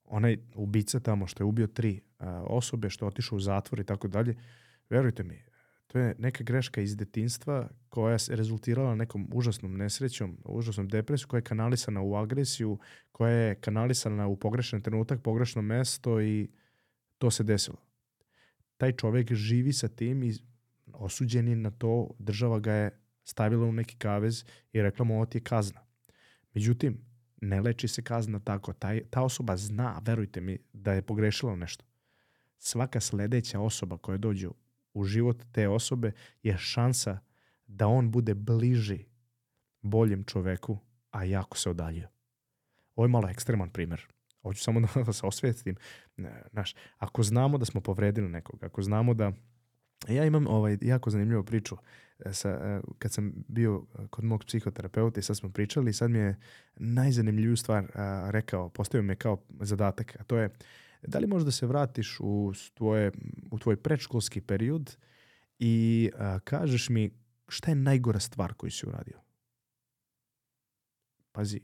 Onaj 0.05 0.39
ubica 0.55 1.01
tamo 1.01 1.27
što 1.27 1.43
je 1.43 1.47
ubio 1.47 1.67
tri 1.67 2.01
osobe, 2.47 2.91
što 2.91 3.07
otišao 3.07 3.37
u 3.37 3.41
zatvor 3.41 3.81
i 3.81 3.85
tako 3.85 4.09
dalje, 4.09 4.37
verujte 4.91 5.25
mi, 5.25 5.43
to 5.93 5.99
je 5.99 6.15
neka 6.19 6.45
greška 6.45 6.81
iz 6.81 6.97
detinstva 6.97 7.69
koja 7.89 8.19
se 8.19 8.37
rezultirala 8.37 8.95
nekom 8.95 9.29
užasnom 9.33 9.77
nesrećom, 9.77 10.39
užasnom 10.45 10.89
depresijom, 10.89 11.29
koja 11.29 11.39
je 11.39 11.45
kanalisana 11.45 12.01
u 12.03 12.17
agresiju, 12.17 12.79
koja 13.13 13.33
je 13.33 13.55
kanalisana 13.55 14.27
u 14.27 14.37
pogrešan 14.37 14.81
trenutak, 14.81 15.23
pogrešno 15.23 15.63
mesto 15.63 16.21
i 16.21 16.51
to 17.19 17.31
se 17.31 17.45
desilo. 17.45 17.77
Taj 18.77 18.93
čovek 18.93 19.33
živi 19.33 19.73
sa 19.73 19.89
tim 19.89 20.23
i 20.23 20.33
osuđen 20.93 21.49
je 21.49 21.57
na 21.57 21.71
to, 21.71 22.11
država 22.19 22.61
ga 22.61 22.73
je 22.73 22.99
stavila 23.25 23.67
u 23.67 23.73
neki 23.73 23.97
kavez 23.97 24.45
i 24.73 24.83
rekla 24.83 25.05
mu 25.05 25.15
ovo 25.15 25.27
ti 25.27 25.39
je 25.39 25.43
kazna. 25.43 25.81
Međutim, 26.55 27.05
ne 27.41 27.61
leči 27.61 27.89
se 27.89 28.03
kazna 28.03 28.39
tako. 28.39 28.73
Taj, 28.73 29.03
ta 29.11 29.23
osoba 29.23 29.57
zna, 29.57 30.01
verujte 30.05 30.41
mi, 30.41 30.59
da 30.73 30.93
je 30.93 31.03
pogrešila 31.03 31.57
nešto. 31.57 31.85
Svaka 32.59 33.01
sledeća 33.01 33.61
osoba 33.61 33.99
koja 33.99 34.19
dođe 34.19 34.49
u 34.95 35.05
život 35.05 35.43
te 35.53 35.69
osobe 35.69 36.13
je 36.43 36.59
šansa 36.59 37.19
da 37.67 37.87
on 37.87 38.11
bude 38.11 38.35
bliži 38.35 39.05
boljem 39.81 40.25
čoveku, 40.25 40.79
a 41.11 41.25
jako 41.25 41.59
se 41.59 41.71
odaljio. 41.71 42.09
Ovo 42.97 43.05
je 43.05 43.09
malo 43.09 43.29
ekstreman 43.29 43.71
primer. 43.71 44.07
Hoću 44.43 44.63
samo 44.63 44.81
da 45.07 45.13
se 45.13 45.27
osvestim. 45.27 45.77
Znaš, 46.51 46.75
ako 46.99 47.23
znamo 47.23 47.59
da 47.59 47.65
smo 47.65 47.81
povredili 47.81 48.29
nekog, 48.29 48.65
ako 48.65 48.83
znamo 48.83 49.15
da 49.15 49.33
Ja 50.09 50.25
imam 50.25 50.47
ovaj 50.47 50.79
jako 50.81 51.11
zanimljivu 51.11 51.45
priču 51.45 51.77
e, 52.19 52.33
sa, 52.33 52.49
e, 52.49 52.81
kad 52.99 53.13
sam 53.13 53.33
bio 53.49 53.87
kod 54.11 54.25
mog 54.25 54.45
psihoterapeuta 54.45 55.21
i 55.21 55.23
sad 55.23 55.37
smo 55.37 55.49
pričali 55.49 55.91
i 55.91 55.93
sad 55.93 56.11
mi 56.11 56.19
je 56.19 56.37
najzanimljiviju 56.77 57.57
stvar 57.57 57.87
rekao, 58.31 58.69
postavio 58.69 59.03
me 59.03 59.17
kao 59.17 59.39
zadatak, 59.61 60.17
a 60.21 60.25
to 60.25 60.37
je 60.37 60.51
da 61.03 61.19
li 61.19 61.27
možeš 61.27 61.45
da 61.45 61.51
se 61.51 61.67
vratiš 61.67 62.17
u, 62.21 62.53
tvoje, 62.75 63.13
u 63.51 63.59
tvoj 63.59 63.77
predškolski 63.77 64.41
period 64.41 64.97
i 65.59 66.11
a, 66.19 66.39
kažeš 66.39 66.89
mi 66.89 67.11
šta 67.49 67.71
je 67.71 67.75
najgora 67.75 68.21
stvar 68.21 68.55
koju 68.55 68.71
si 68.71 68.87
uradio? 68.87 69.21
Pazi, 71.33 71.61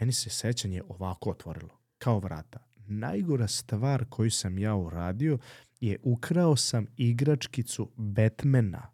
meni 0.00 0.12
se 0.12 0.30
sećanje 0.30 0.82
ovako 0.88 1.30
otvorilo, 1.30 1.80
kao 1.98 2.18
vrata. 2.18 2.66
Najgora 2.76 3.48
stvar 3.48 4.04
koju 4.08 4.30
sam 4.30 4.58
ja 4.58 4.74
uradio 4.74 5.38
je 5.80 5.98
ukrao 6.02 6.56
sam 6.56 6.86
igračkicu 6.96 7.92
Batmana 7.96 8.90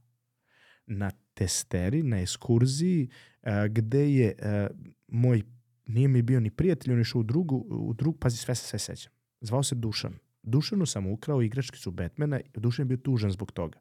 na 0.87 1.11
testeri, 1.35 2.03
na 2.03 2.21
eskurziji, 2.21 3.11
a, 3.43 3.69
gde 3.69 4.15
je 4.15 4.35
a, 4.43 4.69
moj, 5.09 5.43
nije 5.87 6.09
mi 6.09 6.23
bio 6.23 6.41
ni 6.41 6.51
prijatelj, 6.51 6.93
on 6.93 7.01
išao 7.01 7.21
u 7.21 7.25
drugu, 7.25 7.57
u 7.71 7.95
drugu, 7.95 8.19
pazi, 8.19 8.37
sve 8.37 8.55
se 8.55 8.67
sve 8.67 8.79
sećam. 8.79 9.20
Zvao 9.41 9.63
se 9.63 9.75
Dušan. 9.75 10.15
Dušanu 10.43 10.87
sam 10.87 11.07
ukrao 11.07 11.43
igračkicu 11.43 11.91
Batmana 11.91 12.41
i 12.41 12.61
Dušan 12.61 12.83
je 12.83 12.87
bio 12.87 12.97
tužan 12.97 13.31
zbog 13.31 13.53
toga. 13.53 13.79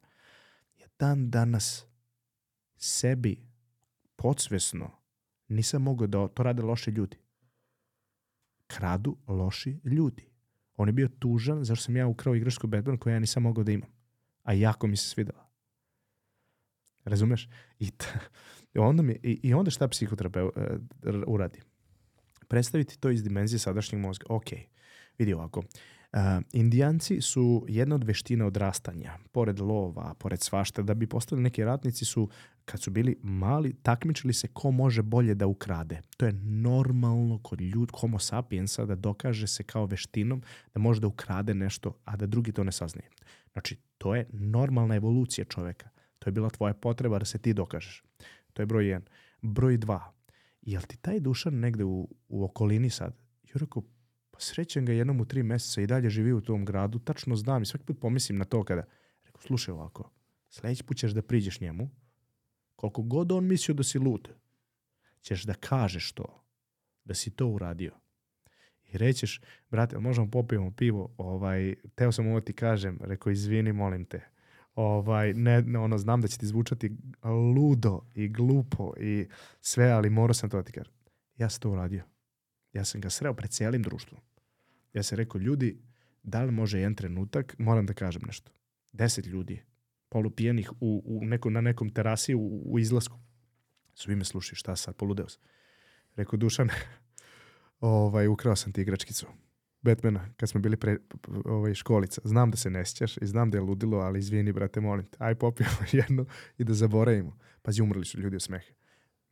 Ja 0.78 0.86
dan 0.98 1.30
danas 1.30 1.86
sebi 2.76 3.42
podsvesno 4.16 4.90
nisam 5.48 5.82
mogao 5.82 6.06
da 6.06 6.28
to 6.28 6.42
rade 6.42 6.62
loši 6.62 6.90
ljudi. 6.90 7.16
Kradu 8.66 9.16
loši 9.26 9.80
ljudi. 9.84 10.30
On 10.76 10.88
je 10.88 10.92
bio 10.92 11.08
tužan 11.18 11.64
zašto 11.64 11.84
sam 11.84 11.96
ja 11.96 12.06
ukrao 12.06 12.34
igračku 12.34 12.66
Batman 12.66 12.98
koju 12.98 13.12
ja 13.12 13.18
nisam 13.18 13.42
mogao 13.42 13.64
da 13.64 13.72
imam. 13.72 13.90
A 14.42 14.52
jako 14.52 14.86
mi 14.86 14.96
se 14.96 15.08
svidela. 15.08 15.50
Razumeš? 17.04 17.48
I, 17.78 17.90
ta, 17.90 18.06
onda, 18.74 19.02
mi, 19.02 19.12
i, 19.22 19.40
i 19.42 19.54
onda 19.54 19.70
šta 19.70 19.88
psihoterapeut 19.88 20.56
uh, 20.56 21.22
uradi? 21.26 21.60
Predstaviti 22.48 23.00
to 23.00 23.10
iz 23.10 23.22
dimenzije 23.22 23.58
sadašnjeg 23.58 24.02
mozga. 24.02 24.26
Ok, 24.28 24.46
vidi 25.20 25.34
ovako. 25.34 25.60
Uh, 26.12 26.18
indijanci 26.52 27.20
su 27.20 27.64
jedna 27.68 27.94
od 27.94 28.04
veština 28.04 28.46
odrastanja. 28.46 29.18
Pored 29.32 29.60
lova, 29.60 30.14
pored 30.14 30.42
svašta, 30.42 30.82
da 30.82 30.94
bi 30.94 31.06
postali 31.06 31.42
neki 31.42 31.64
ratnici 31.64 32.04
su, 32.04 32.28
kad 32.64 32.80
su 32.82 32.90
bili 32.90 33.16
mali, 33.22 33.72
takmičili 33.82 34.32
se 34.32 34.48
ko 34.48 34.70
može 34.70 35.02
bolje 35.02 35.34
da 35.34 35.46
ukrade. 35.46 36.00
To 36.16 36.26
je 36.26 36.32
normalno 36.44 37.38
kod 37.42 37.60
ljud, 37.60 37.90
homo 38.00 38.18
sapiensa, 38.18 38.84
da 38.84 38.94
dokaže 38.94 39.46
se 39.46 39.62
kao 39.62 39.86
veštinom 39.86 40.42
da 40.74 40.80
može 40.80 41.00
da 41.00 41.06
ukrade 41.06 41.54
nešto, 41.54 41.94
a 42.04 42.16
da 42.16 42.26
drugi 42.26 42.52
to 42.52 42.64
ne 42.64 42.72
saznije. 42.72 43.08
Znači, 43.52 43.76
to 43.98 44.14
je 44.14 44.26
normalna 44.32 44.96
evolucija 44.96 45.44
čoveka. 45.44 45.88
To 46.18 46.28
je 46.28 46.32
bila 46.32 46.50
tvoja 46.50 46.74
potreba 46.74 47.18
da 47.18 47.24
se 47.24 47.38
ti 47.38 47.54
dokažeš. 47.54 48.02
To 48.52 48.62
je 48.62 48.66
broj 48.66 48.86
jedan. 48.86 49.08
Broj 49.42 49.76
dva. 49.76 50.12
Jel 50.62 50.82
ti 50.82 50.96
taj 50.96 51.20
dušan 51.20 51.54
negde 51.54 51.84
u, 51.84 52.08
u 52.28 52.44
okolini 52.44 52.90
sad? 52.90 53.16
I 53.42 53.58
rekao, 53.58 53.82
srećem 54.42 54.86
ga 54.86 54.92
jednom 54.92 55.20
u 55.20 55.24
tri 55.24 55.42
meseca 55.42 55.80
i 55.80 55.86
dalje 55.86 56.10
živi 56.10 56.32
u 56.32 56.40
tom 56.40 56.64
gradu, 56.64 56.98
tačno 56.98 57.36
znam 57.36 57.62
i 57.62 57.66
svaki 57.66 57.84
put 57.84 58.00
pomislim 58.00 58.38
na 58.38 58.44
to 58.44 58.64
kada, 58.64 58.84
rekao, 59.24 59.40
slušaj 59.40 59.72
ovako, 59.72 60.10
sledeći 60.48 60.84
put 60.84 60.96
ćeš 60.96 61.12
da 61.12 61.22
priđeš 61.22 61.60
njemu, 61.60 61.90
koliko 62.76 63.02
god 63.02 63.32
on 63.32 63.46
mislio 63.46 63.74
da 63.74 63.82
si 63.82 63.98
lud, 63.98 64.28
ćeš 65.22 65.42
da 65.42 65.54
kažeš 65.54 66.12
to, 66.12 66.44
da 67.04 67.14
si 67.14 67.30
to 67.30 67.46
uradio. 67.46 67.92
I 68.92 68.98
rećeš, 68.98 69.40
brate, 69.70 69.98
možemo 69.98 70.30
popijemo 70.30 70.70
pivo, 70.70 71.14
ovaj, 71.18 71.74
teo 71.94 72.12
sam 72.12 72.26
ovo 72.26 72.40
ti 72.40 72.52
kažem, 72.52 72.98
rekao, 73.00 73.32
izvini, 73.32 73.72
molim 73.72 74.04
te, 74.04 74.20
ovaj, 74.74 75.34
ne, 75.34 75.62
ne, 75.62 75.78
ono, 75.78 75.98
znam 75.98 76.20
da 76.20 76.28
će 76.28 76.38
ti 76.38 76.46
zvučati 76.46 76.96
ludo 77.54 78.00
i 78.14 78.28
glupo 78.28 78.92
i 79.00 79.26
sve, 79.60 79.90
ali 79.90 80.10
morao 80.10 80.34
sam 80.34 80.50
to 80.50 80.56
da 80.56 80.62
ti 80.62 80.72
kažem. 80.72 80.92
Ja 81.36 81.48
sam 81.48 81.60
to 81.60 81.70
uradio. 81.70 82.02
Ja 82.72 82.84
sam 82.84 83.00
ga 83.00 83.10
sreo 83.10 83.34
pred 83.34 83.50
cijelim 83.50 83.82
društvom. 83.82 84.20
Ja 84.92 85.02
sam 85.02 85.16
rekao, 85.16 85.38
ljudi, 85.38 85.82
da 86.22 86.42
li 86.42 86.52
može 86.52 86.78
jedan 86.78 86.94
trenutak, 86.94 87.54
moram 87.58 87.86
da 87.86 87.94
kažem 87.94 88.22
nešto. 88.26 88.52
Deset 88.92 89.26
ljudi, 89.26 89.62
polupijenih 90.08 90.72
u, 90.80 91.02
u 91.04 91.24
neko, 91.24 91.50
na 91.50 91.60
nekom 91.60 91.90
terasi 91.90 92.34
u, 92.34 92.62
u 92.64 92.78
izlasku. 92.78 93.18
Su 93.94 94.12
ime 94.12 94.24
slušaju, 94.24 94.56
šta 94.56 94.76
sad, 94.76 94.96
poludeo 94.96 95.28
sam. 95.28 95.42
Rekao, 96.16 96.36
Dušan, 96.36 96.68
ovaj, 97.80 98.26
ukrao 98.26 98.56
sam 98.56 98.72
ti 98.72 98.80
igračkicu. 98.80 99.26
Batmana, 99.82 100.28
kad 100.36 100.48
smo 100.48 100.60
bili 100.60 100.76
pre 100.76 100.98
ovaj, 101.44 101.74
školica. 101.74 102.20
Znam 102.24 102.50
da 102.50 102.56
se 102.56 102.70
ne 102.70 102.86
sjećaš 102.86 103.16
i 103.16 103.26
znam 103.26 103.50
da 103.50 103.58
je 103.58 103.62
ludilo, 103.62 103.98
ali 103.98 104.18
izvini, 104.18 104.52
brate, 104.52 104.80
molim 104.80 105.06
te. 105.06 105.16
Aj 105.20 105.34
popijemo 105.34 105.76
jedno 105.92 106.26
i 106.58 106.64
da 106.64 106.74
zaboravimo. 106.74 107.38
Pazi, 107.62 107.82
umrli 107.82 108.04
su 108.04 108.20
ljudi 108.20 108.36
od 108.36 108.42
smeha. 108.42 108.72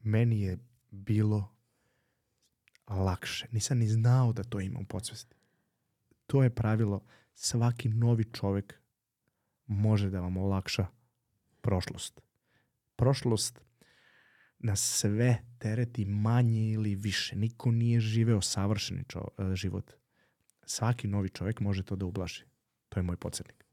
Meni 0.00 0.40
je 0.40 0.58
bilo 0.90 1.54
lakše. 2.88 3.46
Nisam 3.52 3.78
ni 3.78 3.88
znao 3.88 4.32
da 4.32 4.42
to 4.42 4.60
ima 4.60 4.80
u 4.80 4.84
podsvesti. 4.84 5.37
To 6.28 6.42
je 6.42 6.50
pravilo. 6.50 7.04
Svaki 7.34 7.88
novi 7.88 8.24
čovek 8.24 8.74
može 9.66 10.10
da 10.10 10.20
vam 10.20 10.36
olakša 10.36 10.86
prošlost. 11.60 12.20
Prošlost 12.96 13.60
na 14.58 14.76
sve 14.76 15.38
tereti 15.58 16.04
manje 16.04 16.70
ili 16.70 16.94
više. 16.94 17.36
Niko 17.36 17.70
nije 17.70 18.00
živeo 18.00 18.40
savršeni 18.40 19.04
čo, 19.08 19.28
e, 19.38 19.54
život. 19.54 19.92
Svaki 20.64 21.08
novi 21.08 21.28
čovjek 21.28 21.60
može 21.60 21.82
to 21.82 21.96
da 21.96 22.06
ublaži. 22.06 22.44
To 22.88 23.00
je 23.00 23.04
moj 23.04 23.16
podsjetnik. 23.16 23.64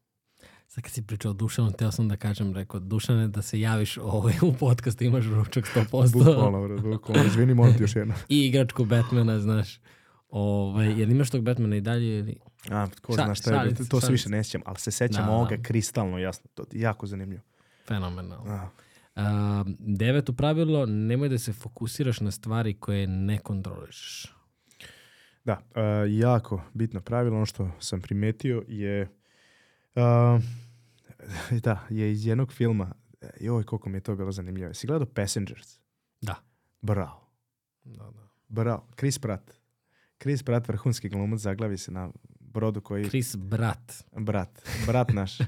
Sad 0.68 0.84
kad 0.84 0.94
si 0.94 1.07
pričao 1.07 1.32
o 1.32 1.34
Dušanu, 1.34 1.72
teo 1.72 1.91
sam 1.91 2.10
da 2.10 2.18
kažem, 2.18 2.53
rekao, 2.53 2.80
Dušane, 2.80 3.27
da 3.27 3.41
se 3.41 3.60
javiš 3.60 3.98
ovaj, 3.98 4.34
u 4.41 4.53
podcastu, 4.53 5.03
imaš 5.03 5.26
ručak 5.26 5.65
100%. 5.76 6.14
Bukvalno, 6.14 6.82
bukvalno. 6.82 7.26
Izvini, 7.26 7.53
molim 7.53 7.77
ti 7.77 7.84
još 7.84 7.95
jedno. 7.95 8.14
I 8.30 8.45
igračku 8.45 8.86
Batmana, 8.86 9.40
znaš. 9.40 9.80
Ovaj, 10.38 10.99
jel 10.99 11.12
imaš 11.12 11.30
tog 11.30 11.44
Batmana 11.44 11.76
i 11.76 11.82
dalje? 11.82 12.20
Ili... 12.20 12.36
A, 12.72 12.88
ko 13.02 13.14
zna 13.14 13.36
šta 13.36 13.64
je, 13.64 13.76
to 13.90 14.02
se 14.02 14.12
više 14.12 14.30
ne 14.30 14.44
sjećam, 14.44 14.62
ali 14.66 14.80
se 14.80 14.91
sećam 14.91 15.26
Da, 15.26 15.32
da. 15.32 15.32
ovoga 15.32 15.57
kristalno 15.62 16.18
jasno. 16.18 16.49
To 16.53 16.66
je 16.72 16.82
jako 16.82 17.07
zanimljivo. 17.07 17.41
Fenomenalno. 17.88 18.52
A, 18.52 18.70
A, 19.16 19.64
deveto 19.80 20.34
pravilo, 20.34 20.86
nemoj 20.86 21.30
da 21.30 21.38
se 21.38 21.53
fokusiraš 21.53 22.20
na 22.20 22.32
stvari 22.32 22.74
koje 22.74 23.07
ne 23.07 23.38
kontrolišeš. 23.38 24.36
Da, 25.45 25.62
a, 25.76 25.82
jako 26.10 26.62
bitno 26.74 27.02
pravilo, 27.02 27.36
ono 27.36 27.45
što 27.45 27.72
sam 27.80 28.02
primetio 28.02 28.64
je 28.68 29.07
a, 29.95 30.40
da, 31.64 31.88
je 31.90 32.12
iz 32.12 32.26
jednog 32.26 32.53
filma, 32.53 32.91
joj, 33.40 33.64
koliko 33.64 33.90
mi 33.90 33.98
je 33.98 34.02
to 34.02 34.16
bilo 34.16 34.32
zanimljivo. 34.32 34.74
Si 34.74 34.88
gledao 34.88 35.07
Passengers? 35.07 35.80
Da. 36.22 36.36
Bravo. 36.82 37.30
Da, 37.84 38.03
da. 38.03 38.28
Bravo. 38.48 38.88
Chris 38.98 39.20
Pratt. 39.20 39.65
Chris 40.20 40.44
Pratt, 40.44 40.68
vrhunski 40.68 41.10
glumac, 41.10 41.40
zaglavi 41.40 41.78
se 41.78 41.92
na 41.92 42.10
brodu 42.40 42.82
koji... 42.82 43.10
Chris 43.10 43.36
Brat. 43.36 44.04
Brat, 44.18 44.62
brat 44.88 45.14
naš. 45.14 45.38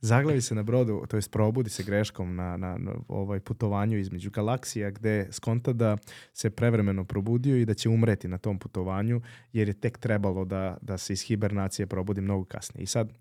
Zaglavi 0.00 0.40
se 0.40 0.54
na 0.54 0.62
brodu, 0.62 1.04
to 1.08 1.16
jest 1.16 1.30
probudi 1.30 1.70
se 1.70 1.82
greškom 1.82 2.34
na, 2.36 2.56
na, 2.56 2.78
na 2.78 2.92
ovaj 3.08 3.40
putovanju 3.40 3.98
između 3.98 4.30
galaksija 4.30 4.90
gde 4.90 5.28
skonta 5.30 5.72
da 5.72 5.96
se 6.32 6.50
prevremeno 6.50 7.04
probudio 7.04 7.56
i 7.56 7.64
da 7.64 7.74
će 7.74 7.88
umreti 7.88 8.28
na 8.28 8.38
tom 8.38 8.58
putovanju 8.58 9.20
jer 9.52 9.68
je 9.68 9.74
tek 9.74 9.98
trebalo 9.98 10.44
da, 10.44 10.76
da 10.82 10.98
se 10.98 11.12
iz 11.12 11.22
hibernacije 11.22 11.86
probudi 11.86 12.20
mnogo 12.20 12.44
kasnije. 12.44 12.82
I 12.82 12.86
sad, 12.86 13.12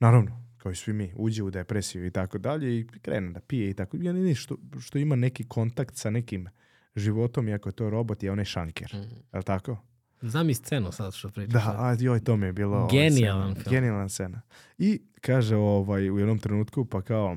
naravno, 0.00 0.44
kao 0.56 0.72
i 0.72 0.76
svi 0.76 0.92
mi, 0.92 1.12
uđe 1.16 1.42
u 1.42 1.50
depresiju 1.50 2.06
i 2.06 2.10
tako 2.10 2.38
dalje 2.38 2.78
i 2.78 2.86
krene 3.02 3.30
da 3.30 3.40
pije 3.40 3.70
i 3.70 3.74
tako. 3.74 3.96
Ja 4.00 4.12
ne 4.12 4.34
što, 4.34 4.56
što 4.80 4.98
ima 4.98 5.16
neki 5.16 5.44
kontakt 5.48 5.96
sa 5.96 6.10
nekim 6.10 6.48
životom, 6.96 7.48
iako 7.48 7.68
je 7.68 7.72
to 7.72 7.90
robot, 7.90 8.22
je 8.22 8.32
onaj 8.32 8.44
šanker. 8.44 8.94
Mm. 8.94 9.14
Je 9.32 9.38
li 9.38 9.44
tako? 9.44 9.89
Znam 10.22 10.50
i 10.50 10.54
scenu 10.54 10.92
sad 10.92 11.14
što 11.14 11.30
pričaš. 11.30 11.52
Da, 11.52 11.74
a 11.78 11.96
joj, 12.00 12.24
to 12.24 12.36
mi 12.36 12.46
je 12.46 12.52
bilo... 12.52 12.76
ovaj, 12.76 12.90
Genijalan 12.90 13.50
scena. 13.50 13.62
film. 13.62 13.72
Genijalan 13.74 14.08
scena. 14.08 14.40
I 14.78 15.02
kaže 15.20 15.56
ovaj, 15.56 16.10
u 16.10 16.18
jednom 16.18 16.38
trenutku, 16.38 16.84
pa 16.84 17.02
kao, 17.02 17.36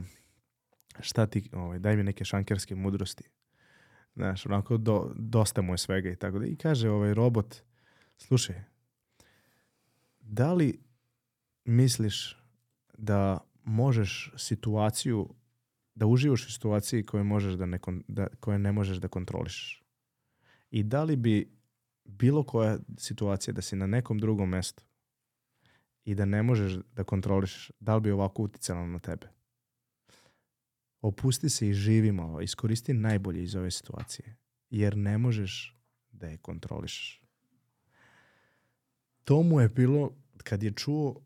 šta 1.00 1.26
ti, 1.26 1.50
ovaj, 1.54 1.80
daj 1.80 1.96
mi 1.96 2.04
neke 2.04 2.26
šankerske 2.26 2.76
mudrosti. 2.76 3.24
Znaš, 4.16 4.46
onako, 4.46 4.78
do, 4.78 5.12
dosta 5.16 5.62
mu 5.62 5.74
je 5.74 5.78
svega 5.78 6.10
i 6.10 6.16
tako 6.16 6.40
da. 6.40 6.46
I 6.46 6.56
kaže 6.56 6.90
ovaj 6.90 7.14
robot, 7.14 7.56
slušaj, 8.18 8.64
da 10.20 10.54
li 10.54 10.80
misliš 11.66 12.38
da 12.98 13.38
možeš 13.64 14.32
situaciju, 14.38 15.30
da 15.96 16.06
uživaš 16.06 16.48
u 16.48 16.52
situaciji 16.52 17.06
koje, 17.06 17.24
možeš 17.24 17.54
da 17.54 17.66
ne, 17.66 17.80
da, 18.08 18.28
koje 18.40 18.60
ne 18.60 18.72
možeš 18.72 18.98
da 18.98 19.08
kontrolišeš? 19.08 19.84
I 20.72 20.84
da 20.84 21.04
li 21.04 21.16
bi 21.16 21.52
bilo 22.06 22.44
koja 22.44 22.78
situacija 22.98 23.54
da 23.54 23.62
si 23.62 23.76
na 23.76 23.88
nekom 23.88 24.20
drugom 24.20 24.50
mestu 24.50 24.84
i 26.04 26.16
da 26.16 26.26
ne 26.26 26.44
možeš 26.44 26.74
da 26.94 27.04
kontrolišeš, 27.04 27.72
da 27.80 27.96
li 27.96 28.02
bi 28.02 28.12
ovako 28.12 28.44
uticalo 28.44 28.88
na 28.88 29.00
tebe? 29.00 29.28
Opusti 31.02 31.50
se 31.50 31.70
i 31.70 31.74
živi 31.74 32.12
malo, 32.12 32.42
iskoristi 32.42 32.94
najbolje 32.94 33.44
iz 33.44 33.56
ove 33.56 33.72
situacije, 33.72 34.38
jer 34.70 34.98
ne 34.98 35.18
možeš 35.18 35.78
da 36.12 36.28
je 36.28 36.38
kontrolišeš. 36.38 37.22
To 39.24 39.44
mu 39.44 39.62
je 39.62 39.70
bilo, 39.70 40.16
kad 40.44 40.64
je 40.64 40.72
čuo 40.72 41.22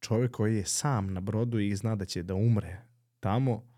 čovjek 0.00 0.30
koji 0.30 0.56
je 0.56 0.66
sam 0.66 1.12
na 1.12 1.20
brodu 1.20 1.58
i 1.58 1.76
zna 1.76 1.96
da 1.96 2.04
će 2.04 2.22
da 2.22 2.34
umre 2.34 2.82
tamo, 3.20 3.70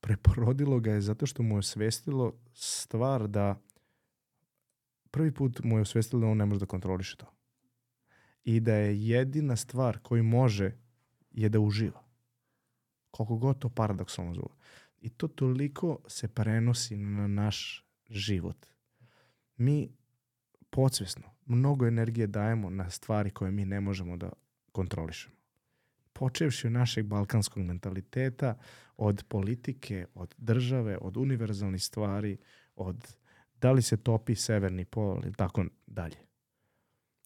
preporodilo 0.00 0.80
ga 0.80 0.92
je 0.92 1.00
zato 1.00 1.26
što 1.26 1.42
mu 1.42 1.54
je 1.54 1.58
osvestilo 1.58 2.32
stvar 2.54 3.28
da 3.28 3.60
prvi 5.10 5.34
put 5.34 5.60
mu 5.64 5.78
je 5.78 5.82
osvestilo 5.82 6.20
da 6.20 6.26
on 6.26 6.36
ne 6.36 6.46
može 6.46 6.60
da 6.60 6.66
kontroliše 6.66 7.16
to. 7.16 7.26
I 8.44 8.60
da 8.60 8.74
je 8.74 9.06
jedina 9.06 9.56
stvar 9.56 9.98
koju 9.98 10.24
može 10.24 10.72
je 11.30 11.48
da 11.48 11.60
uživa. 11.60 12.04
Koliko 13.10 13.36
god 13.36 13.58
to 13.58 13.68
paradoksalno 13.68 14.34
zvuči. 14.34 14.54
I 15.00 15.08
to 15.08 15.28
toliko 15.28 15.98
se 16.08 16.28
prenosi 16.28 16.96
na 16.96 17.26
naš 17.26 17.86
život. 18.08 18.66
Mi 19.56 19.88
podsvesno 20.70 21.30
mnogo 21.46 21.86
energije 21.86 22.26
dajemo 22.26 22.70
na 22.70 22.90
stvari 22.90 23.30
koje 23.30 23.50
mi 23.50 23.64
ne 23.64 23.80
možemo 23.80 24.16
da 24.16 24.32
kontrolišemo. 24.72 25.34
Počevši 26.12 26.66
od 26.66 26.72
našeg 26.72 27.06
balkanskog 27.06 27.62
mentaliteta, 27.62 28.58
od 28.96 29.24
politike, 29.28 30.06
od 30.14 30.34
države, 30.38 30.98
od 31.00 31.16
univerzalnih 31.16 31.84
stvari, 31.84 32.36
od 32.76 33.16
da 33.60 33.72
li 33.72 33.82
se 33.82 33.96
topi 33.96 34.34
severni 34.34 34.84
pol 34.84 35.20
ili 35.24 35.32
tako 35.32 35.64
dalje. 35.86 36.16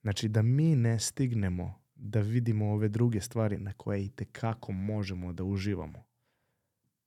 Znači 0.00 0.28
da 0.28 0.42
mi 0.42 0.76
ne 0.76 0.98
stignemo 0.98 1.84
da 1.94 2.20
vidimo 2.20 2.72
ove 2.72 2.88
druge 2.88 3.20
stvari 3.20 3.58
na 3.58 3.72
koje 3.72 4.04
i 4.04 4.08
tekako 4.08 4.72
možemo 4.72 5.32
da 5.32 5.44
uživamo. 5.44 6.04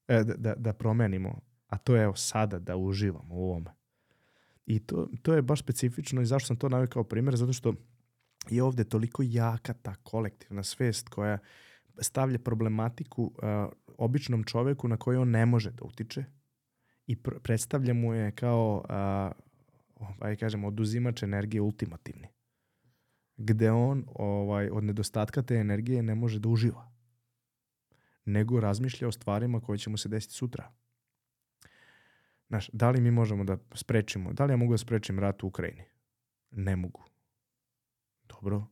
E, 0.08 0.24
da, 0.24 0.34
da, 0.34 0.56
da 0.56 0.74
promenimo. 0.74 1.42
A 1.68 1.78
to 1.78 1.96
je 1.96 2.04
evo 2.04 2.16
sada 2.16 2.60
da 2.60 2.78
uživamo 2.78 3.36
u 3.36 3.44
ovome. 3.44 3.72
I 4.66 4.80
to, 4.80 5.10
to 5.22 5.34
je 5.34 5.42
baš 5.42 5.60
specifično 5.60 6.22
i 6.22 6.26
zašto 6.26 6.48
sam 6.48 6.58
to 6.58 6.70
navio 6.70 6.88
kao 6.88 7.04
primjer, 7.04 7.36
zato 7.36 7.54
što 7.54 7.74
je 8.50 8.64
ovde 8.64 8.84
toliko 8.84 9.24
jaka 9.26 9.74
ta 9.74 9.96
kolektivna 9.96 10.64
svest 10.64 11.10
koja 11.10 11.38
stavlja 12.02 12.40
problematiku 12.40 13.24
uh, 13.24 13.32
običnom 13.98 14.44
čoveku 14.44 14.88
na 14.88 14.98
koji 14.98 15.18
on 15.18 15.30
ne 15.30 15.46
može 15.46 15.72
da 15.72 15.84
utiče 15.84 16.26
i 17.08 17.16
pr 17.16 17.40
predstavlja 17.44 17.94
mu 17.94 18.14
je 18.14 18.32
kao 18.32 18.86
uh, 20.00 20.08
ovaj, 20.10 20.36
kažem, 20.36 20.64
oduzimač 20.64 21.24
energije 21.24 21.62
ultimativni 21.62 22.28
gde 23.38 23.72
on 23.72 24.06
ovaj, 24.16 24.70
od 24.70 24.84
nedostatka 24.84 25.42
te 25.42 25.56
energije 25.56 26.04
ne 26.04 26.16
može 26.16 26.40
da 26.40 26.50
uživa 26.50 26.98
nego 28.28 28.60
razmišlja 28.60 29.08
o 29.08 29.12
stvarima 29.12 29.62
koje 29.62 29.78
će 29.78 29.90
mu 29.90 29.98
se 29.98 30.10
desiti 30.10 30.34
sutra. 30.34 30.72
Znaš, 32.48 32.70
da 32.74 32.90
li 32.90 33.02
mi 33.02 33.12
možemo 33.12 33.44
da 33.44 33.58
sprečimo, 33.74 34.34
da 34.34 34.46
li 34.46 34.54
ja 34.54 34.58
mogu 34.58 34.74
da 34.74 34.78
sprečim 34.78 35.20
rat 35.20 35.44
u 35.44 35.48
Ukrajini? 35.48 35.84
Ne 36.52 36.76
mogu. 36.76 37.04
Dobro. 38.24 38.68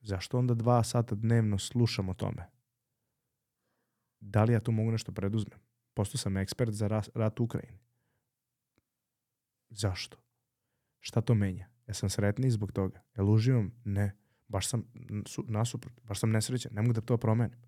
Zašto 0.00 0.38
onda 0.38 0.54
dva 0.54 0.82
sata 0.84 1.14
dnevno 1.14 1.58
slušam 1.58 2.08
o 2.08 2.14
tome? 2.14 2.50
Da 4.20 4.44
li 4.44 4.52
ja 4.52 4.60
tu 4.60 4.72
mogu 4.72 4.90
nešto 4.90 5.12
preduzmem? 5.12 5.58
Postao 5.94 6.18
sam 6.18 6.36
ekspert 6.36 6.72
za 6.72 6.88
rat 7.14 7.40
u 7.40 7.44
Ukrajini. 7.44 7.78
Zašto? 9.70 10.16
Šta 11.00 11.20
to 11.20 11.34
menja? 11.34 11.68
Ja 11.86 11.94
sam 11.94 12.10
sretniji 12.10 12.50
zbog 12.50 12.72
toga. 12.72 13.02
Jel 13.16 13.30
uživam? 13.30 13.72
Ne. 13.84 14.16
Baš 14.48 14.68
sam 14.68 14.84
su, 15.26 15.44
nasuprot. 15.48 16.00
Baš 16.02 16.20
sam 16.20 16.30
nesrećan. 16.30 16.72
Ne 16.74 16.82
mogu 16.82 16.92
da 16.92 17.00
to 17.00 17.16
promenim. 17.16 17.58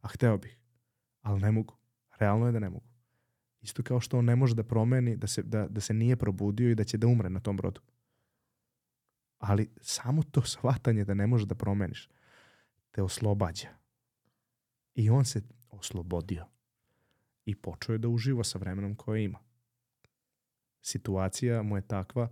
A 0.00 0.08
hteo 0.08 0.38
bih. 0.38 0.58
Ali 1.20 1.40
ne 1.40 1.52
mogu. 1.52 1.76
Realno 2.18 2.46
je 2.46 2.52
da 2.52 2.58
ne 2.58 2.70
mogu. 2.70 2.86
Isto 3.60 3.82
kao 3.82 4.00
što 4.00 4.18
on 4.18 4.24
ne 4.24 4.36
može 4.36 4.54
da 4.54 4.62
promeni 4.62 5.16
da 5.16 5.26
se, 5.26 5.42
da, 5.42 5.68
da 5.68 5.80
se 5.80 5.94
nije 5.94 6.16
probudio 6.16 6.70
i 6.70 6.74
da 6.74 6.84
će 6.84 6.98
da 6.98 7.06
umre 7.06 7.30
na 7.30 7.40
tom 7.40 7.56
brodu. 7.56 7.80
Ali 9.38 9.70
samo 9.80 10.22
to 10.22 10.42
shvatanje 10.54 11.04
da 11.04 11.14
ne 11.14 11.26
možeš 11.26 11.46
da 11.46 11.54
promeniš 11.54 12.08
te 12.90 13.02
oslobađa. 13.02 13.68
I 14.94 15.10
on 15.10 15.24
se 15.24 15.42
oslobodio. 15.70 16.46
I 17.44 17.54
počeo 17.54 17.92
je 17.92 17.98
da 17.98 18.08
uživa 18.08 18.44
sa 18.44 18.58
vremenom 18.58 18.94
koje 18.94 19.24
ima. 19.24 19.38
Situacija 20.80 21.62
mu 21.62 21.76
je 21.76 21.86
takva 21.86 22.28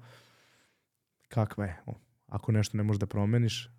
kakva 1.28 1.64
je. 1.64 1.82
Ako 2.26 2.52
nešto 2.52 2.76
ne 2.76 2.82
možeš 2.82 3.00
da 3.00 3.06
promeniš, 3.06 3.70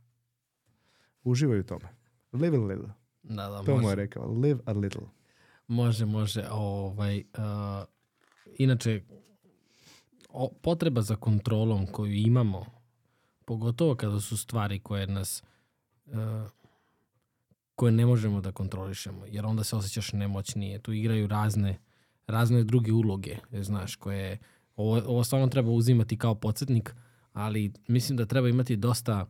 uživaj 1.24 1.60
u 1.60 1.64
tome. 1.64 1.90
Live 2.32 2.58
a 2.58 2.62
little. 2.62 2.90
Da, 3.24 3.50
da, 3.50 3.64
To 3.64 3.72
mu 3.72 3.78
je 3.78 3.82
može. 3.82 3.96
rekao. 3.96 4.32
Live 4.32 4.60
a 4.66 4.72
little. 4.72 5.08
Može, 5.68 6.06
može. 6.06 6.48
Ovaj, 6.52 7.18
uh, 7.18 7.86
inače, 8.58 9.02
o, 10.30 10.52
potreba 10.62 11.02
za 11.02 11.16
kontrolom 11.16 11.88
koju 11.88 12.14
imamo, 12.14 12.66
pogotovo 13.46 13.96
kada 13.96 14.20
su 14.20 14.38
stvari 14.38 14.80
koje 14.80 15.08
nas 15.08 15.44
uh, 16.06 16.14
koje 17.76 17.92
ne 17.92 18.06
možemo 18.06 18.42
da 18.42 18.52
kontrolišemo, 18.52 19.26
jer 19.26 19.46
onda 19.46 19.64
se 19.64 19.76
osjećaš 19.76 20.14
nemoćnije. 20.14 20.80
Tu 20.80 20.94
igraju 20.94 21.28
razne, 21.28 21.80
razne 22.28 22.64
druge 22.64 22.92
uloge, 22.92 23.38
znaš, 23.52 23.96
koje 23.96 24.38
ovo, 24.76 25.02
ovo 25.06 25.24
stvarno 25.24 25.48
treba 25.48 25.72
uzimati 25.72 26.18
kao 26.18 26.36
podsjetnik, 26.36 26.96
ali 27.34 27.74
mislim 27.88 28.18
da 28.18 28.26
treba 28.26 28.50
imati 28.50 28.76
dosta 28.76 29.26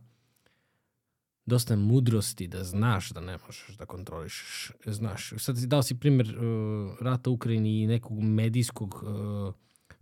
dosta 1.46 1.76
mudrosti 1.76 2.46
da 2.46 2.64
znaš 2.64 3.10
da 3.10 3.20
ne 3.20 3.38
možeš 3.46 3.76
da 3.78 3.86
kontrolišeš. 3.86 4.72
Znaš, 4.86 5.32
sad 5.38 5.58
si 5.58 5.66
dao 5.66 5.82
si 5.82 5.98
primjer 5.98 6.38
uh, 6.38 6.96
rata 7.00 7.30
u 7.30 7.32
Ukrajini 7.32 7.82
i 7.82 7.86
nekog 7.86 8.22
medijskog 8.22 9.02
uh, 9.02 9.54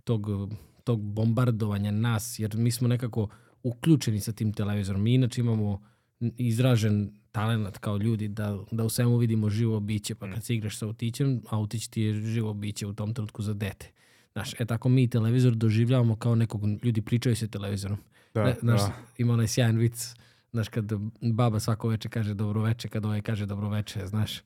tog, 0.05 0.27
tog 0.85 1.01
bombardovanja 1.03 1.91
nas, 1.91 2.39
jer 2.39 2.57
mi 2.57 2.71
smo 2.71 2.89
nekako 2.89 3.29
uključeni 3.63 4.21
sa 4.21 4.33
tim 4.33 4.53
televizorom. 4.53 5.03
Mi 5.03 5.15
inače 5.15 5.41
imamo 5.41 5.83
izražen 6.37 7.11
talent 7.33 7.79
kao 7.79 7.97
ljudi 7.97 8.29
da, 8.29 8.59
da 8.71 8.85
u 8.85 8.89
svemu 8.89 9.17
vidimo 9.17 9.51
živo 9.51 9.81
biće, 9.81 10.15
pa 10.15 10.33
kad 10.33 10.45
se 10.45 10.55
igraš 10.55 10.79
sa 10.79 10.87
autićem, 10.87 11.43
autić 11.51 11.89
ti 11.89 12.03
je 12.03 12.15
živo 12.15 12.55
biće 12.55 12.87
u 12.87 12.93
tom 12.93 13.15
trenutku 13.15 13.43
za 13.43 13.55
dete. 13.55 13.91
Znaš, 14.33 14.61
e 14.61 14.65
tako 14.65 14.89
mi 14.89 15.11
televizor 15.11 15.55
doživljavamo 15.55 16.17
kao 16.17 16.35
nekog, 16.35 16.63
ljudi 16.83 17.03
pričaju 17.03 17.37
se 17.37 17.49
televizorom. 17.49 17.99
Da, 18.35 18.45
Ne, 18.45 18.57
znaš, 18.61 18.81
da. 18.81 18.93
ima 19.19 19.33
onaj 19.33 19.47
sjajan 19.47 19.77
vic, 19.77 20.15
znaš, 20.53 20.69
kad 20.69 20.93
baba 21.21 21.61
svako 21.61 21.89
veče 21.89 22.09
kaže 22.09 22.35
dobro 22.35 22.63
veče, 22.63 22.89
kad 22.89 23.05
ovaj 23.05 23.23
kaže 23.23 23.47
dobro 23.47 23.69
veče, 23.69 24.07
znaš. 24.07 24.41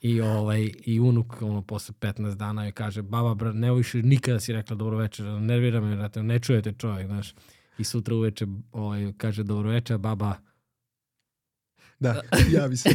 I, 0.00 0.20
ovaj, 0.20 0.72
I 0.84 1.00
unuk, 1.00 1.42
ono, 1.42 1.62
posle 1.62 1.94
15 2.00 2.34
dana 2.34 2.64
je 2.64 2.72
kaže, 2.72 3.02
baba, 3.02 3.34
bra, 3.34 3.52
ne 3.52 3.74
više 3.74 4.02
nikada 4.02 4.40
si 4.40 4.52
rekla 4.52 4.76
dobro 4.76 4.96
večer, 4.96 5.26
nervira 5.26 5.80
me, 5.80 5.96
brate, 5.96 6.22
ne 6.22 6.38
čujete 6.38 6.72
čovjek, 6.72 7.06
znaš. 7.06 7.34
I 7.78 7.84
sutra 7.84 8.14
uveče 8.14 8.46
ovaj, 8.72 9.12
kaže 9.16 9.42
dobro 9.42 9.70
večer, 9.70 9.98
baba, 9.98 10.34
Da, 12.00 12.20
javi 12.56 12.76
se. 12.76 12.88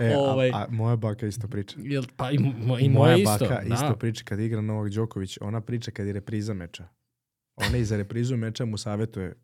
Ja. 0.00 0.10
E, 0.10 0.16
Ovaj. 0.16 0.50
a, 0.50 0.52
a 0.54 0.66
moja 0.70 0.96
baka 0.96 1.26
isto 1.26 1.48
priča. 1.48 1.76
Jel, 1.78 2.04
pa 2.16 2.30
i, 2.30 2.38
mo, 2.38 2.78
i 2.78 2.88
moja 2.88 2.88
moje 2.88 3.22
isto. 3.22 3.44
baka 3.44 3.62
da. 3.68 3.74
isto 3.74 3.96
priča 3.96 4.24
kad 4.24 4.40
igra 4.40 4.60
Novak 4.60 4.90
Đoković, 4.90 5.38
ona 5.40 5.60
priča 5.60 5.90
kad 5.90 6.06
je 6.06 6.12
repriza 6.12 6.54
meča. 6.54 6.88
Ona 7.56 7.76
i 7.76 7.84
za 7.84 7.96
reprizu 7.96 8.36
meča 8.36 8.64
mu 8.64 8.76
savjetuje 8.78 9.34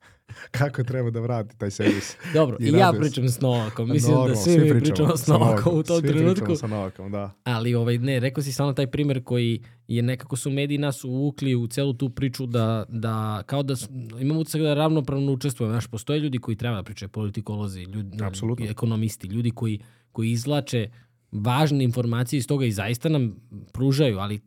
kako 0.58 0.84
treba 0.84 1.10
da 1.10 1.20
vrati 1.20 1.58
taj 1.58 1.70
servis. 1.70 2.16
Dobro, 2.34 2.56
I 2.60 2.64
i 2.64 2.72
ja 2.72 2.92
pričam 2.98 3.28
s 3.28 3.40
Novakom. 3.40 3.88
Mislim 3.90 4.12
Normalno, 4.12 4.34
da 4.34 4.40
svi, 4.40 4.58
mi 4.58 4.80
pričamo, 4.80 5.16
s 5.16 5.26
Novakom 5.26 5.78
u 5.78 5.82
tom 5.82 6.00
svi 6.00 6.08
trenutku. 6.08 6.34
pričamo 6.34 6.56
sa 6.56 6.66
Novakom, 6.66 7.12
da. 7.12 7.30
Ali 7.44 7.74
ovaj, 7.74 7.98
ne, 7.98 8.20
rekao 8.20 8.42
si 8.42 8.52
samo 8.52 8.72
taj 8.72 8.86
primjer 8.86 9.24
koji 9.24 9.62
je 9.92 10.02
nekako 10.02 10.36
su 10.36 10.50
mediji 10.50 10.78
nas 10.78 11.04
uvukli 11.04 11.54
u 11.54 11.66
celu 11.66 11.92
tu 11.94 12.10
priču 12.10 12.46
da, 12.46 12.84
da 12.88 13.42
kao 13.46 13.62
da 13.62 13.74
imamo 14.20 14.40
utisak 14.40 14.60
da 14.60 14.74
ravnopravno 14.74 15.32
učestvujemo. 15.32 15.72
Znaš, 15.72 15.86
postoje 15.86 16.20
ljudi 16.20 16.38
koji 16.38 16.56
treba 16.56 16.76
da 16.76 16.82
pričaju, 16.82 17.08
politikolozi, 17.08 17.80
ljudi, 17.82 18.24
Apsolutno. 18.24 18.66
ekonomisti, 18.66 19.26
ljudi 19.26 19.50
koji, 19.50 19.80
koji 20.12 20.30
izvlače 20.30 20.90
važne 21.32 21.84
informacije 21.84 22.38
iz 22.38 22.46
toga 22.46 22.64
i 22.66 22.72
zaista 22.72 23.08
nam 23.08 23.36
pružaju, 23.72 24.18
ali 24.18 24.40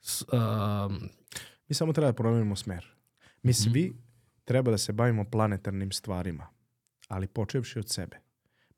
s, 0.00 0.22
um, 0.22 1.08
Mi 1.68 1.74
samo 1.74 1.92
treba 1.92 2.08
da 2.08 2.16
promenimo 2.16 2.56
smer. 2.56 2.86
Mi 3.42 3.50
Mhm. 3.50 3.52
svi 3.52 3.92
treba 4.44 4.70
da 4.70 4.78
se 4.78 4.92
bavimo 4.92 5.24
planetarnim 5.24 5.92
stvarima, 5.92 6.46
ali 7.08 7.26
počevši 7.26 7.78
od 7.78 7.88
sebe. 7.88 8.16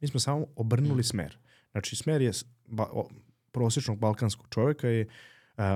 Mi 0.01 0.09
smo 0.09 0.21
samo 0.21 0.39
Mhm. 0.39 0.51
obrnuli 0.57 1.03
smer. 1.03 1.39
Znači, 1.73 1.97
smer 1.97 2.23
je 2.23 2.31
ba, 2.67 2.83
o, 2.85 3.09
prosječnog 3.53 3.99
balkanskog 3.99 4.47
čovjeka 4.51 4.89
je 4.89 5.03
a, 5.03 5.07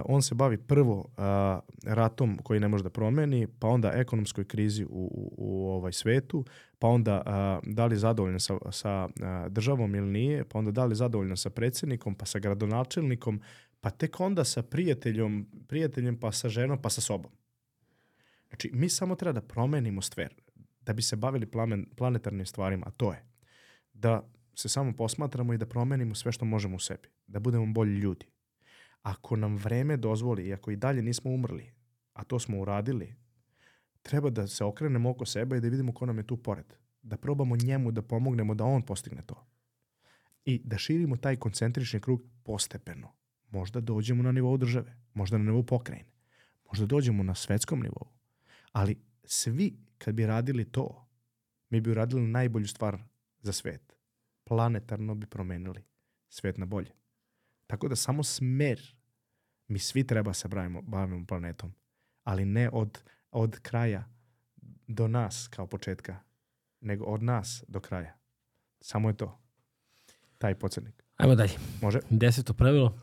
on 0.05 0.23
se 0.23 0.35
bavi 0.35 0.59
prvo 0.59 1.05
ratom 1.85 2.39
koji 2.43 2.61
ne 2.61 2.69
može 2.69 2.85
da 2.85 2.91
promeni, 2.91 3.47
pa 3.59 3.69
onda 3.69 3.93
ekonomskoj 3.93 4.45
krizi 4.45 4.85
u, 4.85 4.89
u, 4.89 5.35
u 5.37 5.69
ovaj 5.69 5.93
svetu, 5.93 6.45
pa 6.79 6.89
onda 6.89 7.23
da 7.63 7.87
li 7.87 7.95
je 7.95 7.99
zadovoljan 7.99 8.41
sa, 8.41 8.59
sa 8.71 9.09
državom 9.49 9.95
ili 9.95 10.11
nije, 10.11 10.45
pa 10.45 10.59
onda 10.59 10.71
da 10.71 10.85
li 10.85 10.93
je 10.93 10.97
zadovoljan 10.97 11.37
sa 11.37 11.51
predsjednikom, 11.51 12.15
pa 12.15 12.27
sa 12.27 12.39
gradonačelnikom, 12.39 13.41
pa 13.81 13.91
tek 13.91 14.21
onda 14.21 14.45
sa 14.45 14.63
prijateljom, 14.63 15.47
prijateljem, 15.69 16.17
pa 16.17 16.33
sa 16.33 16.49
ženom, 16.49 16.83
pa 16.83 16.91
sa 16.91 17.01
sobom. 17.01 17.31
Znači, 18.49 18.71
mi 18.73 18.89
samo 18.89 19.15
treba 19.15 19.41
da 19.41 19.47
promenimo 19.47 20.03
stvar 20.03 20.35
da 20.81 20.93
bi 20.93 21.03
se 21.03 21.17
bavili 21.17 21.47
plamen, 21.47 21.87
planetarnim 21.97 22.47
stvarima, 22.47 22.87
a 22.87 22.91
to 22.91 23.13
je 23.13 23.25
da 23.93 24.31
se 24.55 24.69
samo 24.69 24.93
posmatramo 24.97 25.55
i 25.55 25.59
da 25.59 25.67
promenimo 25.67 26.15
sve 26.15 26.33
što 26.33 26.45
možemo 26.45 26.77
u 26.77 26.79
sebi, 26.79 27.09
da 27.27 27.41
budemo 27.41 27.67
bolji 27.67 27.99
ljudi. 27.99 28.27
Ako 29.07 29.37
nam 29.37 29.57
vreme 29.57 29.97
dozvoli 29.97 30.47
i 30.47 30.55
ako 30.55 30.71
i 30.71 30.77
dalje 30.77 31.03
nismo 31.03 31.31
umrli, 31.31 31.73
a 32.13 32.25
to 32.25 32.39
smo 32.39 32.61
uradili, 32.61 33.15
treba 34.03 34.31
da 34.31 34.47
se 34.47 34.65
okrenemo 34.65 35.11
oko 35.11 35.27
sebe 35.27 35.57
i 35.57 35.61
da 35.61 35.69
vidimo 35.69 35.93
ko 35.93 36.07
nam 36.07 36.19
je 36.19 36.27
tu 36.27 36.37
pored. 36.37 36.75
Da 37.03 37.17
probamo 37.17 37.57
njemu 37.57 37.93
da 37.93 38.03
pomognemo 38.03 38.55
da 38.55 38.65
on 38.65 38.83
postigne 38.83 39.23
to. 39.23 39.47
I 40.45 40.61
da 40.65 40.79
širimo 40.79 41.17
taj 41.17 41.37
koncentrični 41.37 42.01
krug 42.01 42.23
postepeno. 42.43 43.13
Možda 43.51 43.81
dođemo 43.81 44.23
na 44.23 44.33
nivou 44.33 44.57
države, 44.57 44.97
možda 45.15 45.39
na 45.39 45.45
nivou 45.45 45.63
pokrajine, 45.63 46.11
možda 46.69 46.87
dođemo 46.87 47.23
na 47.23 47.35
svetskom 47.35 47.81
nivou. 47.81 48.09
Ali 48.73 48.99
svi 49.25 49.77
kad 49.99 50.15
bi 50.15 50.27
radili 50.27 50.65
to, 50.65 51.09
mi 51.71 51.81
bi 51.81 51.91
uradili 51.91 52.27
najbolju 52.27 52.67
stvar 52.67 53.03
za 53.43 53.53
svet. 53.53 53.97
Planetarno 54.45 55.15
bi 55.15 55.27
promenili 55.27 55.85
svet 56.29 56.59
na 56.59 56.67
bolje. 56.67 56.91
Tako 57.67 57.89
da 57.89 57.97
samo 57.97 58.23
smer, 58.23 58.96
mi 59.69 59.79
svi 59.79 60.07
treba 60.07 60.33
se 60.33 60.49
bavimo, 60.49 60.83
bavimo 60.83 61.27
planetom, 61.27 61.73
ali 62.25 62.45
ne 62.45 62.71
od, 62.73 63.03
od 63.31 63.59
kraja 63.61 64.05
do 64.87 65.09
nas 65.09 65.49
kao 65.49 65.67
početka, 65.67 66.17
nego 66.81 67.05
od 67.05 67.23
nas 67.23 67.65
do 67.69 67.81
kraja. 67.81 68.17
Samo 68.81 69.09
je 69.09 69.17
to. 69.17 69.39
Taj 70.39 70.55
podsjetnik. 70.55 71.03
ajmo 71.17 71.35
dalje. 71.35 71.53
Može? 71.83 71.99
Deseto 72.11 72.55
pravilo. 72.55 72.99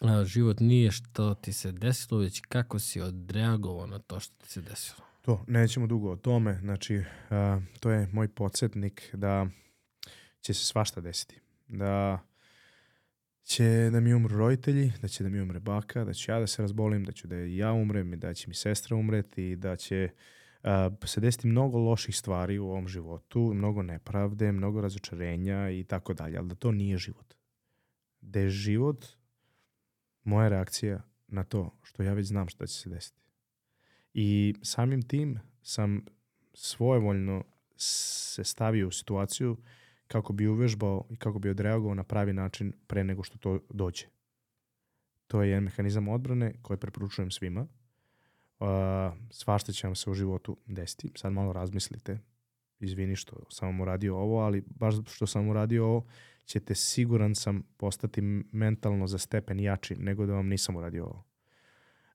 A, 0.00 0.24
život 0.24 0.60
nije 0.60 0.90
što 0.90 1.34
ti 1.34 1.52
se 1.52 1.72
desilo, 1.72 2.20
već 2.20 2.40
kako 2.40 2.78
si 2.78 3.00
odreagovao 3.00 3.86
na 3.86 3.98
to 3.98 4.20
što 4.20 4.34
ti 4.36 4.48
se 4.48 4.60
desilo. 4.60 4.98
To, 5.22 5.44
nećemo 5.46 5.86
dugo 5.86 6.10
o 6.10 6.16
tome. 6.16 6.58
Znači, 6.60 7.04
a, 7.30 7.60
to 7.80 7.90
je 7.90 8.08
moj 8.12 8.28
podsjetnik 8.28 9.10
da 9.12 9.46
će 10.40 10.54
se 10.54 10.64
svašta 10.64 11.00
desiti. 11.00 11.40
Da 11.66 12.18
će 13.48 13.90
da 13.92 14.00
mi 14.00 14.14
umru 14.14 14.36
roditelji, 14.36 14.92
da 15.02 15.08
će 15.08 15.24
da 15.24 15.30
mi 15.30 15.40
umre 15.40 15.60
baka, 15.60 16.04
da 16.04 16.12
ću 16.12 16.30
ja 16.30 16.40
da 16.40 16.46
se 16.46 16.62
razbolim, 16.62 17.04
da 17.04 17.12
ću 17.12 17.28
da 17.28 17.36
ja 17.36 17.72
umrem 17.72 18.12
i 18.12 18.16
da 18.16 18.34
će 18.34 18.48
mi 18.48 18.54
sestra 18.54 18.96
umreti 18.96 19.50
i 19.50 19.56
da 19.56 19.76
će 19.76 20.08
a, 20.62 20.90
se 21.04 21.20
desiti 21.20 21.46
mnogo 21.46 21.78
loših 21.78 22.16
stvari 22.16 22.58
u 22.58 22.68
ovom 22.68 22.88
životu, 22.88 23.52
mnogo 23.54 23.82
nepravde, 23.82 24.52
mnogo 24.52 24.80
razočarenja 24.80 25.70
i 25.70 25.84
tako 25.84 26.14
dalje, 26.14 26.38
ali 26.38 26.48
da 26.48 26.54
to 26.54 26.72
nije 26.72 26.98
život. 26.98 27.34
Da 28.20 28.40
je 28.40 28.50
život 28.50 29.06
moja 30.24 30.48
reakcija 30.48 31.02
na 31.28 31.44
to 31.44 31.78
što 31.82 32.02
ja 32.02 32.12
već 32.12 32.26
znam 32.26 32.48
šta 32.48 32.66
će 32.66 32.74
se 32.74 32.90
desiti. 32.90 33.20
I 34.14 34.54
samim 34.62 35.02
tim 35.02 35.38
sam 35.62 36.04
svojevoljno 36.54 37.44
se 37.76 38.44
stavio 38.44 38.88
u 38.88 38.90
situaciju 38.90 39.56
kako 40.08 40.32
bi 40.32 40.46
uvežbao 40.46 41.04
i 41.10 41.16
kako 41.16 41.38
bi 41.38 41.50
odreagovao 41.50 41.94
na 41.94 42.04
pravi 42.04 42.32
način 42.32 42.72
pre 42.86 43.04
nego 43.04 43.22
što 43.22 43.38
to 43.38 43.60
dođe. 43.70 44.06
To 45.26 45.42
je 45.42 45.48
jedan 45.48 45.64
mehanizam 45.64 46.08
odbrane 46.08 46.54
koji 46.62 46.78
preporučujem 46.78 47.30
svima. 47.30 47.66
Uh, 48.60 48.66
svašta 49.30 49.72
će 49.72 49.86
vam 49.86 49.94
se 49.94 50.10
u 50.10 50.14
životu 50.14 50.56
desiti. 50.66 51.12
Sad 51.16 51.32
malo 51.32 51.52
razmislite. 51.52 52.18
Izvini 52.80 53.16
što 53.16 53.36
sam 53.50 53.80
uradio 53.80 54.16
ovo, 54.16 54.40
ali 54.40 54.64
baš 54.66 54.94
što 55.06 55.26
sam 55.26 55.48
uradio 55.48 55.86
ovo, 55.86 56.06
ćete 56.44 56.74
siguran 56.74 57.34
sam 57.34 57.62
postati 57.76 58.20
mentalno 58.52 59.06
za 59.06 59.18
stepen 59.18 59.60
jači 59.60 59.96
nego 59.96 60.26
da 60.26 60.32
vam 60.32 60.48
nisam 60.48 60.76
uradio 60.76 61.04
ovo. 61.04 61.24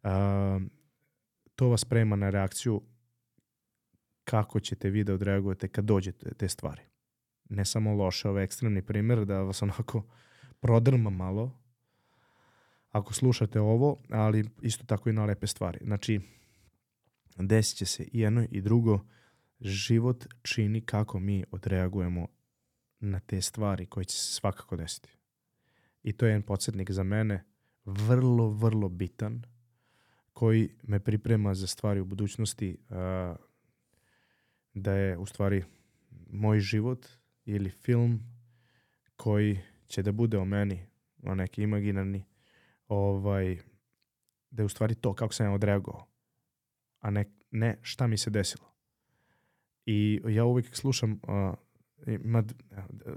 Uh, 0.03 0.61
to 1.55 1.69
vas 1.69 1.81
sprema 1.81 2.15
na 2.15 2.29
reakciju 2.29 2.81
kako 4.23 4.59
ćete 4.59 4.89
vi 4.89 5.03
da 5.03 5.13
odreagujete 5.13 5.67
kad 5.67 5.85
dođete 5.85 6.33
te 6.33 6.47
stvari. 6.47 6.81
Ne 7.53 7.65
samo 7.65 7.93
loše, 7.93 8.29
ovo 8.29 8.39
je 8.39 8.43
ekstremni 8.43 8.81
primjer 8.81 9.25
da 9.25 9.41
vas 9.41 9.61
onako 9.61 10.03
prodrma 10.59 11.09
malo 11.09 11.59
ako 12.91 13.13
slušate 13.13 13.59
ovo, 13.59 13.97
ali 14.09 14.49
isto 14.61 14.85
tako 14.85 15.09
i 15.09 15.13
na 15.13 15.25
lepe 15.25 15.47
stvari. 15.47 15.79
Znači, 15.81 16.21
desit 17.37 17.77
će 17.77 17.85
se 17.85 18.03
i 18.03 18.19
jedno 18.19 18.47
i 18.51 18.61
drugo. 18.61 18.99
Život 19.59 20.25
čini 20.41 20.81
kako 20.81 21.19
mi 21.19 21.43
odreagujemo 21.51 22.27
na 22.99 23.19
te 23.19 23.41
stvari 23.41 23.85
koje 23.85 24.05
će 24.05 24.17
se 24.17 24.33
svakako 24.33 24.75
desiti. 24.75 25.09
I 26.03 26.13
to 26.13 26.25
je 26.25 26.29
jedan 26.29 26.41
podsjetnik 26.41 26.91
za 26.91 27.03
mene 27.03 27.45
vrlo, 27.85 28.49
vrlo 28.49 28.89
bitan 28.89 29.43
koji 30.33 30.69
me 30.83 30.99
priprema 30.99 31.55
za 31.55 31.67
stvari 31.67 31.99
u 31.99 32.05
budućnosti 32.05 32.77
a, 32.89 33.35
da 34.73 34.93
je 34.93 35.17
u 35.17 35.25
stvari 35.25 35.63
moj 36.29 36.59
život 36.59 37.07
ili 37.45 37.69
film 37.69 38.19
koji 39.15 39.59
će 39.87 40.03
da 40.03 40.11
bude 40.11 40.37
o 40.37 40.45
meni, 40.45 40.85
o 41.23 41.35
neki 41.35 41.63
imaginarni, 41.63 42.25
ovaj, 42.87 43.57
da 44.51 44.61
je 44.61 44.65
u 44.65 44.69
stvari 44.69 44.95
to 44.95 45.13
kako 45.13 45.33
sam 45.33 45.45
ja 45.45 45.51
odreagovao, 45.51 46.07
a 46.99 47.09
ne, 47.09 47.25
ne 47.51 47.77
šta 47.81 48.07
mi 48.07 48.17
se 48.17 48.29
desilo. 48.29 48.73
I 49.85 50.21
ja 50.27 50.45
uvijek 50.45 50.75
slušam, 50.75 51.11
uh, 51.11 51.53
ima, 52.07 52.43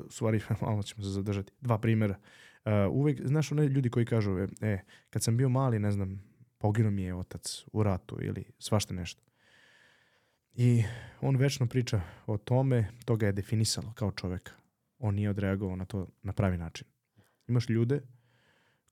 u 0.06 0.10
stvari 0.10 0.40
malo 0.62 0.82
ćemo 0.82 1.02
se 1.02 1.10
zadržati, 1.10 1.52
dva 1.60 1.78
primjera. 1.78 2.18
Uh, 2.64 2.72
uvijek, 2.90 3.26
znaš, 3.26 3.52
one 3.52 3.68
ljudi 3.68 3.90
koji 3.90 4.06
kažu, 4.06 4.38
e, 4.38 4.48
e, 4.60 4.80
kad 5.10 5.22
sam 5.22 5.36
bio 5.36 5.48
mali, 5.48 5.78
ne 5.78 5.90
znam, 5.90 6.22
poginuo 6.58 6.90
mi 6.90 7.02
je 7.02 7.14
otac 7.14 7.64
u 7.72 7.82
ratu 7.82 8.18
ili 8.22 8.44
svašta 8.58 8.94
nešto. 8.94 9.22
I 10.56 10.84
on 11.20 11.36
večno 11.36 11.66
priča 11.66 12.00
o 12.26 12.36
tome, 12.36 12.88
to 13.04 13.16
ga 13.16 13.26
je 13.26 13.32
definisalo 13.32 13.92
kao 13.94 14.12
čoveka. 14.12 14.52
On 14.98 15.14
nije 15.14 15.30
odreagovao 15.30 15.76
na 15.76 15.84
to 15.84 16.08
na 16.22 16.32
pravi 16.32 16.58
način. 16.58 16.86
Imaš 17.48 17.68
ljude 17.68 18.00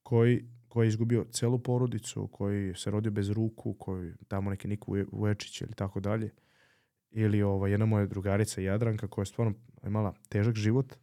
koji, 0.02 0.44
koji 0.68 0.86
je 0.86 0.88
izgubio 0.88 1.26
celu 1.30 1.58
porodicu, 1.58 2.26
koji 2.26 2.74
se 2.74 2.90
rodio 2.90 3.12
bez 3.12 3.30
ruku, 3.30 3.74
koji 3.74 4.12
tamo 4.28 4.50
neki 4.50 4.68
Niku 4.68 4.96
Vuječić 5.12 5.60
ili 5.60 5.72
tako 5.74 6.00
dalje. 6.00 6.30
Ili 7.10 7.42
ovaj, 7.42 7.70
jedna 7.70 7.86
moja 7.86 8.06
drugarica 8.06 8.60
Jadranka 8.60 9.08
koja 9.08 9.22
je 9.22 9.26
stvarno 9.26 9.54
imala 9.86 10.14
težak 10.28 10.54
život, 10.54 10.94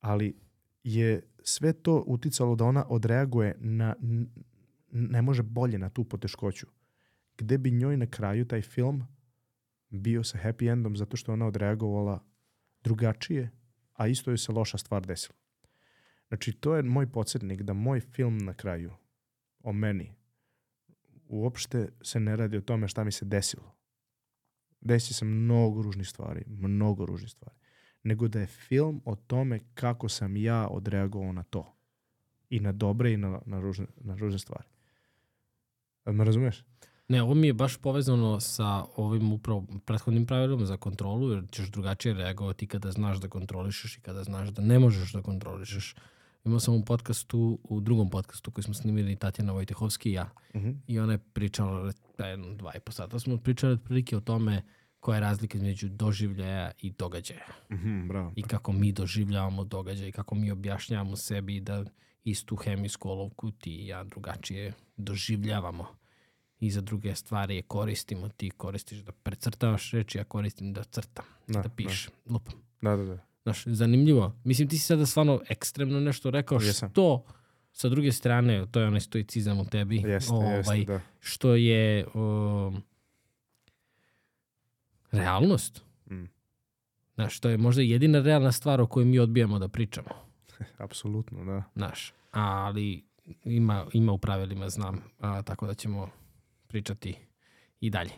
ali 0.00 0.36
je 0.84 1.22
sve 1.42 1.72
to 1.72 2.04
uticalo 2.06 2.54
da 2.54 2.64
ona 2.64 2.84
odreaguje 2.88 3.56
na, 3.58 3.94
ne 4.90 5.22
može 5.22 5.42
bolje 5.42 5.78
na 5.78 5.90
tu 5.90 6.04
poteškoću. 6.04 6.66
Gde 7.38 7.58
bi 7.58 7.70
njoj 7.70 7.96
na 7.96 8.06
kraju 8.06 8.44
taj 8.44 8.62
film 8.62 9.06
bio 10.00 10.24
sa 10.24 10.38
happy 10.44 10.72
endom 10.72 10.96
zato 10.96 11.16
što 11.16 11.32
ona 11.32 11.46
odreagovala 11.46 12.24
drugačije, 12.84 13.50
a 13.92 14.06
isto 14.06 14.30
joj 14.30 14.38
se 14.38 14.52
loša 14.52 14.78
stvar 14.78 15.06
desila. 15.06 15.36
Znači, 16.28 16.52
to 16.52 16.76
je 16.76 16.82
moj 16.82 17.12
podsjetnik 17.12 17.62
da 17.62 17.72
moj 17.72 18.00
film 18.00 18.38
na 18.38 18.54
kraju 18.54 18.92
o 19.62 19.72
meni 19.72 20.14
uopšte 21.28 21.88
se 22.02 22.20
ne 22.20 22.36
radi 22.36 22.56
o 22.56 22.60
tome 22.60 22.88
šta 22.88 23.04
mi 23.04 23.12
se 23.12 23.24
desilo. 23.24 23.74
Desi 24.80 25.14
se 25.14 25.24
mnogo 25.24 25.82
ružnih 25.82 26.08
stvari, 26.08 26.44
mnogo 26.46 27.06
ružnih 27.06 27.30
stvari. 27.30 27.56
Nego 28.02 28.28
da 28.28 28.40
je 28.40 28.46
film 28.46 29.02
o 29.04 29.16
tome 29.16 29.60
kako 29.74 30.08
sam 30.08 30.36
ja 30.36 30.68
odreagovao 30.68 31.32
na 31.32 31.42
to. 31.42 31.76
I 32.50 32.60
na 32.60 32.72
dobre 32.72 33.12
i 33.12 33.16
na, 33.16 33.40
na, 33.46 33.60
ružne, 33.60 33.86
na 33.96 34.14
ružne 34.14 34.38
stvari. 34.38 34.68
A 36.04 36.12
me 36.12 36.24
razumeš? 36.24 36.64
Ne, 37.08 37.22
ovo 37.22 37.34
mi 37.34 37.46
je 37.46 37.52
baš 37.52 37.76
povezano 37.76 38.40
sa 38.40 38.84
ovim 38.96 39.32
upravo 39.32 39.66
prethodnim 39.84 40.26
pravilom 40.26 40.66
za 40.66 40.76
kontrolu, 40.76 41.30
jer 41.30 41.44
ćeš 41.50 41.70
drugačije 41.70 42.14
reagovati 42.14 42.66
kada 42.66 42.90
znaš 42.90 43.18
da 43.18 43.28
kontrolišeš 43.28 43.96
i 43.96 44.00
kada 44.00 44.24
znaš 44.24 44.48
da 44.48 44.62
ne 44.62 44.78
možeš 44.78 45.12
da 45.12 45.22
kontrolišeš. 45.22 45.94
Imao 46.44 46.60
sam 46.60 46.74
u 46.74 46.84
podcastu, 46.84 47.58
u 47.64 47.80
drugom 47.80 48.10
podcastu 48.10 48.50
koji 48.50 48.64
smo 48.64 48.74
snimili 48.74 49.16
Tatjana 49.16 49.52
Vojtehovski 49.52 50.10
i 50.10 50.12
ja. 50.12 50.30
Uh 50.54 50.62
-huh. 50.62 50.76
I 50.86 50.98
ona 50.98 51.12
je 51.12 51.18
pričala, 51.18 51.92
pre 52.16 52.26
jedno, 52.26 52.54
dva 52.54 52.72
i 52.76 52.80
po 52.80 52.92
sata 52.92 53.18
smo 53.18 53.36
pričali 53.36 53.72
otprilike 53.72 54.16
o 54.16 54.20
tome 54.20 54.62
koja 55.00 55.16
je 55.16 55.20
razlika 55.20 55.58
između 55.58 55.88
doživljaja 55.88 56.70
i 56.78 56.90
događaja. 56.90 57.46
Uh 57.70 57.78
-huh, 57.78 58.08
bravo. 58.08 58.32
I 58.36 58.42
kako 58.42 58.72
mi 58.72 58.92
doživljavamo 58.92 59.64
događaj, 59.64 60.08
i 60.08 60.12
kako 60.12 60.34
mi 60.34 60.50
objašnjavamo 60.50 61.16
sebi 61.16 61.60
da 61.60 61.84
istu 62.24 62.56
hemijsku 62.56 63.08
olovku 63.08 63.50
ti 63.50 63.70
i 63.70 63.86
ja 63.86 64.04
drugačije 64.04 64.72
doživljavamo. 64.96 65.86
I 66.64 66.70
za 66.70 66.80
druge 66.80 67.14
stvari 67.14 67.56
je 67.56 67.62
koristimo, 67.62 68.28
ti 68.28 68.50
koristiš 68.50 68.98
da 68.98 69.12
precrtavaš 69.12 69.90
reči, 69.90 70.18
ja 70.18 70.24
koristim 70.24 70.72
da 70.72 70.84
crtam, 70.84 71.24
da, 71.46 71.62
da 71.62 71.68
pišem, 71.68 72.12
da. 72.24 72.32
lupam. 72.32 72.54
Da, 72.80 72.96
da, 72.96 73.04
da. 73.04 73.18
Znaš, 73.42 73.64
zanimljivo. 73.66 74.36
Mislim, 74.44 74.68
ti 74.68 74.78
si 74.78 74.84
sada 74.84 75.06
stvarno 75.06 75.40
ekstremno 75.48 76.00
nešto 76.00 76.30
rekao, 76.30 76.60
Jesam. 76.60 76.90
što 76.90 77.24
sa 77.72 77.88
druge 77.88 78.12
strane, 78.12 78.66
to 78.70 78.80
je 78.80 78.86
onaj 78.86 79.00
stoicizam 79.00 79.60
u 79.60 79.64
tebi, 79.64 79.96
Jeste, 79.96 80.32
ovaj, 80.32 80.56
jeste, 80.56 80.84
da. 80.84 81.00
što 81.20 81.54
je 81.54 82.06
um, 82.14 82.82
realnost. 85.12 85.82
Mm. 86.10 86.24
Znaš, 87.14 87.40
to 87.40 87.48
je 87.48 87.58
možda 87.58 87.82
jedina 87.82 88.20
realna 88.20 88.52
stvar 88.52 88.80
o 88.80 88.86
kojoj 88.86 89.04
mi 89.04 89.18
odbijamo 89.18 89.58
da 89.58 89.68
pričamo. 89.68 90.08
Apsolutno, 90.78 91.44
da. 91.44 91.62
Znaš, 91.74 92.12
ali 92.30 93.04
ima, 93.44 93.86
ima 93.92 94.12
u 94.12 94.18
pravilima, 94.18 94.68
znam, 94.68 95.02
a, 95.20 95.42
tako 95.42 95.66
da 95.66 95.74
ćemo 95.74 96.10
pričati 96.74 97.14
i 97.80 97.90
dalje. 97.90 98.10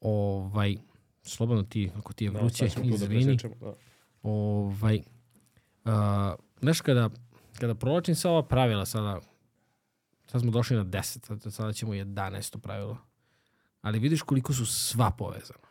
Ovaj, 0.00 0.76
slobodno 1.22 1.62
ti, 1.62 1.90
ako 1.98 2.12
ti 2.12 2.24
je 2.24 2.30
Da, 2.30 2.38
vruće, 2.38 2.64
da 2.64 2.82
izvini. 2.82 3.24
presečemo, 3.24 3.54
da. 3.54 3.74
Ovaj, 4.22 5.02
a, 5.84 6.34
znaš, 6.60 6.80
kada, 6.80 7.10
kada 7.60 7.74
provlačim 7.74 8.14
sa 8.14 8.30
ova 8.30 8.42
pravila 8.42 8.86
sada, 8.86 9.20
sad 10.26 10.40
smo 10.40 10.50
došli 10.50 10.76
na 10.76 10.84
10, 10.84 11.26
sad, 11.26 11.52
sada 11.52 11.72
ćemo 11.72 11.92
11 11.94 12.58
pravilo. 12.58 12.98
Ali 13.80 13.98
vidiš 13.98 14.22
koliko 14.22 14.52
su 14.52 14.66
sva 14.66 15.10
povezana. 15.10 15.66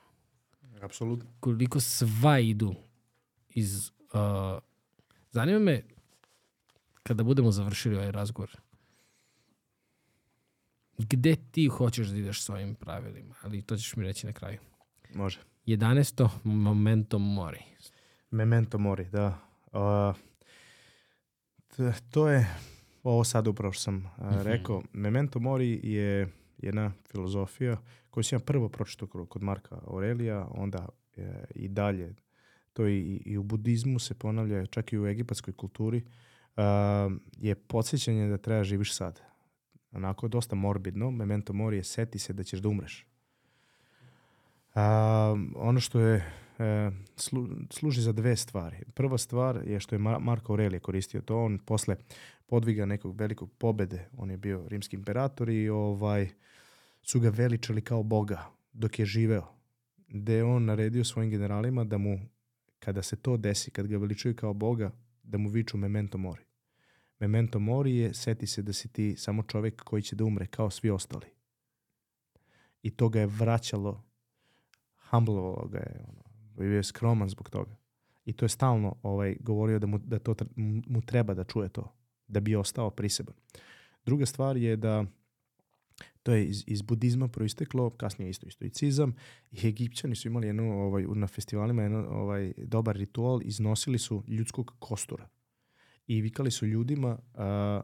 Apsolutno. 0.82 1.30
Koliko 1.40 1.80
sva 1.80 2.40
idu 2.40 2.76
iz... 3.50 3.92
Uh, 4.14 4.62
zanima 5.32 5.60
me 5.60 5.84
kada 7.04 7.24
budemo 7.24 7.52
završili 7.52 7.96
ovaj 7.96 8.12
razgovor. 8.12 8.52
Gde 11.00 11.36
ti 11.52 11.68
hoćeš 11.68 12.08
da 12.08 12.18
ideš 12.18 12.42
s 12.42 12.50
ovim 12.50 12.76
pravilima? 12.76 13.36
Ali 13.42 13.62
to 13.62 13.78
ćeš 13.78 13.96
mi 13.96 14.04
reći 14.04 14.26
na 14.26 14.34
kraju. 14.34 14.60
Može. 15.14 15.40
11. 15.66 16.30
Momento 16.44 17.20
mori. 17.20 17.60
Memento 18.32 18.78
mori, 18.78 19.06
da. 19.06 19.40
Uh, 19.68 20.16
to 22.04 22.30
je 22.30 22.48
ovo 23.04 23.24
sad 23.24 23.48
upravo 23.48 23.72
što 23.72 23.82
sam 23.82 23.98
uh, 24.18 24.26
Mhm. 24.28 24.42
rekao. 24.42 24.84
Memento 24.94 25.40
mori 25.40 25.80
je 25.84 26.28
jedna 26.58 26.92
filozofija 27.04 27.78
koju 28.10 28.24
sam 28.24 28.36
ja 28.36 28.42
prvo 28.42 28.70
pročitao 28.70 29.08
kod- 29.08 29.44
Marka 29.44 29.80
Aurelija, 29.84 30.48
onda 30.48 30.88
e, 31.18 31.24
i 31.52 31.68
dalje. 31.68 32.16
To 32.74 32.88
i, 32.88 33.00
i 33.26 33.38
u 33.38 33.44
budizmu 33.44 34.00
se 34.00 34.14
ponavlja, 34.14 34.66
čak 34.66 34.94
i 34.94 35.00
u 35.00 35.08
egipatskoj 35.08 35.54
kulturi, 35.54 35.98
uh, 35.98 36.64
je 37.38 37.56
podsjećanje 37.58 38.28
da 38.28 38.38
treba 38.38 38.64
živiš 38.64 38.94
sad. 38.94 39.22
Onako 39.96 40.28
dosta 40.28 40.56
morbidno. 40.56 41.12
Memento 41.12 41.54
mori 41.54 41.78
je 41.78 41.84
seti 41.84 42.20
se 42.20 42.34
da 42.34 42.44
ćeš 42.44 42.60
da 42.60 42.70
umreš. 42.70 43.06
A, 44.76 45.36
ono 45.56 45.80
što 45.80 46.00
je 46.00 46.16
e, 46.60 46.92
slu, 47.16 47.48
služi 47.70 48.02
za 48.02 48.12
dve 48.12 48.36
stvari. 48.36 48.78
Prva 48.94 49.18
stvar 49.18 49.62
je 49.66 49.80
što 49.80 49.96
je 49.96 50.00
Mar 50.00 50.20
Marko 50.20 50.54
Aurelije 50.54 50.80
koristio 50.80 51.22
to. 51.22 51.44
On 51.44 51.60
posle 51.60 51.96
podviga 52.46 52.86
nekog 52.86 53.20
velikog 53.20 53.52
pobede, 53.58 54.10
on 54.18 54.32
je 54.32 54.38
bio 54.38 54.68
rimski 54.68 54.96
imperator 54.96 55.50
i 55.50 55.70
ovaj 55.70 56.30
su 57.02 57.20
ga 57.20 57.30
veličali 57.30 57.82
kao 57.82 58.04
boga 58.04 58.46
dok 58.74 59.00
je 59.00 59.06
živeo. 59.06 59.48
Gde 60.08 60.34
je 60.34 60.44
on 60.44 60.66
naredio 60.66 61.04
svojim 61.04 61.32
generalima 61.32 61.84
da 61.84 61.98
mu, 61.98 62.20
kada 62.80 63.02
se 63.02 63.16
to 63.16 63.38
desi, 63.38 63.72
kad 63.72 63.88
ga 63.88 63.98
veličaju 63.98 64.36
kao 64.36 64.54
boga, 64.54 64.92
da 65.24 65.38
mu 65.38 65.50
viču 65.50 65.78
memento 65.78 66.18
mori. 66.18 66.44
Memento 67.20 67.60
mori 67.60 67.96
je 67.96 68.14
seti 68.14 68.48
se 68.48 68.62
da 68.62 68.74
si 68.74 68.88
ti 68.88 69.16
samo 69.18 69.44
čovek 69.44 69.84
koji 69.84 70.02
će 70.02 70.16
da 70.16 70.24
umre 70.24 70.48
kao 70.48 70.70
svi 70.70 70.90
ostali. 70.90 71.28
I 72.82 72.92
to 72.92 73.10
ga 73.10 73.20
je 73.20 73.28
vraćalo 73.28 74.04
humblovalo 75.10 75.68
ga 75.68 75.78
je, 75.78 76.06
ono, 76.08 76.24
bio 76.58 76.76
je 76.76 76.84
skroman 76.84 77.30
zbog 77.30 77.50
toga. 77.50 77.76
I 78.26 78.34
to 78.34 78.46
je 78.46 78.50
stalno 78.50 78.96
ovaj, 79.04 79.38
govorio 79.40 79.80
da, 79.80 79.88
mu, 79.88 79.98
da 79.98 80.20
to, 80.20 80.36
mu 80.88 81.02
treba 81.02 81.34
da 81.34 81.44
čuje 81.44 81.70
to, 81.70 81.96
da 82.28 82.40
bi 82.40 82.56
ostao 82.56 82.90
priseban. 82.90 83.36
Druga 84.06 84.26
stvar 84.26 84.58
je 84.58 84.76
da 84.76 85.06
to 86.24 86.32
je 86.32 86.46
iz, 86.46 86.64
iz 86.68 86.82
budizma 86.82 87.28
proisteklo, 87.28 87.90
kasnije 87.90 88.30
isto 88.30 88.48
i 88.48 88.52
stoicizam, 88.52 89.16
i 89.52 89.68
Egipćani 89.68 90.16
su 90.16 90.28
imali 90.28 90.48
jednu, 90.48 90.82
ovaj, 90.82 91.04
na 91.04 91.28
festivalima 91.28 91.82
jedan 91.82 92.06
ovaj, 92.10 92.54
dobar 92.58 92.96
ritual, 92.96 93.42
iznosili 93.44 93.98
su 93.98 94.24
ljudskog 94.28 94.74
kostura. 94.80 95.28
I 96.08 96.22
vikali 96.22 96.52
su 96.52 96.66
ljudima, 96.66 97.18
a, 97.34 97.82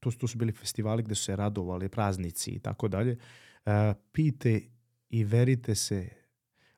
to, 0.00 0.10
to 0.10 0.28
su 0.28 0.38
bili 0.38 0.52
festivali 0.52 1.02
gde 1.02 1.14
su 1.14 1.24
se 1.24 1.36
radovali, 1.36 1.88
praznici 1.88 2.50
i 2.50 2.58
tako 2.58 2.88
dalje, 2.88 3.18
pijte 4.12 4.60
i 5.10 5.24
verite 5.24 5.74
se 5.74 6.08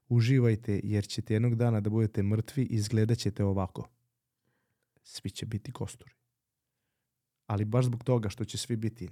uživajte 0.09 0.81
jer 0.85 1.07
ćete 1.07 1.35
jednog 1.35 1.55
dana 1.55 1.81
da 1.81 1.91
budete 1.91 2.23
mrtvi 2.23 2.63
i 2.63 2.75
izgledat 2.75 3.19
ćete 3.19 3.45
ovako. 3.45 3.89
Svi 5.03 5.31
će 5.31 5.47
biti 5.47 5.73
kosturi. 5.73 6.15
Ali 7.47 7.65
baš 7.65 7.85
zbog 7.85 8.05
toga 8.05 8.29
što 8.29 8.45
će 8.45 8.59
svi 8.59 8.77
biti 8.77 9.09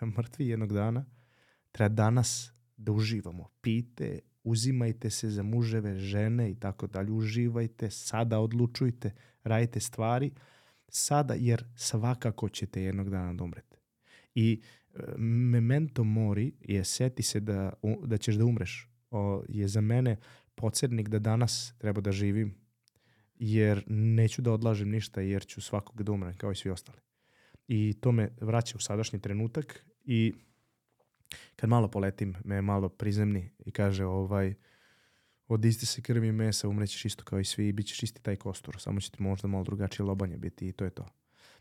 mrtvi 0.16 0.46
jednog 0.46 0.72
dana, 0.72 1.04
treba 1.72 1.88
danas 1.88 2.52
da 2.76 2.92
uživamo. 2.92 3.48
Pijte, 3.60 4.20
uzimajte 4.44 5.10
se 5.10 5.30
za 5.30 5.42
muževe, 5.42 5.94
žene 5.94 6.50
i 6.50 6.54
tako 6.54 6.86
dalje. 6.86 7.12
Uživajte, 7.12 7.90
sada 7.90 8.38
odlučujte, 8.38 9.14
radite 9.42 9.80
stvari 9.80 10.30
sada 10.88 11.34
jer 11.34 11.64
svakako 11.76 12.48
ćete 12.48 12.82
jednog 12.82 13.10
dana 13.10 13.32
da 13.34 13.44
umrete. 13.44 13.76
I 14.34 14.60
e, 14.94 14.98
memento 15.18 16.04
mori 16.04 16.52
je 16.60 16.84
seti 16.84 17.22
se 17.22 17.40
da, 17.40 17.72
da 18.04 18.16
ćeš 18.16 18.34
da 18.34 18.44
umreš 18.44 18.88
o, 19.10 19.42
je 19.48 19.68
za 19.68 19.80
mene 19.80 20.16
podsjetnik 20.54 21.08
da 21.08 21.18
danas 21.18 21.74
treba 21.78 22.00
da 22.00 22.12
živim 22.12 22.54
jer 23.34 23.84
neću 23.86 24.42
da 24.42 24.52
odlažem 24.52 24.90
ništa 24.90 25.20
jer 25.20 25.46
ću 25.46 25.60
svakog 25.60 26.02
da 26.02 26.12
umrem 26.12 26.36
kao 26.36 26.52
i 26.52 26.56
svi 26.56 26.70
ostali. 26.70 26.98
I 27.68 27.94
to 28.00 28.12
me 28.12 28.30
vraća 28.40 28.76
u 28.76 28.80
sadašnji 28.80 29.20
trenutak 29.20 29.84
i 30.04 30.34
kad 31.56 31.70
malo 31.70 31.88
poletim 31.88 32.34
me 32.44 32.62
malo 32.62 32.88
prizemni 32.88 33.50
i 33.58 33.70
kaže 33.70 34.04
ovaj 34.04 34.54
od 35.48 35.64
iste 35.64 35.86
se 35.86 36.02
krvi 36.02 36.32
mesa 36.32 36.68
umrećeš 36.68 37.04
isto 37.04 37.24
kao 37.24 37.40
i 37.40 37.44
svi 37.44 37.68
i 37.68 37.72
bit 37.72 37.86
ćeš 37.86 38.02
isti 38.02 38.22
taj 38.22 38.36
kostur, 38.36 38.76
samo 38.78 39.00
će 39.00 39.10
ti 39.10 39.22
možda 39.22 39.48
malo 39.48 39.64
drugačije 39.64 40.06
lobanje 40.06 40.36
biti 40.36 40.68
i 40.68 40.72
to 40.72 40.84
je 40.84 40.90
to. 40.90 41.06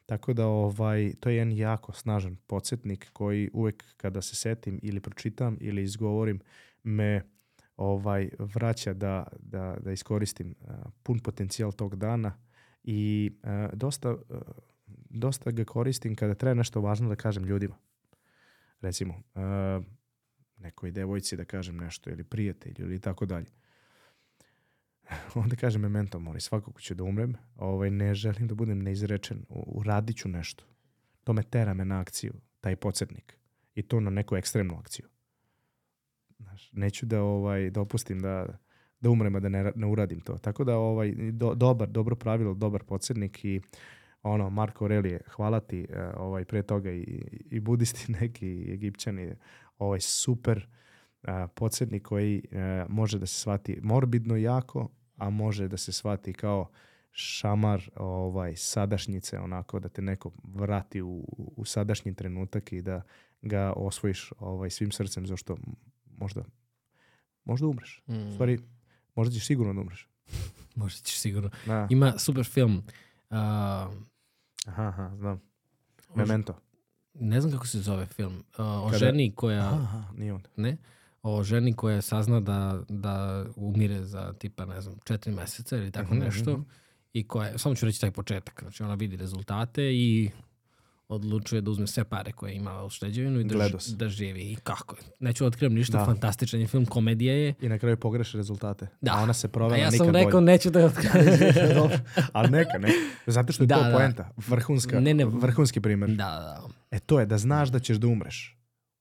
Tako 0.06 0.34
da 0.34 0.48
ovaj, 0.48 1.14
to 1.20 1.30
je 1.30 1.36
jedan 1.36 1.52
jako 1.52 1.94
snažan 1.94 2.36
podsjetnik 2.48 3.10
koji 3.14 3.50
uvek 3.54 3.84
kada 3.98 4.22
se 4.22 4.36
setim 4.36 4.80
ili 4.84 5.00
pročitam 5.00 5.58
ili 5.62 5.84
izgovorim 5.84 6.40
me 6.84 7.22
ovaj 7.78 8.30
vraća 8.40 8.94
da, 8.94 9.28
da, 9.40 9.78
da 9.80 9.92
iskoristim 9.92 10.56
uh, 10.62 10.70
pun 11.04 11.20
potencijal 11.20 11.72
tog 11.72 11.96
dana 11.96 12.38
i 12.84 13.32
uh, 13.44 13.50
dosta, 13.74 14.12
uh, 14.12 14.22
dosta 15.10 15.52
ga 15.52 15.66
koristim 15.66 16.16
kada 16.16 16.36
treba 16.36 16.54
nešto 16.54 16.82
važno 16.82 17.10
da 17.10 17.16
kažem 17.16 17.44
ljudima. 17.44 17.76
Recimo, 18.82 19.14
uh, 19.14 19.86
nekoj 20.58 20.92
devojci 20.92 21.38
da 21.38 21.46
kažem 21.46 21.78
nešto 21.78 22.10
ili 22.10 22.24
prijatelju 22.24 22.86
ili 22.86 23.00
tako 23.00 23.26
dalje. 23.26 23.48
Onda 25.36 25.56
kažem 25.56 25.82
memento 25.82 26.20
mori, 26.20 26.42
svakako 26.42 26.82
ću 26.82 26.96
da 26.96 27.04
umrem, 27.04 27.36
ovaj, 27.56 27.90
ne 27.90 28.16
želim 28.16 28.48
da 28.48 28.56
budem 28.56 28.84
neizrečen, 28.84 29.46
uradit 29.50 30.18
ću 30.18 30.30
nešto. 30.30 30.66
To 31.24 31.34
me 31.34 31.44
tera 31.44 31.74
me 31.74 31.86
na 31.86 32.00
akciju, 32.00 32.34
taj 32.62 32.76
podsjetnik. 32.76 33.38
I 33.76 33.82
to 33.82 34.00
na 34.00 34.10
neku 34.10 34.36
ekstremnu 34.36 34.78
akciju. 34.80 35.06
Znaš, 36.40 36.70
neću 36.74 37.06
da 37.06 37.22
ovaj 37.22 37.70
dopustim 37.70 38.20
da 38.20 38.60
da 39.00 39.10
umrem 39.10 39.36
a 39.36 39.40
da 39.40 39.50
ne, 39.50 39.72
ne 39.76 39.88
uradim 39.88 40.20
to. 40.20 40.38
Tako 40.38 40.64
da 40.64 40.78
ovaj 40.78 41.14
do, 41.32 41.56
dobar 41.56 41.90
dobro 41.90 42.16
pravilo, 42.16 42.54
dobar 42.54 42.84
podsjetnik 42.84 43.46
i 43.46 43.62
ono, 44.24 44.50
Marko 44.50 44.86
Aurelije, 44.86 45.22
hvala 45.28 45.60
ti, 45.60 45.88
e, 45.90 46.10
ovaj, 46.18 46.46
pre 46.46 46.64
toga 46.64 46.92
i, 46.92 47.22
i 47.52 47.60
budisti 47.60 48.12
neki, 48.22 48.48
i 48.48 48.74
egipćani, 48.74 49.34
ovaj, 49.78 50.00
super 50.00 50.68
e, 51.24 51.48
podsjetnik 51.56 52.04
koji 52.04 52.44
e, 52.52 52.86
može 52.90 53.20
da 53.20 53.26
se 53.26 53.40
shvati 53.40 53.80
morbidno 53.84 54.36
jako, 54.36 54.90
a 55.18 55.30
može 55.30 55.68
da 55.68 55.78
se 55.78 55.92
shvati 55.92 56.34
kao 56.34 56.70
šamar 57.12 57.90
ovaj 57.96 58.56
sadašnjice 58.56 59.40
onako 59.40 59.80
da 59.80 59.90
te 59.90 60.02
neko 60.02 60.32
vrati 60.46 61.02
u, 61.02 61.26
u 61.56 61.66
sadašnji 61.66 62.14
trenutak 62.14 62.72
i 62.72 62.82
da 62.82 63.02
ga 63.42 63.74
osvojiš 63.76 64.32
ovaj 64.40 64.70
svim 64.70 64.92
srcem 64.92 65.28
zašto 65.28 65.58
možda 66.08 66.44
možda 67.46 67.68
umreš. 67.68 68.04
U 68.08 68.14
Mm. 68.14 68.32
stvari 68.34 68.60
možda 69.16 69.34
ćeš 69.34 69.46
sigurno 69.46 69.74
da 69.74 69.82
umreš. 69.82 70.08
Možda 70.76 71.00
ćeš 71.00 71.18
sigurno. 71.18 71.50
Da. 71.66 71.88
Ima 71.90 72.14
super 72.18 72.46
film. 72.46 72.78
Uh, 73.30 73.36
Aha, 73.38 73.92
aha, 74.84 75.12
znam. 75.16 75.42
Memento. 76.16 76.56
ne 77.14 77.42
znam 77.42 77.54
kako 77.54 77.68
se 77.68 77.80
zove 77.80 78.06
film. 78.06 78.34
Uh, 78.34 78.44
o 78.60 78.86
Kada- 78.86 78.98
ženi 78.98 79.32
koja... 79.32 79.60
Aha, 79.60 79.76
aha, 79.76 80.04
nije 80.14 80.34
on. 80.34 80.42
Ne? 80.56 80.78
O 81.30 81.44
ženi 81.44 81.74
koja 81.74 82.02
sazna 82.02 82.40
da, 82.40 82.82
da 82.90 83.46
umire 83.56 84.04
za 84.04 84.34
tipa, 84.34 84.66
ne 84.66 84.82
znam, 84.82 84.96
četiri 85.06 85.32
meseca 85.34 85.78
ili 85.78 85.92
tako 85.92 86.14
Mhm, 86.14 86.24
nešto. 86.24 86.52
mhm. 86.52 86.62
I 87.14 87.24
koja, 87.24 87.58
samo 87.58 87.76
ću 87.76 87.86
reći 87.86 88.02
taj 88.02 88.12
početak. 88.12 88.60
Znači 88.62 88.84
ona 88.84 88.94
vidi 88.94 89.18
rezultate 89.18 89.84
i 89.86 90.30
odlučuje 91.10 91.62
da 91.62 91.72
uzme 91.72 91.88
sve 91.88 92.04
pare 92.04 92.32
koje 92.32 92.52
je 92.52 92.56
imala 92.56 92.86
u 92.86 92.90
šteđevinu 92.90 93.40
i 93.40 93.44
da, 93.44 93.68
da 93.90 94.10
živi. 94.10 94.42
I 94.42 94.56
kako 94.56 94.96
je? 94.96 95.02
Neću 95.20 95.44
da 95.44 95.48
otkrivam 95.48 95.74
ništa, 95.74 95.98
Da. 95.98 96.06
fantastičan 96.06 96.60
je 96.60 96.68
film, 96.68 96.86
komedija 96.86 97.34
je. 97.36 97.54
I 97.62 97.70
na 97.70 97.80
kraju 97.80 97.98
pogreše 97.98 98.38
rezultate. 98.38 98.88
Da. 99.02 99.12
A 99.14 99.22
ona 99.22 99.34
se 99.34 99.48
A 99.48 99.50
provela 99.50 99.78
ja 99.78 99.86
nikad 99.86 99.98
sam 99.98 100.16
rekao 100.16 100.32
bolje. 100.32 100.46
neću 100.46 100.70
da 100.70 100.86
otkrivam. 100.86 101.26
Dobro, 101.76 101.98
Ali 102.34 102.50
neka, 102.50 102.78
neka. 102.78 102.94
Zato 103.28 103.54
što 103.54 103.64
je 103.64 103.68
Da, 103.68 103.76
to 103.76 103.84
da. 103.84 103.92
poenta. 103.92 104.30
Vrhunska, 104.40 105.00
Ne, 105.00 105.14
ne. 105.14 105.26
vrhunski 105.26 105.82
primer. 105.82 106.10
da, 106.10 106.16
da, 106.16 106.62
E 106.92 107.00
to 107.00 107.20
je 107.20 107.26
da 107.26 107.38
znaš 107.38 107.70
da 107.70 107.80
ćeš 107.80 107.98
da 107.98 108.08
umreš 108.08 108.57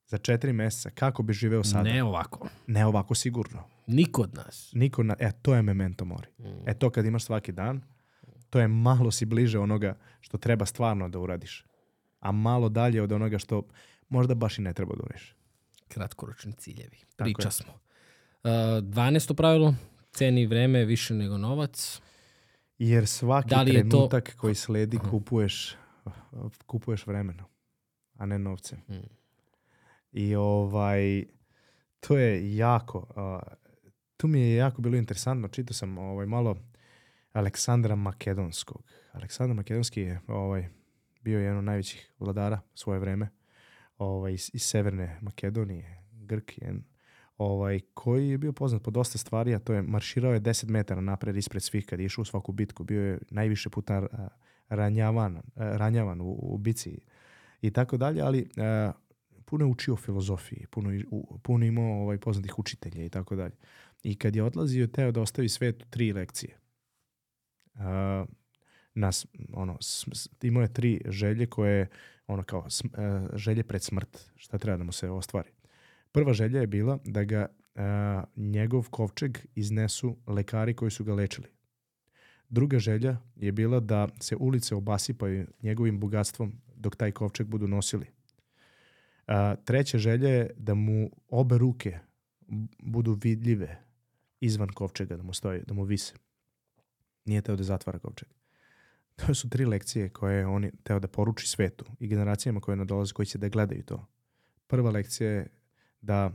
za 0.07 0.19
četiri 0.19 0.53
meseca. 0.53 0.91
Kako 0.91 1.23
bi 1.23 1.33
živeo 1.33 1.61
da. 1.61 1.65
sada? 1.65 1.83
Ne 1.83 2.03
ovako. 2.03 2.49
Ne 2.67 2.87
ovako 2.87 3.15
sigurno. 3.15 3.63
Niko 3.87 4.23
od 4.23 4.35
nas. 4.35 4.71
Niko 4.75 5.03
na, 5.03 5.17
e, 5.19 5.31
to 5.33 5.55
je 5.55 5.63
memento 5.63 6.05
mori. 6.05 6.29
Mm. 6.39 6.69
E 6.69 6.75
to 6.75 6.91
kad 6.91 7.05
imaš 7.07 7.25
svaki 7.25 7.53
dan, 7.53 7.83
to 8.51 8.61
je 8.61 8.69
malo 8.69 9.11
si 9.11 9.25
bliže 9.25 9.59
onoga 9.59 9.97
što 10.21 10.39
treba 10.39 10.67
stvarno 10.67 11.09
da 11.09 11.19
uradiš. 11.19 11.65
A 12.21 12.33
malo 12.33 12.69
dalje 12.69 13.03
od 13.03 13.13
onoga 13.13 13.39
što 13.39 13.63
možda 14.09 14.35
baš 14.35 14.59
i 14.59 14.63
ne 14.63 14.73
treba 14.73 14.95
da 14.95 15.03
uradiš. 15.03 15.35
Kratkoročni 15.89 16.53
ciljevi. 16.53 16.97
Tako 17.17 17.25
Priča 17.25 17.49
je. 17.49 17.53
smo. 17.53 17.73
Uh, 17.73 18.51
12. 18.51 19.35
pravilo. 19.35 19.75
Ceni 20.11 20.47
vreme 20.47 20.85
više 20.85 21.15
nego 21.15 21.39
novac. 21.39 22.01
Jer 22.79 23.07
svaki 23.07 23.49
Da 23.49 23.57
je 23.57 23.67
to- 23.67 23.73
trenutak 23.73 24.37
koji 24.37 24.55
sledi 24.55 24.99
kupuješ, 25.11 25.77
kupuješ 26.67 27.07
vremena, 27.07 27.45
a 28.15 28.27
ne 28.27 28.39
novcem. 28.39 28.79
Mm. 28.89 28.95
I 30.13 30.35
ovaj, 30.35 31.25
to 32.01 32.19
je 32.19 32.57
jako, 32.57 33.13
a, 33.17 33.41
tu 34.17 34.29
mi 34.29 34.41
je 34.41 34.57
jako 34.57 34.83
bilo 34.83 34.97
interesantno, 34.97 35.49
čitao 35.49 35.75
sam 35.75 35.99
ovaj, 35.99 36.27
malo 36.27 36.57
Aleksandra 37.33 37.95
Makedonskog. 37.95 38.83
Aleksandar 39.13 39.57
Makedonski 39.57 40.01
je 40.01 40.21
ovaj, 40.27 40.69
bio 41.21 41.41
jedan 41.41 41.59
od 41.59 41.65
najvećih 41.65 42.13
vladara 42.19 42.61
svoje 42.75 43.01
vreme 43.01 43.29
ovaj, 43.99 44.33
iz, 44.33 44.51
iz 44.55 44.63
severne 44.63 45.19
Makedonije, 45.21 46.03
Grk 46.13 46.59
je, 46.59 46.75
ovaj, 47.39 47.81
koji 47.95 48.29
je 48.29 48.39
bio 48.39 48.53
poznat 48.53 48.83
po 48.83 48.91
dosta 48.91 49.19
stvari, 49.19 49.55
a 49.55 49.59
to 49.59 49.73
je 49.73 49.83
marširao 49.83 50.33
je 50.33 50.41
10 50.41 50.69
metara 50.69 51.01
napred 51.01 51.37
ispred 51.37 51.63
svih 51.63 51.87
kad 51.87 52.01
je 52.01 52.07
išao 52.07 52.23
u 52.23 52.25
svaku 52.25 52.53
bitku. 52.53 52.85
Bio 52.85 53.03
je 53.03 53.19
najviše 53.31 53.71
puta 53.71 54.07
ranjavan, 54.69 55.43
ranjavan 55.57 56.21
u, 56.21 56.39
u 56.43 56.59
bici 56.59 56.99
i 57.63 57.71
tako 57.71 57.97
dalje, 57.97 58.23
ali 58.23 58.49
a, 58.57 58.93
puno 59.47 59.65
je 59.65 59.71
učio 59.71 59.97
filozofiji, 59.97 60.67
puno, 60.71 60.91
puno 61.43 61.65
imao 61.65 62.03
ovaj, 62.03 62.19
poznatih 62.19 62.59
učitelja 62.59 63.05
i 63.05 63.09
tako 63.09 63.37
dalje. 63.37 63.55
I 64.03 64.15
kad 64.15 64.37
je 64.37 64.43
odlazio, 64.43 64.87
teo 64.87 65.13
da 65.13 65.21
ostavi 65.21 65.49
svetu 65.49 65.87
tri 65.91 66.13
lekcije. 66.13 66.59
A, 67.75 68.25
nas, 68.95 69.27
ono, 69.53 69.79
imao 70.43 70.63
je 70.63 70.73
tri 70.73 71.01
želje 71.07 71.47
koje, 71.47 71.89
ono 72.27 72.43
kao, 72.43 72.63
sm- 72.63 72.95
a, 72.95 73.29
želje 73.35 73.63
pred 73.63 73.83
smrt, 73.83 74.33
šta 74.37 74.59
treba 74.59 74.79
da 74.79 74.85
mu 74.85 74.93
se 74.93 75.11
ostvari. 75.11 75.51
Prva 76.13 76.33
želja 76.33 76.61
je 76.61 76.67
bila 76.67 76.99
da 77.05 77.25
ga 77.25 77.47
a, 77.75 78.25
njegov 78.37 78.91
kovčeg 78.91 79.39
iznesu 79.55 80.17
lekari 80.27 80.75
koji 80.75 80.91
su 80.91 81.05
ga 81.05 81.15
lečili. 81.15 81.49
Druga 82.49 82.79
želja 82.79 83.17
je 83.37 83.53
bila 83.53 83.81
da 83.81 84.09
se 84.21 84.37
ulice 84.37 84.75
obasipaju 84.75 85.47
njegovim 85.63 86.01
bogatstvom 86.01 86.53
dok 86.77 86.97
taj 86.97 87.13
kovčeg 87.13 87.47
budu 87.47 87.69
nosili. 87.69 88.16
A, 89.27 89.57
treća 89.65 89.99
želja 89.99 90.29
je 90.29 90.51
da 90.57 90.75
mu 90.75 91.11
obe 91.29 91.59
ruke 91.59 91.99
budu 92.79 93.19
vidljive 93.23 93.83
izvan 94.41 94.69
kovčega, 94.69 95.17
da 95.17 95.23
mu 95.23 95.33
stoji, 95.33 95.63
da 95.67 95.75
mu 95.75 95.85
vise. 95.85 96.15
Nije 97.25 97.43
teo 97.43 97.57
da 97.57 97.63
zatvara 97.63 97.99
kovčeg. 97.99 98.29
To 99.17 99.35
su 99.35 99.49
tri 99.49 99.65
lekcije 99.65 100.09
koje 100.09 100.39
je 100.39 100.47
on 100.47 100.71
teo 100.83 101.01
da 101.01 101.09
poruči 101.09 101.49
svetu 101.49 101.85
i 101.99 102.09
generacijama 102.09 102.61
koje 102.61 102.77
nadolaze, 102.77 103.13
koji 103.13 103.27
će 103.27 103.39
da 103.39 103.49
gledaju 103.49 103.83
to. 103.83 104.07
Prva 104.67 104.91
lekcija 104.91 105.31
je 105.31 105.47
da 106.01 106.31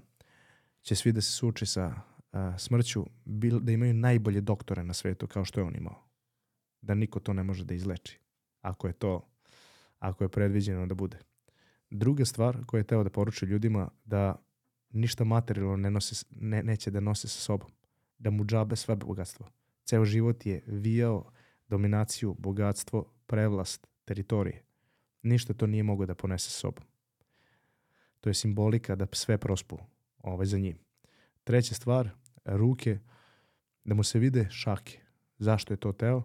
će 0.81 0.95
svi 0.95 1.11
da 1.11 1.22
se 1.22 1.31
suče 1.31 1.65
sa 1.65 1.93
a, 2.31 2.57
smrću, 2.57 3.05
bil, 3.26 3.59
da 3.59 3.72
imaju 3.72 3.93
najbolje 3.93 4.41
doktore 4.41 4.84
na 4.84 4.93
svetu 4.93 5.27
kao 5.27 5.45
što 5.45 5.59
je 5.59 5.63
on 5.63 5.76
imao. 5.76 6.07
Da 6.81 6.95
niko 6.95 7.19
to 7.19 7.34
ne 7.34 7.43
može 7.43 7.65
da 7.65 7.73
izleči. 7.73 8.19
Ako 8.61 8.88
je 8.88 8.93
to, 8.93 9.27
ako 9.99 10.23
je 10.23 10.30
predviđeno 10.30 10.85
da 10.85 10.95
bude. 10.95 11.19
Druga 11.91 12.26
stvar 12.26 12.65
koju 12.65 12.80
je 12.80 12.84
teo 12.88 13.03
da 13.03 13.09
poruči 13.09 13.45
ljudima 13.45 13.89
da 14.05 14.35
ništa 14.89 15.23
materijalno 15.23 15.76
ne 15.77 15.91
nose, 15.91 16.15
s- 16.15 16.26
ne, 16.30 16.63
neće 16.63 16.91
da 16.91 16.99
nose 16.99 17.27
sa 17.27 17.39
sobom. 17.39 17.69
Da 18.18 18.30
mu 18.30 18.45
džabe 18.45 18.76
sve 18.76 18.95
bogatstvo. 18.95 19.47
Ceo 19.84 20.05
život 20.05 20.45
je 20.45 20.63
vijao 20.68 21.31
dominaciju, 21.68 22.35
bogatstvo, 22.39 23.13
prevlast, 23.27 23.88
teritorije. 24.05 24.63
Ništa 25.22 25.53
to 25.53 25.68
nije 25.68 25.84
mogao 25.84 26.05
da 26.05 26.15
ponese 26.15 26.49
sa 26.49 26.59
sobom. 26.59 26.84
To 28.19 28.30
je 28.30 28.34
simbolika 28.34 28.95
da 28.95 29.07
sve 29.11 29.38
prospu 29.38 29.77
ovaj, 30.19 30.45
za 30.45 30.57
njim. 30.57 30.77
Treća 31.43 31.73
stvar, 31.76 32.09
ruke, 32.45 32.99
da 33.84 33.93
mu 33.93 34.03
se 34.03 34.19
vide 34.19 34.47
šake. 34.49 34.99
Zašto 35.38 35.73
je 35.73 35.77
to 35.77 35.91
teo? 35.91 36.23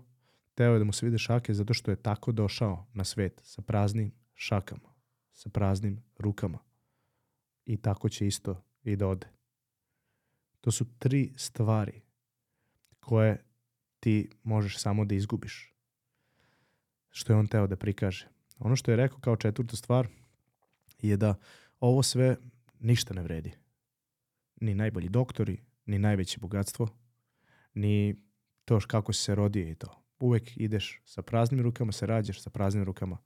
Teo 0.55 0.73
je 0.73 0.79
da 0.79 0.85
mu 0.85 0.93
se 0.93 1.07
vide 1.07 1.19
šake 1.19 1.55
zato 1.55 1.75
što 1.75 1.91
je 1.91 2.03
tako 2.03 2.33
došao 2.33 2.87
na 2.93 3.05
svet 3.05 3.41
sa 3.45 3.63
praznim 3.63 4.13
šakama, 4.35 4.89
sa 5.37 5.49
praznim 5.49 6.03
rukama. 6.19 6.59
I 7.65 7.77
tako 7.77 8.09
će 8.09 8.27
isto 8.27 8.63
i 8.83 8.97
da 8.97 9.09
ode. 9.09 9.27
To 10.61 10.71
su 10.71 10.87
tri 10.99 11.33
stvari 11.37 12.01
koje 13.01 13.45
ti 14.01 14.31
možeš 14.43 14.79
samo 14.79 15.05
da 15.05 15.15
izgubiš. 15.15 15.75
Što 17.11 17.33
je 17.33 17.37
on 17.37 17.47
teo 17.47 17.67
da 17.67 17.77
prikaže. 17.77 18.29
Ono 18.59 18.77
što 18.77 18.91
je 18.91 18.97
rekao 18.97 19.19
kao 19.19 19.37
četvrtu 19.37 19.77
stvar 19.77 20.09
je 20.99 21.17
da 21.17 21.35
ovo 21.81 22.03
sve 22.03 22.37
ništa 22.81 23.15
ne 23.15 23.23
vredi. 23.23 23.53
Ni 24.61 24.75
najbolji 24.75 25.09
doktori, 25.09 25.63
ni 25.87 25.99
najveće 25.99 26.39
bogatstvo, 26.41 26.89
ni 27.75 28.17
to 28.65 28.81
kako 28.87 29.13
se 29.13 29.35
rodio 29.35 29.69
i 29.69 29.75
to. 29.75 30.03
Uvek 30.19 30.57
ideš 30.57 31.01
sa 31.05 31.23
praznim 31.23 31.61
rukama, 31.61 31.93
se 31.93 32.07
rađaš 32.07 32.43
sa 32.43 32.51
praznim 32.51 32.85
rukama, 32.85 33.19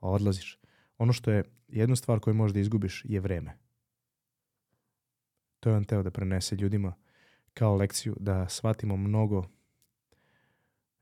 a 0.00 0.10
odlaziš. 0.10 0.58
Ono 1.00 1.12
što 1.12 1.30
je 1.30 1.44
jednu 1.68 1.96
stvar 1.96 2.20
koju 2.20 2.34
možda 2.34 2.60
izgubiš 2.60 3.02
je 3.04 3.20
vreme. 3.20 3.58
To 5.60 5.70
je 5.70 5.76
on 5.76 5.84
teo 5.84 6.02
da 6.02 6.10
prenese 6.10 6.56
ljudima 6.56 6.94
kao 7.54 7.76
lekciju 7.76 8.16
da 8.20 8.48
shvatimo 8.48 8.96
mnogo 8.96 9.48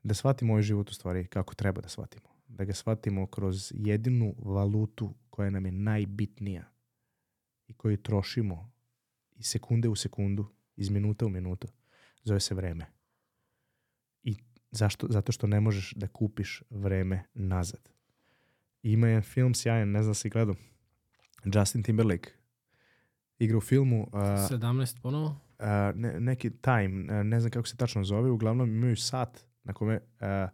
da 0.03 0.13
shvatimo 0.13 0.53
ovaj 0.53 0.63
život 0.63 0.89
u 0.89 0.93
stvari 0.93 1.27
kako 1.27 1.55
treba 1.55 1.81
da 1.81 1.89
shvatimo. 1.89 2.29
Da 2.47 2.65
ga 2.65 2.73
shvatimo 2.73 3.27
kroz 3.27 3.71
jedinu 3.75 4.35
valutu 4.37 5.13
koja 5.29 5.49
nam 5.49 5.65
je 5.65 5.71
najbitnija 5.71 6.71
i 7.67 7.73
koju 7.73 7.97
trošimo 7.97 8.71
iz 9.35 9.45
sekunde 9.45 9.89
u 9.89 9.95
sekundu, 9.95 10.45
iz 10.75 10.89
minuta 10.89 11.25
u 11.25 11.29
minutu. 11.29 11.67
Zove 12.23 12.39
se 12.39 12.55
vreme. 12.55 12.85
I 14.23 14.35
zašto? 14.71 15.07
Zato 15.09 15.31
što 15.31 15.47
ne 15.47 15.59
možeš 15.59 15.93
da 15.95 16.07
kupiš 16.07 16.63
vreme 16.69 17.23
nazad. 17.33 17.98
Ima 18.83 19.07
jedan 19.07 19.21
film 19.21 19.53
sjajan, 19.53 19.91
ne 19.91 20.03
znam 20.03 20.09
da 20.09 20.13
si 20.13 20.29
gledao. 20.29 20.55
Justin 21.45 21.83
Timberlake 21.83 22.29
igra 23.39 23.57
u 23.57 23.61
filmu 23.61 24.01
uh, 24.01 24.19
17 24.19 25.01
ponovo? 25.01 25.35
uh, 25.59 25.65
ne, 25.95 26.19
neki 26.19 26.49
time, 26.49 27.19
uh, 27.19 27.25
ne 27.25 27.39
znam 27.39 27.51
kako 27.51 27.67
se 27.67 27.77
tačno 27.77 28.03
zove, 28.03 28.29
uglavnom 28.29 28.69
imaju 28.69 28.95
sat 28.95 29.45
na 29.63 29.73
kome 29.73 29.99
uh, 30.19 30.49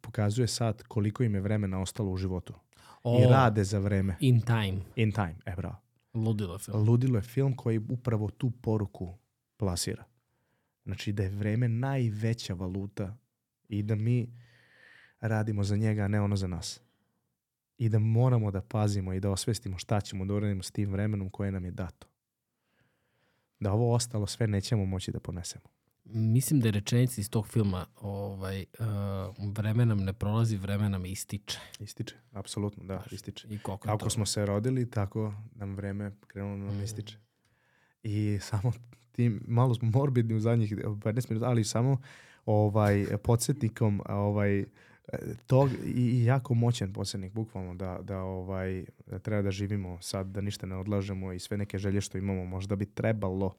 pokazuje 0.00 0.46
sat 0.46 0.82
koliko 0.82 1.22
im 1.22 1.34
je 1.34 1.40
vremena 1.40 1.80
ostalo 1.80 2.10
u 2.10 2.16
životu. 2.16 2.54
O, 3.02 3.22
I 3.22 3.26
rade 3.30 3.64
za 3.64 3.78
vreme. 3.78 4.16
In 4.20 4.40
Time. 4.40 4.78
In 4.96 5.12
time, 5.12 5.36
e 5.46 5.54
bravo. 5.56 5.76
Ludilo 6.14 6.58
film. 6.58 6.88
Ludilo 6.88 7.18
je 7.18 7.22
film 7.22 7.56
koji 7.56 7.78
upravo 7.88 8.30
tu 8.30 8.50
poruku 8.50 9.18
plasira. 9.56 10.04
Znači 10.84 11.12
da 11.12 11.22
je 11.22 11.28
vreme 11.28 11.68
najveća 11.68 12.54
valuta 12.54 13.16
i 13.68 13.82
da 13.82 13.94
mi 13.94 14.32
radimo 15.20 15.64
za 15.64 15.76
njega, 15.76 16.02
a 16.02 16.08
ne 16.08 16.20
ono 16.20 16.36
za 16.36 16.46
nas. 16.46 16.80
I 17.80 17.88
da 17.88 17.98
moramo 17.98 18.50
da 18.50 18.60
pazimo 18.60 19.12
i 19.12 19.20
da 19.20 19.30
osvestimo 19.30 19.78
šta 19.78 20.00
ćemo 20.00 20.24
da 20.24 20.34
uradimo 20.34 20.62
s 20.62 20.70
tim 20.70 20.90
vremenom 20.90 21.30
koje 21.30 21.52
nam 21.52 21.64
je 21.64 21.70
dato. 21.70 22.06
Da 23.60 23.72
ovo 23.72 23.94
ostalo 23.94 24.26
sve 24.26 24.46
nećemo 24.46 24.84
moći 24.84 25.12
da 25.12 25.20
ponesemo. 25.20 25.64
Mislim 26.04 26.60
da 26.60 26.68
je 26.68 26.72
rečenica 26.72 27.20
iz 27.20 27.30
tog 27.30 27.46
filma 27.48 27.86
ovaj, 28.00 28.64
uh, 28.78 29.54
vreme 29.54 29.86
nam 29.86 29.98
ne 29.98 30.12
prolazi, 30.12 30.56
vreme 30.56 30.88
nam 30.88 31.06
ističe. 31.06 31.58
Ističe, 31.78 32.14
apsolutno, 32.32 32.84
da, 32.84 33.04
ističe. 33.10 33.48
I 33.50 33.58
koliko 33.58 33.88
Kako 33.88 34.04
to? 34.04 34.10
smo 34.10 34.26
se 34.26 34.46
rodili, 34.46 34.90
tako 34.90 35.34
nam 35.54 35.74
vreme 35.74 36.12
krenulo 36.26 36.56
da 36.56 36.72
nam 36.72 36.82
ističe. 36.82 37.16
I 38.02 38.38
samo 38.40 38.72
tim, 39.12 39.44
malo 39.48 39.74
smo 39.74 39.90
morbidni 39.90 40.34
u 40.34 40.40
zadnjih 40.40 40.72
15 40.74 41.30
minuta, 41.30 41.46
ali 41.46 41.64
samo 41.64 41.98
ovaj, 42.46 43.06
podsjetnikom 43.22 44.02
ovaj, 44.08 44.64
tog 45.46 45.70
i, 45.84 46.24
jako 46.24 46.54
moćan 46.54 46.92
podsjetnik, 46.92 47.32
bukvalno, 47.32 47.74
da, 47.74 47.98
da, 48.02 48.22
ovaj, 48.22 48.84
da 49.06 49.18
treba 49.18 49.42
da 49.42 49.50
živimo 49.50 49.98
sad, 50.00 50.26
da 50.26 50.40
ništa 50.40 50.66
ne 50.66 50.76
odlažemo 50.76 51.32
i 51.32 51.38
sve 51.38 51.56
neke 51.56 51.78
želje 51.78 52.00
što 52.00 52.18
imamo, 52.18 52.44
možda 52.44 52.76
bi 52.76 52.86
trebalo 52.86 53.54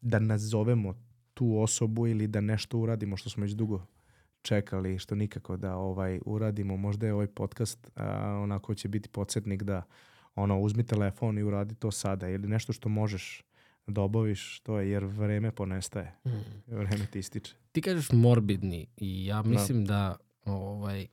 da 0.00 0.18
nazovemo 0.18 0.94
tu 1.34 1.58
osobu 1.58 2.06
ili 2.06 2.26
da 2.26 2.40
nešto 2.40 2.78
uradimo 2.78 3.16
što 3.16 3.30
smo 3.30 3.42
već 3.42 3.52
dugo 3.52 3.86
čekali, 4.42 4.98
što 4.98 5.14
nikako 5.14 5.56
da 5.56 5.76
ovaj 5.76 6.20
uradimo. 6.24 6.76
Možda 6.76 7.06
je 7.06 7.14
ovaj 7.14 7.26
podcast 7.26 7.90
a, 7.94 8.38
onako 8.42 8.74
će 8.74 8.88
biti 8.88 9.08
podsjetnik 9.08 9.62
da 9.62 9.82
ono, 10.34 10.60
uzmi 10.60 10.86
telefon 10.86 11.38
i 11.38 11.42
uradi 11.42 11.74
to 11.74 11.90
sada 11.90 12.28
ili 12.28 12.48
nešto 12.48 12.72
što 12.72 12.88
možeš 12.88 13.42
da 13.86 14.00
obaviš, 14.00 14.60
to 14.60 14.80
je 14.80 14.90
jer 14.90 15.04
vreme 15.04 15.50
ponestaje. 15.50 16.14
Vreme 16.66 17.06
ti 17.06 17.18
ističe. 17.18 17.54
Ti 17.72 17.82
kažeš 17.82 18.12
morbidni 18.12 18.86
i 18.96 19.26
ja 19.26 19.42
mislim 19.42 19.84
da, 19.84 20.16
ovaj, 20.46 21.06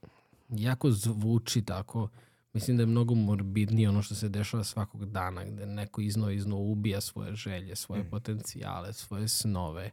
jako 0.49 0.91
zvuči 0.91 1.61
tako. 1.61 2.09
Mislim 2.53 2.77
da 2.77 2.83
je 2.83 2.87
mnogo 2.87 3.15
morbidnije 3.15 3.89
ono 3.89 4.01
što 4.01 4.15
se 4.15 4.29
dešava 4.29 4.63
svakog 4.63 5.05
dana, 5.05 5.45
gde 5.45 5.65
neko 5.65 6.01
izno 6.01 6.29
izno 6.29 6.57
ubija 6.57 7.01
svoje 7.01 7.35
želje, 7.35 7.75
svoje 7.75 8.09
potencijale, 8.09 8.93
svoje 8.93 9.27
snove, 9.27 9.91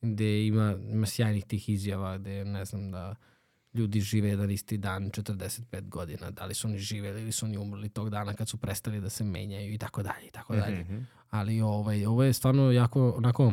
gde 0.00 0.46
ima, 0.46 0.76
ima 0.92 1.06
sjajnih 1.06 1.44
tih 1.44 1.68
izjava 1.68 2.18
gde, 2.18 2.44
ne 2.44 2.64
znam, 2.64 2.90
da 2.90 3.14
ljudi 3.74 4.00
žive 4.00 4.28
jedan 4.28 4.50
isti 4.50 4.78
dan 4.78 5.10
45 5.10 5.88
godina, 5.88 6.30
da 6.30 6.44
li 6.44 6.54
su 6.54 6.68
oni 6.68 6.78
živeli 6.78 7.22
ili 7.22 7.32
su 7.32 7.46
oni 7.46 7.58
umrli 7.58 7.88
tog 7.88 8.10
dana 8.10 8.34
kad 8.34 8.48
su 8.48 8.56
prestali 8.56 9.00
da 9.00 9.08
se 9.08 9.24
menjaju 9.24 9.72
i 9.72 9.78
tako 9.78 10.02
dalje 10.02 10.26
i 10.26 10.30
tako 10.30 10.56
dalje. 10.56 10.86
Ali 11.30 11.60
ovaj, 11.60 12.06
ovo 12.06 12.22
je 12.22 12.32
stvarno 12.32 12.70
jako 12.70 13.10
onako 13.10 13.52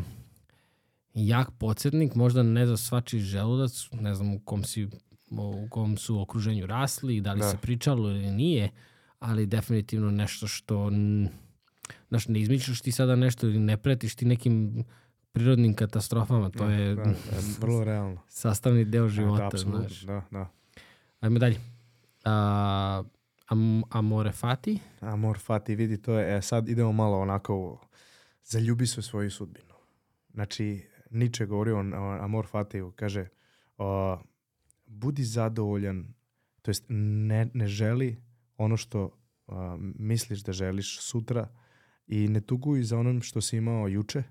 jak 1.14 1.52
podsjetnik, 1.52 2.16
možda 2.16 2.44
ne 2.44 2.66
za 2.66 2.78
svačiji 2.78 3.22
želudac, 3.22 3.88
ne 3.92 4.16
znam 4.16 4.34
u 4.34 4.40
kom, 4.40 4.64
si, 4.64 4.88
u 5.34 5.68
kom 5.70 5.98
su 5.98 6.22
okruženju 6.22 6.66
rasli, 6.66 7.22
da 7.22 7.34
li 7.34 7.40
Da. 7.40 7.50
se 7.50 7.58
pričalo 7.58 8.10
ili 8.10 8.32
nije, 8.32 8.70
ali 9.20 9.46
definitivno 9.46 10.12
nešto 10.12 10.48
što 10.48 10.92
znaš, 12.10 12.28
ne 12.28 12.40
izmišljaš 12.40 12.82
ti 12.82 12.92
sada 12.92 13.16
nešto 13.16 13.48
ili 13.48 13.60
ne 13.60 13.78
pretiš 13.78 14.16
ti 14.16 14.26
nekim 14.26 14.84
prirodnim 15.32 15.76
katastrofama, 15.76 16.50
to 16.50 16.66
je 16.66 16.96
Da, 16.96 17.04
da, 17.04 17.14
vrlo 17.60 17.84
realno. 17.84 18.22
sastavni 18.42 18.86
deo 18.86 19.04
Da, 19.04 19.10
života, 19.10 19.48
apsolutno, 19.48 19.80
znaš. 19.80 20.02
da, 20.02 20.22
da. 20.32 20.50
Ajmo 21.20 21.40
dalje. 21.40 21.58
A, 22.26 23.04
am, 23.48 23.84
amore 23.90 24.32
fati? 24.32 24.80
Amor 25.00 25.40
fati, 25.40 25.76
vidi, 25.76 25.98
to 25.98 26.14
je, 26.14 26.38
e, 26.38 26.42
sad 26.42 26.70
idemo 26.70 26.92
malo 26.92 27.20
onako, 27.20 27.56
u- 27.58 27.78
zaljubi 28.44 28.88
se 28.88 29.00
u 29.00 29.04
svoju 29.04 29.32
sudbinu. 29.32 29.74
Znači, 30.30 30.82
Nietzsche 31.10 31.46
govori 31.46 31.72
o, 31.72 31.78
o 31.78 31.82
Amor 32.16 32.48
fatiju, 32.48 32.94
kaže, 32.96 33.28
o, 33.78 34.18
budi 34.92 35.24
zadovoljan, 35.24 36.14
to 36.62 36.72
jest 36.72 36.86
ne, 36.90 37.50
ne 37.54 37.68
želi 37.68 38.24
ono 38.58 38.78
što 38.78 39.18
a, 39.48 39.78
misliš 39.80 40.44
da 40.44 40.54
želiš 40.54 41.00
sutra 41.02 41.48
i 42.08 42.28
ne 42.28 42.42
tuguj 42.42 42.84
za 42.84 42.98
onom 42.98 43.22
što 43.22 43.42
si 43.42 43.58
imao 43.58 43.88
juče, 43.88 44.24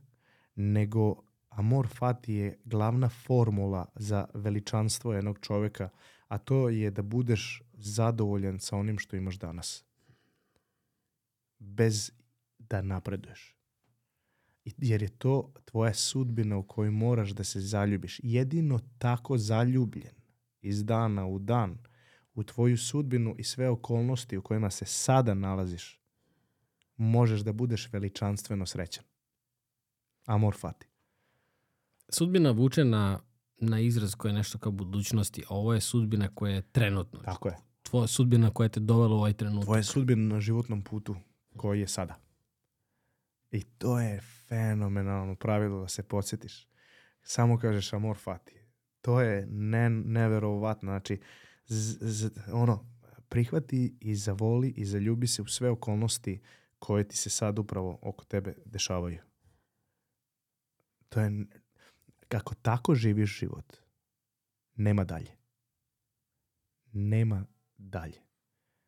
nego 0.54 1.22
Amor 1.50 1.88
fati 1.88 2.32
je 2.32 2.58
glavna 2.64 3.08
formula 3.08 3.86
za 3.94 4.26
veličanstvo 4.34 5.12
jednog 5.12 5.38
čoveka, 5.40 5.88
a 6.28 6.38
to 6.38 6.68
je 6.68 6.90
da 6.90 7.02
budeš 7.02 7.62
zadovoljan 7.72 8.60
sa 8.60 8.76
onim 8.76 8.98
što 8.98 9.16
imaš 9.16 9.38
danas 9.38 9.84
bez 11.58 12.12
da 12.58 12.82
napreduješ. 12.82 13.56
Jer 14.64 15.02
je 15.02 15.08
to 15.08 15.52
tvoja 15.64 15.94
sudbina 15.94 16.56
u 16.56 16.62
kojoj 16.62 16.90
moraš 16.90 17.30
da 17.30 17.44
se 17.44 17.60
zaljubiš. 17.60 18.20
Jedino 18.22 18.78
tako 18.98 19.38
zaljubljen 19.38 20.19
iz 20.60 20.84
dana 20.84 21.26
u 21.26 21.38
dan 21.38 21.78
u 22.34 22.44
tvoju 22.44 22.78
sudbinu 22.78 23.34
i 23.38 23.44
sve 23.44 23.68
okolnosti 23.68 24.36
u 24.36 24.42
kojima 24.42 24.70
se 24.70 24.84
sada 24.84 25.34
nalaziš, 25.34 26.00
možeš 26.96 27.40
da 27.40 27.52
budeš 27.52 27.92
veličanstveno 27.92 28.66
srećan. 28.66 29.04
Amor 30.26 30.56
fati. 30.58 30.86
Sudbina 32.08 32.50
vuče 32.50 32.84
na, 32.84 33.20
na 33.56 33.80
izraz 33.80 34.14
koja 34.14 34.30
je 34.30 34.36
nešto 34.36 34.58
kao 34.58 34.72
budućnosti, 34.72 35.42
a 35.48 35.54
ovo 35.54 35.74
je 35.74 35.80
sudbina 35.80 36.28
koja 36.34 36.54
je 36.54 36.62
trenutno. 36.62 37.20
Tako 37.20 37.48
je. 37.48 37.56
Tvoja 37.82 38.06
sudbina 38.06 38.50
koja 38.50 38.68
te 38.68 38.80
dovela 38.80 39.14
u 39.14 39.18
ovaj 39.18 39.32
trenutak. 39.32 39.64
Tvoja 39.64 39.82
sudbina 39.82 40.34
na 40.34 40.40
životnom 40.40 40.82
putu 40.82 41.16
koji 41.56 41.80
je 41.80 41.88
sada. 41.88 42.20
I 43.50 43.62
to 43.62 44.00
je 44.00 44.20
fenomenalno 44.48 45.34
pravilo 45.34 45.80
da 45.80 45.88
se 45.88 46.02
podsjetiš. 46.02 46.68
Samo 47.22 47.58
kažeš 47.58 47.92
amor 47.92 48.16
fati. 48.16 48.59
To 49.00 49.20
je 49.20 49.46
ne, 49.46 49.90
neverovatno. 49.90 50.90
Znači, 50.90 51.20
z, 51.66 51.98
z, 52.00 52.30
ono, 52.52 52.86
prihvati 53.28 53.96
i 54.00 54.14
zavoli 54.14 54.74
i 54.76 54.84
zaljubi 54.84 55.26
se 55.26 55.42
u 55.42 55.46
sve 55.46 55.70
okolnosti 55.70 56.40
koje 56.78 57.08
ti 57.08 57.16
se 57.16 57.30
sad 57.30 57.58
upravo 57.58 57.98
oko 58.02 58.24
tebe 58.24 58.54
dešavaju. 58.64 59.18
To 61.08 61.20
je, 61.20 61.46
kako 62.28 62.54
tako 62.54 62.94
živiš 62.94 63.38
život, 63.38 63.76
nema 64.76 65.04
dalje. 65.04 65.36
Nema 66.92 67.44
dalje. 67.76 68.18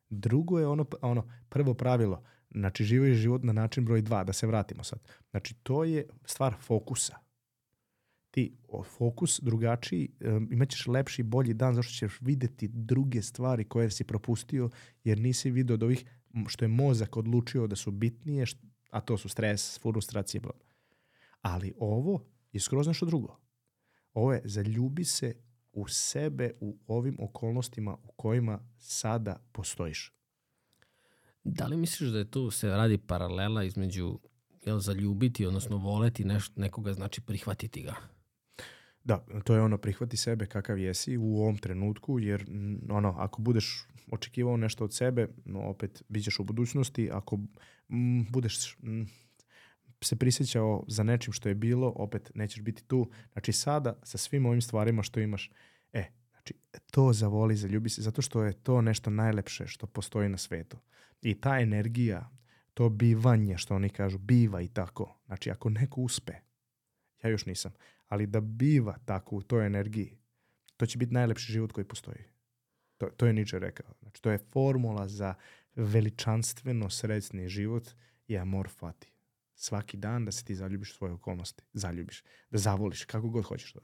Drugo 0.09 0.59
je 0.59 0.67
ono, 0.67 0.85
ono 1.01 1.29
prvo 1.49 1.73
pravilo, 1.73 2.23
znači 2.51 2.83
živiš 2.83 3.17
život 3.17 3.43
na 3.43 3.53
način 3.53 3.85
broj 3.85 4.01
dva, 4.01 4.23
da 4.23 4.33
se 4.33 4.47
vratimo 4.47 4.83
sad. 4.83 4.99
Znači 5.31 5.55
to 5.63 5.83
je 5.83 6.07
stvar 6.25 6.55
fokusa. 6.61 7.17
Ti 8.33 8.57
fokus 8.97 9.39
drugačiji, 9.43 10.09
imaćeš 10.51 10.87
lepši 10.87 11.21
i 11.21 11.25
bolji 11.25 11.53
dan 11.53 11.75
zašto 11.75 11.93
ćeš 11.93 12.17
videti 12.21 12.67
druge 12.67 13.21
stvari 13.21 13.63
koje 13.63 13.91
si 13.91 14.03
propustio 14.03 14.69
jer 15.03 15.19
nisi 15.19 15.51
vidio 15.51 15.73
od 15.73 15.83
ovih 15.83 16.05
što 16.47 16.65
je 16.65 16.69
mozak 16.69 17.17
odlučio 17.17 17.67
da 17.67 17.75
su 17.75 17.91
bitnije, 17.91 18.45
a 18.89 19.01
to 19.01 19.17
su 19.17 19.29
stres, 19.29 19.79
frustracije, 19.79 20.41
bla. 20.41 20.51
Ali 21.41 21.73
ovo 21.77 22.25
je 22.51 22.59
skroz 22.59 22.87
nešto 22.87 23.05
drugo. 23.05 23.37
Ovo 24.13 24.33
je 24.33 24.41
zaljubi 24.45 25.05
se 25.05 25.35
u 25.71 25.87
sebe 25.87 26.51
u 26.59 26.77
ovim 26.87 27.17
okolnostima 27.19 27.97
u 28.03 28.11
kojima 28.11 28.59
sada 28.77 29.47
postojiš. 29.51 30.13
Da 31.43 31.65
li 31.67 31.77
misliš 31.77 32.09
da 32.09 32.17
je 32.17 32.31
tu 32.31 32.51
se 32.51 32.69
radi 32.69 32.97
paralela 32.97 33.63
između 33.63 34.19
jel, 34.65 34.79
zaljubiti, 34.79 35.45
odnosno 35.45 35.77
voleti 35.77 36.25
neš, 36.25 36.55
nekoga, 36.55 36.93
znači 36.93 37.21
prihvatiti 37.21 37.81
ga? 37.81 38.12
Da, 39.03 39.25
to 39.43 39.55
je 39.55 39.61
ono, 39.61 39.77
prihvati 39.77 40.17
sebe 40.17 40.45
kakav 40.45 40.79
jesi 40.79 41.17
u 41.17 41.37
ovom 41.41 41.57
trenutku, 41.57 42.19
jer 42.19 42.49
mm, 42.49 42.77
ono, 42.89 43.15
ako 43.17 43.41
budeš 43.41 43.87
očekivao 44.11 44.57
nešto 44.57 44.83
od 44.83 44.93
sebe, 44.93 45.27
no, 45.45 45.59
opet 45.59 46.03
bit 46.09 46.23
ćeš 46.23 46.39
u 46.39 46.43
budućnosti, 46.43 47.09
ako 47.11 47.37
mm, 47.89 48.21
budeš 48.29 48.77
mm, 48.83 49.03
se 50.03 50.15
prisjećao 50.15 50.83
za 50.87 51.03
nečim 51.03 51.33
što 51.33 51.49
je 51.49 51.55
bilo, 51.55 51.93
opet 51.95 52.31
nećeš 52.35 52.61
biti 52.61 52.83
tu. 52.83 53.09
Znači 53.33 53.51
sada, 53.51 53.99
sa 54.03 54.17
svim 54.17 54.45
ovim 54.45 54.61
stvarima 54.61 55.03
što 55.03 55.19
imaš, 55.19 55.51
e, 55.93 56.05
znači, 56.31 56.53
to 56.91 57.13
zavoli, 57.13 57.55
zaljubi 57.55 57.89
se, 57.89 58.01
zato 58.01 58.21
što 58.21 58.43
je 58.43 58.53
to 58.53 58.81
nešto 58.81 59.09
najlepše 59.09 59.67
što 59.67 59.87
postoji 59.87 60.29
na 60.29 60.37
svetu. 60.37 60.77
I 61.21 61.41
ta 61.41 61.59
energija, 61.59 62.29
to 62.73 62.89
bivanje, 62.89 63.57
što 63.57 63.75
oni 63.75 63.89
kažu, 63.89 64.17
biva 64.17 64.61
i 64.61 64.67
tako. 64.67 65.21
Znači, 65.25 65.51
ako 65.51 65.69
neko 65.69 66.01
uspe, 66.01 66.33
ja 67.23 67.29
još 67.29 67.45
nisam, 67.45 67.71
ali 68.13 68.27
da 68.27 68.41
biva 68.41 68.97
tako 69.05 69.35
u 69.35 69.41
toj 69.41 69.65
energiji, 69.65 70.17
to 70.77 70.85
će 70.85 70.97
biti 70.97 71.13
najlepši 71.13 71.51
život 71.51 71.71
koji 71.71 71.85
postoji. 71.85 72.23
To, 72.97 73.09
to 73.17 73.25
je 73.25 73.33
Nietzsche 73.33 73.59
rekao. 73.59 73.93
Znači, 74.01 74.21
to 74.21 74.31
je 74.31 74.37
formula 74.37 75.07
za 75.07 75.33
veličanstveno 75.75 76.89
srećni 76.89 77.47
život 77.47 77.89
i 78.27 78.37
amor 78.37 78.69
fati. 78.69 79.11
Svaki 79.55 79.97
dan 79.97 80.25
da 80.25 80.31
se 80.31 80.45
ti 80.45 80.55
zaljubiš 80.55 80.91
u 80.91 80.95
svoje 80.95 81.13
okolnosti. 81.13 81.63
Zaljubiš. 81.73 82.23
Da 82.49 82.57
zavoliš, 82.57 83.05
kako 83.05 83.29
god 83.29 83.45
hoćeš. 83.45 83.73
Da. 83.73 83.81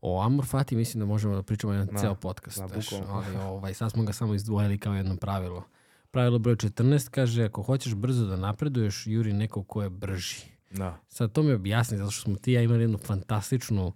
O 0.00 0.22
Amor 0.22 0.46
Fati 0.46 0.76
mislim 0.76 1.00
da 1.00 1.06
možemo 1.06 1.34
da 1.34 1.42
pričamo 1.42 1.72
jedan 1.72 1.86
Da, 1.86 2.00
ceo 2.00 2.14
podcast. 2.14 2.58
da, 2.58 2.68
znaš, 2.68 2.90
bukvalno. 2.90 3.14
ali 3.14 3.36
ovaj, 3.36 3.74
sad 3.74 3.90
smo 3.90 4.04
ga 4.04 4.12
samo 4.12 4.34
izdvojili 4.34 4.78
kao 4.78 4.94
jedno 4.94 5.16
pravilo. 5.16 5.64
Pravilo 6.10 6.38
broj 6.38 6.56
14 6.56 7.10
kaže 7.10 7.44
ako 7.44 7.62
hoćeš 7.62 7.94
brzo 7.94 8.26
da 8.26 8.36
napreduješ, 8.36 9.06
juri 9.06 9.32
nekog 9.32 9.66
ko 9.66 9.82
je 9.82 9.90
brži. 9.90 10.36
Da. 10.72 10.98
Sad 11.08 11.32
to 11.32 11.42
mi 11.42 11.52
objasni, 11.52 11.98
zato 11.98 12.10
što 12.10 12.22
smo 12.22 12.36
ti 12.36 12.52
ja 12.52 12.62
imali 12.62 12.82
jednu 12.82 12.98
fantastičnu 12.98 13.92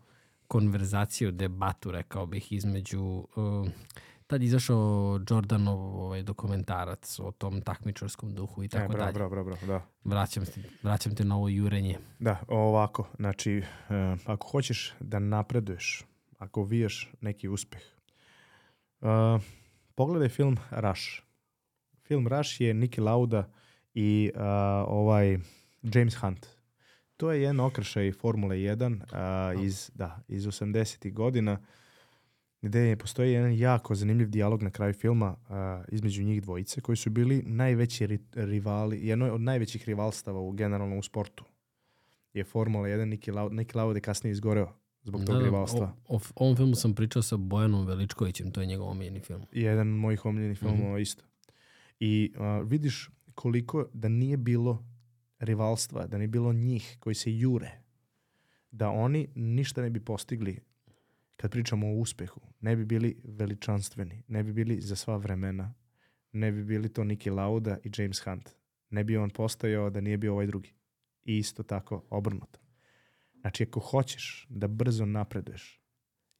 konverzaciju, 0.48 1.32
debatu, 1.32 1.90
rekao 1.90 2.26
bih, 2.26 2.52
između... 2.52 3.00
Uh, 3.36 3.68
tad 4.26 4.42
izašao 4.42 5.20
Jordanov 5.30 5.78
ovaj, 5.78 6.22
dokumentarac 6.22 7.18
o 7.18 7.32
tom 7.32 7.60
takmičarskom 7.60 8.34
duhu 8.34 8.64
i 8.64 8.68
tako 8.68 8.84
e, 8.84 8.88
bravo, 8.88 9.04
dalje. 9.04 9.12
bravo, 9.12 9.30
bravo, 9.30 9.44
bravo, 9.44 9.66
da. 9.66 9.86
Vraćam, 10.04 10.46
te, 10.46 10.62
vraćam 10.82 11.14
te 11.14 11.24
na 11.24 11.36
ovo 11.36 11.48
jurenje. 11.48 11.98
Da, 12.18 12.40
ovako, 12.48 13.08
znači, 13.16 13.58
uh, 13.58 14.20
ako 14.26 14.48
hoćeš 14.48 14.94
da 15.00 15.18
napreduješ, 15.18 16.04
ako 16.38 16.64
viješ 16.64 17.12
neki 17.20 17.48
uspeh, 17.48 17.82
uh, 19.00 19.08
pogledaj 19.94 20.28
film 20.28 20.56
Rush. 20.70 21.02
Film 22.02 22.28
Rush 22.28 22.60
je 22.60 22.74
Niki 22.74 23.00
Lauda 23.00 23.50
i 23.94 24.30
uh, 24.34 24.40
ovaj 24.88 25.38
James 25.82 26.14
Hunt. 26.16 26.55
To 27.16 27.32
je 27.32 27.42
jedan 27.42 27.60
okršaj 27.60 28.12
Formule 28.12 28.56
1 28.56 29.56
uh, 29.56 29.64
iz, 29.64 29.90
da, 29.94 30.20
iz 30.28 30.46
80. 30.46 31.12
godina 31.12 31.58
gde 32.62 32.80
je, 32.80 32.96
postoji 32.96 33.32
jedan 33.32 33.58
jako 33.58 33.94
zanimljiv 33.94 34.28
dijalog 34.28 34.62
na 34.62 34.70
kraju 34.70 34.92
filma 34.92 35.36
uh, 35.48 35.56
između 35.88 36.22
njih 36.22 36.42
dvojice 36.42 36.80
koji 36.80 36.96
su 36.96 37.10
bili 37.10 37.42
najveći 37.46 38.06
ri, 38.06 38.18
rivali, 38.34 39.06
jedno 39.06 39.32
od 39.32 39.40
najvećih 39.40 39.84
rivalstava 39.84 40.40
u 40.40 40.52
generalno 40.52 40.98
u 40.98 41.02
sportu 41.02 41.44
je 42.34 42.44
Formula 42.44 42.88
1, 42.88 43.04
Niki, 43.04 43.30
Lau, 43.30 43.50
Niki 43.50 43.76
Lauda 43.76 43.96
je 43.96 44.00
kasnije 44.00 44.32
izgoreo 44.32 44.72
zbog 45.02 45.24
tog 45.24 45.42
rivalstva. 45.42 45.94
O, 46.08 46.16
o, 46.16 46.20
ovom 46.34 46.56
filmu 46.56 46.74
sam 46.74 46.94
pričao 46.94 47.22
sa 47.22 47.36
Bojanom 47.36 47.86
Veličkovićem, 47.86 48.50
to 48.50 48.60
je 48.60 48.66
njegov 48.66 48.88
omiljeni 48.88 49.20
film. 49.20 49.42
Jedan 49.52 49.88
od 49.88 49.94
mojih 49.94 50.24
omiljenih 50.24 50.58
filmova 50.58 50.92
mm 50.92 50.96
-hmm. 50.96 51.02
isto. 51.02 51.24
I 52.00 52.32
uh, 52.36 52.68
vidiš 52.68 53.10
koliko 53.34 53.86
da 53.92 54.08
nije 54.08 54.36
bilo 54.36 54.84
rivalstva, 55.38 56.06
da 56.06 56.18
nije 56.18 56.28
bilo 56.28 56.52
njih 56.52 56.96
koji 57.00 57.14
se 57.14 57.36
jure, 57.36 57.70
da 58.70 58.90
oni 58.90 59.28
ništa 59.34 59.82
ne 59.82 59.90
bi 59.90 60.00
postigli 60.00 60.60
kad 61.36 61.50
pričamo 61.50 61.88
o 61.88 61.94
uspehu. 61.94 62.40
Ne 62.60 62.76
bi 62.76 62.84
bili 62.84 63.20
veličanstveni, 63.24 64.22
ne 64.28 64.42
bi 64.42 64.52
bili 64.52 64.80
za 64.80 64.96
sva 64.96 65.16
vremena, 65.16 65.74
ne 66.32 66.52
bi 66.52 66.64
bili 66.64 66.88
to 66.88 67.04
Niki 67.04 67.30
Lauda 67.30 67.78
i 67.84 67.90
James 67.96 68.20
Hunt. 68.24 68.50
Ne 68.90 69.04
bi 69.04 69.16
on 69.16 69.30
postojao 69.30 69.90
da 69.90 70.00
nije 70.00 70.16
bio 70.16 70.32
ovaj 70.32 70.46
drugi. 70.46 70.74
I 71.24 71.38
isto 71.38 71.62
tako 71.62 72.04
obrnuto. 72.10 72.60
Znači, 73.40 73.62
ako 73.62 73.80
hoćeš 73.80 74.46
da 74.48 74.68
brzo 74.68 75.06
napreduješ 75.06 75.80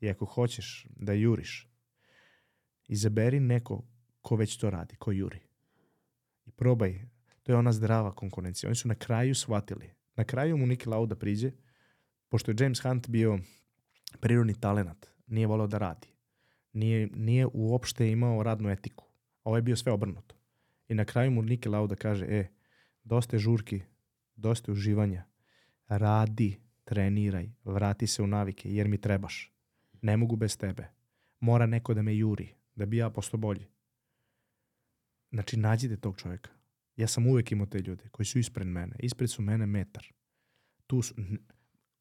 i 0.00 0.10
ako 0.10 0.24
hoćeš 0.24 0.86
da 0.90 1.12
juriš, 1.12 1.68
izaberi 2.88 3.40
neko 3.40 3.82
ko 4.20 4.36
već 4.36 4.56
to 4.56 4.70
radi, 4.70 4.96
ko 4.96 5.12
juri. 5.12 5.40
I 6.46 6.50
probaj. 6.50 7.15
To 7.46 7.52
je 7.52 7.56
ona 7.56 7.72
zdrava 7.72 8.14
konkurencija. 8.14 8.68
Oni 8.68 8.76
su 8.76 8.88
na 8.88 8.94
kraju 8.94 9.34
shvatili. 9.34 9.90
Na 10.16 10.24
kraju 10.24 10.56
mu 10.56 10.66
Niki 10.66 10.88
Lauda 10.88 11.14
priđe, 11.14 11.52
pošto 12.28 12.50
je 12.50 12.56
James 12.60 12.80
Hunt 12.80 13.08
bio 13.08 13.38
prirodni 14.20 14.54
talenat, 14.60 15.06
nije 15.26 15.46
voleo 15.46 15.66
da 15.66 15.78
radi. 15.78 16.08
Nije, 16.72 17.06
nije 17.14 17.46
uopšte 17.52 18.10
imao 18.10 18.42
radnu 18.42 18.70
etiku. 18.70 19.04
Ovo 19.44 19.56
je 19.56 19.62
bio 19.62 19.76
sve 19.76 19.92
obrnuto. 19.92 20.34
I 20.88 20.94
na 20.94 21.04
kraju 21.04 21.30
mu 21.30 21.42
Niki 21.42 21.68
Lauda 21.68 21.94
kaže, 21.94 22.24
e, 22.24 22.48
dosta 23.04 23.36
je 23.36 23.40
žurki, 23.40 23.80
dosta 24.36 24.70
je 24.70 24.72
uživanja, 24.72 25.24
radi, 25.88 26.60
treniraj, 26.84 27.50
vrati 27.64 28.06
se 28.06 28.22
u 28.22 28.26
navike, 28.26 28.74
jer 28.74 28.88
mi 28.88 29.00
trebaš. 29.00 29.52
Ne 30.02 30.16
mogu 30.16 30.36
bez 30.36 30.58
tebe. 30.58 30.88
Mora 31.40 31.66
neko 31.66 31.94
da 31.94 32.02
me 32.02 32.16
juri, 32.16 32.54
da 32.74 32.86
bi 32.86 32.96
ja 32.96 33.10
posto 33.10 33.36
bolji. 33.36 33.66
Znači, 35.30 35.56
nađite 35.56 35.96
tog 35.96 36.16
čovjeka. 36.16 36.55
Ja 36.96 37.06
sam 37.06 37.26
uvek 37.26 37.52
imao 37.52 37.66
te 37.66 37.78
ljude 37.78 38.08
koji 38.08 38.26
su 38.26 38.38
ispred 38.38 38.66
mene. 38.66 38.96
Ispred 38.98 39.30
su 39.30 39.42
mene 39.42 39.66
metar. 39.66 40.06
Tu 40.86 41.02
su, 41.02 41.14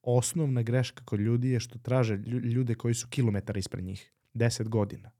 osnovna 0.01 0.61
greška 0.61 1.03
kod 1.05 1.19
ljudi 1.19 1.49
je 1.49 1.59
što 1.59 1.79
traže 1.79 2.15
ljude 2.25 2.75
koji 2.75 2.93
su 2.93 3.07
kilometar 3.09 3.57
ispred 3.57 3.83
njih. 3.83 4.11
10 4.33 4.67
godina. 4.67 5.11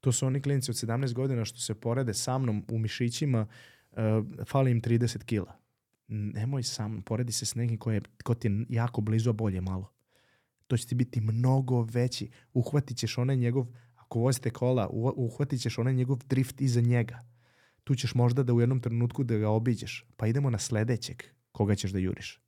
To 0.00 0.12
su 0.12 0.26
oni 0.26 0.42
klinici 0.42 0.70
od 0.70 0.74
17 0.74 1.12
godina 1.12 1.44
što 1.44 1.58
se 1.58 1.74
porede 1.74 2.14
sa 2.14 2.38
mnom 2.38 2.64
u 2.70 2.78
mišićima, 2.78 3.46
uh, 3.90 3.98
fali 4.46 4.70
im 4.70 4.82
30 4.82 5.24
kila. 5.24 5.56
Nemoj 6.08 6.62
sam, 6.62 7.02
poredi 7.02 7.32
se 7.32 7.46
s 7.46 7.54
nekim 7.54 7.78
ko, 7.78 7.92
je, 7.92 8.00
ko 8.24 8.34
ti 8.34 8.48
je 8.48 8.66
jako 8.68 9.00
blizu, 9.00 9.30
a 9.30 9.32
bolje 9.32 9.60
malo. 9.60 9.92
To 10.66 10.76
će 10.76 10.86
ti 10.86 10.94
biti 10.94 11.20
mnogo 11.20 11.82
veći. 11.82 12.30
Uhvatit 12.52 12.96
ćeš 12.96 13.18
onaj 13.18 13.36
njegov, 13.36 13.66
ako 13.94 14.18
vozite 14.18 14.50
kola, 14.50 14.88
uhvatit 15.16 15.60
ćeš 15.60 15.78
onaj 15.78 15.94
njegov 15.94 16.18
drift 16.26 16.60
iza 16.60 16.80
njega. 16.80 17.26
Tu 17.84 17.94
ćeš 17.94 18.14
možda 18.14 18.42
da 18.42 18.52
u 18.52 18.60
jednom 18.60 18.80
trenutku 18.80 19.24
da 19.24 19.36
ga 19.36 19.48
obiđeš. 19.48 20.06
Pa 20.16 20.26
idemo 20.26 20.50
na 20.50 20.58
sledećeg 20.58 21.22
koga 21.52 21.74
ćeš 21.74 21.90
da 21.90 21.98
juriš. 21.98 22.40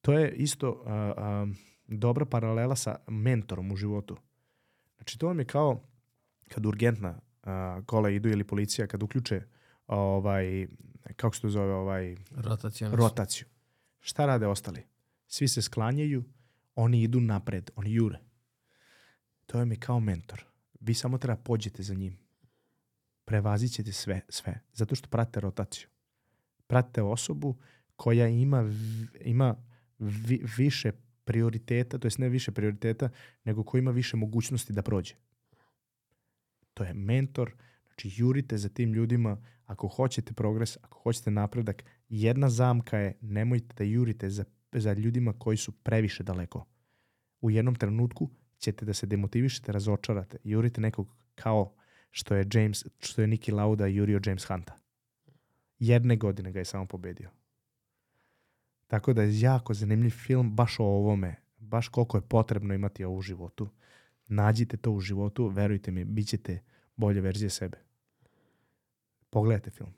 To 0.00 0.12
je 0.12 0.32
isto 0.32 0.70
uh, 0.70 0.86
uh, 0.86 1.56
dobra 1.86 2.24
paralela 2.24 2.76
sa 2.76 2.96
mentorom 3.08 3.72
u 3.72 3.76
životu. 3.76 4.16
Znači 4.96 5.18
to 5.18 5.26
vam 5.26 5.38
je 5.38 5.44
kao 5.44 5.88
kad 6.48 6.66
urgentna 6.66 7.10
uh, 7.10 7.84
kola 7.86 8.10
idu 8.10 8.28
ili 8.28 8.44
policija 8.44 8.86
kad 8.86 9.02
uključe 9.02 9.42
ovaj 9.86 10.66
kako 11.16 11.36
se 11.36 11.42
to 11.42 11.48
zove 11.48 11.74
ovaj 11.74 12.16
rotaciju. 12.30 12.90
rotaciju. 12.92 13.46
Šta 14.00 14.26
rade 14.26 14.46
ostali? 14.46 14.82
Svi 15.26 15.48
se 15.48 15.62
sklanjaju, 15.62 16.24
oni 16.74 17.02
idu 17.02 17.20
napred, 17.20 17.70
oni 17.76 17.92
jure. 17.92 18.18
To 19.46 19.58
je 19.58 19.64
mi 19.64 19.76
kao 19.76 20.00
mentor. 20.00 20.44
Vi 20.80 20.94
samo 20.94 21.18
treba 21.18 21.36
pođete 21.36 21.82
za 21.82 21.94
njim. 21.94 22.23
Prevazit 23.24 23.72
ćete 23.72 23.92
sve, 23.92 24.20
sve. 24.28 24.60
Zato 24.72 24.94
što 24.94 25.08
pratite 25.08 25.40
rotaciju. 25.40 25.88
Pratite 26.66 27.02
osobu 27.02 27.56
koja 27.96 28.28
ima, 28.28 28.70
ima 29.20 29.56
vi, 29.98 30.44
više 30.56 30.92
prioriteta, 31.24 31.98
to 31.98 32.06
jest 32.06 32.18
ne 32.18 32.28
više 32.28 32.52
prioriteta, 32.52 33.08
nego 33.44 33.64
ko 33.64 33.78
ima 33.78 33.90
više 33.90 34.16
mogućnosti 34.16 34.72
da 34.72 34.82
prođe. 34.82 35.14
To 36.74 36.84
je 36.84 36.94
mentor, 36.94 37.54
znači 37.86 38.10
jurite 38.16 38.58
za 38.58 38.68
tim 38.68 38.92
ljudima, 38.92 39.36
ako 39.66 39.88
hoćete 39.88 40.32
progres, 40.32 40.76
ako 40.82 40.98
hoćete 40.98 41.30
napredak, 41.30 41.84
jedna 42.08 42.50
zamka 42.50 42.98
je 42.98 43.18
nemojte 43.20 43.74
da 43.74 43.84
jurite 43.84 44.30
za, 44.30 44.44
za 44.72 44.92
ljudima 44.92 45.32
koji 45.38 45.56
su 45.56 45.72
previše 45.72 46.22
daleko. 46.22 46.66
U 47.40 47.50
jednom 47.50 47.74
trenutku 47.74 48.30
ćete 48.58 48.84
da 48.84 48.94
se 48.94 49.06
demotivišete, 49.06 49.72
razočarate, 49.72 50.38
jurite 50.44 50.80
nekog 50.80 51.16
kao 51.34 51.74
što 52.14 52.34
je 52.34 52.46
James, 52.52 52.84
što 53.00 53.20
je 53.20 53.26
Niki 53.26 53.52
Lauda 53.52 53.86
jurio 53.86 54.20
James 54.26 54.44
Hunta. 54.44 54.78
Jedne 55.78 56.16
godine 56.16 56.52
ga 56.52 56.58
je 56.58 56.64
samo 56.64 56.86
pobedio. 56.86 57.30
Tako 58.86 59.12
da 59.12 59.22
je 59.22 59.40
jako 59.40 59.74
zanimljiv 59.74 60.10
film 60.10 60.50
baš 60.56 60.80
o 60.80 60.84
ovome, 60.84 61.36
baš 61.58 61.88
koliko 61.88 62.16
je 62.16 62.28
potrebno 62.28 62.74
imati 62.74 63.04
ovo 63.04 63.16
u 63.16 63.22
životu. 63.22 63.68
Nađite 64.28 64.76
to 64.76 64.90
u 64.90 65.00
životu, 65.00 65.48
verujte 65.48 65.90
mi, 65.90 66.04
bit 66.04 66.28
ćete 66.28 66.62
bolje 66.96 67.20
verzije 67.20 67.50
sebe. 67.50 67.78
Pogledajte 69.30 69.70
film. 69.70 69.94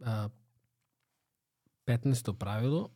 A, 0.00 0.28
15. 1.86 2.38
pravilo, 2.38 2.90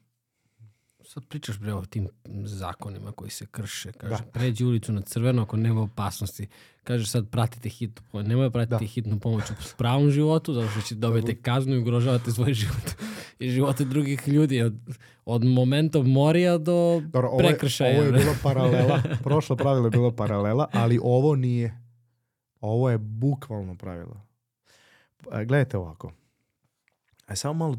sad 1.06 1.24
pričaš 1.28 1.58
bre 1.58 1.74
o 1.74 1.84
tim 1.84 2.08
zakonima 2.44 3.12
koji 3.12 3.30
se 3.30 3.46
krše. 3.46 3.92
Kaže, 3.92 4.24
da. 4.24 4.30
pređi 4.30 4.64
ulicu 4.64 4.92
na 4.92 5.00
crveno 5.00 5.42
ako 5.42 5.56
nema 5.56 5.82
opasnosti. 5.82 6.48
Kaže 6.84 7.06
sad 7.06 7.28
pratite 7.30 7.68
hitnu 7.68 8.02
pomoć. 8.12 8.26
Nemoj 8.26 8.50
pratiti 8.50 8.84
da. 8.84 8.88
hitnu 8.88 9.20
pomoć 9.20 9.50
u 9.50 9.54
pravom 9.78 10.10
životu, 10.10 10.54
zato 10.54 10.68
što 10.68 10.80
ćete 10.80 10.94
dobiti 10.94 11.42
kaznu 11.42 11.74
i 11.74 11.78
ugrožavate 11.78 12.30
svoj 12.30 12.54
život 12.54 12.90
i 13.38 13.50
živote 13.50 13.84
drugih 13.84 14.28
ljudi. 14.28 14.62
Od, 14.62 14.74
od 15.24 15.44
momenta 15.44 16.02
morija 16.02 16.58
do 16.58 17.02
Dobro, 17.04 17.28
ovo 17.28 17.40
je, 17.40 17.48
prekršaja. 17.48 17.96
Ovo 17.96 18.06
je 18.06 18.12
bilo 18.12 18.34
paralela. 18.42 19.02
Prošlo 19.22 19.56
pravilo 19.56 19.86
je 19.86 19.90
bilo 19.90 20.10
paralela, 20.10 20.68
ali 20.72 21.00
ovo 21.02 21.36
nije. 21.36 21.80
Ovo 22.60 22.90
je 22.90 22.98
bukvalno 22.98 23.74
pravilo. 23.74 24.20
Gledajte 25.30 25.78
ovako. 25.78 26.12
Aj 27.26 27.36
samo 27.36 27.54
malo 27.54 27.76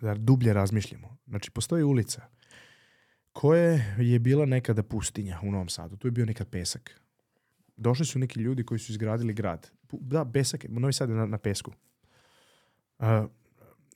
da 0.00 0.14
dublje 0.14 0.52
razmišljamo. 0.52 1.17
Znači, 1.28 1.50
postoji 1.50 1.82
ulica 1.82 2.26
koja 3.32 3.80
je 3.98 4.18
bila 4.18 4.46
nekada 4.46 4.82
pustinja 4.82 5.40
u 5.42 5.52
Novom 5.52 5.68
Sadu. 5.68 5.96
Tu 5.96 6.08
je 6.08 6.12
bio 6.12 6.26
nekad 6.26 6.48
pesak. 6.48 7.00
Došli 7.76 8.06
su 8.06 8.18
neki 8.18 8.40
ljudi 8.40 8.64
koji 8.64 8.78
su 8.78 8.92
izgradili 8.92 9.34
grad. 9.34 9.70
Da, 9.92 10.24
pesak 10.24 10.64
je, 10.64 10.70
Novi 10.70 10.92
Sad 10.92 11.08
je 11.08 11.16
na, 11.16 11.26
na 11.26 11.38
pesku. 11.38 11.72
Uh, 12.98 13.06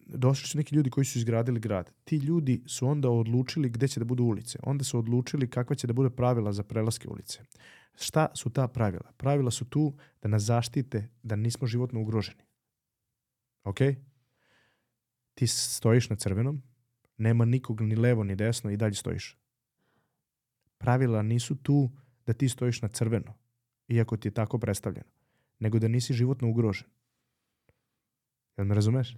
došli 0.06 0.48
su 0.48 0.58
neki 0.58 0.74
ljudi 0.74 0.90
koji 0.90 1.04
su 1.04 1.18
izgradili 1.18 1.60
grad. 1.60 1.92
Ti 2.04 2.16
ljudi 2.16 2.62
su 2.66 2.86
onda 2.88 3.10
odlučili 3.10 3.70
gde 3.70 3.88
će 3.88 4.00
da 4.00 4.04
budu 4.04 4.24
ulice. 4.24 4.58
Onda 4.62 4.84
su 4.84 4.98
odlučili 4.98 5.50
kakva 5.50 5.76
će 5.76 5.86
da 5.86 5.92
bude 5.92 6.10
pravila 6.10 6.52
za 6.52 6.62
prelaske 6.62 7.08
ulice. 7.08 7.40
Šta 7.94 8.28
su 8.34 8.50
ta 8.50 8.68
pravila? 8.68 9.12
Pravila 9.16 9.50
su 9.50 9.64
tu 9.64 9.94
da 10.22 10.28
nas 10.28 10.42
zaštite 10.42 11.08
da 11.22 11.36
nismo 11.36 11.66
životno 11.66 12.00
ugroženi. 12.00 12.42
Ok? 13.64 13.78
Ti 15.34 15.46
stojiš 15.46 16.10
na 16.10 16.16
crvenom, 16.16 16.62
nema 17.18 17.44
nikog 17.44 17.80
ni 17.80 17.96
levo 17.96 18.24
ni 18.24 18.36
desno 18.36 18.70
i 18.70 18.76
dalje 18.76 18.94
stojiš. 18.94 19.38
Pravila 20.78 21.22
nisu 21.22 21.56
tu 21.56 21.90
da 22.26 22.32
ti 22.32 22.48
stojiš 22.48 22.82
na 22.82 22.88
crveno, 22.88 23.34
iako 23.88 24.16
ti 24.16 24.28
je 24.28 24.34
tako 24.34 24.58
predstavljeno, 24.58 25.10
nego 25.58 25.78
da 25.78 25.88
nisi 25.88 26.12
životno 26.12 26.48
ugrožen. 26.48 26.88
Jel 28.56 28.66
me 28.66 28.74
razumeš? 28.74 29.16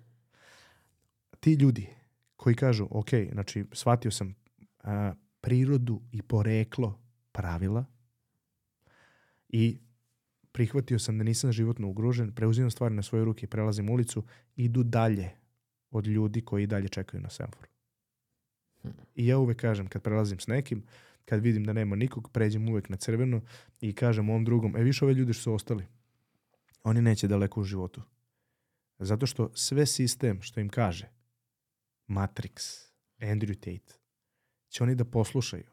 Ti 1.41 1.53
ljudi 1.53 1.89
koji 2.37 2.57
kažu, 2.57 2.87
ok, 2.91 3.11
znači 3.33 3.65
shvatio 3.73 4.11
sam, 4.11 4.35
a, 4.83 5.15
prirodu 5.41 6.03
i 6.13 6.23
poreklo 6.23 7.01
pravila 7.33 7.85
i 9.49 9.79
prihvatio 10.53 10.99
sam 10.99 11.19
da 11.19 11.25
nisam 11.25 11.53
životno 11.53 11.89
ugrožen, 11.89 12.33
preuzimam 12.35 12.71
stvari 12.71 12.95
na 12.95 13.03
svoje 13.03 13.25
ruke, 13.25 13.47
prelazim 13.47 13.91
ulicu, 13.91 14.25
idu 14.57 14.83
dalje 14.83 15.31
od 15.91 16.07
ljudi 16.07 16.41
koji 16.41 16.63
i 16.63 16.67
dalje 16.67 16.89
čekaju 16.89 17.23
na 17.23 17.31
semaforu. 17.31 17.74
I 19.15 19.27
ja 19.27 19.39
uvek 19.39 19.61
kažem, 19.61 19.87
kad 19.87 20.03
prelazim 20.03 20.41
s 20.41 20.47
nekim, 20.47 20.83
kad 21.25 21.41
vidim 21.41 21.65
da 21.65 21.73
nema 21.73 21.97
nikog, 21.97 22.31
pređem 22.33 22.69
uvek 22.69 22.89
na 22.89 22.97
crveno 22.97 23.41
i 23.81 23.93
kažem 23.93 24.31
ovom 24.31 24.45
drugom, 24.45 24.77
e 24.77 24.83
više 24.83 25.05
ove 25.05 25.15
ljudi 25.15 25.33
što 25.33 25.43
su 25.43 25.55
ostali, 25.55 25.87
oni 26.83 27.03
neće 27.03 27.29
daleko 27.29 27.61
u 27.61 27.65
životu. 27.65 28.03
Zato 28.99 29.27
što 29.27 29.51
sve 29.55 29.87
sistem 29.87 30.43
što 30.43 30.61
im 30.61 30.69
kaže, 30.69 31.09
Matrix, 32.09 32.87
Andrew 33.21 33.55
Tate, 33.55 33.99
će 34.69 34.83
oni 34.83 34.95
da 34.95 35.05
poslušaju. 35.05 35.65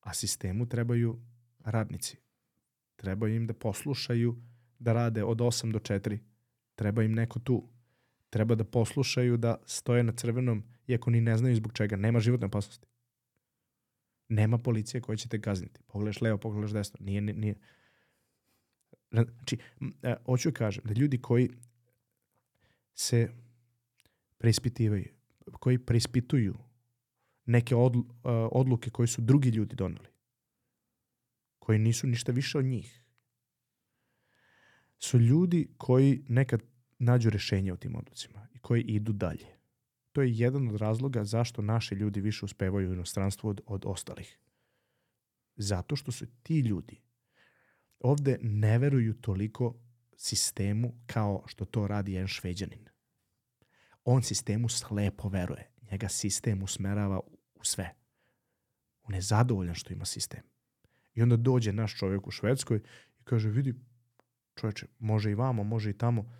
A 0.00 0.14
sistemu 0.14 0.68
trebaju 0.68 1.20
radnici. 1.64 2.16
Treba 2.96 3.28
im 3.28 3.46
da 3.46 3.54
poslušaju 3.54 4.36
da 4.78 4.92
rade 4.92 5.24
od 5.24 5.38
8 5.38 5.72
do 5.72 5.78
4. 5.78 6.18
Treba 6.74 7.02
im 7.02 7.12
neko 7.12 7.38
tu. 7.38 7.68
Treba 8.30 8.54
da 8.54 8.64
poslušaju 8.64 9.36
da 9.36 9.56
stoje 9.66 10.02
na 10.02 10.12
crvenom 10.12 10.62
iako 10.86 11.10
ni 11.10 11.20
ne 11.20 11.36
znaju 11.36 11.56
zbog 11.56 11.72
čega. 11.72 11.96
Nema 11.96 12.20
životne 12.20 12.46
opasnosti. 12.46 12.86
Nema 14.28 14.58
policije 14.58 15.00
koja 15.00 15.16
će 15.16 15.28
te 15.28 15.40
kazniti. 15.40 15.80
Pogledaš 15.86 16.20
levo, 16.20 16.38
pogledaš 16.38 16.70
desno. 16.70 16.98
Nije, 17.00 17.20
nije. 17.20 17.54
Znači, 19.10 19.58
e, 20.02 20.14
hoću 20.26 20.50
da 20.50 20.54
kažem 20.54 20.84
da 20.84 20.94
ljudi 20.94 21.18
koji 21.22 21.50
se 22.94 23.30
preispitivaju, 24.38 25.08
koji 25.60 25.78
preispituju 25.78 26.54
neke 27.46 27.74
uh, 27.74 27.92
odluke 28.52 28.90
koje 28.90 29.06
su 29.06 29.22
drugi 29.22 29.48
ljudi 29.48 29.76
doneli, 29.76 30.08
koji 31.58 31.78
nisu 31.78 32.06
ništa 32.06 32.32
više 32.32 32.58
od 32.58 32.64
njih, 32.64 33.02
su 34.98 35.18
ljudi 35.18 35.68
koji 35.76 36.24
nekad 36.28 36.62
nađu 36.98 37.30
rešenje 37.30 37.72
u 37.72 37.76
tim 37.76 37.96
odlucima 37.96 38.48
i 38.54 38.58
koji 38.58 38.82
idu 38.82 39.12
dalje. 39.12 39.55
To 40.16 40.22
je 40.22 40.38
jedan 40.38 40.68
od 40.68 40.76
razloga 40.76 41.24
zašto 41.24 41.62
naši 41.62 41.94
ljudi 41.94 42.20
više 42.20 42.44
uspevaju 42.44 42.90
u 42.90 42.92
inostranstvu 42.92 43.48
od, 43.48 43.60
od 43.66 43.82
ostalih. 43.86 44.38
Zato 45.56 45.96
što 45.96 46.12
su 46.12 46.26
ti 46.42 46.60
ljudi 46.60 47.00
ovde 47.98 48.38
ne 48.42 48.78
veruju 48.78 49.14
toliko 49.14 49.74
sistemu 50.16 50.94
kao 51.06 51.42
što 51.46 51.64
to 51.64 51.86
radi 51.86 52.12
jedan 52.12 52.28
šveđanin. 52.28 52.88
On 54.04 54.22
sistemu 54.22 54.68
slepo 54.68 55.28
veruje. 55.28 55.70
Njega 55.90 56.08
sistem 56.08 56.62
usmerava 56.62 57.20
u 57.54 57.64
sve. 57.64 57.94
On 59.02 59.14
je 59.14 59.20
zadovoljan 59.20 59.74
što 59.74 59.92
ima 59.92 60.04
sistem. 60.04 60.42
I 61.14 61.22
onda 61.22 61.36
dođe 61.36 61.72
naš 61.72 61.98
čovjek 61.98 62.26
u 62.26 62.30
Švedskoj 62.30 62.80
i 63.20 63.24
kaže, 63.24 63.48
vidi, 63.48 63.74
čovječe, 64.54 64.86
može 64.98 65.30
i 65.30 65.34
vamo, 65.34 65.64
može 65.64 65.90
i 65.90 65.98
tamo. 65.98 66.32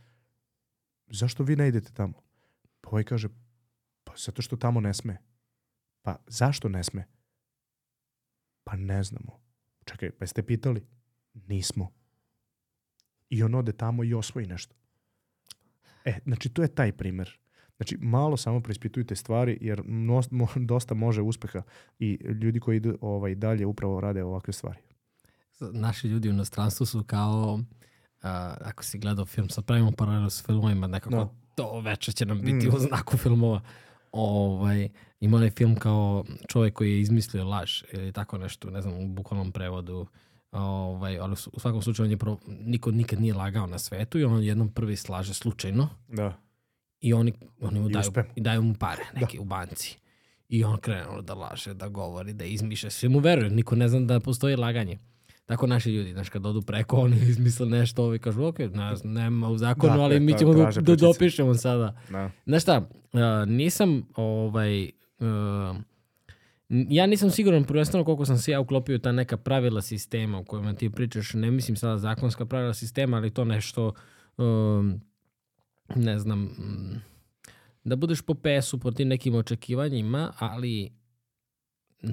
Zašto 1.07 1.43
vi 1.43 1.57
ne 1.57 1.69
idete 1.69 1.93
tamo? 1.93 2.23
Pa 2.81 2.91
ovaj 2.91 3.05
kaže, 3.05 3.29
zato 4.19 4.43
što 4.43 4.57
tamo 4.57 4.81
ne 4.81 4.95
sme. 4.95 5.17
Pa 6.03 6.17
zašto 6.27 6.69
ne 6.69 6.85
sme? 6.85 7.05
Pa 8.65 8.77
ne 8.77 9.03
znamo. 9.03 9.41
Čekaj, 9.85 10.11
pa 10.11 10.23
jeste 10.23 10.43
pitali? 10.43 10.87
Nismo. 11.35 11.93
I 13.29 13.43
on 13.43 13.55
ode 13.55 13.73
tamo 13.73 14.05
i 14.05 14.15
osvoji 14.15 14.47
nešto. 14.47 14.75
E, 16.05 16.19
znači 16.25 16.49
to 16.49 16.63
je 16.63 16.69
taj 16.75 16.93
primer. 16.93 17.39
Znači, 17.77 17.97
malo 18.01 18.37
samo 18.37 18.61
preispitujte 18.61 19.17
stvari, 19.17 19.59
jer 19.61 19.83
no, 19.85 20.23
mo, 20.31 20.49
dosta 20.57 20.95
može 20.95 21.23
uspeha 21.23 21.63
i 21.99 22.13
ljudi 22.43 22.61
koji 22.61 22.77
idu 22.77 22.99
ovaj, 23.01 23.35
dalje 23.35 23.67
upravo 23.67 24.01
rade 24.01 24.25
ovakve 24.25 24.53
stvari. 24.53 24.79
Naši 25.61 26.09
ljudi 26.09 26.29
u 26.29 26.33
inostranstvu 26.33 26.87
su 26.87 27.05
kao, 27.05 27.55
uh, 27.55 27.65
ako 28.61 28.85
si 28.85 28.99
gledao 28.99 29.27
film, 29.27 29.49
sad 29.49 29.65
pravimo 29.65 29.93
paralelu 29.93 30.31
s 30.31 30.45
filmovima, 30.47 30.87
nekako 30.87 31.17
No. 31.17 31.35
to 31.55 31.81
veče 31.81 32.13
će 32.13 32.27
nam 32.27 32.41
biti 32.41 32.69
Mm. 32.69 32.75
u 32.75 32.79
znaku 32.79 33.17
filmova. 33.17 33.61
Ovaj, 34.13 34.89
ima 35.21 35.37
onaj 35.37 35.51
film 35.51 35.77
kao 35.77 36.25
čovjek 36.49 36.75
koji 36.75 36.93
je 36.93 37.01
izmislio 37.01 37.45
laž 37.45 37.83
ili 37.93 38.13
tako 38.13 38.39
nešto, 38.39 38.71
ne 38.71 38.83
znam, 38.83 38.95
u 38.95 39.09
bukvalnom 39.09 39.53
prevodu. 39.53 40.07
Ovaj, 40.53 41.19
ali 41.19 41.33
u 41.53 41.61
svakom 41.61 41.83
slučaju 41.83 42.05
on 42.05 42.11
je 42.11 42.17
pro, 42.17 42.37
niko 42.47 42.91
nikad 42.91 43.21
nije 43.21 43.35
lagao 43.35 43.67
na 43.67 43.79
svetu 43.79 44.19
i 44.19 44.25
on 44.25 44.43
jednom 44.43 44.69
prvi 44.69 44.97
slaže 44.97 45.35
slučajno 45.35 45.89
Da. 46.09 46.37
i 47.01 47.13
oni, 47.13 47.33
oni 47.61 47.81
mu 47.81 47.91
I 47.91 47.93
daju, 47.93 48.11
i 48.37 48.41
daju 48.41 48.63
mu 48.63 48.75
pare 48.75 49.03
neke 49.15 49.41
u 49.41 49.45
banci. 49.45 49.99
I 50.49 50.65
on 50.65 50.79
krenuo 50.79 51.23
da 51.23 51.35
laže, 51.35 51.75
da 51.75 51.89
govori, 51.89 52.33
da 52.33 52.45
izmišlja. 52.45 52.91
Svi 52.91 53.09
mu 53.09 53.19
veruju, 53.19 53.51
niko 53.51 53.77
ne 53.77 53.89
zna 53.89 54.01
da 54.01 54.21
postoji 54.21 54.57
laganje. 54.57 54.99
Tako 55.47 55.67
naši 55.67 55.91
ljudi, 55.91 56.13
znaš, 56.13 56.29
kad 56.29 56.47
odu 56.47 56.63
preko, 56.63 56.97
oni 57.05 57.17
izmisle 57.17 57.67
nešto, 57.67 58.05
ovi 58.05 58.19
kažu, 58.19 58.45
ok, 58.45 58.59
ne, 58.59 58.95
nema 59.05 59.49
u 59.49 59.59
zakonu, 59.59 59.97
Da, 59.97 60.03
ali 60.03 60.21
mi 60.21 60.33
tra- 60.33 60.39
ćemo 60.39 60.55
da, 60.55 60.71
da 60.81 60.97
dopišemo 60.97 61.55
sada. 61.55 62.01
Da. 62.11 62.31
Znaš 62.47 62.63
šta, 62.63 62.89
uh, 63.13 63.21
nisam, 63.49 64.03
ovaj, 64.17 64.91
uh, 65.21 65.77
ja 66.69 67.07
nisam 67.07 67.31
siguran 67.31 67.65
prvenstveno 67.65 68.05
koliko 68.05 68.25
sam 68.25 68.39
se 68.39 68.51
ja 68.51 68.61
uklopio 68.61 68.99
ta 68.99 69.13
neka 69.13 69.37
pravila 69.37 69.83
sistema 69.83 70.39
u 70.39 70.45
kojima 70.45 70.75
ti 70.75 70.91
pričaš, 70.91 71.35
ne 71.35 71.51
mislim 71.51 71.77
sada 71.77 71.99
zakonska 71.99 72.47
pravila 72.47 72.75
sistema, 72.75 73.17
ali 73.17 73.31
to 73.31 73.45
nešto, 73.45 73.93
um, 74.37 75.01
ne 75.95 76.19
znam, 76.19 76.51
da 77.85 77.97
budeš 77.97 78.23
po 78.23 78.35
pesu 78.35 78.79
po 78.79 78.91
tim 78.91 79.09
nekim 79.09 79.35
očekivanjima, 79.35 80.33
ali 80.39 80.93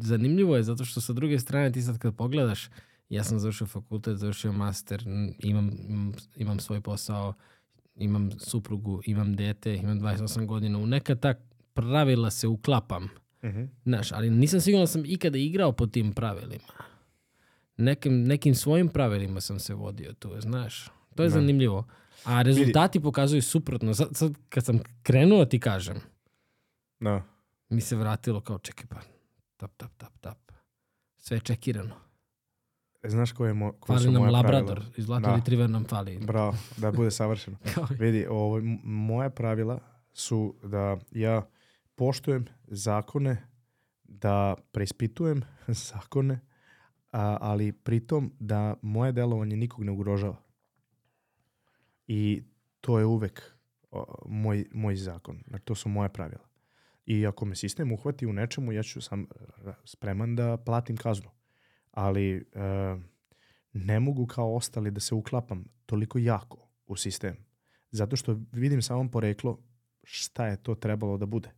zanimljivo 0.00 0.56
je 0.56 0.62
zato 0.62 0.84
što 0.84 1.00
sa 1.00 1.12
druge 1.12 1.38
strane 1.38 1.72
ti 1.72 1.82
sad 1.82 1.98
kad 1.98 2.16
pogledaš, 2.16 2.68
ja 3.08 3.24
sam 3.24 3.38
završio 3.38 3.66
fakultet, 3.66 4.16
završio 4.16 4.52
master, 4.52 5.02
imam, 5.38 5.70
imam, 5.88 6.12
imam 6.36 6.60
svoj 6.60 6.80
posao, 6.80 7.34
imam 7.96 8.30
suprugu, 8.38 9.00
imam 9.06 9.36
dete, 9.36 9.76
imam 9.76 10.00
28 10.00 10.46
godina, 10.46 10.78
u 10.78 10.86
neka 10.86 11.14
ta 11.14 11.34
pravila 11.74 12.30
se 12.30 12.46
uklapam. 12.48 13.08
Mhm. 13.44 13.64
Znaš, 13.84 14.12
ali 14.12 14.30
nisam 14.30 14.60
siguran 14.60 14.82
da 14.82 14.86
sam 14.86 15.02
ikada 15.04 15.38
igrao 15.38 15.72
po 15.72 15.86
tim 15.86 16.12
pravilima. 16.12 16.72
Nekim, 17.76 18.22
nekim 18.22 18.54
svojim 18.54 18.88
pravilima 18.88 19.40
sam 19.40 19.58
se 19.58 19.74
vodio 19.74 20.12
tu, 20.12 20.30
znaš. 20.38 20.88
To 21.14 21.22
je 21.22 21.28
Da. 21.28 21.34
zanimljivo. 21.34 21.86
A 22.24 22.42
rezultati 22.42 23.00
pokazuju 23.00 23.42
suprotno. 23.42 23.94
Sad, 23.94 24.08
sad 24.12 24.32
kad 24.48 24.64
sam 24.64 24.78
krenuo 25.02 25.44
ti 25.44 25.60
kažem, 25.60 25.96
Da. 27.00 27.22
mi 27.68 27.80
se 27.80 27.96
vratilo 27.96 28.40
kao 28.40 28.58
čekaj 28.58 28.86
pa, 28.86 29.00
tap, 29.66 29.92
tap, 29.92 30.12
tap, 30.18 30.18
tap. 30.18 30.52
Sve 31.16 31.36
je 31.36 31.40
čekirano. 31.40 31.94
E, 33.02 33.08
Znaš 33.08 33.32
koje, 33.32 33.50
je 33.50 33.54
mo, 33.54 33.72
koje 33.72 33.86
Fali 33.88 34.00
su 34.00 34.12
nam 34.12 34.20
moja 34.20 34.30
Labrador. 34.32 34.66
pravila? 34.66 34.92
I 34.96 35.02
Zlatni 35.02 35.24
Da. 35.24 35.36
retriever 35.36 35.70
nam 35.70 35.84
fali. 35.84 36.18
Bravo, 36.18 36.54
da 36.76 36.92
bude 36.92 37.10
savršeno. 37.10 37.56
Vidi, 38.00 38.26
ovo, 38.26 38.58
m- 38.58 38.80
moje 38.84 39.30
pravila 39.30 39.78
su 40.12 40.54
da 40.62 40.96
ja 41.10 41.42
poštujem 41.94 42.44
zakone, 42.64 43.36
da 44.04 44.54
preispitujem 44.72 45.42
zakone, 45.90 46.40
a, 47.12 47.38
ali 47.40 47.72
pritom 47.74 48.32
da 48.40 48.74
moje 48.82 49.12
delovanje 49.12 49.56
nikog 49.56 49.84
ne 49.84 49.92
ugrožava. 49.92 50.36
I 52.06 52.42
to 52.80 52.98
je 52.98 53.04
uvek 53.06 53.42
o, 53.90 54.04
moj, 54.26 54.66
moj 54.72 54.96
zakon. 54.96 55.42
Znači, 55.48 55.64
to 55.64 55.74
su 55.74 55.88
moje 55.88 56.08
pravila. 56.08 56.44
I 57.06 57.26
ako 57.26 57.44
me 57.44 57.56
sistem 57.56 57.92
uhvati 57.92 58.26
u 58.26 58.32
nečemu, 58.32 58.72
ja 58.72 58.82
ću 58.82 59.00
sam 59.00 59.26
spreman 59.84 60.36
da 60.36 60.56
platim 60.56 60.96
kaznu. 60.96 61.30
Ali 61.90 62.36
e, 62.36 62.42
ne 63.72 64.00
mogu 64.00 64.26
kao 64.26 64.54
ostali 64.54 64.90
da 64.90 65.00
se 65.00 65.14
uklapam 65.14 65.64
toliko 65.86 66.18
jako 66.18 66.68
u 66.86 66.96
sistem. 66.96 67.36
Zato 67.90 68.16
što 68.16 68.40
vidim 68.52 68.82
samo 68.82 69.10
poreklo 69.10 69.58
šta 70.02 70.46
je 70.46 70.62
to 70.62 70.74
trebalo 70.74 71.18
da 71.18 71.26
bude. 71.26 71.50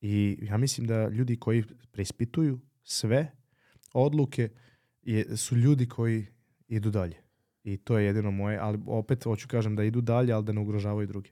I 0.00 0.38
ja 0.42 0.56
mislim 0.56 0.86
da 0.86 1.08
ljudi 1.08 1.36
koji 1.36 1.64
preispituju 1.92 2.60
sve 2.82 3.32
odluke 3.92 4.48
je, 5.02 5.36
su 5.36 5.56
ljudi 5.56 5.88
koji 5.88 6.26
idu 6.68 6.90
dalje. 6.90 7.16
I 7.64 7.76
to 7.76 7.98
je 7.98 8.06
jedino 8.06 8.30
moje, 8.30 8.58
ali 8.58 8.78
opet 8.86 9.24
hoću 9.24 9.48
kažem 9.48 9.76
da 9.76 9.84
idu 9.84 10.00
dalje, 10.00 10.32
ali 10.32 10.44
da 10.44 10.52
ne 10.52 10.60
ugrožavaju 10.60 11.06
druge. 11.06 11.30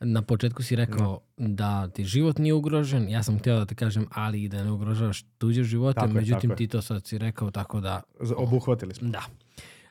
Na 0.00 0.22
početku 0.22 0.62
si 0.62 0.76
rekao 0.76 1.20
da 1.36 1.88
ti 1.88 2.04
život 2.04 2.38
nije 2.38 2.54
ugrožen. 2.54 3.08
Ja 3.08 3.22
sam 3.22 3.38
htio 3.38 3.58
da 3.58 3.66
te 3.66 3.74
kažem, 3.74 4.06
ali 4.12 4.42
i 4.42 4.48
da 4.48 4.64
ne 4.64 4.70
ugrožavaš 4.70 5.22
tuđe 5.38 5.62
živote. 5.62 6.00
Tako 6.00 6.12
Međutim, 6.12 6.50
je. 6.50 6.56
ti 6.56 6.68
to 6.68 6.82
sad 6.82 7.06
si 7.06 7.18
rekao 7.18 7.50
tako 7.50 7.80
da 7.80 8.02
Obuhvatili 8.36 8.94
smo. 8.94 9.08
Da. 9.08 9.22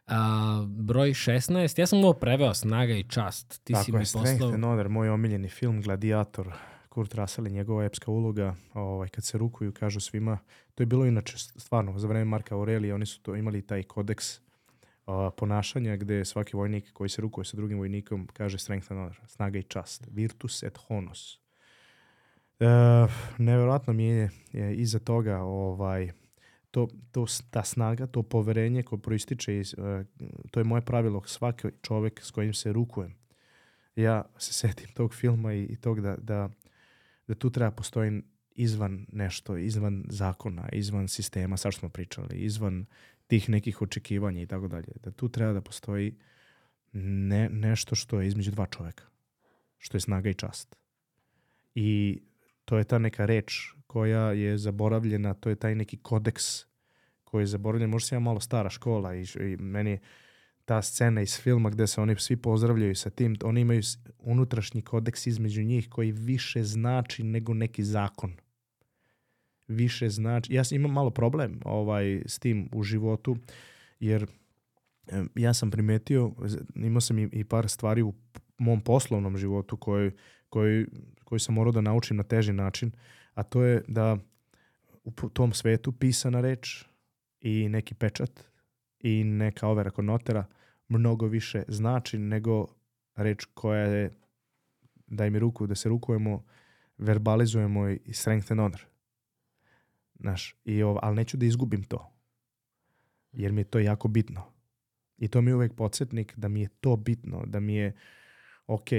A, 0.07 0.65
broj 0.67 1.09
16, 1.09 1.79
ja 1.79 1.88
sam 1.88 1.99
ovo 1.99 2.13
preveo 2.13 2.53
Snaga 2.53 2.93
i 2.93 3.03
čast. 3.03 3.63
Ti 3.63 3.73
si 3.75 3.85
Tako 3.85 3.97
mi 3.97 4.01
je, 4.01 4.05
Strength 4.05 4.31
poslao... 4.31 4.53
and 4.53 4.63
Honor, 4.63 4.89
moj 4.89 5.09
omiljeni 5.09 5.49
film, 5.49 5.81
Gladiator, 5.81 6.53
Kurt 6.89 7.15
Russell 7.15 7.47
i 7.47 7.51
njegova 7.51 7.85
epska 7.85 8.11
uloga, 8.11 8.55
ovaj, 8.73 9.09
kad 9.09 9.23
se 9.23 9.38
rukuju, 9.38 9.73
kažu 9.73 9.99
svima, 9.99 10.38
to 10.75 10.84
je 10.84 10.88
bilo 10.88 11.05
inače 11.05 11.38
stvarno, 11.38 11.99
za 11.99 12.07
vreme 12.07 12.25
Marka 12.25 12.55
Aurelija, 12.55 12.95
oni 12.95 13.05
su 13.05 13.21
to 13.21 13.35
imali 13.35 13.61
taj 13.61 13.84
kodeks 13.84 14.39
a, 15.07 15.29
ponašanja 15.38 15.95
gde 15.95 16.25
svaki 16.25 16.57
vojnik 16.57 16.93
koji 16.93 17.09
se 17.09 17.21
rukuje 17.21 17.45
sa 17.45 17.57
drugim 17.57 17.77
vojnikom 17.77 18.27
kaže 18.34 18.57
Strength 18.57 18.91
and 18.91 18.99
Honor, 18.99 19.19
snaga 19.27 19.59
i 19.59 19.63
čast, 19.63 20.07
virtus 20.11 20.63
et 20.63 20.77
honus. 20.77 21.39
Uh, 22.59 23.11
nevjerojatno 23.38 23.93
mi 23.93 24.03
je, 24.03 24.29
je 24.51 24.75
iza 24.75 24.99
toga 24.99 25.38
ovaj, 25.38 26.11
to, 26.71 26.88
to, 27.11 27.25
ta 27.49 27.63
snaga, 27.63 28.07
to 28.07 28.23
poverenje 28.23 28.84
koje 28.84 29.01
proističe 29.01 29.57
iz, 29.57 29.75
uh, 29.77 30.05
to 30.51 30.59
je 30.59 30.63
moje 30.63 30.81
pravilo, 30.81 31.23
svaki 31.25 31.67
čovjek 31.81 32.21
s 32.23 32.31
kojim 32.31 32.53
se 32.53 32.73
rukujem. 32.73 33.15
Ja 33.95 34.25
se 34.38 34.53
setim 34.53 34.88
tog 34.93 35.13
filma 35.13 35.53
i, 35.53 35.63
i 35.63 35.75
tog 35.75 36.01
da, 36.01 36.15
da, 36.15 36.49
da 37.27 37.35
tu 37.35 37.49
treba 37.49 37.71
postoji 37.71 38.21
izvan 38.55 39.05
nešto, 39.11 39.57
izvan 39.57 40.05
zakona, 40.09 40.69
izvan 40.71 41.07
sistema, 41.07 41.57
sad 41.57 41.71
što 41.71 41.79
smo 41.79 41.89
pričali, 41.89 42.38
izvan 42.38 42.85
tih 43.28 43.49
nekih 43.49 43.82
očekivanja 43.82 44.41
i 44.41 44.48
tako 44.48 44.68
dalje. 44.68 44.88
Da 45.04 45.12
tu 45.12 45.30
treba 45.30 45.54
da 45.54 45.62
postoji 45.62 46.16
ne, 46.94 47.49
nešto 47.49 47.95
što 47.95 48.22
je 48.22 48.28
između 48.28 48.52
dva 48.52 48.66
čovjeka. 48.66 49.04
Što 49.78 49.98
je 49.98 50.02
snaga 50.02 50.30
i 50.30 50.34
čast. 50.34 50.76
I 51.76 52.22
to 52.66 52.78
je 52.78 52.84
ta 52.84 52.99
neka 52.99 53.26
reč 53.26 53.74
koja 53.88 54.32
je 54.32 54.58
zaboravljena, 54.58 55.34
to 55.34 55.49
je 55.49 55.56
taj 55.56 55.76
neki 55.76 55.98
kodeks 55.98 56.66
koji 57.24 57.41
je 57.41 57.48
zaboravljen. 57.48 57.90
Možda 57.90 58.08
sam 58.08 58.16
ja 58.16 58.20
malo 58.20 58.40
stara 58.40 58.70
škola 58.70 59.16
i, 59.16 59.22
i 59.22 59.58
meni 59.58 59.99
ta 60.66 60.82
scena 60.82 61.22
iz 61.22 61.40
filma 61.41 61.70
gde 61.70 61.88
se 61.88 62.02
oni 62.02 62.16
svi 62.20 62.38
pozdravljaju 62.38 62.95
sa 62.95 63.10
tim, 63.10 63.36
oni 63.44 63.62
imaju 63.62 63.82
unutrašnji 64.20 64.82
kodeks 64.82 65.28
između 65.28 65.64
njih 65.64 65.90
koji 65.90 66.12
više 66.12 66.64
znači 66.64 67.24
nego 67.24 67.54
neki 67.54 67.84
zakon. 67.84 68.34
Više 69.68 70.10
znači, 70.10 70.53
ja 70.53 70.64
imam 70.72 70.91
malo 70.91 71.10
problem 71.10 71.60
ovaj, 71.65 72.22
s 72.26 72.39
tim 72.39 72.69
u 72.73 72.84
životu, 72.84 73.38
jer 73.99 74.27
ja 75.35 75.53
sam 75.53 75.72
primetio, 75.72 76.31
imao 76.76 77.02
sam 77.02 77.19
i, 77.19 77.30
i 77.31 77.44
par 77.44 77.69
stvari 77.69 78.02
u 78.02 78.14
mom 78.57 78.81
poslovnom 78.81 79.38
životu 79.38 79.77
koji, 79.77 80.11
koji, 80.49 80.85
koji 81.23 81.39
sam 81.39 81.56
morao 81.56 81.72
da 81.72 81.81
naučim 81.81 82.18
na 82.18 82.23
teži 82.23 82.53
način, 82.53 82.91
a 83.34 83.44
to 83.44 83.64
je 83.64 83.84
da 83.88 84.18
u 85.03 85.30
tom 85.30 85.53
svetu 85.53 85.91
pisana 85.91 86.41
reč 86.41 86.85
i 87.41 87.69
neki 87.69 87.95
pečat 87.95 88.44
i 88.99 89.23
neka 89.23 89.68
overa 89.68 89.89
kod 89.89 90.06
notara 90.06 90.45
mnogo 90.88 91.27
više 91.27 91.64
znači 91.68 92.18
nego 92.18 92.68
reč 93.15 93.45
koja 93.53 93.81
je 93.81 94.11
daj 95.07 95.30
mi 95.30 95.39
ruku 95.39 95.68
da 95.68 95.76
se 95.76 95.89
rukujemo, 95.89 96.44
verbalizujemo 96.98 97.89
i 97.89 98.14
strength 98.14 98.52
and 98.52 98.61
honor. 98.61 98.85
Znaš, 100.19 100.56
i 100.65 100.84
ov, 100.84 100.98
ali 101.02 101.15
neću 101.15 101.38
da 101.38 101.45
izgubim 101.45 101.84
to. 101.84 102.14
Jer 103.31 103.52
mi 103.52 103.61
je 103.61 103.65
to 103.65 103.80
jako 103.80 104.07
bitno. 104.07 104.44
I 105.18 105.27
to 105.27 105.41
mi 105.41 105.52
je 105.52 105.56
uvek 105.56 105.76
podsjetnik 105.76 106.34
da 106.38 106.48
mi 106.48 106.61
je 106.61 106.68
to 106.68 106.95
bitno, 106.95 107.44
da 107.45 107.60
mi 107.60 107.76
je 107.76 107.95
ok, 108.68 108.89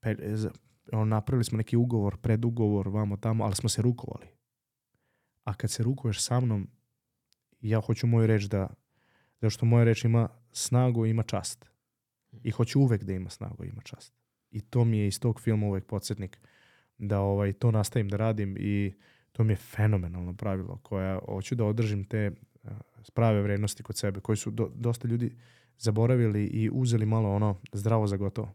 pe, 0.00 0.16
napravili 0.92 1.44
smo 1.44 1.58
neki 1.58 1.76
ugovor, 1.76 2.16
predugovor, 2.16 2.88
vamo 2.88 3.16
tamo, 3.16 3.44
ali 3.44 3.54
smo 3.54 3.68
se 3.68 3.82
rukovali. 3.82 4.26
A 5.44 5.54
kad 5.54 5.70
se 5.70 5.82
rukuješ 5.82 6.22
sa 6.22 6.40
mnom, 6.40 6.68
ja 7.60 7.80
hoću 7.80 8.06
moju 8.06 8.26
reč 8.26 8.44
da, 8.44 8.74
zato 9.40 9.50
što 9.50 9.66
moja 9.66 9.84
reč 9.84 10.04
ima 10.04 10.28
snagu 10.52 11.06
ima 11.06 11.22
čast. 11.22 11.64
I 12.42 12.50
hoću 12.50 12.80
uvek 12.80 13.04
da 13.04 13.12
ima 13.12 13.30
snagu 13.30 13.64
ima 13.64 13.82
čast. 13.82 14.14
I 14.50 14.60
to 14.60 14.84
mi 14.84 14.98
je 14.98 15.06
iz 15.06 15.20
tog 15.20 15.40
filma 15.40 15.66
uvek 15.66 15.86
podsjetnik 15.86 16.40
da 16.98 17.20
ovaj, 17.20 17.52
to 17.52 17.70
nastavim 17.70 18.08
da 18.08 18.16
radim 18.16 18.56
i 18.58 18.94
to 19.36 19.44
mi 19.44 19.52
je 19.52 19.56
fenomenalno 19.56 20.32
pravilo 20.32 20.78
koja 20.82 21.18
hoću 21.26 21.54
da 21.54 21.64
održim 21.64 22.04
te 22.04 22.30
uh, 22.62 22.70
prave 23.14 23.42
vrednosti 23.42 23.82
kod 23.82 23.96
sebe 23.96 24.20
koji 24.20 24.36
su 24.36 24.50
do, 24.50 24.70
dosta 24.74 25.08
ljudi 25.08 25.36
zaboravili 25.78 26.44
i 26.46 26.70
uzeli 26.72 27.06
malo 27.06 27.34
ono 27.34 27.60
zdravo 27.72 28.06
za 28.06 28.16
gotovo. 28.16 28.54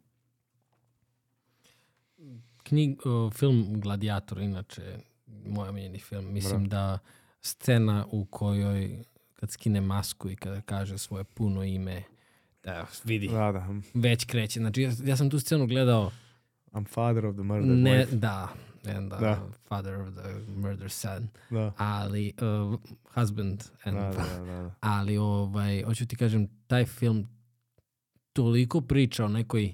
Knjig, 2.64 3.06
o, 3.06 3.30
film 3.32 3.82
Gladiator, 3.82 4.38
inače, 4.38 5.00
moj 5.46 5.70
omiljeni 5.70 6.00
film. 6.00 6.34
Mislim 6.34 6.70
da 6.70 7.00
scena 7.42 8.06
u 8.12 8.26
kojoj 8.26 9.04
kad 9.34 9.52
skine 9.52 9.82
masku 9.82 10.30
i 10.30 10.36
kada 10.36 10.62
kaže 10.62 10.98
svoje 10.98 11.24
puno 11.24 11.64
ime, 11.64 12.04
da 12.64 12.88
vidi, 13.04 13.28
Da, 13.28 13.52
da. 13.52 13.68
već 13.94 14.26
kreće. 14.26 14.60
Znači, 14.60 14.82
ja, 14.82 14.92
ja 15.06 15.18
sam 15.18 15.30
tu 15.30 15.40
scenu 15.40 15.68
gledao, 15.68 16.12
I'm 16.72 16.88
father 16.88 17.26
of 17.26 17.36
the 17.36 17.44
murdered 17.44 17.78
ne, 17.78 18.06
wife. 18.06 18.16
da, 18.16 18.48
and 18.86 19.12
the 19.12 19.20
Da. 19.20 19.42
father 19.64 19.96
of 19.96 20.14
the 20.14 20.30
murder 20.50 20.90
son, 20.90 21.28
Da. 21.50 21.74
ali, 21.78 22.34
uh, 22.72 22.80
husband, 23.12 23.64
and, 23.84 23.98
Da, 23.98 24.02
da, 24.04 24.12
da, 24.36 24.46
da. 24.46 24.76
ali 24.80 25.18
ovaj, 25.18 25.84
hoću 25.84 26.06
ti 26.06 26.16
kažem, 26.16 26.48
taj 26.68 26.86
film 26.86 27.28
toliko 28.34 28.82
priča 28.82 29.26
o 29.26 29.30
nekoj 29.30 29.74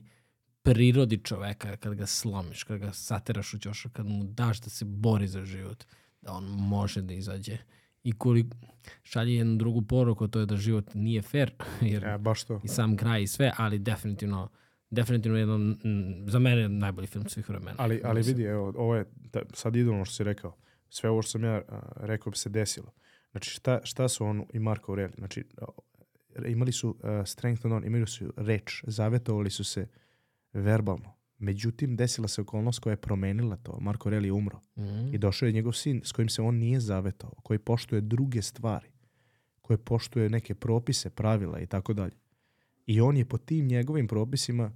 prirodi 0.61 1.17
čoveka 1.17 1.77
kad 1.77 1.93
ga 1.93 2.05
slomiš, 2.05 2.63
kad 2.63 2.77
ga 2.77 2.93
sateraš 2.93 3.53
u 3.53 3.59
ćošak, 3.59 3.91
kad 3.91 4.05
mu 4.05 4.23
daš 4.23 4.61
da 4.61 4.69
se 4.69 4.85
bori 4.85 5.27
za 5.27 5.45
život, 5.45 5.83
da 6.21 6.31
on 6.31 6.43
može 6.45 7.01
da 7.01 7.13
izađe. 7.13 7.57
I 8.03 8.11
koliko 8.11 8.57
šalje 9.03 9.35
jednu 9.35 9.55
drugu 9.55 9.81
poruku, 9.81 10.27
to 10.27 10.39
je 10.39 10.45
da 10.45 10.57
život 10.57 10.93
nije 10.93 11.21
fair, 11.21 11.51
jer 11.81 12.05
E, 12.05 12.17
baš 12.17 12.43
to. 12.43 12.61
i 12.63 12.67
sam 12.67 12.97
kraj 12.97 13.23
i 13.23 13.27
sve, 13.27 13.51
ali 13.57 13.79
definitivno 13.79 14.49
definitivno 14.89 15.37
jedan, 15.37 15.61
mm, 15.69 16.29
za 16.29 16.39
mene 16.39 16.69
najbolji 16.69 17.07
film 17.07 17.29
svih 17.29 17.49
vremena. 17.49 17.75
Ali, 17.77 18.01
ali 18.03 18.21
vidi, 18.21 18.43
evo, 18.43 18.73
ovo 18.77 18.95
je 18.95 19.05
ta, 19.31 19.41
sad 19.53 19.75
idolno 19.75 20.05
što 20.05 20.15
si 20.15 20.23
rekao. 20.23 20.55
Sve 20.89 21.09
ovo 21.09 21.21
što 21.21 21.31
sam 21.31 21.43
ja 21.43 21.61
a, 21.67 21.79
rekao 21.95 22.31
bi 22.31 22.37
se 22.37 22.49
desilo. 22.49 22.91
Znači, 23.31 23.49
šta, 23.49 23.79
šta 23.83 24.07
su 24.07 24.25
on 24.25 24.45
i 24.53 24.59
Marko 24.59 24.91
Aureli? 24.91 25.13
Znači, 25.17 25.45
a, 25.61 25.65
imali 26.47 26.71
su 26.71 26.97
a, 27.03 27.25
strength 27.25 27.65
and 27.65 27.71
honor, 27.71 27.87
imali 27.87 28.07
su 28.07 28.33
reč, 28.37 28.83
zavetovali 28.87 29.49
su 29.49 29.63
se 29.63 29.87
verbalno. 30.53 31.15
Međutim, 31.37 31.95
desila 31.95 32.27
se 32.27 32.41
okolnost 32.41 32.79
koja 32.79 32.91
je 32.91 32.97
promenila 32.97 33.57
to. 33.57 33.77
Marko 33.79 34.09
Aureli 34.09 34.27
je 34.27 34.31
umro. 34.31 34.59
Mhm. 34.77 35.13
I 35.13 35.17
došao 35.17 35.47
je 35.47 35.53
njegov 35.53 35.73
sin 35.73 36.01
s 36.03 36.11
kojim 36.11 36.29
se 36.29 36.41
on 36.41 36.55
nije 36.55 36.79
zavetao, 36.79 37.31
koji 37.43 37.59
poštuje 37.59 38.01
druge 38.01 38.41
stvari, 38.41 38.87
koji 39.61 39.77
poštuje 39.77 40.29
neke 40.29 40.55
propise, 40.55 41.09
pravila 41.09 41.59
i 41.59 41.67
tako 41.67 41.93
dalje. 41.93 42.24
I 42.85 43.01
on 43.01 43.17
je 43.17 43.25
po 43.25 43.37
tim 43.37 43.67
njegovim 43.67 44.07
propisima 44.07 44.71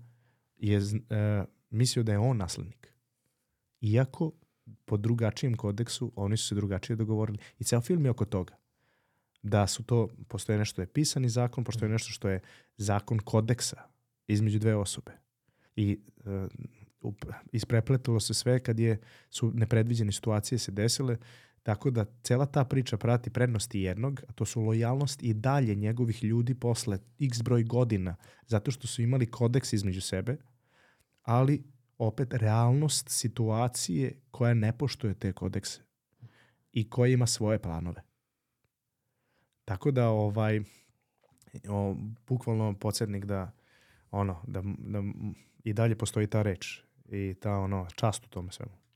je 0.58 0.78
e, 0.78 0.82
mislio 1.70 2.04
da 2.04 2.12
je 2.12 2.20
on 2.20 2.38
naslednik. 2.38 2.94
Iako 3.82 4.32
po 4.86 4.98
drugačijem 4.98 5.58
kodeksu 5.58 6.12
oni 6.16 6.38
su 6.38 6.48
se 6.48 6.56
drugačije 6.56 6.96
dogovorili. 6.96 7.38
I 7.60 7.64
ceo 7.64 7.82
film 7.82 8.06
je 8.06 8.12
oko 8.12 8.26
toga. 8.26 8.58
Da 9.42 9.68
su 9.68 9.84
to, 9.84 10.08
postoje 10.28 10.60
nešto 10.60 10.74
što 10.74 10.82
je 10.82 10.88
pisani 10.88 11.30
zakon, 11.30 11.64
postoje 11.64 11.90
nešto 11.90 12.12
što 12.12 12.30
je 12.30 12.42
zakon 12.78 13.20
kodeksa 13.20 13.82
između 14.28 14.60
dve 14.60 14.76
osobe. 14.76 15.12
I 15.76 16.00
up- 17.02 17.34
isprepletilo 17.52 18.20
se 18.20 18.34
sve 18.34 18.60
kad 18.60 18.80
je 18.80 19.00
su 19.30 19.52
nepredviđene 19.54 20.12
situacije 20.12 20.60
se 20.60 20.72
desile, 20.72 21.18
tako 21.70 21.90
da 21.90 22.06
cela 22.24 22.46
ta 22.46 22.64
priča 22.66 22.98
prati 22.98 23.30
prednosti 23.30 23.80
jednog, 23.80 24.22
a 24.28 24.34
to 24.34 24.46
su 24.46 24.62
lojalnost 24.62 25.24
i 25.24 25.34
dalje 25.34 25.76
njegovih 25.76 26.24
ljudi 26.24 26.56
posle 26.56 27.00
x 27.20 27.42
broj 27.42 27.64
godina, 27.64 28.16
zato 28.48 28.72
što 28.72 28.88
su 28.88 29.02
imali 29.02 29.32
kodeks 29.32 29.74
između 29.74 30.02
sebe, 30.02 30.38
ali 31.22 31.64
opet 31.98 32.34
realnost 32.34 33.10
situacije 33.10 34.22
koja 34.32 34.54
ne 34.54 34.78
poštuje 34.78 35.14
te 35.14 35.34
kodekse 35.34 35.82
i 36.72 36.90
koja 36.90 37.14
ima 37.14 37.28
svoje 37.28 37.60
planove. 37.60 38.02
Tako 39.66 39.92
da 39.92 40.10
ovaj 40.10 40.62
o, 41.70 41.96
bukvalno 42.28 42.74
podsjetnik 42.80 43.26
da 43.26 43.52
ono 44.12 44.42
da, 44.48 44.62
da 44.78 45.04
i 45.64 45.74
dalje 45.74 45.98
postoji 45.98 46.28
ta 46.28 46.42
reč 46.42 46.82
i 47.12 47.36
ta 47.42 47.52
ono 47.52 47.88
čast 47.96 48.26
u 48.26 48.30
tome 48.30 48.52
svemu. 48.52 48.89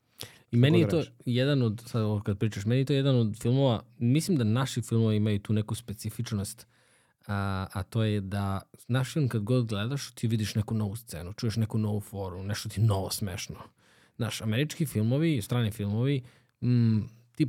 I 0.54 0.58
meni 0.58 0.80
je 0.80 0.88
to 0.88 0.98
reći. 0.98 1.12
jedan 1.26 1.62
od, 1.62 1.84
sad 1.86 2.02
ovo 2.02 2.20
kad 2.20 2.38
pričaš, 2.38 2.66
meni 2.66 2.82
je 2.82 2.86
to 2.86 2.94
jedan 2.94 3.16
od 3.16 3.38
filmova, 3.38 3.84
mislim 3.98 4.38
da 4.38 4.44
naši 4.44 4.82
filmovi 4.82 5.16
imaju 5.16 5.40
tu 5.40 5.54
neku 5.54 5.76
specifičnost, 5.76 6.68
a, 7.28 7.68
a 7.74 7.84
to 7.84 8.04
je 8.04 8.22
da 8.22 8.62
naš 8.88 9.14
film 9.14 9.28
kad 9.28 9.44
god 9.44 9.66
gledaš, 9.66 10.12
ti 10.12 10.28
vidiš 10.28 10.56
neku 10.56 10.76
novu 10.76 10.96
scenu, 10.96 11.34
čuješ 11.34 11.56
neku 11.56 11.78
novu 11.78 12.00
foru, 12.00 12.44
nešto 12.44 12.70
ti 12.70 12.82
novo 12.82 13.10
smešno. 13.10 13.56
Naš 14.18 14.42
američki 14.42 14.86
filmovi, 14.86 15.42
strani 15.42 15.72
filmovi, 15.72 16.22
mm, 16.62 17.00
ti, 17.32 17.48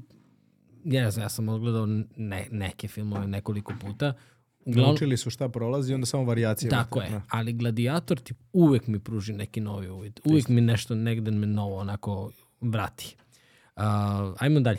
ja 0.85 1.03
ne 1.03 1.11
znam, 1.11 1.25
ja 1.25 1.29
sam 1.29 1.49
odgledao 1.49 1.87
ne, 2.17 2.49
neke 2.51 2.89
filmove 2.89 3.27
nekoliko 3.27 3.73
puta, 3.81 4.13
Uglavnom- 4.61 4.87
Naučili 4.87 5.17
su 5.17 5.31
šta 5.31 5.49
prolazi 5.49 5.93
i 5.93 5.95
onda 5.95 6.07
samo 6.07 6.25
varijacije. 6.25 6.71
Tako 6.71 7.01
je, 7.03 7.11
Da. 7.11 7.23
ali 7.29 7.53
gladijator 7.53 8.19
ti 8.19 8.35
uvek 8.53 8.87
mi 8.87 8.99
pruži 8.99 9.33
neki 9.33 9.61
novi 9.61 9.89
uvid. 9.89 10.21
Uvek 10.25 10.49
mi 10.49 10.61
nešto 10.61 10.95
negde 10.95 11.31
me 11.31 11.47
novo 11.47 11.77
onako 11.77 12.31
vrati. 12.65 13.17
Uh, 13.77 13.83
ajmo 14.39 14.61
dalje. 14.61 14.79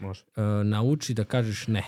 Može. 0.00 0.22
Uh, 0.26 0.42
nauči 0.64 1.14
da 1.14 1.24
kažeš 1.24 1.66
ne. 1.66 1.82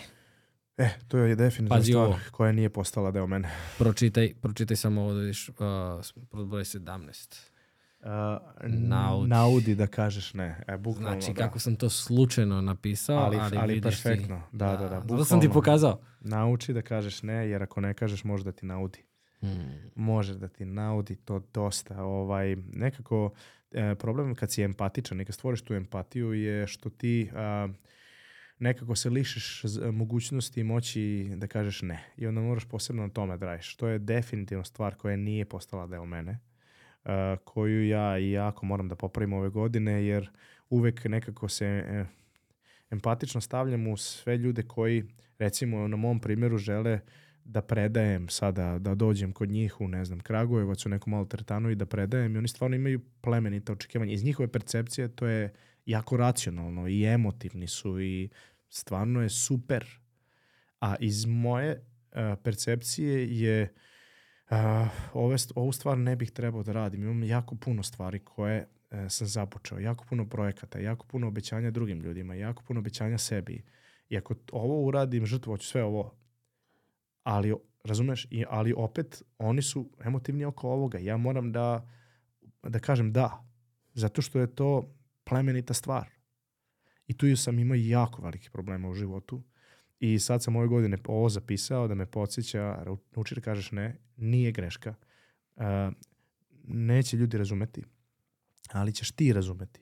E, 0.79 0.89
to 1.09 1.19
je 1.19 1.37
definitivno 1.37 1.69
Pazi 1.71 1.93
stvar 1.93 2.07
ovo. 2.07 2.19
koja 2.31 2.53
nije 2.53 2.69
postala 2.71 3.11
deo 3.11 3.27
mene. 3.27 3.51
Pročitaj, 3.79 4.35
pročitaj 4.35 4.77
samo 4.77 5.01
ovo 5.01 5.13
da 5.13 5.21
vidiš 5.21 5.49
uh, 5.49 5.55
broj 6.41 6.65
17. 6.65 7.41
Uh, 8.01 8.07
Naudi. 8.65 9.29
naudi 9.29 9.75
da 9.75 9.87
kažeš 9.87 10.35
ne. 10.35 10.65
E, 10.69 10.77
bukvalno, 10.77 11.11
Znači, 11.13 11.35
da. 11.35 11.43
kako 11.43 11.59
sam 11.59 11.77
to 11.77 11.91
slučajno 11.91 12.61
napisao, 12.61 13.17
ali, 13.19 13.37
Ali- 13.37 13.57
ali, 13.57 13.75
vidiš 13.75 13.97
ti- 13.97 14.03
perfektno. 14.03 14.43
Da, 14.53 14.67
da, 14.69 14.89
da, 14.89 15.01
Zato 15.01 15.25
sam 15.25 15.41
ti 15.41 15.49
bukvalno. 15.49 15.53
pokazao. 15.63 16.01
Nauči 16.21 16.73
da 16.73 16.83
kažeš 16.83 17.23
ne, 17.23 17.49
jer 17.49 17.63
ako 17.63 17.81
ne 17.81 17.95
kažeš 17.95 18.25
može 18.25 18.45
da 18.45 18.53
ti 18.53 18.67
naudi. 18.67 19.05
Hmm. 19.41 19.73
može 19.95 20.35
da 20.35 20.49
ti 20.49 20.65
naudi 20.65 21.17
to 21.17 21.43
dosta. 21.55 22.03
Ovaj, 22.03 22.57
nekako 22.67 23.31
e, 23.73 23.95
problem 23.95 24.35
kad 24.35 24.53
si 24.53 24.63
empatičan 24.63 25.21
i 25.21 25.25
kad 25.25 25.35
stvoriš 25.35 25.63
tu 25.63 25.75
empatiju 25.75 26.33
je 26.35 26.67
što 26.67 26.91
ti 26.91 27.31
a, 27.35 27.69
nekako 28.59 28.97
se 28.97 29.11
lišiš 29.11 29.63
mogućnosti 29.93 30.61
i 30.61 30.65
moći 30.65 31.33
da 31.37 31.47
kažeš 31.47 31.83
ne. 31.83 32.05
I 32.17 32.27
onda 32.27 32.41
moraš 32.41 32.65
posebno 32.65 33.03
na 33.03 33.13
tome 33.13 33.37
da 33.37 33.47
radiš. 33.47 33.77
To 33.77 33.89
je 33.89 33.99
definitivno 33.99 34.65
stvar 34.65 34.95
koja 34.95 35.17
nije 35.17 35.45
postala 35.45 35.87
deo 35.87 36.05
mene, 36.07 36.39
a, 37.05 37.37
koju 37.45 37.89
ja 37.89 38.19
i 38.19 38.31
jako 38.31 38.67
moram 38.67 38.89
da 38.89 38.95
popravim 38.95 39.33
ove 39.33 39.49
godine, 39.49 40.07
jer 40.07 40.31
uvek 40.71 41.05
nekako 41.05 41.49
se 41.49 41.67
e, 41.67 42.05
empatično 42.91 43.41
stavljam 43.41 43.87
u 43.87 43.97
sve 43.97 44.37
ljude 44.37 44.63
koji, 44.63 45.05
recimo 45.39 45.89
na 45.89 45.97
mom 45.97 46.21
primjeru, 46.21 46.59
žele 46.59 47.01
da 47.49 47.63
predajem 47.63 48.29
sada, 48.29 48.79
da 48.79 48.95
dođem 48.95 49.33
kod 49.33 49.51
njih 49.51 49.81
u, 49.81 49.89
ne 49.89 50.05
znam, 50.05 50.21
Kragujevac, 50.21 50.87
u 50.87 50.89
nekom 50.89 51.11
malo 51.11 51.25
teretanu 51.25 51.71
i 51.71 51.75
da 51.75 51.87
predajem 51.87 52.35
i 52.35 52.39
oni 52.39 52.49
stvarno 52.49 52.77
imaju 52.77 53.01
plemenita 53.21 53.73
očekivanja. 53.73 54.13
Iz 54.13 54.25
njihove 54.25 54.53
percepcije 54.53 55.09
to 55.09 55.27
je 55.27 55.53
jako 55.87 56.17
racionalno 56.17 56.89
i 56.89 57.05
emotivni 57.05 57.67
su 57.67 58.01
i 58.01 58.29
stvarno 58.69 59.23
je 59.23 59.29
super. 59.29 59.87
A 60.81 60.97
iz 61.01 61.25
moje 61.27 61.73
uh, 61.73 62.39
percepcije 62.43 63.41
je 63.41 63.75
uh, 64.51 64.57
ove, 65.13 65.39
st- 65.39 65.53
ovu 65.55 65.73
stvar 65.73 65.99
ne 65.99 66.17
bih 66.17 66.31
trebao 66.31 66.63
da 66.63 66.73
radim. 66.73 67.03
Imam 67.03 67.23
jako 67.23 67.57
puno 67.57 67.83
stvari 67.83 68.19
koje 68.19 68.69
uh, 68.91 68.99
sam 69.09 69.27
započeo, 69.27 69.79
jako 69.79 70.05
puno 70.05 70.29
projekata, 70.29 70.79
jako 70.79 71.07
puno 71.07 71.29
obećanja 71.29 71.71
drugim 71.71 72.01
ljudima, 72.01 72.35
jako 72.35 72.63
puno 72.63 72.81
obećanja 72.81 73.19
sebi. 73.19 73.63
I 74.09 74.19
ako 74.19 74.35
ovo 74.53 74.83
uradim, 74.83 75.27
žrtvoću 75.27 75.67
sve 75.67 75.85
ovo, 75.85 76.15
ali 77.29 77.55
razumeš, 77.85 78.27
I, 78.31 78.45
ali 78.49 78.75
opet 78.77 79.23
oni 79.39 79.63
su 79.63 79.91
emotivni 80.05 80.45
oko 80.45 80.69
ovoga. 80.69 80.99
Ja 80.99 81.17
moram 81.17 81.53
da, 81.53 81.89
da 82.63 82.79
kažem 82.79 83.13
da, 83.13 83.45
zato 83.95 84.23
što 84.23 84.39
je 84.41 84.55
to 84.55 84.95
plemenita 85.25 85.75
stvar. 85.75 86.11
I 87.07 87.17
tu 87.17 87.37
sam 87.37 87.59
imao 87.59 87.75
jako 87.75 88.23
velike 88.23 88.51
problema 88.51 88.89
u 88.89 88.95
životu. 88.95 89.43
I 90.01 90.19
sad 90.19 90.43
sam 90.43 90.57
ove 90.57 90.67
godine 90.67 90.99
ovo 91.07 91.29
zapisao 91.29 91.89
da 91.89 91.95
me 91.95 92.07
podsjeća, 92.07 92.85
nauči 93.17 93.35
da 93.35 93.41
kažeš 93.41 93.73
ne, 93.73 94.01
nije 94.17 94.53
greška. 94.53 94.95
Uh, 95.57 95.65
neće 96.65 97.17
ljudi 97.17 97.39
razumeti, 97.39 97.85
ali 98.73 98.93
ćeš 98.93 99.11
ti 99.11 99.33
razumeti. 99.33 99.81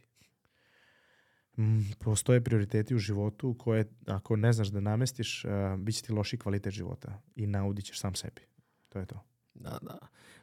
Mm, 1.59 1.81
postoje 1.99 2.45
prioriteti 2.45 2.95
u 2.95 2.99
životu 2.99 3.55
koje 3.59 3.85
ako 4.07 4.37
ne 4.37 4.53
znaš 4.53 4.69
da 4.69 4.81
namestiš, 4.81 5.45
uh, 5.45 5.51
bit 5.81 5.97
će 5.97 6.03
ti 6.03 6.13
loši 6.13 6.39
kvalitet 6.39 6.75
života 6.75 7.23
i 7.37 7.47
naudit 7.47 7.85
ćeš 7.85 8.01
sam 8.01 8.15
sebi. 8.15 8.43
To 8.89 8.99
je 8.99 9.07
to. 9.07 9.21
Da, 9.55 9.79
da. 9.83 9.99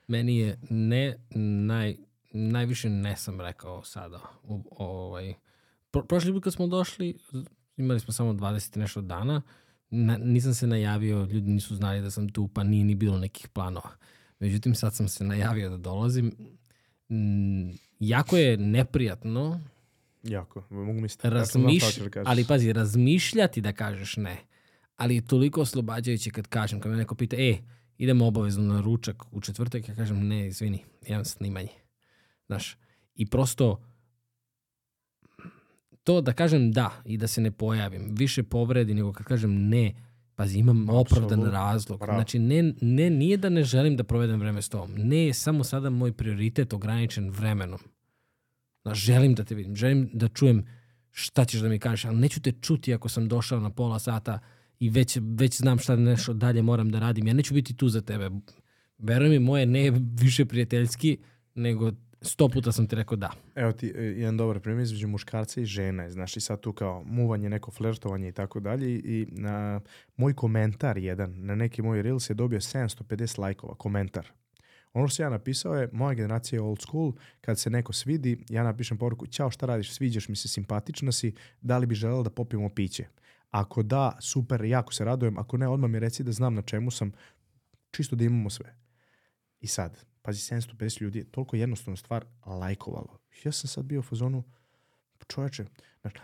Meni 0.07 0.37
je 0.37 0.59
ne 0.69 1.15
naj, 1.65 1.95
najviše 2.31 2.89
ne 2.89 3.17
sam 3.17 3.41
rekao 3.41 3.83
sada. 3.83 4.19
U, 4.43 4.63
ovaj, 4.71 5.33
pro, 5.91 6.03
prošli 6.03 6.33
put 6.33 6.43
kad 6.43 6.53
smo 6.53 6.67
došli, 6.67 7.17
imali 7.77 7.99
smo 7.99 8.13
samo 8.13 8.33
20 8.33 8.77
i 8.77 8.79
nešto 8.79 9.01
dana, 9.01 9.41
na, 9.89 10.17
nisam 10.17 10.53
se 10.53 10.67
najavio, 10.67 11.27
ljudi 11.31 11.51
nisu 11.51 11.75
znali 11.75 12.01
da 12.01 12.11
sam 12.11 12.29
tu, 12.29 12.47
pa 12.47 12.63
nije 12.63 12.85
ni 12.85 12.95
bilo 12.95 13.19
nekih 13.19 13.47
planova. 13.47 13.89
Međutim, 14.39 14.75
sad 14.75 14.95
sam 14.95 15.07
se 15.07 15.23
najavio 15.23 15.69
da 15.69 15.77
dolazim. 15.77 16.31
Mm, 17.09 17.69
jako 17.99 18.37
je 18.37 18.57
neprijatno 18.57 19.61
Jako, 20.23 20.63
mogu 20.69 21.01
misliti. 21.01 21.29
razmiš, 21.29 21.97
da 21.97 22.23
ali 22.25 22.45
pazi, 22.45 22.73
razmišljati 22.73 23.61
da 23.61 23.73
kažeš 23.73 24.17
ne. 24.17 24.37
Ali 24.95 25.15
je 25.15 25.27
toliko 25.27 25.61
oslobađajuće 25.61 26.29
kad 26.29 26.47
kažem, 26.47 26.79
kad 26.79 26.91
me 26.91 26.97
neko 26.97 27.15
pita, 27.15 27.35
e, 27.39 27.57
idemo 27.97 28.27
obavezno 28.27 28.73
na 28.73 28.81
ručak 28.81 29.23
u 29.31 29.41
četvrtak, 29.41 29.89
ja 29.89 29.95
kažem, 29.95 30.27
ne, 30.27 30.47
izvini, 30.47 30.79
imam 31.07 31.25
snimanje. 31.25 31.69
Znaš, 32.47 32.77
i 33.15 33.25
prosto 33.25 33.83
to 36.03 36.21
da 36.21 36.33
kažem 36.33 36.71
da 36.71 36.91
i 37.05 37.17
da 37.17 37.27
se 37.27 37.41
ne 37.41 37.51
pojavim, 37.51 38.15
više 38.15 38.43
povredi 38.43 38.93
nego 38.93 39.13
kad 39.13 39.25
kažem 39.25 39.69
ne, 39.69 39.93
pazi, 40.35 40.59
imam 40.59 40.89
opravdan 40.89 41.43
razlog. 41.43 41.99
Bravo. 41.99 42.17
Znači, 42.17 42.39
ne, 42.39 42.73
ne, 42.81 43.09
nije 43.09 43.37
da 43.37 43.49
ne 43.49 43.63
želim 43.63 43.97
da 43.97 44.03
provedem 44.03 44.39
vreme 44.39 44.61
s 44.61 44.69
tobom. 44.69 44.91
Ne 44.95 45.25
je 45.25 45.33
samo 45.33 45.63
sada 45.63 45.89
moj 45.89 46.13
prioritet 46.13 46.73
ograničen 46.73 47.29
vremenom. 47.29 47.79
Znaš, 48.83 48.97
želim 48.97 49.35
da 49.35 49.43
te 49.43 49.55
vidim, 49.55 49.75
želim 49.75 50.09
da 50.13 50.27
čujem 50.27 50.65
šta 51.11 51.45
ćeš 51.45 51.59
da 51.59 51.69
mi 51.69 51.79
kažeš, 51.79 52.05
ali 52.05 52.17
neću 52.17 52.41
te 52.41 52.51
čuti 52.51 52.93
ako 52.93 53.09
sam 53.09 53.27
došao 53.27 53.59
na 53.59 53.69
pola 53.69 53.99
sata 53.99 54.39
i 54.79 54.89
već, 54.89 55.17
već 55.21 55.57
znam 55.57 55.79
šta 55.79 55.95
nešto 55.95 56.33
dalje 56.33 56.61
moram 56.61 56.89
da 56.89 56.99
radim. 56.99 57.27
Ja 57.27 57.33
neću 57.33 57.53
biti 57.53 57.75
tu 57.75 57.89
za 57.89 58.01
tebe. 58.01 58.29
Veruj 58.97 59.29
mi, 59.29 59.39
moje 59.39 59.65
ne 59.65 59.85
je 59.85 59.93
više 60.21 60.45
prijateljski, 60.45 61.17
nego 61.55 61.91
sto 62.21 62.49
puta 62.49 62.71
sam 62.71 62.87
ti 62.87 62.95
rekao 62.95 63.17
da. 63.17 63.31
Evo 63.55 63.71
ti 63.71 63.93
e, 63.95 64.03
jedan 64.03 64.37
dobar 64.37 64.59
primjer 64.59 64.83
između 64.83 65.07
muškarca 65.07 65.61
i 65.61 65.65
žene. 65.65 66.11
Znaš, 66.11 66.37
i 66.37 66.41
sad 66.41 66.59
tu 66.59 66.73
kao 66.73 67.03
muvanje, 67.03 67.49
neko 67.49 67.71
flertovanje 67.71 68.27
i 68.27 68.31
tako 68.31 68.59
dalje. 68.59 68.99
I 68.99 69.27
na 69.31 69.81
moj 70.17 70.33
komentar 70.33 70.97
jedan, 70.97 71.45
na 71.45 71.55
neki 71.55 71.81
moj 71.81 72.01
reels 72.01 72.29
je 72.29 72.33
dobio 72.33 72.59
750 72.59 73.39
lajkova, 73.39 73.75
komentar. 73.75 74.31
Ono 74.93 75.07
što 75.07 75.15
sam 75.15 75.23
ja 75.23 75.29
napisao 75.29 75.75
je, 75.75 75.89
moja 75.91 76.13
generacija 76.13 76.57
je 76.57 76.61
old 76.61 76.81
school, 76.81 77.13
kad 77.41 77.59
se 77.59 77.69
neko 77.69 77.93
svidi, 77.93 78.43
ja 78.49 78.63
napišem 78.63 78.97
poruku, 78.97 79.27
ćao 79.27 79.51
šta 79.51 79.65
radiš, 79.65 79.93
sviđaš 79.93 80.27
mi 80.29 80.35
se, 80.35 80.47
simpatična 80.47 81.11
si, 81.11 81.33
da 81.61 81.77
li 81.77 81.85
bi 81.85 81.95
želela 81.95 82.23
da 82.23 82.29
popijemo 82.29 82.69
piće? 82.69 83.05
Ako 83.49 83.83
da, 83.83 84.17
super, 84.21 84.63
jako 84.63 84.93
se 84.93 85.05
radujem, 85.05 85.37
ako 85.37 85.57
ne, 85.57 85.67
odmah 85.67 85.89
mi 85.89 85.99
reci 85.99 86.23
da 86.23 86.31
znam 86.31 86.53
na 86.53 86.61
čemu 86.61 86.91
sam, 86.91 87.11
čisto 87.91 88.15
da 88.15 88.23
imamo 88.23 88.49
sve. 88.49 88.75
I 89.59 89.67
sad, 89.67 90.05
pazi, 90.21 90.55
750 90.55 91.01
ljudi 91.01 91.19
je 91.19 91.31
toliko 91.31 91.55
jednostavnu 91.55 91.97
stvar 91.97 92.25
lajkovalo. 92.45 93.19
Ja 93.43 93.51
sam 93.51 93.67
sad 93.67 93.85
bio 93.85 93.99
u 93.99 94.03
fazonu, 94.03 94.43
čoveče, 95.27 95.65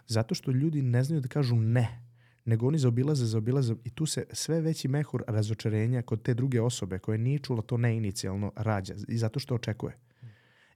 zato 0.08 0.36
što 0.36 0.52
ljudi 0.52 0.82
ne 0.82 1.04
znaju 1.04 1.22
da 1.22 1.28
kažu 1.28 1.56
ne, 1.56 2.09
nego 2.50 2.68
oni 2.68 2.78
zaobilaze, 2.78 3.26
zaobilaze 3.26 3.76
i 3.84 3.90
tu 3.90 4.06
se 4.06 4.24
sve 4.32 4.62
veći 4.62 4.88
mehur 4.88 5.24
razočarenja 5.28 6.02
kod 6.02 6.22
te 6.22 6.34
druge 6.34 6.62
osobe 6.62 7.00
koja 7.00 7.18
nije 7.18 7.40
čula 7.40 7.62
to 7.62 7.78
ne 7.78 7.98
inicijalno 7.98 8.52
rađa 8.56 8.94
i 9.08 9.18
zato 9.18 9.40
što 9.40 9.56
očekuje. 9.56 9.98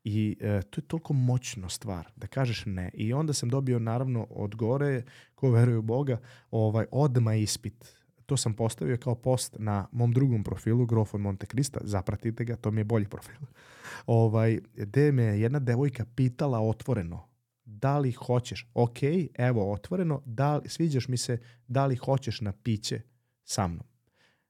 I 0.03 0.37
e, 0.39 0.61
to 0.61 0.81
je 0.81 0.87
toliko 0.87 1.13
moćno 1.13 1.69
stvar 1.69 2.07
da 2.15 2.27
kažeš 2.27 2.65
ne. 2.65 2.91
I 2.93 3.13
onda 3.13 3.33
sam 3.33 3.49
dobio 3.49 3.79
naravno 3.79 4.27
od 4.29 4.55
gore, 4.55 5.03
ko 5.35 5.51
veruje 5.51 5.77
u 5.77 5.81
Boga, 5.81 6.17
ovaj, 6.51 6.85
odma 6.91 7.35
ispit. 7.35 7.95
To 8.25 8.37
sam 8.37 8.53
postavio 8.53 8.97
kao 8.97 9.15
post 9.15 9.55
na 9.59 9.87
mom 9.91 10.11
drugom 10.11 10.43
profilu, 10.43 10.85
Grof 10.85 11.13
od 11.13 11.21
Monte 11.21 11.45
Krista, 11.45 11.79
zapratite 11.83 12.43
ga, 12.43 12.55
to 12.55 12.71
mi 12.71 12.81
je 12.81 12.85
bolji 12.85 13.07
profil. 13.07 13.35
Ovaj, 14.05 14.59
gde 14.75 15.11
me 15.11 15.23
je 15.23 15.41
jedna 15.41 15.59
devojka 15.59 16.05
pitala 16.15 16.59
otvoreno, 16.59 17.32
da 17.79 17.99
li 17.99 18.11
hoćeš, 18.11 18.67
ok, 18.73 18.97
evo 19.33 19.73
otvoreno, 19.73 20.21
da 20.25 20.57
li, 20.57 20.69
sviđaš 20.69 21.07
mi 21.07 21.17
se, 21.17 21.37
da 21.67 21.85
li 21.85 21.95
hoćeš 21.95 22.41
na 22.41 22.51
piće 22.51 23.01
sa 23.43 23.67
mnom. 23.67 23.87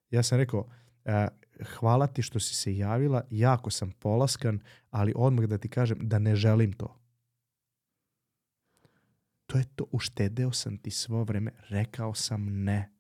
Ja 0.10 0.24
sam 0.24 0.38
rekao, 0.38 0.70
e, 1.06 1.28
hvala 1.66 2.08
ti 2.08 2.22
što 2.22 2.40
si 2.40 2.56
se 2.56 2.78
javila, 2.78 3.24
jako 3.30 3.70
sam 3.70 3.92
polaskan, 3.92 4.60
ali 4.90 5.14
odmah 5.16 5.46
da 5.46 5.58
ti 5.58 5.70
kažem 5.70 5.98
da 6.02 6.20
ne 6.20 6.36
želim 6.36 6.74
to. 6.74 7.00
To 9.46 9.58
je 9.58 9.66
to, 9.76 9.86
uštedeo 9.92 10.52
sam 10.52 10.78
ti 10.78 10.92
svo 10.92 11.24
vreme, 11.24 11.52
rekao 11.70 12.14
sam 12.14 12.64
ne. 12.64 12.92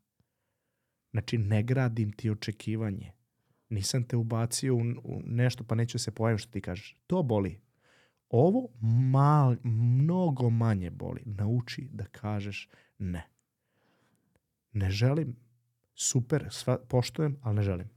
Znači, 1.11 1.37
ne 1.37 1.63
gradim 1.63 2.11
ti 2.11 2.29
očekivanje. 2.29 3.11
Nisam 3.69 4.03
te 4.03 4.15
ubacio 4.15 4.75
u, 4.75 4.79
u 5.03 5.21
nešto, 5.25 5.63
pa 5.63 5.75
neću 5.75 5.99
se 5.99 6.11
pojaviti 6.11 6.43
što 6.43 6.51
ti 6.51 6.61
kažeš. 6.61 6.97
To 7.07 7.23
boli. 7.23 7.62
Ovo 8.33 8.67
mal, 9.11 9.55
mnogo 9.63 10.49
manje 10.49 10.89
boli. 10.89 11.21
Nauči 11.25 11.87
da 11.91 12.05
kažeš 12.05 12.69
ne. 12.97 13.27
Ne 14.71 14.91
želim, 14.91 15.35
super, 15.95 16.47
sva, 16.51 16.77
poštujem, 16.89 17.37
ali 17.41 17.55
ne 17.55 17.61
želim. 17.61 17.89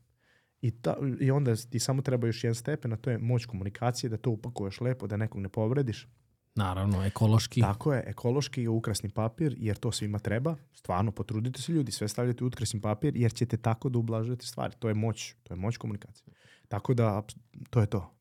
I, 0.61 0.71
ta, 0.71 0.97
I 1.21 1.31
onda 1.31 1.57
ti 1.57 1.79
samo 1.79 2.03
treba 2.03 2.27
još 2.27 2.45
jedan 2.45 2.55
stepen, 2.55 2.93
a 2.93 2.97
to 2.97 3.11
je 3.11 3.19
moć 3.19 3.47
komunikacije, 3.47 4.11
da 4.11 4.17
to 4.17 4.31
upakuješ 4.31 4.81
lepo, 4.81 5.07
da 5.07 5.17
nekog 5.17 5.41
ne 5.41 5.49
povrediš. 5.49 6.09
Naravno, 6.55 7.05
ekološki. 7.05 7.61
Tako 7.61 7.95
je, 7.95 8.05
ekološki 8.07 8.63
i 8.63 8.69
ukrasni 8.69 9.09
papir, 9.09 9.55
jer 9.59 9.77
to 9.77 9.93
svima 9.93 10.19
treba. 10.19 10.57
Stvarno, 10.73 11.13
potrudite 11.13 11.63
se 11.63 11.73
ljudi, 11.73 11.93
sve 11.93 12.09
stavljate 12.09 12.45
u 12.45 12.47
ukrasni 12.47 12.81
papir, 12.81 13.17
jer 13.17 13.33
ćete 13.33 13.57
tako 13.57 13.89
da 13.89 13.99
ublažujete 13.99 14.47
stvari. 14.47 14.75
To 14.79 14.89
je 14.89 14.95
moć, 14.95 15.35
to 15.43 15.55
je 15.55 15.59
moć 15.59 15.77
komunikacije. 15.77 16.35
Tako 16.69 16.95
da, 16.95 17.23
to 17.71 17.81
je 17.81 17.87
to. 17.87 18.13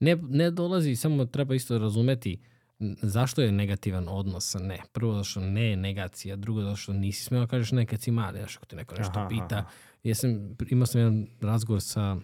Ne, 0.00 0.16
ne 0.22 0.50
dolazi, 0.50 0.96
samo 0.96 1.24
treba 1.24 1.54
isto 1.54 1.78
razumeti 1.78 2.38
zašto 3.02 3.42
je 3.42 3.52
negativan 3.52 4.08
odnos 4.08 4.50
sa 4.50 4.58
ne. 4.58 4.78
Prvo 4.92 5.12
zato 5.12 5.24
što 5.24 5.40
ne 5.40 5.70
je 5.70 5.76
negacija, 5.76 6.36
drugo 6.36 6.62
zato 6.62 6.76
što 6.76 6.92
nisi 6.92 7.24
smeo 7.24 7.40
da 7.40 7.46
kažeš 7.46 7.72
ne 7.72 7.86
kad 7.86 8.02
si 8.02 8.10
mali, 8.10 8.38
znaš, 8.38 8.56
ako 8.56 8.66
te 8.66 8.76
neko 8.76 8.94
nešto 8.94 9.18
Aha, 9.18 9.28
pita. 9.28 9.58
aha. 9.58 9.68
Ja 10.02 10.14
sam, 10.14 10.56
imao 10.70 10.86
sam 10.86 11.00
jedan 11.00 11.26
razgovor 11.40 11.82
sa 11.82 12.16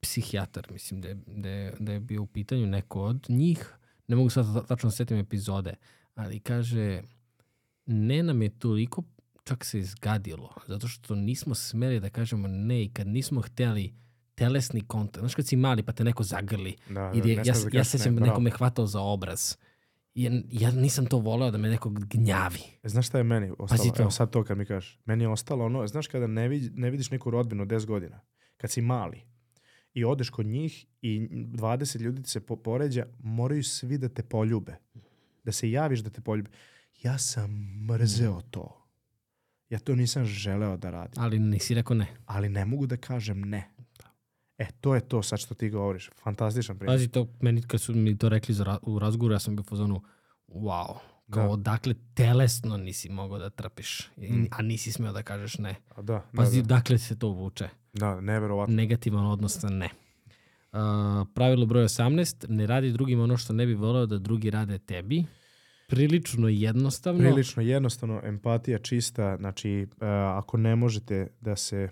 psihijatar, 0.00 0.66
mislim 0.70 1.00
da 1.00 1.08
je, 1.08 1.14
da 1.26 1.48
je, 1.48 1.74
da 1.78 1.92
je 1.92 2.00
bio 2.00 2.22
u 2.22 2.26
pitanju 2.26 2.66
neko 2.66 3.02
od 3.02 3.26
njih, 3.28 3.74
ne 4.08 4.16
mogu 4.16 4.30
sad 4.30 4.54
ta- 4.54 4.66
tačno 4.66 4.86
da 4.86 4.96
setim 4.96 5.18
epizode, 5.18 5.74
ali 6.14 6.40
kaže, 6.40 7.02
ne 7.86 8.22
nam 8.22 8.42
je 8.42 8.58
toliko 8.58 9.02
čak 9.44 9.64
se 9.64 9.78
izgadilo, 9.78 10.54
zato 10.66 10.88
što 10.88 11.14
nismo 11.14 11.54
smeli 11.54 12.00
da 12.00 12.10
kažemo 12.10 12.48
ne 12.48 12.84
i 12.84 12.88
kad 12.88 13.06
nismo 13.06 13.40
hteli 13.40 13.94
telesni 14.34 14.80
kontakt. 14.80 15.18
Znaš 15.18 15.34
kad 15.34 15.46
si 15.46 15.56
mali 15.56 15.82
pa 15.82 15.92
te 15.92 16.04
neko 16.04 16.22
zagrli. 16.22 16.76
Da, 16.90 17.12
Ili 17.14 17.36
ne 17.36 17.42
ja, 17.44 17.52
da 17.54 17.60
ja 17.60 17.70
kažeš 17.72 18.02
se 18.02 18.10
bravo. 18.10 18.26
neko 18.26 18.40
me 18.40 18.50
hvatao 18.50 18.86
za 18.86 19.00
obraz. 19.00 19.56
Ja, 20.14 20.30
ja 20.50 20.70
nisam 20.70 21.06
to 21.06 21.18
voleo 21.18 21.50
da 21.50 21.58
me 21.58 21.68
neko 21.68 21.90
gnjavi. 21.90 22.60
E, 22.82 22.88
Znaš 22.88 23.06
šta 23.06 23.18
je 23.18 23.24
meni 23.24 23.50
ostalo? 23.58 23.78
Pazi 23.78 23.92
to. 23.96 24.02
Evo 24.02 24.10
sad 24.10 24.30
to 24.30 24.44
kad 24.44 24.58
mi 24.58 24.66
kažeš. 24.66 24.98
Meni 25.04 25.24
je 25.24 25.28
ostalo 25.28 25.64
ono, 25.64 25.86
znaš 25.86 26.06
kada 26.06 26.26
ne, 26.26 26.48
vid, 26.48 26.78
ne 26.78 26.90
vidiš 26.90 27.10
neku 27.10 27.30
rodbinu 27.30 27.62
od 27.62 27.68
10 27.68 27.86
godina, 27.86 28.20
kad 28.56 28.70
si 28.70 28.82
mali 28.82 29.22
i 29.94 30.04
odeš 30.04 30.30
kod 30.30 30.46
njih 30.46 30.86
i 31.02 31.28
20 31.30 32.00
ljudi 32.00 32.22
se 32.28 32.40
po, 32.40 32.56
poređa, 32.56 33.06
moraju 33.18 33.64
svi 33.64 33.98
da 33.98 34.08
te 34.08 34.22
poljube. 34.22 34.76
Da 35.44 35.52
se 35.52 35.70
javiš 35.70 36.00
da 36.00 36.10
te 36.10 36.20
poljube. 36.20 36.50
Ja 37.02 37.18
sam 37.18 37.50
mrzeo 37.90 38.40
to. 38.40 38.80
Ja 39.70 39.78
to 39.78 39.94
nisam 39.94 40.24
želeo 40.24 40.76
da 40.76 40.90
radim. 40.90 41.22
Ali 41.22 41.38
nisi 41.38 41.74
rekao 41.74 41.96
ne. 41.96 42.06
Ali 42.26 42.48
ne 42.48 42.64
mogu 42.64 42.86
da 42.86 42.96
kažem 42.96 43.40
ne. 43.40 43.73
E, 44.58 44.66
to 44.80 44.94
je 44.94 45.00
to 45.00 45.22
sad 45.22 45.38
što 45.38 45.54
ti 45.54 45.70
govoriš. 45.70 46.10
Fantastičan 46.22 46.78
primjer. 46.78 46.94
Pazi 46.94 47.08
to, 47.08 47.28
meni 47.40 47.62
kad 47.62 47.80
su 47.80 47.94
mi 47.94 48.18
to 48.18 48.28
rekli 48.28 48.54
za, 48.54 48.78
u 48.82 48.98
razgovoru, 48.98 49.34
ja 49.34 49.38
sam 49.38 49.56
bio 49.56 49.60
u 49.60 49.64
fazonu, 49.64 50.02
wow, 50.48 50.96
kao 51.30 51.56
dakle 51.56 51.94
telesno 52.14 52.76
nisi 52.76 53.08
mogao 53.08 53.38
da 53.38 53.50
trpiš, 53.50 54.10
Mm. 54.16 54.44
a 54.50 54.62
nisi 54.62 54.92
smeo 54.92 55.12
da 55.12 55.22
kažeš 55.22 55.58
ne. 55.58 55.74
A 55.88 56.02
da, 56.02 56.12
da, 56.12 56.22
Pazi, 56.36 56.62
da, 56.62 56.66
dakle 56.66 56.98
se 56.98 57.18
to 57.18 57.28
vuče. 57.28 57.68
da, 57.92 58.20
neverovatno. 58.20 58.74
Negativan 58.74 59.26
odnos 59.26 59.62
na 59.62 59.70
ne. 59.70 59.88
Uh, 60.72 60.80
pravilo 61.34 61.66
broj 61.66 61.84
18, 61.84 62.46
ne 62.48 62.66
radi 62.66 62.92
drugima 62.92 63.22
ono 63.24 63.36
što 63.36 63.52
ne 63.52 63.66
bi 63.66 63.74
voleo 63.74 64.06
da 64.06 64.18
drugi 64.18 64.50
rade 64.50 64.78
tebi. 64.78 65.24
Prilično 65.88 66.48
jednostavno. 66.48 67.20
Prilično 67.20 67.62
jednostavno, 67.62 68.20
empatija 68.24 68.78
čista, 68.78 69.36
znači 69.36 69.86
uh, 69.90 69.96
ako 70.38 70.56
ne 70.56 70.76
možete 70.76 71.26
da 71.40 71.56
se 71.56 71.88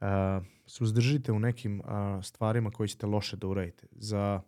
uh, 0.00 0.46
suzdržite 0.66 1.32
u 1.32 1.38
nekim 1.38 1.80
uh, 1.80 1.86
stvarima 2.24 2.70
koje 2.70 2.88
ćete 2.88 3.06
loše 3.06 3.36
da 3.36 3.46
uradite 3.46 3.86
za 3.90 4.40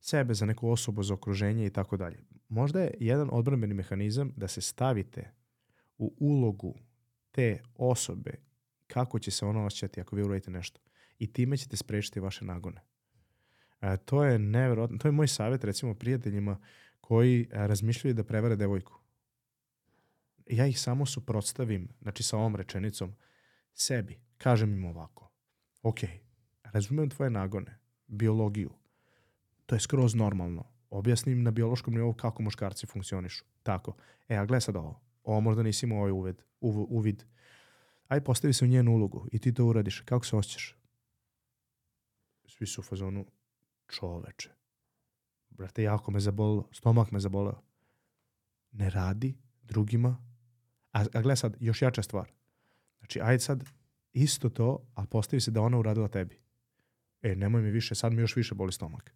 sebe, 0.00 0.34
za 0.34 0.46
neku 0.46 0.70
osobu, 0.70 1.02
za 1.02 1.14
okruženje 1.14 1.66
i 1.66 1.70
tako 1.70 1.96
dalje. 1.96 2.18
Možda 2.48 2.80
je 2.80 2.94
jedan 3.00 3.28
odbrambeni 3.32 3.74
mehanizam 3.74 4.32
da 4.36 4.48
se 4.48 4.60
stavite 4.60 5.30
u 5.98 6.14
ulogu 6.18 6.74
te 7.30 7.62
osobe 7.74 8.34
kako 8.86 9.18
će 9.18 9.30
se 9.30 9.46
ona 9.46 9.64
osjećati 9.64 10.00
ako 10.00 10.16
vi 10.16 10.22
uradite 10.22 10.50
nešto. 10.50 10.80
I 11.18 11.32
time 11.32 11.56
ćete 11.56 11.76
sprečiti 11.76 12.20
vaše 12.20 12.44
nagone. 12.44 12.80
E, 13.80 13.96
to 13.96 14.24
je 14.24 14.38
neverovatno. 14.38 14.98
To 14.98 15.08
je 15.08 15.12
moj 15.12 15.28
savjet 15.28 15.64
recimo 15.64 15.94
prijateljima 15.94 16.60
koji 17.00 17.40
e, 17.42 17.66
razmišljaju 17.66 18.14
da 18.14 18.24
prevare 18.24 18.56
devojku. 18.56 19.00
Ja 20.46 20.66
ih 20.66 20.80
samo 20.80 21.06
suprotstavim, 21.06 21.88
znači 22.02 22.22
sa 22.22 22.36
ovom 22.36 22.56
rečenicom, 22.56 23.14
sebi. 23.74 24.18
Kažem 24.38 24.72
im 24.72 24.84
ovako. 24.84 25.30
Ok, 25.82 26.00
razumem 26.62 27.10
tvoje 27.10 27.30
nagone, 27.30 27.78
biologiju. 28.06 28.70
To 29.66 29.74
je 29.74 29.80
skroz 29.80 30.14
normalno. 30.14 30.64
Objasnim 30.90 31.42
na 31.42 31.50
biološkom 31.50 31.94
nivou 31.94 32.12
kako 32.14 32.42
muškarci 32.42 32.86
funkcionišu. 32.86 33.44
Tako. 33.62 33.96
E, 34.28 34.36
a 34.36 34.44
gle 34.44 34.60
sad 34.60 34.76
ovo. 34.76 35.00
Ovo 35.22 35.40
možda 35.40 35.62
nisi 35.62 35.86
imao 35.86 35.98
ovaj 35.98 36.10
uved, 36.10 36.42
uv, 36.60 36.86
uvid. 36.88 37.24
Aj 38.08 38.24
postavi 38.24 38.52
se 38.52 38.64
u 38.64 38.68
njenu 38.68 38.92
ulogu 38.92 39.26
i 39.32 39.38
ti 39.38 39.54
to 39.54 39.64
uradiš. 39.64 40.00
Kako 40.00 40.26
se 40.26 40.36
osjećaš? 40.36 40.76
Svi 42.46 42.66
su 42.66 42.80
u 42.80 42.84
fazonu 42.84 43.26
čoveče. 43.88 44.50
Brate, 45.50 45.82
jako 45.82 46.10
me 46.10 46.20
zabolilo. 46.20 46.68
Stomak 46.72 47.10
me 47.10 47.20
zaboleo. 47.20 47.62
Ne 48.72 48.90
radi 48.90 49.38
drugima. 49.62 50.16
A, 50.92 51.04
a 51.14 51.20
gle 51.20 51.36
sad, 51.36 51.56
još 51.60 51.82
jača 51.82 52.02
stvar. 52.02 52.32
Znači, 52.98 53.20
ajde 53.20 53.40
sad 53.40 53.64
isto 54.14 54.48
to, 54.48 54.86
a 54.94 55.06
postavi 55.06 55.40
se 55.40 55.50
da 55.50 55.60
ona 55.60 55.78
uradila 55.78 56.08
tebi. 56.08 56.38
E, 57.22 57.36
nemoj 57.36 57.62
mi 57.62 57.70
više, 57.70 57.94
sad 57.94 58.12
mi 58.12 58.22
još 58.22 58.36
više 58.36 58.54
boli 58.54 58.72
stomak. 58.72 59.14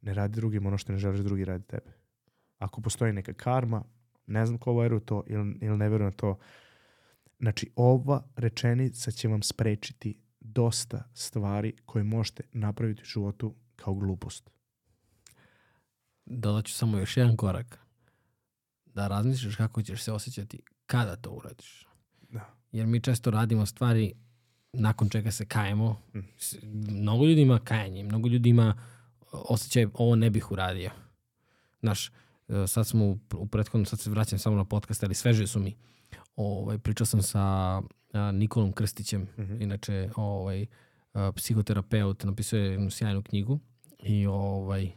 Ne 0.00 0.14
radi 0.14 0.36
drugim 0.36 0.66
ono 0.66 0.78
što 0.78 0.92
ne 0.92 0.98
želiš 0.98 1.18
da 1.18 1.24
drugi 1.24 1.44
radi 1.44 1.64
tebe. 1.64 1.92
Ako 2.58 2.80
postoji 2.80 3.12
neka 3.12 3.32
karma, 3.32 3.84
ne 4.26 4.46
znam 4.46 4.58
ko 4.58 4.76
veruje 4.78 5.06
to 5.06 5.24
ili, 5.26 5.58
ili 5.60 5.76
ne 5.76 5.88
veruje 5.88 6.10
na 6.10 6.16
to, 6.16 6.38
znači 7.38 7.70
ova 7.76 8.28
rečenica 8.36 9.10
će 9.10 9.28
vam 9.28 9.42
sprečiti 9.42 10.18
dosta 10.40 11.10
stvari 11.14 11.76
koje 11.86 12.04
možete 12.04 12.42
napraviti 12.52 13.02
u 13.02 13.04
životu 13.04 13.54
kao 13.76 13.94
glupost. 13.94 14.50
Dodat 16.26 16.64
ću 16.64 16.74
samo 16.74 16.98
još 16.98 17.16
jedan 17.16 17.36
korak. 17.36 17.78
Da 18.84 19.08
razmisliš 19.08 19.56
kako 19.56 19.82
ćeš 19.82 20.02
se 20.02 20.12
osjećati 20.12 20.62
kada 20.86 21.16
to 21.16 21.30
uradiš. 21.30 21.93
Jer 22.74 22.86
mi 22.86 23.00
često 23.00 23.30
radimo 23.30 23.66
stvari 23.66 24.12
nakon 24.72 25.08
čega 25.08 25.30
se 25.30 25.46
kajemo. 25.46 26.00
Mm. 26.14 26.18
Mnogo 26.90 27.24
ljudi 27.24 27.40
ima 27.40 27.58
kajanje, 27.58 28.02
mnogo 28.04 28.28
ljudi 28.28 28.48
ima 28.48 28.74
osjećaj 29.32 29.86
ovo 29.94 30.16
ne 30.16 30.30
bih 30.30 30.52
uradio. 30.52 30.90
Znaš, 31.80 32.08
e, 32.48 32.66
sad 32.66 32.86
smo 32.86 33.04
u, 33.04 33.18
u 33.34 33.46
prethodnom, 33.46 33.86
sad 33.86 34.00
se 34.00 34.10
vraćam 34.10 34.38
samo 34.38 34.56
na 34.56 34.64
podcast, 34.64 35.04
ali 35.04 35.14
sveže 35.14 35.46
su 35.46 35.60
mi. 35.60 35.76
Ovaj, 36.36 36.78
pričao 36.78 37.06
sam 37.06 37.22
sa 37.22 37.40
a, 37.40 37.82
Nikolom 38.32 38.72
Krstićem, 38.72 39.26
Mhm. 39.38 39.62
inače 39.62 40.10
ovaj, 40.16 40.66
psihoterapeut, 41.36 42.24
napisao 42.24 42.58
je 42.58 42.70
jednu 42.70 42.90
sjajnu 42.90 43.22
knjigu 43.22 43.58
i 44.02 44.26
ovaj, 44.26 44.90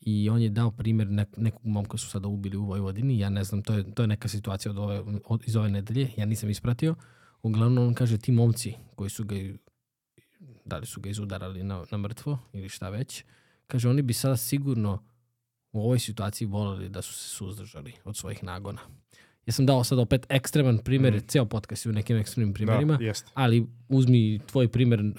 i 0.00 0.30
on 0.30 0.42
je 0.42 0.48
dao 0.48 0.70
primjer 0.70 1.10
nek, 1.10 1.28
nekog 1.36 1.66
momka 1.66 1.98
su 1.98 2.08
sada 2.08 2.28
ubili 2.28 2.56
u 2.56 2.64
Vojvodini, 2.64 3.18
ja 3.18 3.28
ne 3.28 3.44
znam, 3.44 3.62
to 3.62 3.74
je, 3.74 3.94
to 3.94 4.02
je 4.02 4.06
neka 4.06 4.28
situacija 4.28 4.72
od 4.72 4.78
ove, 4.78 5.02
od, 5.24 5.42
iz 5.46 5.56
ove 5.56 5.70
nedelje, 5.70 6.10
ja 6.16 6.26
nisam 6.26 6.50
ispratio. 6.50 6.94
Uglavnom 7.42 7.86
on 7.86 7.94
kaže 7.94 8.18
ti 8.18 8.32
momci 8.32 8.74
koji 8.94 9.10
su 9.10 9.24
ga, 9.24 9.36
da 10.64 10.78
li 10.78 10.86
su 10.86 11.00
ga 11.00 11.10
izudarali 11.10 11.62
na, 11.62 11.84
na 11.90 11.98
mrtvo 11.98 12.38
ili 12.52 12.68
šta 12.68 12.88
već, 12.88 13.24
kaže 13.66 13.88
oni 13.88 14.02
bi 14.02 14.12
sada 14.12 14.36
sigurno 14.36 15.04
u 15.72 15.80
ovoj 15.80 15.98
situaciji 15.98 16.48
voleli 16.48 16.88
da 16.88 17.02
su 17.02 17.14
se 17.14 17.28
suzdržali 17.28 17.92
od 18.04 18.16
svojih 18.16 18.44
nagona. 18.44 18.80
Ja 19.48 19.52
sam 19.52 19.66
dao 19.66 19.84
sad 19.84 19.98
opet 19.98 20.26
ekstreman 20.28 20.78
primjer, 20.78 21.14
Mhm. 21.14 21.26
ceo 21.26 21.44
podcast 21.46 21.86
je 21.86 21.90
u 21.90 21.94
nekim 21.94 22.16
ekstremnim 22.16 22.54
primjerima, 22.54 22.96
Da, 22.96 23.04
jeste. 23.04 23.30
ali 23.34 23.56
uzmi 23.88 24.40
tvoj 24.46 24.68
primjer, 24.68 25.00
uh, 25.00 25.14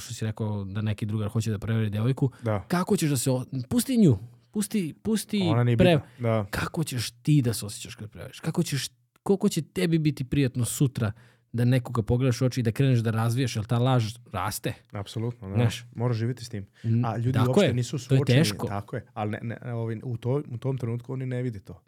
što 0.00 0.14
si 0.14 0.24
rekao 0.24 0.64
da 0.64 0.82
neki 0.82 1.06
drugar 1.06 1.28
hoće 1.28 1.50
da 1.50 1.58
prevari 1.58 1.90
devojku, 1.90 2.30
Da. 2.42 2.64
kako 2.68 2.96
ćeš 2.96 3.10
da 3.10 3.16
se... 3.16 3.30
O... 3.30 3.44
Pusti 3.68 3.96
nju. 3.96 4.18
Pusti, 4.50 4.94
pusti 4.94 5.42
pre... 5.78 6.00
Da. 6.18 6.46
Kako 6.50 6.84
ćeš 6.84 7.10
ti 7.12 7.42
da 7.42 7.52
se 7.52 7.66
osjećaš 7.66 7.94
kad 7.94 8.10
prevariš? 8.10 8.40
Kako 8.40 8.62
ćeš... 8.62 8.88
Koliko 9.22 9.48
će 9.48 9.62
tebi 9.62 9.98
biti 9.98 10.24
prijatno 10.24 10.64
sutra 10.64 11.12
da 11.52 11.64
nekoga 11.64 12.02
pogledaš 12.02 12.40
u 12.40 12.46
oči 12.46 12.60
i 12.60 12.62
da 12.62 12.72
kreneš 12.72 12.98
da 12.98 13.10
razvijaš, 13.10 13.56
jer 13.56 13.64
ta 13.64 13.78
laž 13.78 14.04
raste. 14.32 14.72
Apsolutno, 14.92 15.48
da. 15.48 15.54
Znaš. 15.54 15.84
Moraš 15.94 16.16
živjeti 16.16 16.44
s 16.44 16.48
tim. 16.48 16.66
A 17.04 17.16
ljudi 17.16 17.32
Tako 17.32 17.48
uopšte 17.50 17.66
je, 17.66 17.74
nisu 17.74 17.90
to 17.98 18.14
je 18.14 18.18
suočeni. 18.18 18.38
teško. 18.38 18.66
Tako 18.66 18.96
je, 18.96 19.04
ali 19.14 19.30
ne, 19.32 19.40
ne, 19.42 19.74
ovi, 19.74 20.00
u, 20.04 20.16
to, 20.16 20.42
u 20.48 20.58
tom 20.58 20.78
trenutku 20.78 21.12
oni 21.12 21.26
ne 21.26 21.42
vide 21.42 21.60
to. 21.60 21.80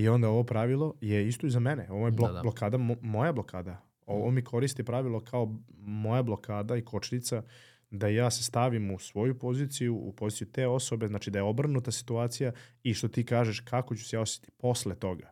I 0.00 0.08
onda 0.08 0.28
ovo 0.28 0.44
pravilo 0.44 0.94
je 1.00 1.28
isto 1.28 1.46
i 1.46 1.50
za 1.50 1.60
mene. 1.60 1.86
Ovo 1.90 2.06
je 2.06 2.12
blok, 2.12 2.28
Da, 2.28 2.34
da. 2.34 2.42
blokada, 2.42 2.78
mo- 2.78 2.98
moja 3.02 3.32
blokada. 3.32 3.76
Ovo 4.06 4.30
mi 4.30 4.44
koristi 4.44 4.84
pravilo 4.84 5.20
kao 5.20 5.58
moja 5.76 6.22
blokada 6.22 6.76
i 6.76 6.82
kočnica 6.82 7.42
da 7.90 8.08
ja 8.08 8.30
se 8.30 8.42
stavim 8.44 8.90
u 8.90 8.98
svoju 8.98 9.38
poziciju, 9.38 9.96
u 9.96 10.12
poziciju 10.12 10.46
te 10.48 10.66
osobe, 10.66 11.08
znači 11.08 11.30
da 11.30 11.38
je 11.38 11.42
obrnuta 11.42 11.90
situacija 11.90 12.52
i 12.82 12.94
što 12.94 13.08
ti 13.08 13.24
kažeš 13.24 13.60
kako 13.60 13.94
ću 13.96 14.04
se 14.04 14.16
ja 14.16 14.20
osjetiti 14.20 14.52
posle 14.52 14.94
toga. 14.94 15.30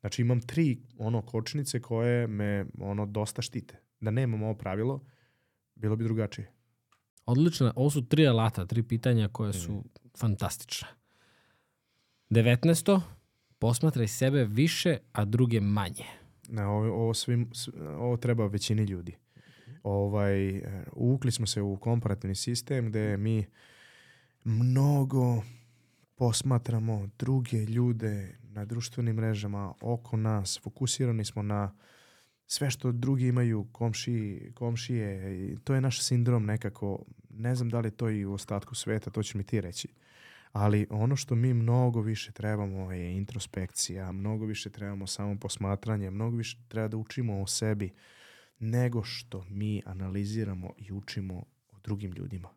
Znači 0.00 0.22
imam 0.22 0.40
tri 0.40 0.82
ono 0.98 1.22
kočnice 1.22 1.80
koje 1.80 2.26
me 2.26 2.66
ono 2.80 3.06
dosta 3.06 3.42
štite. 3.42 3.80
Da 4.00 4.10
nemam 4.10 4.42
ovo 4.42 4.54
pravilo, 4.54 5.04
bilo 5.74 5.96
bi 5.96 6.04
drugačije. 6.04 6.52
Odlično. 7.26 7.72
Ovo 7.76 7.90
su 7.90 8.02
tri 8.02 8.26
alata, 8.26 8.66
tri 8.66 8.82
pitanja 8.82 9.28
koje 9.28 9.52
su 9.52 9.72
Mhm. 9.72 9.80
fantastične. 10.16 10.88
19. 12.30 13.00
Posmatraj 13.62 14.08
sebe 14.08 14.44
više, 14.44 14.96
a 15.12 15.24
druge 15.24 15.60
manje. 15.60 16.04
Na, 16.48 16.70
ovo, 16.70 16.94
ovo, 16.94 17.14
svim, 17.14 17.50
ovo 17.98 18.16
treba 18.16 18.46
većini 18.46 18.82
ljudi. 18.82 19.16
Ovaj, 19.82 20.62
uvukli 20.92 21.32
smo 21.32 21.46
se 21.46 21.62
u 21.62 21.76
komparativni 21.76 22.34
sistem 22.34 22.88
gde 22.88 23.16
mi 23.16 23.46
mnogo 24.44 25.42
posmatramo 26.14 27.08
druge 27.18 27.56
ljude 27.64 28.38
na 28.42 28.64
društvenim 28.64 29.16
mrežama 29.16 29.74
oko 29.80 30.16
nas, 30.16 30.60
fokusirani 30.62 31.24
smo 31.24 31.42
na 31.42 31.74
sve 32.46 32.70
što 32.70 32.92
drugi 32.92 33.26
imaju, 33.26 33.66
komšiji, 33.72 34.52
komšije, 34.54 35.36
i 35.46 35.56
to 35.64 35.74
je 35.74 35.80
naš 35.80 36.02
sindrom 36.02 36.44
nekako, 36.44 37.04
ne 37.30 37.54
znam 37.54 37.70
da 37.70 37.80
li 37.80 37.90
to 37.90 38.10
i 38.10 38.24
u 38.24 38.32
ostatku 38.32 38.74
sveta, 38.74 39.10
to 39.10 39.22
će 39.22 39.38
mi 39.38 39.44
ti 39.44 39.60
reći. 39.60 39.88
Ali 40.52 40.86
ono 40.90 41.16
što 41.16 41.34
mi 41.34 41.54
mnogo 41.54 42.00
više 42.00 42.32
trebamo 42.32 42.92
je 42.92 43.16
introspekcija, 43.16 44.12
mnogo 44.12 44.46
više 44.46 44.70
trebamo 44.70 45.06
samo 45.06 45.38
posmatranje, 45.38 46.10
mnogo 46.10 46.36
više 46.36 46.58
treba 46.68 46.88
da 46.88 46.96
učimo 46.96 47.42
o 47.42 47.46
sebi 47.46 47.92
nego 48.58 49.02
što 49.02 49.44
mi 49.48 49.82
analiziramo 49.86 50.72
i 50.76 50.92
učimo 50.92 51.44
o 51.70 51.78
drugim 51.84 52.12
ljudima. 52.12 52.48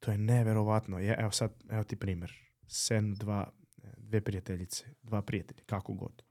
To 0.00 0.10
je 0.12 0.18
neverovatno. 0.18 0.98
Ja, 0.98 1.16
evo 1.18 1.30
sad, 1.30 1.64
evo 1.70 1.84
ti 1.84 1.96
primjer. 1.96 2.32
Sen 2.66 3.14
dva, 3.14 3.50
dve 3.96 4.20
prijateljice, 4.20 4.84
dva 5.02 5.22
prijatelja, 5.22 5.62
kako 5.66 5.94
god. 5.94 6.22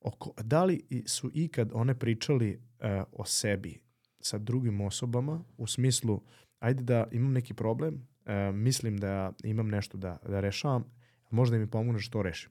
Oko, 0.00 0.34
da 0.42 0.64
li 0.64 0.86
su 1.06 1.30
ikad 1.34 1.70
one 1.74 1.98
pričali 1.98 2.50
e, 2.50 3.02
o 3.12 3.24
sebi 3.24 3.80
sa 4.20 4.38
drugim 4.38 4.80
osobama 4.80 5.44
u 5.56 5.66
smislu, 5.66 6.22
ajde 6.58 6.82
da 6.82 7.06
imam 7.12 7.32
neki 7.32 7.54
problem, 7.54 8.08
e, 8.26 8.52
mislim 8.52 8.96
da 8.96 9.32
imam 9.44 9.68
nešto 9.68 9.98
da, 9.98 10.18
da 10.28 10.40
rešavam, 10.40 10.84
možda 11.30 11.58
mi 11.58 11.70
pomogneš 11.70 12.06
da 12.06 12.12
to 12.12 12.22
rešim. 12.22 12.50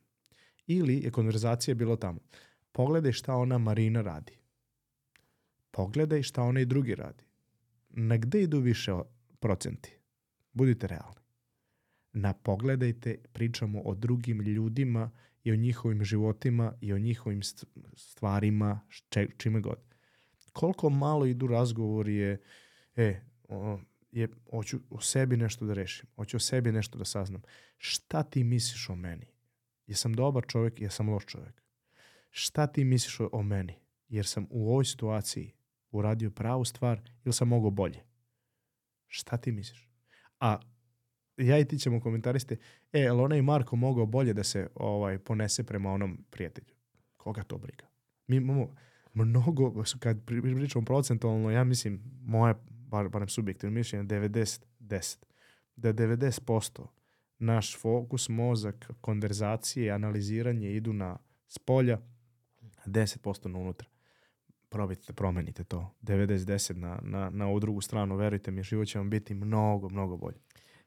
Ili 0.68 0.98
je 1.04 1.12
konverzacija 1.12 1.76
bilo 1.76 1.96
tamo. 1.96 2.20
Pogledaj 2.72 3.12
šta 3.12 3.36
ona 3.36 3.58
Marina 3.58 4.02
radi. 4.02 4.38
Pogledaj 5.72 6.24
šta 6.24 6.44
ona 6.44 6.60
i 6.60 6.66
drugi 6.66 6.96
radi. 6.96 7.24
Na 7.90 8.18
gde 8.18 8.42
idu 8.42 8.60
više 8.60 8.92
procenti? 9.40 9.98
Budite 10.54 10.88
realni. 10.88 11.22
Na 12.14 12.34
pogledajte, 12.34 13.18
pričamo 13.34 13.82
o 13.82 13.96
drugim 13.96 14.42
ljudima 14.42 15.12
i 15.44 15.52
o 15.52 15.56
njihovim 15.56 16.04
životima 16.04 16.74
i 16.82 16.94
o 16.94 17.00
njihovim 17.00 17.42
st- 17.42 17.66
stvarima, 17.96 18.80
če, 19.10 19.28
čime 19.38 19.60
god. 19.60 19.78
Koliko 20.54 20.90
malo 20.90 21.26
idu 21.26 21.48
razgovori 21.48 22.16
je, 22.16 22.42
e, 22.96 23.22
je, 24.12 24.28
hoću 24.52 24.80
o 24.90 25.02
sebi 25.02 25.38
nešto 25.38 25.66
da 25.66 25.74
rešim, 25.74 26.10
hoću 26.16 26.38
o 26.38 26.40
sebi 26.40 26.72
nešto 26.72 26.98
da 26.98 27.06
saznam. 27.06 27.42
Šta 27.78 28.24
ti 28.24 28.44
misliš 28.44 28.90
o 28.90 28.96
meni? 28.96 29.26
Jesam 29.88 30.14
dobar 30.14 30.44
čovjek, 30.48 30.82
jesam 30.82 31.10
loš 31.10 31.26
čovjek? 31.26 31.62
Šta 32.30 32.68
ti 32.68 32.84
misliš 32.84 33.20
o, 33.20 33.30
o 33.32 33.44
meni? 33.44 33.76
Jer 34.08 34.26
sam 34.26 34.48
u 34.50 34.70
ovoj 34.70 34.86
situaciji 34.86 35.54
uradio 35.92 36.32
pravu 36.32 36.66
stvar 36.66 37.02
ili 37.26 37.34
sam 37.34 37.48
mogao 37.48 37.72
bolje? 37.72 38.04
Šta 39.08 39.38
ti 39.38 39.52
misliš? 39.52 39.90
A 40.40 40.60
ja 41.38 41.60
i 41.60 41.66
ti 41.66 41.80
ćemo 41.80 42.02
komentariste, 42.02 42.58
e, 42.94 43.00
jel 43.00 43.20
onaj 43.20 43.42
Marko 43.42 43.76
mogao 43.76 44.06
bolje 44.06 44.34
da 44.34 44.44
se 44.44 44.68
ovaj 44.76 45.20
ponese 45.20 45.64
prema 45.64 45.92
onom 45.92 46.26
prijatelju? 46.30 46.76
Koga 47.18 47.44
to 47.44 47.58
briga? 47.58 47.86
Mi 48.28 48.36
imamo 48.36 48.76
mnogo, 49.14 49.84
kad 50.00 50.26
pri- 50.26 50.56
pričamo 50.56 50.86
procentualno, 50.86 51.52
ja 51.52 51.64
mislim, 51.64 52.02
moje, 52.22 52.56
bar, 52.92 53.10
barem 53.10 53.30
subjektivno 53.30 53.74
mišljenje, 53.74 54.06
90-10. 54.06 55.18
Da 55.76 55.88
je 55.88 55.94
90% 55.94 56.86
naš 57.40 57.78
fokus, 57.78 58.30
mozak, 58.30 58.92
konverzacije, 59.02 59.92
analiziranje 59.92 60.72
idu 60.72 60.94
na 60.94 61.18
spolja, 61.48 62.00
a 62.62 62.90
10% 62.90 63.48
na 63.48 63.60
unutra. 63.60 63.88
Probajte 64.70 65.04
da 65.08 65.14
promenite 65.14 65.64
to. 65.64 65.94
90-10 66.02 66.76
na, 66.76 67.00
na, 67.04 67.30
na 67.30 67.48
ovu 67.48 67.60
drugu 67.60 67.82
stranu. 67.82 68.16
Verujte 68.16 68.52
mi, 68.52 68.64
život 68.64 68.88
će 68.88 68.98
vam 68.98 69.10
biti 69.10 69.34
mnogo, 69.34 69.90
mnogo 69.90 70.18
bolje. 70.18 70.38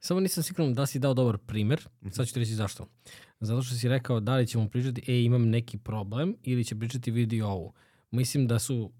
Samo 0.00 0.20
nisam 0.20 0.42
siguran 0.42 0.74
da 0.74 0.86
si 0.86 0.98
dao 0.98 1.14
dobar 1.14 1.38
primer. 1.38 1.88
Sad 2.10 2.26
ću 2.26 2.34
ti 2.34 2.40
reći 2.40 2.54
zašto. 2.54 2.86
Zato 3.40 3.62
što 3.62 3.74
si 3.74 3.88
rekao 3.88 4.20
da 4.20 4.36
li 4.36 4.46
ćemo 4.46 4.68
pričati, 4.68 5.12
e, 5.12 5.22
imam 5.22 5.48
neki 5.48 5.78
problem, 5.78 6.36
ili 6.42 6.64
će 6.64 6.78
pričati 6.78 7.10
vidi 7.10 7.42
ovu. 7.42 7.72
Mislim 8.10 8.46
da 8.46 8.58
su 8.58 8.92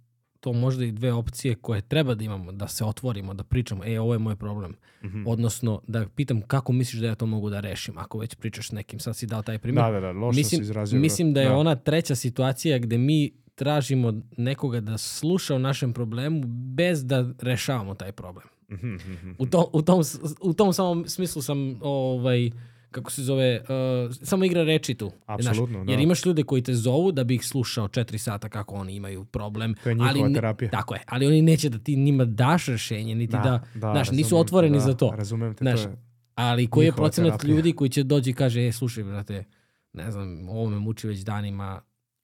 to 0.45 0.53
možda 0.53 0.85
i 0.85 0.93
dve 0.93 1.13
opcije 1.13 1.55
koje 1.55 1.81
treba 1.81 2.15
da 2.15 2.25
imamo, 2.25 2.53
da 2.53 2.69
se 2.69 2.85
otvorimo, 2.85 3.35
da 3.35 3.45
pričamo, 3.45 3.85
e, 3.85 4.01
ovo 4.01 4.13
je 4.13 4.19
moj 4.19 4.37
problem. 4.37 4.77
Mhm. 5.05 5.23
Odnosno, 5.27 5.81
da 5.87 6.07
pitam 6.09 6.43
kako 6.43 6.73
misliš 6.73 7.01
da 7.01 7.07
ja 7.07 7.15
to 7.15 7.27
mogu 7.27 7.51
da 7.51 7.61
rešim, 7.61 7.99
ako 7.99 8.19
već 8.19 8.35
pričaš 8.35 8.69
s 8.69 8.73
nekim. 8.73 9.01
Sad 9.01 9.17
si 9.17 9.27
dao 9.27 9.43
taj 9.43 9.59
primer. 9.59 9.85
Da, 9.85 9.91
da, 9.91 10.01
da, 10.01 10.13
loše 10.13 10.37
mislim, 10.37 10.59
se 10.59 10.63
izrazio. 10.63 11.01
mislim 11.01 11.35
da 11.35 11.41
je 11.41 11.49
da. 11.49 11.57
ona 11.57 11.77
treća 11.77 12.15
situacija 12.15 12.79
gde 12.79 12.99
mi 12.99 13.33
tražimo 13.55 14.13
nekoga 14.37 14.81
da 14.81 14.99
sluša 14.99 15.55
o 15.55 15.59
našem 15.59 15.93
problemu 15.93 16.43
bez 16.47 17.07
da 17.07 17.31
rešavamo 17.41 17.95
taj 17.95 18.13
problem. 18.13 18.47
Mhm, 18.71 18.95
mhm. 18.95 19.31
U, 19.39 19.47
to, 19.47 19.71
u, 19.73 19.83
tom, 19.83 20.03
u 20.41 20.53
tom 20.53 20.73
samom 20.73 21.09
smislu 21.09 21.43
sam 21.43 21.79
ovaj 21.81 22.51
kako 22.95 23.11
se 23.11 23.23
zove, 23.23 23.61
uh, 23.61 24.17
samo 24.23 24.45
igra 24.45 24.63
reči 24.63 24.95
tu. 24.95 25.13
Apsolutno, 25.27 25.85
da. 25.85 25.93
Jer 25.93 26.01
imaš 26.01 26.25
ljude 26.27 26.43
koji 26.43 26.63
te 26.63 26.75
zovu 26.75 27.13
da 27.13 27.25
bi 27.25 27.35
ih 27.35 27.47
slušao 27.47 27.89
četiri 27.89 28.19
sata 28.19 28.49
kako 28.49 28.75
oni 28.75 28.95
imaju 28.95 29.25
problem. 29.25 29.75
To 29.83 29.89
je 29.89 29.95
njihova 29.95 30.11
ali 30.11 30.23
ne- 30.23 30.35
terapija. 30.35 30.71
Tako 30.71 30.95
je, 30.95 31.01
ali 31.07 31.27
oni 31.27 31.43
neće 31.43 31.69
da 31.69 31.79
ti 31.79 31.97
njima 31.97 32.25
daš 32.25 32.67
rešenje, 32.67 33.15
niti 33.15 33.33
da, 33.33 33.65
znaš, 33.75 34.11
nisu 34.11 34.23
razumem 34.23 34.31
te, 34.31 34.37
otvoreni 34.37 34.79
da, 34.79 34.81
za 34.85 34.95
to. 34.95 35.13
Razumem 35.17 35.55
te, 35.55 35.65
Znaš, 35.65 35.83
to 35.83 35.89
je, 35.89 35.97
Ali 36.35 36.67
koji 36.67 36.87
je 36.87 36.93
procenat 36.93 37.31
terapija. 37.31 37.57
ljudi 37.57 37.73
koji 37.73 37.91
će 37.91 38.03
dođi 38.03 38.31
i 38.31 38.35
kaže, 38.35 38.67
e, 38.67 38.73
slušaj, 38.73 39.05
brate, 39.05 39.45
ne 39.93 40.11
znam, 40.11 40.49
ovo 40.49 40.71
me 40.71 40.79
muči 40.79 41.09
već 41.09 41.21
danima, 41.21 41.81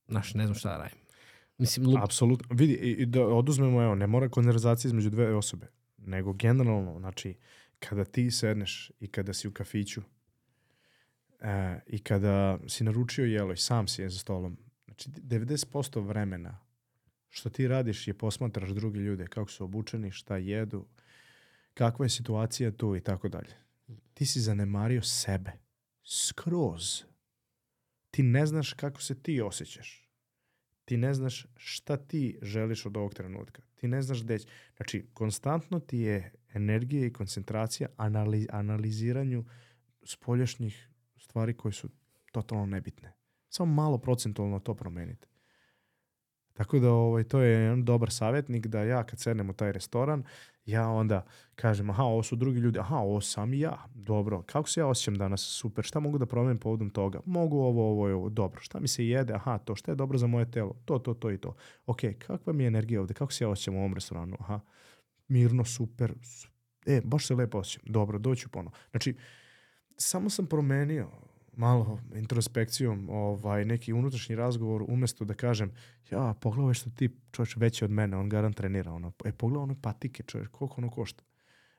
znaš, 0.09 0.35
ne 0.35 0.47
znam 0.47 0.55
šta 0.55 0.69
da 0.69 0.77
radim. 0.77 0.99
Mislim, 1.59 1.87
lup, 1.87 1.99
apsolutno. 2.03 2.47
Vidi, 2.57 2.73
i, 2.73 2.91
i 2.91 3.07
da 3.07 3.23
oduzmemo, 3.27 3.83
evo, 3.83 3.95
ne 3.95 4.07
mora 4.07 4.29
konverzacija 4.29 4.89
između 4.89 5.11
dve 5.11 5.35
osobe, 5.35 5.67
nego 5.99 6.33
generalno, 6.33 6.99
znači, 6.99 7.35
kada 7.79 8.05
ti 8.05 8.31
sedneš 8.31 8.91
i 9.01 9.07
kada 9.07 9.33
si 9.33 9.49
u 9.49 9.53
kafiću 9.53 10.03
e, 11.41 11.81
i 11.87 11.99
kada 11.99 12.59
si 12.69 12.85
naručio 12.85 13.25
jelo 13.25 13.53
i 13.53 13.57
sam 13.57 13.89
si 13.89 14.03
je 14.03 14.11
za 14.11 14.19
stolom, 14.19 14.57
znači 14.87 15.11
90% 15.11 16.07
vremena 16.07 16.59
što 17.31 17.51
ti 17.51 17.69
radiš 17.69 18.09
je 18.09 18.19
posmatraš 18.19 18.71
druge 18.71 18.99
ljude, 18.99 19.27
kako 19.27 19.51
su 19.51 19.65
obučeni, 19.65 20.11
šta 20.11 20.37
jedu, 20.37 20.87
kakva 21.75 22.05
je 22.05 22.11
situacija 22.11 22.71
tu 22.71 22.97
i 22.97 23.01
tako 23.01 23.29
dalje. 23.29 23.57
Ti 24.15 24.27
si 24.27 24.41
zanemario 24.41 25.03
sebe. 25.03 25.53
Skroz. 26.05 27.03
Ti 28.11 28.23
ne 28.23 28.47
znaš 28.47 28.73
kako 28.73 29.03
se 29.03 29.23
ti 29.23 29.41
osjećaš. 29.41 30.09
Ti 30.85 30.97
ne 30.97 31.15
znaš 31.15 31.47
šta 31.57 31.97
ti 31.97 32.39
želiš 32.43 32.87
od 32.87 32.97
ovog 32.97 33.15
trenutka. 33.15 33.63
Ti 33.77 33.89
ne 33.89 34.03
znaš 34.03 34.23
gde 34.23 34.39
će. 34.39 34.49
Znači, 34.77 35.07
konstantno 35.15 35.81
ti 35.81 35.99
je 35.99 36.33
energija 36.55 37.07
i 37.07 37.13
koncentracija 37.13 37.89
anali, 37.97 38.47
analiziranju 38.51 39.45
spoljašnjih 40.03 40.90
stvari 41.31 41.57
koje 41.57 41.73
su 41.73 41.89
totalno 42.33 42.67
nebitne. 42.67 43.13
Samo 43.49 43.75
malo 43.75 43.99
procentualno 43.99 44.59
to 44.59 44.75
promenite. 44.75 45.29
Tako 46.53 46.79
da 46.79 46.93
ovaj, 46.93 47.25
to 47.25 47.41
je 47.41 47.51
jedan 47.51 47.85
dobar 47.85 48.11
savjetnik 48.11 48.67
da 48.67 48.83
ja 48.83 49.05
kad 49.05 49.19
sednem 49.19 49.51
u 49.51 49.53
taj 49.53 49.73
restoran, 49.73 50.25
ja 50.65 50.89
onda 50.89 51.25
kažem, 51.55 51.91
aha, 51.91 52.03
ovo 52.03 52.23
su 52.23 52.37
drugi 52.37 52.61
ljudi, 52.61 52.79
aha, 52.79 52.97
ovo 52.97 53.21
sam 53.21 53.55
ja, 53.55 53.85
dobro, 53.95 54.43
kako 54.43 54.69
se 54.69 54.81
ja 54.81 54.87
osjećam 54.87 55.15
danas, 55.15 55.41
super, 55.41 55.85
šta 55.85 56.01
mogu 56.01 56.19
da 56.19 56.27
promenim 56.27 56.59
povodom 56.59 56.91
toga, 56.91 57.21
mogu 57.25 57.59
ovo, 57.59 57.91
ovo 57.91 58.15
ovo, 58.15 58.29
dobro, 58.29 58.61
šta 58.61 58.81
mi 58.81 58.89
se 58.89 59.07
jede, 59.07 59.35
aha, 59.35 59.59
to, 59.59 59.75
šta 59.75 59.93
je 59.93 59.97
dobro 59.97 60.19
za 60.19 60.27
moje 60.27 60.51
telo, 60.51 60.75
to, 60.85 60.99
to, 60.99 61.15
to 61.15 61.31
i 61.31 61.39
to. 61.39 61.55
Ok, 61.87 62.01
kakva 62.19 62.53
mi 62.53 62.65
je 62.65 62.69
energija 62.69 63.01
ovde, 63.01 63.15
kako 63.15 63.33
se 63.33 63.45
ja 63.45 63.49
osjećam 63.49 63.75
u 63.75 63.79
ovom 63.79 63.95
restoranu, 63.95 64.37
aha, 64.41 64.61
mirno, 65.29 65.65
super, 65.65 66.15
su- 66.23 66.49
e, 66.87 67.01
baš 67.05 67.27
se 67.27 67.35
lepo 67.35 67.59
osjećam, 67.59 67.83
dobro, 67.87 68.19
doću 68.19 68.49
ponovo. 68.49 68.77
Znači, 68.91 69.15
samo 70.03 70.31
sam 70.31 70.47
promenio 70.47 71.09
malo 71.57 72.01
introspekcijom 72.15 73.09
ovaj, 73.11 73.65
neki 73.65 73.93
unutrašnji 73.93 74.37
razgovor 74.37 74.85
umjesto 74.89 75.25
da 75.25 75.35
kažem 75.35 75.73
ja, 76.11 76.35
pogledaj 76.41 76.75
što 76.75 76.91
ti 76.91 77.11
čovječ 77.33 77.57
veći 77.57 77.85
od 77.85 77.91
mene, 77.91 78.17
on 78.17 78.29
garant 78.29 78.57
trenira. 78.57 78.93
Ono, 78.93 79.13
e, 79.25 79.33
pogledaj 79.33 79.63
one 79.63 79.75
patike 79.83 80.23
čovječ, 80.23 80.49
koliko 80.53 80.75
ono 80.81 80.91
košta. 80.91 81.25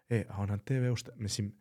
E, 0.10 0.26
a 0.30 0.42
on 0.42 0.50
na 0.50 0.58
TV 0.58 0.96
šta, 0.96 1.12
mislim, 1.16 1.56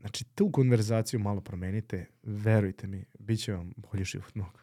znači 0.00 0.24
tu 0.24 0.50
konverzaciju 0.52 1.20
malo 1.20 1.40
promenite, 1.40 2.06
verujte 2.22 2.86
mi, 2.86 3.04
bit 3.18 3.40
će 3.40 3.52
vam 3.52 3.72
bolji 3.76 4.04
život 4.04 4.34
mnogo. 4.34 4.58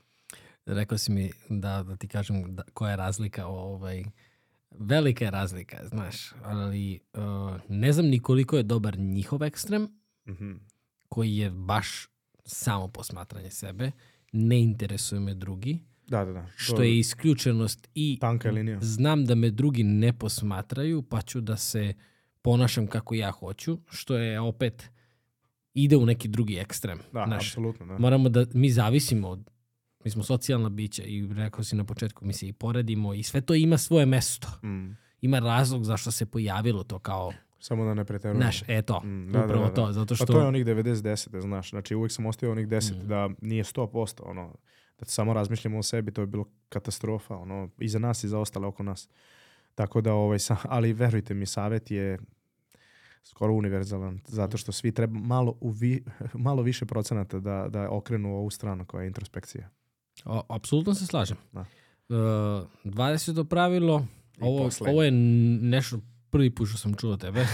rekao 0.66 0.98
si 0.98 1.12
mi 1.12 1.32
da, 1.50 1.84
da 1.84 1.96
ti 1.96 2.08
kažem 2.08 2.56
da, 2.56 2.64
koja 2.74 2.92
je 2.92 2.98
razlika 2.98 3.48
ovaj, 3.48 4.04
velika 4.72 5.26
je 5.26 5.32
razlika, 5.32 5.78
znaš, 5.88 6.34
ali 6.44 7.00
uh, 7.14 7.22
ne 7.70 7.94
znam 7.94 8.06
ni 8.06 8.20
koliko 8.20 8.58
je 8.58 8.64
dobar 8.64 9.00
njihov 9.00 9.44
ekstrem, 9.44 10.00
Mhm. 10.30 10.52
Koji 11.10 11.38
je 11.38 11.50
baš 11.52 12.08
samo 12.46 12.88
posmatranje 12.88 13.50
sebe, 13.50 13.92
ne 14.32 14.62
interesuje 14.62 15.20
me 15.20 15.34
drugi, 15.34 15.80
Da, 16.08 16.26
da, 16.26 16.32
da. 16.32 16.48
što 16.56 16.76
To 16.76 16.84
je 16.84 17.00
isključenost 17.00 17.90
i 17.96 18.18
Tanka 18.22 18.52
linija. 18.52 18.80
znam 18.82 19.26
da 19.26 19.36
me 19.36 19.50
drugi 19.52 19.84
ne 19.84 20.14
posmatraju, 20.14 21.02
pa 21.02 21.22
ću 21.22 21.42
da 21.42 21.58
se 21.58 21.94
ponašam 22.42 22.88
kako 22.88 23.16
ja 23.16 23.32
hoću, 23.32 23.80
što 23.90 24.18
je 24.18 24.40
opet 24.40 24.90
ide 25.74 25.98
u 25.98 26.06
neki 26.06 26.28
drugi 26.28 26.56
ekstrem. 26.56 27.00
Da, 27.14 27.24
znaš. 27.28 27.48
apsolutno, 27.48 27.86
da. 27.86 27.98
Moramo 27.98 28.30
da, 28.30 28.46
mi 28.54 28.70
zavisimo 28.70 29.28
od, 29.30 29.50
mi 30.06 30.12
smo 30.12 30.24
socijalna 30.24 30.70
bića 30.70 31.04
i 31.04 31.28
rekao 31.34 31.64
si 31.64 31.76
na 31.76 31.84
početku, 31.84 32.26
mi 32.26 32.34
se 32.34 32.48
i 32.48 32.54
poredimo 32.54 33.14
i 33.14 33.24
sve 33.24 33.42
to 33.42 33.56
ima 33.56 33.78
svoje 33.78 34.06
mesto. 34.06 34.48
Mm. 34.64 34.98
Ima 35.22 35.40
razlog 35.40 35.84
zašto 35.84 36.12
se 36.12 36.26
pojavilo 36.26 36.84
to 36.84 37.00
kao, 37.00 37.34
Samo 37.60 37.86
da 37.86 37.94
ne 37.94 38.06
preterujemo. 38.06 38.42
znaš, 38.42 38.64
e 38.68 38.82
to, 38.82 39.00
Mm, 39.00 39.26
da, 39.26 39.40
da, 39.40 39.46
upravo 39.46 39.64
da, 39.64 39.70
da. 39.70 39.76
to, 39.76 39.92
zato 39.92 40.08
Pa 40.10 40.16
što... 40.16 40.26
to 40.26 40.40
je 40.40 40.46
onih 40.46 40.66
90-10, 40.66 41.42
znaš. 41.42 41.70
Znači 41.70 41.96
uvijek 41.96 42.12
sam 42.12 42.26
ostavio 42.26 42.52
onih 42.52 42.68
10 42.68 42.92
Mhm. 42.94 43.08
da 43.08 43.30
nije 43.42 43.64
100%, 43.64 44.22
ono, 44.22 44.56
da 45.00 45.06
samo 45.06 45.34
razmišljamo 45.34 45.78
o 45.78 45.84
sebi, 45.84 46.12
to 46.12 46.22
je 46.22 46.28
bilo 46.28 46.46
katastrofa, 46.70 47.36
ono, 47.36 47.70
i 47.78 47.88
za 47.88 48.00
nas 48.00 48.24
i 48.24 48.28
za 48.28 48.40
ostale 48.40 48.68
oko 48.68 48.84
nas. 48.84 49.10
Tako 49.76 50.02
da, 50.02 50.14
ovaj, 50.14 50.40
sa, 50.40 50.58
ali 50.64 50.94
verujte 50.94 51.34
mi, 51.34 51.46
savjet 51.46 51.92
je 51.92 52.20
skoro 53.24 53.54
univerzalan, 53.54 54.20
zato 54.28 54.58
što 54.58 54.72
svi 54.72 54.92
treba 54.92 55.20
malo, 55.20 55.58
u 55.62 55.70
vi, 55.70 56.04
malo 56.36 56.62
više 56.62 56.86
procenata 56.86 57.40
da, 57.40 57.68
da 57.70 57.90
okrenu 57.90 58.30
ovu 58.32 58.50
stranu 58.50 58.86
koja 58.86 59.02
je 59.02 59.08
introspekcija. 59.08 59.70
O, 60.26 60.42
apsolutno 60.50 60.94
se 60.94 61.06
slažem. 61.06 61.38
Da. 61.52 61.60
Uh, 62.10 62.16
20. 62.86 63.44
pravilo, 63.44 64.06
I 64.38 64.42
ovo, 64.42 64.64
poslednje. 64.64 64.94
ovo 64.94 65.04
je 65.04 65.12
nešto 65.62 66.00
prvi 66.32 66.50
put 66.50 66.70
što 66.70 66.78
sam 66.78 66.94
čuo 66.94 67.18
tebe. 67.18 67.46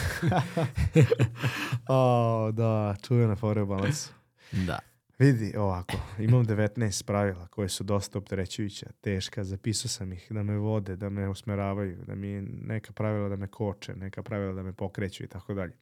o, 1.87 2.51
da, 2.51 2.95
čuvena 3.01 3.35
fora 3.35 3.65
balans. 3.65 4.09
da. 4.51 4.79
Vidi, 5.19 5.53
ovako, 5.57 5.93
imam 6.19 6.45
19 6.45 7.03
pravila 7.03 7.47
koje 7.47 7.69
su 7.69 7.83
dosta 7.83 8.17
opterećujuća, 8.17 8.85
teška, 9.01 9.43
zapisao 9.43 9.89
sam 9.89 10.13
ih 10.13 10.27
da 10.29 10.43
me 10.43 10.57
vode, 10.57 10.95
da 10.95 11.09
me 11.09 11.29
usmeravaju, 11.29 11.97
da 11.97 12.15
mi 12.15 12.27
neka 12.41 12.93
pravila 12.93 13.29
da 13.29 13.35
me 13.35 13.47
koče, 13.47 13.95
neka 13.95 14.23
pravila 14.23 14.53
da 14.53 14.63
me 14.63 14.73
pokreću 14.73 15.23
i 15.23 15.27
tako 15.27 15.53
dalje. 15.53 15.73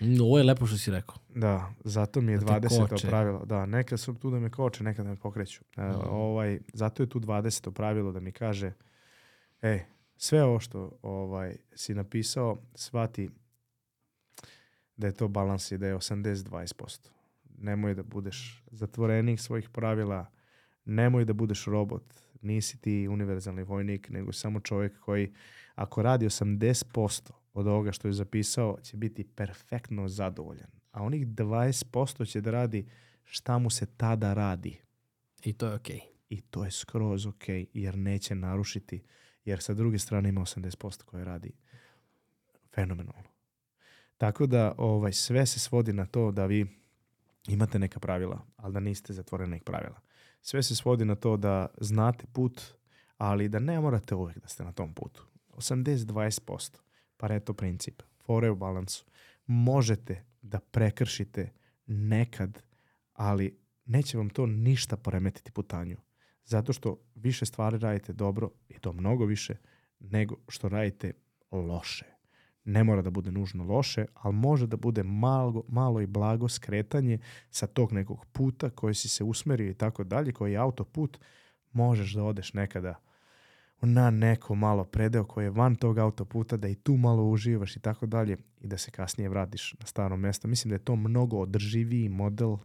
Mm, 0.00 0.20
Ovo 0.20 0.38
je 0.38 0.44
lepo 0.44 0.66
što 0.66 0.76
si 0.78 0.90
rekao. 0.90 1.16
Da, 1.28 1.72
zato 1.80 2.20
mi 2.20 2.32
je 2.32 2.38
Da 2.38 2.60
te 2.60 2.66
20. 2.68 2.88
koče. 2.88 3.08
pravilo. 3.08 3.44
Da, 3.44 3.66
neka 3.66 3.96
su 3.96 4.14
tu 4.14 4.30
da 4.30 4.38
me 4.38 4.50
koče, 4.50 4.84
neka 4.84 5.02
da 5.02 5.08
me 5.08 5.16
pokreću. 5.16 5.62
E, 5.76 5.82
Mhm. 5.82 5.98
ovaj, 6.02 6.58
zato 6.72 7.02
je 7.02 7.08
tu 7.08 7.20
20. 7.20 7.70
pravilo 7.70 8.12
da 8.12 8.20
mi 8.20 8.32
kaže 8.32 8.72
e, 9.62 9.84
sve 10.16 10.44
ovo 10.44 10.60
što 10.60 10.98
ovaj, 11.02 11.56
si 11.74 11.94
napisao, 11.94 12.56
shvati 12.74 13.30
da 14.96 15.06
je 15.06 15.12
to 15.12 15.28
balans 15.28 15.72
i 15.72 15.78
da 15.78 15.86
je 15.86 15.94
80-20%. 15.94 17.08
Nemoj 17.58 17.94
da 17.94 18.02
budeš 18.02 18.62
zatvorenik 18.70 19.40
svojih 19.40 19.68
pravila, 19.70 20.30
nemoj 20.84 21.24
da 21.24 21.32
budeš 21.32 21.64
robot, 21.64 22.14
nisi 22.42 22.80
ti 22.80 23.08
univerzalni 23.08 23.62
vojnik, 23.62 24.08
nego 24.10 24.32
samo 24.32 24.60
čovjek 24.60 25.00
koji 25.00 25.32
ako 25.74 26.02
radi 26.02 26.26
80% 26.26 27.30
od 27.52 27.66
ovoga 27.66 27.92
što 27.92 28.08
je 28.08 28.12
zapisao, 28.12 28.78
će 28.82 28.96
biti 28.96 29.24
perfektno 29.24 30.08
zadovoljan. 30.08 30.70
A 30.90 31.02
onih 31.02 31.26
20% 31.26 32.30
će 32.30 32.40
da 32.40 32.50
radi 32.50 32.86
šta 33.24 33.58
mu 33.58 33.70
se 33.70 33.86
tada 33.86 34.34
radi. 34.34 34.80
I 35.44 35.52
to 35.52 35.66
je 35.66 35.74
okej. 35.74 36.00
I 36.28 36.40
to 36.40 36.64
je 36.64 36.70
skroz 36.70 37.26
ok, 37.26 37.44
jer 37.72 37.98
neće 37.98 38.34
narušiti, 38.34 39.02
jer 39.44 39.62
sa 39.62 39.74
druge 39.74 39.98
strane 39.98 40.28
ima 40.28 40.40
80% 40.40 41.02
koje 41.02 41.24
radi 41.24 41.52
fenomenalno. 42.74 43.30
Tako 44.16 44.46
da 44.46 44.74
ovaj, 44.78 45.12
sve 45.12 45.46
se 45.46 45.60
svodi 45.60 45.92
na 45.92 46.06
to 46.06 46.30
da 46.30 46.46
vi 46.46 46.66
imate 47.48 47.78
neka 47.78 48.00
pravila, 48.00 48.46
ali 48.56 48.74
da 48.74 48.80
niste 48.80 49.12
zatvorenih 49.12 49.62
pravila. 49.62 50.00
Sve 50.42 50.62
se 50.62 50.76
svodi 50.76 51.04
na 51.04 51.14
to 51.14 51.36
da 51.36 51.66
znate 51.80 52.26
put, 52.32 52.62
ali 53.18 53.48
da 53.48 53.58
ne 53.58 53.80
morate 53.80 54.14
uvek 54.14 54.38
da 54.38 54.48
ste 54.48 54.64
na 54.64 54.72
tom 54.72 54.94
putu. 54.94 55.26
80-20%, 55.48 56.76
Pareto 57.16 57.54
princip, 57.54 58.02
fore 58.26 58.50
u 58.50 58.56
balansu. 58.56 59.04
Možete 59.46 60.24
da 60.42 60.60
prekršite 60.60 61.52
nekad, 61.86 62.62
ali 63.12 63.58
neće 63.84 64.18
vam 64.18 64.30
to 64.30 64.46
ništa 64.46 64.96
poremetiti 64.96 65.52
putanju. 65.52 65.96
Zato 66.44 66.72
što 66.72 66.96
više 67.14 67.46
stvari 67.46 67.78
radite 67.78 68.12
dobro, 68.12 68.50
i 68.68 68.78
to 68.78 68.92
mnogo 68.92 69.24
više, 69.24 69.56
nego 70.00 70.36
što 70.48 70.68
radite 70.68 71.12
loše. 71.52 72.04
Ne 72.64 72.84
mora 72.84 73.02
da 73.02 73.10
bude 73.10 73.30
nužno 73.30 73.64
loše, 73.64 74.04
ali 74.14 74.34
može 74.34 74.66
da 74.66 74.76
bude 74.76 75.02
malo, 75.02 75.64
malo 75.68 76.00
i 76.00 76.06
blago 76.06 76.48
skretanje 76.48 77.18
sa 77.50 77.66
tog 77.66 77.92
nekog 77.92 78.26
puta 78.32 78.70
koji 78.70 78.94
si 78.94 79.08
se 79.08 79.24
usmerio 79.24 79.70
i 79.70 79.74
tako 79.74 80.04
dalje, 80.04 80.32
koji 80.32 80.52
je 80.52 80.58
autoput, 80.58 81.18
možeš 81.72 82.12
da 82.14 82.24
odeš 82.24 82.52
nekada 82.52 82.94
na 83.80 84.10
neko 84.10 84.54
malo 84.54 84.84
predeo 84.84 85.24
koji 85.24 85.44
je 85.44 85.50
van 85.50 85.74
tog 85.74 85.98
autoputa, 85.98 86.56
da 86.56 86.68
i 86.68 86.74
tu 86.74 86.96
malo 86.96 87.24
uživaš 87.24 87.76
i 87.76 87.80
tako 87.80 88.06
dalje 88.06 88.36
i 88.60 88.66
da 88.66 88.78
se 88.78 88.90
kasnije 88.90 89.28
vratiš 89.28 89.74
na 89.80 89.86
staro 89.86 90.16
mesto. 90.16 90.48
Mislim 90.48 90.68
da 90.68 90.74
je 90.74 90.84
to 90.84 90.96
mnogo 90.96 91.36
održiviji 91.36 92.08
model 92.08 92.56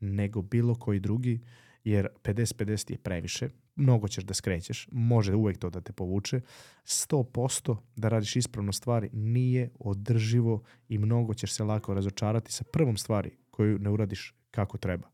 nego 0.00 0.42
bilo 0.42 0.74
koji 0.74 1.00
drugi, 1.00 1.40
jer 1.84 2.08
50-50 2.24 2.90
je 2.90 2.98
previše, 2.98 3.48
mnogo 3.76 4.08
ćeš 4.08 4.24
da 4.24 4.34
skrećeš, 4.34 4.88
može 4.92 5.34
uvek 5.34 5.58
to 5.58 5.70
da 5.70 5.80
te 5.80 5.92
povuče, 5.92 6.40
100% 6.84 7.76
da 7.96 8.08
radiš 8.08 8.36
ispravno 8.36 8.72
stvari 8.72 9.10
nije 9.12 9.70
održivo 9.78 10.62
i 10.88 10.98
mnogo 10.98 11.34
ćeš 11.34 11.52
se 11.52 11.64
lako 11.64 11.94
razočarati 11.94 12.52
sa 12.52 12.64
prvom 12.64 12.96
stvari 12.96 13.36
koju 13.50 13.78
ne 13.78 13.90
uradiš 13.90 14.34
kako 14.50 14.78
treba. 14.78 15.08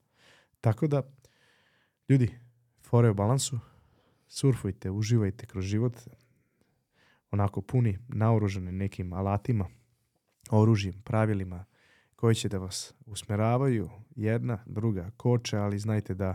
Tako 0.61 0.87
da, 0.87 1.03
ljudi, 2.09 2.31
fore 2.83 3.11
u 3.11 3.15
balansu, 3.15 3.59
surfujte, 4.29 4.91
uživajte 4.91 5.47
kroz 5.47 5.65
život, 5.65 5.93
onako 7.31 7.63
puni, 7.63 7.99
naoružani 8.09 8.73
nekim 8.73 9.13
alatima, 9.13 9.69
oružjem, 10.51 11.03
pravilima 11.03 11.65
koji 12.17 12.35
će 12.35 12.49
da 12.49 12.59
vas 12.59 12.95
usmeravaju, 13.07 13.91
jedna, 14.17 14.59
druga 14.67 15.11
koče, 15.17 15.57
ali 15.57 15.79
znajte 15.79 16.15
da 16.15 16.35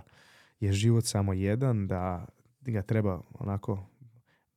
je 0.60 0.74
život 0.74 1.06
samo 1.06 1.34
jedan, 1.34 1.88
da 1.88 2.26
ga 2.62 2.82
treba 2.82 3.22
onako 3.34 3.88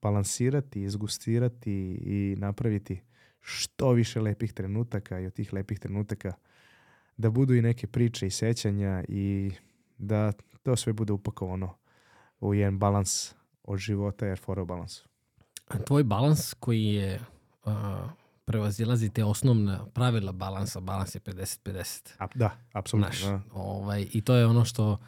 balansirati, 0.03 0.83
izgustirati 0.83 1.99
i 2.03 2.37
napraviti 2.39 3.01
što 3.41 3.93
više 3.93 4.21
lepih 4.21 4.53
trenutaka 4.53 5.21
i 5.21 5.27
od 5.27 5.33
tih 5.33 5.53
lepih 5.53 5.79
trenutaka 5.79 6.33
da 7.17 7.31
budu 7.31 7.55
i 7.55 7.63
neke 7.63 7.87
priče 7.87 8.27
i 8.27 8.31
sećanja 8.31 9.05
i 9.09 9.53
da 9.99 10.33
to 10.63 10.77
sve 10.77 10.93
bude 10.93 11.13
upakovano 11.13 11.75
u 12.41 12.55
jedan 12.55 12.79
balans 12.79 13.35
od 13.63 13.79
života 13.79 14.27
jer 14.27 14.39
fora 14.39 14.63
u 14.63 14.67
balansu. 14.67 15.09
Tvoj 15.87 16.05
balans 16.05 16.55
koji 16.55 16.85
je 16.85 17.21
uh, 17.65 17.73
prevazilazi 18.45 19.09
te 19.09 19.25
osnovna 19.25 19.87
pravila 19.87 20.33
balansa, 20.33 20.81
balans 20.81 21.15
je 21.15 21.21
50-50. 21.21 22.11
A, 22.19 22.27
da, 22.35 22.51
apsolutno. 22.73 23.11
Znaš, 23.13 23.23
da. 23.23 23.41
ovaj, 23.53 24.07
I 24.13 24.21
to 24.21 24.35
je 24.35 24.47
ono 24.47 24.65
što, 24.65 24.91
uh, 24.91 24.99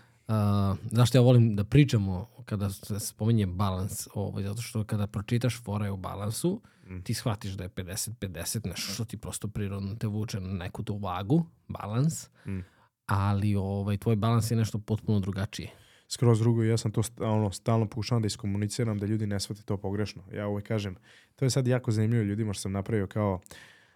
zašto 0.83 1.19
ja 1.19 1.23
volim 1.23 1.57
da 1.57 1.65
pričamo 1.65 2.29
kada 2.45 2.71
se 2.71 3.01
spominje 3.01 3.47
balans, 3.47 4.09
ovaj, 4.15 4.43
zato 4.43 4.63
što 4.63 4.85
kada 4.85 5.07
pročitaš 5.07 5.63
fore 5.63 5.91
u 5.91 5.97
balansu, 5.97 6.61
Mm. 6.89 7.01
ti 7.01 7.15
shvatiš 7.15 7.53
da 7.53 7.63
je 7.63 7.69
50-50, 7.69 8.67
nešto 8.67 8.93
što 8.93 9.05
ti 9.05 9.17
prosto 9.17 9.49
prirodno 9.49 9.95
te 9.95 10.07
vuče 10.07 10.41
na 10.41 10.53
neku 10.55 10.83
tu 10.83 10.97
vagu, 10.97 11.47
balans, 11.69 12.29
Mm. 12.47 12.59
ali 13.07 13.57
ovaj, 13.57 13.97
tvoj 13.97 14.17
balans 14.17 14.51
je 14.51 14.57
nešto 14.57 14.79
potpuno 14.79 15.21
drugačije. 15.21 15.71
Skroz 16.09 16.41
drugo 16.41 16.65
i 16.65 16.69
ja 16.69 16.77
sam 16.77 16.93
to 16.93 17.03
st- 17.03 17.25
ono, 17.25 17.51
stalno 17.51 17.87
pokušavam 17.87 18.23
da 18.23 18.27
iskomuniciram 18.27 18.99
da 18.99 19.07
ljudi 19.07 19.27
ne 19.27 19.41
shvate 19.41 19.63
to 19.63 19.77
pogrešno. 19.77 20.23
Ja 20.33 20.49
uvek 20.49 20.67
kažem, 20.67 20.97
to 21.37 21.45
je 21.45 21.51
sad 21.51 21.67
jako 21.67 21.91
zanimljivo 21.91 22.25
ljudima 22.25 22.53
što 22.53 22.61
sam 22.61 22.73
napravio 22.73 23.07
kao 23.07 23.35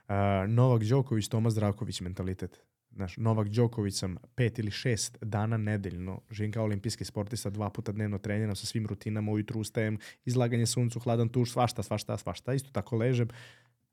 uh, 0.08 0.14
Novak 0.48 0.84
Đoković, 0.84 1.28
Tomas 1.28 1.52
Zdravković 1.52 2.00
mentalitet. 2.00 2.60
Znaš, 2.90 3.16
Novak 3.16 3.48
Đoković 3.48 3.94
sam 3.94 4.16
pet 4.34 4.58
ili 4.58 4.70
šest 4.70 5.18
dana 5.22 5.56
nedeljno, 5.56 6.20
živim 6.30 6.52
kao 6.52 6.64
olimpijski 6.64 7.04
sportista, 7.04 7.50
dva 7.50 7.70
puta 7.70 7.92
dnevno 7.92 8.18
treniram 8.18 8.56
sa 8.56 8.66
svim 8.66 8.86
rutinama, 8.86 9.32
ujutru 9.32 9.60
ustajem, 9.60 9.98
izlaganje 10.24 10.66
suncu, 10.66 11.00
hladan 11.00 11.28
tuš, 11.28 11.52
svašta, 11.52 11.82
svašta, 11.82 12.16
svašta, 12.16 12.54
isto 12.54 12.70
tako 12.70 12.96
ležem, 12.96 13.28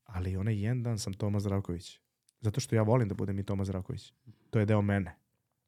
ali 0.04 0.38
onaj 0.38 0.62
jedan 0.62 0.84
dan 0.84 1.00
sam 1.00 1.14
Tomas 1.14 1.44
Zdravković. 1.44 2.00
Zato 2.42 2.60
što 2.60 2.76
ja 2.76 2.82
volim 2.82 3.08
da 3.08 3.16
budem 3.16 3.40
i 3.40 3.44
Tomas 3.44 3.68
Zdravković. 3.68 4.14
To 4.50 4.60
je 4.60 4.66
deo 4.66 4.82
mene. 4.82 5.16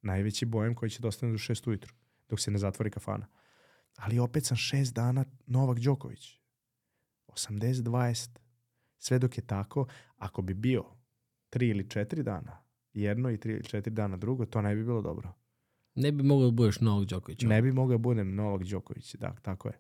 Najveći 0.01 0.45
bojem 0.45 0.75
koji 0.75 0.89
će 0.89 1.01
da 1.01 1.07
ostane 1.07 1.31
do 1.31 1.37
šest 1.37 1.67
ujutru 1.67 1.98
dok 2.29 2.39
se 2.39 2.51
ne 2.51 2.57
zatvori 2.57 2.91
kafana. 2.91 3.27
Ali 3.95 4.19
opet 4.19 4.45
sam 4.45 4.57
šest 4.57 4.93
dana 4.93 5.25
Novak 5.45 5.79
Đoković. 5.79 6.39
80-20. 7.27 8.29
Sve 8.97 9.19
dok 9.19 9.37
je 9.37 9.47
tako, 9.47 9.87
ako 10.17 10.41
bi 10.41 10.53
bio 10.53 10.85
tri 11.49 11.67
ili 11.67 11.89
četiri 11.89 12.23
dana, 12.23 12.63
jedno 12.93 13.31
i 13.31 13.37
tri 13.37 13.53
ili 13.53 13.63
četiri 13.63 13.93
dana 13.93 14.17
drugo, 14.17 14.45
to 14.45 14.61
ne 14.61 14.75
bi 14.75 14.83
bilo 14.83 15.01
dobro. 15.01 15.33
Ne 15.95 16.11
bi 16.11 16.23
mogao 16.23 16.45
da 16.45 16.51
budeš 16.51 16.79
Novak 16.79 17.07
Đoković. 17.07 17.41
Ne 17.41 17.61
bi 17.61 17.71
mogao 17.71 17.97
da 17.97 18.01
budem 18.01 18.35
Novak 18.35 18.63
Đoković, 18.63 19.15
da, 19.15 19.35
tako 19.41 19.67
je. 19.67 19.79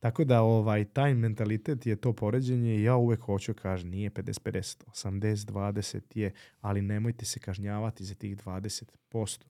Tako 0.00 0.24
da 0.24 0.42
ovaj, 0.42 0.84
taj 0.84 1.14
mentalitet 1.14 1.86
je 1.86 1.96
to 1.96 2.12
poređenje 2.12 2.76
i 2.76 2.82
ja 2.82 2.96
uvek 2.96 3.20
hoću 3.20 3.54
kažem, 3.54 3.90
nije 3.90 4.10
50-50, 4.10 4.84
80-20 4.86 6.00
je, 6.14 6.32
ali 6.60 6.82
nemojte 6.82 7.24
se 7.24 7.40
kažnjavati 7.40 8.04
za 8.04 8.14
tih 8.14 8.36
20%, 8.36 9.44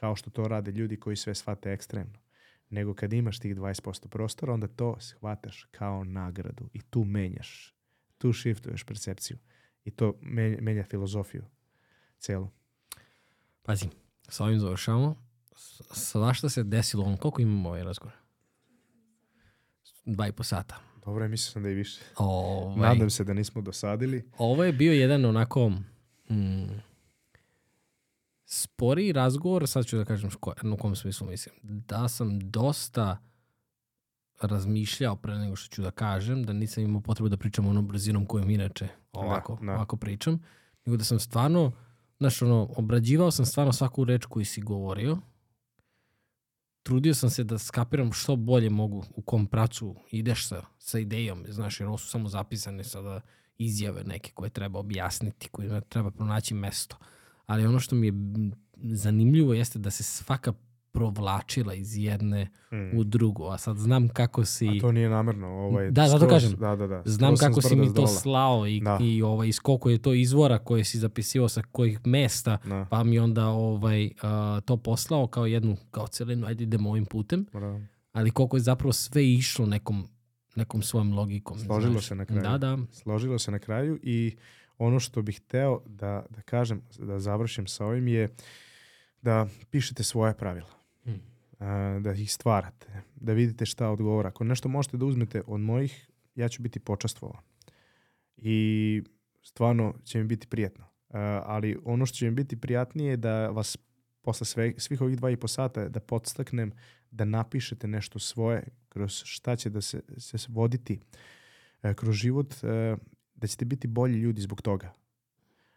kao 0.00 0.16
što 0.16 0.30
to 0.30 0.48
rade 0.48 0.70
ljudi 0.70 0.96
koji 0.96 1.16
sve 1.16 1.34
shvate 1.34 1.72
ekstremno. 1.72 2.18
Nego 2.70 2.94
kad 2.94 3.12
imaš 3.12 3.38
tih 3.38 3.56
20% 3.56 4.08
prostora, 4.08 4.52
onda 4.52 4.68
to 4.68 4.96
shvataš 5.00 5.66
kao 5.70 6.04
nagradu 6.04 6.68
i 6.72 6.80
tu 6.80 7.04
menjaš, 7.04 7.74
tu 8.18 8.32
shiftuješ 8.32 8.84
percepciju 8.84 9.38
i 9.84 9.90
to 9.90 10.14
menja, 10.20 10.58
menja 10.60 10.84
filozofiju 10.84 11.44
celu. 12.18 12.48
Pazi, 13.62 13.88
sa 14.28 14.44
ovim 14.44 14.58
završavamo. 14.58 15.16
S- 15.56 15.82
Svašta 15.92 16.48
se 16.48 16.62
desilo 16.64 17.04
on. 17.04 17.16
Koliko 17.16 17.42
imamo 17.42 17.68
ovaj 17.68 17.84
razgovor? 17.84 18.14
Dva 20.04 20.28
i 20.28 20.32
po 20.32 20.42
sata. 20.42 20.80
Dobro, 21.04 21.24
je, 21.24 21.28
mislio 21.28 21.50
sam 21.52 21.62
da 21.62 21.68
je 21.68 21.74
više. 21.74 22.00
Ovaj, 22.16 22.88
Nadam 22.88 23.10
se 23.10 23.24
da 23.24 23.32
nismo 23.34 23.62
dosadili. 23.62 24.30
Ovo 24.38 24.64
je 24.64 24.72
bio 24.72 24.92
jedan 24.92 25.24
onako 25.24 25.68
mm, 26.30 26.80
sporiji 28.52 29.12
razgovor, 29.12 29.68
sad 29.68 29.86
ću 29.86 29.96
da 29.96 30.04
kažem 30.04 30.30
ško, 30.30 30.54
u 30.72 30.76
kom 30.76 30.96
smislu 30.96 31.26
mislim. 31.26 31.54
Da 31.62 32.08
sam 32.08 32.50
dosta 32.50 33.18
razmišljao 34.40 35.16
pre 35.16 35.38
nego 35.38 35.56
što 35.56 35.74
ću 35.74 35.82
da 35.82 35.90
kažem, 35.90 36.42
da 36.44 36.52
nisam 36.52 36.84
imao 36.84 37.00
potrebu 37.00 37.28
da 37.28 37.36
pričam 37.36 37.66
onom 37.66 37.88
brzinom 37.88 38.26
kojom 38.26 38.50
inače 38.50 38.88
ovako, 39.12 39.58
da. 39.62 39.72
ovako 39.72 39.96
pričam, 39.96 40.42
nego 40.86 40.96
da 40.96 41.04
sam 41.04 41.18
stvarno, 41.18 41.72
znaš, 42.18 42.42
ono, 42.42 42.68
obrađivao 42.76 43.30
sam 43.30 43.46
stvarno 43.46 43.72
svaku 43.72 44.04
reč 44.04 44.26
koju 44.26 44.44
si 44.44 44.60
govorio, 44.60 45.18
trudio 46.82 47.14
sam 47.14 47.30
se 47.30 47.44
da 47.44 47.58
skapiram 47.58 48.12
što 48.12 48.36
bolje 48.36 48.70
mogu, 48.70 49.04
u 49.16 49.22
kom 49.22 49.46
pracu 49.46 49.96
ideš 50.10 50.48
sa, 50.48 50.64
sa 50.78 50.98
idejom, 50.98 51.44
znaš, 51.48 51.80
jer 51.80 51.88
ovo 51.88 51.98
su 51.98 52.08
samo 52.08 52.28
zapisane 52.28 52.84
sada 52.84 53.20
izjave 53.58 54.04
neke 54.04 54.30
koje 54.34 54.50
treba 54.50 54.78
objasniti, 54.78 55.48
koje 55.48 55.80
treba 55.80 56.10
pronaći 56.10 56.54
mesto. 56.54 56.96
Ali 57.50 57.66
ono 57.66 57.80
što 57.80 57.96
mi 57.96 58.06
je 58.06 58.12
zanimljivo 58.74 59.54
jeste 59.54 59.78
da 59.78 59.90
se 59.90 60.02
svaka 60.02 60.52
provlačila 60.92 61.74
iz 61.74 61.96
jedne 61.98 62.48
Mm. 62.72 62.98
u 62.98 63.04
drugu, 63.04 63.46
a 63.46 63.58
sad 63.58 63.76
znam 63.76 64.08
kako 64.08 64.44
si... 64.44 64.68
A 64.68 64.80
to 64.80 64.92
nije 64.92 65.08
namerno. 65.08 65.46
Ovaj, 65.48 65.90
Da, 65.90 66.08
zato 66.08 66.28
kažem. 66.28 66.52
Da, 66.52 66.76
da, 66.76 66.86
da. 66.86 67.02
Znam 67.04 67.36
Skroz 67.36 67.48
kako 67.48 67.62
si 67.62 67.76
mi 67.76 67.94
to 67.94 68.06
slao 68.06 68.66
i, 68.66 68.80
Da. 68.80 68.98
i 69.02 69.22
ovaj, 69.22 69.48
iz 69.48 69.60
koliko 69.60 69.90
je 69.90 69.98
to 69.98 70.12
izvora 70.14 70.58
koje 70.58 70.84
si 70.84 70.98
zapisivao 70.98 71.48
sa 71.48 71.62
kojih 71.72 72.00
mesta, 72.06 72.58
Da, 72.64 72.86
pa 72.90 73.04
mi 73.04 73.18
onda 73.18 73.46
ovaj, 73.48 74.10
a, 74.22 74.60
to 74.64 74.76
poslao 74.76 75.26
kao 75.26 75.46
jednu, 75.46 75.76
kao 75.90 76.06
celinu, 76.06 76.46
ajde 76.46 76.64
idemo 76.64 76.90
ovim 76.90 77.06
putem, 77.06 77.46
bravo. 77.52 77.80
ali 78.12 78.30
koliko 78.30 78.56
je 78.56 78.60
zapravo 78.60 78.92
sve 78.92 79.32
išlo 79.32 79.66
nekom, 79.66 80.08
nekom 80.56 80.82
svojom 80.82 81.12
logikom. 81.12 81.58
Složilo 81.58 81.92
znaš. 81.92 82.06
se 82.06 82.14
na 82.14 82.24
kraju. 82.24 82.42
Da, 82.42 82.58
da. 82.58 82.78
Složilo 82.92 83.38
se 83.38 83.50
na 83.50 83.58
kraju 83.58 83.98
i 84.02 84.36
ono 84.80 85.00
što 85.00 85.22
bih 85.22 85.40
hteo 85.40 85.80
da, 85.86 86.26
da 86.30 86.42
kažem, 86.42 86.82
da 86.98 87.18
završim 87.18 87.66
sa 87.66 87.86
ovim 87.86 88.08
je 88.08 88.28
da 89.22 89.46
pišete 89.70 90.02
svoje 90.02 90.34
pravila. 90.34 90.70
Mm. 91.06 91.10
A, 91.58 91.98
da 92.00 92.12
ih 92.12 92.32
stvarate, 92.32 93.02
da 93.16 93.32
vidite 93.32 93.66
šta 93.66 93.90
odgovara. 93.90 94.28
Ako 94.28 94.44
nešto 94.44 94.68
možete 94.68 94.96
da 94.96 95.04
uzmete 95.04 95.42
od 95.46 95.60
mojih, 95.60 96.10
ja 96.34 96.48
ću 96.48 96.62
biti 96.62 96.80
počastvovan. 96.80 97.42
I 98.36 99.02
stvarno 99.42 99.94
će 100.04 100.18
mi 100.18 100.24
biti 100.24 100.46
prijetno. 100.46 100.84
A, 101.08 101.42
ali 101.46 101.78
ono 101.84 102.06
što 102.06 102.16
će 102.16 102.24
mi 102.24 102.30
biti 102.30 102.60
prijatnije 102.60 103.10
je 103.10 103.16
da 103.16 103.48
vas 103.48 103.76
posle 104.22 104.46
sve, 104.46 104.74
svih 104.78 105.00
ovih 105.00 105.16
dva 105.16 105.30
i 105.30 105.36
po 105.36 105.48
sata 105.48 105.88
da 105.88 106.00
podstaknem 106.00 106.72
da 107.10 107.24
napišete 107.24 107.88
nešto 107.88 108.18
svoje 108.18 108.62
kroz 108.88 109.22
šta 109.24 109.56
će 109.56 109.70
da 109.70 109.80
se, 109.80 110.02
se 110.18 110.38
voditi 110.48 111.00
e, 111.82 111.94
kroz 111.94 112.14
život, 112.14 112.54
e, 112.62 112.96
da 113.40 113.46
ćete 113.46 113.64
biti 113.64 113.86
bolji 113.88 114.18
ljudi 114.18 114.40
zbog 114.40 114.62
toga. 114.62 114.92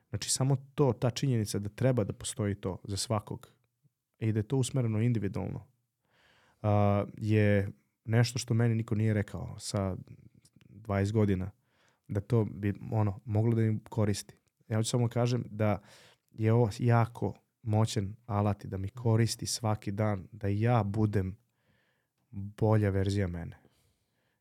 Znači 0.09 0.29
samo 0.29 0.57
to, 0.75 0.93
ta 0.93 1.09
činjenica 1.09 1.59
da 1.59 1.69
treba 1.69 2.03
da 2.03 2.13
postoji 2.13 2.55
to 2.55 2.77
za 2.83 2.97
svakog 2.97 3.51
i 4.19 4.31
da 4.31 4.39
je 4.39 4.47
to 4.47 4.57
usmereno 4.57 5.01
individualno 5.01 5.65
a, 6.61 7.05
je 7.17 7.69
nešto 8.05 8.39
što 8.39 8.53
meni 8.53 8.75
niko 8.75 8.95
nije 8.95 9.13
rekao 9.13 9.55
sa 9.59 9.95
20 10.69 11.11
godina 11.11 11.51
da 12.07 12.21
to 12.21 12.45
bi 12.45 12.73
ono 12.91 13.19
moglo 13.25 13.55
da 13.55 13.61
im 13.61 13.79
koristi. 13.79 14.35
Ja 14.67 14.77
hoću 14.77 14.89
samo 14.89 15.07
kažem 15.07 15.43
da 15.49 15.81
je 16.31 16.53
ovo 16.53 16.69
jako 16.79 17.33
moćan 17.61 18.15
alat 18.25 18.65
i 18.65 18.67
da 18.67 18.77
mi 18.77 18.89
koristi 18.89 19.45
svaki 19.45 19.91
dan 19.91 20.27
da 20.31 20.47
ja 20.47 20.83
budem 20.83 21.37
bolja 22.31 22.89
verzija 22.89 23.27
mene. 23.27 23.57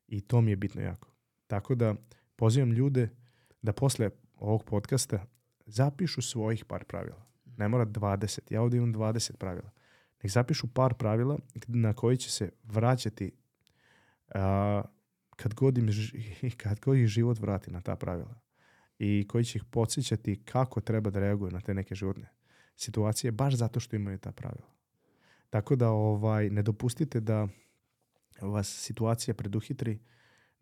I 0.07 0.21
to 0.21 0.41
mi 0.41 0.51
je 0.51 0.55
bitno 0.55 0.81
jako. 0.81 1.07
Tako 1.47 1.75
da 1.75 1.95
pozivam 2.35 2.71
ljude 2.71 3.09
da 3.61 3.73
posle 3.73 4.09
ovog 4.35 4.63
podcasta 4.63 5.25
zapišu 5.65 6.21
svojih 6.21 6.65
par 6.65 6.83
pravila. 6.83 7.25
Ne 7.57 7.67
mora 7.67 7.85
20. 7.85 8.39
Ja 8.49 8.61
ovdje 8.61 8.77
imam 8.77 8.93
20 8.93 9.35
pravila. 9.35 9.71
Nek 10.23 10.31
zapišu 10.31 10.67
par 10.67 10.93
pravila 10.93 11.37
na 11.67 11.93
koji 11.93 12.17
će 12.17 12.31
se 12.31 12.49
vraćati 12.63 13.31
a, 14.35 14.83
kad, 15.35 15.53
god 15.53 15.77
im, 15.77 15.89
kad 16.61 16.79
god 16.79 16.97
ih 16.97 17.07
život 17.07 17.39
vrati 17.39 17.71
na 17.71 17.81
ta 17.81 17.95
pravila. 17.95 18.39
I 18.99 19.25
koji 19.29 19.43
će 19.43 19.57
ih 19.57 19.63
podsjećati 19.65 20.43
kako 20.45 20.81
treba 20.81 21.09
da 21.09 21.19
reaguju 21.19 21.51
na 21.51 21.61
te 21.61 21.73
neke 21.73 21.95
životne 21.95 22.29
situacije 22.75 23.31
baš 23.31 23.53
zato 23.53 23.79
što 23.79 23.95
imaju 23.95 24.17
ta 24.17 24.31
pravila. 24.31 24.73
Tako 25.49 25.75
da 25.75 25.89
ovaj 25.89 26.49
ne 26.49 26.61
dopustite 26.61 27.19
da 27.19 27.47
vas 28.41 28.67
situacija 28.67 29.33
preduhitri, 29.33 29.99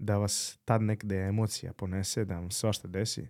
da 0.01 0.17
vas 0.17 0.59
tad 0.65 0.81
negde 0.81 1.17
emocija 1.17 1.73
ponese, 1.73 2.25
da 2.25 2.35
vam 2.35 2.51
svašta 2.51 2.87
desi, 2.87 3.27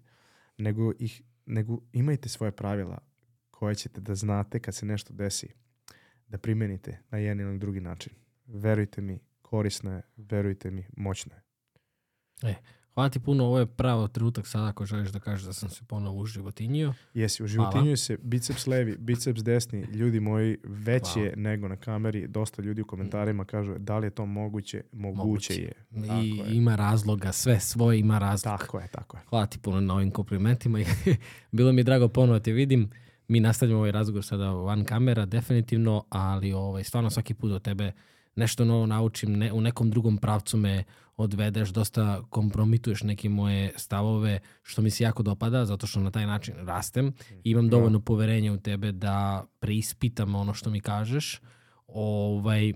nego, 0.58 0.94
ih, 1.00 1.22
nego 1.46 1.78
imajte 1.94 2.30
svoje 2.30 2.52
pravila 2.52 2.98
koje 3.52 3.76
ćete 3.76 4.02
da 4.02 4.16
znate 4.16 4.60
kad 4.60 4.76
se 4.76 4.86
nešto 4.86 5.14
desi, 5.14 5.48
da 6.28 6.38
primenite 6.38 7.00
na 7.10 7.18
jedan 7.18 7.48
ili 7.48 7.60
drugi 7.60 7.80
način. 7.80 8.14
Verujte 8.46 9.02
mi, 9.02 9.20
korisno 9.42 9.96
je, 9.96 10.02
verujte 10.18 10.72
mi, 10.72 10.86
moćno 10.98 11.36
je. 11.36 11.42
Hvala 12.94 13.10
ti 13.10 13.20
puno, 13.20 13.46
ovo 13.46 13.60
je 13.60 13.66
pravo 13.66 14.08
trenutak 14.08 14.48
sada 14.48 14.68
ako 14.68 14.86
želiš 14.86 15.10
da 15.10 15.20
kažeš 15.20 15.46
da 15.46 15.54
sam 15.54 15.70
se 15.70 15.84
ponovo 15.88 16.22
užživotinio. 16.22 16.94
Jesi, 17.14 17.44
u 17.44 17.48
životinju 17.48 17.98
se 17.98 18.18
biceps 18.22 18.68
levi, 18.68 18.98
biceps 18.98 19.44
desni, 19.44 19.82
ljudi 19.82 20.20
moji, 20.20 20.58
veći 20.64 21.20
je 21.20 21.34
nego 21.38 21.68
na 21.68 21.76
kameri. 21.76 22.28
Dosta 22.28 22.62
ljudi 22.62 22.82
u 22.82 22.86
komentarima 22.86 23.46
kažu 23.46 23.78
da 23.78 23.98
li 23.98 24.08
je 24.08 24.12
to 24.12 24.26
moguće? 24.26 24.84
Moguće, 24.92 25.18
Moguće. 25.24 25.54
je. 25.54 25.74
Tako 26.08 26.22
I 26.22 26.30
je. 26.30 26.56
ima 26.56 26.76
razloga, 26.76 27.32
sve 27.32 27.60
svoje 27.60 28.00
ima 28.00 28.20
razloga. 28.20 28.58
Tako 28.58 28.80
je, 28.80 28.88
tako 28.88 29.18
je. 29.18 29.24
Hvala 29.30 29.46
ti 29.46 29.60
puno 29.60 29.82
na 29.82 29.94
ovim 29.94 30.12
komplimentima. 30.12 30.80
i 30.80 30.86
Bilo 31.52 31.72
mi 31.72 31.80
je 31.80 31.84
drago 31.84 32.08
ponovo 32.08 32.40
da 32.40 32.44
te 32.44 32.52
vidim. 32.52 32.90
Mi 33.28 33.40
nastavljamo 33.40 33.80
ovaj 33.80 33.92
razgovor 33.92 34.26
sada 34.26 34.52
van 34.52 34.86
kamera, 34.86 35.26
definitivno, 35.26 36.06
ali 36.10 36.54
ovaj, 36.54 36.84
stvarno 36.84 37.10
svaki 37.10 37.34
put 37.34 37.52
od 37.52 37.62
tebe 37.62 37.92
nešto 38.36 38.66
novo 38.66 38.86
naučim, 38.86 39.38
ne, 39.38 39.54
u 39.54 39.62
nekom 39.62 39.92
drugom 39.92 40.18
pravcu 40.18 40.58
me 40.58 40.84
odvedeš, 41.18 41.70
dosta 41.70 42.22
kompromituješ 42.30 43.04
neke 43.04 43.30
moje 43.30 43.74
stavove, 43.78 44.40
što 44.64 44.82
mi 44.82 44.90
se 44.90 45.04
jako 45.04 45.24
dopada, 45.24 45.66
zato 45.66 45.88
što 45.88 46.00
na 46.00 46.12
taj 46.12 46.26
način 46.26 46.56
rastem. 46.58 47.14
I 47.44 47.52
imam 47.52 47.70
dovoljno 47.70 48.00
poverenja 48.00 48.54
u 48.54 48.58
tebe 48.58 48.92
da 48.92 49.46
preispitam 49.60 50.36
ono 50.36 50.54
što 50.54 50.70
mi 50.70 50.80
kažeš. 50.80 51.42
Ovaj, 51.88 52.74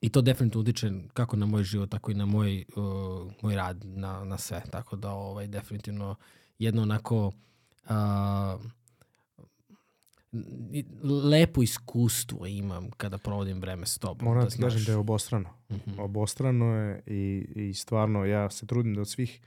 I 0.00 0.08
to 0.08 0.20
definitivno 0.20 0.60
utiče 0.60 0.90
kako 1.12 1.36
na 1.36 1.46
moj 1.46 1.62
život, 1.62 1.90
tako 1.90 2.10
i 2.10 2.14
na 2.14 2.26
moj, 2.26 2.64
uh, 2.76 3.32
moj 3.42 3.56
rad, 3.56 3.84
na, 3.84 4.24
na 4.24 4.38
sve. 4.38 4.62
Tako 4.70 4.96
da 4.96 5.10
ovaj, 5.10 5.46
definitivno 5.46 6.14
jedno 6.58 6.82
onako 6.82 7.26
uh, 7.26 8.60
lepo 11.30 11.62
iskustvo 11.62 12.46
imam 12.46 12.90
kada 12.90 13.18
provodim 13.18 13.60
vreme 13.60 13.86
s 13.86 13.98
tobom. 13.98 14.24
Moram 14.24 14.44
da 14.44 14.50
ti 14.50 14.62
kažem 14.62 14.84
da 14.84 14.92
je 14.92 14.98
obostrano. 14.98 15.48
Mhm. 15.70 16.00
Obostrano 16.00 16.64
je 16.64 17.02
i, 17.06 17.46
i 17.54 17.74
stvarno 17.74 18.24
ja 18.24 18.50
se 18.50 18.66
trudim 18.66 18.94
da 18.94 19.00
od 19.00 19.08
svih 19.08 19.40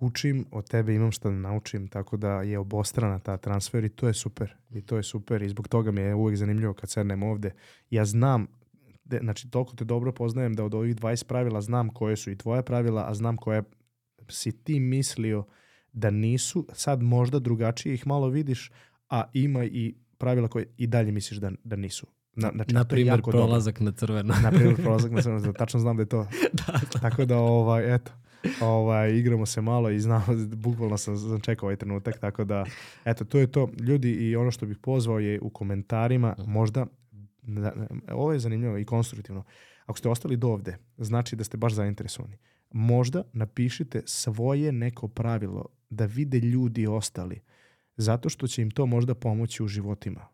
učim, 0.00 0.46
od 0.50 0.68
tebe 0.68 0.94
imam 0.94 1.12
što 1.12 1.30
da 1.30 1.36
naučim, 1.36 1.88
tako 1.88 2.16
da 2.16 2.42
je 2.42 2.58
obostrana 2.58 3.18
ta 3.18 3.36
transfer 3.36 3.84
i 3.84 3.88
to 3.88 4.06
je 4.06 4.14
super. 4.14 4.56
I 4.70 4.82
to 4.82 4.96
je 4.96 5.02
super 5.02 5.42
i 5.42 5.48
zbog 5.48 5.68
toga 5.68 5.90
mi 5.90 6.00
je 6.00 6.14
uvijek 6.14 6.38
zanimljivo 6.38 6.74
kad 6.74 6.90
sednem 6.90 7.22
ovde. 7.22 7.54
Ja 7.90 8.04
znam, 8.04 8.46
de, 9.04 9.18
znači 9.22 9.50
toliko 9.50 9.76
te 9.76 9.84
dobro 9.84 10.12
poznajem 10.12 10.54
da 10.54 10.64
od 10.64 10.74
ovih 10.74 10.96
20 10.96 11.24
pravila 11.24 11.60
znam 11.60 11.88
koje 11.88 12.16
su 12.16 12.30
i 12.30 12.38
tvoje 12.38 12.62
pravila, 12.62 13.04
a 13.08 13.14
znam 13.14 13.36
koje 13.36 13.62
si 14.28 14.52
ti 14.52 14.80
mislio 14.80 15.44
da 15.92 16.10
nisu, 16.10 16.66
sad 16.72 17.02
možda 17.02 17.38
drugačije 17.38 17.94
ih 17.94 18.06
malo 18.06 18.28
vidiš, 18.28 18.70
a 19.12 19.24
ima 19.32 19.64
i 19.64 19.94
pravila 20.18 20.48
koje 20.48 20.66
i 20.76 20.86
dalje 20.86 21.12
misliš 21.12 21.40
da, 21.40 21.50
da 21.64 21.76
nisu. 21.76 22.06
Na, 22.34 22.50
znači, 22.54 22.74
Na 22.74 22.84
primjer, 22.84 23.18
jako 23.18 23.30
dobro. 23.30 23.46
prolazak 23.46 23.80
na 23.80 23.92
crveno. 23.92 24.34
Na 24.42 24.50
primjer, 24.50 24.76
prolazak 24.82 25.12
na 25.12 25.22
crveno, 25.22 25.52
tačno 25.52 25.80
znam 25.80 25.96
da 25.96 26.02
je 26.02 26.08
to. 26.08 26.26
da, 26.66 26.80
da. 26.92 27.00
Tako 27.00 27.24
da, 27.24 27.38
ovaj, 27.38 27.94
eto, 27.94 28.12
ovaj, 28.60 29.10
igramo 29.10 29.46
se 29.46 29.60
malo 29.60 29.90
i 29.90 30.00
znam, 30.00 30.22
bukvalno 30.64 30.96
sam, 30.98 31.16
sam 31.16 31.40
čekao 31.40 31.66
ovaj 31.66 31.76
trenutak, 31.76 32.18
tako 32.18 32.44
da, 32.44 32.64
eto, 33.04 33.24
to 33.24 33.38
je 33.38 33.46
to. 33.46 33.70
Ljudi, 33.80 34.10
i 34.12 34.36
ono 34.36 34.50
što 34.50 34.66
bih 34.66 34.78
pozvao 34.78 35.18
je 35.18 35.40
u 35.40 35.50
komentarima, 35.50 36.34
možda, 36.46 36.86
da, 37.42 37.72
ovo 38.12 38.32
je 38.32 38.38
zanimljivo 38.38 38.78
i 38.78 38.84
konstruktivno, 38.84 39.44
ako 39.86 39.98
ste 39.98 40.08
ostali 40.08 40.36
do 40.36 40.48
ovde, 40.48 40.76
znači 40.98 41.36
da 41.36 41.44
ste 41.44 41.56
baš 41.56 41.72
zainteresovani. 41.72 42.38
Možda 42.70 43.22
napišite 43.32 44.02
svoje 44.06 44.72
neko 44.72 45.08
pravilo 45.08 45.66
da 45.90 46.04
vide 46.04 46.38
ljudi 46.38 46.86
ostali, 46.86 47.40
zato 48.02 48.28
što 48.28 48.46
će 48.46 48.62
im 48.62 48.70
to 48.70 48.86
možda 48.86 49.14
pomoći 49.14 49.62
u 49.62 49.68
životima. 49.68 50.26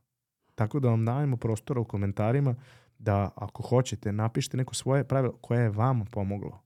Tako 0.55 0.81
da 0.81 0.89
vam 0.89 1.05
dajemo 1.05 1.37
prostora 1.37 1.81
u 1.81 1.85
komentarima 1.85 2.55
da 2.99 3.31
ako 3.37 3.63
hoćete 3.63 4.13
napišite 4.13 4.57
neko 4.57 4.75
svoje 4.75 5.05
pravilo 5.05 5.33
koje 5.41 5.63
je 5.63 5.71
vama 5.71 6.05
pomoglo. 6.05 6.61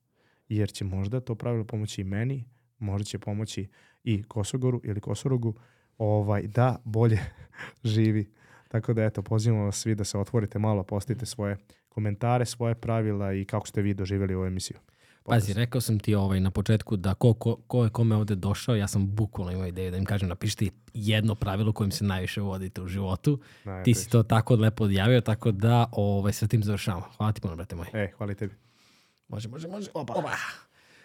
Jer 0.48 0.72
će 0.72 0.84
možda 0.84 1.20
to 1.20 1.34
pravilo 1.34 1.64
pomoći 1.64 2.00
i 2.00 2.04
meni, 2.04 2.44
možda 2.78 3.04
će 3.04 3.18
pomoći 3.18 3.68
i 4.04 4.22
Kosogoru 4.22 4.80
ili 4.84 5.00
Kosorogu 5.00 5.54
ovaj, 5.98 6.42
da 6.42 6.76
bolje 6.84 7.20
živi. 7.94 8.32
Tako 8.68 8.92
da 8.92 9.04
eto, 9.04 9.22
pozivamo 9.22 9.64
vas 9.64 9.76
svi 9.76 9.94
da 9.94 10.04
se 10.04 10.18
otvorite 10.18 10.58
malo, 10.58 10.82
postavite 10.82 11.26
svoje 11.26 11.56
komentare, 11.88 12.44
svoje 12.44 12.74
pravila 12.74 13.34
i 13.34 13.44
kako 13.44 13.66
ste 13.66 13.82
vi 13.82 13.94
doživjeli 13.94 14.34
ovu 14.34 14.46
emisiju. 14.46 14.78
Pazi, 15.24 15.52
rekao 15.52 15.80
sam 15.80 15.98
ti 15.98 16.14
ovaj, 16.14 16.40
na 16.40 16.50
početku 16.50 16.96
da 16.96 17.14
ko, 17.14 17.34
ko, 17.34 17.56
ko 17.56 17.84
je 17.84 17.90
kome 17.90 18.16
ovde 18.16 18.34
došao, 18.34 18.76
ja 18.76 18.88
sam 18.88 19.06
bukvalno 19.06 19.52
imao 19.52 19.66
ideju 19.66 19.90
da 19.90 19.96
im 19.96 20.04
kažem 20.04 20.28
napišite 20.28 20.68
jedno 20.94 21.34
pravilo 21.34 21.72
kojim 21.72 21.90
se 21.90 22.04
najviše 22.04 22.40
vodite 22.40 22.82
u 22.82 22.88
životu. 22.88 23.40
Na, 23.64 23.82
Ti 23.82 23.94
si 23.94 24.10
to 24.10 24.22
tako 24.22 24.54
lepo 24.54 24.84
odjavio, 24.84 25.20
tako 25.20 25.52
da 25.52 25.88
ovaj, 25.92 26.32
sa 26.32 26.46
tim 26.46 26.62
završavamo. 26.62 27.06
Hvala 27.16 27.32
ti 27.32 27.40
puno, 27.40 27.56
brate 27.56 27.76
moj. 27.76 27.86
E, 27.92 28.12
hvala 28.16 28.34
tebi. 28.34 28.54
Može, 29.28 29.48
može, 29.48 29.68
može. 29.68 29.90
Opa. 29.94 30.12
Opa. 30.12 30.30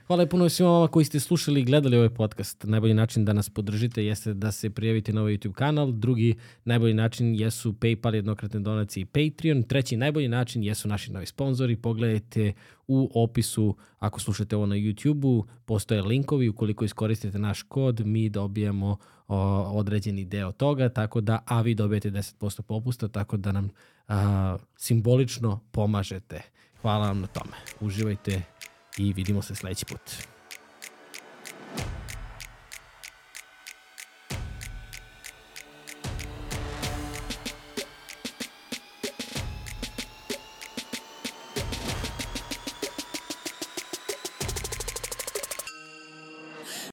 Hvala 0.07 0.25
puno 0.25 0.49
svima 0.49 0.71
vama 0.71 0.87
koji 0.87 1.05
ste 1.05 1.19
slušali 1.19 1.61
i 1.61 1.63
gledali 1.63 1.97
ovaj 1.97 2.09
podcast. 2.09 2.63
Najbolji 2.63 2.93
način 2.93 3.25
da 3.25 3.33
nas 3.33 3.49
podržite 3.49 4.05
jeste 4.05 4.33
da 4.33 4.51
se 4.51 4.69
prijavite 4.69 5.13
na 5.13 5.21
ovaj 5.21 5.33
YouTube 5.33 5.53
kanal. 5.53 5.91
Drugi 5.91 6.35
najbolji 6.65 6.93
način 6.93 7.35
jesu 7.35 7.73
PayPal, 7.73 8.15
jednokratne 8.15 8.59
donacije 8.59 9.01
i 9.01 9.05
Patreon. 9.05 9.63
Treći 9.63 9.97
najbolji 9.97 10.27
način 10.27 10.63
jesu 10.63 10.87
naši 10.87 11.11
novi 11.11 11.25
sponzori. 11.25 11.75
Pogledajte 11.75 12.53
u 12.87 13.23
opisu, 13.23 13.75
ako 13.99 14.19
slušate 14.19 14.55
ovo 14.55 14.65
na 14.65 14.75
YouTube-u, 14.75 15.45
postoje 15.65 16.01
linkovi. 16.01 16.49
Ukoliko 16.49 16.85
iskoristite 16.85 17.39
naš 17.39 17.61
kod, 17.63 18.05
mi 18.05 18.29
dobijamo 18.29 18.97
o, 19.27 19.37
određeni 19.61 20.25
deo 20.25 20.51
toga, 20.51 20.89
tako 20.89 21.21
da, 21.21 21.43
a 21.45 21.61
vi 21.61 21.75
dobijete 21.75 22.11
10% 22.11 22.61
popusta, 22.61 23.07
tako 23.07 23.37
da 23.37 23.51
nam 23.51 23.69
a, 24.07 24.57
simbolično 24.77 25.59
pomažete. 25.71 26.41
Hvala 26.81 27.07
vam 27.07 27.21
na 27.21 27.27
tome. 27.27 27.55
Uživajte 27.79 28.41
i 28.97 29.13
vidimo 29.13 29.41
se 29.41 29.55
sledeći 29.55 29.85
put. 29.85 30.36